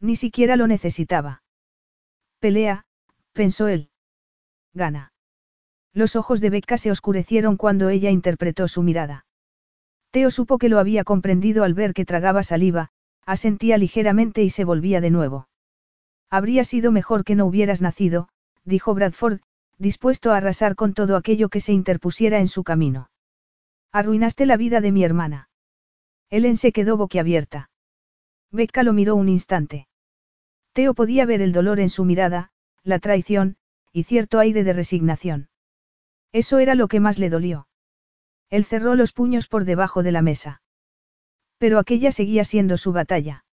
Ni 0.00 0.16
siquiera 0.16 0.56
lo 0.56 0.66
necesitaba. 0.66 1.42
Pelea, 2.42 2.82
pensó 3.32 3.68
él. 3.68 3.88
Gana. 4.74 5.12
Los 5.94 6.16
ojos 6.16 6.40
de 6.40 6.50
Becca 6.50 6.76
se 6.76 6.90
oscurecieron 6.90 7.56
cuando 7.56 7.88
ella 7.88 8.10
interpretó 8.10 8.66
su 8.66 8.82
mirada. 8.82 9.26
Teo 10.10 10.28
supo 10.32 10.58
que 10.58 10.68
lo 10.68 10.80
había 10.80 11.04
comprendido 11.04 11.62
al 11.62 11.72
ver 11.72 11.94
que 11.94 12.04
tragaba 12.04 12.42
saliva, 12.42 12.88
asentía 13.24 13.78
ligeramente 13.78 14.42
y 14.42 14.50
se 14.50 14.64
volvía 14.64 15.00
de 15.00 15.10
nuevo. 15.10 15.46
Habría 16.30 16.64
sido 16.64 16.90
mejor 16.90 17.22
que 17.22 17.36
no 17.36 17.46
hubieras 17.46 17.80
nacido, 17.80 18.28
dijo 18.64 18.92
Bradford, 18.92 19.38
dispuesto 19.78 20.32
a 20.32 20.38
arrasar 20.38 20.74
con 20.74 20.94
todo 20.94 21.16
aquello 21.16 21.48
que 21.48 21.60
se 21.60 21.72
interpusiera 21.72 22.40
en 22.40 22.48
su 22.48 22.64
camino. 22.64 23.08
Arruinaste 23.92 24.46
la 24.46 24.56
vida 24.56 24.80
de 24.80 24.90
mi 24.90 25.04
hermana. 25.04 25.48
Ellen 26.28 26.56
se 26.56 26.72
quedó 26.72 26.96
boquiabierta. 26.96 27.70
Becca 28.50 28.82
lo 28.82 28.94
miró 28.94 29.14
un 29.14 29.28
instante. 29.28 29.86
Teo 30.72 30.94
podía 30.94 31.26
ver 31.26 31.42
el 31.42 31.52
dolor 31.52 31.80
en 31.80 31.90
su 31.90 32.04
mirada, 32.04 32.50
la 32.82 32.98
traición, 32.98 33.56
y 33.92 34.04
cierto 34.04 34.38
aire 34.38 34.64
de 34.64 34.72
resignación. 34.72 35.48
Eso 36.32 36.58
era 36.58 36.74
lo 36.74 36.88
que 36.88 37.00
más 37.00 37.18
le 37.18 37.28
dolió. 37.28 37.68
Él 38.48 38.64
cerró 38.64 38.94
los 38.94 39.12
puños 39.12 39.48
por 39.48 39.64
debajo 39.64 40.02
de 40.02 40.12
la 40.12 40.22
mesa. 40.22 40.62
Pero 41.58 41.78
aquella 41.78 42.10
seguía 42.10 42.44
siendo 42.44 42.76
su 42.78 42.92
batalla. 42.92 43.44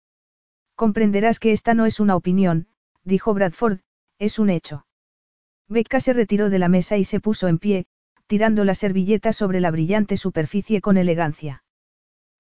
Comprenderás 0.77 1.41
que 1.41 1.53
esta 1.53 1.75
no 1.75 1.87
es 1.87 1.99
una 1.99 2.15
opinión, 2.15 2.69
dijo 3.03 3.35
Bradford, 3.35 3.81
es 4.19 4.39
un 4.39 4.51
hecho. 4.51 4.87
Becca 5.69 6.01
se 6.01 6.13
retiró 6.13 6.51
de 6.51 6.59
la 6.59 6.69
mesa 6.69 6.97
y 6.97 7.05
se 7.05 7.21
puso 7.21 7.49
en 7.49 7.59
pie, 7.59 7.87
tirando 8.27 8.65
la 8.65 8.75
servilleta 8.75 9.33
sobre 9.33 9.61
la 9.61 9.71
brillante 9.71 10.17
superficie 10.17 10.81
con 10.81 10.97
elegancia. 10.97 11.65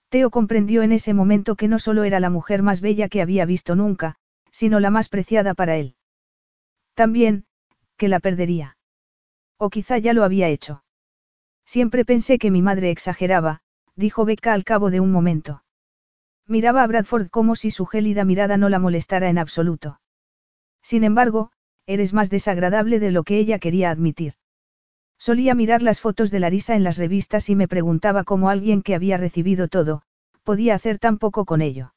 Teo 0.08 0.30
comprendió 0.30 0.82
en 0.82 0.92
ese 0.92 1.14
momento 1.14 1.56
que 1.56 1.68
no 1.68 1.78
solo 1.78 2.04
era 2.04 2.20
la 2.20 2.30
mujer 2.30 2.62
más 2.62 2.80
bella 2.80 3.08
que 3.08 3.20
había 3.20 3.44
visto 3.44 3.74
nunca, 3.74 4.16
sino 4.50 4.80
la 4.80 4.90
más 4.90 5.08
preciada 5.08 5.54
para 5.54 5.76
él. 5.76 5.96
También, 6.94 7.44
que 7.96 8.08
la 8.08 8.20
perdería. 8.20 8.76
O 9.56 9.70
quizá 9.70 9.98
ya 9.98 10.12
lo 10.12 10.24
había 10.24 10.48
hecho. 10.48 10.84
Siempre 11.64 12.04
pensé 12.04 12.38
que 12.38 12.50
mi 12.50 12.62
madre 12.62 12.90
exageraba, 12.90 13.60
dijo 13.94 14.24
Becca 14.24 14.52
al 14.52 14.64
cabo 14.64 14.90
de 14.90 15.00
un 15.00 15.10
momento. 15.10 15.64
Miraba 16.46 16.82
a 16.82 16.86
Bradford 16.86 17.28
como 17.28 17.56
si 17.56 17.70
su 17.70 17.84
gélida 17.84 18.24
mirada 18.24 18.56
no 18.56 18.68
la 18.68 18.78
molestara 18.78 19.28
en 19.28 19.38
absoluto. 19.38 20.00
Sin 20.82 21.04
embargo, 21.04 21.50
eres 21.86 22.14
más 22.14 22.30
desagradable 22.30 23.00
de 23.00 23.10
lo 23.10 23.22
que 23.22 23.38
ella 23.38 23.58
quería 23.58 23.90
admitir. 23.90 24.34
Solía 25.18 25.54
mirar 25.54 25.82
las 25.82 26.00
fotos 26.00 26.30
de 26.30 26.40
Larisa 26.40 26.76
en 26.76 26.84
las 26.84 26.96
revistas 26.96 27.50
y 27.50 27.56
me 27.56 27.68
preguntaba 27.68 28.24
cómo 28.24 28.48
alguien 28.48 28.82
que 28.82 28.94
había 28.94 29.16
recibido 29.16 29.68
todo, 29.68 30.02
podía 30.44 30.74
hacer 30.74 30.98
tan 30.98 31.18
poco 31.18 31.44
con 31.44 31.60
ello. 31.60 31.92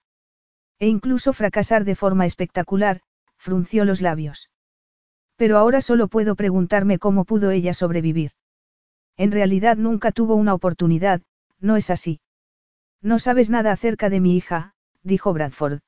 E 0.81 0.87
incluso 0.87 1.31
fracasar 1.31 1.85
de 1.85 1.95
forma 1.95 2.25
espectacular, 2.25 3.01
frunció 3.37 3.85
los 3.85 4.01
labios. 4.01 4.49
Pero 5.35 5.59
ahora 5.59 5.79
solo 5.79 6.07
puedo 6.07 6.35
preguntarme 6.35 6.97
cómo 6.97 7.23
pudo 7.23 7.51
ella 7.51 7.75
sobrevivir. 7.75 8.31
En 9.15 9.31
realidad 9.31 9.77
nunca 9.77 10.11
tuvo 10.11 10.33
una 10.33 10.55
oportunidad, 10.55 11.21
¿no 11.59 11.75
es 11.75 11.91
así? 11.91 12.19
No 12.99 13.19
sabes 13.19 13.51
nada 13.51 13.71
acerca 13.71 14.09
de 14.09 14.21
mi 14.21 14.35
hija, 14.35 14.73
dijo 15.03 15.33
Bradford. 15.33 15.81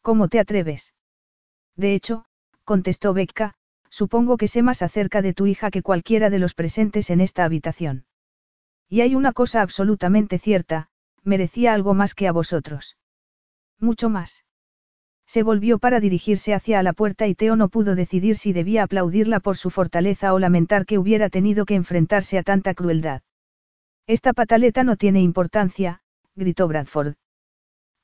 ¿Cómo 0.00 0.26
te 0.26 0.40
atreves? 0.40 0.94
De 1.76 1.94
hecho, 1.94 2.24
contestó 2.64 3.14
Becca, 3.14 3.54
supongo 3.88 4.36
que 4.36 4.48
sé 4.48 4.62
más 4.62 4.82
acerca 4.82 5.22
de 5.22 5.32
tu 5.32 5.46
hija 5.46 5.70
que 5.70 5.82
cualquiera 5.82 6.28
de 6.28 6.40
los 6.40 6.54
presentes 6.54 7.08
en 7.10 7.20
esta 7.20 7.44
habitación. 7.44 8.06
Y 8.88 9.02
hay 9.02 9.14
una 9.14 9.32
cosa 9.32 9.62
absolutamente 9.62 10.40
cierta, 10.40 10.88
merecía 11.22 11.72
algo 11.72 11.94
más 11.94 12.16
que 12.16 12.26
a 12.26 12.32
vosotros. 12.32 12.96
Mucho 13.82 14.08
más. 14.08 14.44
Se 15.26 15.42
volvió 15.42 15.80
para 15.80 15.98
dirigirse 15.98 16.54
hacia 16.54 16.82
la 16.84 16.92
puerta 16.92 17.26
y 17.26 17.34
Teo 17.34 17.56
no 17.56 17.68
pudo 17.68 17.96
decidir 17.96 18.36
si 18.36 18.52
debía 18.52 18.84
aplaudirla 18.84 19.40
por 19.40 19.56
su 19.56 19.70
fortaleza 19.70 20.32
o 20.34 20.38
lamentar 20.38 20.86
que 20.86 20.98
hubiera 20.98 21.28
tenido 21.30 21.64
que 21.64 21.74
enfrentarse 21.74 22.38
a 22.38 22.44
tanta 22.44 22.74
crueldad. 22.74 23.22
Esta 24.06 24.34
pataleta 24.34 24.84
no 24.84 24.96
tiene 24.96 25.20
importancia, 25.20 26.00
gritó 26.36 26.68
Bradford. 26.68 27.14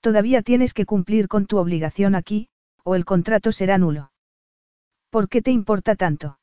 Todavía 0.01 0.43
tienes 0.43 0.75
que 0.75 0.85
cumplir 0.85 1.29
con 1.29 1.47
tu 1.47 1.59
obligación 1.59 2.17
aquí, 2.17 2.49
o 2.83 2.97
el 2.97 3.05
contrato 3.05 3.53
será 3.53 3.79
nulo. 3.79 4.11
¿Por 5.11 5.29
qué 5.29 5.43
te 5.43 5.53
importa 5.53 5.95
tanto? 5.95 6.41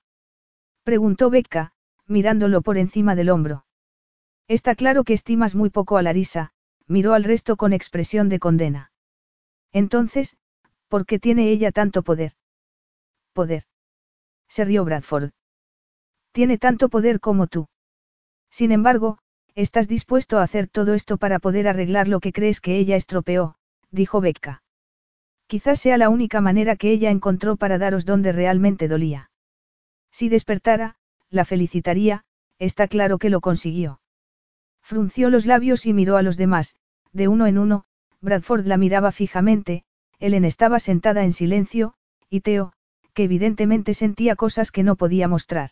Preguntó 0.84 1.30
Becca, 1.30 1.74
mirándolo 2.08 2.62
por 2.62 2.78
encima 2.78 3.16
del 3.16 3.30
hombro. 3.30 3.66
Está 4.48 4.76
claro 4.76 5.04
que 5.04 5.14
estimas 5.14 5.56
muy 5.56 5.70
poco 5.70 5.98
a 5.98 6.04
Larisa, 6.04 6.52
miró 6.88 7.14
al 7.14 7.26
resto 7.26 7.58
con 7.58 7.74
expresión 7.74 8.30
de 8.30 8.40
condena. 8.40 8.92
Entonces, 9.76 10.38
¿por 10.88 11.06
qué 11.06 11.20
tiene 11.20 11.50
ella 11.50 11.70
tanto 11.74 12.02
poder? 12.02 12.32
Poder. 13.34 13.64
Se 14.48 14.64
rió 14.64 14.86
Bradford. 14.86 15.32
Tiene 16.32 16.58
tanto 16.58 16.88
poder 16.88 17.20
como 17.20 17.48
tú. 17.48 17.68
Sin 18.50 18.72
embargo, 18.72 19.18
estás 19.54 19.90
dispuesto 19.90 20.40
a 20.40 20.44
hacer 20.44 20.70
todo 20.70 20.94
esto 20.94 21.18
para 21.18 21.40
poder 21.40 21.68
arreglar 21.68 22.08
lo 22.08 22.22
que 22.22 22.32
crees 22.32 22.62
que 22.62 22.78
ella 22.78 22.96
estropeó, 22.96 23.58
dijo 23.92 24.22
Becca. 24.22 24.64
Quizás 25.46 25.82
sea 25.82 25.98
la 25.98 26.08
única 26.08 26.40
manera 26.40 26.78
que 26.78 26.92
ella 26.92 27.12
encontró 27.12 27.58
para 27.58 27.78
daros 27.78 28.06
donde 28.06 28.32
realmente 28.32 28.88
dolía. 28.88 29.30
Si 30.10 30.30
despertara, 30.30 30.96
la 31.30 31.44
felicitaría, 31.44 32.24
está 32.60 32.88
claro 32.88 33.18
que 33.18 33.30
lo 33.30 33.42
consiguió. 33.42 34.00
Frunció 34.82 35.30
los 35.30 35.46
labios 35.46 35.86
y 35.86 35.92
miró 35.92 36.16
a 36.16 36.22
los 36.22 36.38
demás, 36.38 36.78
de 37.12 37.28
uno 37.28 37.46
en 37.46 37.58
uno, 37.58 37.86
Bradford 38.26 38.66
la 38.66 38.78
miraba 38.78 39.12
fijamente, 39.12 39.84
Ellen 40.20 40.46
estaba 40.46 40.80
sentada 40.80 41.24
en 41.24 41.32
silencio, 41.32 41.94
y 42.28 42.42
Theo, 42.42 42.74
que 43.14 43.24
evidentemente 43.24 43.94
sentía 43.94 44.36
cosas 44.36 44.72
que 44.72 44.82
no 44.82 44.96
podía 44.96 45.28
mostrar. 45.28 45.70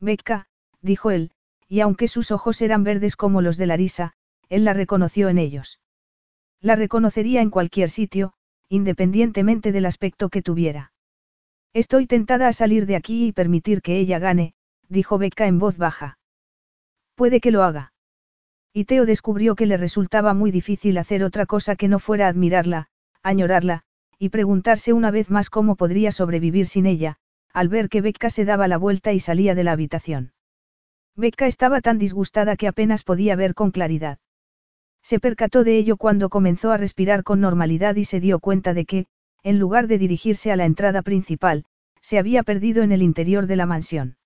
Becca, 0.00 0.48
dijo 0.82 1.12
él, 1.12 1.30
y 1.68 1.78
aunque 1.80 2.08
sus 2.08 2.32
ojos 2.32 2.60
eran 2.60 2.82
verdes 2.82 3.14
como 3.14 3.40
los 3.40 3.56
de 3.56 3.66
Larisa, 3.66 4.14
él 4.48 4.64
la 4.64 4.72
reconoció 4.72 5.28
en 5.28 5.38
ellos. 5.38 5.78
La 6.60 6.74
reconocería 6.74 7.40
en 7.40 7.50
cualquier 7.50 7.88
sitio, 7.88 8.32
independientemente 8.68 9.70
del 9.70 9.86
aspecto 9.86 10.28
que 10.28 10.42
tuviera. 10.42 10.92
Estoy 11.72 12.06
tentada 12.06 12.48
a 12.48 12.52
salir 12.52 12.86
de 12.86 12.96
aquí 12.96 13.26
y 13.28 13.32
permitir 13.32 13.80
que 13.80 13.96
ella 14.00 14.18
gane, 14.18 14.54
dijo 14.88 15.18
Becca 15.18 15.46
en 15.46 15.60
voz 15.60 15.76
baja. 15.76 16.18
Puede 17.14 17.40
que 17.40 17.52
lo 17.52 17.62
haga. 17.62 17.92
Y 18.72 18.84
Teo 18.84 19.04
descubrió 19.04 19.56
que 19.56 19.66
le 19.66 19.76
resultaba 19.76 20.32
muy 20.32 20.50
difícil 20.50 20.98
hacer 20.98 21.24
otra 21.24 21.46
cosa 21.46 21.74
que 21.76 21.88
no 21.88 21.98
fuera 21.98 22.28
admirarla, 22.28 22.88
añorarla, 23.22 23.82
y 24.18 24.28
preguntarse 24.28 24.92
una 24.92 25.10
vez 25.10 25.30
más 25.30 25.50
cómo 25.50 25.76
podría 25.76 26.12
sobrevivir 26.12 26.66
sin 26.66 26.86
ella, 26.86 27.16
al 27.52 27.68
ver 27.68 27.88
que 27.88 28.00
Becca 28.00 28.30
se 28.30 28.44
daba 28.44 28.68
la 28.68 28.78
vuelta 28.78 29.12
y 29.12 29.18
salía 29.18 29.54
de 29.54 29.64
la 29.64 29.72
habitación. 29.72 30.32
Becca 31.16 31.46
estaba 31.46 31.80
tan 31.80 31.98
disgustada 31.98 32.56
que 32.56 32.68
apenas 32.68 33.02
podía 33.02 33.34
ver 33.34 33.54
con 33.54 33.72
claridad. 33.72 34.18
Se 35.02 35.18
percató 35.18 35.64
de 35.64 35.76
ello 35.76 35.96
cuando 35.96 36.28
comenzó 36.28 36.70
a 36.70 36.76
respirar 36.76 37.24
con 37.24 37.40
normalidad 37.40 37.96
y 37.96 38.04
se 38.04 38.20
dio 38.20 38.38
cuenta 38.38 38.74
de 38.74 38.84
que, 38.84 39.06
en 39.42 39.58
lugar 39.58 39.86
de 39.86 39.98
dirigirse 39.98 40.52
a 40.52 40.56
la 40.56 40.66
entrada 40.66 41.02
principal, 41.02 41.64
se 42.02 42.18
había 42.18 42.42
perdido 42.42 42.82
en 42.82 42.92
el 42.92 43.02
interior 43.02 43.46
de 43.46 43.56
la 43.56 43.66
mansión. 43.66 44.16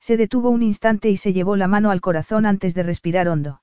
Se 0.00 0.16
detuvo 0.16 0.50
un 0.50 0.62
instante 0.62 1.10
y 1.10 1.16
se 1.16 1.32
llevó 1.32 1.56
la 1.56 1.68
mano 1.68 1.90
al 1.90 2.00
corazón 2.00 2.46
antes 2.46 2.74
de 2.74 2.82
respirar 2.82 3.28
hondo. 3.28 3.62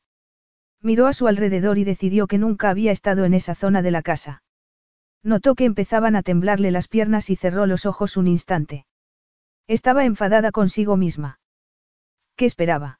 Miró 0.81 1.07
a 1.07 1.13
su 1.13 1.27
alrededor 1.27 1.77
y 1.77 1.83
decidió 1.83 2.27
que 2.27 2.37
nunca 2.37 2.69
había 2.69 2.91
estado 2.91 3.25
en 3.25 3.33
esa 3.33 3.55
zona 3.55 3.81
de 3.81 3.91
la 3.91 4.03
casa. 4.03 4.43
Notó 5.23 5.55
que 5.55 5.65
empezaban 5.65 6.15
a 6.15 6.21
temblarle 6.21 6.71
las 6.71 6.87
piernas 6.87 7.29
y 7.29 7.35
cerró 7.35 7.65
los 7.65 7.85
ojos 7.85 8.17
un 8.17 8.27
instante. 8.27 8.85
Estaba 9.67 10.05
enfadada 10.05 10.51
consigo 10.51 10.95
misma. 10.95 11.39
¿Qué 12.35 12.45
esperaba? 12.45 12.99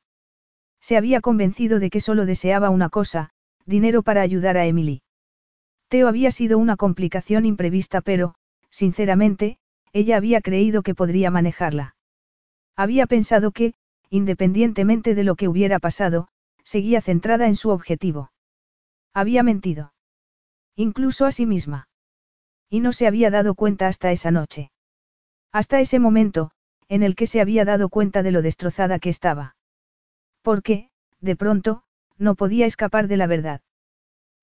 Se 0.82 0.98
había 0.98 1.22
convencido 1.22 1.80
de 1.80 1.90
que 1.90 2.02
solo 2.02 2.26
deseaba 2.26 2.70
una 2.72 2.90
cosa, 2.90 3.30
dinero 3.66 4.02
para 4.02 4.22
ayudar 4.22 4.58
a 4.58 4.66
Emily. 4.66 5.04
Teo 5.90 6.08
había 6.08 6.32
sido 6.32 6.58
una 6.58 6.76
complicación 6.76 7.46
imprevista 7.46 8.02
pero, 8.02 8.36
sinceramente, 8.70 9.60
ella 9.94 10.18
había 10.18 10.42
creído 10.42 10.82
que 10.82 10.96
podría 10.96 11.32
manejarla. 11.32 11.97
Había 12.78 13.08
pensado 13.08 13.52
que, 13.52 13.74
independientemente 14.12 15.16
de 15.16 15.24
lo 15.24 15.36
que 15.36 15.48
hubiera 15.48 15.80
pasado, 15.80 16.28
seguía 16.64 17.02
centrada 17.02 17.48
en 17.48 17.56
su 17.56 17.72
objetivo. 17.72 18.32
Había 19.14 19.42
mentido. 19.42 19.94
Incluso 20.76 21.26
a 21.26 21.32
sí 21.32 21.48
misma. 21.48 21.90
Y 22.70 22.82
no 22.82 22.94
se 22.94 23.08
había 23.08 23.32
dado 23.32 23.56
cuenta 23.56 23.88
hasta 23.88 24.12
esa 24.12 24.30
noche. 24.30 24.72
Hasta 25.52 25.80
ese 25.80 25.98
momento, 25.98 26.52
en 26.88 27.02
el 27.02 27.16
que 27.16 27.26
se 27.26 27.42
había 27.42 27.66
dado 27.66 27.90
cuenta 27.90 28.22
de 28.22 28.32
lo 28.32 28.44
destrozada 28.44 29.00
que 29.00 29.10
estaba. 29.10 29.56
Porque, 30.44 30.92
de 31.20 31.36
pronto, 31.36 31.84
no 32.18 32.36
podía 32.36 32.68
escapar 32.68 33.08
de 33.08 33.18
la 33.18 33.26
verdad. 33.26 33.62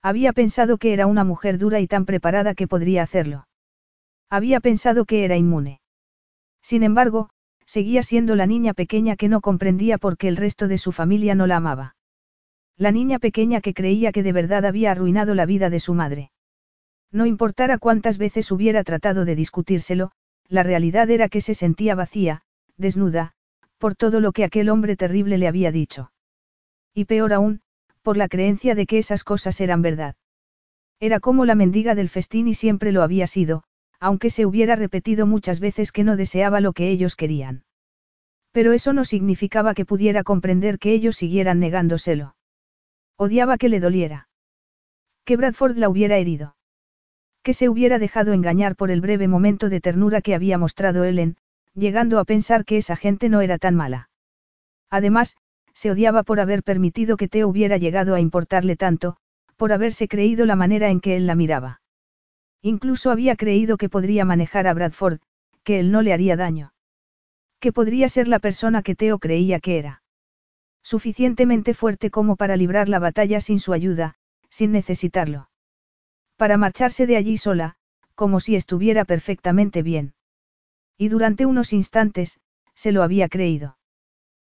Había 0.02 0.32
pensado 0.32 0.76
que 0.76 0.92
era 0.92 1.06
una 1.06 1.22
mujer 1.22 1.56
dura 1.56 1.78
y 1.78 1.86
tan 1.86 2.04
preparada 2.04 2.54
que 2.54 2.66
podría 2.66 3.02
hacerlo. 3.04 3.46
Había 4.28 4.58
pensado 4.58 5.04
que 5.04 5.24
era 5.24 5.36
inmune. 5.36 5.80
Sin 6.62 6.82
embargo, 6.82 7.30
seguía 7.66 8.02
siendo 8.02 8.36
la 8.36 8.46
niña 8.46 8.74
pequeña 8.74 9.16
que 9.16 9.28
no 9.28 9.40
comprendía 9.40 9.98
por 9.98 10.16
qué 10.16 10.28
el 10.28 10.36
resto 10.36 10.68
de 10.68 10.78
su 10.78 10.92
familia 10.92 11.34
no 11.34 11.46
la 11.46 11.56
amaba. 11.56 11.96
La 12.76 12.90
niña 12.90 13.18
pequeña 13.18 13.60
que 13.60 13.74
creía 13.74 14.12
que 14.12 14.22
de 14.22 14.32
verdad 14.32 14.64
había 14.64 14.90
arruinado 14.90 15.34
la 15.34 15.46
vida 15.46 15.70
de 15.70 15.80
su 15.80 15.94
madre. 15.94 16.30
No 17.12 17.26
importara 17.26 17.78
cuántas 17.78 18.18
veces 18.18 18.50
hubiera 18.50 18.82
tratado 18.82 19.24
de 19.24 19.36
discutírselo, 19.36 20.10
la 20.48 20.62
realidad 20.62 21.08
era 21.10 21.28
que 21.28 21.40
se 21.40 21.54
sentía 21.54 21.94
vacía, 21.94 22.42
desnuda, 22.76 23.32
por 23.78 23.94
todo 23.94 24.20
lo 24.20 24.32
que 24.32 24.44
aquel 24.44 24.68
hombre 24.68 24.96
terrible 24.96 25.38
le 25.38 25.46
había 25.46 25.70
dicho. 25.70 26.10
Y 26.92 27.04
peor 27.04 27.32
aún, 27.32 27.60
por 28.02 28.16
la 28.16 28.28
creencia 28.28 28.74
de 28.74 28.86
que 28.86 28.98
esas 28.98 29.24
cosas 29.24 29.60
eran 29.60 29.82
verdad. 29.82 30.16
Era 31.00 31.20
como 31.20 31.44
la 31.44 31.54
mendiga 31.54 31.94
del 31.94 32.08
festín 32.08 32.48
y 32.48 32.54
siempre 32.54 32.92
lo 32.92 33.02
había 33.02 33.26
sido, 33.26 33.64
aunque 34.04 34.28
se 34.28 34.44
hubiera 34.44 34.76
repetido 34.76 35.26
muchas 35.26 35.60
veces 35.60 35.90
que 35.90 36.04
no 36.04 36.14
deseaba 36.16 36.60
lo 36.60 36.74
que 36.74 36.90
ellos 36.90 37.16
querían. 37.16 37.64
Pero 38.52 38.74
eso 38.74 38.92
no 38.92 39.06
significaba 39.06 39.72
que 39.72 39.86
pudiera 39.86 40.24
comprender 40.24 40.78
que 40.78 40.92
ellos 40.92 41.16
siguieran 41.16 41.58
negándoselo. 41.58 42.36
Odiaba 43.16 43.56
que 43.56 43.70
le 43.70 43.80
doliera. 43.80 44.28
Que 45.24 45.38
Bradford 45.38 45.78
la 45.78 45.88
hubiera 45.88 46.18
herido. 46.18 46.54
Que 47.42 47.54
se 47.54 47.70
hubiera 47.70 47.98
dejado 47.98 48.34
engañar 48.34 48.76
por 48.76 48.90
el 48.90 49.00
breve 49.00 49.26
momento 49.26 49.70
de 49.70 49.80
ternura 49.80 50.20
que 50.20 50.34
había 50.34 50.58
mostrado 50.58 51.04
Ellen, 51.04 51.38
llegando 51.72 52.18
a 52.18 52.26
pensar 52.26 52.66
que 52.66 52.76
esa 52.76 52.96
gente 52.96 53.30
no 53.30 53.40
era 53.40 53.56
tan 53.56 53.74
mala. 53.74 54.10
Además, 54.90 55.38
se 55.72 55.90
odiaba 55.90 56.24
por 56.24 56.40
haber 56.40 56.62
permitido 56.62 57.16
que 57.16 57.28
Teo 57.28 57.48
hubiera 57.48 57.78
llegado 57.78 58.14
a 58.14 58.20
importarle 58.20 58.76
tanto, 58.76 59.16
por 59.56 59.72
haberse 59.72 60.08
creído 60.08 60.44
la 60.44 60.56
manera 60.56 60.90
en 60.90 61.00
que 61.00 61.16
él 61.16 61.26
la 61.26 61.36
miraba. 61.36 61.80
Incluso 62.66 63.10
había 63.10 63.36
creído 63.36 63.76
que 63.76 63.90
podría 63.90 64.24
manejar 64.24 64.66
a 64.66 64.72
Bradford, 64.72 65.20
que 65.64 65.78
él 65.80 65.92
no 65.92 66.00
le 66.00 66.14
haría 66.14 66.34
daño. 66.34 66.72
Que 67.60 67.74
podría 67.74 68.08
ser 68.08 68.26
la 68.26 68.38
persona 68.38 68.82
que 68.82 68.94
Teo 68.94 69.18
creía 69.18 69.60
que 69.60 69.78
era. 69.78 70.02
Suficientemente 70.82 71.74
fuerte 71.74 72.10
como 72.10 72.36
para 72.36 72.56
librar 72.56 72.88
la 72.88 72.98
batalla 73.00 73.42
sin 73.42 73.60
su 73.60 73.74
ayuda, 73.74 74.14
sin 74.48 74.72
necesitarlo. 74.72 75.50
Para 76.38 76.56
marcharse 76.56 77.06
de 77.06 77.18
allí 77.18 77.36
sola, 77.36 77.76
como 78.14 78.40
si 78.40 78.56
estuviera 78.56 79.04
perfectamente 79.04 79.82
bien. 79.82 80.14
Y 80.96 81.08
durante 81.08 81.44
unos 81.44 81.74
instantes, 81.74 82.40
se 82.72 82.92
lo 82.92 83.02
había 83.02 83.28
creído. 83.28 83.76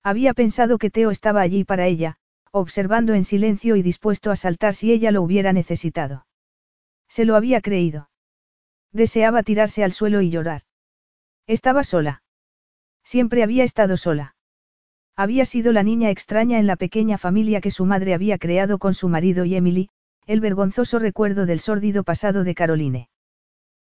Había 0.02 0.32
pensado 0.32 0.78
que 0.78 0.88
Teo 0.88 1.10
estaba 1.10 1.42
allí 1.42 1.64
para 1.64 1.86
ella, 1.86 2.16
observando 2.52 3.12
en 3.12 3.24
silencio 3.24 3.76
y 3.76 3.82
dispuesto 3.82 4.30
a 4.30 4.36
saltar 4.36 4.74
si 4.74 4.92
ella 4.92 5.10
lo 5.10 5.20
hubiera 5.20 5.52
necesitado. 5.52 6.24
Se 7.08 7.24
lo 7.24 7.36
había 7.36 7.60
creído. 7.60 8.10
Deseaba 8.92 9.42
tirarse 9.42 9.84
al 9.84 9.92
suelo 9.92 10.20
y 10.20 10.30
llorar. 10.30 10.62
Estaba 11.46 11.84
sola. 11.84 12.22
Siempre 13.04 13.42
había 13.42 13.64
estado 13.64 13.96
sola. 13.96 14.36
Había 15.16 15.44
sido 15.44 15.72
la 15.72 15.82
niña 15.82 16.10
extraña 16.10 16.58
en 16.58 16.66
la 16.66 16.76
pequeña 16.76 17.18
familia 17.18 17.60
que 17.60 17.70
su 17.70 17.84
madre 17.84 18.14
había 18.14 18.38
creado 18.38 18.78
con 18.78 18.94
su 18.94 19.08
marido 19.08 19.44
y 19.44 19.56
Emily, 19.56 19.88
el 20.26 20.40
vergonzoso 20.40 20.98
recuerdo 20.98 21.46
del 21.46 21.58
sórdido 21.58 22.04
pasado 22.04 22.44
de 22.44 22.54
Caroline. 22.54 23.08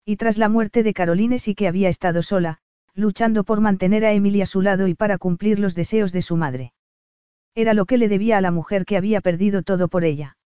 Y 0.06 0.18
tras 0.18 0.38
la 0.38 0.50
muerte 0.50 0.84
de 0.84 0.94
Caroline 0.94 1.40
sí 1.40 1.56
que 1.56 1.68
había 1.68 1.90
estado 1.90 2.22
sola, 2.22 2.60
luchando 2.94 3.46
por 3.46 3.62
mantener 3.62 4.06
a 4.06 4.12
Emily 4.12 4.42
a 4.42 4.46
su 4.46 4.62
lado 4.62 4.88
y 4.88 4.94
para 4.94 5.18
cumplir 5.18 5.58
los 5.58 5.74
deseos 5.74 6.12
de 6.12 6.22
su 6.22 6.36
madre. 6.36 6.74
Era 7.56 7.74
lo 7.74 7.86
que 7.86 7.98
le 7.98 8.10
debía 8.10 8.38
a 8.38 8.42
la 8.42 8.52
mujer 8.52 8.86
que 8.86 8.98
había 8.98 9.22
perdido 9.22 9.64
todo 9.64 9.88
por 9.88 10.04
ella. 10.04 10.38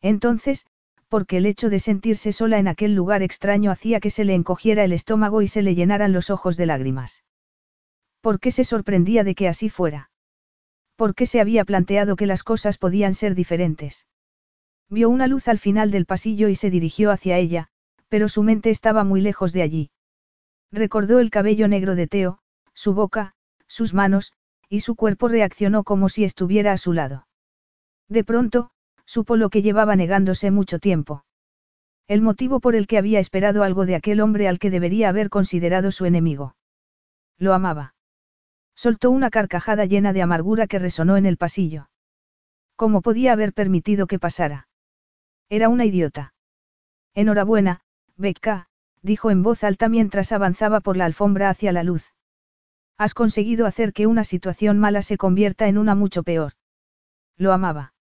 Entonces, 0.00 0.64
porque 1.08 1.36
el 1.36 1.46
hecho 1.46 1.70
de 1.70 1.78
sentirse 1.78 2.32
sola 2.32 2.58
en 2.58 2.68
aquel 2.68 2.94
lugar 2.94 3.22
extraño 3.22 3.70
hacía 3.70 4.00
que 4.00 4.10
se 4.10 4.24
le 4.24 4.34
encogiera 4.34 4.84
el 4.84 4.92
estómago 4.92 5.42
y 5.42 5.48
se 5.48 5.62
le 5.62 5.74
llenaran 5.74 6.12
los 6.12 6.30
ojos 6.30 6.56
de 6.56 6.66
lágrimas. 6.66 7.24
¿Por 8.20 8.40
qué 8.40 8.50
se 8.50 8.64
sorprendía 8.64 9.22
de 9.22 9.34
que 9.34 9.48
así 9.48 9.68
fuera? 9.68 10.10
¿Por 10.96 11.14
qué 11.14 11.26
se 11.26 11.40
había 11.40 11.64
planteado 11.64 12.16
que 12.16 12.26
las 12.26 12.42
cosas 12.42 12.78
podían 12.78 13.14
ser 13.14 13.34
diferentes? 13.34 14.06
Vio 14.88 15.10
una 15.10 15.26
luz 15.26 15.48
al 15.48 15.58
final 15.58 15.90
del 15.90 16.06
pasillo 16.06 16.48
y 16.48 16.54
se 16.54 16.70
dirigió 16.70 17.10
hacia 17.10 17.38
ella, 17.38 17.68
pero 18.08 18.28
su 18.28 18.42
mente 18.42 18.70
estaba 18.70 19.04
muy 19.04 19.20
lejos 19.20 19.52
de 19.52 19.62
allí. 19.62 19.90
Recordó 20.72 21.20
el 21.20 21.30
cabello 21.30 21.68
negro 21.68 21.94
de 21.94 22.06
Teo, 22.06 22.38
su 22.72 22.94
boca, 22.94 23.34
sus 23.66 23.94
manos, 23.94 24.32
y 24.68 24.80
su 24.80 24.96
cuerpo 24.96 25.28
reaccionó 25.28 25.84
como 25.84 26.08
si 26.08 26.24
estuviera 26.24 26.72
a 26.72 26.78
su 26.78 26.92
lado. 26.92 27.26
De 28.08 28.24
pronto, 28.24 28.70
supo 29.06 29.36
lo 29.36 29.48
que 29.48 29.62
llevaba 29.62 29.96
negándose 29.96 30.50
mucho 30.50 30.78
tiempo. 30.78 31.24
El 32.08 32.20
motivo 32.20 32.60
por 32.60 32.76
el 32.76 32.86
que 32.86 32.98
había 32.98 33.18
esperado 33.18 33.62
algo 33.62 33.86
de 33.86 33.96
aquel 33.96 34.20
hombre 34.20 34.46
al 34.46 34.58
que 34.58 34.70
debería 34.70 35.08
haber 35.08 35.30
considerado 35.30 35.90
su 35.90 36.04
enemigo. 36.04 36.56
Lo 37.38 37.54
amaba. 37.54 37.94
Soltó 38.74 39.10
una 39.10 39.30
carcajada 39.30 39.86
llena 39.86 40.12
de 40.12 40.22
amargura 40.22 40.66
que 40.66 40.78
resonó 40.78 41.16
en 41.16 41.26
el 41.26 41.36
pasillo. 41.36 41.88
¿Cómo 42.76 43.00
podía 43.00 43.32
haber 43.32 43.54
permitido 43.54 44.06
que 44.06 44.18
pasara? 44.18 44.68
Era 45.48 45.68
una 45.68 45.86
idiota. 45.86 46.34
Enhorabuena, 47.14 47.80
Becca, 48.16 48.68
dijo 49.02 49.30
en 49.30 49.42
voz 49.42 49.64
alta 49.64 49.88
mientras 49.88 50.32
avanzaba 50.32 50.80
por 50.80 50.96
la 50.96 51.06
alfombra 51.06 51.48
hacia 51.48 51.72
la 51.72 51.82
luz. 51.82 52.12
Has 52.98 53.14
conseguido 53.14 53.66
hacer 53.66 53.92
que 53.92 54.06
una 54.06 54.24
situación 54.24 54.78
mala 54.78 55.02
se 55.02 55.16
convierta 55.16 55.68
en 55.68 55.78
una 55.78 55.94
mucho 55.94 56.22
peor. 56.22 56.52
Lo 57.36 57.52
amaba. 57.52 57.94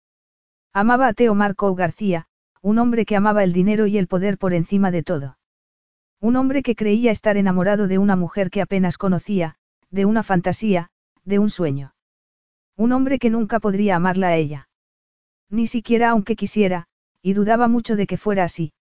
Amaba 0.78 1.08
a 1.08 1.14
Teo 1.14 1.34
Marco 1.36 1.74
García, 1.74 2.28
un 2.62 2.80
hombre 2.80 3.06
que 3.06 3.16
amaba 3.16 3.46
el 3.46 3.54
dinero 3.54 3.88
y 3.88 3.98
el 3.98 4.08
poder 4.08 4.38
por 4.38 4.54
encima 4.54 4.92
de 4.92 5.04
todo. 5.04 5.38
Un 6.20 6.36
hombre 6.36 6.64
que 6.64 6.76
creía 6.76 7.12
estar 7.12 7.38
enamorado 7.38 7.88
de 7.88 7.98
una 7.98 8.18
mujer 8.18 8.50
que 8.50 8.62
apenas 8.62 8.98
conocía, 8.98 9.56
de 9.90 10.04
una 10.04 10.22
fantasía, 10.22 10.90
de 11.24 11.40
un 11.40 11.50
sueño. 11.50 11.96
Un 12.76 12.92
hombre 12.92 13.20
que 13.20 13.30
nunca 13.30 13.62
podría 13.62 13.96
amarla 13.96 14.28
a 14.28 14.36
ella. 14.36 14.68
Ni 15.50 15.66
siquiera 15.68 16.10
aunque 16.10 16.36
quisiera, 16.36 16.88
y 17.22 17.32
dudaba 17.32 17.70
mucho 17.70 17.96
de 17.96 18.06
que 18.06 18.18
fuera 18.18 18.44
así. 18.44 18.74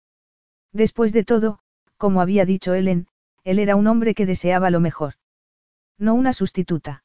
Después 0.71 1.13
de 1.13 1.23
todo, 1.23 1.59
como 1.97 2.21
había 2.21 2.43
dicho 2.43 2.73
Ellen, 2.73 3.05
él 3.43 3.59
era 3.59 3.75
un 3.75 3.85
hombre 3.85 4.15
que 4.15 4.25
deseaba 4.25 4.71
lo 4.71 4.79
mejor. 4.79 5.13
No 5.99 6.15
una 6.15 6.33
sustituta. 6.33 7.03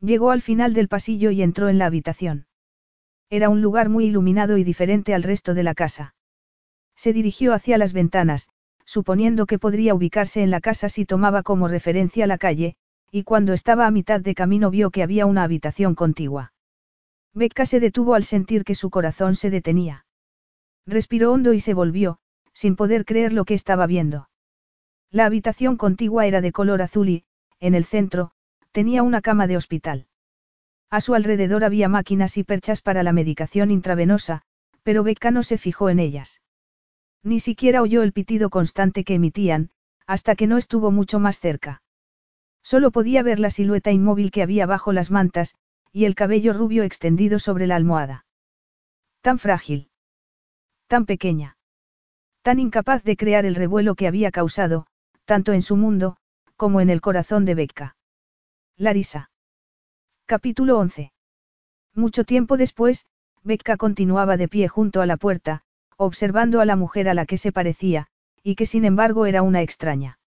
Llegó 0.00 0.30
al 0.30 0.40
final 0.40 0.72
del 0.72 0.88
pasillo 0.88 1.30
y 1.30 1.42
entró 1.42 1.68
en 1.68 1.76
la 1.76 1.84
habitación. 1.84 2.47
Era 3.30 3.48
un 3.50 3.60
lugar 3.60 3.88
muy 3.88 4.06
iluminado 4.06 4.56
y 4.56 4.64
diferente 4.64 5.14
al 5.14 5.22
resto 5.22 5.54
de 5.54 5.62
la 5.62 5.74
casa. 5.74 6.14
Se 6.96 7.12
dirigió 7.12 7.52
hacia 7.52 7.78
las 7.78 7.92
ventanas, 7.92 8.48
suponiendo 8.84 9.44
que 9.44 9.58
podría 9.58 9.94
ubicarse 9.94 10.42
en 10.42 10.50
la 10.50 10.60
casa 10.60 10.88
si 10.88 11.04
tomaba 11.04 11.42
como 11.42 11.68
referencia 11.68 12.26
la 12.26 12.38
calle, 12.38 12.76
y 13.10 13.24
cuando 13.24 13.52
estaba 13.52 13.86
a 13.86 13.90
mitad 13.90 14.20
de 14.20 14.34
camino 14.34 14.70
vio 14.70 14.90
que 14.90 15.02
había 15.02 15.26
una 15.26 15.42
habitación 15.42 15.94
contigua. 15.94 16.52
Becca 17.34 17.66
se 17.66 17.80
detuvo 17.80 18.14
al 18.14 18.24
sentir 18.24 18.64
que 18.64 18.74
su 18.74 18.88
corazón 18.88 19.34
se 19.34 19.50
detenía. 19.50 20.06
Respiró 20.86 21.32
hondo 21.32 21.52
y 21.52 21.60
se 21.60 21.74
volvió, 21.74 22.18
sin 22.54 22.76
poder 22.76 23.04
creer 23.04 23.32
lo 23.34 23.44
que 23.44 23.54
estaba 23.54 23.86
viendo. 23.86 24.30
La 25.10 25.26
habitación 25.26 25.76
contigua 25.76 26.26
era 26.26 26.40
de 26.40 26.52
color 26.52 26.82
azul 26.82 27.08
y, 27.08 27.24
en 27.60 27.74
el 27.74 27.84
centro, 27.84 28.32
tenía 28.72 29.02
una 29.02 29.20
cama 29.20 29.46
de 29.46 29.56
hospital. 29.56 30.06
A 30.90 31.00
su 31.00 31.14
alrededor 31.14 31.64
había 31.64 31.88
máquinas 31.88 32.36
y 32.38 32.44
perchas 32.44 32.80
para 32.80 33.02
la 33.02 33.12
medicación 33.12 33.70
intravenosa, 33.70 34.42
pero 34.82 35.02
Becca 35.02 35.30
no 35.30 35.42
se 35.42 35.58
fijó 35.58 35.90
en 35.90 35.98
ellas. 35.98 36.40
Ni 37.22 37.40
siquiera 37.40 37.82
oyó 37.82 38.02
el 38.02 38.12
pitido 38.12 38.48
constante 38.48 39.04
que 39.04 39.14
emitían, 39.14 39.70
hasta 40.06 40.34
que 40.34 40.46
no 40.46 40.56
estuvo 40.56 40.90
mucho 40.90 41.18
más 41.18 41.40
cerca. 41.40 41.82
Solo 42.62 42.90
podía 42.90 43.22
ver 43.22 43.38
la 43.38 43.50
silueta 43.50 43.92
inmóvil 43.92 44.30
que 44.30 44.42
había 44.42 44.66
bajo 44.66 44.92
las 44.92 45.10
mantas, 45.10 45.54
y 45.92 46.06
el 46.06 46.14
cabello 46.14 46.52
rubio 46.52 46.84
extendido 46.84 47.38
sobre 47.38 47.66
la 47.66 47.76
almohada. 47.76 48.24
Tan 49.20 49.38
frágil. 49.38 49.90
Tan 50.86 51.04
pequeña. 51.04 51.58
Tan 52.42 52.58
incapaz 52.58 53.02
de 53.04 53.16
crear 53.16 53.44
el 53.44 53.54
revuelo 53.54 53.94
que 53.94 54.06
había 54.06 54.30
causado, 54.30 54.86
tanto 55.26 55.52
en 55.52 55.60
su 55.60 55.76
mundo, 55.76 56.16
como 56.56 56.80
en 56.80 56.88
el 56.88 57.02
corazón 57.02 57.44
de 57.44 57.54
Becca. 57.54 57.96
Larisa. 58.76 59.30
Capítulo 60.30 60.78
11. 60.78 61.10
Mucho 61.94 62.24
tiempo 62.24 62.58
después, 62.58 63.06
Becca 63.44 63.78
continuaba 63.78 64.36
de 64.36 64.46
pie 64.46 64.68
junto 64.68 65.00
a 65.00 65.06
la 65.06 65.16
puerta, 65.16 65.62
observando 65.96 66.60
a 66.60 66.66
la 66.66 66.76
mujer 66.76 67.08
a 67.08 67.14
la 67.14 67.24
que 67.24 67.38
se 67.38 67.50
parecía, 67.50 68.08
y 68.42 68.54
que 68.54 68.66
sin 68.66 68.84
embargo 68.84 69.24
era 69.24 69.40
una 69.40 69.62
extraña. 69.62 70.18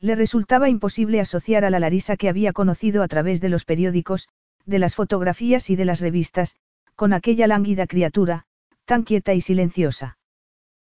Le 0.00 0.14
resultaba 0.14 0.70
imposible 0.70 1.20
asociar 1.20 1.66
a 1.66 1.68
la 1.68 1.78
Larisa 1.78 2.16
que 2.16 2.30
había 2.30 2.54
conocido 2.54 3.02
a 3.02 3.08
través 3.08 3.42
de 3.42 3.50
los 3.50 3.66
periódicos, 3.66 4.30
de 4.64 4.78
las 4.78 4.94
fotografías 4.94 5.68
y 5.68 5.76
de 5.76 5.84
las 5.84 6.00
revistas, 6.00 6.56
con 6.96 7.12
aquella 7.12 7.46
lánguida 7.46 7.86
criatura, 7.86 8.46
tan 8.86 9.02
quieta 9.02 9.34
y 9.34 9.42
silenciosa. 9.42 10.16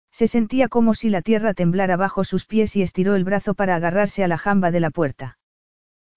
Se 0.10 0.26
sentía 0.26 0.68
como 0.68 0.96
si 0.96 1.12
la 1.12 1.22
tierra 1.22 1.54
temblara 1.54 1.96
bajo 1.96 2.24
sus 2.24 2.48
pies 2.48 2.76
y 2.76 2.82
estiró 2.82 3.14
el 3.14 3.24
brazo 3.24 3.54
para 3.54 3.76
agarrarse 3.76 4.24
a 4.24 4.28
la 4.28 4.40
jamba 4.40 4.72
de 4.72 4.80
la 4.80 4.90
puerta. 4.90 5.38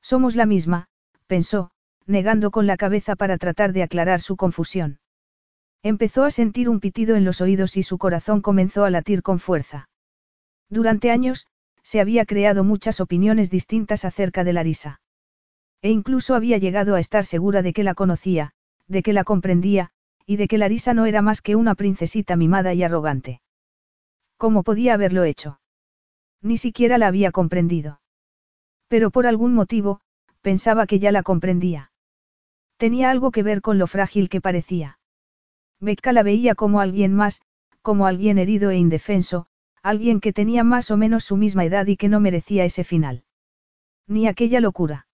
Somos 0.00 0.36
la 0.36 0.46
misma, 0.46 0.88
pensó, 1.26 1.70
negando 2.06 2.50
con 2.50 2.66
la 2.66 2.76
cabeza 2.76 3.16
para 3.16 3.38
tratar 3.38 3.72
de 3.72 3.82
aclarar 3.82 4.20
su 4.20 4.36
confusión. 4.36 4.98
Empezó 5.82 6.24
a 6.24 6.30
sentir 6.30 6.68
un 6.68 6.80
pitido 6.80 7.16
en 7.16 7.24
los 7.24 7.40
oídos 7.40 7.76
y 7.76 7.82
su 7.82 7.98
corazón 7.98 8.40
comenzó 8.40 8.84
a 8.84 8.90
latir 8.90 9.22
con 9.22 9.38
fuerza. 9.38 9.88
Durante 10.70 11.10
años, 11.10 11.46
se 11.82 12.00
había 12.00 12.24
creado 12.24 12.64
muchas 12.64 13.00
opiniones 13.00 13.50
distintas 13.50 14.04
acerca 14.04 14.44
de 14.44 14.54
Larisa. 14.54 15.00
E 15.82 15.90
incluso 15.90 16.34
había 16.34 16.56
llegado 16.56 16.94
a 16.94 17.00
estar 17.00 17.26
segura 17.26 17.60
de 17.60 17.74
que 17.74 17.84
la 17.84 17.94
conocía, 17.94 18.52
de 18.88 19.02
que 19.02 19.12
la 19.12 19.24
comprendía, 19.24 19.90
y 20.26 20.36
de 20.36 20.48
que 20.48 20.56
Larisa 20.56 20.94
no 20.94 21.04
era 21.04 21.20
más 21.20 21.42
que 21.42 21.56
una 21.56 21.74
princesita 21.74 22.36
mimada 22.36 22.72
y 22.72 22.82
arrogante. 22.82 23.42
¿Cómo 24.38 24.62
podía 24.62 24.94
haberlo 24.94 25.24
hecho? 25.24 25.60
Ni 26.40 26.56
siquiera 26.56 26.96
la 26.96 27.08
había 27.08 27.30
comprendido. 27.30 28.00
Pero 28.88 29.10
por 29.10 29.26
algún 29.26 29.54
motivo, 29.54 30.00
pensaba 30.40 30.86
que 30.86 30.98
ya 30.98 31.12
la 31.12 31.22
comprendía. 31.22 31.90
Tenía 32.76 33.10
algo 33.10 33.30
que 33.30 33.42
ver 33.42 33.60
con 33.60 33.78
lo 33.78 33.86
frágil 33.86 34.28
que 34.28 34.40
parecía. 34.40 34.98
Becca 35.80 36.12
la 36.12 36.22
veía 36.22 36.54
como 36.54 36.80
alguien 36.80 37.14
más, 37.14 37.42
como 37.82 38.06
alguien 38.06 38.38
herido 38.38 38.70
e 38.70 38.76
indefenso, 38.76 39.46
alguien 39.82 40.20
que 40.20 40.32
tenía 40.32 40.64
más 40.64 40.90
o 40.90 40.96
menos 40.96 41.24
su 41.24 41.36
misma 41.36 41.64
edad 41.64 41.86
y 41.86 41.96
que 41.96 42.08
no 42.08 42.20
merecía 42.20 42.64
ese 42.64 42.84
final. 42.84 43.24
Ni 44.08 44.26
aquella 44.26 44.60
locura. 44.60 45.06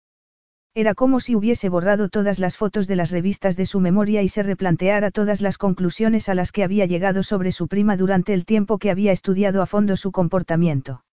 Era 0.73 0.95
como 0.95 1.19
si 1.19 1.35
hubiese 1.35 1.69
borrado 1.69 2.09
todas 2.09 2.39
las 2.39 2.57
fotos 2.57 2.87
de 2.87 2.95
las 2.95 3.11
revistas 3.11 3.57
de 3.57 3.67
su 3.67 3.81
memoria 3.81 4.23
y 4.23 4.29
se 4.29 4.45
replanteara 4.45 5.11
todas 5.11 5.41
las 5.41 5.59
conclusiones 5.59 6.29
a 6.29 6.35
las 6.35 6.53
que 6.53 6.63
había 6.63 6.87
llegado 6.87 7.25
sobre 7.25 7.51
su 7.51 7.67
prima 7.67 7.97
durante 7.97 8.33
el 8.35 8.45
tiempo 8.45 8.79
que 8.79 8.91
había 8.91 9.11
estudiado 9.11 9.63
a 9.63 9.67
fondo 9.67 9.97
su 9.97 10.13
comportamiento. 10.13 11.05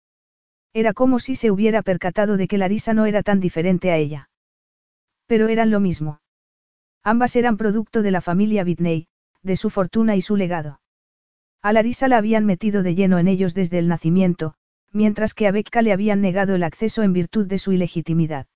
Era 0.73 0.93
como 0.93 1.17
si 1.17 1.33
se 1.33 1.49
hubiera 1.49 1.81
percatado 1.81 2.37
de 2.37 2.47
que 2.47 2.59
Larisa 2.59 2.93
no 2.93 3.07
era 3.07 3.23
tan 3.23 3.39
diferente 3.39 3.89
a 3.89 3.97
ella. 3.97 4.29
Pero 5.25 5.47
eran 5.47 5.71
lo 5.71 5.79
mismo. 5.79 6.19
Ambas 7.07 7.37
eran 7.37 7.55
producto 7.55 8.01
de 8.01 8.11
la 8.11 8.19
familia 8.19 8.65
Whitney, 8.65 9.07
de 9.41 9.55
su 9.55 9.69
fortuna 9.69 10.17
y 10.17 10.21
su 10.21 10.35
legado. 10.35 10.81
A 11.61 11.71
Larisa 11.71 12.09
la 12.09 12.17
habían 12.17 12.45
metido 12.45 12.83
de 12.83 12.95
lleno 12.95 13.17
en 13.17 13.29
ellos 13.29 13.53
desde 13.53 13.79
el 13.79 13.87
nacimiento, 13.87 14.55
mientras 14.91 15.33
que 15.33 15.47
a 15.47 15.53
Becca 15.53 15.81
le 15.81 15.93
habían 15.93 16.19
negado 16.19 16.53
el 16.53 16.63
acceso 16.63 17.03
en 17.03 17.13
virtud 17.13 17.47
de 17.47 17.59
su 17.59 17.71
ilegitimidad. 17.71 18.47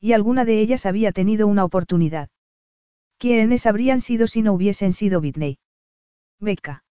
Y 0.00 0.14
alguna 0.14 0.46
de 0.46 0.58
ellas 0.58 0.86
había 0.86 1.12
tenido 1.12 1.46
una 1.46 1.66
oportunidad. 1.66 2.30
¿Quiénes 3.18 3.66
habrían 3.66 4.00
sido 4.00 4.26
si 4.26 4.40
no 4.40 4.54
hubiesen 4.54 4.94
sido 4.94 5.20
Whitney? 5.20 5.58
Becca. 6.40 6.82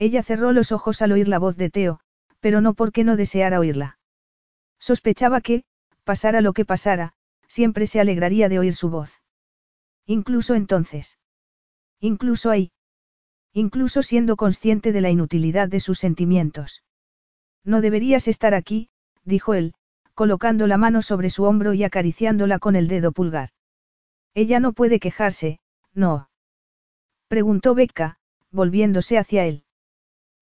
Ella 0.00 0.24
cerró 0.24 0.50
los 0.50 0.72
ojos 0.72 1.02
al 1.02 1.12
oír 1.12 1.28
la 1.28 1.38
voz 1.38 1.56
de 1.56 1.70
Teo, 1.70 2.00
pero 2.40 2.60
no 2.60 2.74
porque 2.74 3.04
no 3.04 3.14
deseara 3.14 3.60
oírla. 3.60 4.00
Sospechaba 4.80 5.40
que, 5.40 5.62
pasara 6.02 6.40
lo 6.40 6.52
que 6.52 6.64
pasara, 6.64 7.12
siempre 7.46 7.86
se 7.86 8.00
alegraría 8.00 8.48
de 8.48 8.58
oír 8.58 8.74
su 8.74 8.90
voz. 8.90 9.19
Incluso 10.10 10.56
entonces. 10.56 11.20
Incluso 12.00 12.50
ahí. 12.50 12.72
Incluso 13.52 14.02
siendo 14.02 14.34
consciente 14.34 14.90
de 14.90 15.00
la 15.00 15.08
inutilidad 15.08 15.68
de 15.68 15.78
sus 15.78 16.00
sentimientos. 16.00 16.82
No 17.64 17.80
deberías 17.80 18.26
estar 18.26 18.52
aquí, 18.52 18.88
dijo 19.24 19.54
él, 19.54 19.72
colocando 20.14 20.66
la 20.66 20.78
mano 20.78 21.02
sobre 21.02 21.30
su 21.30 21.44
hombro 21.44 21.74
y 21.74 21.84
acariciándola 21.84 22.58
con 22.58 22.74
el 22.74 22.88
dedo 22.88 23.12
pulgar. 23.12 23.50
Ella 24.34 24.58
no 24.58 24.72
puede 24.72 24.98
quejarse, 24.98 25.60
no. 25.94 26.28
Preguntó 27.28 27.76
Becca, 27.76 28.18
volviéndose 28.50 29.16
hacia 29.16 29.46
él. 29.46 29.62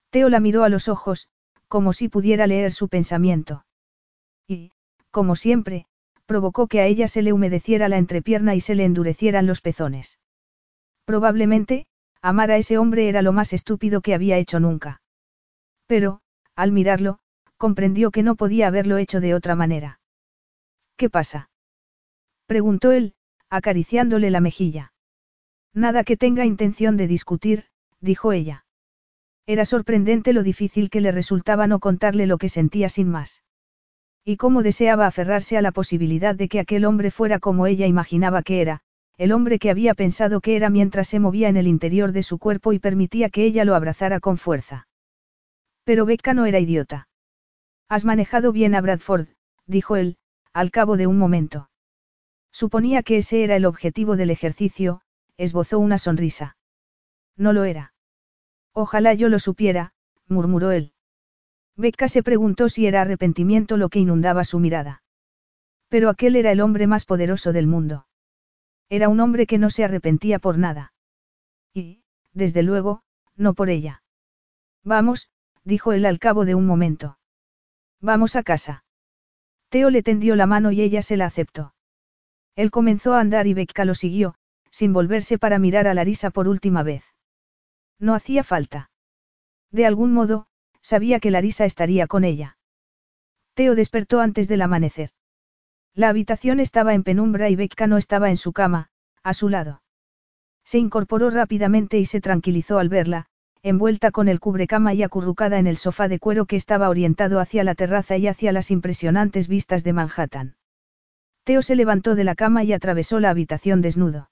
Teo 0.08 0.30
la 0.30 0.40
miró 0.40 0.64
a 0.64 0.70
los 0.70 0.88
ojos, 0.88 1.28
como 1.66 1.92
si 1.92 2.08
pudiera 2.08 2.46
leer 2.46 2.72
su 2.72 2.88
pensamiento. 2.88 3.66
Y, 4.46 4.72
como 5.10 5.36
siempre, 5.36 5.86
provocó 6.28 6.66
que 6.66 6.80
a 6.80 6.86
ella 6.86 7.08
se 7.08 7.22
le 7.22 7.32
humedeciera 7.32 7.88
la 7.88 7.96
entrepierna 7.96 8.54
y 8.54 8.60
se 8.60 8.74
le 8.74 8.84
endurecieran 8.84 9.46
los 9.46 9.62
pezones. 9.62 10.18
Probablemente, 11.06 11.86
amar 12.20 12.50
a 12.50 12.58
ese 12.58 12.76
hombre 12.76 13.08
era 13.08 13.22
lo 13.22 13.32
más 13.32 13.54
estúpido 13.54 14.02
que 14.02 14.12
había 14.12 14.36
hecho 14.36 14.60
nunca. 14.60 15.00
Pero, 15.86 16.20
al 16.54 16.70
mirarlo, 16.70 17.18
comprendió 17.56 18.10
que 18.10 18.22
no 18.22 18.36
podía 18.36 18.66
haberlo 18.66 18.98
hecho 18.98 19.20
de 19.20 19.34
otra 19.34 19.54
manera. 19.54 20.00
¿Qué 20.98 21.08
pasa? 21.08 21.48
preguntó 22.46 22.92
él, 22.92 23.14
acariciándole 23.48 24.30
la 24.30 24.40
mejilla. 24.40 24.92
Nada 25.72 26.04
que 26.04 26.18
tenga 26.18 26.44
intención 26.44 26.98
de 26.98 27.06
discutir, 27.06 27.64
dijo 28.00 28.32
ella. 28.32 28.66
Era 29.46 29.64
sorprendente 29.64 30.34
lo 30.34 30.42
difícil 30.42 30.90
que 30.90 31.00
le 31.00 31.10
resultaba 31.10 31.66
no 31.66 31.78
contarle 31.78 32.26
lo 32.26 32.36
que 32.36 32.50
sentía 32.50 32.90
sin 32.90 33.08
más. 33.08 33.44
Y 34.28 34.36
cómo 34.36 34.62
deseaba 34.62 35.06
aferrarse 35.06 35.56
a 35.56 35.62
la 35.62 35.72
posibilidad 35.72 36.34
de 36.34 36.50
que 36.50 36.60
aquel 36.60 36.84
hombre 36.84 37.10
fuera 37.10 37.38
como 37.38 37.66
ella 37.66 37.86
imaginaba 37.86 38.42
que 38.42 38.60
era, 38.60 38.80
el 39.16 39.32
hombre 39.32 39.58
que 39.58 39.70
había 39.70 39.94
pensado 39.94 40.42
que 40.42 40.54
era 40.54 40.68
mientras 40.68 41.08
se 41.08 41.18
movía 41.18 41.48
en 41.48 41.56
el 41.56 41.66
interior 41.66 42.12
de 42.12 42.22
su 42.22 42.36
cuerpo 42.36 42.74
y 42.74 42.78
permitía 42.78 43.30
que 43.30 43.44
ella 43.44 43.64
lo 43.64 43.74
abrazara 43.74 44.20
con 44.20 44.36
fuerza. 44.36 44.86
Pero 45.84 46.04
Becca 46.04 46.34
no 46.34 46.44
era 46.44 46.60
idiota. 46.60 47.08
Has 47.88 48.04
manejado 48.04 48.52
bien 48.52 48.74
a 48.74 48.82
Bradford, 48.82 49.28
dijo 49.66 49.96
él, 49.96 50.18
al 50.52 50.70
cabo 50.70 50.98
de 50.98 51.06
un 51.06 51.16
momento. 51.16 51.70
Suponía 52.52 53.02
que 53.02 53.16
ese 53.16 53.44
era 53.44 53.56
el 53.56 53.64
objetivo 53.64 54.16
del 54.16 54.28
ejercicio, 54.28 55.00
esbozó 55.38 55.78
una 55.78 55.96
sonrisa. 55.96 56.58
No 57.38 57.54
lo 57.54 57.64
era. 57.64 57.94
Ojalá 58.74 59.14
yo 59.14 59.30
lo 59.30 59.38
supiera, 59.38 59.94
murmuró 60.26 60.70
él. 60.70 60.92
Becca 61.78 62.08
se 62.08 62.24
preguntó 62.24 62.68
si 62.68 62.88
era 62.88 63.02
arrepentimiento 63.02 63.76
lo 63.76 63.88
que 63.88 64.00
inundaba 64.00 64.42
su 64.42 64.58
mirada. 64.58 65.04
Pero 65.88 66.10
aquel 66.10 66.34
era 66.34 66.50
el 66.50 66.60
hombre 66.60 66.88
más 66.88 67.04
poderoso 67.04 67.52
del 67.52 67.68
mundo. 67.68 68.08
Era 68.90 69.08
un 69.08 69.20
hombre 69.20 69.46
que 69.46 69.58
no 69.58 69.70
se 69.70 69.84
arrepentía 69.84 70.40
por 70.40 70.58
nada. 70.58 70.92
Y, 71.72 72.02
desde 72.32 72.64
luego, 72.64 73.02
no 73.36 73.54
por 73.54 73.70
ella. 73.70 74.02
Vamos, 74.82 75.30
dijo 75.62 75.92
él 75.92 76.04
al 76.04 76.18
cabo 76.18 76.44
de 76.44 76.56
un 76.56 76.66
momento. 76.66 77.16
Vamos 78.00 78.34
a 78.34 78.42
casa. 78.42 78.84
Teo 79.68 79.90
le 79.90 80.02
tendió 80.02 80.34
la 80.34 80.46
mano 80.46 80.72
y 80.72 80.80
ella 80.82 81.02
se 81.02 81.16
la 81.16 81.26
aceptó. 81.26 81.74
Él 82.56 82.72
comenzó 82.72 83.14
a 83.14 83.20
andar 83.20 83.46
y 83.46 83.54
Becca 83.54 83.84
lo 83.84 83.94
siguió, 83.94 84.34
sin 84.72 84.92
volverse 84.92 85.38
para 85.38 85.60
mirar 85.60 85.86
a 85.86 85.94
Larisa 85.94 86.30
por 86.30 86.48
última 86.48 86.82
vez. 86.82 87.04
No 88.00 88.14
hacía 88.14 88.42
falta. 88.42 88.90
De 89.70 89.86
algún 89.86 90.12
modo, 90.12 90.47
sabía 90.88 91.20
que 91.20 91.30
Larisa 91.30 91.66
estaría 91.66 92.06
con 92.06 92.24
ella. 92.24 92.56
Teo 93.52 93.74
despertó 93.74 94.20
antes 94.20 94.48
del 94.48 94.62
amanecer. 94.62 95.10
La 95.94 96.08
habitación 96.08 96.60
estaba 96.60 96.94
en 96.94 97.02
penumbra 97.02 97.50
y 97.50 97.56
Becca 97.56 97.86
no 97.86 97.98
estaba 97.98 98.30
en 98.30 98.38
su 98.38 98.54
cama, 98.54 98.88
a 99.22 99.34
su 99.34 99.50
lado. 99.50 99.82
Se 100.64 100.78
incorporó 100.78 101.28
rápidamente 101.28 101.98
y 101.98 102.06
se 102.06 102.22
tranquilizó 102.22 102.78
al 102.78 102.88
verla, 102.88 103.26
envuelta 103.62 104.10
con 104.10 104.28
el 104.28 104.40
cubrecama 104.40 104.94
y 104.94 105.02
acurrucada 105.02 105.58
en 105.58 105.66
el 105.66 105.76
sofá 105.76 106.08
de 106.08 106.18
cuero 106.18 106.46
que 106.46 106.56
estaba 106.56 106.88
orientado 106.88 107.38
hacia 107.38 107.64
la 107.64 107.74
terraza 107.74 108.16
y 108.16 108.26
hacia 108.26 108.52
las 108.52 108.70
impresionantes 108.70 109.46
vistas 109.46 109.84
de 109.84 109.92
Manhattan. 109.92 110.56
Teo 111.44 111.60
se 111.60 111.76
levantó 111.76 112.14
de 112.14 112.24
la 112.24 112.34
cama 112.34 112.64
y 112.64 112.72
atravesó 112.72 113.20
la 113.20 113.28
habitación 113.28 113.82
desnudo. 113.82 114.30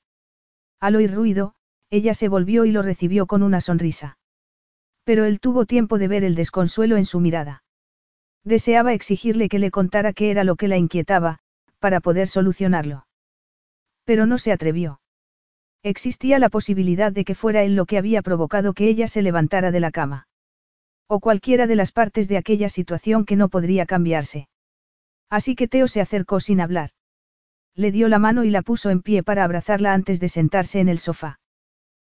Al 0.81 0.97
oír 0.97 1.13
ruido, 1.13 1.55
ella 1.91 2.15
se 2.15 2.29
volvió 2.29 2.65
y 2.65 2.73
lo 2.73 2.81
recibió 2.81 3.27
con 3.27 3.43
una 3.43 3.61
sonrisa. 3.61 4.17
Pero 5.07 5.25
él 5.25 5.39
tuvo 5.39 5.67
tiempo 5.67 5.99
de 5.99 6.09
ver 6.09 6.25
el 6.25 6.35
desconsuelo 6.35 6.97
en 6.97 7.05
su 7.05 7.21
mirada. 7.21 7.63
Deseaba 8.43 8.93
exigirle 8.93 9.49
que 9.49 9.61
le 9.61 9.71
contara 9.71 10.13
qué 10.13 10.33
era 10.33 10.43
lo 10.43 10.57
que 10.57 10.67
la 10.67 10.79
inquietaba, 10.79 11.39
para 11.79 12.01
poder 12.01 12.27
solucionarlo. 12.27 13.07
Pero 14.05 14.27
no 14.27 14.37
se 14.37 14.51
atrevió. 14.51 15.01
Existía 15.85 16.41
la 16.41 16.49
posibilidad 16.49 17.13
de 17.13 17.25
que 17.25 17.37
fuera 17.37 17.63
él 17.63 17.77
lo 17.77 17.87
que 17.87 17.99
había 17.99 18.21
provocado 18.21 18.75
que 18.75 18.89
ella 18.89 19.07
se 19.07 19.23
levantara 19.23 19.71
de 19.71 19.79
la 19.79 19.93
cama. 19.93 20.27
O 21.07 21.21
cualquiera 21.21 21.69
de 21.69 21.77
las 21.77 21.93
partes 21.93 22.27
de 22.27 22.39
aquella 22.39 22.69
situación 22.69 23.25
que 23.25 23.37
no 23.37 23.49
podría 23.49 23.87
cambiarse. 23.87 24.49
Así 25.31 25.55
que 25.55 25.69
Teo 25.69 25.87
se 25.87 26.01
acercó 26.01 26.41
sin 26.41 26.61
hablar. 26.61 26.91
Le 27.77 27.93
dio 27.93 28.09
la 28.09 28.19
mano 28.19 28.43
y 28.43 28.51
la 28.51 28.63
puso 28.63 28.91
en 28.91 29.03
pie 29.03 29.23
para 29.23 29.45
abrazarla 29.45 29.95
antes 29.95 30.19
de 30.19 30.29
sentarse 30.29 30.81
en 30.81 30.89
el 30.89 30.99
sofá. 30.99 31.39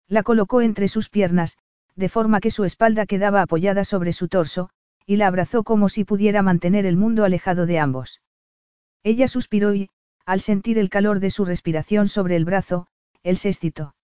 La 0.06 0.22
colocó 0.22 0.62
entre 0.62 0.86
sus 0.86 1.08
piernas, 1.08 1.58
de 1.96 2.08
forma 2.08 2.40
que 2.40 2.50
su 2.50 2.64
espalda 2.64 3.06
quedaba 3.06 3.42
apoyada 3.42 3.84
sobre 3.84 4.12
su 4.12 4.28
torso, 4.28 4.70
y 5.06 5.16
la 5.16 5.26
abrazó 5.26 5.62
como 5.62 5.88
si 5.88 6.04
pudiera 6.04 6.42
mantener 6.42 6.86
el 6.86 6.96
mundo 6.96 7.24
alejado 7.24 7.66
de 7.66 7.78
ambos. 7.78 8.20
Ella 9.02 9.28
suspiró 9.28 9.74
y, 9.74 9.90
al 10.24 10.40
sentir 10.40 10.78
el 10.78 10.88
calor 10.88 11.20
de 11.20 11.30
su 11.30 11.44
respiración 11.44 12.08
sobre 12.08 12.36
el 12.36 12.44
brazo, 12.44 12.86
él 13.22 13.36
se 13.36 13.50
excitó. 13.50 13.94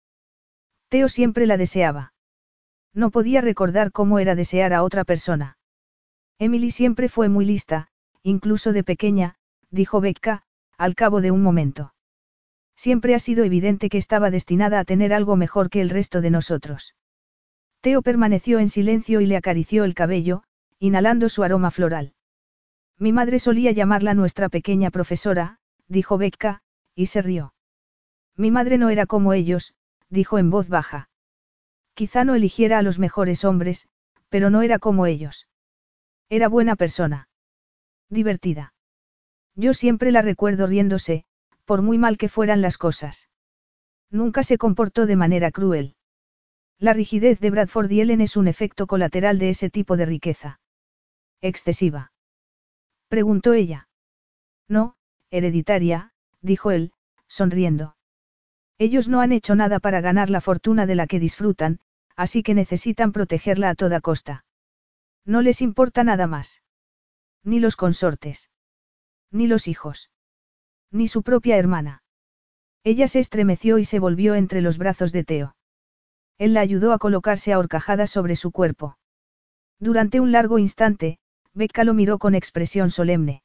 Teo 0.89 1.09
siempre 1.09 1.47
la 1.47 1.57
deseaba. 1.57 2.13
No 2.93 3.11
podía 3.11 3.41
recordar 3.41 3.93
cómo 3.93 4.19
era 4.19 4.35
desear 4.35 4.73
a 4.73 4.83
otra 4.83 5.05
persona. 5.05 5.57
Emily 6.39 6.71
siempre 6.71 7.09
fue 7.09 7.29
muy 7.29 7.45
lista, 7.45 7.89
incluso 8.23 8.73
de 8.73 8.85
pequeña, 8.85 9.37
dijo 9.71 10.01
Becca, 10.01 10.43
al 10.77 10.95
cabo 10.95 11.21
de 11.21 11.31
un 11.31 11.43
momento. 11.43 11.95
Siempre 12.77 13.15
ha 13.15 13.19
sido 13.19 13.45
evidente 13.45 13.89
que 13.89 13.99
estaba 13.99 14.31
destinada 14.31 14.81
a 14.81 14.85
tener 14.85 15.13
algo 15.13 15.37
mejor 15.37 15.71
que 15.71 15.81
el 15.81 15.91
resto 15.91 16.21
de 16.21 16.31
nosotros. 16.31 16.95
Teo 17.81 18.03
permaneció 18.03 18.59
en 18.59 18.69
silencio 18.69 19.21
y 19.21 19.27
le 19.27 19.37
acarició 19.37 19.85
el 19.85 19.95
cabello, 19.95 20.43
inhalando 20.79 21.29
su 21.29 21.43
aroma 21.43 21.71
floral. 21.71 22.15
Mi 22.99 23.13
madre 23.13 23.39
solía 23.39 23.73
llamarla 23.73 24.13
nuestra 24.13 24.49
pequeña 24.51 24.91
profesora, 24.91 25.59
dijo 25.89 26.19
Becca, 26.19 26.61
y 26.95 27.07
se 27.07 27.23
rió. 27.23 27.55
Mi 28.37 28.51
madre 28.51 28.77
no 28.77 28.91
era 28.91 29.07
como 29.07 29.33
ellos, 29.33 29.75
dijo 30.11 30.39
en 30.39 30.51
voz 30.51 30.69
baja. 30.69 31.09
Quizá 31.95 32.25
no 32.25 32.35
eligiera 32.35 32.79
a 32.79 32.83
los 32.83 32.99
mejores 32.99 33.45
hombres, 33.45 33.89
pero 34.29 34.51
no 34.51 34.63
era 34.63 34.79
como 34.79 35.07
ellos. 35.07 35.49
Era 36.29 36.49
buena 36.49 36.77
persona. 36.77 37.29
Divertida. 38.11 38.75
Yo 39.55 39.75
siempre 39.75 40.13
la 40.13 40.23
recuerdo 40.23 40.67
riéndose, 40.67 41.25
por 41.65 41.83
muy 41.83 41.99
mal 41.99 42.19
que 42.19 42.29
fueran 42.29 42.61
las 42.61 42.79
cosas. 42.79 43.29
Nunca 44.11 44.43
se 44.43 44.59
comportó 44.59 45.07
de 45.07 45.17
manera 45.17 45.51
cruel. 45.51 45.97
La 46.81 46.95
rigidez 46.95 47.41
de 47.41 47.51
Bradford 47.51 47.91
y 47.91 48.01
Ellen 48.01 48.23
es 48.23 48.39
un 48.39 48.49
efecto 48.49 48.87
colateral 48.87 49.39
de 49.39 49.51
ese 49.51 49.69
tipo 49.69 49.99
de 49.99 50.07
riqueza. 50.07 50.61
¿Excesiva? 51.43 52.13
Preguntó 53.09 53.53
ella. 53.53 53.91
No, 54.67 54.97
hereditaria, 55.31 56.15
dijo 56.41 56.71
él, 56.71 56.95
sonriendo. 57.29 57.97
Ellos 58.79 59.09
no 59.09 59.21
han 59.21 59.33
hecho 59.33 59.55
nada 59.55 59.79
para 59.79 60.01
ganar 60.01 60.31
la 60.31 60.41
fortuna 60.41 60.87
de 60.87 60.95
la 60.95 61.07
que 61.07 61.21
disfrutan, 61.21 61.81
así 62.17 62.43
que 62.43 62.55
necesitan 62.55 63.13
protegerla 63.13 63.69
a 63.69 63.75
toda 63.75 64.01
costa. 64.01 64.47
No 65.27 65.43
les 65.43 65.61
importa 65.61 66.03
nada 66.03 66.27
más. 66.27 66.63
Ni 67.45 67.61
los 67.61 67.77
consortes. 67.77 68.49
Ni 69.31 69.47
los 69.47 69.69
hijos. 69.69 70.11
Ni 70.91 71.09
su 71.09 71.23
propia 71.23 71.59
hermana. 71.59 72.03
Ella 72.85 73.07
se 73.07 73.21
estremeció 73.21 73.77
y 73.77 73.85
se 73.85 73.99
volvió 73.99 74.35
entre 74.35 74.63
los 74.63 74.79
brazos 74.79 75.13
de 75.13 75.25
Teo. 75.25 75.57
Él 76.41 76.55
la 76.55 76.63
ayudó 76.63 76.95
a 76.95 76.99
colocarse 76.99 77.53
a 77.53 77.59
horcajadas 77.59 78.09
sobre 78.09 78.35
su 78.35 78.51
cuerpo. 78.51 78.97
Durante 79.79 80.21
un 80.21 80.33
largo 80.33 80.59
instante, 80.59 81.19
Becca 81.53 81.85
lo 81.85 81.93
miró 81.93 82.19
con 82.19 82.35
expresión 82.35 82.91
solemne. 82.91 83.43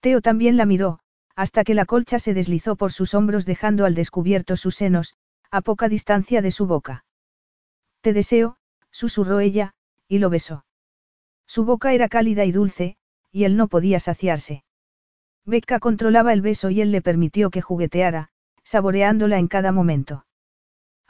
Teo 0.00 0.20
también 0.20 0.58
la 0.58 0.66
miró, 0.66 0.98
hasta 1.36 1.64
que 1.64 1.72
la 1.72 1.86
colcha 1.86 2.18
se 2.18 2.34
deslizó 2.34 2.76
por 2.76 2.92
sus 2.92 3.14
hombros 3.14 3.46
dejando 3.46 3.86
al 3.86 3.94
descubierto 3.94 4.58
sus 4.58 4.74
senos, 4.74 5.14
a 5.50 5.62
poca 5.62 5.88
distancia 5.88 6.42
de 6.42 6.50
su 6.50 6.66
boca. 6.66 7.06
Te 8.02 8.12
deseo, 8.12 8.58
susurró 8.90 9.40
ella, 9.40 9.72
y 10.06 10.18
lo 10.18 10.28
besó. 10.28 10.66
Su 11.46 11.64
boca 11.64 11.94
era 11.94 12.10
cálida 12.10 12.44
y 12.44 12.52
dulce, 12.52 12.98
y 13.30 13.44
él 13.44 13.56
no 13.56 13.68
podía 13.68 14.00
saciarse. 14.00 14.64
Becca 15.46 15.78
controlaba 15.78 16.34
el 16.34 16.42
beso 16.42 16.68
y 16.68 16.82
él 16.82 16.92
le 16.92 17.00
permitió 17.00 17.48
que 17.48 17.62
jugueteara, 17.62 18.28
saboreándola 18.64 19.38
en 19.38 19.48
cada 19.48 19.72
momento. 19.72 20.26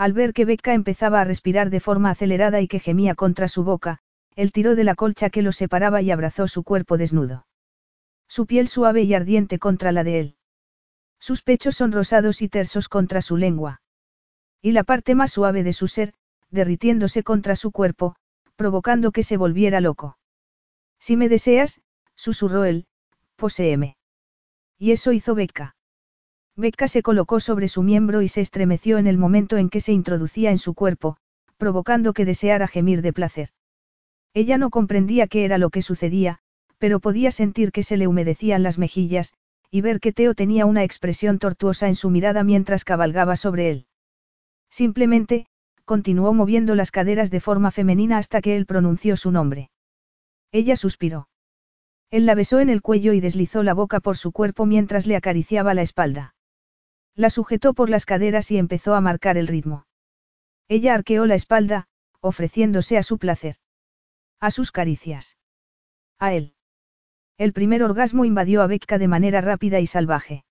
Al 0.03 0.15
ver 0.15 0.33
que 0.33 0.45
Becca 0.45 0.75
empezaba 0.75 1.21
a 1.21 1.25
respirar 1.25 1.71
de 1.71 1.79
forma 1.79 2.11
acelerada 2.11 2.61
y 2.61 2.67
que 2.67 2.81
gemía 2.81 3.15
contra 3.15 3.47
su 3.47 3.63
boca, 3.63 4.01
él 4.35 4.51
tiró 4.51 4.75
de 4.75 4.83
la 4.83 4.97
colcha 4.97 5.31
que 5.31 5.43
lo 5.43 5.53
separaba 5.53 6.03
y 6.03 6.11
abrazó 6.11 6.49
su 6.49 6.65
cuerpo 6.65 6.99
desnudo. 6.99 7.47
Su 8.27 8.47
piel 8.47 8.67
suave 8.67 9.03
y 9.03 9.15
ardiente 9.15 9.61
contra 9.61 9.93
la 9.93 10.03
de 10.03 10.19
él. 10.19 10.37
Sus 11.21 11.43
pechos 11.43 11.77
son 11.77 11.93
rosados 11.93 12.43
y 12.43 12.49
tersos 12.49 12.89
contra 12.89 13.23
su 13.23 13.37
lengua. 13.37 13.81
Y 14.61 14.73
la 14.73 14.83
parte 14.83 15.15
más 15.15 15.31
suave 15.31 15.63
de 15.63 15.73
su 15.73 15.87
ser, 15.87 16.15
derritiéndose 16.51 17.23
contra 17.23 17.55
su 17.55 17.71
cuerpo, 17.71 18.17
provocando 18.57 19.13
que 19.13 19.23
se 19.23 19.37
volviera 19.37 19.81
loco. 19.81 20.19
Si 20.99 21.17
me 21.17 21.29
deseas, 21.29 21.81
susurró 22.17 22.65
él, 22.65 22.87
poséeme. 23.37 23.97
Y 24.79 24.91
eso 24.91 25.13
hizo 25.13 25.37
Becca. 25.37 25.77
Becca 26.57 26.87
se 26.87 27.03
colocó 27.03 27.41
sobre 27.41 27.67
su 27.69 27.83
miembro 27.83 28.21
y 28.21 28.29
se 28.29 28.43
estremeció 28.43 28.99
en 28.99 29.07
el 29.07 29.17
momento 29.17 29.57
en 29.57 29.71
que 29.71 29.81
se 29.81 29.93
introducía 29.93 30.51
en 30.51 30.59
su 30.59 30.75
cuerpo, 30.75 31.17
provocando 31.57 32.13
que 32.13 32.27
deseara 32.27 32.69
gemir 32.69 33.01
de 33.01 33.13
placer. 33.15 33.51
Ella 34.35 34.59
no 34.59 34.69
comprendía 34.69 35.27
qué 35.29 35.45
era 35.45 35.57
lo 35.57 35.71
que 35.71 35.81
sucedía, 35.81 36.41
pero 36.79 37.01
podía 37.01 37.31
sentir 37.31 37.73
que 37.73 37.83
se 37.83 37.97
le 37.97 38.07
humedecían 38.07 38.63
las 38.63 38.77
mejillas, 38.77 39.33
y 39.71 39.81
ver 39.81 40.01
que 40.01 40.13
Teo 40.13 40.35
tenía 40.35 40.67
una 40.67 40.85
expresión 40.85 41.39
tortuosa 41.39 41.89
en 41.89 41.95
su 41.95 42.11
mirada 42.11 42.45
mientras 42.45 42.85
cabalgaba 42.85 43.37
sobre 43.37 43.71
él. 43.71 43.87
Simplemente, 44.69 45.47
continuó 45.87 46.35
moviendo 46.35 46.75
las 46.75 46.91
caderas 46.91 47.31
de 47.31 47.41
forma 47.41 47.71
femenina 47.71 48.19
hasta 48.19 48.43
que 48.43 48.57
él 48.57 48.67
pronunció 48.67 49.17
su 49.17 49.31
nombre. 49.31 49.71
Ella 50.51 50.77
suspiró. 50.77 51.29
Él 52.11 52.27
la 52.27 52.35
besó 52.35 52.61
en 52.61 52.69
el 52.69 52.83
cuello 52.83 53.15
y 53.15 53.21
deslizó 53.21 53.63
la 53.63 53.73
boca 53.73 54.01
por 54.01 54.19
su 54.19 54.33
cuerpo 54.33 54.67
mientras 54.67 55.07
le 55.07 55.17
acariciaba 55.17 55.73
la 55.73 55.81
espalda. 55.81 56.35
La 57.15 57.31
sujetó 57.31 57.75
por 57.75 57.91
las 57.91 58.07
caderas 58.07 58.51
y 58.51 58.59
empezó 58.59 58.95
a 58.95 59.01
marcar 59.01 59.37
el 59.37 59.47
ritmo. 59.47 59.87
Ella 60.69 60.95
arqueó 60.95 61.27
la 61.27 61.35
espalda, 61.35 61.87
ofreciéndose 62.21 62.97
a 62.97 63.03
su 63.03 63.19
placer. 63.19 63.57
A 64.41 64.51
sus 64.51 64.73
caricias. 64.73 65.37
A 66.19 66.33
él. 66.33 66.55
El 67.37 67.53
primer 67.53 67.83
orgasmo 67.83 68.25
invadió 68.25 68.63
a 68.63 68.67
Becca 68.67 68.99
de 68.99 69.09
manera 69.09 69.41
rápida 69.41 69.81
y 69.81 69.87
salvaje. 69.87 70.45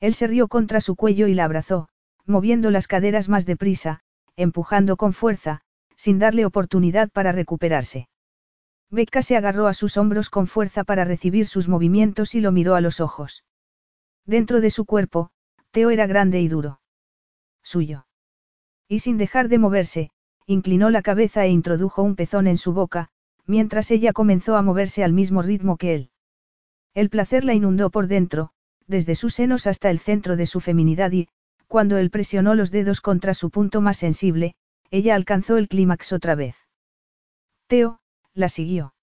Él 0.00 0.14
se 0.14 0.26
rió 0.26 0.48
contra 0.48 0.80
su 0.80 0.96
cuello 0.96 1.26
y 1.26 1.34
la 1.34 1.44
abrazó, 1.44 1.88
moviendo 2.24 2.70
las 2.70 2.88
caderas 2.88 3.28
más 3.28 3.46
deprisa, 3.46 4.00
empujando 4.36 4.96
con 4.96 5.12
fuerza, 5.12 5.62
sin 5.96 6.18
darle 6.18 6.44
oportunidad 6.44 7.10
para 7.10 7.32
recuperarse. 7.32 8.08
Becca 8.90 9.22
se 9.22 9.36
agarró 9.36 9.66
a 9.66 9.74
sus 9.74 9.96
hombros 9.96 10.30
con 10.30 10.46
fuerza 10.46 10.84
para 10.84 11.04
recibir 11.04 11.46
sus 11.46 11.68
movimientos 11.68 12.34
y 12.34 12.40
lo 12.40 12.52
miró 12.52 12.74
a 12.74 12.80
los 12.80 13.00
ojos. 13.00 13.44
Dentro 14.24 14.60
de 14.60 14.70
su 14.70 14.84
cuerpo, 14.84 15.30
Teo 15.76 15.90
era 15.90 16.06
grande 16.06 16.40
y 16.40 16.48
duro. 16.48 16.80
Suyo. 17.62 18.06
Y 18.88 19.00
sin 19.00 19.18
dejar 19.18 19.50
de 19.50 19.58
moverse, 19.58 20.10
inclinó 20.46 20.88
la 20.88 21.02
cabeza 21.02 21.44
e 21.44 21.50
introdujo 21.50 22.02
un 22.02 22.16
pezón 22.16 22.46
en 22.46 22.56
su 22.56 22.72
boca, 22.72 23.10
mientras 23.44 23.90
ella 23.90 24.14
comenzó 24.14 24.56
a 24.56 24.62
moverse 24.62 25.04
al 25.04 25.12
mismo 25.12 25.42
ritmo 25.42 25.76
que 25.76 25.94
él. 25.94 26.10
El 26.94 27.10
placer 27.10 27.44
la 27.44 27.52
inundó 27.52 27.90
por 27.90 28.06
dentro, 28.06 28.52
desde 28.86 29.14
sus 29.14 29.34
senos 29.34 29.66
hasta 29.66 29.90
el 29.90 29.98
centro 29.98 30.36
de 30.36 30.46
su 30.46 30.60
feminidad 30.60 31.12
y, 31.12 31.28
cuando 31.66 31.98
él 31.98 32.08
presionó 32.08 32.54
los 32.54 32.70
dedos 32.70 33.02
contra 33.02 33.34
su 33.34 33.50
punto 33.50 33.82
más 33.82 33.98
sensible, 33.98 34.54
ella 34.90 35.14
alcanzó 35.14 35.58
el 35.58 35.68
clímax 35.68 36.14
otra 36.14 36.34
vez. 36.36 36.56
Teo, 37.66 38.00
la 38.32 38.48
siguió. 38.48 38.94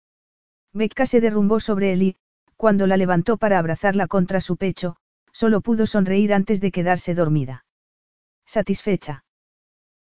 Becca 0.74 1.06
se 1.06 1.22
derrumbó 1.22 1.60
sobre 1.60 1.94
él 1.94 2.02
y, 2.02 2.16
cuando 2.58 2.88
la 2.88 2.98
levantó 2.98 3.38
para 3.38 3.60
abrazarla 3.60 4.08
contra 4.08 4.42
su 4.42 4.58
pecho, 4.58 4.96
solo 5.34 5.60
pudo 5.60 5.86
sonreír 5.86 6.34
antes 6.34 6.62
de 6.62 6.72
quedarse 6.72 7.14
dormida. 7.14 7.66
Satisfecha. 8.46 9.26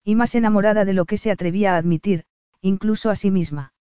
Y 0.04 0.14
más 0.14 0.36
enamorada 0.36 0.84
de 0.84 0.92
lo 0.92 1.04
que 1.04 1.16
se 1.16 1.32
atrevía 1.32 1.74
a 1.74 1.78
admitir, 1.78 2.24
incluso 2.60 3.10
a 3.10 3.16
sí 3.16 3.32
misma. 3.32 3.72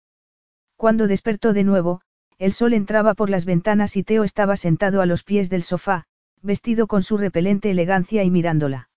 Cuando 0.76 1.06
despertó 1.08 1.54
de 1.54 1.64
nuevo, 1.64 2.02
el 2.40 2.54
sol 2.54 2.74
entraba 2.74 3.14
por 3.14 3.30
las 3.30 3.46
ventanas 3.46 3.96
y 3.98 4.04
Teo 4.04 4.24
estaba 4.24 4.58
sentado 4.58 5.02
a 5.02 5.06
los 5.06 5.24
pies 5.24 5.52
del 5.52 5.62
sofá, 5.62 6.06
vestido 6.42 6.88
con 6.88 7.04
su 7.04 7.18
repelente 7.18 7.70
elegancia 7.70 8.24
y 8.24 8.32
mirándola. 8.32 8.90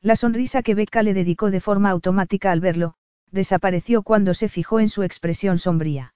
La 0.00 0.16
sonrisa 0.16 0.62
que 0.62 0.74
Becca 0.74 1.02
le 1.02 1.12
dedicó 1.12 1.50
de 1.50 1.60
forma 1.60 1.90
automática 1.90 2.50
al 2.50 2.60
verlo, 2.60 2.94
desapareció 3.30 4.02
cuando 4.02 4.34
se 4.34 4.48
fijó 4.48 4.80
en 4.80 4.88
su 4.88 5.02
expresión 5.02 5.58
sombría. 5.58 6.14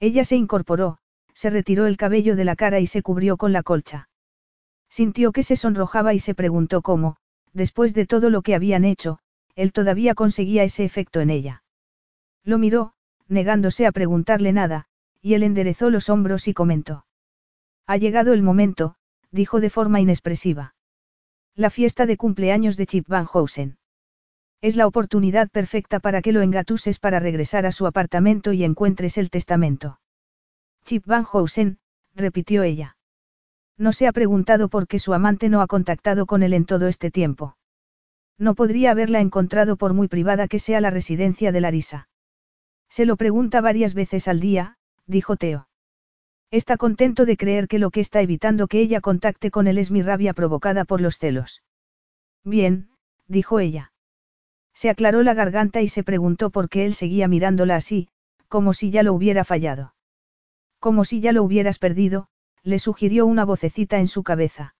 Ella 0.00 0.24
se 0.24 0.36
incorporó, 0.36 0.98
se 1.34 1.50
retiró 1.50 1.86
el 1.86 1.96
cabello 1.96 2.36
de 2.36 2.44
la 2.44 2.56
cara 2.56 2.80
y 2.80 2.86
se 2.86 3.02
cubrió 3.02 3.36
con 3.36 3.52
la 3.52 3.62
colcha. 3.62 4.08
Sintió 4.96 5.30
que 5.30 5.42
se 5.42 5.56
sonrojaba 5.56 6.14
y 6.14 6.18
se 6.20 6.34
preguntó 6.34 6.80
cómo, 6.80 7.18
después 7.52 7.92
de 7.92 8.06
todo 8.06 8.30
lo 8.30 8.40
que 8.40 8.54
habían 8.54 8.86
hecho, 8.86 9.18
él 9.54 9.74
todavía 9.74 10.14
conseguía 10.14 10.64
ese 10.64 10.86
efecto 10.86 11.20
en 11.20 11.28
ella. 11.28 11.62
Lo 12.44 12.56
miró, 12.56 12.94
negándose 13.28 13.86
a 13.86 13.92
preguntarle 13.92 14.54
nada, 14.54 14.86
y 15.20 15.34
él 15.34 15.42
enderezó 15.42 15.90
los 15.90 16.08
hombros 16.08 16.48
y 16.48 16.54
comentó. 16.54 17.04
Ha 17.86 17.98
llegado 17.98 18.32
el 18.32 18.40
momento, 18.40 18.94
dijo 19.30 19.60
de 19.60 19.68
forma 19.68 20.00
inexpresiva. 20.00 20.74
La 21.54 21.68
fiesta 21.68 22.06
de 22.06 22.16
cumpleaños 22.16 22.78
de 22.78 22.86
Chip 22.86 23.06
Van 23.06 23.26
Housen. 23.26 23.76
Es 24.62 24.76
la 24.76 24.86
oportunidad 24.86 25.50
perfecta 25.50 26.00
para 26.00 26.22
que 26.22 26.32
lo 26.32 26.40
engatuses 26.40 26.98
para 26.98 27.20
regresar 27.20 27.66
a 27.66 27.72
su 27.72 27.86
apartamento 27.86 28.54
y 28.54 28.64
encuentres 28.64 29.18
el 29.18 29.28
testamento. 29.28 30.00
Chip 30.86 31.04
Van 31.04 31.24
Housen, 31.24 31.80
repitió 32.14 32.62
ella. 32.62 32.95
No 33.78 33.92
se 33.92 34.06
ha 34.06 34.12
preguntado 34.12 34.68
por 34.68 34.86
qué 34.86 34.98
su 34.98 35.12
amante 35.12 35.48
no 35.48 35.60
ha 35.60 35.66
contactado 35.66 36.26
con 36.26 36.42
él 36.42 36.54
en 36.54 36.64
todo 36.64 36.88
este 36.88 37.10
tiempo. 37.10 37.56
No 38.38 38.54
podría 38.54 38.90
haberla 38.90 39.20
encontrado 39.20 39.76
por 39.76 39.94
muy 39.94 40.08
privada 40.08 40.48
que 40.48 40.58
sea 40.58 40.80
la 40.80 40.90
residencia 40.90 41.52
de 41.52 41.60
Larisa. 41.60 42.08
Se 42.88 43.06
lo 43.06 43.16
pregunta 43.16 43.60
varias 43.60 43.94
veces 43.94 44.28
al 44.28 44.40
día, 44.40 44.76
dijo 45.06 45.36
Teo. 45.36 45.68
Está 46.50 46.76
contento 46.76 47.26
de 47.26 47.36
creer 47.36 47.66
que 47.68 47.78
lo 47.78 47.90
que 47.90 48.00
está 48.00 48.20
evitando 48.20 48.68
que 48.68 48.80
ella 48.80 49.00
contacte 49.00 49.50
con 49.50 49.66
él 49.66 49.78
es 49.78 49.90
mi 49.90 50.02
rabia 50.02 50.32
provocada 50.32 50.84
por 50.84 51.00
los 51.00 51.18
celos. 51.18 51.62
Bien, 52.44 52.88
dijo 53.26 53.58
ella. 53.58 53.92
Se 54.72 54.88
aclaró 54.90 55.22
la 55.22 55.34
garganta 55.34 55.80
y 55.80 55.88
se 55.88 56.04
preguntó 56.04 56.50
por 56.50 56.68
qué 56.68 56.84
él 56.84 56.94
seguía 56.94 57.28
mirándola 57.28 57.76
así, 57.76 58.08
como 58.48 58.74
si 58.74 58.90
ya 58.90 59.02
lo 59.02 59.12
hubiera 59.12 59.44
fallado. 59.44 59.94
Como 60.78 61.04
si 61.04 61.20
ya 61.20 61.32
lo 61.32 61.42
hubieras 61.42 61.78
perdido, 61.78 62.28
le 62.66 62.80
sugirió 62.80 63.26
una 63.26 63.44
vocecita 63.44 64.00
en 64.00 64.08
su 64.08 64.24
cabeza. 64.24 64.74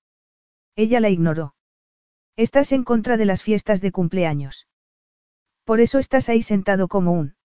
Ella 0.75 0.99
la 0.99 1.09
ignoró. 1.09 1.55
Estás 2.35 2.73
en 2.73 2.83
contra 2.83 3.17
de 3.17 3.27
las 3.27 3.45
fiestas 3.45 3.81
de 3.81 3.93
cumpleaños. 3.93 4.67
Por 5.63 5.81
eso 5.81 6.01
estás 6.01 6.29
ahí 6.29 6.43
sentado 6.43 6.89
como 6.89 7.13
un. 7.13 7.37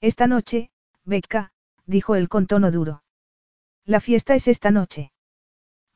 Esta 0.00 0.26
noche, 0.26 0.70
Becca, 1.04 1.52
dijo 1.84 2.14
él 2.14 2.30
con 2.30 2.46
tono 2.46 2.70
duro. 2.70 3.02
La 3.84 4.00
fiesta 4.00 4.34
es 4.34 4.48
esta 4.48 4.70
noche. 4.70 5.12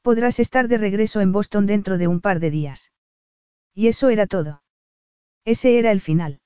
Podrás 0.03 0.39
estar 0.39 0.69
de 0.69 0.77
regreso 0.77 1.23
en 1.23 1.33
Boston 1.33 1.65
dentro 1.65 1.97
de 1.97 2.09
un 2.09 2.21
par 2.21 2.41
de 2.41 2.51
días. 2.51 2.93
Y 3.73 3.89
eso 3.89 4.11
era 4.11 4.27
todo. 4.27 4.63
Ese 5.47 5.79
era 5.79 5.93
el 5.93 6.03
final. 6.03 6.43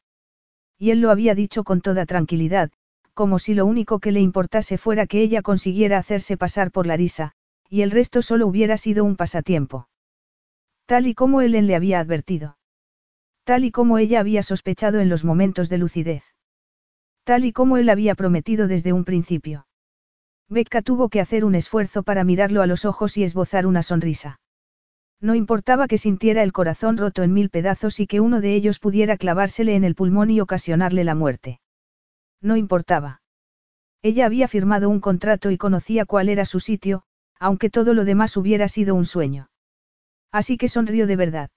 Y 0.78 0.90
él 0.90 1.00
lo 1.00 1.10
había 1.10 1.34
dicho 1.34 1.64
con 1.64 1.80
toda 1.80 2.06
tranquilidad, 2.06 2.70
como 3.16 3.38
si 3.38 3.54
lo 3.54 3.64
único 3.64 3.98
que 3.98 4.12
le 4.12 4.20
importase 4.20 4.76
fuera 4.76 5.06
que 5.06 5.22
ella 5.22 5.40
consiguiera 5.40 5.96
hacerse 5.96 6.36
pasar 6.36 6.70
por 6.70 6.86
Larisa, 6.86 7.32
y 7.70 7.80
el 7.80 7.90
resto 7.90 8.20
solo 8.20 8.46
hubiera 8.46 8.76
sido 8.76 9.04
un 9.04 9.16
pasatiempo. 9.16 9.88
Tal 10.84 11.06
y 11.06 11.14
como 11.14 11.40
él 11.40 11.52
le 11.52 11.74
había 11.74 11.98
advertido. 11.98 12.58
Tal 13.44 13.64
y 13.64 13.70
como 13.70 13.96
ella 13.96 14.20
había 14.20 14.42
sospechado 14.42 15.00
en 15.00 15.08
los 15.08 15.24
momentos 15.24 15.70
de 15.70 15.78
lucidez. 15.78 16.24
Tal 17.24 17.46
y 17.46 17.52
como 17.52 17.78
él 17.78 17.88
había 17.88 18.14
prometido 18.14 18.68
desde 18.68 18.92
un 18.92 19.06
principio. 19.06 19.66
Becca 20.50 20.82
tuvo 20.82 21.08
que 21.08 21.22
hacer 21.22 21.46
un 21.46 21.54
esfuerzo 21.54 22.02
para 22.02 22.22
mirarlo 22.22 22.60
a 22.60 22.66
los 22.66 22.84
ojos 22.84 23.16
y 23.16 23.24
esbozar 23.24 23.66
una 23.66 23.82
sonrisa. 23.82 24.40
No 25.22 25.34
importaba 25.34 25.88
que 25.88 25.96
sintiera 25.96 26.42
el 26.42 26.52
corazón 26.52 26.98
roto 26.98 27.22
en 27.22 27.32
mil 27.32 27.48
pedazos 27.48 27.98
y 27.98 28.06
que 28.06 28.20
uno 28.20 28.42
de 28.42 28.54
ellos 28.54 28.78
pudiera 28.78 29.16
clavársele 29.16 29.74
en 29.74 29.84
el 29.84 29.94
pulmón 29.94 30.30
y 30.30 30.42
ocasionarle 30.42 31.02
la 31.02 31.14
muerte. 31.14 31.60
No 32.46 32.56
importaba. 32.56 33.22
Ella 34.02 34.24
había 34.24 34.46
firmado 34.46 34.88
un 34.88 35.00
contrato 35.00 35.50
y 35.50 35.58
conocía 35.58 36.04
cuál 36.04 36.28
era 36.28 36.44
su 36.44 36.60
sitio, 36.60 37.02
aunque 37.40 37.70
todo 37.70 37.92
lo 37.92 38.04
demás 38.04 38.36
hubiera 38.36 38.68
sido 38.68 38.94
un 38.94 39.04
sueño. 39.04 39.50
Así 40.30 40.56
que 40.56 40.68
sonrió 40.68 41.08
de 41.08 41.16
verdad. 41.16 41.50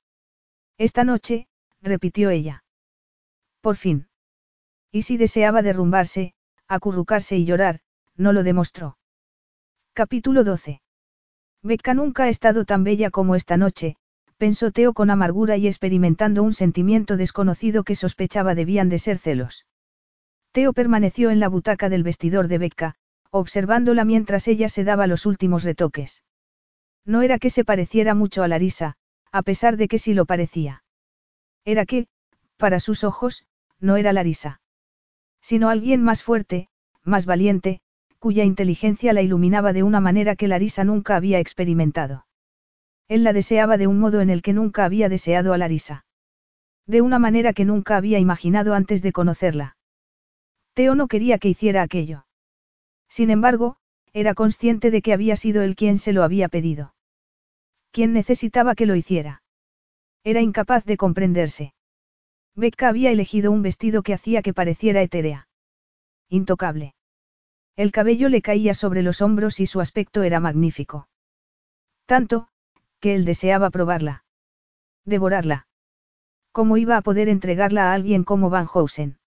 Esta 0.79 1.03
noche, 1.03 1.47
repitió 1.79 2.31
ella. 2.31 2.63
Por 3.61 3.75
fin. 3.75 4.07
Y 4.91 5.03
si 5.03 5.17
deseaba 5.17 5.61
derrumbarse, 5.61 6.33
acurrucarse 6.67 7.37
y 7.37 7.45
llorar, 7.45 7.81
no 8.15 8.33
lo 8.33 8.41
demostró. 8.41 8.97
Capítulo 9.93 10.43
12. 10.43 10.81
Becca 11.61 11.93
nunca 11.93 12.23
ha 12.23 12.29
estado 12.29 12.65
tan 12.65 12.83
bella 12.83 13.11
como 13.11 13.35
esta 13.35 13.57
noche, 13.57 13.95
pensó 14.37 14.71
Teo 14.71 14.93
con 14.93 15.11
amargura 15.11 15.55
y 15.55 15.67
experimentando 15.67 16.41
un 16.41 16.53
sentimiento 16.53 17.15
desconocido 17.15 17.83
que 17.83 17.95
sospechaba 17.95 18.55
debían 18.55 18.89
de 18.89 18.97
ser 18.97 19.19
celos. 19.19 19.67
Teo 20.51 20.73
permaneció 20.73 21.29
en 21.29 21.39
la 21.39 21.47
butaca 21.47 21.89
del 21.89 22.03
vestidor 22.03 22.47
de 22.47 22.57
Becca, 22.57 22.95
observándola 23.31 24.05
mientras 24.05 24.47
ella 24.47 24.69
se 24.69 24.83
daba 24.83 25.07
los 25.07 25.25
últimos 25.25 25.63
retoques. 25.63 26.23
No 27.05 27.21
era 27.21 27.39
que 27.39 27.49
se 27.49 27.63
pareciera 27.63 28.15
mucho 28.15 28.43
a 28.43 28.47
Larisa, 28.47 28.95
a 29.31 29.41
pesar 29.43 29.77
de 29.77 29.87
que 29.87 29.99
sí 29.99 30.13
lo 30.13 30.25
parecía. 30.25 30.83
Era 31.65 31.85
que, 31.85 32.07
para 32.57 32.79
sus 32.79 33.03
ojos, 33.03 33.45
no 33.79 33.97
era 33.97 34.13
Larisa 34.13 34.59
sino 35.41 35.69
alguien 35.69 36.03
más 36.03 36.23
fuerte, 36.23 36.67
más 37.03 37.25
valiente, 37.25 37.81
cuya 38.19 38.43
inteligencia 38.43 39.13
la 39.13 39.21
iluminaba 39.21 39.73
de 39.73 39.83
una 39.83 39.99
manera 39.99 40.35
que 40.35 40.47
Larisa 40.47 40.83
nunca 40.83 41.15
había 41.15 41.39
experimentado. 41.39 42.25
Él 43.07 43.23
la 43.23 43.33
deseaba 43.33 43.77
de 43.77 43.87
un 43.87 43.99
modo 43.99 44.21
en 44.21 44.29
el 44.29 44.41
que 44.41 44.53
nunca 44.53 44.85
había 44.85 45.09
deseado 45.09 45.53
a 45.53 45.57
Larisa. 45.57 46.05
De 46.85 47.01
una 47.01 47.19
manera 47.19 47.53
que 47.53 47.65
nunca 47.65 47.97
había 47.97 48.19
imaginado 48.19 48.73
antes 48.73 49.01
de 49.01 49.11
conocerla. 49.11 49.77
Teo 50.79 50.95
no 50.95 51.09
quería 51.09 51.39
que 51.39 51.49
hiciera 51.49 51.81
aquello. 51.81 52.25
Sin 53.09 53.31
embargo, 53.31 53.75
era 54.13 54.33
consciente 54.33 54.91
de 54.91 55.01
que 55.01 55.11
había 55.11 55.35
sido 55.35 55.61
él 55.61 55.75
quien 55.75 55.97
se 55.97 56.13
lo 56.13 56.23
había 56.23 56.47
pedido. 56.47 56.95
Quien 57.91 58.13
necesitaba 58.13 58.75
que 58.75 58.85
lo 58.85 58.95
hiciera. 58.95 59.43
Era 60.23 60.39
incapaz 60.39 60.85
de 60.85 60.95
comprenderse. 60.95 61.73
Becca 62.55 62.87
había 62.87 63.11
elegido 63.11 63.51
un 63.51 63.61
vestido 63.61 64.03
que 64.03 64.13
hacía 64.13 64.41
que 64.41 64.53
pareciera 64.53 65.01
etérea. 65.01 65.49
Intocable. 66.29 66.95
El 67.75 67.91
cabello 67.91 68.29
le 68.29 68.41
caía 68.41 68.73
sobre 68.73 69.01
los 69.01 69.21
hombros 69.21 69.59
y 69.59 69.65
su 69.65 69.81
aspecto 69.81 70.23
era 70.23 70.39
magnífico. 70.39 71.09
Tanto, 72.05 72.47
que 73.01 73.15
él 73.15 73.25
deseaba 73.25 73.69
probarla. 73.69 74.23
Devorarla. 75.03 75.67
¿Cómo 76.53 76.77
iba 76.77 76.95
a 76.95 77.01
poder 77.01 77.27
entregarla 77.27 77.91
a 77.91 77.93
alguien 77.93 78.23
como 78.23 78.49
Van 78.49 78.65
Housen? 78.65 79.18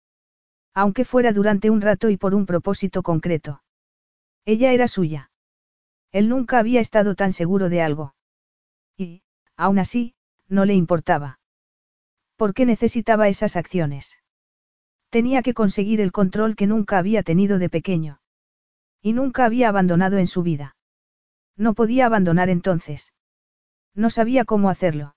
Aunque 0.74 1.04
fuera 1.04 1.32
durante 1.32 1.70
un 1.70 1.80
rato 1.80 2.08
y 2.10 2.16
por 2.16 2.34
un 2.34 2.46
propósito 2.46 3.02
concreto. 3.02 3.62
Ella 4.44 4.72
era 4.72 4.88
suya. 4.88 5.30
Él 6.10 6.28
nunca 6.28 6.58
había 6.58 6.80
estado 6.80 7.14
tan 7.14 7.32
seguro 7.32 7.68
de 7.68 7.82
algo. 7.82 8.14
Y, 8.96 9.22
aún 9.56 9.78
así, 9.78 10.14
no 10.48 10.64
le 10.64 10.74
importaba. 10.74 11.40
¿Por 12.36 12.54
qué 12.54 12.66
necesitaba 12.66 13.28
esas 13.28 13.56
acciones? 13.56 14.18
Tenía 15.10 15.42
que 15.42 15.54
conseguir 15.54 16.00
el 16.00 16.12
control 16.12 16.56
que 16.56 16.66
nunca 16.66 16.98
había 16.98 17.22
tenido 17.22 17.58
de 17.58 17.68
pequeño. 17.68 18.20
Y 19.02 19.12
nunca 19.12 19.44
había 19.44 19.68
abandonado 19.68 20.18
en 20.18 20.26
su 20.26 20.42
vida. 20.42 20.76
No 21.56 21.74
podía 21.74 22.06
abandonar 22.06 22.48
entonces. 22.48 23.12
No 23.94 24.10
sabía 24.10 24.44
cómo 24.44 24.70
hacerlo. 24.70 25.16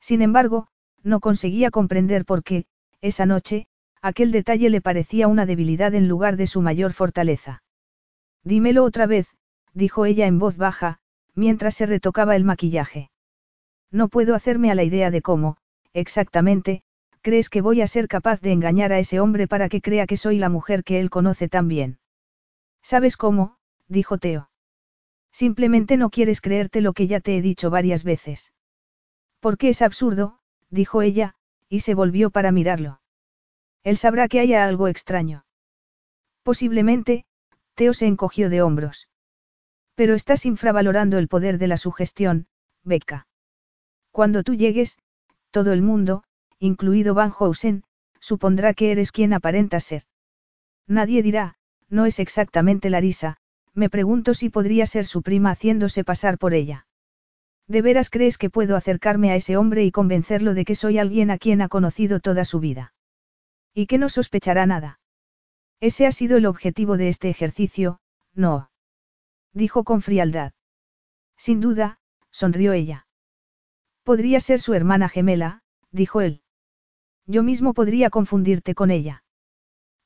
Sin 0.00 0.20
embargo, 0.20 0.68
no 1.02 1.20
conseguía 1.20 1.70
comprender 1.70 2.24
por 2.24 2.42
qué, 2.42 2.66
esa 3.00 3.24
noche, 3.24 3.68
aquel 4.04 4.32
detalle 4.32 4.68
le 4.68 4.82
parecía 4.82 5.28
una 5.28 5.46
debilidad 5.46 5.94
en 5.94 6.08
lugar 6.08 6.36
de 6.36 6.46
su 6.46 6.60
mayor 6.60 6.92
fortaleza. 6.92 7.62
Dímelo 8.42 8.84
otra 8.84 9.06
vez, 9.06 9.28
dijo 9.72 10.04
ella 10.04 10.26
en 10.26 10.38
voz 10.38 10.58
baja, 10.58 10.98
mientras 11.34 11.74
se 11.74 11.86
retocaba 11.86 12.36
el 12.36 12.44
maquillaje. 12.44 13.10
No 13.90 14.08
puedo 14.08 14.34
hacerme 14.34 14.70
a 14.70 14.74
la 14.74 14.84
idea 14.84 15.10
de 15.10 15.22
cómo, 15.22 15.56
exactamente, 15.94 16.82
crees 17.22 17.48
que 17.48 17.62
voy 17.62 17.80
a 17.80 17.86
ser 17.86 18.06
capaz 18.06 18.42
de 18.42 18.52
engañar 18.52 18.92
a 18.92 18.98
ese 18.98 19.20
hombre 19.20 19.48
para 19.48 19.70
que 19.70 19.80
crea 19.80 20.06
que 20.06 20.18
soy 20.18 20.36
la 20.36 20.50
mujer 20.50 20.84
que 20.84 21.00
él 21.00 21.08
conoce 21.08 21.48
tan 21.48 21.66
bien. 21.66 21.98
¿Sabes 22.82 23.16
cómo? 23.16 23.56
dijo 23.88 24.18
Teo. 24.18 24.50
Simplemente 25.32 25.96
no 25.96 26.10
quieres 26.10 26.42
creerte 26.42 26.82
lo 26.82 26.92
que 26.92 27.06
ya 27.06 27.20
te 27.20 27.38
he 27.38 27.40
dicho 27.40 27.70
varias 27.70 28.04
veces. 28.04 28.52
Porque 29.40 29.70
es 29.70 29.80
absurdo, 29.80 30.40
dijo 30.68 31.00
ella, 31.00 31.36
y 31.70 31.80
se 31.80 31.94
volvió 31.94 32.28
para 32.28 32.52
mirarlo. 32.52 33.00
Él 33.84 33.98
sabrá 33.98 34.28
que 34.28 34.40
haya 34.40 34.64
algo 34.64 34.88
extraño. 34.88 35.44
Posiblemente, 36.42 37.26
Teo 37.74 37.92
se 37.92 38.06
encogió 38.06 38.48
de 38.48 38.62
hombros. 38.62 39.08
Pero 39.94 40.14
estás 40.14 40.46
infravalorando 40.46 41.18
el 41.18 41.28
poder 41.28 41.58
de 41.58 41.68
la 41.68 41.76
sugestión, 41.76 42.46
Becca. 42.82 43.26
Cuando 44.10 44.42
tú 44.42 44.54
llegues, 44.54 44.98
todo 45.50 45.72
el 45.72 45.82
mundo, 45.82 46.24
incluido 46.58 47.14
Van 47.14 47.30
Housen, 47.30 47.84
supondrá 48.20 48.72
que 48.72 48.90
eres 48.90 49.12
quien 49.12 49.34
aparenta 49.34 49.80
ser. 49.80 50.04
Nadie 50.86 51.22
dirá, 51.22 51.56
no 51.88 52.06
es 52.06 52.18
exactamente 52.18 52.90
Larisa, 52.90 53.36
me 53.74 53.90
pregunto 53.90 54.32
si 54.32 54.48
podría 54.48 54.86
ser 54.86 55.04
su 55.04 55.22
prima 55.22 55.50
haciéndose 55.50 56.04
pasar 56.04 56.38
por 56.38 56.54
ella. 56.54 56.86
¿De 57.66 57.82
veras 57.82 58.08
crees 58.08 58.38
que 58.38 58.50
puedo 58.50 58.76
acercarme 58.76 59.30
a 59.30 59.36
ese 59.36 59.56
hombre 59.56 59.84
y 59.84 59.90
convencerlo 59.90 60.54
de 60.54 60.64
que 60.64 60.74
soy 60.74 60.98
alguien 60.98 61.30
a 61.30 61.38
quien 61.38 61.60
ha 61.60 61.68
conocido 61.68 62.20
toda 62.20 62.44
su 62.44 62.60
vida? 62.60 62.93
Y 63.74 63.86
que 63.86 63.98
no 63.98 64.08
sospechará 64.08 64.66
nada. 64.66 65.00
Ese 65.80 66.06
ha 66.06 66.12
sido 66.12 66.36
el 66.36 66.46
objetivo 66.46 66.96
de 66.96 67.08
este 67.08 67.28
ejercicio, 67.28 68.00
no. 68.32 68.70
Dijo 69.52 69.84
con 69.84 70.00
frialdad. 70.00 70.52
Sin 71.36 71.60
duda, 71.60 71.98
sonrió 72.30 72.72
ella. 72.72 73.06
Podría 74.04 74.40
ser 74.40 74.60
su 74.60 74.74
hermana 74.74 75.08
gemela, 75.08 75.62
dijo 75.90 76.20
él. 76.20 76.42
Yo 77.26 77.42
mismo 77.42 77.74
podría 77.74 78.10
confundirte 78.10 78.74
con 78.74 78.90
ella. 78.90 79.24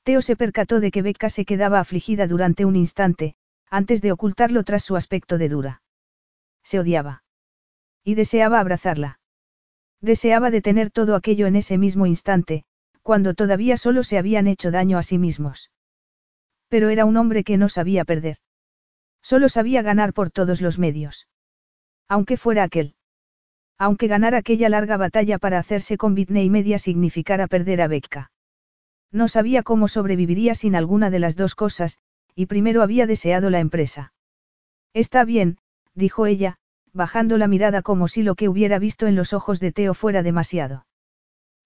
Teo 0.03 0.23
se 0.23 0.37
percató 0.37 0.81
de 0.81 0.91
que 0.91 1.03
Becca 1.03 1.29
se 1.29 1.45
quedaba 1.45 1.81
afligida 1.81 2.27
durante 2.27 2.65
un 2.65 2.77
instante, 2.77 3.35
antes 3.69 4.01
de 4.01 4.13
ocultarlo 4.13 4.65
tras 4.65 4.83
su 4.85 4.97
aspecto 4.97 5.37
de 5.37 5.49
dura. 5.49 5.83
Se 6.63 6.79
odiaba. 6.79 7.25
Y 8.05 8.15
deseaba 8.15 8.61
abrazarla. 8.61 9.21
Deseaba 10.01 10.51
detener 10.51 10.91
todo 10.91 11.15
aquello 11.15 11.47
en 11.47 11.57
ese 11.57 11.77
mismo 11.77 12.07
instante, 12.07 12.65
cuando 13.09 13.33
todavía 13.33 13.79
solo 13.79 14.05
se 14.05 14.19
habían 14.19 14.47
hecho 14.47 14.71
daño 14.71 14.99
a 14.99 15.03
sí 15.03 15.17
mismos. 15.17 15.71
Pero 16.69 16.91
era 16.91 17.07
un 17.07 17.17
hombre 17.17 17.43
que 17.43 17.57
no 17.57 17.71
sabía 17.71 18.05
perder. 18.05 18.37
Solo 19.23 19.49
sabía 19.49 19.81
ganar 19.81 20.13
por 20.13 20.31
todos 20.31 20.61
los 20.61 20.79
medios. 20.79 21.27
Aunque 22.07 22.37
fuera 22.37 22.65
aquel. 22.65 22.97
Aunque 23.79 24.09
ganar 24.09 24.35
aquella 24.35 24.69
larga 24.69 24.99
batalla 24.99 25.39
para 25.39 25.59
hacerse 25.59 25.97
con 25.97 26.13
Whitney 26.13 26.51
Media 26.51 26.79
significara 26.79 27.47
perder 27.47 27.81
a 27.81 27.89
Becca. 27.89 28.31
No 29.11 29.27
sabía 29.27 29.63
cómo 29.63 29.89
sobreviviría 29.89 30.55
sin 30.55 30.77
alguna 30.77 31.09
de 31.09 31.21
las 31.21 31.35
dos 31.35 31.55
cosas, 31.55 32.01
y 32.35 32.45
primero 32.45 32.83
había 32.83 33.07
deseado 33.07 33.49
la 33.49 33.61
empresa. 33.61 34.13
Está 34.93 35.25
bien, 35.25 35.57
dijo 35.95 36.27
ella, 36.27 36.59
bajando 36.93 37.39
la 37.39 37.49
mirada 37.49 37.81
como 37.81 38.07
si 38.07 38.23
lo 38.23 38.35
que 38.35 38.51
hubiera 38.51 38.79
visto 38.79 39.07
en 39.07 39.17
los 39.17 39.33
ojos 39.33 39.61
de 39.61 39.73
Teo 39.73 39.95
fuera 39.95 40.23
demasiado. 40.23 40.85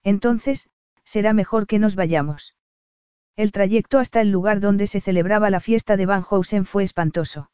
Entonces, 0.05 0.69
será 1.05 1.33
mejor 1.33 1.67
que 1.67 1.79
nos 1.79 1.95
vayamos. 1.95 2.55
El 3.35 3.51
trayecto 3.51 3.99
hasta 3.99 4.21
el 4.21 4.29
lugar 4.29 4.59
donde 4.59 4.87
se 4.87 5.01
celebraba 5.01 5.49
la 5.49 5.59
fiesta 5.59 5.97
de 5.97 6.05
Van 6.05 6.21
Housen 6.21 6.65
fue 6.65 6.83
espantoso. 6.83 7.49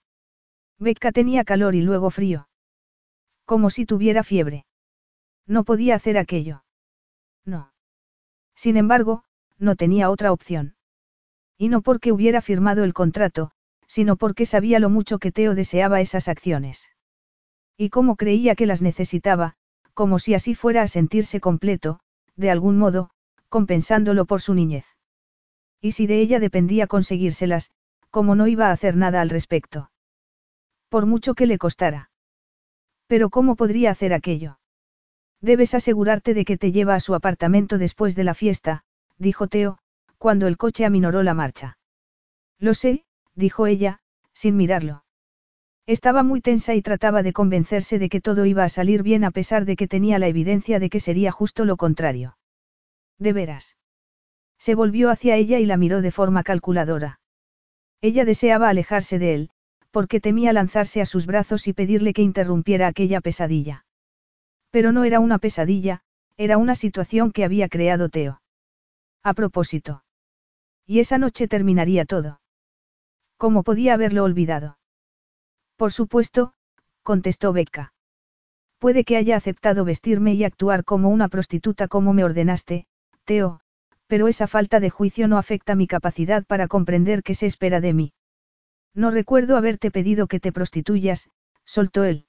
Becca 0.77 1.11
tenía 1.11 1.43
calor 1.43 1.75
y 1.75 1.81
luego 1.81 2.09
frío. 2.09 2.49
Como 3.45 3.69
si 3.69 3.85
tuviera 3.85 4.23
fiebre. 4.23 4.65
No 5.47 5.63
podía 5.63 5.95
hacer 5.95 6.17
aquello. 6.17 6.63
No. 7.45 7.73
Sin 8.55 8.77
embargo, 8.77 9.23
no 9.57 9.75
tenía 9.75 10.09
otra 10.09 10.31
opción. 10.31 10.75
Y 11.57 11.69
no 11.69 11.81
porque 11.81 12.11
hubiera 12.11 12.41
firmado 12.41 12.83
el 12.83 12.93
contrato, 12.93 13.51
sino 13.87 14.15
porque 14.15 14.45
sabía 14.45 14.79
lo 14.79 14.89
mucho 14.89 15.17
que 15.19 15.31
Teo 15.31 15.55
deseaba 15.55 15.99
esas 15.99 16.27
acciones. 16.27 16.89
Y 17.75 17.89
cómo 17.89 18.15
creía 18.15 18.55
que 18.55 18.65
las 18.65 18.81
necesitaba, 18.81 19.55
como 19.93 20.19
si 20.19 20.33
así 20.33 20.55
fuera 20.55 20.83
a 20.83 20.87
sentirse 20.87 21.39
completo, 21.39 21.99
de 22.35 22.51
algún 22.51 22.77
modo, 22.77 23.09
compensándolo 23.49 24.25
por 24.25 24.41
su 24.41 24.53
niñez. 24.53 24.85
Y 25.81 25.91
si 25.93 26.07
de 26.07 26.19
ella 26.19 26.39
dependía 26.39 26.87
conseguírselas, 26.87 27.71
como 28.09 28.35
no 28.35 28.47
iba 28.47 28.67
a 28.67 28.71
hacer 28.71 28.95
nada 28.95 29.21
al 29.21 29.29
respecto. 29.29 29.91
Por 30.89 31.05
mucho 31.05 31.35
que 31.35 31.45
le 31.45 31.57
costara. 31.57 32.09
Pero 33.07 33.29
¿cómo 33.29 33.55
podría 33.55 33.91
hacer 33.91 34.13
aquello? 34.13 34.59
Debes 35.41 35.73
asegurarte 35.73 36.33
de 36.33 36.45
que 36.45 36.57
te 36.57 36.71
lleva 36.71 36.95
a 36.95 36.99
su 36.99 37.15
apartamento 37.15 37.77
después 37.77 38.15
de 38.15 38.23
la 38.23 38.33
fiesta, 38.33 38.83
dijo 39.17 39.47
Teo, 39.47 39.79
cuando 40.17 40.47
el 40.47 40.57
coche 40.57 40.85
aminoró 40.85 41.23
la 41.23 41.33
marcha. 41.33 41.77
Lo 42.59 42.73
sé, 42.73 43.05
dijo 43.35 43.67
ella, 43.67 44.01
sin 44.33 44.57
mirarlo. 44.57 45.05
Estaba 45.85 46.23
muy 46.23 46.41
tensa 46.41 46.75
y 46.75 46.81
trataba 46.81 47.23
de 47.23 47.33
convencerse 47.33 47.99
de 47.99 48.09
que 48.09 48.21
todo 48.21 48.45
iba 48.45 48.63
a 48.63 48.69
salir 48.69 49.01
bien 49.01 49.23
a 49.23 49.31
pesar 49.31 49.65
de 49.65 49.75
que 49.75 49.87
tenía 49.87 50.19
la 50.19 50.27
evidencia 50.27 50.79
de 50.79 50.89
que 50.89 50.99
sería 50.99 51.31
justo 51.31 51.65
lo 51.65 51.77
contrario. 51.77 52.37
¿De 53.19 53.33
veras? 53.33 53.75
Se 54.57 54.75
volvió 54.75 55.09
hacia 55.09 55.35
ella 55.35 55.59
y 55.59 55.65
la 55.65 55.77
miró 55.77 56.01
de 56.01 56.11
forma 56.11 56.43
calculadora. 56.43 57.19
Ella 58.01 58.25
deseaba 58.25 58.69
alejarse 58.69 59.19
de 59.19 59.33
él, 59.35 59.49
porque 59.91 60.19
temía 60.21 60.53
lanzarse 60.53 61.01
a 61.01 61.05
sus 61.05 61.25
brazos 61.25 61.67
y 61.67 61.73
pedirle 61.73 62.13
que 62.13 62.21
interrumpiera 62.21 62.87
aquella 62.87 63.21
pesadilla. 63.21 63.85
Pero 64.71 64.91
no 64.91 65.03
era 65.03 65.19
una 65.19 65.39
pesadilla, 65.39 66.01
era 66.37 66.57
una 66.57 66.75
situación 66.75 67.31
que 67.31 67.43
había 67.43 67.67
creado 67.67 68.09
Teo. 68.09 68.41
A 69.23 69.33
propósito. 69.33 70.03
Y 70.85 70.99
esa 70.99 71.17
noche 71.17 71.47
terminaría 71.47 72.05
todo. 72.05 72.41
¿Cómo 73.37 73.63
podía 73.63 73.93
haberlo 73.93 74.23
olvidado? 74.23 74.77
Por 75.75 75.91
supuesto, 75.91 76.53
contestó 77.03 77.51
Becca. 77.53 77.93
Puede 78.77 79.03
que 79.03 79.17
haya 79.17 79.35
aceptado 79.35 79.83
vestirme 79.83 80.33
y 80.33 80.43
actuar 80.43 80.85
como 80.85 81.09
una 81.09 81.27
prostituta 81.27 81.87
como 81.87 82.13
me 82.13 82.23
ordenaste, 82.23 82.87
Pero 84.07 84.27
esa 84.27 84.47
falta 84.47 84.79
de 84.79 84.89
juicio 84.89 85.27
no 85.27 85.37
afecta 85.37 85.75
mi 85.75 85.85
capacidad 85.85 86.45
para 86.45 86.67
comprender 86.67 87.21
qué 87.21 87.35
se 87.35 87.45
espera 87.45 87.79
de 87.79 87.93
mí. 87.93 88.13
No 88.95 89.11
recuerdo 89.11 89.55
haberte 89.55 89.91
pedido 89.91 90.27
que 90.27 90.39
te 90.39 90.51
prostituyas, 90.51 91.29
soltó 91.63 92.03
él. 92.03 92.25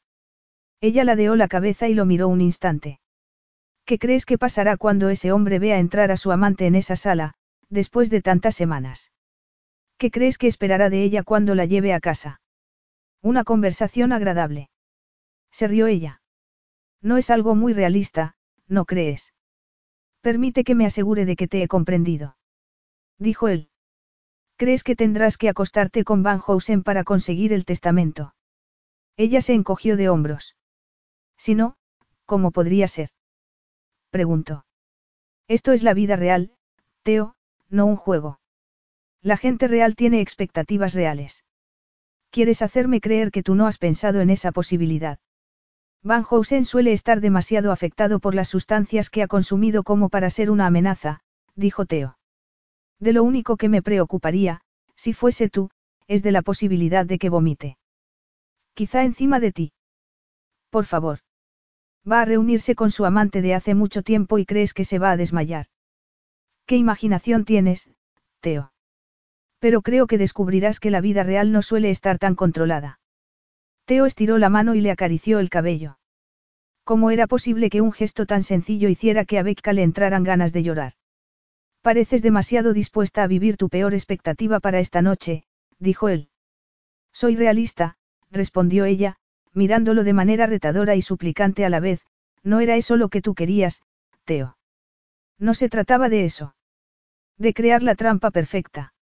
Ella 0.83 1.05
ladeó 1.05 1.37
la 1.37 1.49
cabeza 1.49 1.89
y 1.89 1.95
lo 1.95 2.05
miró 2.05 2.29
un 2.29 2.43
instante. 2.43 3.01
¿Qué 3.87 3.99
crees 3.99 4.27
que 4.27 4.37
pasará 4.37 4.77
cuando 4.77 5.09
ese 5.09 5.33
hombre 5.33 5.59
vea 5.59 5.79
entrar 5.79 6.11
a 6.11 6.19
su 6.19 6.33
amante 6.33 6.67
en 6.67 6.75
esa 6.75 6.97
sala, 6.97 7.35
después 7.71 8.11
de 8.11 8.21
tantas 8.21 8.55
semanas? 8.55 9.11
¿Qué 9.97 10.11
crees 10.11 10.37
que 10.37 10.49
esperará 10.49 10.91
de 10.91 11.03
ella 11.03 11.23
cuando 11.23 11.55
la 11.55 11.65
lleve 11.65 11.95
a 11.95 12.01
casa? 12.01 12.41
Una 13.23 13.45
conversación 13.45 14.13
agradable. 14.13 14.71
Se 15.51 15.67
rió 15.67 15.87
ella. 15.87 16.21
No 17.01 17.17
es 17.17 17.31
algo 17.31 17.55
muy 17.55 17.73
realista, 17.73 18.35
¿no 18.69 18.85
crees? 18.85 19.33
Permite 20.21 20.65
que 20.65 20.75
me 20.75 20.87
asegure 20.87 21.25
de 21.25 21.37
que 21.37 21.49
te 21.49 21.63
he 21.63 21.69
comprendido. 21.69 22.37
Dijo 23.19 23.49
él. 23.49 23.71
¿Crees 24.57 24.85
que 24.85 24.97
tendrás 24.97 25.39
que 25.39 25.49
acostarte 25.49 26.05
con 26.05 26.23
Van 26.23 26.39
Housen 26.39 26.83
para 26.83 27.05
conseguir 27.05 27.53
el 27.53 27.65
testamento? 27.65 28.35
Ella 29.17 29.41
se 29.41 29.55
encogió 29.55 29.97
de 29.97 30.09
hombros. 30.09 30.57
Si 31.37 31.55
no, 31.55 31.77
¿cómo 32.27 32.51
podría 32.51 32.87
ser? 32.87 33.11
Preguntó. 34.11 34.67
Esto 35.49 35.73
es 35.73 35.83
la 35.83 35.95
vida 35.95 36.17
real, 36.17 36.53
Teo, 37.03 37.37
no 37.69 37.87
un 37.87 37.97
juego. 37.97 38.41
La 39.23 39.37
gente 39.37 39.69
real 39.69 39.97
tiene 39.97 40.21
expectativas 40.21 40.95
reales. 40.95 41.45
Quieres 42.31 42.63
hacerme 42.63 43.01
creer 43.01 43.31
que 43.31 43.43
tú 43.43 43.55
no 43.55 43.67
has 43.67 43.79
pensado 43.79 44.21
en 44.21 44.31
esa 44.31 44.53
posibilidad. 44.53 45.19
Van 46.03 46.23
Housen 46.23 46.65
suele 46.65 46.93
estar 46.93 47.21
demasiado 47.21 47.73
afectado 47.73 48.21
por 48.21 48.35
las 48.35 48.49
sustancias 48.49 49.11
que 49.11 49.23
ha 49.23 49.29
consumido 49.29 49.83
como 49.83 50.09
para 50.09 50.31
ser 50.31 50.51
una 50.51 50.67
amenaza, 50.67 51.21
dijo 51.55 51.85
Teo. 51.85 52.17
De 52.99 53.13
lo 53.13 53.23
único 53.23 53.57
que 53.57 53.69
me 53.69 53.83
preocuparía, 53.83 54.63
si 54.97 55.13
fuese 55.13 55.51
tú, 55.51 55.71
es 56.07 56.23
de 56.23 56.33
la 56.33 56.43
posibilidad 56.43 57.05
de 57.05 57.19
que 57.19 57.29
vomite. 57.29 57.79
Quizá 58.75 59.05
encima 59.05 59.41
de 59.41 59.53
ti. 59.53 59.73
Por 60.71 60.87
favor. 60.87 61.19
Va 62.11 62.23
a 62.23 62.25
reunirse 62.25 62.75
con 62.75 62.91
su 62.91 63.05
amante 63.05 63.43
de 63.43 63.55
hace 63.55 63.75
mucho 63.75 64.03
tiempo 64.03 64.39
y 64.39 64.47
crees 64.47 64.73
que 64.73 64.87
se 64.87 64.99
va 64.99 65.11
a 65.11 65.17
desmayar. 65.17 65.67
¿Qué 66.65 66.77
imaginación 66.77 67.45
tienes, 67.45 67.91
Teo? 68.41 68.73
Pero 69.59 69.83
creo 69.83 70.07
que 70.07 70.17
descubrirás 70.17 70.81
que 70.81 70.91
la 70.91 71.03
vida 71.03 71.25
real 71.25 71.53
no 71.53 71.61
suele 71.61 71.91
estar 71.91 72.19
tan 72.19 72.35
controlada. 72.35 73.00
Teo 73.91 74.07
estiró 74.07 74.39
la 74.39 74.51
mano 74.51 74.77
y 74.77 74.81
le 74.81 74.93
acarició 74.93 75.41
el 75.41 75.51
cabello. 75.51 75.99
¿Cómo 76.85 77.11
era 77.11 77.27
posible 77.27 77.71
que 77.71 77.81
un 77.81 77.91
gesto 77.91 78.25
tan 78.25 78.45
sencillo 78.45 78.89
hiciera 78.89 79.25
que 79.25 79.37
a 79.37 79.43
Becca 79.43 79.73
le 79.73 79.83
entraran 79.83 80.23
ganas 80.23 80.53
de 80.53 80.63
llorar? 80.63 80.93
Pareces 81.83 82.23
demasiado 82.23 82.73
dispuesta 82.73 83.25
a 83.25 83.27
vivir 83.27 83.57
tu 83.57 83.69
peor 83.69 83.93
expectativa 83.93 84.61
para 84.61 84.79
esta 84.79 85.03
noche, 85.03 85.43
dijo 85.81 86.09
él. 86.09 86.29
Soy 87.13 87.35
realista, 87.35 87.97
respondió 88.31 88.85
ella, 88.85 89.17
mirándolo 89.55 90.05
de 90.05 90.13
manera 90.13 90.47
retadora 90.47 90.95
y 90.95 91.03
suplicante 91.03 91.65
a 91.65 91.69
la 91.69 91.81
vez, 91.81 92.07
no 92.45 92.61
era 92.61 92.77
eso 92.77 92.95
lo 92.95 93.09
que 93.09 93.23
tú 93.23 93.35
querías, 93.35 93.83
Teo. 94.23 94.57
No 95.37 95.53
se 95.53 95.69
trataba 95.69 96.09
de 96.09 96.27
eso. 96.27 96.55
De 97.39 97.53
crear 97.53 97.83
la 97.83 97.97
trampa 97.97 98.31
perfecta. 98.31 98.95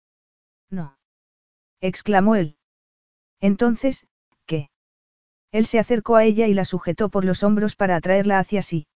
No. 0.70 0.98
exclamó 1.82 2.36
él. 2.36 2.56
Entonces. 3.42 4.08
Él 5.52 5.66
se 5.66 5.80
acercó 5.80 6.16
a 6.16 6.24
ella 6.24 6.48
y 6.48 6.54
la 6.54 6.66
sujetó 6.66 7.10
por 7.10 7.26
los 7.26 7.44
hombros 7.44 7.76
para 7.76 7.96
atraerla 7.96 8.40
hacia 8.40 8.62
sí. 8.62 8.88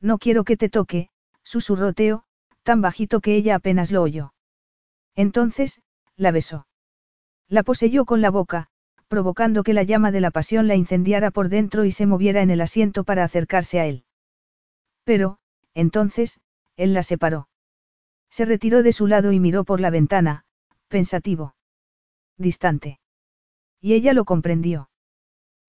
No 0.00 0.18
quiero 0.18 0.44
que 0.44 0.56
te 0.56 0.68
toque, 0.68 1.08
susurró 1.42 1.92
Teo, 1.92 2.24
tan 2.62 2.80
bajito 2.80 3.20
que 3.20 3.36
ella 3.36 3.56
apenas 3.56 3.90
lo 3.90 4.02
oyó. 4.02 4.34
Entonces, 5.14 5.82
la 6.16 6.30
besó. 6.30 6.66
La 7.48 7.62
poseyó 7.62 8.04
con 8.04 8.20
la 8.20 8.30
boca, 8.30 8.68
provocando 9.08 9.62
que 9.62 9.74
la 9.74 9.82
llama 9.82 10.12
de 10.12 10.20
la 10.20 10.30
pasión 10.30 10.68
la 10.68 10.76
incendiara 10.76 11.30
por 11.30 11.48
dentro 11.48 11.84
y 11.84 11.92
se 11.92 12.06
moviera 12.06 12.42
en 12.42 12.50
el 12.50 12.60
asiento 12.60 13.04
para 13.04 13.24
acercarse 13.24 13.80
a 13.80 13.86
él. 13.86 14.04
Pero, 15.04 15.38
entonces, 15.74 16.40
él 16.76 16.94
la 16.94 17.02
separó. 17.02 17.48
Se 18.30 18.44
retiró 18.44 18.82
de 18.82 18.92
su 18.92 19.06
lado 19.06 19.32
y 19.32 19.40
miró 19.40 19.64
por 19.64 19.80
la 19.80 19.90
ventana, 19.90 20.44
pensativo. 20.88 21.56
Distante. 22.36 23.00
Y 23.80 23.94
ella 23.94 24.12
lo 24.12 24.24
comprendió. 24.24 24.89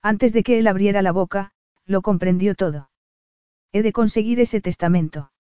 Antes 0.02 0.34
de 0.34 0.44
que 0.44 0.58
él 0.58 0.68
abriera 0.68 1.02
la 1.02 1.12
boca, 1.12 1.52
lo 1.86 2.02
comprendió 2.02 2.56
todo. 2.56 2.90
He 3.72 3.84
de 3.84 3.94
conseguir 3.94 4.40
ese 4.40 4.62
testamento. 4.62 5.32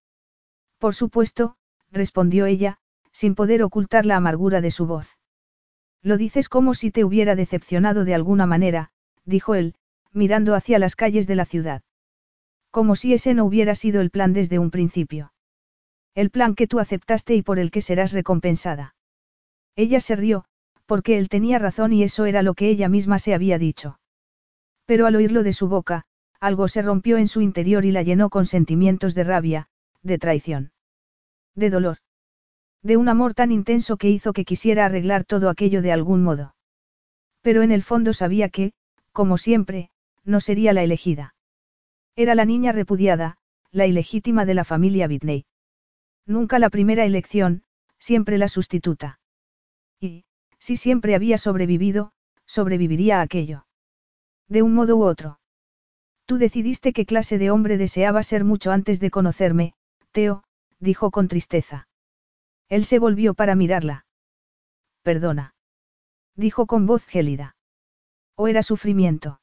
Por 0.77 0.95
supuesto, 0.95 1.55
respondió 1.91 2.45
ella, 2.45 2.77
sin 3.11 3.35
poder 3.35 3.63
ocultar 3.63 4.05
la 4.05 4.15
amargura 4.15 4.61
de 4.61 4.71
su 4.71 4.85
voz. 4.85 5.17
Lo 6.01 6.17
dices 6.17 6.49
como 6.49 6.73
si 6.73 6.91
te 6.91 7.03
hubiera 7.03 7.35
decepcionado 7.35 8.05
de 8.05 8.15
alguna 8.15 8.45
manera, 8.45 8.91
dijo 9.25 9.55
él, 9.55 9.75
mirando 10.11 10.55
hacia 10.55 10.79
las 10.79 10.95
calles 10.95 11.27
de 11.27 11.35
la 11.35 11.45
ciudad. 11.45 11.81
Como 12.69 12.95
si 12.95 13.13
ese 13.13 13.33
no 13.33 13.45
hubiera 13.45 13.75
sido 13.75 14.01
el 14.01 14.11
plan 14.11 14.33
desde 14.33 14.59
un 14.59 14.71
principio. 14.71 15.33
El 16.15 16.29
plan 16.29 16.55
que 16.55 16.67
tú 16.67 16.79
aceptaste 16.79 17.35
y 17.35 17.41
por 17.41 17.59
el 17.59 17.71
que 17.71 17.81
serás 17.81 18.11
recompensada. 18.11 18.95
Ella 19.75 19.99
se 19.99 20.15
rió, 20.15 20.45
porque 20.85 21.17
él 21.17 21.29
tenía 21.29 21.59
razón 21.59 21.93
y 21.93 22.03
eso 22.03 22.25
era 22.25 22.41
lo 22.43 22.53
que 22.53 22.69
ella 22.69 22.89
misma 22.89 23.19
se 23.19 23.33
había 23.33 23.57
dicho. 23.57 23.99
Pero 24.91 25.05
al 25.05 25.15
oírlo 25.15 25.43
de 25.43 25.53
su 25.53 25.69
boca, 25.69 26.03
algo 26.41 26.67
se 26.67 26.81
rompió 26.81 27.15
en 27.15 27.29
su 27.29 27.39
interior 27.39 27.85
y 27.85 27.93
la 27.93 28.01
llenó 28.01 28.29
con 28.29 28.45
sentimientos 28.45 29.15
de 29.15 29.23
rabia, 29.23 29.69
de 30.01 30.17
traición. 30.17 30.73
De 31.55 31.69
dolor. 31.69 31.99
De 32.83 32.97
un 32.97 33.07
amor 33.07 33.33
tan 33.33 33.53
intenso 33.53 33.95
que 33.95 34.09
hizo 34.09 34.33
que 34.33 34.43
quisiera 34.43 34.83
arreglar 34.83 35.23
todo 35.23 35.47
aquello 35.47 35.81
de 35.81 35.93
algún 35.93 36.23
modo. 36.23 36.55
Pero 37.39 37.61
en 37.61 37.71
el 37.71 37.83
fondo 37.83 38.11
sabía 38.11 38.49
que, 38.49 38.73
como 39.13 39.37
siempre, 39.37 39.91
no 40.25 40.41
sería 40.41 40.73
la 40.73 40.83
elegida. 40.83 41.35
Era 42.17 42.35
la 42.35 42.43
niña 42.43 42.73
repudiada, 42.73 43.37
la 43.71 43.87
ilegítima 43.87 44.43
de 44.43 44.55
la 44.55 44.65
familia 44.65 45.07
Whitney. 45.07 45.45
Nunca 46.25 46.59
la 46.59 46.69
primera 46.69 47.05
elección, 47.05 47.63
siempre 47.97 48.37
la 48.37 48.49
sustituta. 48.49 49.21
Y, 50.01 50.25
si 50.59 50.75
siempre 50.75 51.15
había 51.15 51.37
sobrevivido, 51.37 52.11
sobreviviría 52.45 53.19
a 53.19 53.21
aquello. 53.21 53.63
De 54.51 54.63
un 54.63 54.73
modo 54.73 54.97
u 54.97 55.03
otro. 55.03 55.39
Tú 56.25 56.37
decidiste 56.37 56.91
qué 56.91 57.05
clase 57.05 57.37
de 57.37 57.51
hombre 57.51 57.77
deseaba 57.77 58.21
ser 58.21 58.43
mucho 58.43 58.73
antes 58.73 58.99
de 58.99 59.09
conocerme, 59.09 59.75
Teo, 60.11 60.43
dijo 60.77 61.09
con 61.09 61.29
tristeza. 61.29 61.87
Él 62.67 62.83
se 62.83 62.99
volvió 62.99 63.33
para 63.33 63.55
mirarla. 63.55 64.05
Perdona. 65.03 65.55
Dijo 66.35 66.67
con 66.67 66.85
voz 66.85 67.05
gélida. 67.05 67.55
¿O 68.35 68.49
era 68.49 68.61
sufrimiento? 68.61 69.39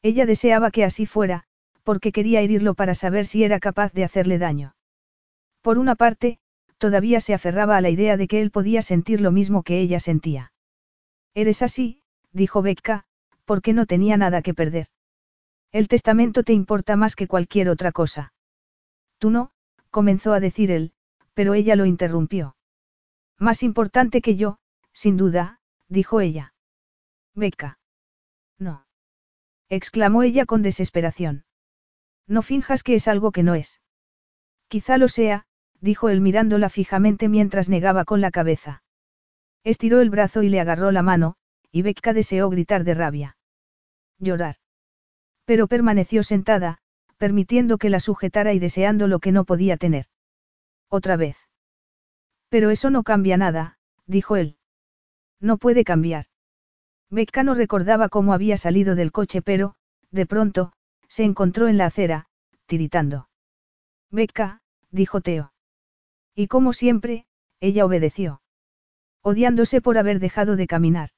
Ella 0.00 0.26
deseaba 0.26 0.70
que 0.70 0.84
así 0.84 1.06
fuera, 1.06 1.42
porque 1.82 2.12
quería 2.12 2.40
herirlo 2.40 2.74
para 2.74 2.94
saber 2.94 3.26
si 3.26 3.42
era 3.42 3.58
capaz 3.58 3.92
de 3.92 4.04
hacerle 4.04 4.38
daño. 4.38 4.76
Por 5.60 5.76
una 5.76 5.96
parte, 5.96 6.38
todavía 6.78 7.20
se 7.20 7.34
aferraba 7.34 7.76
a 7.76 7.80
la 7.80 7.90
idea 7.90 8.16
de 8.16 8.28
que 8.28 8.40
él 8.40 8.52
podía 8.52 8.80
sentir 8.82 9.20
lo 9.20 9.32
mismo 9.32 9.64
que 9.64 9.80
ella 9.80 9.98
sentía. 9.98 10.52
Eres 11.34 11.62
así, 11.62 12.04
dijo 12.32 12.62
Becca, 12.62 13.06
porque 13.50 13.72
no 13.72 13.84
tenía 13.84 14.16
nada 14.16 14.42
que 14.42 14.54
perder. 14.54 14.86
El 15.72 15.88
testamento 15.88 16.44
te 16.44 16.52
importa 16.52 16.94
más 16.94 17.16
que 17.16 17.26
cualquier 17.26 17.68
otra 17.68 17.90
cosa. 17.90 18.32
Tú 19.18 19.30
no, 19.30 19.50
comenzó 19.90 20.32
a 20.34 20.38
decir 20.38 20.70
él, 20.70 20.92
pero 21.34 21.54
ella 21.54 21.74
lo 21.74 21.84
interrumpió. 21.84 22.54
Más 23.40 23.64
importante 23.64 24.20
que 24.20 24.36
yo, 24.36 24.60
sin 24.92 25.16
duda, 25.16 25.58
dijo 25.88 26.20
ella. 26.20 26.54
Beca. 27.34 27.80
No. 28.56 28.86
exclamó 29.68 30.22
ella 30.22 30.46
con 30.46 30.62
desesperación. 30.62 31.44
No 32.28 32.42
finjas 32.42 32.84
que 32.84 32.94
es 32.94 33.08
algo 33.08 33.32
que 33.32 33.42
no 33.42 33.56
es. 33.56 33.80
Quizá 34.68 34.96
lo 34.96 35.08
sea, 35.08 35.44
dijo 35.80 36.08
él 36.08 36.20
mirándola 36.20 36.68
fijamente 36.68 37.28
mientras 37.28 37.68
negaba 37.68 38.04
con 38.04 38.20
la 38.20 38.30
cabeza. 38.30 38.84
Estiró 39.64 40.02
el 40.02 40.10
brazo 40.10 40.44
y 40.44 40.50
le 40.50 40.60
agarró 40.60 40.92
la 40.92 41.02
mano, 41.02 41.34
y 41.72 41.82
Becca 41.82 42.12
deseó 42.12 42.48
gritar 42.48 42.84
de 42.84 42.94
rabia. 42.94 43.36
Llorar. 44.20 44.56
Pero 45.44 45.66
permaneció 45.66 46.22
sentada, 46.22 46.78
permitiendo 47.16 47.78
que 47.78 47.90
la 47.90 47.98
sujetara 47.98 48.52
y 48.52 48.58
deseando 48.60 49.08
lo 49.08 49.18
que 49.18 49.32
no 49.32 49.44
podía 49.44 49.76
tener. 49.76 50.06
Otra 50.88 51.16
vez. 51.16 51.36
Pero 52.48 52.70
eso 52.70 52.90
no 52.90 53.02
cambia 53.02 53.36
nada, 53.36 53.78
dijo 54.06 54.36
él. 54.36 54.56
No 55.40 55.56
puede 55.56 55.84
cambiar. 55.84 56.26
Becca 57.10 57.42
no 57.42 57.54
recordaba 57.54 58.08
cómo 58.08 58.32
había 58.32 58.56
salido 58.56 58.94
del 58.94 59.10
coche, 59.10 59.42
pero, 59.42 59.74
de 60.10 60.26
pronto, 60.26 60.72
se 61.08 61.24
encontró 61.24 61.66
en 61.66 61.78
la 61.78 61.86
acera, 61.86 62.26
tiritando. 62.66 63.28
Becca, 64.10 64.62
dijo 64.90 65.20
Teo. 65.20 65.52
Y 66.34 66.46
como 66.46 66.72
siempre, 66.72 67.26
ella 67.60 67.84
obedeció. 67.84 68.42
Odiándose 69.22 69.80
por 69.80 69.98
haber 69.98 70.20
dejado 70.20 70.56
de 70.56 70.66
caminar. 70.66 71.10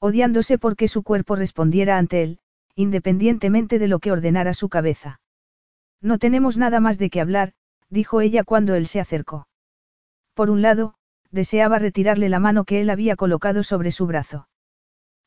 Odiándose 0.00 0.58
porque 0.58 0.88
su 0.88 1.02
cuerpo 1.02 1.36
respondiera 1.36 1.98
ante 1.98 2.22
él, 2.22 2.38
independientemente 2.74 3.78
de 3.78 3.88
lo 3.88 3.98
que 3.98 4.12
ordenara 4.12 4.52
su 4.54 4.68
cabeza. 4.68 5.20
No 6.02 6.18
tenemos 6.18 6.56
nada 6.56 6.80
más 6.80 6.98
de 6.98 7.10
qué 7.10 7.20
hablar, 7.20 7.52
dijo 7.88 8.20
ella 8.20 8.44
cuando 8.44 8.74
él 8.74 8.86
se 8.86 9.00
acercó. 9.00 9.48
Por 10.34 10.50
un 10.50 10.60
lado, 10.60 10.94
deseaba 11.30 11.78
retirarle 11.78 12.28
la 12.28 12.40
mano 12.40 12.64
que 12.64 12.80
él 12.80 12.90
había 12.90 13.16
colocado 13.16 13.62
sobre 13.62 13.90
su 13.90 14.06
brazo. 14.06 14.48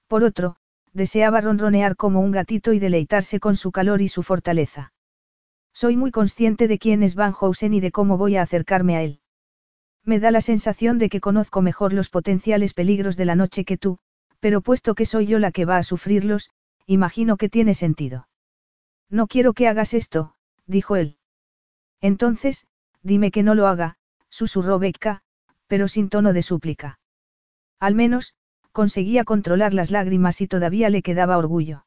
Por 0.07 0.23
otro, 0.23 0.55
deseaba 0.93 1.41
ronronear 1.41 1.95
como 1.95 2.21
un 2.21 2.31
gatito 2.31 2.73
y 2.73 2.79
deleitarse 2.79 3.39
con 3.39 3.55
su 3.55 3.71
calor 3.71 4.01
y 4.01 4.07
su 4.07 4.23
fortaleza. 4.23 4.93
Soy 5.73 5.97
muy 5.97 6.11
consciente 6.11 6.67
de 6.67 6.79
quién 6.79 7.03
es 7.03 7.15
Van 7.15 7.31
Housen 7.31 7.73
y 7.73 7.79
de 7.79 7.91
cómo 7.91 8.17
voy 8.17 8.35
a 8.37 8.41
acercarme 8.41 8.95
a 8.97 9.03
él. 9.03 9.21
Me 10.03 10.19
da 10.19 10.31
la 10.31 10.41
sensación 10.41 10.97
de 10.97 11.09
que 11.09 11.21
conozco 11.21 11.61
mejor 11.61 11.93
los 11.93 12.09
potenciales 12.09 12.73
peligros 12.73 13.17
de 13.17 13.25
la 13.25 13.35
noche 13.35 13.65
que 13.65 13.77
tú, 13.77 13.99
pero 14.39 14.61
puesto 14.61 14.95
que 14.95 15.05
soy 15.05 15.25
yo 15.25 15.39
la 15.39 15.51
que 15.51 15.65
va 15.65 15.77
a 15.77 15.83
sufrirlos, 15.83 16.49
imagino 16.85 17.37
que 17.37 17.49
tiene 17.49 17.73
sentido. 17.73 18.27
No 19.09 19.27
quiero 19.27 19.53
que 19.53 19.67
hagas 19.67 19.93
esto, 19.93 20.35
dijo 20.65 20.95
él. 20.95 21.17
Entonces, 22.01 22.65
dime 23.01 23.31
que 23.31 23.43
no 23.43 23.55
lo 23.55 23.67
haga, 23.67 23.97
susurró 24.29 24.79
Becca, 24.79 25.21
pero 25.67 25.87
sin 25.87 26.09
tono 26.09 26.33
de 26.33 26.41
súplica. 26.41 26.99
Al 27.79 27.95
menos, 27.95 28.35
conseguía 28.71 29.23
controlar 29.23 29.73
las 29.73 29.91
lágrimas 29.91 30.41
y 30.41 30.47
todavía 30.47 30.89
le 30.89 31.01
quedaba 31.01 31.37
orgullo. 31.37 31.85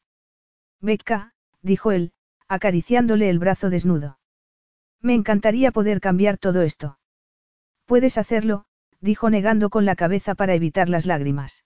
Becca, 0.80 1.32
dijo 1.62 1.92
él, 1.92 2.12
acariciándole 2.48 3.30
el 3.30 3.38
brazo 3.38 3.70
desnudo. 3.70 4.18
Me 5.00 5.14
encantaría 5.14 5.72
poder 5.72 6.00
cambiar 6.00 6.38
todo 6.38 6.62
esto. 6.62 6.98
Puedes 7.86 8.18
hacerlo, 8.18 8.66
dijo 9.00 9.30
negando 9.30 9.70
con 9.70 9.84
la 9.84 9.96
cabeza 9.96 10.34
para 10.34 10.54
evitar 10.54 10.88
las 10.88 11.06
lágrimas. 11.06 11.64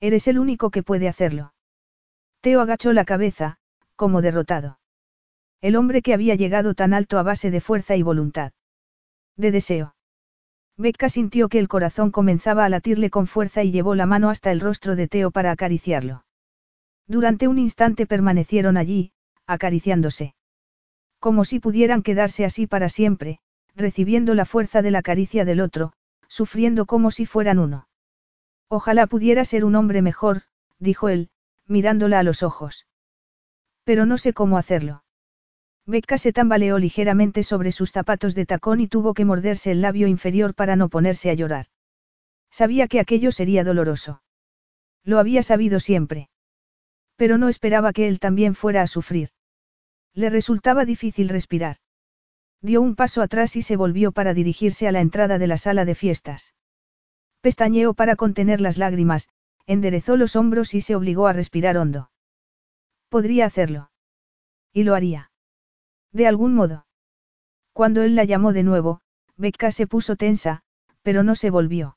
Eres 0.00 0.28
el 0.28 0.38
único 0.38 0.70
que 0.70 0.82
puede 0.82 1.08
hacerlo. 1.08 1.54
Teo 2.40 2.60
agachó 2.60 2.92
la 2.92 3.04
cabeza, 3.04 3.58
como 3.96 4.22
derrotado. 4.22 4.78
El 5.60 5.76
hombre 5.76 6.02
que 6.02 6.14
había 6.14 6.34
llegado 6.34 6.74
tan 6.74 6.92
alto 6.94 7.18
a 7.18 7.22
base 7.22 7.50
de 7.50 7.60
fuerza 7.60 7.96
y 7.96 8.02
voluntad. 8.02 8.52
De 9.36 9.50
deseo. 9.50 9.94
Becca 10.76 11.08
sintió 11.08 11.48
que 11.48 11.58
el 11.58 11.68
corazón 11.68 12.10
comenzaba 12.10 12.64
a 12.64 12.68
latirle 12.68 13.08
con 13.08 13.26
fuerza 13.26 13.62
y 13.64 13.70
llevó 13.70 13.94
la 13.94 14.04
mano 14.04 14.28
hasta 14.28 14.50
el 14.50 14.60
rostro 14.60 14.94
de 14.94 15.08
Teo 15.08 15.30
para 15.30 15.50
acariciarlo. 15.50 16.24
Durante 17.06 17.48
un 17.48 17.58
instante 17.58 18.06
permanecieron 18.06 18.76
allí, 18.76 19.12
acariciándose. 19.46 20.34
Como 21.18 21.44
si 21.44 21.60
pudieran 21.60 22.02
quedarse 22.02 22.44
así 22.44 22.66
para 22.66 22.90
siempre, 22.90 23.38
recibiendo 23.74 24.34
la 24.34 24.44
fuerza 24.44 24.82
de 24.82 24.90
la 24.90 25.02
caricia 25.02 25.44
del 25.44 25.60
otro, 25.60 25.92
sufriendo 26.28 26.84
como 26.84 27.10
si 27.10 27.24
fueran 27.24 27.58
uno. 27.58 27.88
Ojalá 28.68 29.06
pudiera 29.06 29.44
ser 29.44 29.64
un 29.64 29.76
hombre 29.76 30.02
mejor, 30.02 30.42
dijo 30.78 31.08
él, 31.08 31.30
mirándola 31.66 32.18
a 32.18 32.22
los 32.22 32.42
ojos. 32.42 32.86
Pero 33.84 34.06
no 34.06 34.18
sé 34.18 34.32
cómo 34.32 34.58
hacerlo. 34.58 35.04
Becca 35.86 36.18
se 36.18 36.32
tambaleó 36.32 36.78
ligeramente 36.78 37.44
sobre 37.44 37.70
sus 37.70 37.92
zapatos 37.92 38.34
de 38.34 38.44
tacón 38.44 38.80
y 38.80 38.88
tuvo 38.88 39.14
que 39.14 39.24
morderse 39.24 39.70
el 39.70 39.80
labio 39.80 40.08
inferior 40.08 40.54
para 40.54 40.74
no 40.74 40.88
ponerse 40.88 41.30
a 41.30 41.34
llorar. 41.34 41.66
Sabía 42.50 42.88
que 42.88 42.98
aquello 42.98 43.30
sería 43.30 43.62
doloroso. 43.62 44.22
Lo 45.04 45.20
había 45.20 45.44
sabido 45.44 45.78
siempre. 45.78 46.28
Pero 47.14 47.38
no 47.38 47.48
esperaba 47.48 47.92
que 47.92 48.08
él 48.08 48.18
también 48.18 48.56
fuera 48.56 48.82
a 48.82 48.88
sufrir. 48.88 49.30
Le 50.12 50.28
resultaba 50.28 50.84
difícil 50.84 51.28
respirar. 51.28 51.76
Dio 52.60 52.82
un 52.82 52.96
paso 52.96 53.22
atrás 53.22 53.54
y 53.54 53.62
se 53.62 53.76
volvió 53.76 54.10
para 54.10 54.34
dirigirse 54.34 54.88
a 54.88 54.92
la 54.92 55.00
entrada 55.00 55.38
de 55.38 55.46
la 55.46 55.58
sala 55.58 55.84
de 55.84 55.94
fiestas. 55.94 56.54
Pestañeó 57.46 57.94
para 57.94 58.16
contener 58.16 58.60
las 58.60 58.76
lágrimas, 58.76 59.28
enderezó 59.68 60.16
los 60.16 60.34
hombros 60.34 60.74
y 60.74 60.80
se 60.80 60.96
obligó 60.96 61.28
a 61.28 61.32
respirar 61.32 61.78
hondo. 61.78 62.10
Podría 63.08 63.46
hacerlo. 63.46 63.92
Y 64.72 64.82
lo 64.82 64.96
haría. 64.96 65.30
De 66.10 66.26
algún 66.26 66.56
modo. 66.56 66.88
Cuando 67.72 68.02
él 68.02 68.16
la 68.16 68.24
llamó 68.24 68.52
de 68.52 68.64
nuevo, 68.64 69.00
Becca 69.36 69.70
se 69.70 69.86
puso 69.86 70.16
tensa, 70.16 70.64
pero 71.02 71.22
no 71.22 71.36
se 71.36 71.50
volvió. 71.50 71.96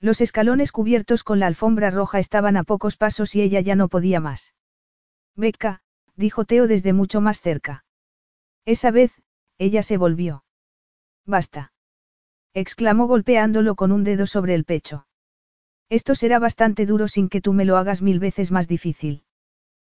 Los 0.00 0.20
escalones 0.20 0.70
cubiertos 0.70 1.24
con 1.24 1.40
la 1.40 1.46
alfombra 1.46 1.90
roja 1.90 2.18
estaban 2.18 2.58
a 2.58 2.62
pocos 2.62 2.98
pasos 2.98 3.34
y 3.36 3.40
ella 3.40 3.62
ya 3.62 3.74
no 3.74 3.88
podía 3.88 4.20
más. 4.20 4.52
Becca, 5.34 5.80
dijo 6.14 6.44
Teo 6.44 6.66
desde 6.66 6.92
mucho 6.92 7.22
más 7.22 7.40
cerca. 7.40 7.86
Esa 8.66 8.90
vez, 8.90 9.14
ella 9.56 9.82
se 9.82 9.96
volvió. 9.96 10.44
Basta. 11.24 11.72
Exclamó 12.54 13.06
golpeándolo 13.06 13.74
con 13.74 13.92
un 13.92 14.04
dedo 14.04 14.26
sobre 14.26 14.54
el 14.54 14.64
pecho. 14.64 15.06
Esto 15.88 16.14
será 16.14 16.38
bastante 16.38 16.86
duro 16.86 17.08
sin 17.08 17.28
que 17.28 17.40
tú 17.40 17.52
me 17.52 17.64
lo 17.64 17.76
hagas 17.76 18.02
mil 18.02 18.18
veces 18.18 18.50
más 18.50 18.68
difícil. 18.68 19.24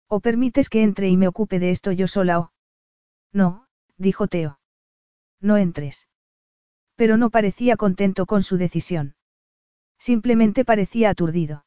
O 0.08 0.20
permites 0.20 0.68
que 0.68 0.82
entre 0.82 1.08
y 1.08 1.16
me 1.16 1.28
ocupe 1.28 1.58
de 1.58 1.70
esto 1.70 1.92
yo 1.92 2.06
sola 2.06 2.40
o... 2.40 2.52
No, 3.32 3.66
dijo 3.96 4.28
Teo. 4.28 4.60
No 5.40 5.56
entres. 5.56 6.08
Pero 6.96 7.16
no 7.16 7.30
parecía 7.30 7.76
contento 7.76 8.26
con 8.26 8.42
su 8.42 8.56
decisión. 8.56 9.14
Simplemente 9.98 10.64
parecía 10.64 11.10
aturdido. 11.10 11.64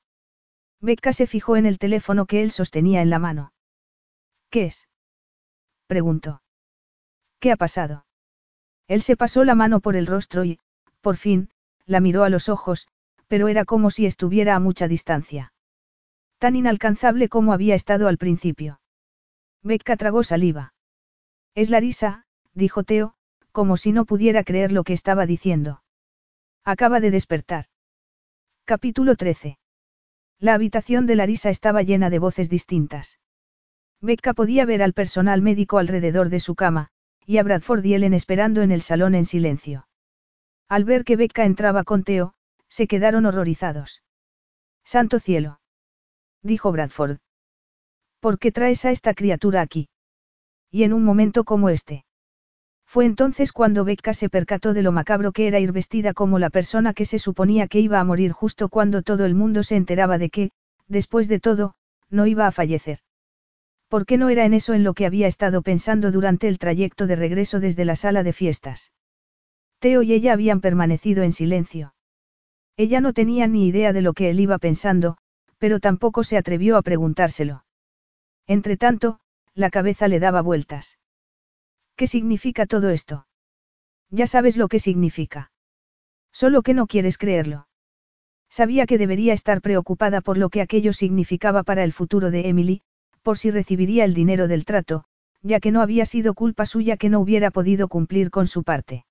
Becca 0.79 1.13
se 1.13 1.27
fijó 1.27 1.55
en 1.55 1.65
el 1.65 1.79
teléfono 1.79 2.25
que 2.25 2.43
él 2.43 2.51
sostenía 2.51 3.01
en 3.01 3.09
la 3.09 3.19
mano. 3.19 3.53
¿Qué 4.49 4.65
es? 4.65 4.89
preguntó. 5.87 6.41
¿Qué 7.39 7.51
ha 7.51 7.55
pasado? 7.55 8.05
Él 8.87 9.01
se 9.01 9.15
pasó 9.15 9.43
la 9.43 9.55
mano 9.55 9.79
por 9.79 9.95
el 9.95 10.07
rostro 10.07 10.43
y, 10.43 10.59
por 11.03 11.17
fin, 11.17 11.49
la 11.85 11.99
miró 11.99 12.23
a 12.23 12.29
los 12.29 12.47
ojos, 12.47 12.87
pero 13.27 13.49
era 13.49 13.65
como 13.65 13.91
si 13.91 14.05
estuviera 14.05 14.55
a 14.55 14.59
mucha 14.59 14.87
distancia. 14.87 15.53
Tan 16.39 16.55
inalcanzable 16.55 17.27
como 17.27 17.51
había 17.51 17.75
estado 17.75 18.07
al 18.07 18.17
principio. 18.17 18.79
Becca 19.61 19.97
tragó 19.97 20.23
saliva. 20.23 20.73
Es 21.55 21.69
Larisa, 21.69 22.25
dijo 22.53 22.83
Teo, 22.83 23.15
como 23.51 23.75
si 23.75 23.91
no 23.91 24.05
pudiera 24.05 24.43
creer 24.43 24.71
lo 24.71 24.83
que 24.83 24.93
estaba 24.93 25.25
diciendo. 25.25 25.83
Acaba 26.63 27.01
de 27.01 27.11
despertar. 27.11 27.65
Capítulo 28.63 29.15
13. 29.17 29.59
La 30.39 30.53
habitación 30.53 31.05
de 31.05 31.15
Larisa 31.15 31.49
estaba 31.49 31.83
llena 31.83 32.09
de 32.09 32.19
voces 32.19 32.49
distintas. 32.49 33.19
Becca 33.99 34.33
podía 34.33 34.65
ver 34.65 34.81
al 34.81 34.93
personal 34.93 35.41
médico 35.41 35.79
alrededor 35.79 36.29
de 36.29 36.39
su 36.39 36.55
cama, 36.55 36.89
y 37.25 37.37
a 37.39 37.43
Bradford 37.43 37.83
y 37.83 37.93
Ellen 37.93 38.13
esperando 38.13 38.61
en 38.61 38.71
el 38.71 38.81
salón 38.81 39.15
en 39.15 39.25
silencio. 39.25 39.87
Al 40.69 40.83
ver 40.85 41.03
que 41.03 41.15
Becca 41.15 41.45
entraba 41.45 41.83
con 41.83 42.03
Teo, 42.03 42.33
se 42.67 42.87
quedaron 42.87 43.25
horrorizados. 43.25 44.03
Santo 44.83 45.19
cielo. 45.19 45.59
Dijo 46.41 46.71
Bradford. 46.71 47.19
¿Por 48.19 48.39
qué 48.39 48.51
traes 48.51 48.85
a 48.85 48.91
esta 48.91 49.13
criatura 49.13 49.61
aquí? 49.61 49.89
y 50.73 50.83
en 50.83 50.91
un 50.91 51.03
momento 51.03 51.43
como 51.43 51.69
este. 51.69 52.03
Fue 52.87 53.05
entonces 53.05 53.51
cuando 53.51 53.85
Becca 53.85 54.15
se 54.15 54.27
percató 54.27 54.73
de 54.73 54.81
lo 54.81 54.91
macabro 54.91 55.31
que 55.31 55.47
era 55.47 55.59
ir 55.59 55.71
vestida 55.71 56.13
como 56.13 56.39
la 56.39 56.49
persona 56.49 56.95
que 56.95 57.05
se 57.05 57.19
suponía 57.19 57.67
que 57.67 57.79
iba 57.79 57.99
a 57.99 58.03
morir 58.03 58.31
justo 58.31 58.69
cuando 58.69 59.03
todo 59.03 59.25
el 59.25 59.35
mundo 59.35 59.61
se 59.61 59.75
enteraba 59.75 60.17
de 60.17 60.31
que, 60.31 60.49
después 60.87 61.27
de 61.27 61.39
todo, 61.39 61.75
no 62.09 62.25
iba 62.25 62.47
a 62.47 62.51
fallecer. 62.51 62.99
¿Por 63.87 64.07
qué 64.07 64.17
no 64.17 64.29
era 64.29 64.45
en 64.45 64.55
eso 64.55 64.73
en 64.73 64.83
lo 64.83 64.95
que 64.95 65.05
había 65.05 65.27
estado 65.27 65.61
pensando 65.61 66.11
durante 66.11 66.47
el 66.47 66.57
trayecto 66.57 67.05
de 67.05 67.17
regreso 67.17 67.59
desde 67.59 67.85
la 67.85 67.95
sala 67.95 68.23
de 68.23 68.33
fiestas? 68.33 68.91
Teo 69.83 70.01
y 70.01 70.13
ella 70.13 70.31
habían 70.31 70.61
permanecido 70.61 71.23
en 71.23 71.33
silencio. 71.33 71.93
Ella 72.77 73.01
no 73.01 73.11
tenía 73.11 73.47
ni 73.47 73.67
idea 73.67 73.91
de 73.91 74.01
lo 74.01 74.13
que 74.13 74.29
él 74.29 74.39
iba 74.39 74.57
pensando, 74.57 75.17
pero 75.57 75.81
tampoco 75.81 76.23
se 76.23 76.37
atrevió 76.37 76.77
a 76.77 76.81
preguntárselo. 76.81 77.65
Entretanto, 78.47 79.19
la 79.53 79.69
cabeza 79.69 80.07
le 80.07 80.21
daba 80.21 80.41
vueltas. 80.41 80.99
¿Qué 81.97 82.07
significa 82.07 82.65
todo 82.65 82.91
esto? 82.91 83.27
Ya 84.09 84.25
sabes 84.25 84.55
lo 84.55 84.69
que 84.69 84.79
significa. 84.79 85.51
Solo 86.31 86.61
que 86.61 86.73
no 86.73 86.87
quieres 86.87 87.17
creerlo. 87.17 87.67
Sabía 88.49 88.85
que 88.85 88.97
debería 88.97 89.33
estar 89.33 89.59
preocupada 89.59 90.21
por 90.21 90.37
lo 90.37 90.47
que 90.47 90.61
aquello 90.61 90.93
significaba 90.93 91.63
para 91.63 91.83
el 91.83 91.91
futuro 91.91 92.31
de 92.31 92.47
Emily, 92.47 92.83
por 93.21 93.37
si 93.37 93.51
recibiría 93.51 94.05
el 94.05 94.13
dinero 94.13 94.47
del 94.47 94.63
trato, 94.63 95.03
ya 95.41 95.59
que 95.59 95.71
no 95.71 95.81
había 95.81 96.05
sido 96.05 96.35
culpa 96.35 96.65
suya 96.65 96.95
que 96.95 97.09
no 97.09 97.19
hubiera 97.19 97.51
podido 97.51 97.89
cumplir 97.89 98.29
con 98.31 98.47
su 98.47 98.63
parte. 98.63 99.03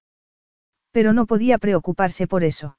Pero 0.92 1.12
no 1.12 1.26
podía 1.26 1.58
preocuparse 1.58 2.26
por 2.26 2.44
eso. 2.44 2.78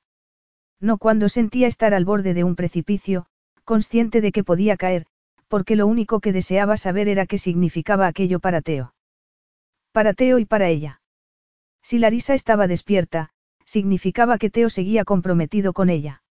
No 0.79 0.97
cuando 0.97 1.29
sentía 1.29 1.67
estar 1.67 1.93
al 1.93 2.05
borde 2.05 2.33
de 2.33 2.43
un 2.43 2.55
precipicio, 2.55 3.25
consciente 3.63 4.21
de 4.21 4.31
que 4.31 4.43
podía 4.43 4.77
caer, 4.77 5.05
porque 5.47 5.75
lo 5.75 5.87
único 5.87 6.19
que 6.19 6.33
deseaba 6.33 6.77
saber 6.77 7.07
era 7.07 7.25
qué 7.25 7.37
significaba 7.37 8.07
aquello 8.07 8.39
para 8.39 8.61
Teo. 8.61 8.93
Para 9.91 10.13
Teo 10.13 10.39
y 10.39 10.45
para 10.45 10.69
ella. 10.69 11.01
Si 11.81 11.99
Larisa 11.99 12.33
estaba 12.33 12.67
despierta, 12.67 13.29
significaba 13.65 14.37
que 14.37 14.49
Teo 14.49 14.69
seguía 14.69 15.05
comprometido 15.05 15.73
con 15.73 15.89
ella. 15.89 16.23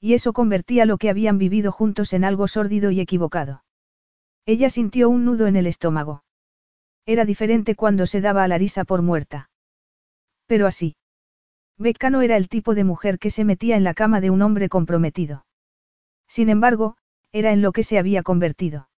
Y 0.00 0.14
eso 0.14 0.32
convertía 0.32 0.86
lo 0.86 0.96
que 0.96 1.10
habían 1.10 1.38
vivido 1.38 1.72
juntos 1.72 2.12
en 2.12 2.24
algo 2.24 2.48
sórdido 2.48 2.90
y 2.90 3.00
equivocado. 3.00 3.64
Ella 4.46 4.70
sintió 4.70 5.10
un 5.10 5.24
nudo 5.24 5.46
en 5.46 5.56
el 5.56 5.66
estómago. 5.66 6.24
Era 7.06 7.24
diferente 7.24 7.74
cuando 7.74 8.06
se 8.06 8.20
daba 8.20 8.44
a 8.44 8.48
Larisa 8.48 8.84
por 8.84 9.02
muerta. 9.02 9.50
Pero 10.46 10.66
así. 10.66 10.96
Becca 11.80 12.10
no 12.10 12.20
era 12.20 12.36
el 12.36 12.50
tipo 12.50 12.74
de 12.74 12.84
mujer 12.84 13.18
que 13.18 13.30
se 13.30 13.46
metía 13.46 13.74
en 13.74 13.84
la 13.84 13.94
cama 13.94 14.20
de 14.20 14.28
un 14.28 14.42
hombre 14.42 14.68
comprometido. 14.68 15.46
Sin 16.28 16.50
embargo, 16.50 16.98
era 17.32 17.52
en 17.52 17.62
lo 17.62 17.72
que 17.72 17.84
se 17.84 17.98
había 17.98 18.22
convertido. 18.22 18.90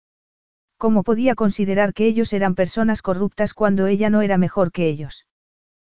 ¿Cómo 0.77 1.03
podía 1.03 1.33
considerar 1.33 1.93
que 1.93 2.07
ellos 2.07 2.33
eran 2.33 2.55
personas 2.55 3.01
corruptas 3.01 3.53
cuando 3.53 3.87
ella 3.87 4.09
no 4.09 4.21
era 4.21 4.37
mejor 4.37 4.73
que 4.73 4.89
ellos? 4.89 5.27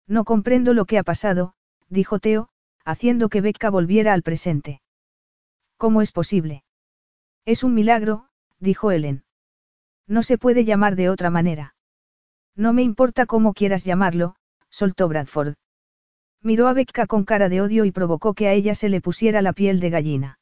No 0.07 0.25
comprendo 0.25 0.73
lo 0.73 0.83
que 0.83 0.97
ha 0.97 1.03
pasado, 1.03 1.53
dijo 1.87 2.19
Teo, 2.19 2.49
haciendo 2.83 3.29
que 3.29 3.39
Becca 3.39 3.69
volviera 3.69 4.11
al 4.11 4.21
presente. 4.21 4.81
¿Cómo 5.77 6.01
es 6.01 6.11
posible? 6.11 6.65
Es 7.45 7.63
un 7.63 7.73
milagro, 7.75 8.27
dijo 8.59 8.91
Ellen. 8.91 9.23
No 10.05 10.21
se 10.21 10.37
puede 10.37 10.65
llamar 10.65 10.97
de 10.97 11.09
otra 11.09 11.29
manera. 11.29 11.75
No 12.57 12.73
me 12.73 12.83
importa 12.83 13.25
cómo 13.25 13.53
quieras 13.53 13.85
llamarlo, 13.85 14.35
soltó 14.69 15.07
Bradford. 15.07 15.55
Miró 16.43 16.67
a 16.67 16.73
Becca 16.73 17.07
con 17.07 17.23
cara 17.23 17.47
de 17.47 17.61
odio 17.61 17.85
y 17.85 17.91
provocó 17.91 18.33
que 18.33 18.49
a 18.49 18.53
ella 18.53 18.75
se 18.75 18.89
le 18.89 18.99
pusiera 18.99 19.41
la 19.41 19.53
piel 19.53 19.79
de 19.79 19.89
gallina. 19.89 20.39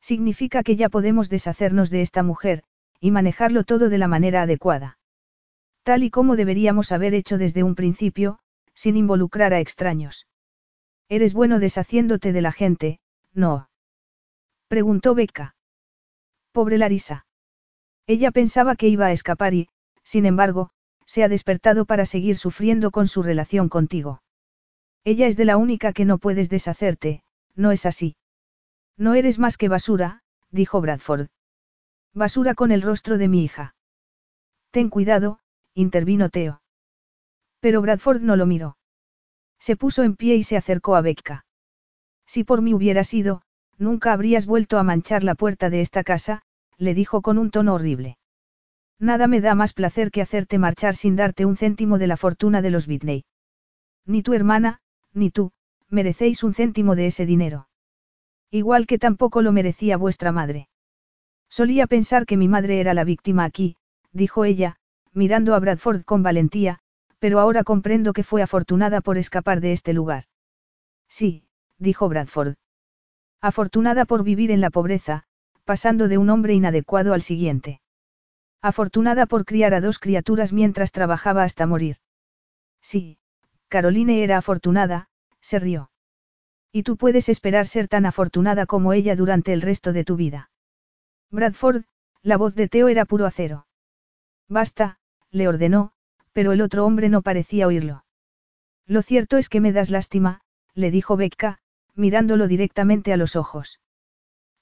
Significa 0.00 0.62
que 0.62 0.76
ya 0.76 0.90
podemos 0.90 1.30
deshacernos 1.30 1.88
de 1.88 2.02
esta 2.02 2.22
mujer, 2.22 2.62
y 3.00 3.10
manejarlo 3.10 3.64
todo 3.64 3.88
de 3.88 3.96
la 3.96 4.06
manera 4.06 4.42
adecuada. 4.42 4.98
Tal 5.82 6.02
y 6.02 6.10
como 6.10 6.36
deberíamos 6.36 6.92
haber 6.92 7.14
hecho 7.14 7.38
desde 7.38 7.62
un 7.62 7.74
principio, 7.74 8.38
sin 8.74 8.98
involucrar 8.98 9.54
a 9.54 9.60
extraños. 9.60 10.26
Eres 11.08 11.32
bueno 11.32 11.58
deshaciéndote 11.58 12.32
de 12.32 12.42
la 12.42 12.52
gente, 12.52 13.00
¿no? 13.32 13.70
Preguntó 14.68 15.14
Becca. 15.14 15.54
Pobre 16.52 16.76
Larisa. 16.76 17.26
Ella 18.06 18.30
pensaba 18.30 18.76
que 18.76 18.88
iba 18.88 19.06
a 19.06 19.12
escapar 19.12 19.54
y, 19.54 19.68
sin 20.02 20.26
embargo, 20.26 20.70
se 21.06 21.24
ha 21.24 21.28
despertado 21.28 21.86
para 21.86 22.04
seguir 22.04 22.36
sufriendo 22.36 22.90
con 22.90 23.06
su 23.06 23.22
relación 23.22 23.68
contigo. 23.68 24.20
Ella 25.04 25.26
es 25.26 25.36
de 25.36 25.44
la 25.44 25.58
única 25.58 25.92
que 25.92 26.06
no 26.06 26.18
puedes 26.18 26.48
deshacerte, 26.48 27.22
¿no 27.54 27.72
es 27.72 27.84
así? 27.84 28.16
No 28.96 29.14
eres 29.14 29.38
más 29.38 29.58
que 29.58 29.68
basura, 29.68 30.22
dijo 30.50 30.80
Bradford. 30.80 31.28
Basura 32.14 32.54
con 32.54 32.72
el 32.72 32.80
rostro 32.80 33.18
de 33.18 33.28
mi 33.28 33.44
hija. 33.44 33.74
Ten 34.70 34.88
cuidado, 34.88 35.40
intervino 35.74 36.30
Teo. 36.30 36.62
Pero 37.60 37.82
Bradford 37.82 38.22
no 38.22 38.36
lo 38.36 38.46
miró. 38.46 38.76
Se 39.58 39.76
puso 39.76 40.02
en 40.04 40.16
pie 40.16 40.36
y 40.36 40.42
se 40.42 40.56
acercó 40.56 40.96
a 40.96 41.00
Becca. 41.00 41.44
Si 42.26 42.44
por 42.44 42.62
mí 42.62 42.72
hubiera 42.72 43.04
sido, 43.04 43.42
nunca 43.76 44.12
habrías 44.12 44.46
vuelto 44.46 44.78
a 44.78 44.84
manchar 44.84 45.22
la 45.24 45.34
puerta 45.34 45.70
de 45.70 45.80
esta 45.80 46.04
casa, 46.04 46.42
le 46.78 46.94
dijo 46.94 47.20
con 47.22 47.38
un 47.38 47.50
tono 47.50 47.74
horrible. 47.74 48.16
Nada 48.98 49.26
me 49.26 49.40
da 49.40 49.54
más 49.54 49.72
placer 49.72 50.10
que 50.10 50.22
hacerte 50.22 50.58
marchar 50.58 50.94
sin 50.94 51.16
darte 51.16 51.44
un 51.44 51.56
céntimo 51.56 51.98
de 51.98 52.06
la 52.06 52.16
fortuna 52.16 52.62
de 52.62 52.70
los 52.70 52.86
Whitney. 52.86 53.24
Ni 54.06 54.22
tu 54.22 54.34
hermana, 54.34 54.80
ni 55.14 55.30
tú, 55.30 55.52
merecéis 55.88 56.42
un 56.42 56.54
céntimo 56.54 56.96
de 56.96 57.06
ese 57.06 57.24
dinero. 57.24 57.68
Igual 58.50 58.86
que 58.86 58.98
tampoco 58.98 59.42
lo 59.42 59.52
merecía 59.52 59.96
vuestra 59.96 60.32
madre. 60.32 60.68
Solía 61.48 61.86
pensar 61.86 62.26
que 62.26 62.36
mi 62.36 62.48
madre 62.48 62.80
era 62.80 62.94
la 62.94 63.04
víctima 63.04 63.44
aquí, 63.44 63.76
dijo 64.12 64.44
ella, 64.44 64.76
mirando 65.12 65.54
a 65.54 65.60
Bradford 65.60 66.04
con 66.04 66.22
valentía, 66.22 66.80
pero 67.18 67.40
ahora 67.40 67.64
comprendo 67.64 68.12
que 68.12 68.24
fue 68.24 68.42
afortunada 68.42 69.00
por 69.00 69.16
escapar 69.16 69.60
de 69.60 69.72
este 69.72 69.92
lugar. 69.92 70.24
Sí, 71.08 71.44
dijo 71.78 72.08
Bradford. 72.08 72.56
Afortunada 73.40 74.04
por 74.04 74.24
vivir 74.24 74.50
en 74.50 74.60
la 74.60 74.70
pobreza, 74.70 75.24
pasando 75.64 76.08
de 76.08 76.18
un 76.18 76.30
hombre 76.30 76.54
inadecuado 76.54 77.14
al 77.14 77.22
siguiente. 77.22 77.80
Afortunada 78.60 79.26
por 79.26 79.44
criar 79.44 79.74
a 79.74 79.80
dos 79.80 79.98
criaturas 79.98 80.52
mientras 80.52 80.92
trabajaba 80.92 81.44
hasta 81.44 81.66
morir. 81.66 81.96
Sí, 82.80 83.18
Caroline 83.74 84.22
era 84.22 84.38
afortunada, 84.38 85.08
se 85.40 85.58
rió. 85.58 85.90
Y 86.70 86.84
tú 86.84 86.96
puedes 86.96 87.28
esperar 87.28 87.66
ser 87.66 87.88
tan 87.88 88.06
afortunada 88.06 88.66
como 88.66 88.92
ella 88.92 89.16
durante 89.16 89.52
el 89.52 89.62
resto 89.62 89.92
de 89.92 90.04
tu 90.04 90.14
vida. 90.14 90.52
Bradford, 91.32 91.82
la 92.22 92.36
voz 92.36 92.54
de 92.54 92.68
Teo 92.68 92.86
era 92.86 93.04
puro 93.04 93.26
acero. 93.26 93.66
Basta, 94.48 95.00
le 95.32 95.48
ordenó, 95.48 95.90
pero 96.32 96.52
el 96.52 96.60
otro 96.60 96.86
hombre 96.86 97.08
no 97.08 97.22
parecía 97.22 97.66
oírlo. 97.66 98.04
Lo 98.86 99.02
cierto 99.02 99.38
es 99.38 99.48
que 99.48 99.60
me 99.60 99.72
das 99.72 99.90
lástima, 99.90 100.42
le 100.74 100.92
dijo 100.92 101.16
Becca, 101.16 101.58
mirándolo 101.96 102.46
directamente 102.46 103.12
a 103.12 103.16
los 103.16 103.34
ojos. 103.34 103.80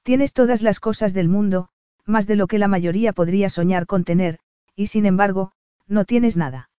Tienes 0.04 0.32
todas 0.32 0.62
las 0.62 0.80
cosas 0.80 1.12
del 1.12 1.28
mundo, 1.28 1.68
más 2.06 2.26
de 2.26 2.36
lo 2.36 2.46
que 2.46 2.58
la 2.58 2.66
mayoría 2.66 3.12
podría 3.12 3.50
soñar 3.50 3.84
con 3.84 4.04
tener, 4.04 4.38
y 4.74 4.86
sin 4.86 5.04
embargo, 5.04 5.52
no 5.86 6.06
tienes 6.06 6.38
nada. 6.38 6.70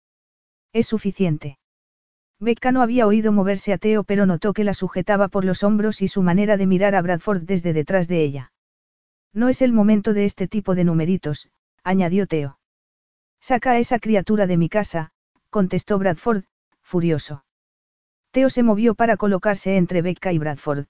Es 0.72 0.88
suficiente. 0.88 1.58
Becca 2.44 2.72
no 2.72 2.82
había 2.82 3.06
oído 3.06 3.32
moverse 3.32 3.72
a 3.72 3.78
Teo 3.78 4.04
pero 4.04 4.26
notó 4.26 4.52
que 4.52 4.64
la 4.64 4.74
sujetaba 4.74 5.28
por 5.28 5.44
los 5.44 5.64
hombros 5.64 6.02
y 6.02 6.08
su 6.08 6.22
manera 6.22 6.56
de 6.56 6.66
mirar 6.66 6.94
a 6.94 7.02
Bradford 7.02 7.42
desde 7.42 7.72
detrás 7.72 8.06
de 8.06 8.22
ella. 8.22 8.52
No 9.32 9.48
es 9.48 9.62
el 9.62 9.72
momento 9.72 10.12
de 10.12 10.26
este 10.26 10.46
tipo 10.46 10.74
de 10.74 10.84
numeritos, 10.84 11.50
añadió 11.82 12.26
Teo. 12.26 12.58
Saca 13.40 13.72
a 13.72 13.78
esa 13.78 13.98
criatura 13.98 14.46
de 14.46 14.56
mi 14.58 14.68
casa, 14.68 15.10
contestó 15.50 15.98
Bradford, 15.98 16.44
furioso. 16.82 17.44
Teo 18.30 18.50
se 18.50 18.62
movió 18.62 18.94
para 18.94 19.16
colocarse 19.16 19.76
entre 19.76 20.02
Becca 20.02 20.32
y 20.32 20.38
Bradford. 20.38 20.86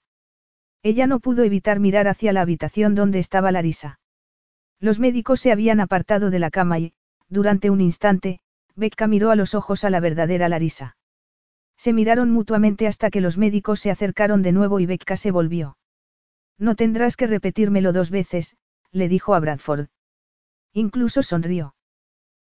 Ella 0.83 1.07
no 1.07 1.19
pudo 1.19 1.43
evitar 1.43 1.79
mirar 1.79 2.07
hacia 2.07 2.33
la 2.33 2.41
habitación 2.41 2.95
donde 2.95 3.19
estaba 3.19 3.51
Larisa. 3.51 3.99
Los 4.79 4.99
médicos 4.99 5.39
se 5.39 5.51
habían 5.51 5.79
apartado 5.79 6.29
de 6.29 6.39
la 6.39 6.51
cama 6.51 6.79
y, 6.79 6.93
durante 7.29 7.69
un 7.69 7.81
instante, 7.81 8.39
Becca 8.75 9.07
miró 9.07 9.31
a 9.31 9.35
los 9.35 9.55
ojos 9.55 9.83
a 9.83 9.89
la 9.89 10.01
verdadera 10.01 10.49
Larisa. 10.49 10.97
Se 11.77 11.93
miraron 11.93 12.31
mutuamente 12.31 12.87
hasta 12.87 13.09
que 13.09 13.21
los 13.21 13.37
médicos 13.37 13.79
se 13.79 13.91
acercaron 13.91 14.41
de 14.41 14.51
nuevo 14.51 14.79
y 14.79 14.85
Becca 14.85 15.17
se 15.17 15.31
volvió. 15.31 15.77
No 16.57 16.75
tendrás 16.75 17.17
que 17.17 17.27
repetírmelo 17.27 17.91
dos 17.91 18.09
veces, 18.09 18.55
le 18.91 19.09
dijo 19.09 19.35
a 19.35 19.39
Bradford. 19.39 19.87
Incluso 20.73 21.21
sonrió. 21.21 21.75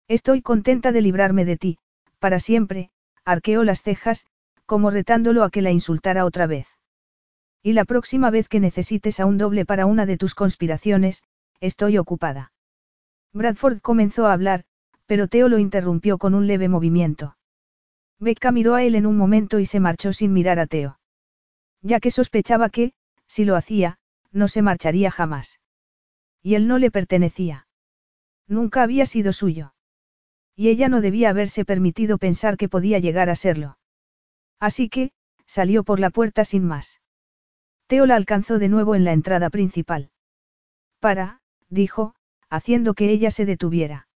Estoy 0.08 0.42
contenta 0.42 0.92
de 0.92 1.00
librarme 1.00 1.44
de 1.44 1.56
ti, 1.56 1.78
para 2.18 2.38
siempre, 2.38 2.90
arqueó 3.24 3.64
las 3.64 3.82
cejas, 3.82 4.26
como 4.64 4.90
retándolo 4.90 5.42
a 5.42 5.50
que 5.50 5.62
la 5.62 5.72
insultara 5.72 6.24
otra 6.24 6.46
vez. 6.46 6.68
Y 7.62 7.72
la 7.72 7.84
próxima 7.84 8.30
vez 8.30 8.48
que 8.48 8.60
necesites 8.60 9.18
a 9.18 9.26
un 9.26 9.38
doble 9.38 9.64
para 9.64 9.86
una 9.86 10.06
de 10.06 10.16
tus 10.16 10.34
conspiraciones, 10.34 11.24
estoy 11.60 11.98
ocupada. 11.98 12.52
Bradford 13.32 13.80
comenzó 13.80 14.26
a 14.26 14.32
hablar, 14.32 14.64
pero 15.06 15.28
Teo 15.28 15.48
lo 15.48 15.58
interrumpió 15.58 16.18
con 16.18 16.34
un 16.34 16.46
leve 16.46 16.68
movimiento. 16.68 17.35
Becca 18.18 18.50
miró 18.50 18.74
a 18.74 18.82
él 18.82 18.94
en 18.94 19.06
un 19.06 19.16
momento 19.16 19.58
y 19.58 19.66
se 19.66 19.80
marchó 19.80 20.12
sin 20.12 20.32
mirar 20.32 20.58
a 20.58 20.66
Teo. 20.66 20.98
Ya 21.82 22.00
que 22.00 22.10
sospechaba 22.10 22.70
que, 22.70 22.92
si 23.26 23.44
lo 23.44 23.56
hacía, 23.56 23.98
no 24.32 24.48
se 24.48 24.62
marcharía 24.62 25.10
jamás. 25.10 25.60
Y 26.42 26.54
él 26.54 26.68
no 26.68 26.78
le 26.78 26.90
pertenecía. 26.90 27.66
Nunca 28.46 28.82
había 28.82 29.06
sido 29.06 29.32
suyo. 29.32 29.74
Y 30.54 30.68
ella 30.68 30.88
no 30.88 31.00
debía 31.00 31.30
haberse 31.30 31.64
permitido 31.64 32.18
pensar 32.18 32.56
que 32.56 32.68
podía 32.68 32.98
llegar 32.98 33.28
a 33.28 33.36
serlo. 33.36 33.78
Así 34.58 34.88
que, 34.88 35.12
salió 35.46 35.84
por 35.84 36.00
la 36.00 36.10
puerta 36.10 36.44
sin 36.44 36.64
más. 36.64 37.00
Teo 37.86 38.06
la 38.06 38.16
alcanzó 38.16 38.58
de 38.58 38.68
nuevo 38.68 38.94
en 38.94 39.04
la 39.04 39.12
entrada 39.12 39.50
principal. 39.50 40.10
Para, 40.98 41.40
dijo, 41.68 42.14
haciendo 42.48 42.94
que 42.94 43.10
ella 43.10 43.30
se 43.30 43.44
detuviera. 43.44 44.08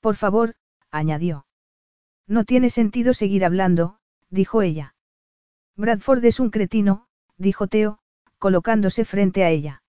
Por 0.00 0.16
favor, 0.16 0.54
añadió. 0.90 1.46
No 2.26 2.44
tiene 2.44 2.70
sentido 2.70 3.14
seguir 3.14 3.44
hablando, 3.44 3.98
dijo 4.30 4.62
ella. 4.62 4.94
Bradford 5.76 6.24
es 6.24 6.40
un 6.40 6.50
cretino, 6.50 7.06
dijo 7.36 7.66
Teo, 7.66 7.98
colocándose 8.38 9.04
frente 9.04 9.44
a 9.44 9.50
ella. 9.50 9.82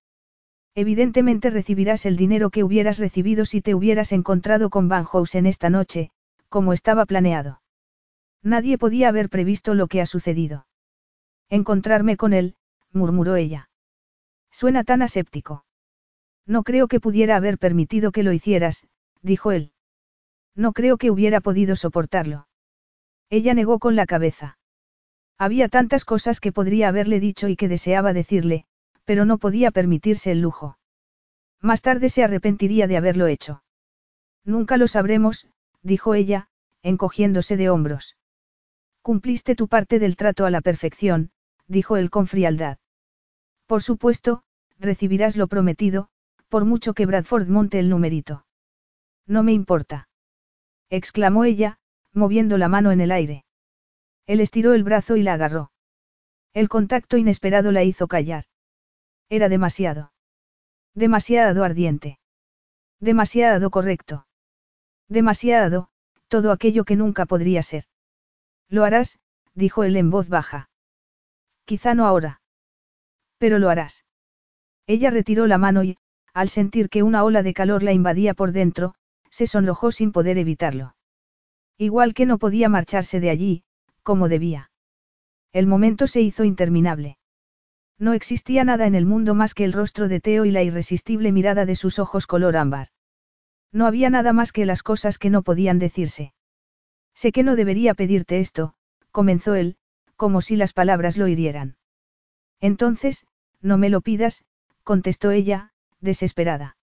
Evidentemente 0.75 1.49
recibirás 1.49 2.05
el 2.05 2.15
dinero 2.15 2.49
que 2.49 2.63
hubieras 2.63 2.97
recibido 2.97 3.45
si 3.45 3.61
te 3.61 3.75
hubieras 3.75 4.11
encontrado 4.11 4.69
con 4.69 4.87
Van 4.87 5.05
en 5.33 5.45
esta 5.45 5.69
noche, 5.69 6.09
como 6.49 6.73
estaba 6.73 7.05
planeado. 7.05 7.61
Nadie 8.41 8.77
podía 8.77 9.09
haber 9.09 9.29
previsto 9.29 9.73
lo 9.73 9.87
que 9.87 10.01
ha 10.01 10.05
sucedido. 10.05 10.65
Encontrarme 11.49 12.17
con 12.17 12.33
él, 12.33 12.55
murmuró 12.91 13.35
ella. 13.35 13.69
Suena 14.51 14.83
tan 14.83 15.01
aséptico. 15.01 15.65
No 16.45 16.63
creo 16.63 16.87
que 16.87 16.99
pudiera 16.99 17.35
haber 17.35 17.57
permitido 17.57 18.11
que 18.11 18.23
lo 18.23 18.33
hicieras, 18.33 18.87
dijo 19.21 19.51
él. 19.51 19.72
No 20.55 20.73
creo 20.73 20.97
que 20.97 21.11
hubiera 21.11 21.41
podido 21.41 21.75
soportarlo. 21.75 22.47
Ella 23.29 23.53
negó 23.53 23.79
con 23.79 23.95
la 23.95 24.05
cabeza. 24.05 24.57
Había 25.37 25.67
tantas 25.67 26.05
cosas 26.05 26.39
que 26.39 26.51
podría 26.51 26.89
haberle 26.89 27.19
dicho 27.19 27.47
y 27.47 27.55
que 27.55 27.67
deseaba 27.67 28.13
decirle, 28.13 28.65
pero 29.05 29.25
no 29.25 29.37
podía 29.37 29.71
permitirse 29.71 30.31
el 30.31 30.41
lujo. 30.41 30.77
Más 31.59 31.81
tarde 31.81 32.09
se 32.09 32.23
arrepentiría 32.23 32.87
de 32.87 32.97
haberlo 32.97 33.27
hecho. 33.27 33.63
Nunca 34.45 34.77
lo 34.77 34.87
sabremos, 34.87 35.47
dijo 35.81 36.13
ella, 36.13 36.49
encogiéndose 36.81 37.57
de 37.57 37.69
hombros. 37.69 38.17
Cumpliste 39.01 39.55
tu 39.55 39.67
parte 39.67 39.99
del 39.99 40.15
trato 40.15 40.45
a 40.45 40.51
la 40.51 40.61
perfección, 40.61 41.31
dijo 41.67 41.97
él 41.97 42.09
con 42.09 42.27
frialdad. 42.27 42.77
Por 43.65 43.81
supuesto, 43.81 44.43
recibirás 44.79 45.35
lo 45.35 45.47
prometido, 45.47 46.09
por 46.49 46.65
mucho 46.65 46.93
que 46.93 47.05
Bradford 47.05 47.47
monte 47.47 47.79
el 47.79 47.89
numerito. 47.89 48.45
No 49.25 49.43
me 49.43 49.53
importa. 49.53 50.07
Exclamó 50.95 51.43
ella, 51.43 51.79
moviendo 52.13 52.59
la 52.59 52.67
mano 52.67 52.91
en 52.91 53.01
el 53.01 53.11
aire. 53.11 53.45
Él 54.27 54.39
estiró 54.39 54.75
el 54.75 54.83
brazo 54.83 55.15
y 55.15 55.23
la 55.23 55.33
agarró. 55.33 55.71
El 56.53 56.69
contacto 56.69 57.17
inesperado 57.17 57.71
la 57.71 57.83
hizo 57.83 58.07
callar. 58.07 58.43
Era 59.27 59.49
demasiado. 59.49 60.13
Demasiado 60.93 61.63
ardiente. 61.63 62.19
Demasiado 62.99 63.71
correcto. 63.71 64.27
Demasiado, 65.09 65.89
todo 66.27 66.51
aquello 66.51 66.83
que 66.85 66.95
nunca 66.95 67.25
podría 67.25 67.63
ser. 67.63 67.85
Lo 68.69 68.83
harás, 68.83 69.17
dijo 69.55 69.83
él 69.83 69.97
en 69.97 70.11
voz 70.11 70.29
baja. 70.29 70.69
Quizá 71.65 71.95
no 71.95 72.05
ahora. 72.05 72.41
Pero 73.39 73.57
lo 73.57 73.71
harás. 73.71 74.05
Ella 74.85 75.09
retiró 75.09 75.47
la 75.47 75.57
mano 75.57 75.83
y, 75.83 75.97
al 76.35 76.49
sentir 76.49 76.89
que 76.89 77.01
una 77.01 77.23
ola 77.23 77.41
de 77.41 77.55
calor 77.55 77.81
la 77.81 77.93
invadía 77.93 78.35
por 78.35 78.51
dentro, 78.51 78.93
se 79.33 79.47
sonrojó 79.47 79.91
sin 79.91 80.11
poder 80.11 80.37
evitarlo. 80.37 80.95
Igual 81.79 82.13
que 82.13 82.27
no 82.27 82.37
podía 82.37 82.69
marcharse 82.69 83.19
de 83.19 83.31
allí, 83.31 83.63
como 84.03 84.29
debía. 84.29 84.69
El 85.51 85.65
momento 85.65 86.05
se 86.05 86.21
hizo 86.21 86.43
interminable. 86.43 87.17
No 87.97 88.13
existía 88.13 88.63
nada 88.63 88.85
en 88.85 88.93
el 88.93 89.07
mundo 89.07 89.33
más 89.33 89.55
que 89.55 89.63
el 89.63 89.73
rostro 89.73 90.07
de 90.07 90.19
Teo 90.19 90.45
y 90.45 90.51
la 90.51 90.61
irresistible 90.61 91.31
mirada 91.31 91.65
de 91.65 91.75
sus 91.75 91.97
ojos 91.97 92.27
color 92.27 92.55
ámbar. 92.55 92.89
No 93.71 93.87
había 93.87 94.11
nada 94.11 94.33
más 94.33 94.51
que 94.51 94.67
las 94.67 94.83
cosas 94.83 95.17
que 95.17 95.31
no 95.31 95.41
podían 95.41 95.79
decirse. 95.79 96.35
Sé 97.15 97.31
que 97.31 97.41
no 97.41 97.55
debería 97.55 97.95
pedirte 97.95 98.39
esto, 98.39 98.75
comenzó 99.09 99.55
él, 99.55 99.77
como 100.15 100.41
si 100.41 100.57
las 100.57 100.73
palabras 100.73 101.17
lo 101.17 101.27
hirieran. 101.27 101.77
Entonces, 102.59 103.25
no 103.61 103.79
me 103.79 103.89
lo 103.89 104.01
pidas, 104.01 104.45
contestó 104.83 105.31
ella, 105.31 105.71
desesperada. 106.01 106.77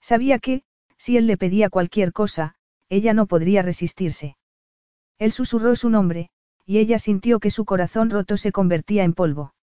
Sabía 0.00 0.38
que, 0.38 0.64
si 1.06 1.16
él 1.16 1.28
le 1.28 1.36
pedía 1.36 1.70
cualquier 1.70 2.12
cosa, 2.12 2.56
ella 2.88 3.14
no 3.14 3.26
podría 3.26 3.62
resistirse. 3.62 4.36
Él 5.20 5.30
susurró 5.30 5.76
su 5.76 5.88
nombre, 5.88 6.30
y 6.64 6.78
ella 6.78 6.98
sintió 6.98 7.38
que 7.38 7.52
su 7.52 7.64
corazón 7.64 8.10
roto 8.10 8.36
se 8.36 8.50
convertía 8.50 9.04
en 9.04 9.12
polvo. 9.12 9.54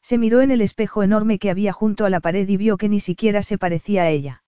Se 0.00 0.16
miró 0.16 0.40
en 0.40 0.50
el 0.50 0.62
espejo 0.62 1.02
enorme 1.02 1.38
que 1.38 1.50
había 1.50 1.74
junto 1.74 2.06
a 2.06 2.10
la 2.10 2.20
pared 2.20 2.48
y 2.48 2.56
vio 2.56 2.78
que 2.78 2.88
ni 2.88 3.00
siquiera 3.00 3.42
se 3.42 3.58
parecía 3.58 4.04
a 4.04 4.08
ella. 4.08 4.44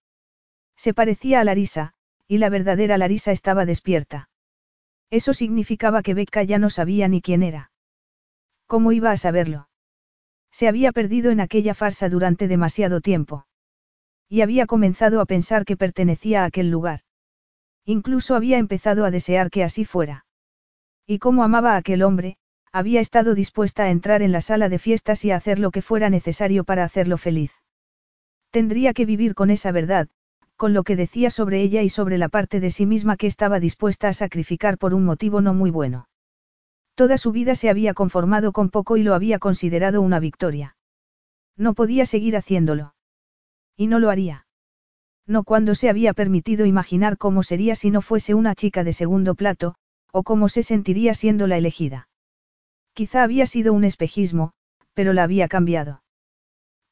Se 0.76 0.94
parecía 0.94 1.40
a 1.40 1.44
Larisa, 1.44 1.92
y 2.26 2.38
la 2.38 2.48
verdadera 2.48 2.96
Larisa 2.96 3.30
estaba 3.30 3.66
despierta. 3.66 4.30
Eso 5.10 5.34
significaba 5.34 6.00
que 6.00 6.14
Becca 6.14 6.42
ya 6.42 6.58
no 6.58 6.70
sabía 6.70 7.06
ni 7.06 7.20
quién 7.20 7.42
era. 7.42 7.70
¿Cómo 8.66 8.92
iba 8.92 9.10
a 9.10 9.18
saberlo? 9.18 9.68
Se 10.50 10.68
había 10.68 10.90
perdido 10.90 11.30
en 11.30 11.40
aquella 11.40 11.74
farsa 11.74 12.08
durante 12.08 12.48
demasiado 12.48 13.02
tiempo. 13.02 13.44
Y 14.28 14.40
había 14.40 14.66
comenzado 14.66 15.20
a 15.20 15.26
pensar 15.26 15.64
que 15.64 15.76
pertenecía 15.76 16.42
a 16.42 16.46
aquel 16.46 16.70
lugar. 16.70 17.00
Incluso 17.84 18.34
había 18.34 18.58
empezado 18.58 19.04
a 19.04 19.10
desear 19.10 19.50
que 19.50 19.62
así 19.62 19.84
fuera. 19.84 20.24
Y 21.06 21.18
como 21.18 21.44
amaba 21.44 21.74
a 21.74 21.76
aquel 21.76 22.02
hombre, 22.02 22.36
había 22.72 23.00
estado 23.00 23.34
dispuesta 23.34 23.84
a 23.84 23.90
entrar 23.90 24.22
en 24.22 24.32
la 24.32 24.40
sala 24.40 24.68
de 24.68 24.78
fiestas 24.78 25.24
y 25.24 25.30
a 25.30 25.36
hacer 25.36 25.58
lo 25.58 25.70
que 25.70 25.82
fuera 25.82 26.10
necesario 26.10 26.64
para 26.64 26.82
hacerlo 26.82 27.18
feliz. 27.18 27.52
Tendría 28.50 28.94
que 28.94 29.04
vivir 29.04 29.34
con 29.34 29.50
esa 29.50 29.70
verdad, 29.70 30.08
con 30.56 30.72
lo 30.72 30.82
que 30.82 30.96
decía 30.96 31.30
sobre 31.30 31.60
ella 31.60 31.82
y 31.82 31.88
sobre 31.88 32.18
la 32.18 32.28
parte 32.28 32.60
de 32.60 32.70
sí 32.70 32.86
misma 32.86 33.16
que 33.16 33.26
estaba 33.26 33.60
dispuesta 33.60 34.08
a 34.08 34.14
sacrificar 34.14 34.78
por 34.78 34.94
un 34.94 35.04
motivo 35.04 35.40
no 35.40 35.54
muy 35.54 35.70
bueno. 35.70 36.08
Toda 36.94 37.18
su 37.18 37.32
vida 37.32 37.54
se 37.54 37.68
había 37.68 37.92
conformado 37.92 38.52
con 38.52 38.70
poco 38.70 38.96
y 38.96 39.02
lo 39.02 39.14
había 39.14 39.38
considerado 39.38 40.00
una 40.00 40.20
victoria. 40.20 40.76
No 41.56 41.74
podía 41.74 42.06
seguir 42.06 42.36
haciéndolo. 42.36 42.93
Y 43.76 43.86
no 43.86 43.98
lo 43.98 44.10
haría. 44.10 44.46
No 45.26 45.44
cuando 45.44 45.74
se 45.74 45.88
había 45.88 46.12
permitido 46.12 46.66
imaginar 46.66 47.16
cómo 47.18 47.42
sería 47.42 47.74
si 47.76 47.90
no 47.90 48.02
fuese 48.02 48.34
una 48.34 48.54
chica 48.54 48.84
de 48.84 48.92
segundo 48.92 49.34
plato, 49.34 49.74
o 50.12 50.22
cómo 50.22 50.48
se 50.48 50.62
sentiría 50.62 51.14
siendo 51.14 51.46
la 51.46 51.56
elegida. 51.56 52.08
Quizá 52.92 53.22
había 53.22 53.46
sido 53.46 53.72
un 53.72 53.84
espejismo, 53.84 54.52
pero 54.92 55.12
la 55.12 55.24
había 55.24 55.48
cambiado. 55.48 56.02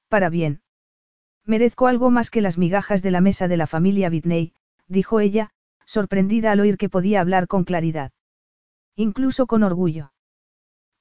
Para 0.08 0.28
bien. 0.28 0.62
Merezco 1.44 1.86
algo 1.86 2.10
más 2.10 2.30
que 2.30 2.40
las 2.40 2.58
migajas 2.58 3.02
de 3.02 3.10
la 3.10 3.20
mesa 3.20 3.48
de 3.48 3.56
la 3.56 3.66
familia 3.66 4.08
Whitney, 4.08 4.52
dijo 4.88 5.20
ella, 5.20 5.50
sorprendida 5.86 6.52
al 6.52 6.60
oír 6.60 6.76
que 6.76 6.88
podía 6.88 7.20
hablar 7.20 7.46
con 7.46 7.64
claridad. 7.64 8.12
Incluso 8.96 9.46
con 9.46 9.62
orgullo. 9.62 10.12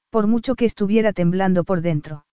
Por 0.10 0.28
mucho 0.28 0.56
que 0.56 0.66
estuviera 0.66 1.14
temblando 1.14 1.64
por 1.64 1.82
dentro. 1.82 2.26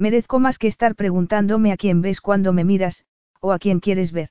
Merezco 0.00 0.38
más 0.40 0.56
que 0.58 0.66
estar 0.66 0.94
preguntándome 0.94 1.72
a 1.72 1.76
quién 1.76 2.00
ves 2.00 2.22
cuando 2.22 2.54
me 2.54 2.64
miras, 2.64 3.04
o 3.38 3.52
a 3.52 3.58
quién 3.58 3.80
quieres 3.80 4.12
ver. 4.12 4.30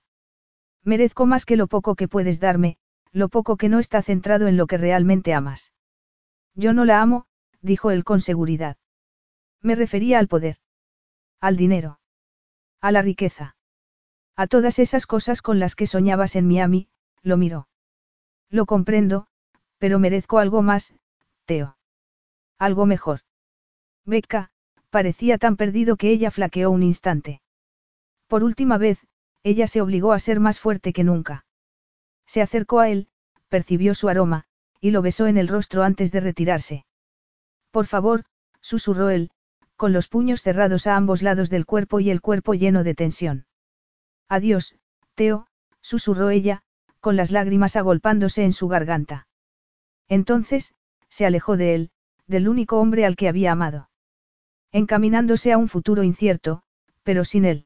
Merezco 0.83 1.27
más 1.27 1.45
que 1.45 1.57
lo 1.57 1.67
poco 1.67 1.93
que 1.93 2.07
puedes 2.07 2.39
darme, 2.39 2.79
lo 3.11 3.29
poco 3.29 3.55
que 3.55 3.69
no 3.69 3.77
está 3.77 4.01
centrado 4.01 4.47
en 4.47 4.57
lo 4.57 4.65
que 4.65 4.77
realmente 4.77 5.31
amas. 5.31 5.71
Yo 6.55 6.73
no 6.73 6.85
la 6.85 7.01
amo, 7.01 7.27
dijo 7.61 7.91
él 7.91 8.03
con 8.03 8.19
seguridad. 8.19 8.77
Me 9.61 9.75
refería 9.75 10.17
al 10.17 10.27
poder. 10.27 10.57
Al 11.39 11.55
dinero. 11.55 11.99
A 12.81 12.91
la 12.91 13.03
riqueza. 13.03 13.55
A 14.35 14.47
todas 14.47 14.79
esas 14.79 15.05
cosas 15.05 15.43
con 15.43 15.59
las 15.59 15.75
que 15.75 15.85
soñabas 15.85 16.35
en 16.35 16.47
Miami, 16.47 16.89
lo 17.21 17.37
miró. 17.37 17.67
Lo 18.49 18.65
comprendo, 18.65 19.27
pero 19.77 19.99
merezco 19.99 20.39
algo 20.39 20.63
más, 20.63 20.95
Teo. 21.45 21.77
Algo 22.57 22.87
mejor. 22.87 23.19
Becca, 24.03 24.51
parecía 24.89 25.37
tan 25.37 25.55
perdido 25.55 25.97
que 25.97 26.11
ella 26.11 26.31
flaqueó 26.31 26.71
un 26.71 26.83
instante. 26.83 27.41
Por 28.27 28.43
última 28.43 28.77
vez, 28.77 28.99
ella 29.43 29.67
se 29.67 29.81
obligó 29.81 30.13
a 30.13 30.19
ser 30.19 30.39
más 30.39 30.59
fuerte 30.59 30.93
que 30.93 31.03
nunca. 31.03 31.45
Se 32.25 32.41
acercó 32.41 32.79
a 32.79 32.89
él, 32.89 33.07
percibió 33.47 33.95
su 33.95 34.09
aroma, 34.09 34.45
y 34.79 34.91
lo 34.91 35.01
besó 35.01 35.27
en 35.27 35.37
el 35.37 35.47
rostro 35.47 35.83
antes 35.83 36.11
de 36.11 36.19
retirarse. 36.19 36.85
Por 37.71 37.85
favor, 37.85 38.25
susurró 38.61 39.09
él, 39.09 39.31
con 39.75 39.93
los 39.93 40.07
puños 40.07 40.41
cerrados 40.41 40.87
a 40.87 40.95
ambos 40.95 41.21
lados 41.21 41.49
del 41.49 41.65
cuerpo 41.65 41.99
y 41.99 42.09
el 42.09 42.21
cuerpo 42.21 42.53
lleno 42.53 42.83
de 42.83 42.95
tensión. 42.95 43.45
Adiós, 44.27 44.75
Teo, 45.15 45.47
susurró 45.81 46.29
ella, 46.29 46.61
con 46.99 47.15
las 47.15 47.31
lágrimas 47.31 47.75
agolpándose 47.75 48.43
en 48.43 48.53
su 48.53 48.67
garganta. 48.67 49.27
Entonces, 50.07 50.73
se 51.07 51.25
alejó 51.25 51.57
de 51.57 51.75
él, 51.75 51.91
del 52.27 52.47
único 52.47 52.79
hombre 52.79 53.05
al 53.05 53.15
que 53.15 53.27
había 53.27 53.51
amado. 53.51 53.88
Encaminándose 54.71 55.51
a 55.51 55.57
un 55.57 55.67
futuro 55.67 56.03
incierto, 56.03 56.61
pero 57.03 57.25
sin 57.25 57.45
él. 57.45 57.65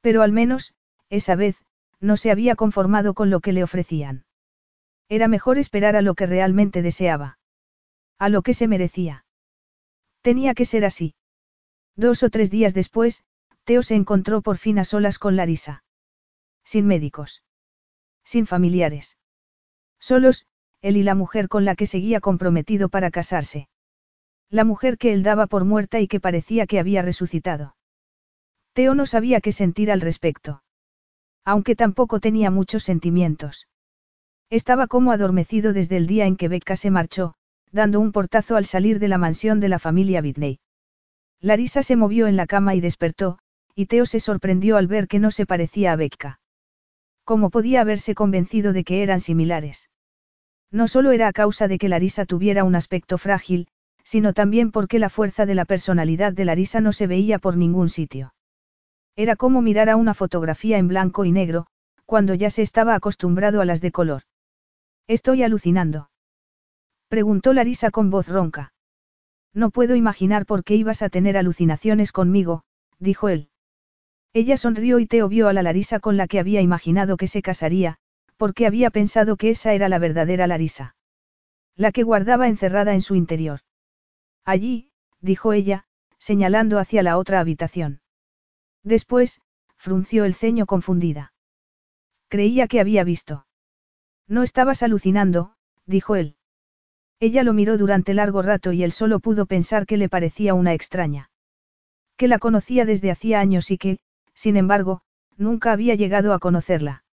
Pero 0.00 0.22
al 0.22 0.32
menos, 0.32 0.74
esa 1.10 1.36
vez, 1.36 1.56
no 2.00 2.16
se 2.16 2.30
había 2.30 2.56
conformado 2.56 3.14
con 3.14 3.30
lo 3.30 3.40
que 3.40 3.52
le 3.52 3.62
ofrecían. 3.62 4.24
Era 5.08 5.28
mejor 5.28 5.58
esperar 5.58 5.96
a 5.96 6.02
lo 6.02 6.14
que 6.14 6.26
realmente 6.26 6.82
deseaba. 6.82 7.38
A 8.18 8.28
lo 8.28 8.42
que 8.42 8.54
se 8.54 8.66
merecía. 8.66 9.24
Tenía 10.22 10.54
que 10.54 10.64
ser 10.64 10.84
así. 10.84 11.14
Dos 11.96 12.22
o 12.22 12.30
tres 12.30 12.50
días 12.50 12.74
después, 12.74 13.24
Teo 13.64 13.82
se 13.82 13.94
encontró 13.94 14.42
por 14.42 14.58
fin 14.58 14.78
a 14.78 14.84
solas 14.84 15.18
con 15.18 15.36
Larisa. 15.36 15.84
Sin 16.64 16.86
médicos. 16.86 17.42
Sin 18.24 18.46
familiares. 18.46 19.18
Solos, 19.98 20.46
él 20.82 20.96
y 20.96 21.02
la 21.02 21.14
mujer 21.14 21.48
con 21.48 21.64
la 21.64 21.74
que 21.74 21.86
seguía 21.86 22.20
comprometido 22.20 22.88
para 22.88 23.10
casarse. 23.10 23.68
La 24.50 24.64
mujer 24.64 24.96
que 24.96 25.12
él 25.12 25.22
daba 25.22 25.46
por 25.46 25.64
muerta 25.64 26.00
y 26.00 26.06
que 26.06 26.20
parecía 26.20 26.66
que 26.66 26.78
había 26.78 27.02
resucitado. 27.02 27.76
Teo 28.72 28.94
no 28.94 29.06
sabía 29.06 29.40
qué 29.40 29.52
sentir 29.52 29.90
al 29.90 30.00
respecto. 30.00 30.62
Aunque 31.44 31.74
tampoco 31.74 32.20
tenía 32.20 32.50
muchos 32.50 32.84
sentimientos. 32.84 33.68
Estaba 34.50 34.86
como 34.86 35.12
adormecido 35.12 35.72
desde 35.72 35.96
el 35.96 36.06
día 36.06 36.26
en 36.26 36.36
que 36.36 36.48
Becca 36.48 36.76
se 36.76 36.90
marchó, 36.90 37.34
dando 37.72 37.98
un 38.00 38.12
portazo 38.12 38.56
al 38.56 38.64
salir 38.64 38.98
de 38.98 39.08
la 39.08 39.18
mansión 39.18 39.58
de 39.58 39.68
la 39.68 39.78
familia 39.78 40.20
Whitney. 40.20 40.60
Larisa 41.40 41.82
se 41.82 41.96
movió 41.96 42.26
en 42.26 42.36
la 42.36 42.46
cama 42.46 42.74
y 42.74 42.80
despertó, 42.80 43.38
y 43.74 43.86
Teo 43.86 44.06
se 44.06 44.20
sorprendió 44.20 44.76
al 44.76 44.86
ver 44.86 45.08
que 45.08 45.18
no 45.18 45.30
se 45.30 45.46
parecía 45.46 45.92
a 45.92 45.96
Becca. 45.96 46.40
¿Cómo 47.24 47.50
podía 47.50 47.80
haberse 47.80 48.14
convencido 48.14 48.72
de 48.72 48.84
que 48.84 49.02
eran 49.02 49.20
similares? 49.20 49.90
No 50.70 50.88
solo 50.88 51.10
era 51.10 51.28
a 51.28 51.32
causa 51.32 51.68
de 51.68 51.78
que 51.78 51.88
Larisa 51.88 52.24
tuviera 52.24 52.64
un 52.64 52.74
aspecto 52.74 53.18
frágil, 53.18 53.68
sino 54.06 54.32
también 54.32 54.70
porque 54.70 55.00
la 55.00 55.10
fuerza 55.10 55.46
de 55.46 55.56
la 55.56 55.64
personalidad 55.64 56.32
de 56.32 56.44
Larisa 56.44 56.80
no 56.80 56.92
se 56.92 57.08
veía 57.08 57.40
por 57.40 57.56
ningún 57.56 57.88
sitio. 57.88 58.34
Era 59.16 59.34
como 59.34 59.62
mirar 59.62 59.90
a 59.90 59.96
una 59.96 60.14
fotografía 60.14 60.78
en 60.78 60.86
blanco 60.86 61.24
y 61.24 61.32
negro, 61.32 61.66
cuando 62.04 62.32
ya 62.34 62.50
se 62.50 62.62
estaba 62.62 62.94
acostumbrado 62.94 63.60
a 63.60 63.64
las 63.64 63.80
de 63.80 63.90
color. 63.90 64.22
Estoy 65.08 65.42
alucinando. 65.42 66.08
Preguntó 67.08 67.52
Larisa 67.52 67.90
con 67.90 68.10
voz 68.10 68.28
ronca. 68.28 68.72
No 69.52 69.70
puedo 69.70 69.96
imaginar 69.96 70.46
por 70.46 70.62
qué 70.62 70.76
ibas 70.76 71.02
a 71.02 71.08
tener 71.08 71.36
alucinaciones 71.36 72.12
conmigo, 72.12 72.62
dijo 73.00 73.28
él. 73.28 73.48
Ella 74.32 74.56
sonrió 74.56 75.00
y 75.00 75.06
Teo 75.06 75.28
vio 75.28 75.48
a 75.48 75.52
la 75.52 75.64
Larisa 75.64 75.98
con 75.98 76.16
la 76.16 76.28
que 76.28 76.38
había 76.38 76.60
imaginado 76.60 77.16
que 77.16 77.26
se 77.26 77.42
casaría, 77.42 77.96
porque 78.36 78.66
había 78.66 78.90
pensado 78.90 79.36
que 79.36 79.50
esa 79.50 79.72
era 79.72 79.88
la 79.88 79.98
verdadera 79.98 80.46
Larisa. 80.46 80.94
La 81.74 81.90
que 81.90 82.04
guardaba 82.04 82.46
encerrada 82.46 82.94
en 82.94 83.02
su 83.02 83.16
interior. 83.16 83.60
Allí, 84.46 84.90
dijo 85.20 85.52
ella, 85.52 85.84
señalando 86.18 86.78
hacia 86.78 87.02
la 87.02 87.18
otra 87.18 87.40
habitación. 87.40 88.00
Después, 88.84 89.40
frunció 89.76 90.24
el 90.24 90.34
ceño 90.34 90.66
confundida. 90.66 91.34
Creía 92.28 92.68
que 92.68 92.80
había 92.80 93.02
visto. 93.02 93.46
No 94.28 94.44
estabas 94.44 94.84
alucinando, 94.84 95.56
dijo 95.84 96.14
él. 96.14 96.36
Ella 97.18 97.42
lo 97.42 97.52
miró 97.52 97.76
durante 97.76 98.14
largo 98.14 98.40
rato 98.40 98.72
y 98.72 98.84
él 98.84 98.92
solo 98.92 99.18
pudo 99.18 99.46
pensar 99.46 99.84
que 99.84 99.96
le 99.96 100.08
parecía 100.08 100.54
una 100.54 100.74
extraña. 100.74 101.30
Que 102.16 102.28
la 102.28 102.38
conocía 102.38 102.84
desde 102.84 103.10
hacía 103.10 103.40
años 103.40 103.70
y 103.72 103.78
que, 103.78 103.98
sin 104.32 104.56
embargo, 104.56 105.02
nunca 105.36 105.72
había 105.72 105.96
llegado 105.96 106.32
a 106.32 106.38
conocerla. 106.38 107.04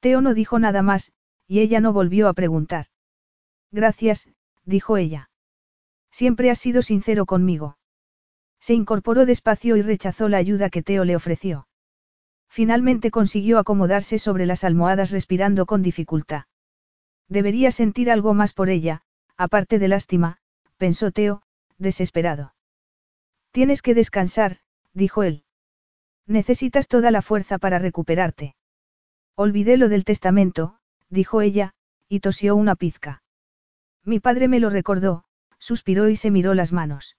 Teo 0.00 0.20
no 0.22 0.32
dijo 0.32 0.58
nada 0.58 0.82
más, 0.82 1.12
y 1.46 1.60
ella 1.60 1.80
no 1.80 1.92
volvió 1.92 2.28
a 2.28 2.34
preguntar. 2.34 2.86
Gracias, 3.70 4.28
dijo 4.64 4.96
ella. 4.96 5.28
Siempre 6.18 6.50
has 6.50 6.58
sido 6.58 6.80
sincero 6.80 7.26
conmigo. 7.26 7.76
Se 8.58 8.72
incorporó 8.72 9.26
despacio 9.26 9.76
y 9.76 9.82
rechazó 9.82 10.30
la 10.30 10.38
ayuda 10.38 10.70
que 10.70 10.82
Teo 10.82 11.04
le 11.04 11.14
ofreció. 11.14 11.68
Finalmente 12.48 13.10
consiguió 13.10 13.58
acomodarse 13.58 14.18
sobre 14.18 14.46
las 14.46 14.64
almohadas 14.64 15.10
respirando 15.10 15.66
con 15.66 15.82
dificultad. 15.82 16.44
Debería 17.28 17.70
sentir 17.70 18.10
algo 18.10 18.32
más 18.32 18.54
por 18.54 18.70
ella, 18.70 19.02
aparte 19.36 19.78
de 19.78 19.88
lástima, 19.88 20.38
pensó 20.78 21.10
Teo, 21.10 21.42
desesperado. 21.76 22.54
Tienes 23.50 23.82
que 23.82 23.92
descansar, 23.92 24.60
dijo 24.94 25.22
él. 25.22 25.44
Necesitas 26.26 26.88
toda 26.88 27.10
la 27.10 27.20
fuerza 27.20 27.58
para 27.58 27.78
recuperarte. 27.78 28.56
Olvidé 29.34 29.76
lo 29.76 29.90
del 29.90 30.06
testamento, 30.06 30.78
dijo 31.10 31.42
ella, 31.42 31.74
y 32.08 32.20
tosió 32.20 32.56
una 32.56 32.74
pizca. 32.74 33.22
Mi 34.02 34.18
padre 34.18 34.48
me 34.48 34.60
lo 34.60 34.70
recordó, 34.70 35.25
suspiró 35.66 36.08
y 36.08 36.14
se 36.14 36.30
miró 36.30 36.54
las 36.54 36.72
manos. 36.72 37.16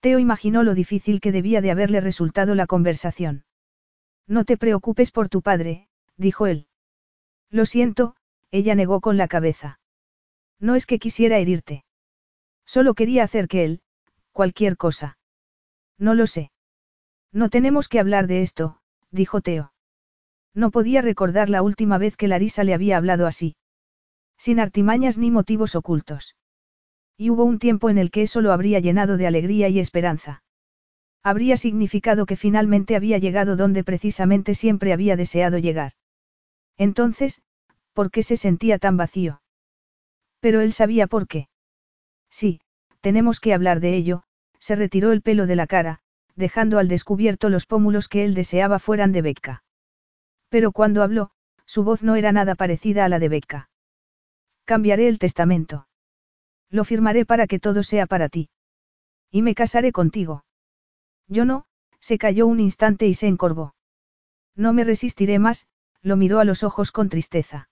Teo 0.00 0.18
imaginó 0.18 0.64
lo 0.64 0.74
difícil 0.74 1.22
que 1.22 1.32
debía 1.32 1.62
de 1.62 1.70
haberle 1.70 2.02
resultado 2.02 2.54
la 2.54 2.66
conversación. 2.66 3.46
No 4.26 4.44
te 4.44 4.58
preocupes 4.58 5.10
por 5.10 5.30
tu 5.30 5.40
padre, 5.40 5.88
dijo 6.18 6.46
él. 6.46 6.66
Lo 7.50 7.64
siento, 7.64 8.16
ella 8.50 8.74
negó 8.74 9.00
con 9.00 9.16
la 9.16 9.28
cabeza. 9.28 9.80
No 10.60 10.74
es 10.74 10.84
que 10.84 10.98
quisiera 10.98 11.38
herirte. 11.38 11.86
Solo 12.66 12.92
quería 12.92 13.24
hacer 13.24 13.48
que 13.48 13.64
él, 13.64 13.80
cualquier 14.32 14.76
cosa. 14.76 15.16
No 15.98 16.12
lo 16.12 16.26
sé. 16.26 16.50
No 17.32 17.48
tenemos 17.48 17.88
que 17.88 17.98
hablar 17.98 18.26
de 18.26 18.42
esto, 18.42 18.82
dijo 19.10 19.40
Teo. 19.40 19.72
No 20.52 20.70
podía 20.70 21.00
recordar 21.00 21.48
la 21.48 21.62
última 21.62 21.96
vez 21.96 22.18
que 22.18 22.28
Larisa 22.28 22.62
le 22.62 22.74
había 22.74 22.98
hablado 22.98 23.26
así. 23.26 23.56
Sin 24.36 24.60
artimañas 24.60 25.16
ni 25.16 25.30
motivos 25.30 25.74
ocultos. 25.74 26.36
Y 27.16 27.30
hubo 27.30 27.44
un 27.44 27.58
tiempo 27.58 27.90
en 27.90 27.98
el 27.98 28.10
que 28.10 28.22
eso 28.22 28.40
lo 28.40 28.52
habría 28.52 28.80
llenado 28.80 29.16
de 29.16 29.26
alegría 29.26 29.68
y 29.68 29.78
esperanza. 29.78 30.42
Habría 31.22 31.56
significado 31.56 32.26
que 32.26 32.36
finalmente 32.36 32.96
había 32.96 33.18
llegado 33.18 33.56
donde 33.56 33.84
precisamente 33.84 34.54
siempre 34.54 34.92
había 34.92 35.16
deseado 35.16 35.58
llegar. 35.58 35.92
Entonces, 36.76 37.40
¿por 37.92 38.10
qué 38.10 38.22
se 38.22 38.36
sentía 38.36 38.78
tan 38.78 38.96
vacío? 38.96 39.40
Pero 40.40 40.60
él 40.60 40.72
sabía 40.72 41.06
por 41.06 41.26
qué. 41.26 41.48
Sí, 42.28 42.60
tenemos 43.00 43.40
que 43.40 43.54
hablar 43.54 43.80
de 43.80 43.94
ello, 43.94 44.24
se 44.58 44.74
retiró 44.74 45.12
el 45.12 45.22
pelo 45.22 45.46
de 45.46 45.56
la 45.56 45.66
cara, 45.66 46.00
dejando 46.36 46.78
al 46.78 46.88
descubierto 46.88 47.48
los 47.48 47.64
pómulos 47.64 48.08
que 48.08 48.24
él 48.24 48.34
deseaba 48.34 48.78
fueran 48.78 49.12
de 49.12 49.22
Becca. 49.22 49.64
Pero 50.48 50.72
cuando 50.72 51.02
habló, 51.02 51.30
su 51.64 51.84
voz 51.84 52.02
no 52.02 52.16
era 52.16 52.32
nada 52.32 52.54
parecida 52.54 53.04
a 53.04 53.08
la 53.08 53.18
de 53.18 53.28
Becca. 53.28 53.70
Cambiaré 54.64 55.08
el 55.08 55.18
testamento. 55.18 55.86
Lo 56.74 56.82
firmaré 56.82 57.24
para 57.24 57.46
que 57.46 57.60
todo 57.60 57.84
sea 57.84 58.04
para 58.04 58.28
ti. 58.28 58.48
Y 59.30 59.42
me 59.42 59.54
casaré 59.54 59.92
contigo. 59.92 60.44
Yo 61.28 61.44
no, 61.44 61.66
se 62.00 62.18
calló 62.18 62.48
un 62.48 62.58
instante 62.58 63.06
y 63.06 63.14
se 63.14 63.28
encorvó. 63.28 63.76
No 64.56 64.72
me 64.72 64.82
resistiré 64.82 65.38
más, 65.38 65.68
lo 66.02 66.16
miró 66.16 66.40
a 66.40 66.44
los 66.44 66.64
ojos 66.64 66.90
con 66.90 67.08
tristeza. 67.08 67.68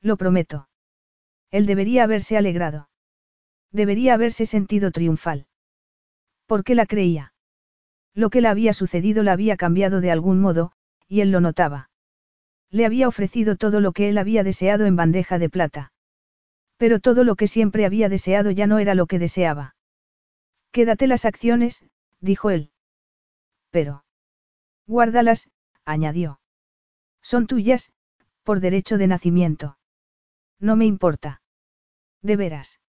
Lo 0.00 0.16
prometo. 0.16 0.68
Él 1.52 1.66
debería 1.66 2.02
haberse 2.02 2.36
alegrado. 2.36 2.88
Debería 3.70 4.14
haberse 4.14 4.44
sentido 4.44 4.90
triunfal. 4.90 5.46
¿Por 6.46 6.64
qué 6.64 6.74
la 6.74 6.86
creía? 6.86 7.32
Lo 8.12 8.28
que 8.28 8.40
le 8.40 8.48
había 8.48 8.72
sucedido 8.72 9.22
la 9.22 9.34
había 9.34 9.56
cambiado 9.56 10.00
de 10.00 10.10
algún 10.10 10.40
modo, 10.40 10.72
y 11.06 11.20
él 11.20 11.30
lo 11.30 11.40
notaba. 11.40 11.90
Le 12.70 12.86
había 12.86 13.06
ofrecido 13.06 13.54
todo 13.54 13.78
lo 13.78 13.92
que 13.92 14.08
él 14.08 14.18
había 14.18 14.42
deseado 14.42 14.84
en 14.84 14.96
bandeja 14.96 15.38
de 15.38 15.48
plata. 15.48 15.92
Pero 16.76 17.00
todo 17.00 17.24
lo 17.24 17.36
que 17.36 17.48
siempre 17.48 17.86
había 17.86 18.08
deseado 18.08 18.50
ya 18.50 18.66
no 18.66 18.78
era 18.78 18.94
lo 18.94 19.06
que 19.06 19.18
deseaba. 19.18 19.76
Quédate 20.72 21.06
las 21.06 21.24
acciones, 21.24 21.86
dijo 22.20 22.50
él. 22.50 22.70
Pero. 23.70 24.04
Guárdalas, 24.86 25.48
añadió. 25.84 26.40
Son 27.22 27.46
tuyas, 27.46 27.92
por 28.42 28.60
derecho 28.60 28.98
de 28.98 29.06
nacimiento. 29.06 29.78
No 30.60 30.76
me 30.76 30.84
importa. 30.84 31.42
De 32.22 32.36
veras. 32.36 32.80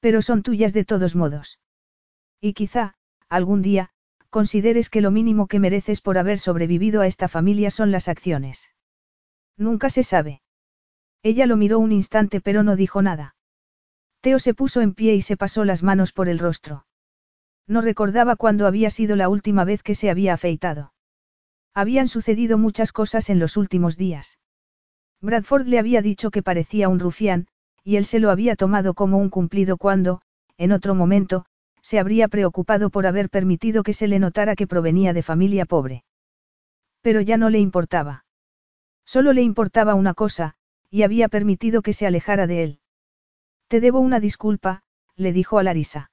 Pero 0.00 0.22
son 0.22 0.42
tuyas 0.42 0.72
de 0.72 0.84
todos 0.84 1.14
modos. 1.14 1.58
Y 2.40 2.52
quizá, 2.52 2.94
algún 3.28 3.62
día, 3.62 3.90
consideres 4.30 4.90
que 4.90 5.00
lo 5.00 5.10
mínimo 5.10 5.46
que 5.46 5.58
mereces 5.58 6.00
por 6.00 6.18
haber 6.18 6.38
sobrevivido 6.38 7.00
a 7.00 7.06
esta 7.06 7.28
familia 7.28 7.70
son 7.70 7.90
las 7.90 8.08
acciones. 8.08 8.74
Nunca 9.56 9.90
se 9.90 10.02
sabe. 10.02 10.42
Ella 11.22 11.46
lo 11.46 11.56
miró 11.56 11.78
un 11.78 11.92
instante 11.92 12.40
pero 12.40 12.62
no 12.62 12.76
dijo 12.76 13.02
nada. 13.02 13.34
Teo 14.20 14.38
se 14.38 14.54
puso 14.54 14.80
en 14.80 14.94
pie 14.94 15.14
y 15.14 15.22
se 15.22 15.36
pasó 15.36 15.64
las 15.64 15.82
manos 15.82 16.12
por 16.12 16.28
el 16.28 16.38
rostro. 16.38 16.86
No 17.66 17.80
recordaba 17.80 18.36
cuándo 18.36 18.66
había 18.66 18.90
sido 18.90 19.14
la 19.14 19.28
última 19.28 19.64
vez 19.64 19.82
que 19.82 19.94
se 19.94 20.10
había 20.10 20.34
afeitado. 20.34 20.92
Habían 21.74 22.08
sucedido 22.08 22.58
muchas 22.58 22.92
cosas 22.92 23.30
en 23.30 23.38
los 23.38 23.56
últimos 23.56 23.96
días. 23.96 24.38
Bradford 25.20 25.66
le 25.66 25.78
había 25.78 26.02
dicho 26.02 26.30
que 26.30 26.42
parecía 26.42 26.88
un 26.88 26.98
rufián, 26.98 27.46
y 27.84 27.96
él 27.96 28.04
se 28.04 28.20
lo 28.20 28.30
había 28.30 28.56
tomado 28.56 28.94
como 28.94 29.18
un 29.18 29.28
cumplido 29.28 29.76
cuando, 29.76 30.20
en 30.56 30.72
otro 30.72 30.94
momento, 30.94 31.44
se 31.82 31.98
habría 31.98 32.28
preocupado 32.28 32.90
por 32.90 33.06
haber 33.06 33.30
permitido 33.30 33.82
que 33.82 33.94
se 33.94 34.08
le 34.08 34.18
notara 34.18 34.56
que 34.56 34.66
provenía 34.66 35.12
de 35.12 35.22
familia 35.22 35.64
pobre. 35.64 36.04
Pero 37.00 37.20
ya 37.20 37.36
no 37.36 37.48
le 37.48 37.60
importaba. 37.60 38.24
Solo 39.04 39.32
le 39.32 39.42
importaba 39.42 39.94
una 39.94 40.14
cosa, 40.14 40.56
y 40.90 41.02
había 41.02 41.28
permitido 41.28 41.82
que 41.82 41.92
se 41.92 42.06
alejara 42.06 42.46
de 42.46 42.62
él. 42.62 42.80
Te 43.68 43.80
debo 43.80 44.00
una 44.00 44.20
disculpa, 44.20 44.82
le 45.16 45.32
dijo 45.32 45.58
a 45.58 45.62
Larisa. 45.62 46.10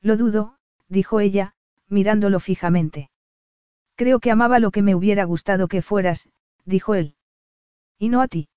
Lo 0.00 0.16
dudo, 0.16 0.56
dijo 0.88 1.20
ella, 1.20 1.54
mirándolo 1.88 2.40
fijamente. 2.40 3.10
Creo 3.96 4.20
que 4.20 4.30
amaba 4.30 4.60
lo 4.60 4.70
que 4.70 4.82
me 4.82 4.94
hubiera 4.94 5.24
gustado 5.24 5.66
que 5.66 5.82
fueras, 5.82 6.28
dijo 6.64 6.94
él. 6.94 7.16
Y 7.98 8.10
no 8.10 8.20
a 8.20 8.28
ti. 8.28 8.48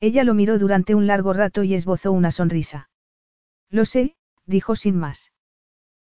Ella 0.00 0.24
lo 0.24 0.34
miró 0.34 0.58
durante 0.58 0.94
un 0.94 1.06
largo 1.06 1.32
rato 1.32 1.64
y 1.64 1.74
esbozó 1.74 2.12
una 2.12 2.30
sonrisa. 2.30 2.90
Lo 3.70 3.84
sé, 3.84 4.16
dijo 4.44 4.76
sin 4.76 4.96
más. 4.96 5.32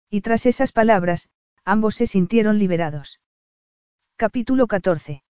Y 0.08 0.22
tras 0.22 0.46
esas 0.46 0.72
palabras, 0.72 1.28
ambos 1.64 1.96
se 1.96 2.06
sintieron 2.06 2.58
liberados. 2.58 3.20
Capítulo 4.16 4.66
14. 4.66 5.22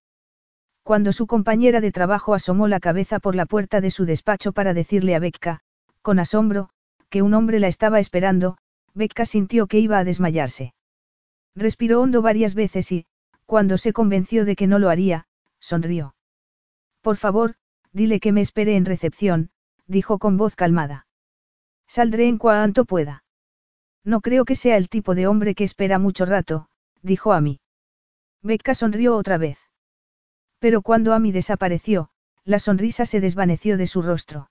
Cuando 0.84 1.12
su 1.12 1.26
compañera 1.26 1.80
de 1.80 1.92
trabajo 1.92 2.34
asomó 2.34 2.68
la 2.68 2.78
cabeza 2.78 3.18
por 3.18 3.34
la 3.34 3.46
puerta 3.46 3.80
de 3.80 3.90
su 3.90 4.04
despacho 4.04 4.52
para 4.52 4.74
decirle 4.74 5.14
a 5.14 5.18
Becca, 5.18 5.60
con 6.02 6.18
asombro, 6.18 6.68
que 7.08 7.22
un 7.22 7.32
hombre 7.32 7.58
la 7.58 7.68
estaba 7.68 8.00
esperando, 8.00 8.58
Becca 8.92 9.24
sintió 9.24 9.66
que 9.66 9.78
iba 9.78 9.98
a 9.98 10.04
desmayarse. 10.04 10.74
Respiró 11.56 12.02
hondo 12.02 12.20
varias 12.20 12.54
veces 12.54 12.92
y, 12.92 13.06
cuando 13.46 13.78
se 13.78 13.94
convenció 13.94 14.44
de 14.44 14.56
que 14.56 14.66
no 14.66 14.78
lo 14.78 14.90
haría, 14.90 15.26
sonrió. 15.58 16.14
Por 17.00 17.16
favor, 17.16 17.54
dile 17.94 18.20
que 18.20 18.32
me 18.32 18.42
espere 18.42 18.76
en 18.76 18.84
recepción, 18.84 19.48
dijo 19.86 20.18
con 20.18 20.36
voz 20.36 20.54
calmada. 20.54 21.06
Saldré 21.86 22.28
en 22.28 22.36
cuanto 22.36 22.84
pueda. 22.84 23.24
No 24.04 24.20
creo 24.20 24.44
que 24.44 24.54
sea 24.54 24.76
el 24.76 24.90
tipo 24.90 25.14
de 25.14 25.28
hombre 25.28 25.54
que 25.54 25.64
espera 25.64 25.98
mucho 25.98 26.26
rato, 26.26 26.68
dijo 27.00 27.32
Amy. 27.32 27.60
Becca 28.42 28.74
sonrió 28.74 29.16
otra 29.16 29.38
vez. 29.38 29.58
Pero 30.58 30.82
cuando 30.82 31.12
Amy 31.12 31.32
desapareció, 31.32 32.10
la 32.44 32.58
sonrisa 32.58 33.06
se 33.06 33.20
desvaneció 33.20 33.76
de 33.76 33.86
su 33.86 34.02
rostro. 34.02 34.50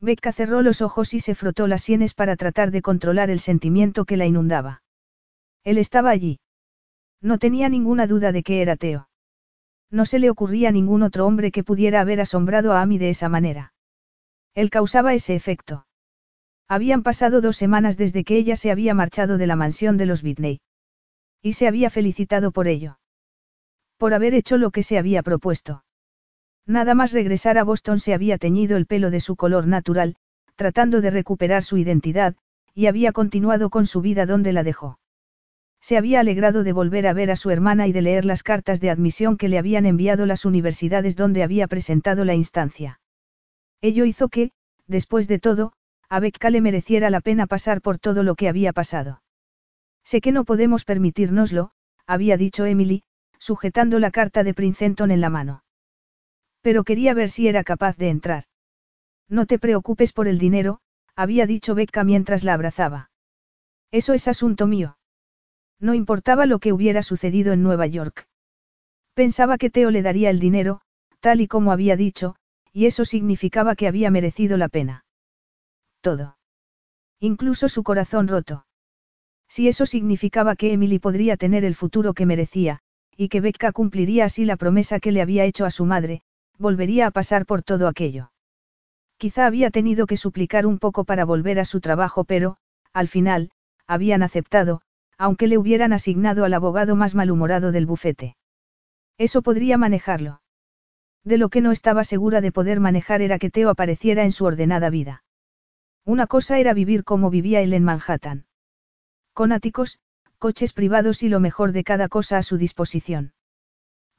Becca 0.00 0.32
cerró 0.32 0.62
los 0.62 0.82
ojos 0.82 1.14
y 1.14 1.20
se 1.20 1.34
frotó 1.34 1.68
las 1.68 1.82
sienes 1.82 2.14
para 2.14 2.36
tratar 2.36 2.70
de 2.70 2.82
controlar 2.82 3.30
el 3.30 3.38
sentimiento 3.38 4.04
que 4.04 4.16
la 4.16 4.26
inundaba. 4.26 4.82
Él 5.62 5.78
estaba 5.78 6.10
allí. 6.10 6.40
No 7.20 7.38
tenía 7.38 7.68
ninguna 7.68 8.06
duda 8.06 8.32
de 8.32 8.42
que 8.42 8.62
era 8.62 8.76
Teo. 8.76 9.08
No 9.90 10.04
se 10.06 10.18
le 10.18 10.30
ocurría 10.30 10.72
ningún 10.72 11.02
otro 11.02 11.26
hombre 11.26 11.52
que 11.52 11.62
pudiera 11.62 12.00
haber 12.00 12.20
asombrado 12.20 12.72
a 12.72 12.80
Amy 12.80 12.98
de 12.98 13.10
esa 13.10 13.28
manera. 13.28 13.74
Él 14.54 14.70
causaba 14.70 15.14
ese 15.14 15.36
efecto. 15.36 15.86
Habían 16.66 17.02
pasado 17.02 17.40
dos 17.40 17.56
semanas 17.56 17.96
desde 17.96 18.24
que 18.24 18.36
ella 18.36 18.56
se 18.56 18.70
había 18.70 18.94
marchado 18.94 19.38
de 19.38 19.46
la 19.46 19.56
mansión 19.56 19.98
de 19.98 20.06
los 20.06 20.22
Whitney. 20.22 20.60
Y 21.42 21.52
se 21.52 21.68
había 21.68 21.90
felicitado 21.90 22.50
por 22.50 22.66
ello. 22.66 22.98
Por 24.02 24.14
haber 24.14 24.34
hecho 24.34 24.58
lo 24.58 24.72
que 24.72 24.82
se 24.82 24.98
había 24.98 25.22
propuesto. 25.22 25.84
Nada 26.66 26.92
más 26.96 27.12
regresar 27.12 27.56
a 27.56 27.62
Boston 27.62 28.00
se 28.00 28.14
había 28.14 28.36
teñido 28.36 28.76
el 28.76 28.84
pelo 28.84 29.12
de 29.12 29.20
su 29.20 29.36
color 29.36 29.68
natural, 29.68 30.16
tratando 30.56 31.00
de 31.00 31.12
recuperar 31.12 31.62
su 31.62 31.76
identidad, 31.76 32.34
y 32.74 32.86
había 32.86 33.12
continuado 33.12 33.70
con 33.70 33.86
su 33.86 34.00
vida 34.00 34.26
donde 34.26 34.52
la 34.52 34.64
dejó. 34.64 34.98
Se 35.80 35.96
había 35.96 36.18
alegrado 36.18 36.64
de 36.64 36.72
volver 36.72 37.06
a 37.06 37.12
ver 37.12 37.30
a 37.30 37.36
su 37.36 37.50
hermana 37.50 37.86
y 37.86 37.92
de 37.92 38.02
leer 38.02 38.24
las 38.24 38.42
cartas 38.42 38.80
de 38.80 38.90
admisión 38.90 39.36
que 39.36 39.48
le 39.48 39.56
habían 39.56 39.86
enviado 39.86 40.26
las 40.26 40.44
universidades 40.44 41.14
donde 41.14 41.44
había 41.44 41.68
presentado 41.68 42.24
la 42.24 42.34
instancia. 42.34 42.98
Ello 43.82 44.04
hizo 44.04 44.28
que, 44.30 44.50
después 44.88 45.28
de 45.28 45.38
todo, 45.38 45.74
a 46.08 46.18
Becca 46.18 46.50
le 46.50 46.60
mereciera 46.60 47.08
la 47.08 47.20
pena 47.20 47.46
pasar 47.46 47.80
por 47.80 48.00
todo 48.00 48.24
lo 48.24 48.34
que 48.34 48.48
había 48.48 48.72
pasado. 48.72 49.22
Sé 50.02 50.20
que 50.20 50.32
no 50.32 50.44
podemos 50.44 50.84
permitírnoslo, 50.84 51.70
había 52.08 52.36
dicho 52.36 52.66
Emily, 52.66 53.04
sujetando 53.42 53.98
la 53.98 54.10
carta 54.10 54.44
de 54.44 54.54
Princeton 54.54 55.10
en 55.10 55.20
la 55.20 55.30
mano. 55.30 55.64
Pero 56.60 56.84
quería 56.84 57.14
ver 57.14 57.30
si 57.30 57.48
era 57.48 57.64
capaz 57.64 57.96
de 57.96 58.10
entrar. 58.10 58.44
No 59.28 59.46
te 59.46 59.58
preocupes 59.58 60.12
por 60.12 60.28
el 60.28 60.38
dinero, 60.38 60.80
había 61.16 61.46
dicho 61.46 61.74
Becca 61.74 62.04
mientras 62.04 62.44
la 62.44 62.54
abrazaba. 62.54 63.10
Eso 63.90 64.12
es 64.12 64.28
asunto 64.28 64.66
mío. 64.66 64.98
No 65.80 65.94
importaba 65.94 66.46
lo 66.46 66.60
que 66.60 66.72
hubiera 66.72 67.02
sucedido 67.02 67.52
en 67.52 67.62
Nueva 67.62 67.86
York. 67.86 68.28
Pensaba 69.14 69.58
que 69.58 69.70
Teo 69.70 69.90
le 69.90 70.02
daría 70.02 70.30
el 70.30 70.38
dinero, 70.38 70.82
tal 71.18 71.40
y 71.40 71.48
como 71.48 71.72
había 71.72 71.96
dicho, 71.96 72.36
y 72.72 72.86
eso 72.86 73.04
significaba 73.04 73.74
que 73.74 73.88
había 73.88 74.10
merecido 74.10 74.56
la 74.56 74.68
pena 74.68 75.04
todo. 76.02 76.36
Incluso 77.18 77.68
su 77.68 77.82
corazón 77.82 78.28
roto. 78.28 78.66
Si 79.48 79.68
eso 79.68 79.86
significaba 79.86 80.56
que 80.56 80.72
Emily 80.72 80.98
podría 80.98 81.36
tener 81.36 81.64
el 81.64 81.74
futuro 81.74 82.12
que 82.12 82.26
merecía, 82.26 82.80
y 83.22 83.28
que 83.28 83.40
Becca 83.40 83.70
cumpliría 83.70 84.24
así 84.24 84.44
la 84.44 84.56
promesa 84.56 84.98
que 84.98 85.12
le 85.12 85.22
había 85.22 85.44
hecho 85.44 85.64
a 85.64 85.70
su 85.70 85.84
madre, 85.84 86.22
volvería 86.58 87.06
a 87.06 87.12
pasar 87.12 87.46
por 87.46 87.62
todo 87.62 87.86
aquello. 87.86 88.32
Quizá 89.16 89.46
había 89.46 89.70
tenido 89.70 90.08
que 90.08 90.16
suplicar 90.16 90.66
un 90.66 90.80
poco 90.80 91.04
para 91.04 91.24
volver 91.24 91.60
a 91.60 91.64
su 91.64 91.80
trabajo, 91.80 92.24
pero, 92.24 92.56
al 92.92 93.06
final, 93.06 93.52
habían 93.86 94.24
aceptado, 94.24 94.80
aunque 95.18 95.46
le 95.46 95.56
hubieran 95.56 95.92
asignado 95.92 96.44
al 96.44 96.52
abogado 96.52 96.96
más 96.96 97.14
malhumorado 97.14 97.70
del 97.70 97.86
bufete. 97.86 98.34
Eso 99.18 99.40
podría 99.40 99.78
manejarlo. 99.78 100.42
De 101.22 101.38
lo 101.38 101.48
que 101.48 101.60
no 101.60 101.70
estaba 101.70 102.02
segura 102.02 102.40
de 102.40 102.50
poder 102.50 102.80
manejar 102.80 103.22
era 103.22 103.38
que 103.38 103.50
Teo 103.50 103.70
apareciera 103.70 104.24
en 104.24 104.32
su 104.32 104.46
ordenada 104.46 104.90
vida. 104.90 105.22
Una 106.04 106.26
cosa 106.26 106.58
era 106.58 106.74
vivir 106.74 107.04
como 107.04 107.30
vivía 107.30 107.60
él 107.60 107.72
en 107.72 107.84
Manhattan. 107.84 108.46
Con 109.32 109.52
áticos, 109.52 110.00
coches 110.42 110.72
privados 110.72 111.22
y 111.22 111.28
lo 111.28 111.38
mejor 111.38 111.70
de 111.70 111.84
cada 111.84 112.08
cosa 112.08 112.36
a 112.36 112.42
su 112.42 112.58
disposición. 112.58 113.32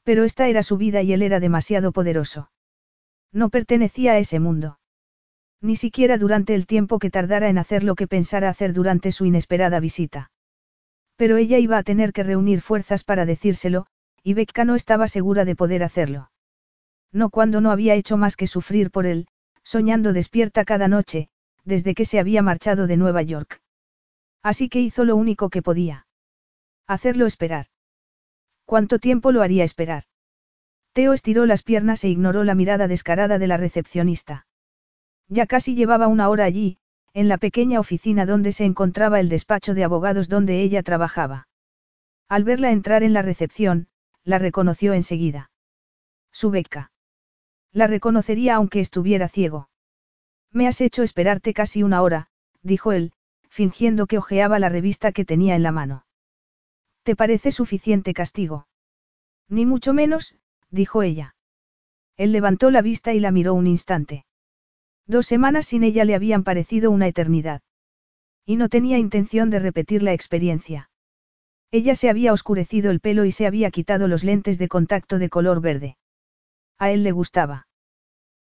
Pero 0.04 0.24
esta 0.24 0.48
era 0.48 0.62
su 0.62 0.78
vida 0.78 1.02
y 1.02 1.12
él 1.12 1.20
era 1.20 1.38
demasiado 1.38 1.92
poderoso. 1.92 2.50
No 3.30 3.50
pertenecía 3.50 4.12
a 4.12 4.18
ese 4.18 4.40
mundo. 4.40 4.78
Ni 5.60 5.76
siquiera 5.76 6.16
durante 6.16 6.54
el 6.54 6.64
tiempo 6.64 6.98
que 6.98 7.10
tardara 7.10 7.50
en 7.50 7.58
hacer 7.58 7.84
lo 7.84 7.94
que 7.94 8.08
pensara 8.08 8.48
hacer 8.48 8.72
durante 8.72 9.12
su 9.12 9.26
inesperada 9.26 9.80
visita. 9.80 10.30
Pero 11.16 11.36
ella 11.36 11.58
iba 11.58 11.76
a 11.76 11.82
tener 11.82 12.14
que 12.14 12.22
reunir 12.22 12.62
fuerzas 12.62 13.04
para 13.04 13.26
decírselo, 13.26 13.84
y 14.22 14.32
Becca 14.32 14.64
no 14.64 14.76
estaba 14.76 15.08
segura 15.08 15.44
de 15.44 15.56
poder 15.56 15.84
hacerlo. 15.84 16.30
No 17.12 17.28
cuando 17.28 17.60
no 17.60 17.70
había 17.70 17.96
hecho 17.96 18.16
más 18.16 18.38
que 18.38 18.46
sufrir 18.46 18.90
por 18.90 19.04
él, 19.04 19.26
soñando 19.62 20.14
despierta 20.14 20.64
cada 20.64 20.88
noche, 20.88 21.28
desde 21.64 21.94
que 21.94 22.06
se 22.06 22.18
había 22.18 22.40
marchado 22.40 22.86
de 22.86 22.96
Nueva 22.96 23.20
York. 23.20 23.60
Así 24.42 24.70
que 24.70 24.80
hizo 24.80 25.04
lo 25.04 25.16
único 25.16 25.50
que 25.50 25.60
podía. 25.60 26.03
Hacerlo 26.86 27.26
esperar. 27.26 27.66
¿Cuánto 28.64 28.98
tiempo 28.98 29.32
lo 29.32 29.42
haría 29.42 29.64
esperar? 29.64 30.04
Teo 30.92 31.12
estiró 31.12 31.46
las 31.46 31.62
piernas 31.62 32.04
e 32.04 32.08
ignoró 32.08 32.44
la 32.44 32.54
mirada 32.54 32.88
descarada 32.88 33.38
de 33.38 33.46
la 33.46 33.56
recepcionista. 33.56 34.46
Ya 35.28 35.46
casi 35.46 35.74
llevaba 35.74 36.08
una 36.08 36.28
hora 36.28 36.44
allí, 36.44 36.78
en 37.14 37.28
la 37.28 37.38
pequeña 37.38 37.80
oficina 37.80 38.26
donde 38.26 38.52
se 38.52 38.64
encontraba 38.64 39.20
el 39.20 39.28
despacho 39.28 39.74
de 39.74 39.84
abogados 39.84 40.28
donde 40.28 40.60
ella 40.60 40.82
trabajaba. 40.82 41.48
Al 42.28 42.44
verla 42.44 42.70
entrar 42.70 43.02
en 43.02 43.12
la 43.12 43.22
recepción, 43.22 43.88
la 44.22 44.38
reconoció 44.38 44.92
enseguida. 44.92 45.50
Su 46.32 46.50
beca. 46.50 46.92
La 47.72 47.86
reconocería 47.86 48.56
aunque 48.56 48.80
estuviera 48.80 49.28
ciego. 49.28 49.68
Me 50.50 50.68
has 50.68 50.80
hecho 50.80 51.02
esperarte 51.02 51.54
casi 51.54 51.82
una 51.82 52.02
hora, 52.02 52.28
dijo 52.62 52.92
él, 52.92 53.12
fingiendo 53.48 54.06
que 54.06 54.18
hojeaba 54.18 54.58
la 54.58 54.68
revista 54.68 55.12
que 55.12 55.24
tenía 55.24 55.56
en 55.56 55.62
la 55.62 55.72
mano. 55.72 56.04
¿Te 57.04 57.16
parece 57.16 57.52
suficiente 57.52 58.14
castigo? 58.14 58.66
Ni 59.48 59.66
mucho 59.66 59.92
menos, 59.92 60.36
dijo 60.70 61.02
ella. 61.02 61.36
Él 62.16 62.32
levantó 62.32 62.70
la 62.70 62.80
vista 62.80 63.12
y 63.12 63.20
la 63.20 63.30
miró 63.30 63.52
un 63.52 63.66
instante. 63.66 64.24
Dos 65.06 65.26
semanas 65.26 65.66
sin 65.66 65.84
ella 65.84 66.06
le 66.06 66.14
habían 66.14 66.44
parecido 66.44 66.90
una 66.90 67.06
eternidad. 67.06 67.60
Y 68.46 68.56
no 68.56 68.70
tenía 68.70 68.96
intención 68.96 69.50
de 69.50 69.58
repetir 69.58 70.02
la 70.02 70.14
experiencia. 70.14 70.88
Ella 71.70 71.94
se 71.94 72.08
había 72.08 72.32
oscurecido 72.32 72.90
el 72.90 73.00
pelo 73.00 73.26
y 73.26 73.32
se 73.32 73.46
había 73.46 73.70
quitado 73.70 74.08
los 74.08 74.24
lentes 74.24 74.56
de 74.56 74.68
contacto 74.68 75.18
de 75.18 75.28
color 75.28 75.60
verde. 75.60 75.98
A 76.78 76.90
él 76.90 77.04
le 77.04 77.12
gustaba. 77.12 77.66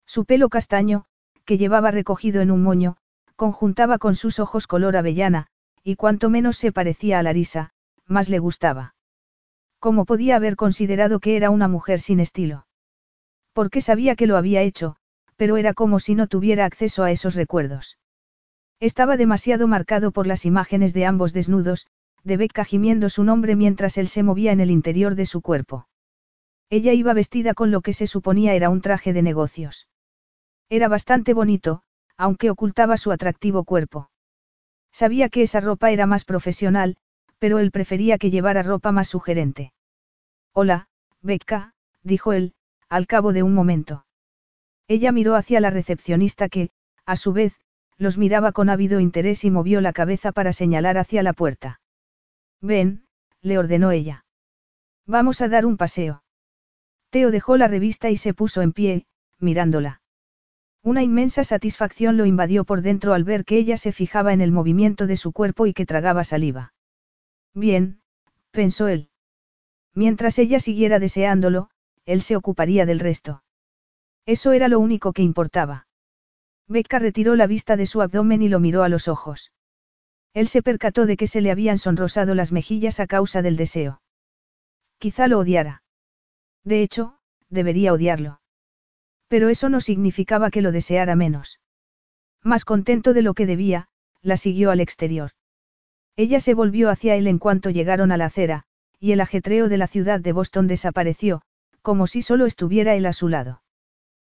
Su 0.07 0.25
pelo 0.25 0.49
castaño, 0.49 1.07
que 1.45 1.59
llevaba 1.59 1.91
recogido 1.91 2.41
en 2.41 2.53
un 2.53 2.63
moño, 2.63 2.97
conjuntaba 3.35 3.99
con 3.99 4.15
sus 4.15 4.39
ojos 4.39 4.69
color 4.69 4.97
avellana, 4.97 5.49
y 5.83 5.97
cuanto 5.97 6.31
menos 6.31 6.57
se 6.57 6.71
parecía 6.71 7.19
a 7.19 7.25
Larisa, 7.25 7.73
más 8.13 8.29
le 8.29 8.39
gustaba. 8.39 8.95
¿Cómo 9.81 10.05
podía 10.05 10.37
haber 10.37 10.55
considerado 10.55 11.19
que 11.19 11.37
era 11.37 11.51
una 11.51 11.67
mujer 11.67 12.01
sin 12.01 12.21
estilo? 12.21 12.67
Porque 13.53 13.81
sabía 13.81 14.15
que 14.15 14.29
lo 14.29 14.37
había 14.37 14.63
hecho, 14.63 14.97
pero 15.37 15.57
era 15.57 15.75
como 15.75 15.99
si 15.99 16.15
no 16.15 16.29
tuviera 16.29 16.65
acceso 16.65 17.03
a 17.03 17.11
esos 17.11 17.35
recuerdos. 17.35 17.99
Estaba 18.79 19.17
demasiado 19.17 19.67
marcado 19.67 20.13
por 20.13 20.27
las 20.29 20.45
imágenes 20.45 20.95
de 20.95 21.07
ambos 21.07 21.33
desnudos, 21.33 21.89
de 22.25 22.37
Becca 22.37 22.65
gimiendo 22.65 23.11
su 23.11 23.25
nombre 23.25 23.57
mientras 23.57 23.99
él 23.99 24.09
se 24.09 24.23
movía 24.23 24.53
en 24.53 24.61
el 24.61 24.71
interior 24.71 25.17
de 25.17 25.27
su 25.27 25.41
cuerpo. 25.41 25.89
Ella 26.71 26.93
iba 26.93 27.13
vestida 27.13 27.55
con 27.55 27.71
lo 27.71 27.81
que 27.81 27.93
se 27.93 28.07
suponía 28.07 28.55
era 28.55 28.71
un 28.71 28.81
traje 28.81 29.13
de 29.13 29.23
negocios. 29.23 29.89
Era 30.69 30.89
bastante 30.89 31.35
bonito, 31.35 31.83
aunque 32.17 32.51
ocultaba 32.51 32.97
su 32.97 33.13
atractivo 33.13 33.65
cuerpo. 33.65 34.11
Sabía 34.93 35.29
que 35.29 35.43
esa 35.43 35.61
ropa 35.61 35.91
era 35.91 36.07
más 36.07 36.25
profesional, 36.25 36.97
pero 37.43 37.59
él 37.59 37.73
prefería 37.73 38.19
que 38.19 38.31
llevara 38.31 38.63
ropa 38.63 38.93
más 38.93 39.09
sugerente. 39.09 39.73
Hola, 40.53 40.87
Becca, 41.23 41.75
dijo 42.05 42.33
él, 42.33 42.55
al 42.89 43.09
cabo 43.09 43.33
de 43.33 43.43
un 43.43 43.53
momento. 43.53 44.07
Ella 44.87 45.11
miró 45.11 45.35
hacia 45.35 45.59
la 45.59 45.71
recepcionista 45.71 46.49
que, 46.49 46.71
a 47.05 47.17
su 47.17 47.33
vez, 47.33 47.59
los 47.99 48.17
miraba 48.17 48.53
con 48.53 48.71
ávido 48.71 49.01
interés 49.01 49.43
y 49.43 49.51
movió 49.51 49.81
la 49.81 49.93
cabeza 49.93 50.31
para 50.31 50.53
señalar 50.53 50.99
hacia 50.99 51.25
la 51.25 51.33
puerta. 51.33 51.81
Ven, 52.61 53.07
le 53.41 53.59
ordenó 53.59 53.91
ella. 53.91 54.25
Vamos 55.05 55.41
a 55.41 55.49
dar 55.49 55.67
un 55.67 55.77
paseo. 55.77 56.23
Teo 57.11 57.33
dejó 57.33 57.57
la 57.57 57.67
revista 57.67 58.09
y 58.09 58.19
se 58.19 58.35
puso 58.35 58.63
en 58.63 58.73
pie, 58.73 59.07
mirándola. 59.41 60.01
Una 60.85 61.03
inmensa 61.03 61.43
satisfacción 61.43 62.17
lo 62.17 62.25
invadió 62.25 62.63
por 62.63 62.83
dentro 62.83 63.15
al 63.15 63.25
ver 63.25 63.45
que 63.45 63.57
ella 63.57 63.79
se 63.79 63.91
fijaba 63.91 64.33
en 64.33 64.43
el 64.43 64.53
movimiento 64.53 65.09
de 65.09 65.17
su 65.17 65.33
cuerpo 65.33 65.67
y 65.67 65.73
que 65.73 65.87
tragaba 65.87 66.23
saliva. 66.23 66.72
Bien, 67.55 68.01
pensó 68.51 68.89
él. 68.89 69.11
Mientras 69.95 70.39
ella 70.39 70.59
siguiera 70.59 70.99
deseándolo, 70.99 71.71
él 72.05 72.23
se 72.23 72.37
ocuparía 72.37 72.87
del 72.87 73.01
resto. 73.01 73.43
Eso 74.25 74.53
era 74.53 74.69
lo 74.69 74.79
único 74.79 75.13
que 75.13 75.23
importaba. 75.23 75.87
Becca 76.69 76.99
retiró 76.99 77.37
la 77.37 77.47
vista 77.47 77.77
de 77.77 77.87
su 77.87 78.01
abdomen 78.01 78.43
y 78.43 78.49
lo 78.49 78.61
miró 78.61 78.83
a 78.83 78.89
los 78.89 79.09
ojos. 79.09 79.53
Él 80.33 80.49
se 80.49 80.63
percató 80.63 81.05
de 81.05 81.17
que 81.17 81.27
se 81.27 81.41
le 81.41 81.51
habían 81.51 81.79
sonrosado 81.79 82.35
las 82.35 82.53
mejillas 82.53 83.01
a 83.01 83.07
causa 83.07 83.43
del 83.43 83.57
deseo. 83.57 84.01
Quizá 84.99 85.29
lo 85.29 85.39
odiara. 85.39 85.83
De 86.65 86.83
hecho, 86.83 87.19
debería 87.51 87.93
odiarlo. 87.93 88.41
Pero 89.29 89.49
eso 89.49 89.69
no 89.69 89.81
significaba 89.81 90.51
que 90.51 90.63
lo 90.63 90.73
deseara 90.73 91.17
menos. 91.17 91.61
Más 92.43 92.65
contento 92.65 93.13
de 93.13 93.23
lo 93.23 93.35
que 93.35 93.47
debía, 93.47 93.89
la 94.23 94.37
siguió 94.37 94.71
al 94.71 94.81
exterior. 94.81 95.33
Ella 96.17 96.41
se 96.41 96.55
volvió 96.55 96.91
hacia 96.91 97.17
él 97.17 97.27
en 97.27 97.39
cuanto 97.39 97.71
llegaron 97.71 98.13
a 98.13 98.17
la 98.17 98.27
acera, 98.27 98.65
y 98.99 99.13
el 99.13 99.21
ajetreo 99.21 99.69
de 99.69 99.79
la 99.79 99.87
ciudad 99.87 100.21
de 100.21 100.33
Boston 100.33 100.67
desapareció, 100.67 101.43
como 101.81 102.07
si 102.07 102.23
solo 102.23 102.47
estuviera 102.47 102.95
él 102.95 103.07
a 103.07 103.13
su 103.13 103.29
lado. 103.29 103.63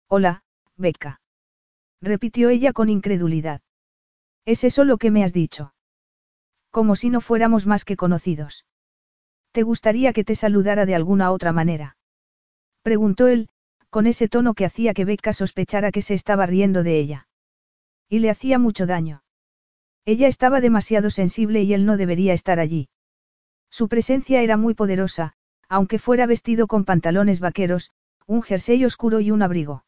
Hola, 0.07 0.43
Becca. 0.75 1.21
Repitió 2.01 2.49
ella 2.49 2.73
con 2.73 2.89
incredulidad. 2.89 3.61
¿Es 4.45 4.63
eso 4.63 4.83
lo 4.83 4.97
que 4.97 5.11
me 5.11 5.23
has 5.23 5.33
dicho? 5.33 5.73
Como 6.71 6.95
si 6.95 7.09
no 7.09 7.21
fuéramos 7.21 7.65
más 7.65 7.85
que 7.85 7.95
conocidos. 7.95 8.65
¿Te 9.51 9.63
gustaría 9.63 10.13
que 10.13 10.23
te 10.23 10.35
saludara 10.35 10.85
de 10.85 10.95
alguna 10.95 11.31
otra 11.31 11.51
manera? 11.51 11.97
Preguntó 12.81 13.27
él, 13.27 13.49
con 13.89 14.07
ese 14.07 14.27
tono 14.27 14.53
que 14.53 14.65
hacía 14.65 14.93
que 14.93 15.05
Becca 15.05 15.33
sospechara 15.33 15.91
que 15.91 16.01
se 16.01 16.13
estaba 16.13 16.45
riendo 16.45 16.83
de 16.83 16.99
ella. 16.99 17.27
Y 18.09 18.19
le 18.19 18.29
hacía 18.29 18.59
mucho 18.59 18.85
daño. 18.85 19.23
Ella 20.07 20.29
estaba 20.29 20.61
demasiado 20.61 21.09
sensible 21.09 21.63
y 21.63 21.73
él 21.73 21.85
no 21.85 21.97
debería 21.97 22.31
estar 22.31 22.61
allí. 22.61 22.87
Su 23.69 23.89
presencia 23.89 24.41
era 24.41 24.55
muy 24.55 24.73
poderosa, 24.73 25.33
aunque 25.67 25.99
fuera 25.99 26.25
vestido 26.25 26.65
con 26.67 26.85
pantalones 26.85 27.41
vaqueros, 27.41 27.91
un 28.25 28.41
jersey 28.41 28.85
oscuro 28.85 29.19
y 29.19 29.31
un 29.31 29.41
abrigo. 29.41 29.83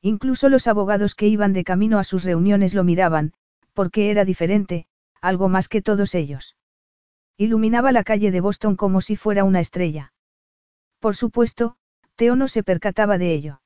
Incluso 0.00 0.48
los 0.48 0.68
abogados 0.68 1.16
que 1.16 1.26
iban 1.26 1.52
de 1.54 1.64
camino 1.64 1.98
a 1.98 2.04
sus 2.04 2.22
reuniones 2.22 2.72
lo 2.72 2.84
miraban, 2.84 3.32
porque 3.72 4.12
era 4.12 4.24
diferente, 4.24 4.86
algo 5.20 5.48
más 5.48 5.66
que 5.66 5.82
todos 5.82 6.14
ellos. 6.14 6.56
Iluminaba 7.36 7.90
la 7.90 8.04
calle 8.04 8.30
de 8.30 8.40
Boston 8.40 8.76
como 8.76 9.00
si 9.00 9.16
fuera 9.16 9.42
una 9.42 9.58
estrella. 9.58 10.12
Por 11.00 11.16
supuesto, 11.16 11.74
Teo 12.14 12.36
no 12.36 12.46
se 12.46 12.62
percataba 12.62 13.18
de 13.18 13.34
ello. 13.34 13.60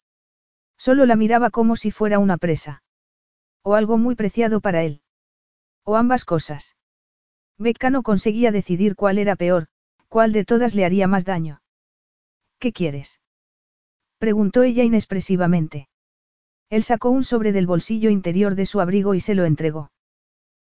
Solo 0.78 1.04
la 1.04 1.16
miraba 1.16 1.50
como 1.50 1.76
si 1.76 1.90
fuera 1.90 2.18
una 2.18 2.38
presa. 2.38 2.82
O 3.62 3.74
algo 3.74 3.98
muy 3.98 4.14
preciado 4.14 4.62
para 4.62 4.82
él. 4.82 5.02
O 5.88 5.94
ambas 5.94 6.24
cosas. 6.24 6.76
Becca 7.58 7.90
no 7.90 8.02
conseguía 8.02 8.50
decidir 8.50 8.96
cuál 8.96 9.18
era 9.18 9.36
peor, 9.36 9.68
cuál 10.08 10.32
de 10.32 10.44
todas 10.44 10.74
le 10.74 10.84
haría 10.84 11.06
más 11.06 11.24
daño. 11.24 11.62
¿Qué 12.58 12.72
quieres? 12.72 13.20
preguntó 14.18 14.64
ella 14.64 14.82
inexpresivamente. 14.82 15.88
Él 16.70 16.82
sacó 16.82 17.10
un 17.10 17.22
sobre 17.22 17.52
del 17.52 17.68
bolsillo 17.68 18.10
interior 18.10 18.56
de 18.56 18.66
su 18.66 18.80
abrigo 18.80 19.14
y 19.14 19.20
se 19.20 19.36
lo 19.36 19.44
entregó. 19.44 19.92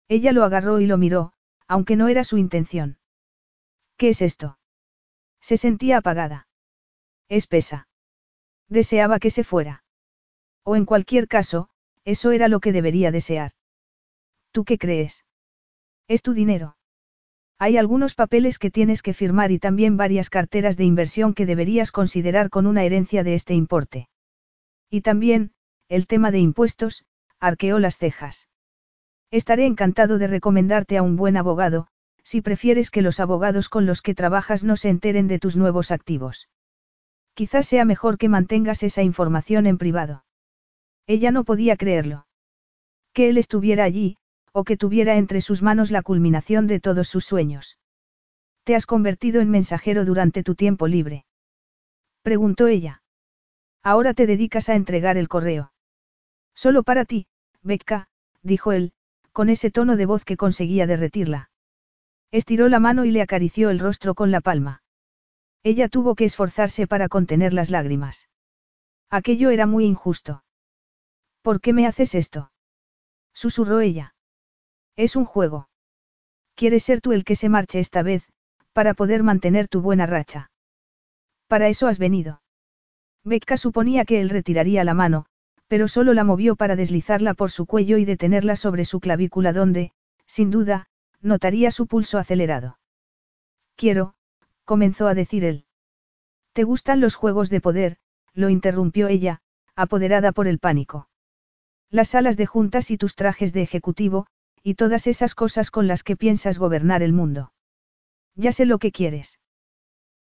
Ella 0.08 0.32
lo 0.32 0.44
agarró 0.44 0.80
y 0.80 0.88
lo 0.88 0.98
miró, 0.98 1.34
aunque 1.68 1.96
no 1.96 2.08
era 2.08 2.24
su 2.24 2.40
intención. 2.40 2.98
¿Qué 3.98 4.10
es 4.10 4.24
esto? 4.24 4.58
Se 5.40 5.56
sentía 5.56 5.98
apagada. 5.98 6.48
Espesa. 7.30 7.88
Deseaba 8.70 9.20
que 9.20 9.30
se 9.30 9.44
fuera. 9.44 9.84
O 10.64 10.76
en 10.76 10.86
cualquier 10.86 11.28
caso, 11.28 11.70
eso 12.06 12.32
era 12.32 12.48
lo 12.48 12.60
que 12.60 12.72
debería 12.72 13.12
desear. 13.12 13.52
¿Tú 14.52 14.66
qué 14.66 14.78
crees? 14.78 15.26
Es 16.08 16.22
tu 16.22 16.34
dinero. 16.34 16.76
Hay 17.58 17.78
algunos 17.78 18.16
papeles 18.16 18.58
que 18.60 18.72
tienes 18.72 19.02
que 19.02 19.14
firmar 19.14 19.52
y 19.52 19.60
también 19.60 19.96
varias 19.96 20.30
carteras 20.30 20.78
de 20.78 20.84
inversión 20.84 21.34
que 21.34 21.46
deberías 21.46 21.92
considerar 21.92 22.50
con 22.50 22.66
una 22.66 22.84
herencia 22.84 23.24
de 23.24 23.36
este 23.36 23.54
importe. 23.54 24.10
Y 24.90 25.02
también, 25.02 25.52
el 25.88 26.08
tema 26.08 26.32
de 26.32 26.40
impuestos, 26.40 27.06
arqueó 27.40 27.80
las 27.80 27.98
cejas. 27.98 28.50
Estaré 29.30 29.66
encantado 29.66 30.18
de 30.18 30.28
recomendarte 30.28 30.98
a 30.98 31.04
un 31.04 31.16
buen 31.16 31.38
abogado, 31.38 31.88
si 32.24 32.42
prefieres 32.42 32.90
que 32.90 33.02
los 33.02 33.20
abogados 33.20 33.70
con 33.70 33.86
los 33.86 34.02
que 34.02 34.16
trabajas 34.16 34.64
no 34.64 34.76
se 34.76 34.90
enteren 34.90 35.28
de 35.28 35.40
tus 35.40 35.56
nuevos 35.56 35.92
activos. 35.92 36.50
Quizás 37.34 37.68
sea 37.68 37.86
mejor 37.86 38.18
que 38.18 38.28
mantengas 38.28 38.84
esa 38.84 39.04
información 39.04 39.66
en 39.66 39.78
privado. 39.78 40.26
Ella 41.08 41.32
no 41.32 41.44
podía 41.46 41.78
creerlo. 41.78 42.28
Que 43.14 43.30
él 43.30 43.38
estuviera 43.38 43.84
allí, 43.84 44.18
o 44.54 44.64
que 44.64 44.78
tuviera 44.78 45.18
entre 45.18 45.42
sus 45.42 45.62
manos 45.62 45.92
la 45.92 46.02
culminación 46.02 46.68
de 46.68 46.80
todos 46.80 47.08
sus 47.08 47.26
sueños. 47.26 47.78
¿Te 48.64 48.76
has 48.76 48.86
convertido 48.86 49.42
en 49.42 49.50
mensajero 49.50 50.06
durante 50.06 50.44
tu 50.44 50.56
tiempo 50.56 50.88
libre? 50.88 51.26
Preguntó 52.22 52.68
ella. 52.68 53.02
Ahora 53.84 54.14
te 54.14 54.28
dedicas 54.28 54.70
a 54.70 54.76
entregar 54.76 55.18
el 55.18 55.28
correo. 55.28 55.74
Solo 56.54 56.84
para 56.84 57.06
ti, 57.06 57.28
Becca, 57.64 58.08
dijo 58.44 58.72
él, 58.72 58.94
con 59.32 59.50
ese 59.50 59.72
tono 59.72 59.96
de 59.96 60.06
voz 60.06 60.26
que 60.26 60.38
conseguía 60.38 60.86
derretirla. 60.86 61.50
Estiró 62.32 62.70
la 62.70 62.80
mano 62.80 63.06
y 63.06 63.12
le 63.12 63.22
acarició 63.22 63.70
el 63.70 63.80
rostro 63.80 64.14
con 64.14 64.32
la 64.32 64.42
palma. 64.42 64.84
Ella 65.64 65.90
tuvo 65.90 66.16
que 66.16 66.26
esforzarse 66.26 66.88
para 66.88 67.08
contener 67.08 67.54
las 67.54 67.70
lágrimas. 67.70 68.30
Aquello 69.10 69.50
era 69.50 69.66
muy 69.66 69.86
injusto. 69.86 70.44
¿Por 71.42 71.62
qué 71.62 71.74
me 71.74 71.88
haces 71.88 72.16
esto? 72.16 72.52
Susurró 73.34 73.80
ella. 73.80 74.14
Es 75.02 75.16
un 75.16 75.26
juego. 75.26 75.68
Quieres 76.54 76.84
ser 76.84 77.02
tú 77.02 77.12
el 77.12 77.24
que 77.24 77.36
se 77.36 77.50
marche 77.50 77.80
esta 77.80 78.04
vez, 78.04 78.24
para 78.72 78.94
poder 78.94 79.24
mantener 79.24 79.68
tu 79.68 79.82
buena 79.82 80.06
racha. 80.06 80.52
Para 81.48 81.70
eso 81.70 81.88
has 81.88 81.98
venido. 81.98 82.44
Becca 83.24 83.58
suponía 83.58 84.06
que 84.06 84.22
él 84.22 84.30
retiraría 84.30 84.84
la 84.84 84.94
mano, 84.94 85.26
pero 85.68 85.88
solo 85.88 86.14
la 86.14 86.24
movió 86.24 86.56
para 86.56 86.76
deslizarla 86.76 87.34
por 87.34 87.50
su 87.50 87.66
cuello 87.66 87.98
y 87.98 88.06
detenerla 88.06 88.56
sobre 88.56 88.86
su 88.86 89.00
clavícula 89.00 89.54
donde, 89.54 89.92
sin 90.28 90.52
duda, 90.52 90.88
notaría 91.20 91.72
su 91.72 91.88
pulso 91.88 92.20
acelerado. 92.20 92.78
Quiero, 93.76 94.14
comenzó 94.66 95.08
a 95.08 95.16
decir 95.16 95.46
él. 95.46 95.66
¿Te 96.54 96.64
gustan 96.64 97.02
los 97.02 97.16
juegos 97.16 97.50
de 97.50 97.60
poder? 97.60 97.98
lo 98.36 98.50
interrumpió 98.50 99.08
ella, 99.08 99.42
apoderada 99.76 100.32
por 100.32 100.48
el 100.48 100.60
pánico. 100.60 101.10
Las 101.90 102.10
salas 102.10 102.38
de 102.38 102.46
juntas 102.46 102.92
y 102.92 102.98
tus 103.00 103.16
trajes 103.16 103.52
de 103.52 103.64
ejecutivo, 103.64 104.28
y 104.64 104.76
todas 104.76 105.08
esas 105.08 105.36
cosas 105.36 105.72
con 105.72 105.88
las 105.88 106.04
que 106.04 106.16
piensas 106.16 106.60
gobernar 106.60 107.04
el 107.04 107.14
mundo. 107.14 107.52
Ya 108.36 108.52
sé 108.52 108.66
lo 108.66 108.80
que 108.80 108.92
quieres. 108.92 109.40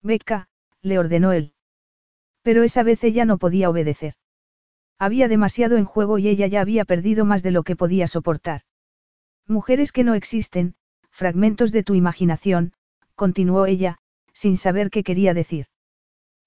Becca, 0.01 0.47
le 0.81 0.99
ordenó 0.99 1.31
él. 1.31 1.53
Pero 2.41 2.63
esa 2.63 2.83
vez 2.83 3.03
ella 3.03 3.25
no 3.25 3.37
podía 3.37 3.69
obedecer. 3.69 4.15
Había 4.97 5.27
demasiado 5.27 5.77
en 5.77 5.85
juego 5.85 6.17
y 6.17 6.27
ella 6.27 6.47
ya 6.47 6.61
había 6.61 6.85
perdido 6.85 7.25
más 7.25 7.43
de 7.43 7.51
lo 7.51 7.63
que 7.63 7.75
podía 7.75 8.07
soportar. 8.07 8.61
Mujeres 9.47 9.91
que 9.91 10.03
no 10.03 10.13
existen, 10.13 10.75
fragmentos 11.09 11.71
de 11.71 11.83
tu 11.83 11.93
imaginación, 11.93 12.73
continuó 13.15 13.65
ella, 13.65 13.97
sin 14.33 14.57
saber 14.57 14.89
qué 14.89 15.03
quería 15.03 15.33
decir. 15.33 15.67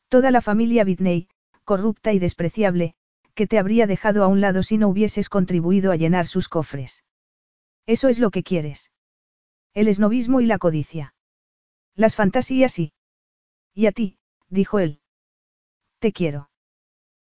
Toda 0.08 0.30
la 0.30 0.40
familia 0.40 0.84
Whitney, 0.84 1.28
corrupta 1.64 2.12
y 2.12 2.18
despreciable, 2.18 2.94
que 3.34 3.46
te 3.46 3.58
habría 3.58 3.86
dejado 3.86 4.22
a 4.22 4.28
un 4.28 4.40
lado 4.40 4.62
si 4.62 4.78
no 4.78 4.88
hubieses 4.88 5.28
contribuido 5.28 5.90
a 5.92 5.96
llenar 5.96 6.26
sus 6.26 6.48
cofres. 6.48 7.02
Eso 7.86 8.08
es 8.08 8.18
lo 8.18 8.30
que 8.30 8.42
quieres. 8.42 8.90
El 9.74 9.88
esnovismo 9.88 10.40
y 10.40 10.46
la 10.46 10.58
codicia. 10.58 11.14
Las 11.94 12.16
fantasías 12.16 12.72
sí. 12.72 12.92
Y 13.74 13.86
a 13.86 13.92
ti, 13.92 14.18
dijo 14.48 14.78
él. 14.78 15.00
Te 15.98 16.12
quiero. 16.12 16.50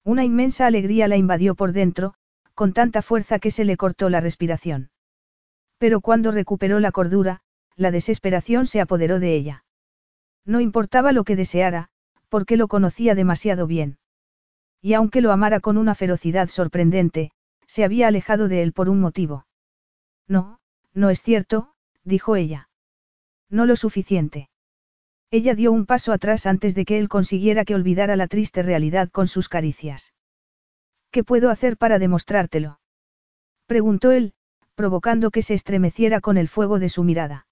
Una 0.04 0.24
inmensa 0.24 0.66
alegría 0.66 1.08
la 1.08 1.16
invadió 1.16 1.54
por 1.54 1.72
dentro, 1.72 2.14
con 2.54 2.72
tanta 2.72 3.02
fuerza 3.02 3.38
que 3.38 3.50
se 3.50 3.64
le 3.64 3.76
cortó 3.76 4.08
la 4.08 4.20
respiración. 4.20 4.90
Pero 5.78 6.00
cuando 6.00 6.30
recuperó 6.30 6.80
la 6.80 6.92
cordura, 6.92 7.40
la 7.74 7.90
desesperación 7.90 8.66
se 8.66 8.80
apoderó 8.80 9.20
de 9.20 9.34
ella. 9.34 9.64
No 10.44 10.60
importaba 10.60 11.12
lo 11.12 11.24
que 11.24 11.36
deseara, 11.36 11.88
porque 12.28 12.56
lo 12.56 12.68
conocía 12.68 13.14
demasiado 13.14 13.66
bien. 13.66 13.98
Y 14.80 14.94
aunque 14.94 15.20
lo 15.20 15.32
amara 15.32 15.60
con 15.60 15.76
una 15.76 15.94
ferocidad 15.94 16.48
sorprendente, 16.48 17.32
se 17.66 17.84
había 17.84 18.08
alejado 18.08 18.48
de 18.48 18.62
él 18.62 18.72
por 18.72 18.88
un 18.88 19.00
motivo. 19.00 19.44
No, 20.28 20.58
no 20.92 21.10
es 21.10 21.22
cierto, 21.22 21.74
dijo 22.04 22.36
ella. 22.36 22.68
No 23.48 23.66
lo 23.66 23.76
suficiente. 23.76 24.48
Ella 25.30 25.54
dio 25.54 25.72
un 25.72 25.86
paso 25.86 26.12
atrás 26.12 26.46
antes 26.46 26.74
de 26.74 26.84
que 26.84 26.98
él 26.98 27.08
consiguiera 27.08 27.64
que 27.64 27.74
olvidara 27.74 28.16
la 28.16 28.26
triste 28.26 28.62
realidad 28.62 29.10
con 29.10 29.26
sus 29.26 29.48
caricias. 29.48 30.14
¿Qué 31.10 31.24
puedo 31.24 31.50
hacer 31.50 31.76
para 31.76 31.98
demostrártelo? 31.98 32.80
preguntó 33.66 34.12
él, 34.12 34.34
provocando 34.74 35.30
que 35.30 35.42
se 35.42 35.54
estremeciera 35.54 36.20
con 36.20 36.36
el 36.36 36.48
fuego 36.48 36.78
de 36.78 36.88
su 36.88 37.02
mirada. 37.02 37.46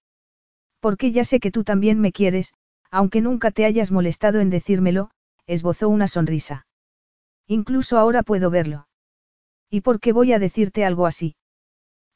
Porque 0.80 1.12
ya 1.12 1.24
sé 1.24 1.40
que 1.40 1.50
tú 1.50 1.64
también 1.64 2.00
me 2.00 2.12
quieres, 2.12 2.54
aunque 2.90 3.20
nunca 3.20 3.50
te 3.50 3.64
hayas 3.64 3.90
molestado 3.90 4.40
en 4.40 4.50
decírmelo, 4.50 5.10
esbozó 5.46 5.88
una 5.88 6.08
sonrisa. 6.08 6.66
Incluso 7.46 7.98
ahora 7.98 8.22
puedo 8.22 8.50
verlo. 8.50 8.86
¿Y 9.70 9.80
por 9.80 9.98
qué 9.98 10.12
voy 10.12 10.32
a 10.32 10.38
decirte 10.38 10.84
algo 10.84 11.06
así? 11.06 11.36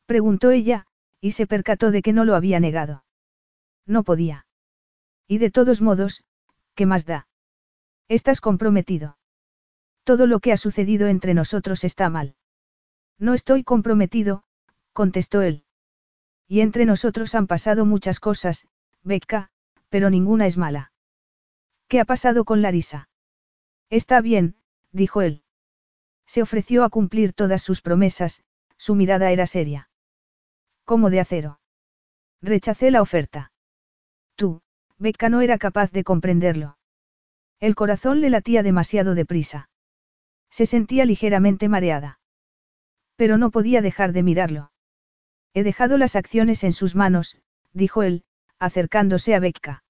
Preguntó 0.09 0.53
ella, 0.53 0.87
y 1.21 1.33
se 1.33 1.47
percató 1.47 1.91
de 1.91 2.01
que 2.01 2.15
no 2.15 2.25
lo 2.25 2.35
había 2.35 2.61
negado. 2.61 3.05
No 3.85 4.05
podía. 4.05 4.47
Y 5.27 5.37
de 5.37 5.51
todos 5.51 5.83
modos, 5.83 6.25
¿qué 6.75 6.87
más 6.87 7.05
da? 7.05 7.29
Estás 8.09 8.41
comprometido. 8.41 9.19
Todo 10.05 10.27
lo 10.27 10.41
que 10.41 10.53
ha 10.53 10.57
sucedido 10.57 11.09
entre 11.09 11.35
nosotros 11.35 11.85
está 11.85 12.09
mal. 12.09 12.37
No 13.19 13.35
estoy 13.35 13.65
comprometido, 13.65 14.45
contestó 14.95 15.43
él. 15.43 15.65
Y 16.47 16.63
entre 16.63 16.87
nosotros 16.87 17.35
han 17.35 17.47
pasado 17.47 17.85
muchas 17.85 18.19
cosas, 18.19 18.67
Becca, 19.03 19.51
pero 19.91 20.09
ninguna 20.09 20.47
es 20.47 20.57
mala. 20.57 20.91
¿Qué 21.87 22.01
ha 22.01 22.07
pasado 22.07 22.47
con 22.47 22.63
Larisa? 22.63 23.11
Está 23.91 24.23
bien, 24.23 24.57
dijo 24.91 25.21
él. 25.21 25.43
Se 26.25 26.41
ofreció 26.41 26.83
a 26.83 26.89
cumplir 26.89 27.35
todas 27.35 27.61
sus 27.61 27.83
promesas, 27.83 28.43
su 28.79 28.95
mirada 28.95 29.33
era 29.33 29.47
seria. 29.47 29.91
¿Cómo 30.89 31.11
de 31.11 31.21
acero? 31.21 31.61
Rechacé 32.41 32.91
la 32.91 33.03
oferta. 33.03 33.53
Tú, 34.37 34.63
Becca 34.97 35.29
no 35.29 35.43
era 35.43 35.59
capaz 35.59 35.93
de 35.93 36.03
comprenderlo. 36.03 36.79
El 37.61 37.75
corazón 37.75 38.23
le 38.23 38.31
latía 38.31 38.63
demasiado 38.63 39.15
deprisa. 39.15 39.69
Se 40.49 40.65
sentía 40.65 41.05
ligeramente 41.05 41.69
mareada. 41.69 42.21
Pero 43.17 43.37
no 43.37 43.51
podía 43.51 43.83
dejar 43.83 44.15
de 44.15 44.23
mirarlo. 44.23 44.73
He 45.53 45.63
dejado 45.63 45.99
las 45.99 46.17
acciones 46.17 46.65
en 46.65 46.73
sus 46.73 46.95
manos, 46.95 47.37
dijo 47.75 48.03
él, 48.03 48.25
acercándose 48.59 49.35
a 49.35 49.41
Becca. 49.41 49.85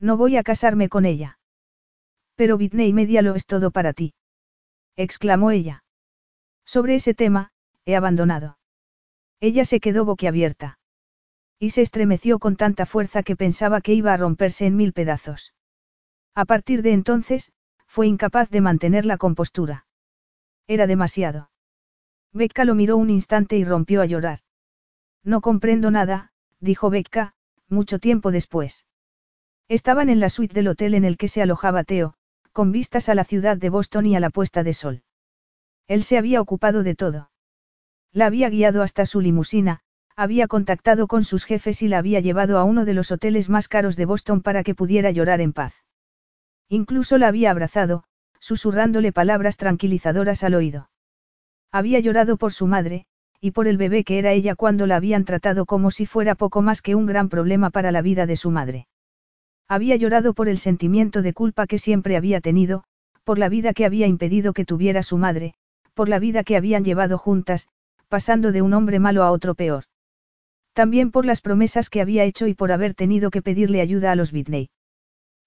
No 0.00 0.16
voy 0.16 0.38
a 0.38 0.42
casarme 0.42 0.88
con 0.88 1.04
ella. 1.04 1.38
Pero 2.34 2.56
Whitney 2.56 2.94
Media 2.94 3.20
lo 3.20 3.34
es 3.34 3.44
todo 3.44 3.70
para 3.70 3.92
ti. 3.92 4.14
exclamó 4.96 5.50
ella. 5.50 5.84
Sobre 6.64 6.94
ese 6.94 7.12
tema, 7.12 7.52
he 7.84 7.94
abandonado. 7.94 8.56
Ella 9.40 9.64
se 9.64 9.80
quedó 9.80 10.04
boquiabierta. 10.04 10.78
Y 11.58 11.70
se 11.70 11.82
estremeció 11.82 12.38
con 12.38 12.56
tanta 12.56 12.86
fuerza 12.86 13.22
que 13.22 13.36
pensaba 13.36 13.80
que 13.80 13.94
iba 13.94 14.12
a 14.12 14.16
romperse 14.16 14.66
en 14.66 14.76
mil 14.76 14.92
pedazos. 14.92 15.54
A 16.34 16.44
partir 16.44 16.82
de 16.82 16.92
entonces, 16.92 17.52
fue 17.86 18.06
incapaz 18.06 18.50
de 18.50 18.60
mantener 18.60 19.06
la 19.06 19.18
compostura. 19.18 19.86
Era 20.66 20.86
demasiado. 20.86 21.50
Becca 22.32 22.64
lo 22.64 22.74
miró 22.74 22.96
un 22.96 23.10
instante 23.10 23.56
y 23.56 23.64
rompió 23.64 24.02
a 24.02 24.06
llorar. 24.06 24.40
No 25.22 25.40
comprendo 25.40 25.90
nada, 25.90 26.32
dijo 26.58 26.90
Becca, 26.90 27.34
mucho 27.68 27.98
tiempo 27.98 28.32
después. 28.32 28.86
Estaban 29.68 30.10
en 30.10 30.20
la 30.20 30.28
suite 30.28 30.54
del 30.54 30.68
hotel 30.68 30.94
en 30.94 31.04
el 31.04 31.16
que 31.16 31.28
se 31.28 31.40
alojaba 31.40 31.84
Teo, 31.84 32.14
con 32.52 32.72
vistas 32.72 33.08
a 33.08 33.14
la 33.14 33.24
ciudad 33.24 33.56
de 33.56 33.70
Boston 33.70 34.06
y 34.06 34.16
a 34.16 34.20
la 34.20 34.30
puesta 34.30 34.62
de 34.62 34.74
sol. 34.74 35.02
Él 35.86 36.02
se 36.02 36.18
había 36.18 36.40
ocupado 36.40 36.82
de 36.82 36.94
todo. 36.94 37.30
La 38.14 38.26
había 38.26 38.48
guiado 38.48 38.82
hasta 38.82 39.06
su 39.06 39.20
limusina, 39.20 39.80
había 40.14 40.46
contactado 40.46 41.08
con 41.08 41.24
sus 41.24 41.44
jefes 41.44 41.82
y 41.82 41.88
la 41.88 41.98
había 41.98 42.20
llevado 42.20 42.58
a 42.58 42.64
uno 42.64 42.84
de 42.84 42.94
los 42.94 43.10
hoteles 43.10 43.50
más 43.50 43.66
caros 43.66 43.96
de 43.96 44.06
Boston 44.06 44.40
para 44.40 44.62
que 44.62 44.76
pudiera 44.76 45.10
llorar 45.10 45.40
en 45.40 45.52
paz. 45.52 45.74
Incluso 46.68 47.18
la 47.18 47.26
había 47.26 47.50
abrazado, 47.50 48.04
susurrándole 48.38 49.12
palabras 49.12 49.56
tranquilizadoras 49.56 50.44
al 50.44 50.54
oído. 50.54 50.90
Había 51.72 51.98
llorado 51.98 52.36
por 52.36 52.52
su 52.52 52.68
madre, 52.68 53.06
y 53.40 53.50
por 53.50 53.66
el 53.66 53.78
bebé 53.78 54.04
que 54.04 54.20
era 54.20 54.30
ella 54.30 54.54
cuando 54.54 54.86
la 54.86 54.94
habían 54.94 55.24
tratado 55.24 55.66
como 55.66 55.90
si 55.90 56.06
fuera 56.06 56.36
poco 56.36 56.62
más 56.62 56.82
que 56.82 56.94
un 56.94 57.06
gran 57.06 57.28
problema 57.28 57.70
para 57.70 57.90
la 57.90 58.00
vida 58.00 58.26
de 58.26 58.36
su 58.36 58.52
madre. 58.52 58.86
Había 59.66 59.96
llorado 59.96 60.34
por 60.34 60.48
el 60.48 60.58
sentimiento 60.58 61.20
de 61.20 61.32
culpa 61.32 61.66
que 61.66 61.78
siempre 61.78 62.16
había 62.16 62.40
tenido, 62.40 62.84
por 63.24 63.40
la 63.40 63.48
vida 63.48 63.74
que 63.74 63.84
había 63.84 64.06
impedido 64.06 64.52
que 64.52 64.64
tuviera 64.64 65.02
su 65.02 65.18
madre, 65.18 65.54
por 65.94 66.08
la 66.08 66.20
vida 66.20 66.44
que 66.44 66.56
habían 66.56 66.84
llevado 66.84 67.18
juntas, 67.18 67.68
pasando 68.14 68.52
de 68.52 68.62
un 68.62 68.74
hombre 68.74 69.00
malo 69.00 69.24
a 69.24 69.32
otro 69.32 69.56
peor. 69.56 69.86
También 70.72 71.10
por 71.10 71.26
las 71.26 71.40
promesas 71.40 71.90
que 71.90 72.00
había 72.00 72.22
hecho 72.22 72.46
y 72.46 72.54
por 72.54 72.70
haber 72.70 72.94
tenido 72.94 73.28
que 73.28 73.42
pedirle 73.42 73.80
ayuda 73.80 74.12
a 74.12 74.14
los 74.14 74.32
Whitney. 74.32 74.70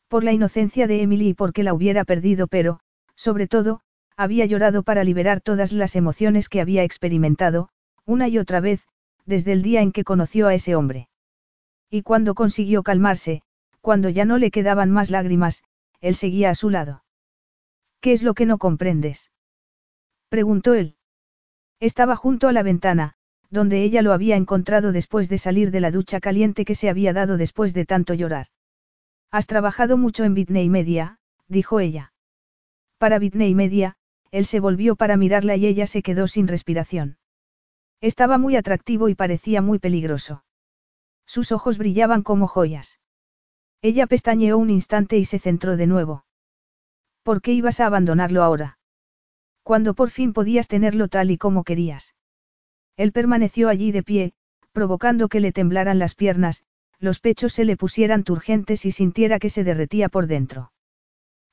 Por 0.10 0.26
la 0.26 0.34
inocencia 0.34 0.86
de 0.86 1.02
Emily 1.02 1.30
y 1.30 1.34
porque 1.34 1.64
la 1.64 1.74
hubiera 1.74 2.04
perdido, 2.04 2.48
pero, 2.48 2.82
sobre 3.16 3.48
todo, 3.48 3.80
había 4.18 4.46
llorado 4.46 4.84
para 4.84 5.06
liberar 5.06 5.40
todas 5.40 5.72
las 5.72 5.96
emociones 5.96 6.50
que 6.50 6.60
había 6.60 6.84
experimentado, 6.84 7.70
una 8.06 8.28
y 8.28 8.38
otra 8.38 8.60
vez, 8.60 8.86
desde 9.26 9.54
el 9.54 9.62
día 9.62 9.82
en 9.82 9.94
que 9.94 10.04
conoció 10.04 10.48
a 10.48 10.54
ese 10.54 10.76
hombre. 10.76 11.08
Y 11.90 12.02
cuando 12.02 12.36
consiguió 12.36 12.84
calmarse, 12.84 13.44
cuando 13.80 14.10
ya 14.10 14.26
no 14.26 14.38
le 14.38 14.52
quedaban 14.52 14.92
más 14.92 15.10
lágrimas, 15.10 15.64
él 16.02 16.16
seguía 16.16 16.50
a 16.50 16.56
su 16.56 16.70
lado. 16.70 17.06
¿Qué 18.02 18.12
es 18.12 18.24
lo 18.24 18.34
que 18.34 18.46
no 18.46 18.58
comprendes? 18.58 19.32
preguntó 20.28 20.74
él. 20.74 20.97
Estaba 21.80 22.16
junto 22.16 22.48
a 22.48 22.54
la 22.54 22.64
ventana, 22.64 23.14
donde 23.50 23.84
ella 23.84 24.02
lo 24.02 24.14
había 24.14 24.36
encontrado 24.36 24.92
después 24.92 25.30
de 25.30 25.38
salir 25.38 25.72
de 25.72 25.80
la 25.80 25.92
ducha 25.92 26.20
caliente 26.20 26.66
que 26.66 26.76
se 26.76 26.90
había 26.90 27.14
dado 27.14 27.38
después 27.38 27.74
de 27.74 27.86
tanto 27.86 28.14
llorar. 28.14 28.48
Has 29.32 29.48
trabajado 29.48 29.98
mucho 29.98 30.24
en 30.24 30.34
Bitney 30.34 30.70
Media, 30.70 31.20
dijo 31.48 31.80
ella. 31.80 32.14
Para 32.98 33.20
Bitney 33.20 33.54
Media, 33.54 33.96
él 34.32 34.46
se 34.46 34.60
volvió 34.60 34.96
para 34.96 35.18
mirarla 35.18 35.56
y 35.56 35.68
ella 35.68 35.88
se 35.88 36.02
quedó 36.02 36.28
sin 36.28 36.48
respiración. 36.48 37.18
Estaba 38.02 38.38
muy 38.38 38.56
atractivo 38.56 39.10
y 39.10 39.16
parecía 39.16 39.62
muy 39.62 39.80
peligroso. 39.80 40.44
Sus 41.26 41.52
ojos 41.52 41.78
brillaban 41.78 42.24
como 42.24 42.48
joyas. 42.48 43.00
Ella 43.82 44.08
pestañeó 44.08 44.58
un 44.58 44.70
instante 44.70 45.18
y 45.18 45.26
se 45.26 45.40
centró 45.40 45.78
de 45.78 45.88
nuevo. 45.88 46.26
¿Por 47.24 47.42
qué 47.42 47.54
ibas 47.54 47.80
a 47.80 47.86
abandonarlo 47.86 48.44
ahora? 48.44 48.77
Cuando 49.68 49.96
por 49.96 50.12
fin 50.12 50.32
podías 50.32 50.70
tenerlo 50.70 51.10
tal 51.10 51.30
y 51.30 51.38
como 51.38 51.66
querías. 51.66 52.16
Él 52.96 53.12
permaneció 53.12 53.68
allí 53.68 53.92
de 53.92 54.02
pie, 54.02 54.32
provocando 54.72 55.28
que 55.28 55.42
le 55.42 55.52
temblaran 55.52 56.00
las 56.00 56.16
piernas, 56.16 56.64
los 57.00 57.20
pechos 57.20 57.52
se 57.52 57.66
le 57.66 57.76
pusieran 57.76 58.24
turgentes 58.24 58.86
y 58.86 58.92
sintiera 58.92 59.40
que 59.40 59.50
se 59.50 59.66
derretía 59.66 60.08
por 60.08 60.28
dentro. 60.28 60.72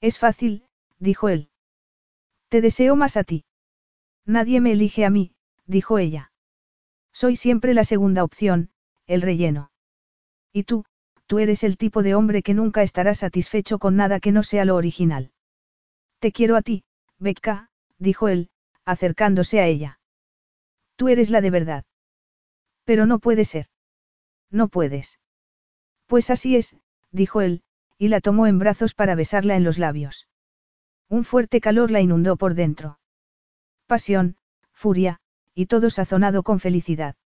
Es 0.00 0.20
fácil, 0.20 0.62
dijo 1.00 1.28
él. 1.28 1.48
Te 2.50 2.60
deseo 2.60 2.94
más 2.94 3.16
a 3.16 3.24
ti. 3.24 3.46
Nadie 4.24 4.60
me 4.60 4.70
elige 4.70 5.04
a 5.04 5.10
mí, 5.10 5.32
dijo 5.66 5.98
ella. 5.98 6.30
Soy 7.12 7.34
siempre 7.34 7.74
la 7.74 7.82
segunda 7.82 8.22
opción, 8.22 8.70
el 9.08 9.22
relleno. 9.22 9.72
Y 10.52 10.62
tú, 10.62 10.84
tú 11.26 11.40
eres 11.40 11.64
el 11.64 11.76
tipo 11.76 12.04
de 12.04 12.14
hombre 12.14 12.44
que 12.44 12.54
nunca 12.54 12.84
estará 12.84 13.16
satisfecho 13.16 13.80
con 13.80 13.96
nada 13.96 14.20
que 14.20 14.30
no 14.30 14.44
sea 14.44 14.64
lo 14.64 14.76
original. 14.76 15.32
Te 16.20 16.30
quiero 16.30 16.54
a 16.54 16.62
ti, 16.62 16.84
Becca, 17.18 17.70
dijo 17.98 18.28
él, 18.28 18.50
acercándose 18.84 19.60
a 19.60 19.66
ella. 19.66 19.98
Tú 20.96 21.08
eres 21.08 21.30
la 21.30 21.40
de 21.40 21.50
verdad. 21.50 21.84
Pero 22.84 23.06
no 23.06 23.18
puede 23.18 23.44
ser. 23.44 23.66
No 24.50 24.68
puedes. 24.68 25.18
Pues 26.06 26.30
así 26.30 26.56
es, 26.56 26.76
dijo 27.10 27.40
él, 27.40 27.62
y 27.98 28.08
la 28.08 28.20
tomó 28.20 28.46
en 28.46 28.58
brazos 28.58 28.94
para 28.94 29.14
besarla 29.14 29.56
en 29.56 29.64
los 29.64 29.78
labios. 29.78 30.28
Un 31.08 31.24
fuerte 31.24 31.60
calor 31.60 31.90
la 31.90 32.00
inundó 32.00 32.36
por 32.36 32.54
dentro. 32.54 32.98
Pasión, 33.86 34.36
furia, 34.72 35.20
y 35.54 35.66
todo 35.66 35.90
sazonado 35.90 36.42
con 36.42 36.60
felicidad. 36.60 37.16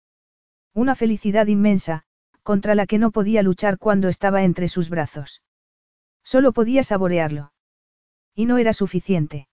Una 0.74 0.94
felicidad 0.94 1.46
inmensa, 1.46 2.04
contra 2.42 2.74
la 2.74 2.86
que 2.86 2.98
no 2.98 3.10
podía 3.10 3.42
luchar 3.42 3.78
cuando 3.78 4.08
estaba 4.08 4.42
entre 4.44 4.68
sus 4.68 4.90
brazos. 4.90 5.42
Solo 6.22 6.52
podía 6.52 6.82
saborearlo. 6.82 7.52
Y 8.34 8.46
no 8.46 8.58
era 8.58 8.72
suficiente. 8.72 9.47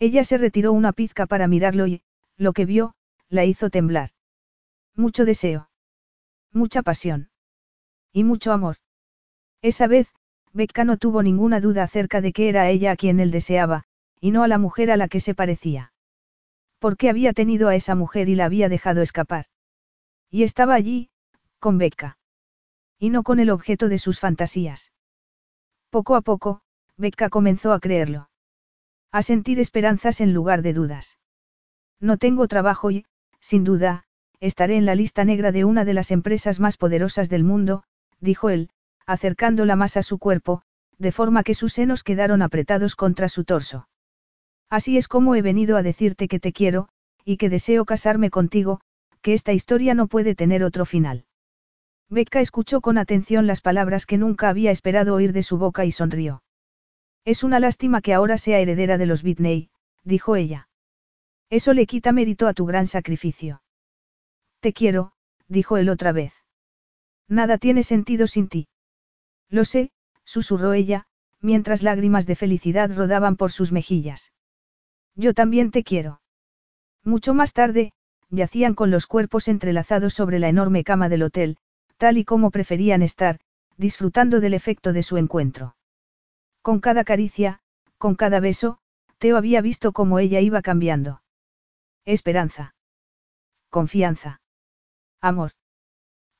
Ella 0.00 0.24
se 0.24 0.38
retiró 0.38 0.72
una 0.72 0.92
pizca 0.92 1.26
para 1.26 1.48
mirarlo 1.48 1.86
y, 1.86 2.02
lo 2.36 2.52
que 2.52 2.64
vio, 2.64 2.94
la 3.28 3.44
hizo 3.44 3.70
temblar. 3.70 4.10
Mucho 4.94 5.24
deseo. 5.24 5.70
Mucha 6.52 6.82
pasión. 6.82 7.30
Y 8.12 8.24
mucho 8.24 8.52
amor. 8.52 8.76
Esa 9.60 9.86
vez, 9.86 10.08
Becca 10.52 10.84
no 10.84 10.96
tuvo 10.96 11.22
ninguna 11.22 11.60
duda 11.60 11.82
acerca 11.82 12.20
de 12.20 12.32
que 12.32 12.48
era 12.48 12.68
ella 12.68 12.92
a 12.92 12.96
quien 12.96 13.20
él 13.20 13.30
deseaba, 13.30 13.84
y 14.20 14.30
no 14.30 14.42
a 14.42 14.48
la 14.48 14.58
mujer 14.58 14.90
a 14.90 14.96
la 14.96 15.08
que 15.08 15.20
se 15.20 15.34
parecía. 15.34 15.92
Porque 16.78 17.10
había 17.10 17.32
tenido 17.32 17.68
a 17.68 17.74
esa 17.74 17.94
mujer 17.94 18.28
y 18.28 18.34
la 18.34 18.44
había 18.44 18.68
dejado 18.68 19.02
escapar. 19.02 19.46
Y 20.30 20.44
estaba 20.44 20.74
allí, 20.74 21.10
con 21.58 21.78
Becca. 21.78 22.18
Y 22.98 23.10
no 23.10 23.22
con 23.22 23.40
el 23.40 23.50
objeto 23.50 23.88
de 23.88 23.98
sus 23.98 24.20
fantasías. 24.20 24.92
Poco 25.90 26.16
a 26.16 26.20
poco, 26.20 26.62
Becca 26.96 27.30
comenzó 27.30 27.72
a 27.72 27.80
creerlo. 27.80 28.28
A 29.10 29.22
sentir 29.22 29.58
esperanzas 29.58 30.20
en 30.20 30.34
lugar 30.34 30.62
de 30.62 30.74
dudas. 30.74 31.18
No 32.00 32.18
tengo 32.18 32.46
trabajo 32.46 32.90
y, 32.90 33.06
sin 33.40 33.64
duda, 33.64 34.04
estaré 34.40 34.76
en 34.76 34.86
la 34.86 34.94
lista 34.94 35.24
negra 35.24 35.50
de 35.50 35.64
una 35.64 35.84
de 35.84 35.94
las 35.94 36.10
empresas 36.10 36.60
más 36.60 36.76
poderosas 36.76 37.28
del 37.28 37.42
mundo, 37.42 37.84
dijo 38.20 38.50
él, 38.50 38.70
acercándola 39.06 39.76
más 39.76 39.96
a 39.96 40.02
su 40.02 40.18
cuerpo, 40.18 40.62
de 40.98 41.12
forma 41.12 41.42
que 41.42 41.54
sus 41.54 41.72
senos 41.72 42.02
quedaron 42.02 42.42
apretados 42.42 42.96
contra 42.96 43.28
su 43.28 43.44
torso. 43.44 43.88
Así 44.68 44.98
es 44.98 45.08
como 45.08 45.34
he 45.34 45.42
venido 45.42 45.76
a 45.76 45.82
decirte 45.82 46.28
que 46.28 46.40
te 46.40 46.52
quiero, 46.52 46.88
y 47.24 47.38
que 47.38 47.48
deseo 47.48 47.84
casarme 47.84 48.30
contigo, 48.30 48.80
que 49.22 49.32
esta 49.32 49.52
historia 49.52 49.94
no 49.94 50.06
puede 50.06 50.34
tener 50.34 50.62
otro 50.62 50.84
final. 50.84 51.24
Becca 52.10 52.40
escuchó 52.40 52.80
con 52.80 52.98
atención 52.98 53.46
las 53.46 53.60
palabras 53.60 54.06
que 54.06 54.18
nunca 54.18 54.48
había 54.48 54.70
esperado 54.70 55.14
oír 55.14 55.32
de 55.32 55.42
su 55.42 55.58
boca 55.58 55.84
y 55.84 55.92
sonrió. 55.92 56.42
Es 57.28 57.44
una 57.44 57.60
lástima 57.60 58.00
que 58.00 58.14
ahora 58.14 58.38
sea 58.38 58.58
heredera 58.58 58.96
de 58.96 59.04
los 59.04 59.22
Bitney, 59.22 59.68
dijo 60.02 60.34
ella. 60.34 60.70
Eso 61.50 61.74
le 61.74 61.84
quita 61.84 62.10
mérito 62.10 62.46
a 62.46 62.54
tu 62.54 62.64
gran 62.64 62.86
sacrificio. 62.86 63.60
Te 64.60 64.72
quiero, 64.72 65.12
dijo 65.46 65.76
él 65.76 65.90
otra 65.90 66.12
vez. 66.12 66.32
Nada 67.28 67.58
tiene 67.58 67.82
sentido 67.82 68.26
sin 68.28 68.48
ti. 68.48 68.68
Lo 69.50 69.66
sé, 69.66 69.90
susurró 70.24 70.72
ella, 70.72 71.04
mientras 71.42 71.82
lágrimas 71.82 72.26
de 72.26 72.34
felicidad 72.34 72.90
rodaban 72.96 73.36
por 73.36 73.52
sus 73.52 73.72
mejillas. 73.72 74.32
Yo 75.14 75.34
también 75.34 75.70
te 75.70 75.84
quiero. 75.84 76.22
Mucho 77.04 77.34
más 77.34 77.52
tarde, 77.52 77.92
yacían 78.30 78.72
con 78.72 78.90
los 78.90 79.06
cuerpos 79.06 79.48
entrelazados 79.48 80.14
sobre 80.14 80.38
la 80.38 80.48
enorme 80.48 80.82
cama 80.82 81.10
del 81.10 81.24
hotel, 81.24 81.58
tal 81.98 82.16
y 82.16 82.24
como 82.24 82.50
preferían 82.50 83.02
estar, 83.02 83.38
disfrutando 83.76 84.40
del 84.40 84.54
efecto 84.54 84.94
de 84.94 85.02
su 85.02 85.18
encuentro. 85.18 85.74
Con 86.68 86.80
cada 86.80 87.02
caricia, 87.02 87.60
con 87.96 88.14
cada 88.14 88.40
beso, 88.40 88.76
Teo 89.16 89.38
había 89.38 89.62
visto 89.62 89.92
cómo 89.92 90.18
ella 90.18 90.40
iba 90.40 90.60
cambiando. 90.60 91.22
Esperanza. 92.04 92.74
Confianza. 93.70 94.42
Amor. 95.22 95.52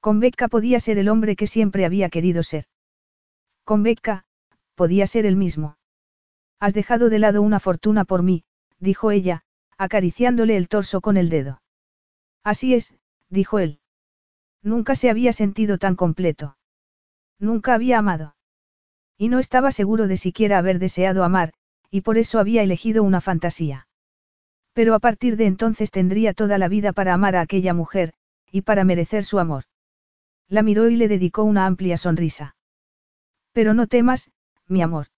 Con 0.01 0.21
Becca 0.21 0.49
podía 0.49 0.81
ser 0.81 0.99
el 0.99 1.09
hombre 1.09 1.35
que 1.35 1.47
siempre 1.47 1.87
había 1.87 2.11
querido 2.11 2.43
ser. 2.43 2.67
Con 3.65 3.83
Becca, 3.83 4.27
podía 4.75 5.07
ser 5.07 5.25
el 5.25 5.35
mismo. 5.35 5.79
Has 6.61 6.75
dejado 6.75 7.09
de 7.09 7.21
lado 7.21 7.41
una 7.41 7.59
fortuna 7.59 8.05
por 8.05 8.23
mí, 8.23 8.45
dijo 8.79 9.11
ella, 9.11 9.45
acariciándole 9.79 10.59
el 10.59 10.69
torso 10.69 11.01
con 11.01 11.17
el 11.17 11.31
dedo. 11.31 11.63
Así 12.45 12.75
es, 12.75 12.93
dijo 13.31 13.61
él. 13.61 13.81
Nunca 14.63 14.95
se 14.95 15.09
había 15.09 15.33
sentido 15.33 15.79
tan 15.79 15.97
completo. 15.97 16.59
Nunca 17.39 17.73
había 17.73 17.97
amado. 17.97 18.35
Y 19.19 19.29
no 19.29 19.41
estaba 19.41 19.73
seguro 19.73 20.07
de 20.07 20.17
siquiera 20.17 20.59
haber 20.59 20.79
deseado 20.79 21.25
amar, 21.25 21.53
y 21.91 22.03
por 22.03 22.17
eso 22.17 22.39
había 22.39 22.63
elegido 22.63 23.03
una 23.03 23.21
fantasía. 23.21 23.89
Pero 24.73 24.95
a 24.95 25.01
partir 25.01 25.37
de 25.37 25.47
entonces 25.47 25.91
tendría 25.91 26.33
toda 26.33 26.57
la 26.57 26.69
vida 26.69 26.93
para 26.93 27.13
amar 27.13 27.35
a 27.35 27.41
aquella 27.41 27.75
mujer, 27.75 28.15
y 28.51 28.63
para 28.63 28.85
merecer 28.85 29.25
su 29.25 29.39
amor. 29.39 29.65
La 30.49 30.63
miró 30.63 30.89
y 30.89 30.97
le 30.97 31.09
dedicó 31.09 31.43
una 31.43 31.67
amplia 31.67 31.99
sonrisa. 31.99 32.57
Pero 33.53 33.75
no 33.75 33.87
temas, 33.87 34.31
mi 34.67 34.83
amor. 34.83 35.09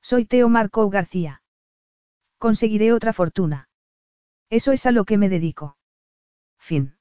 Soy 0.00 0.24
Teo 0.24 0.48
Marco 0.48 0.88
García. 0.88 1.42
Conseguiré 2.38 2.92
otra 2.92 3.12
fortuna. 3.12 3.68
Eso 4.48 4.72
es 4.72 4.86
a 4.86 4.92
lo 4.92 5.04
que 5.04 5.18
me 5.18 5.28
dedico. 5.28 5.76
Fin. 6.58 6.97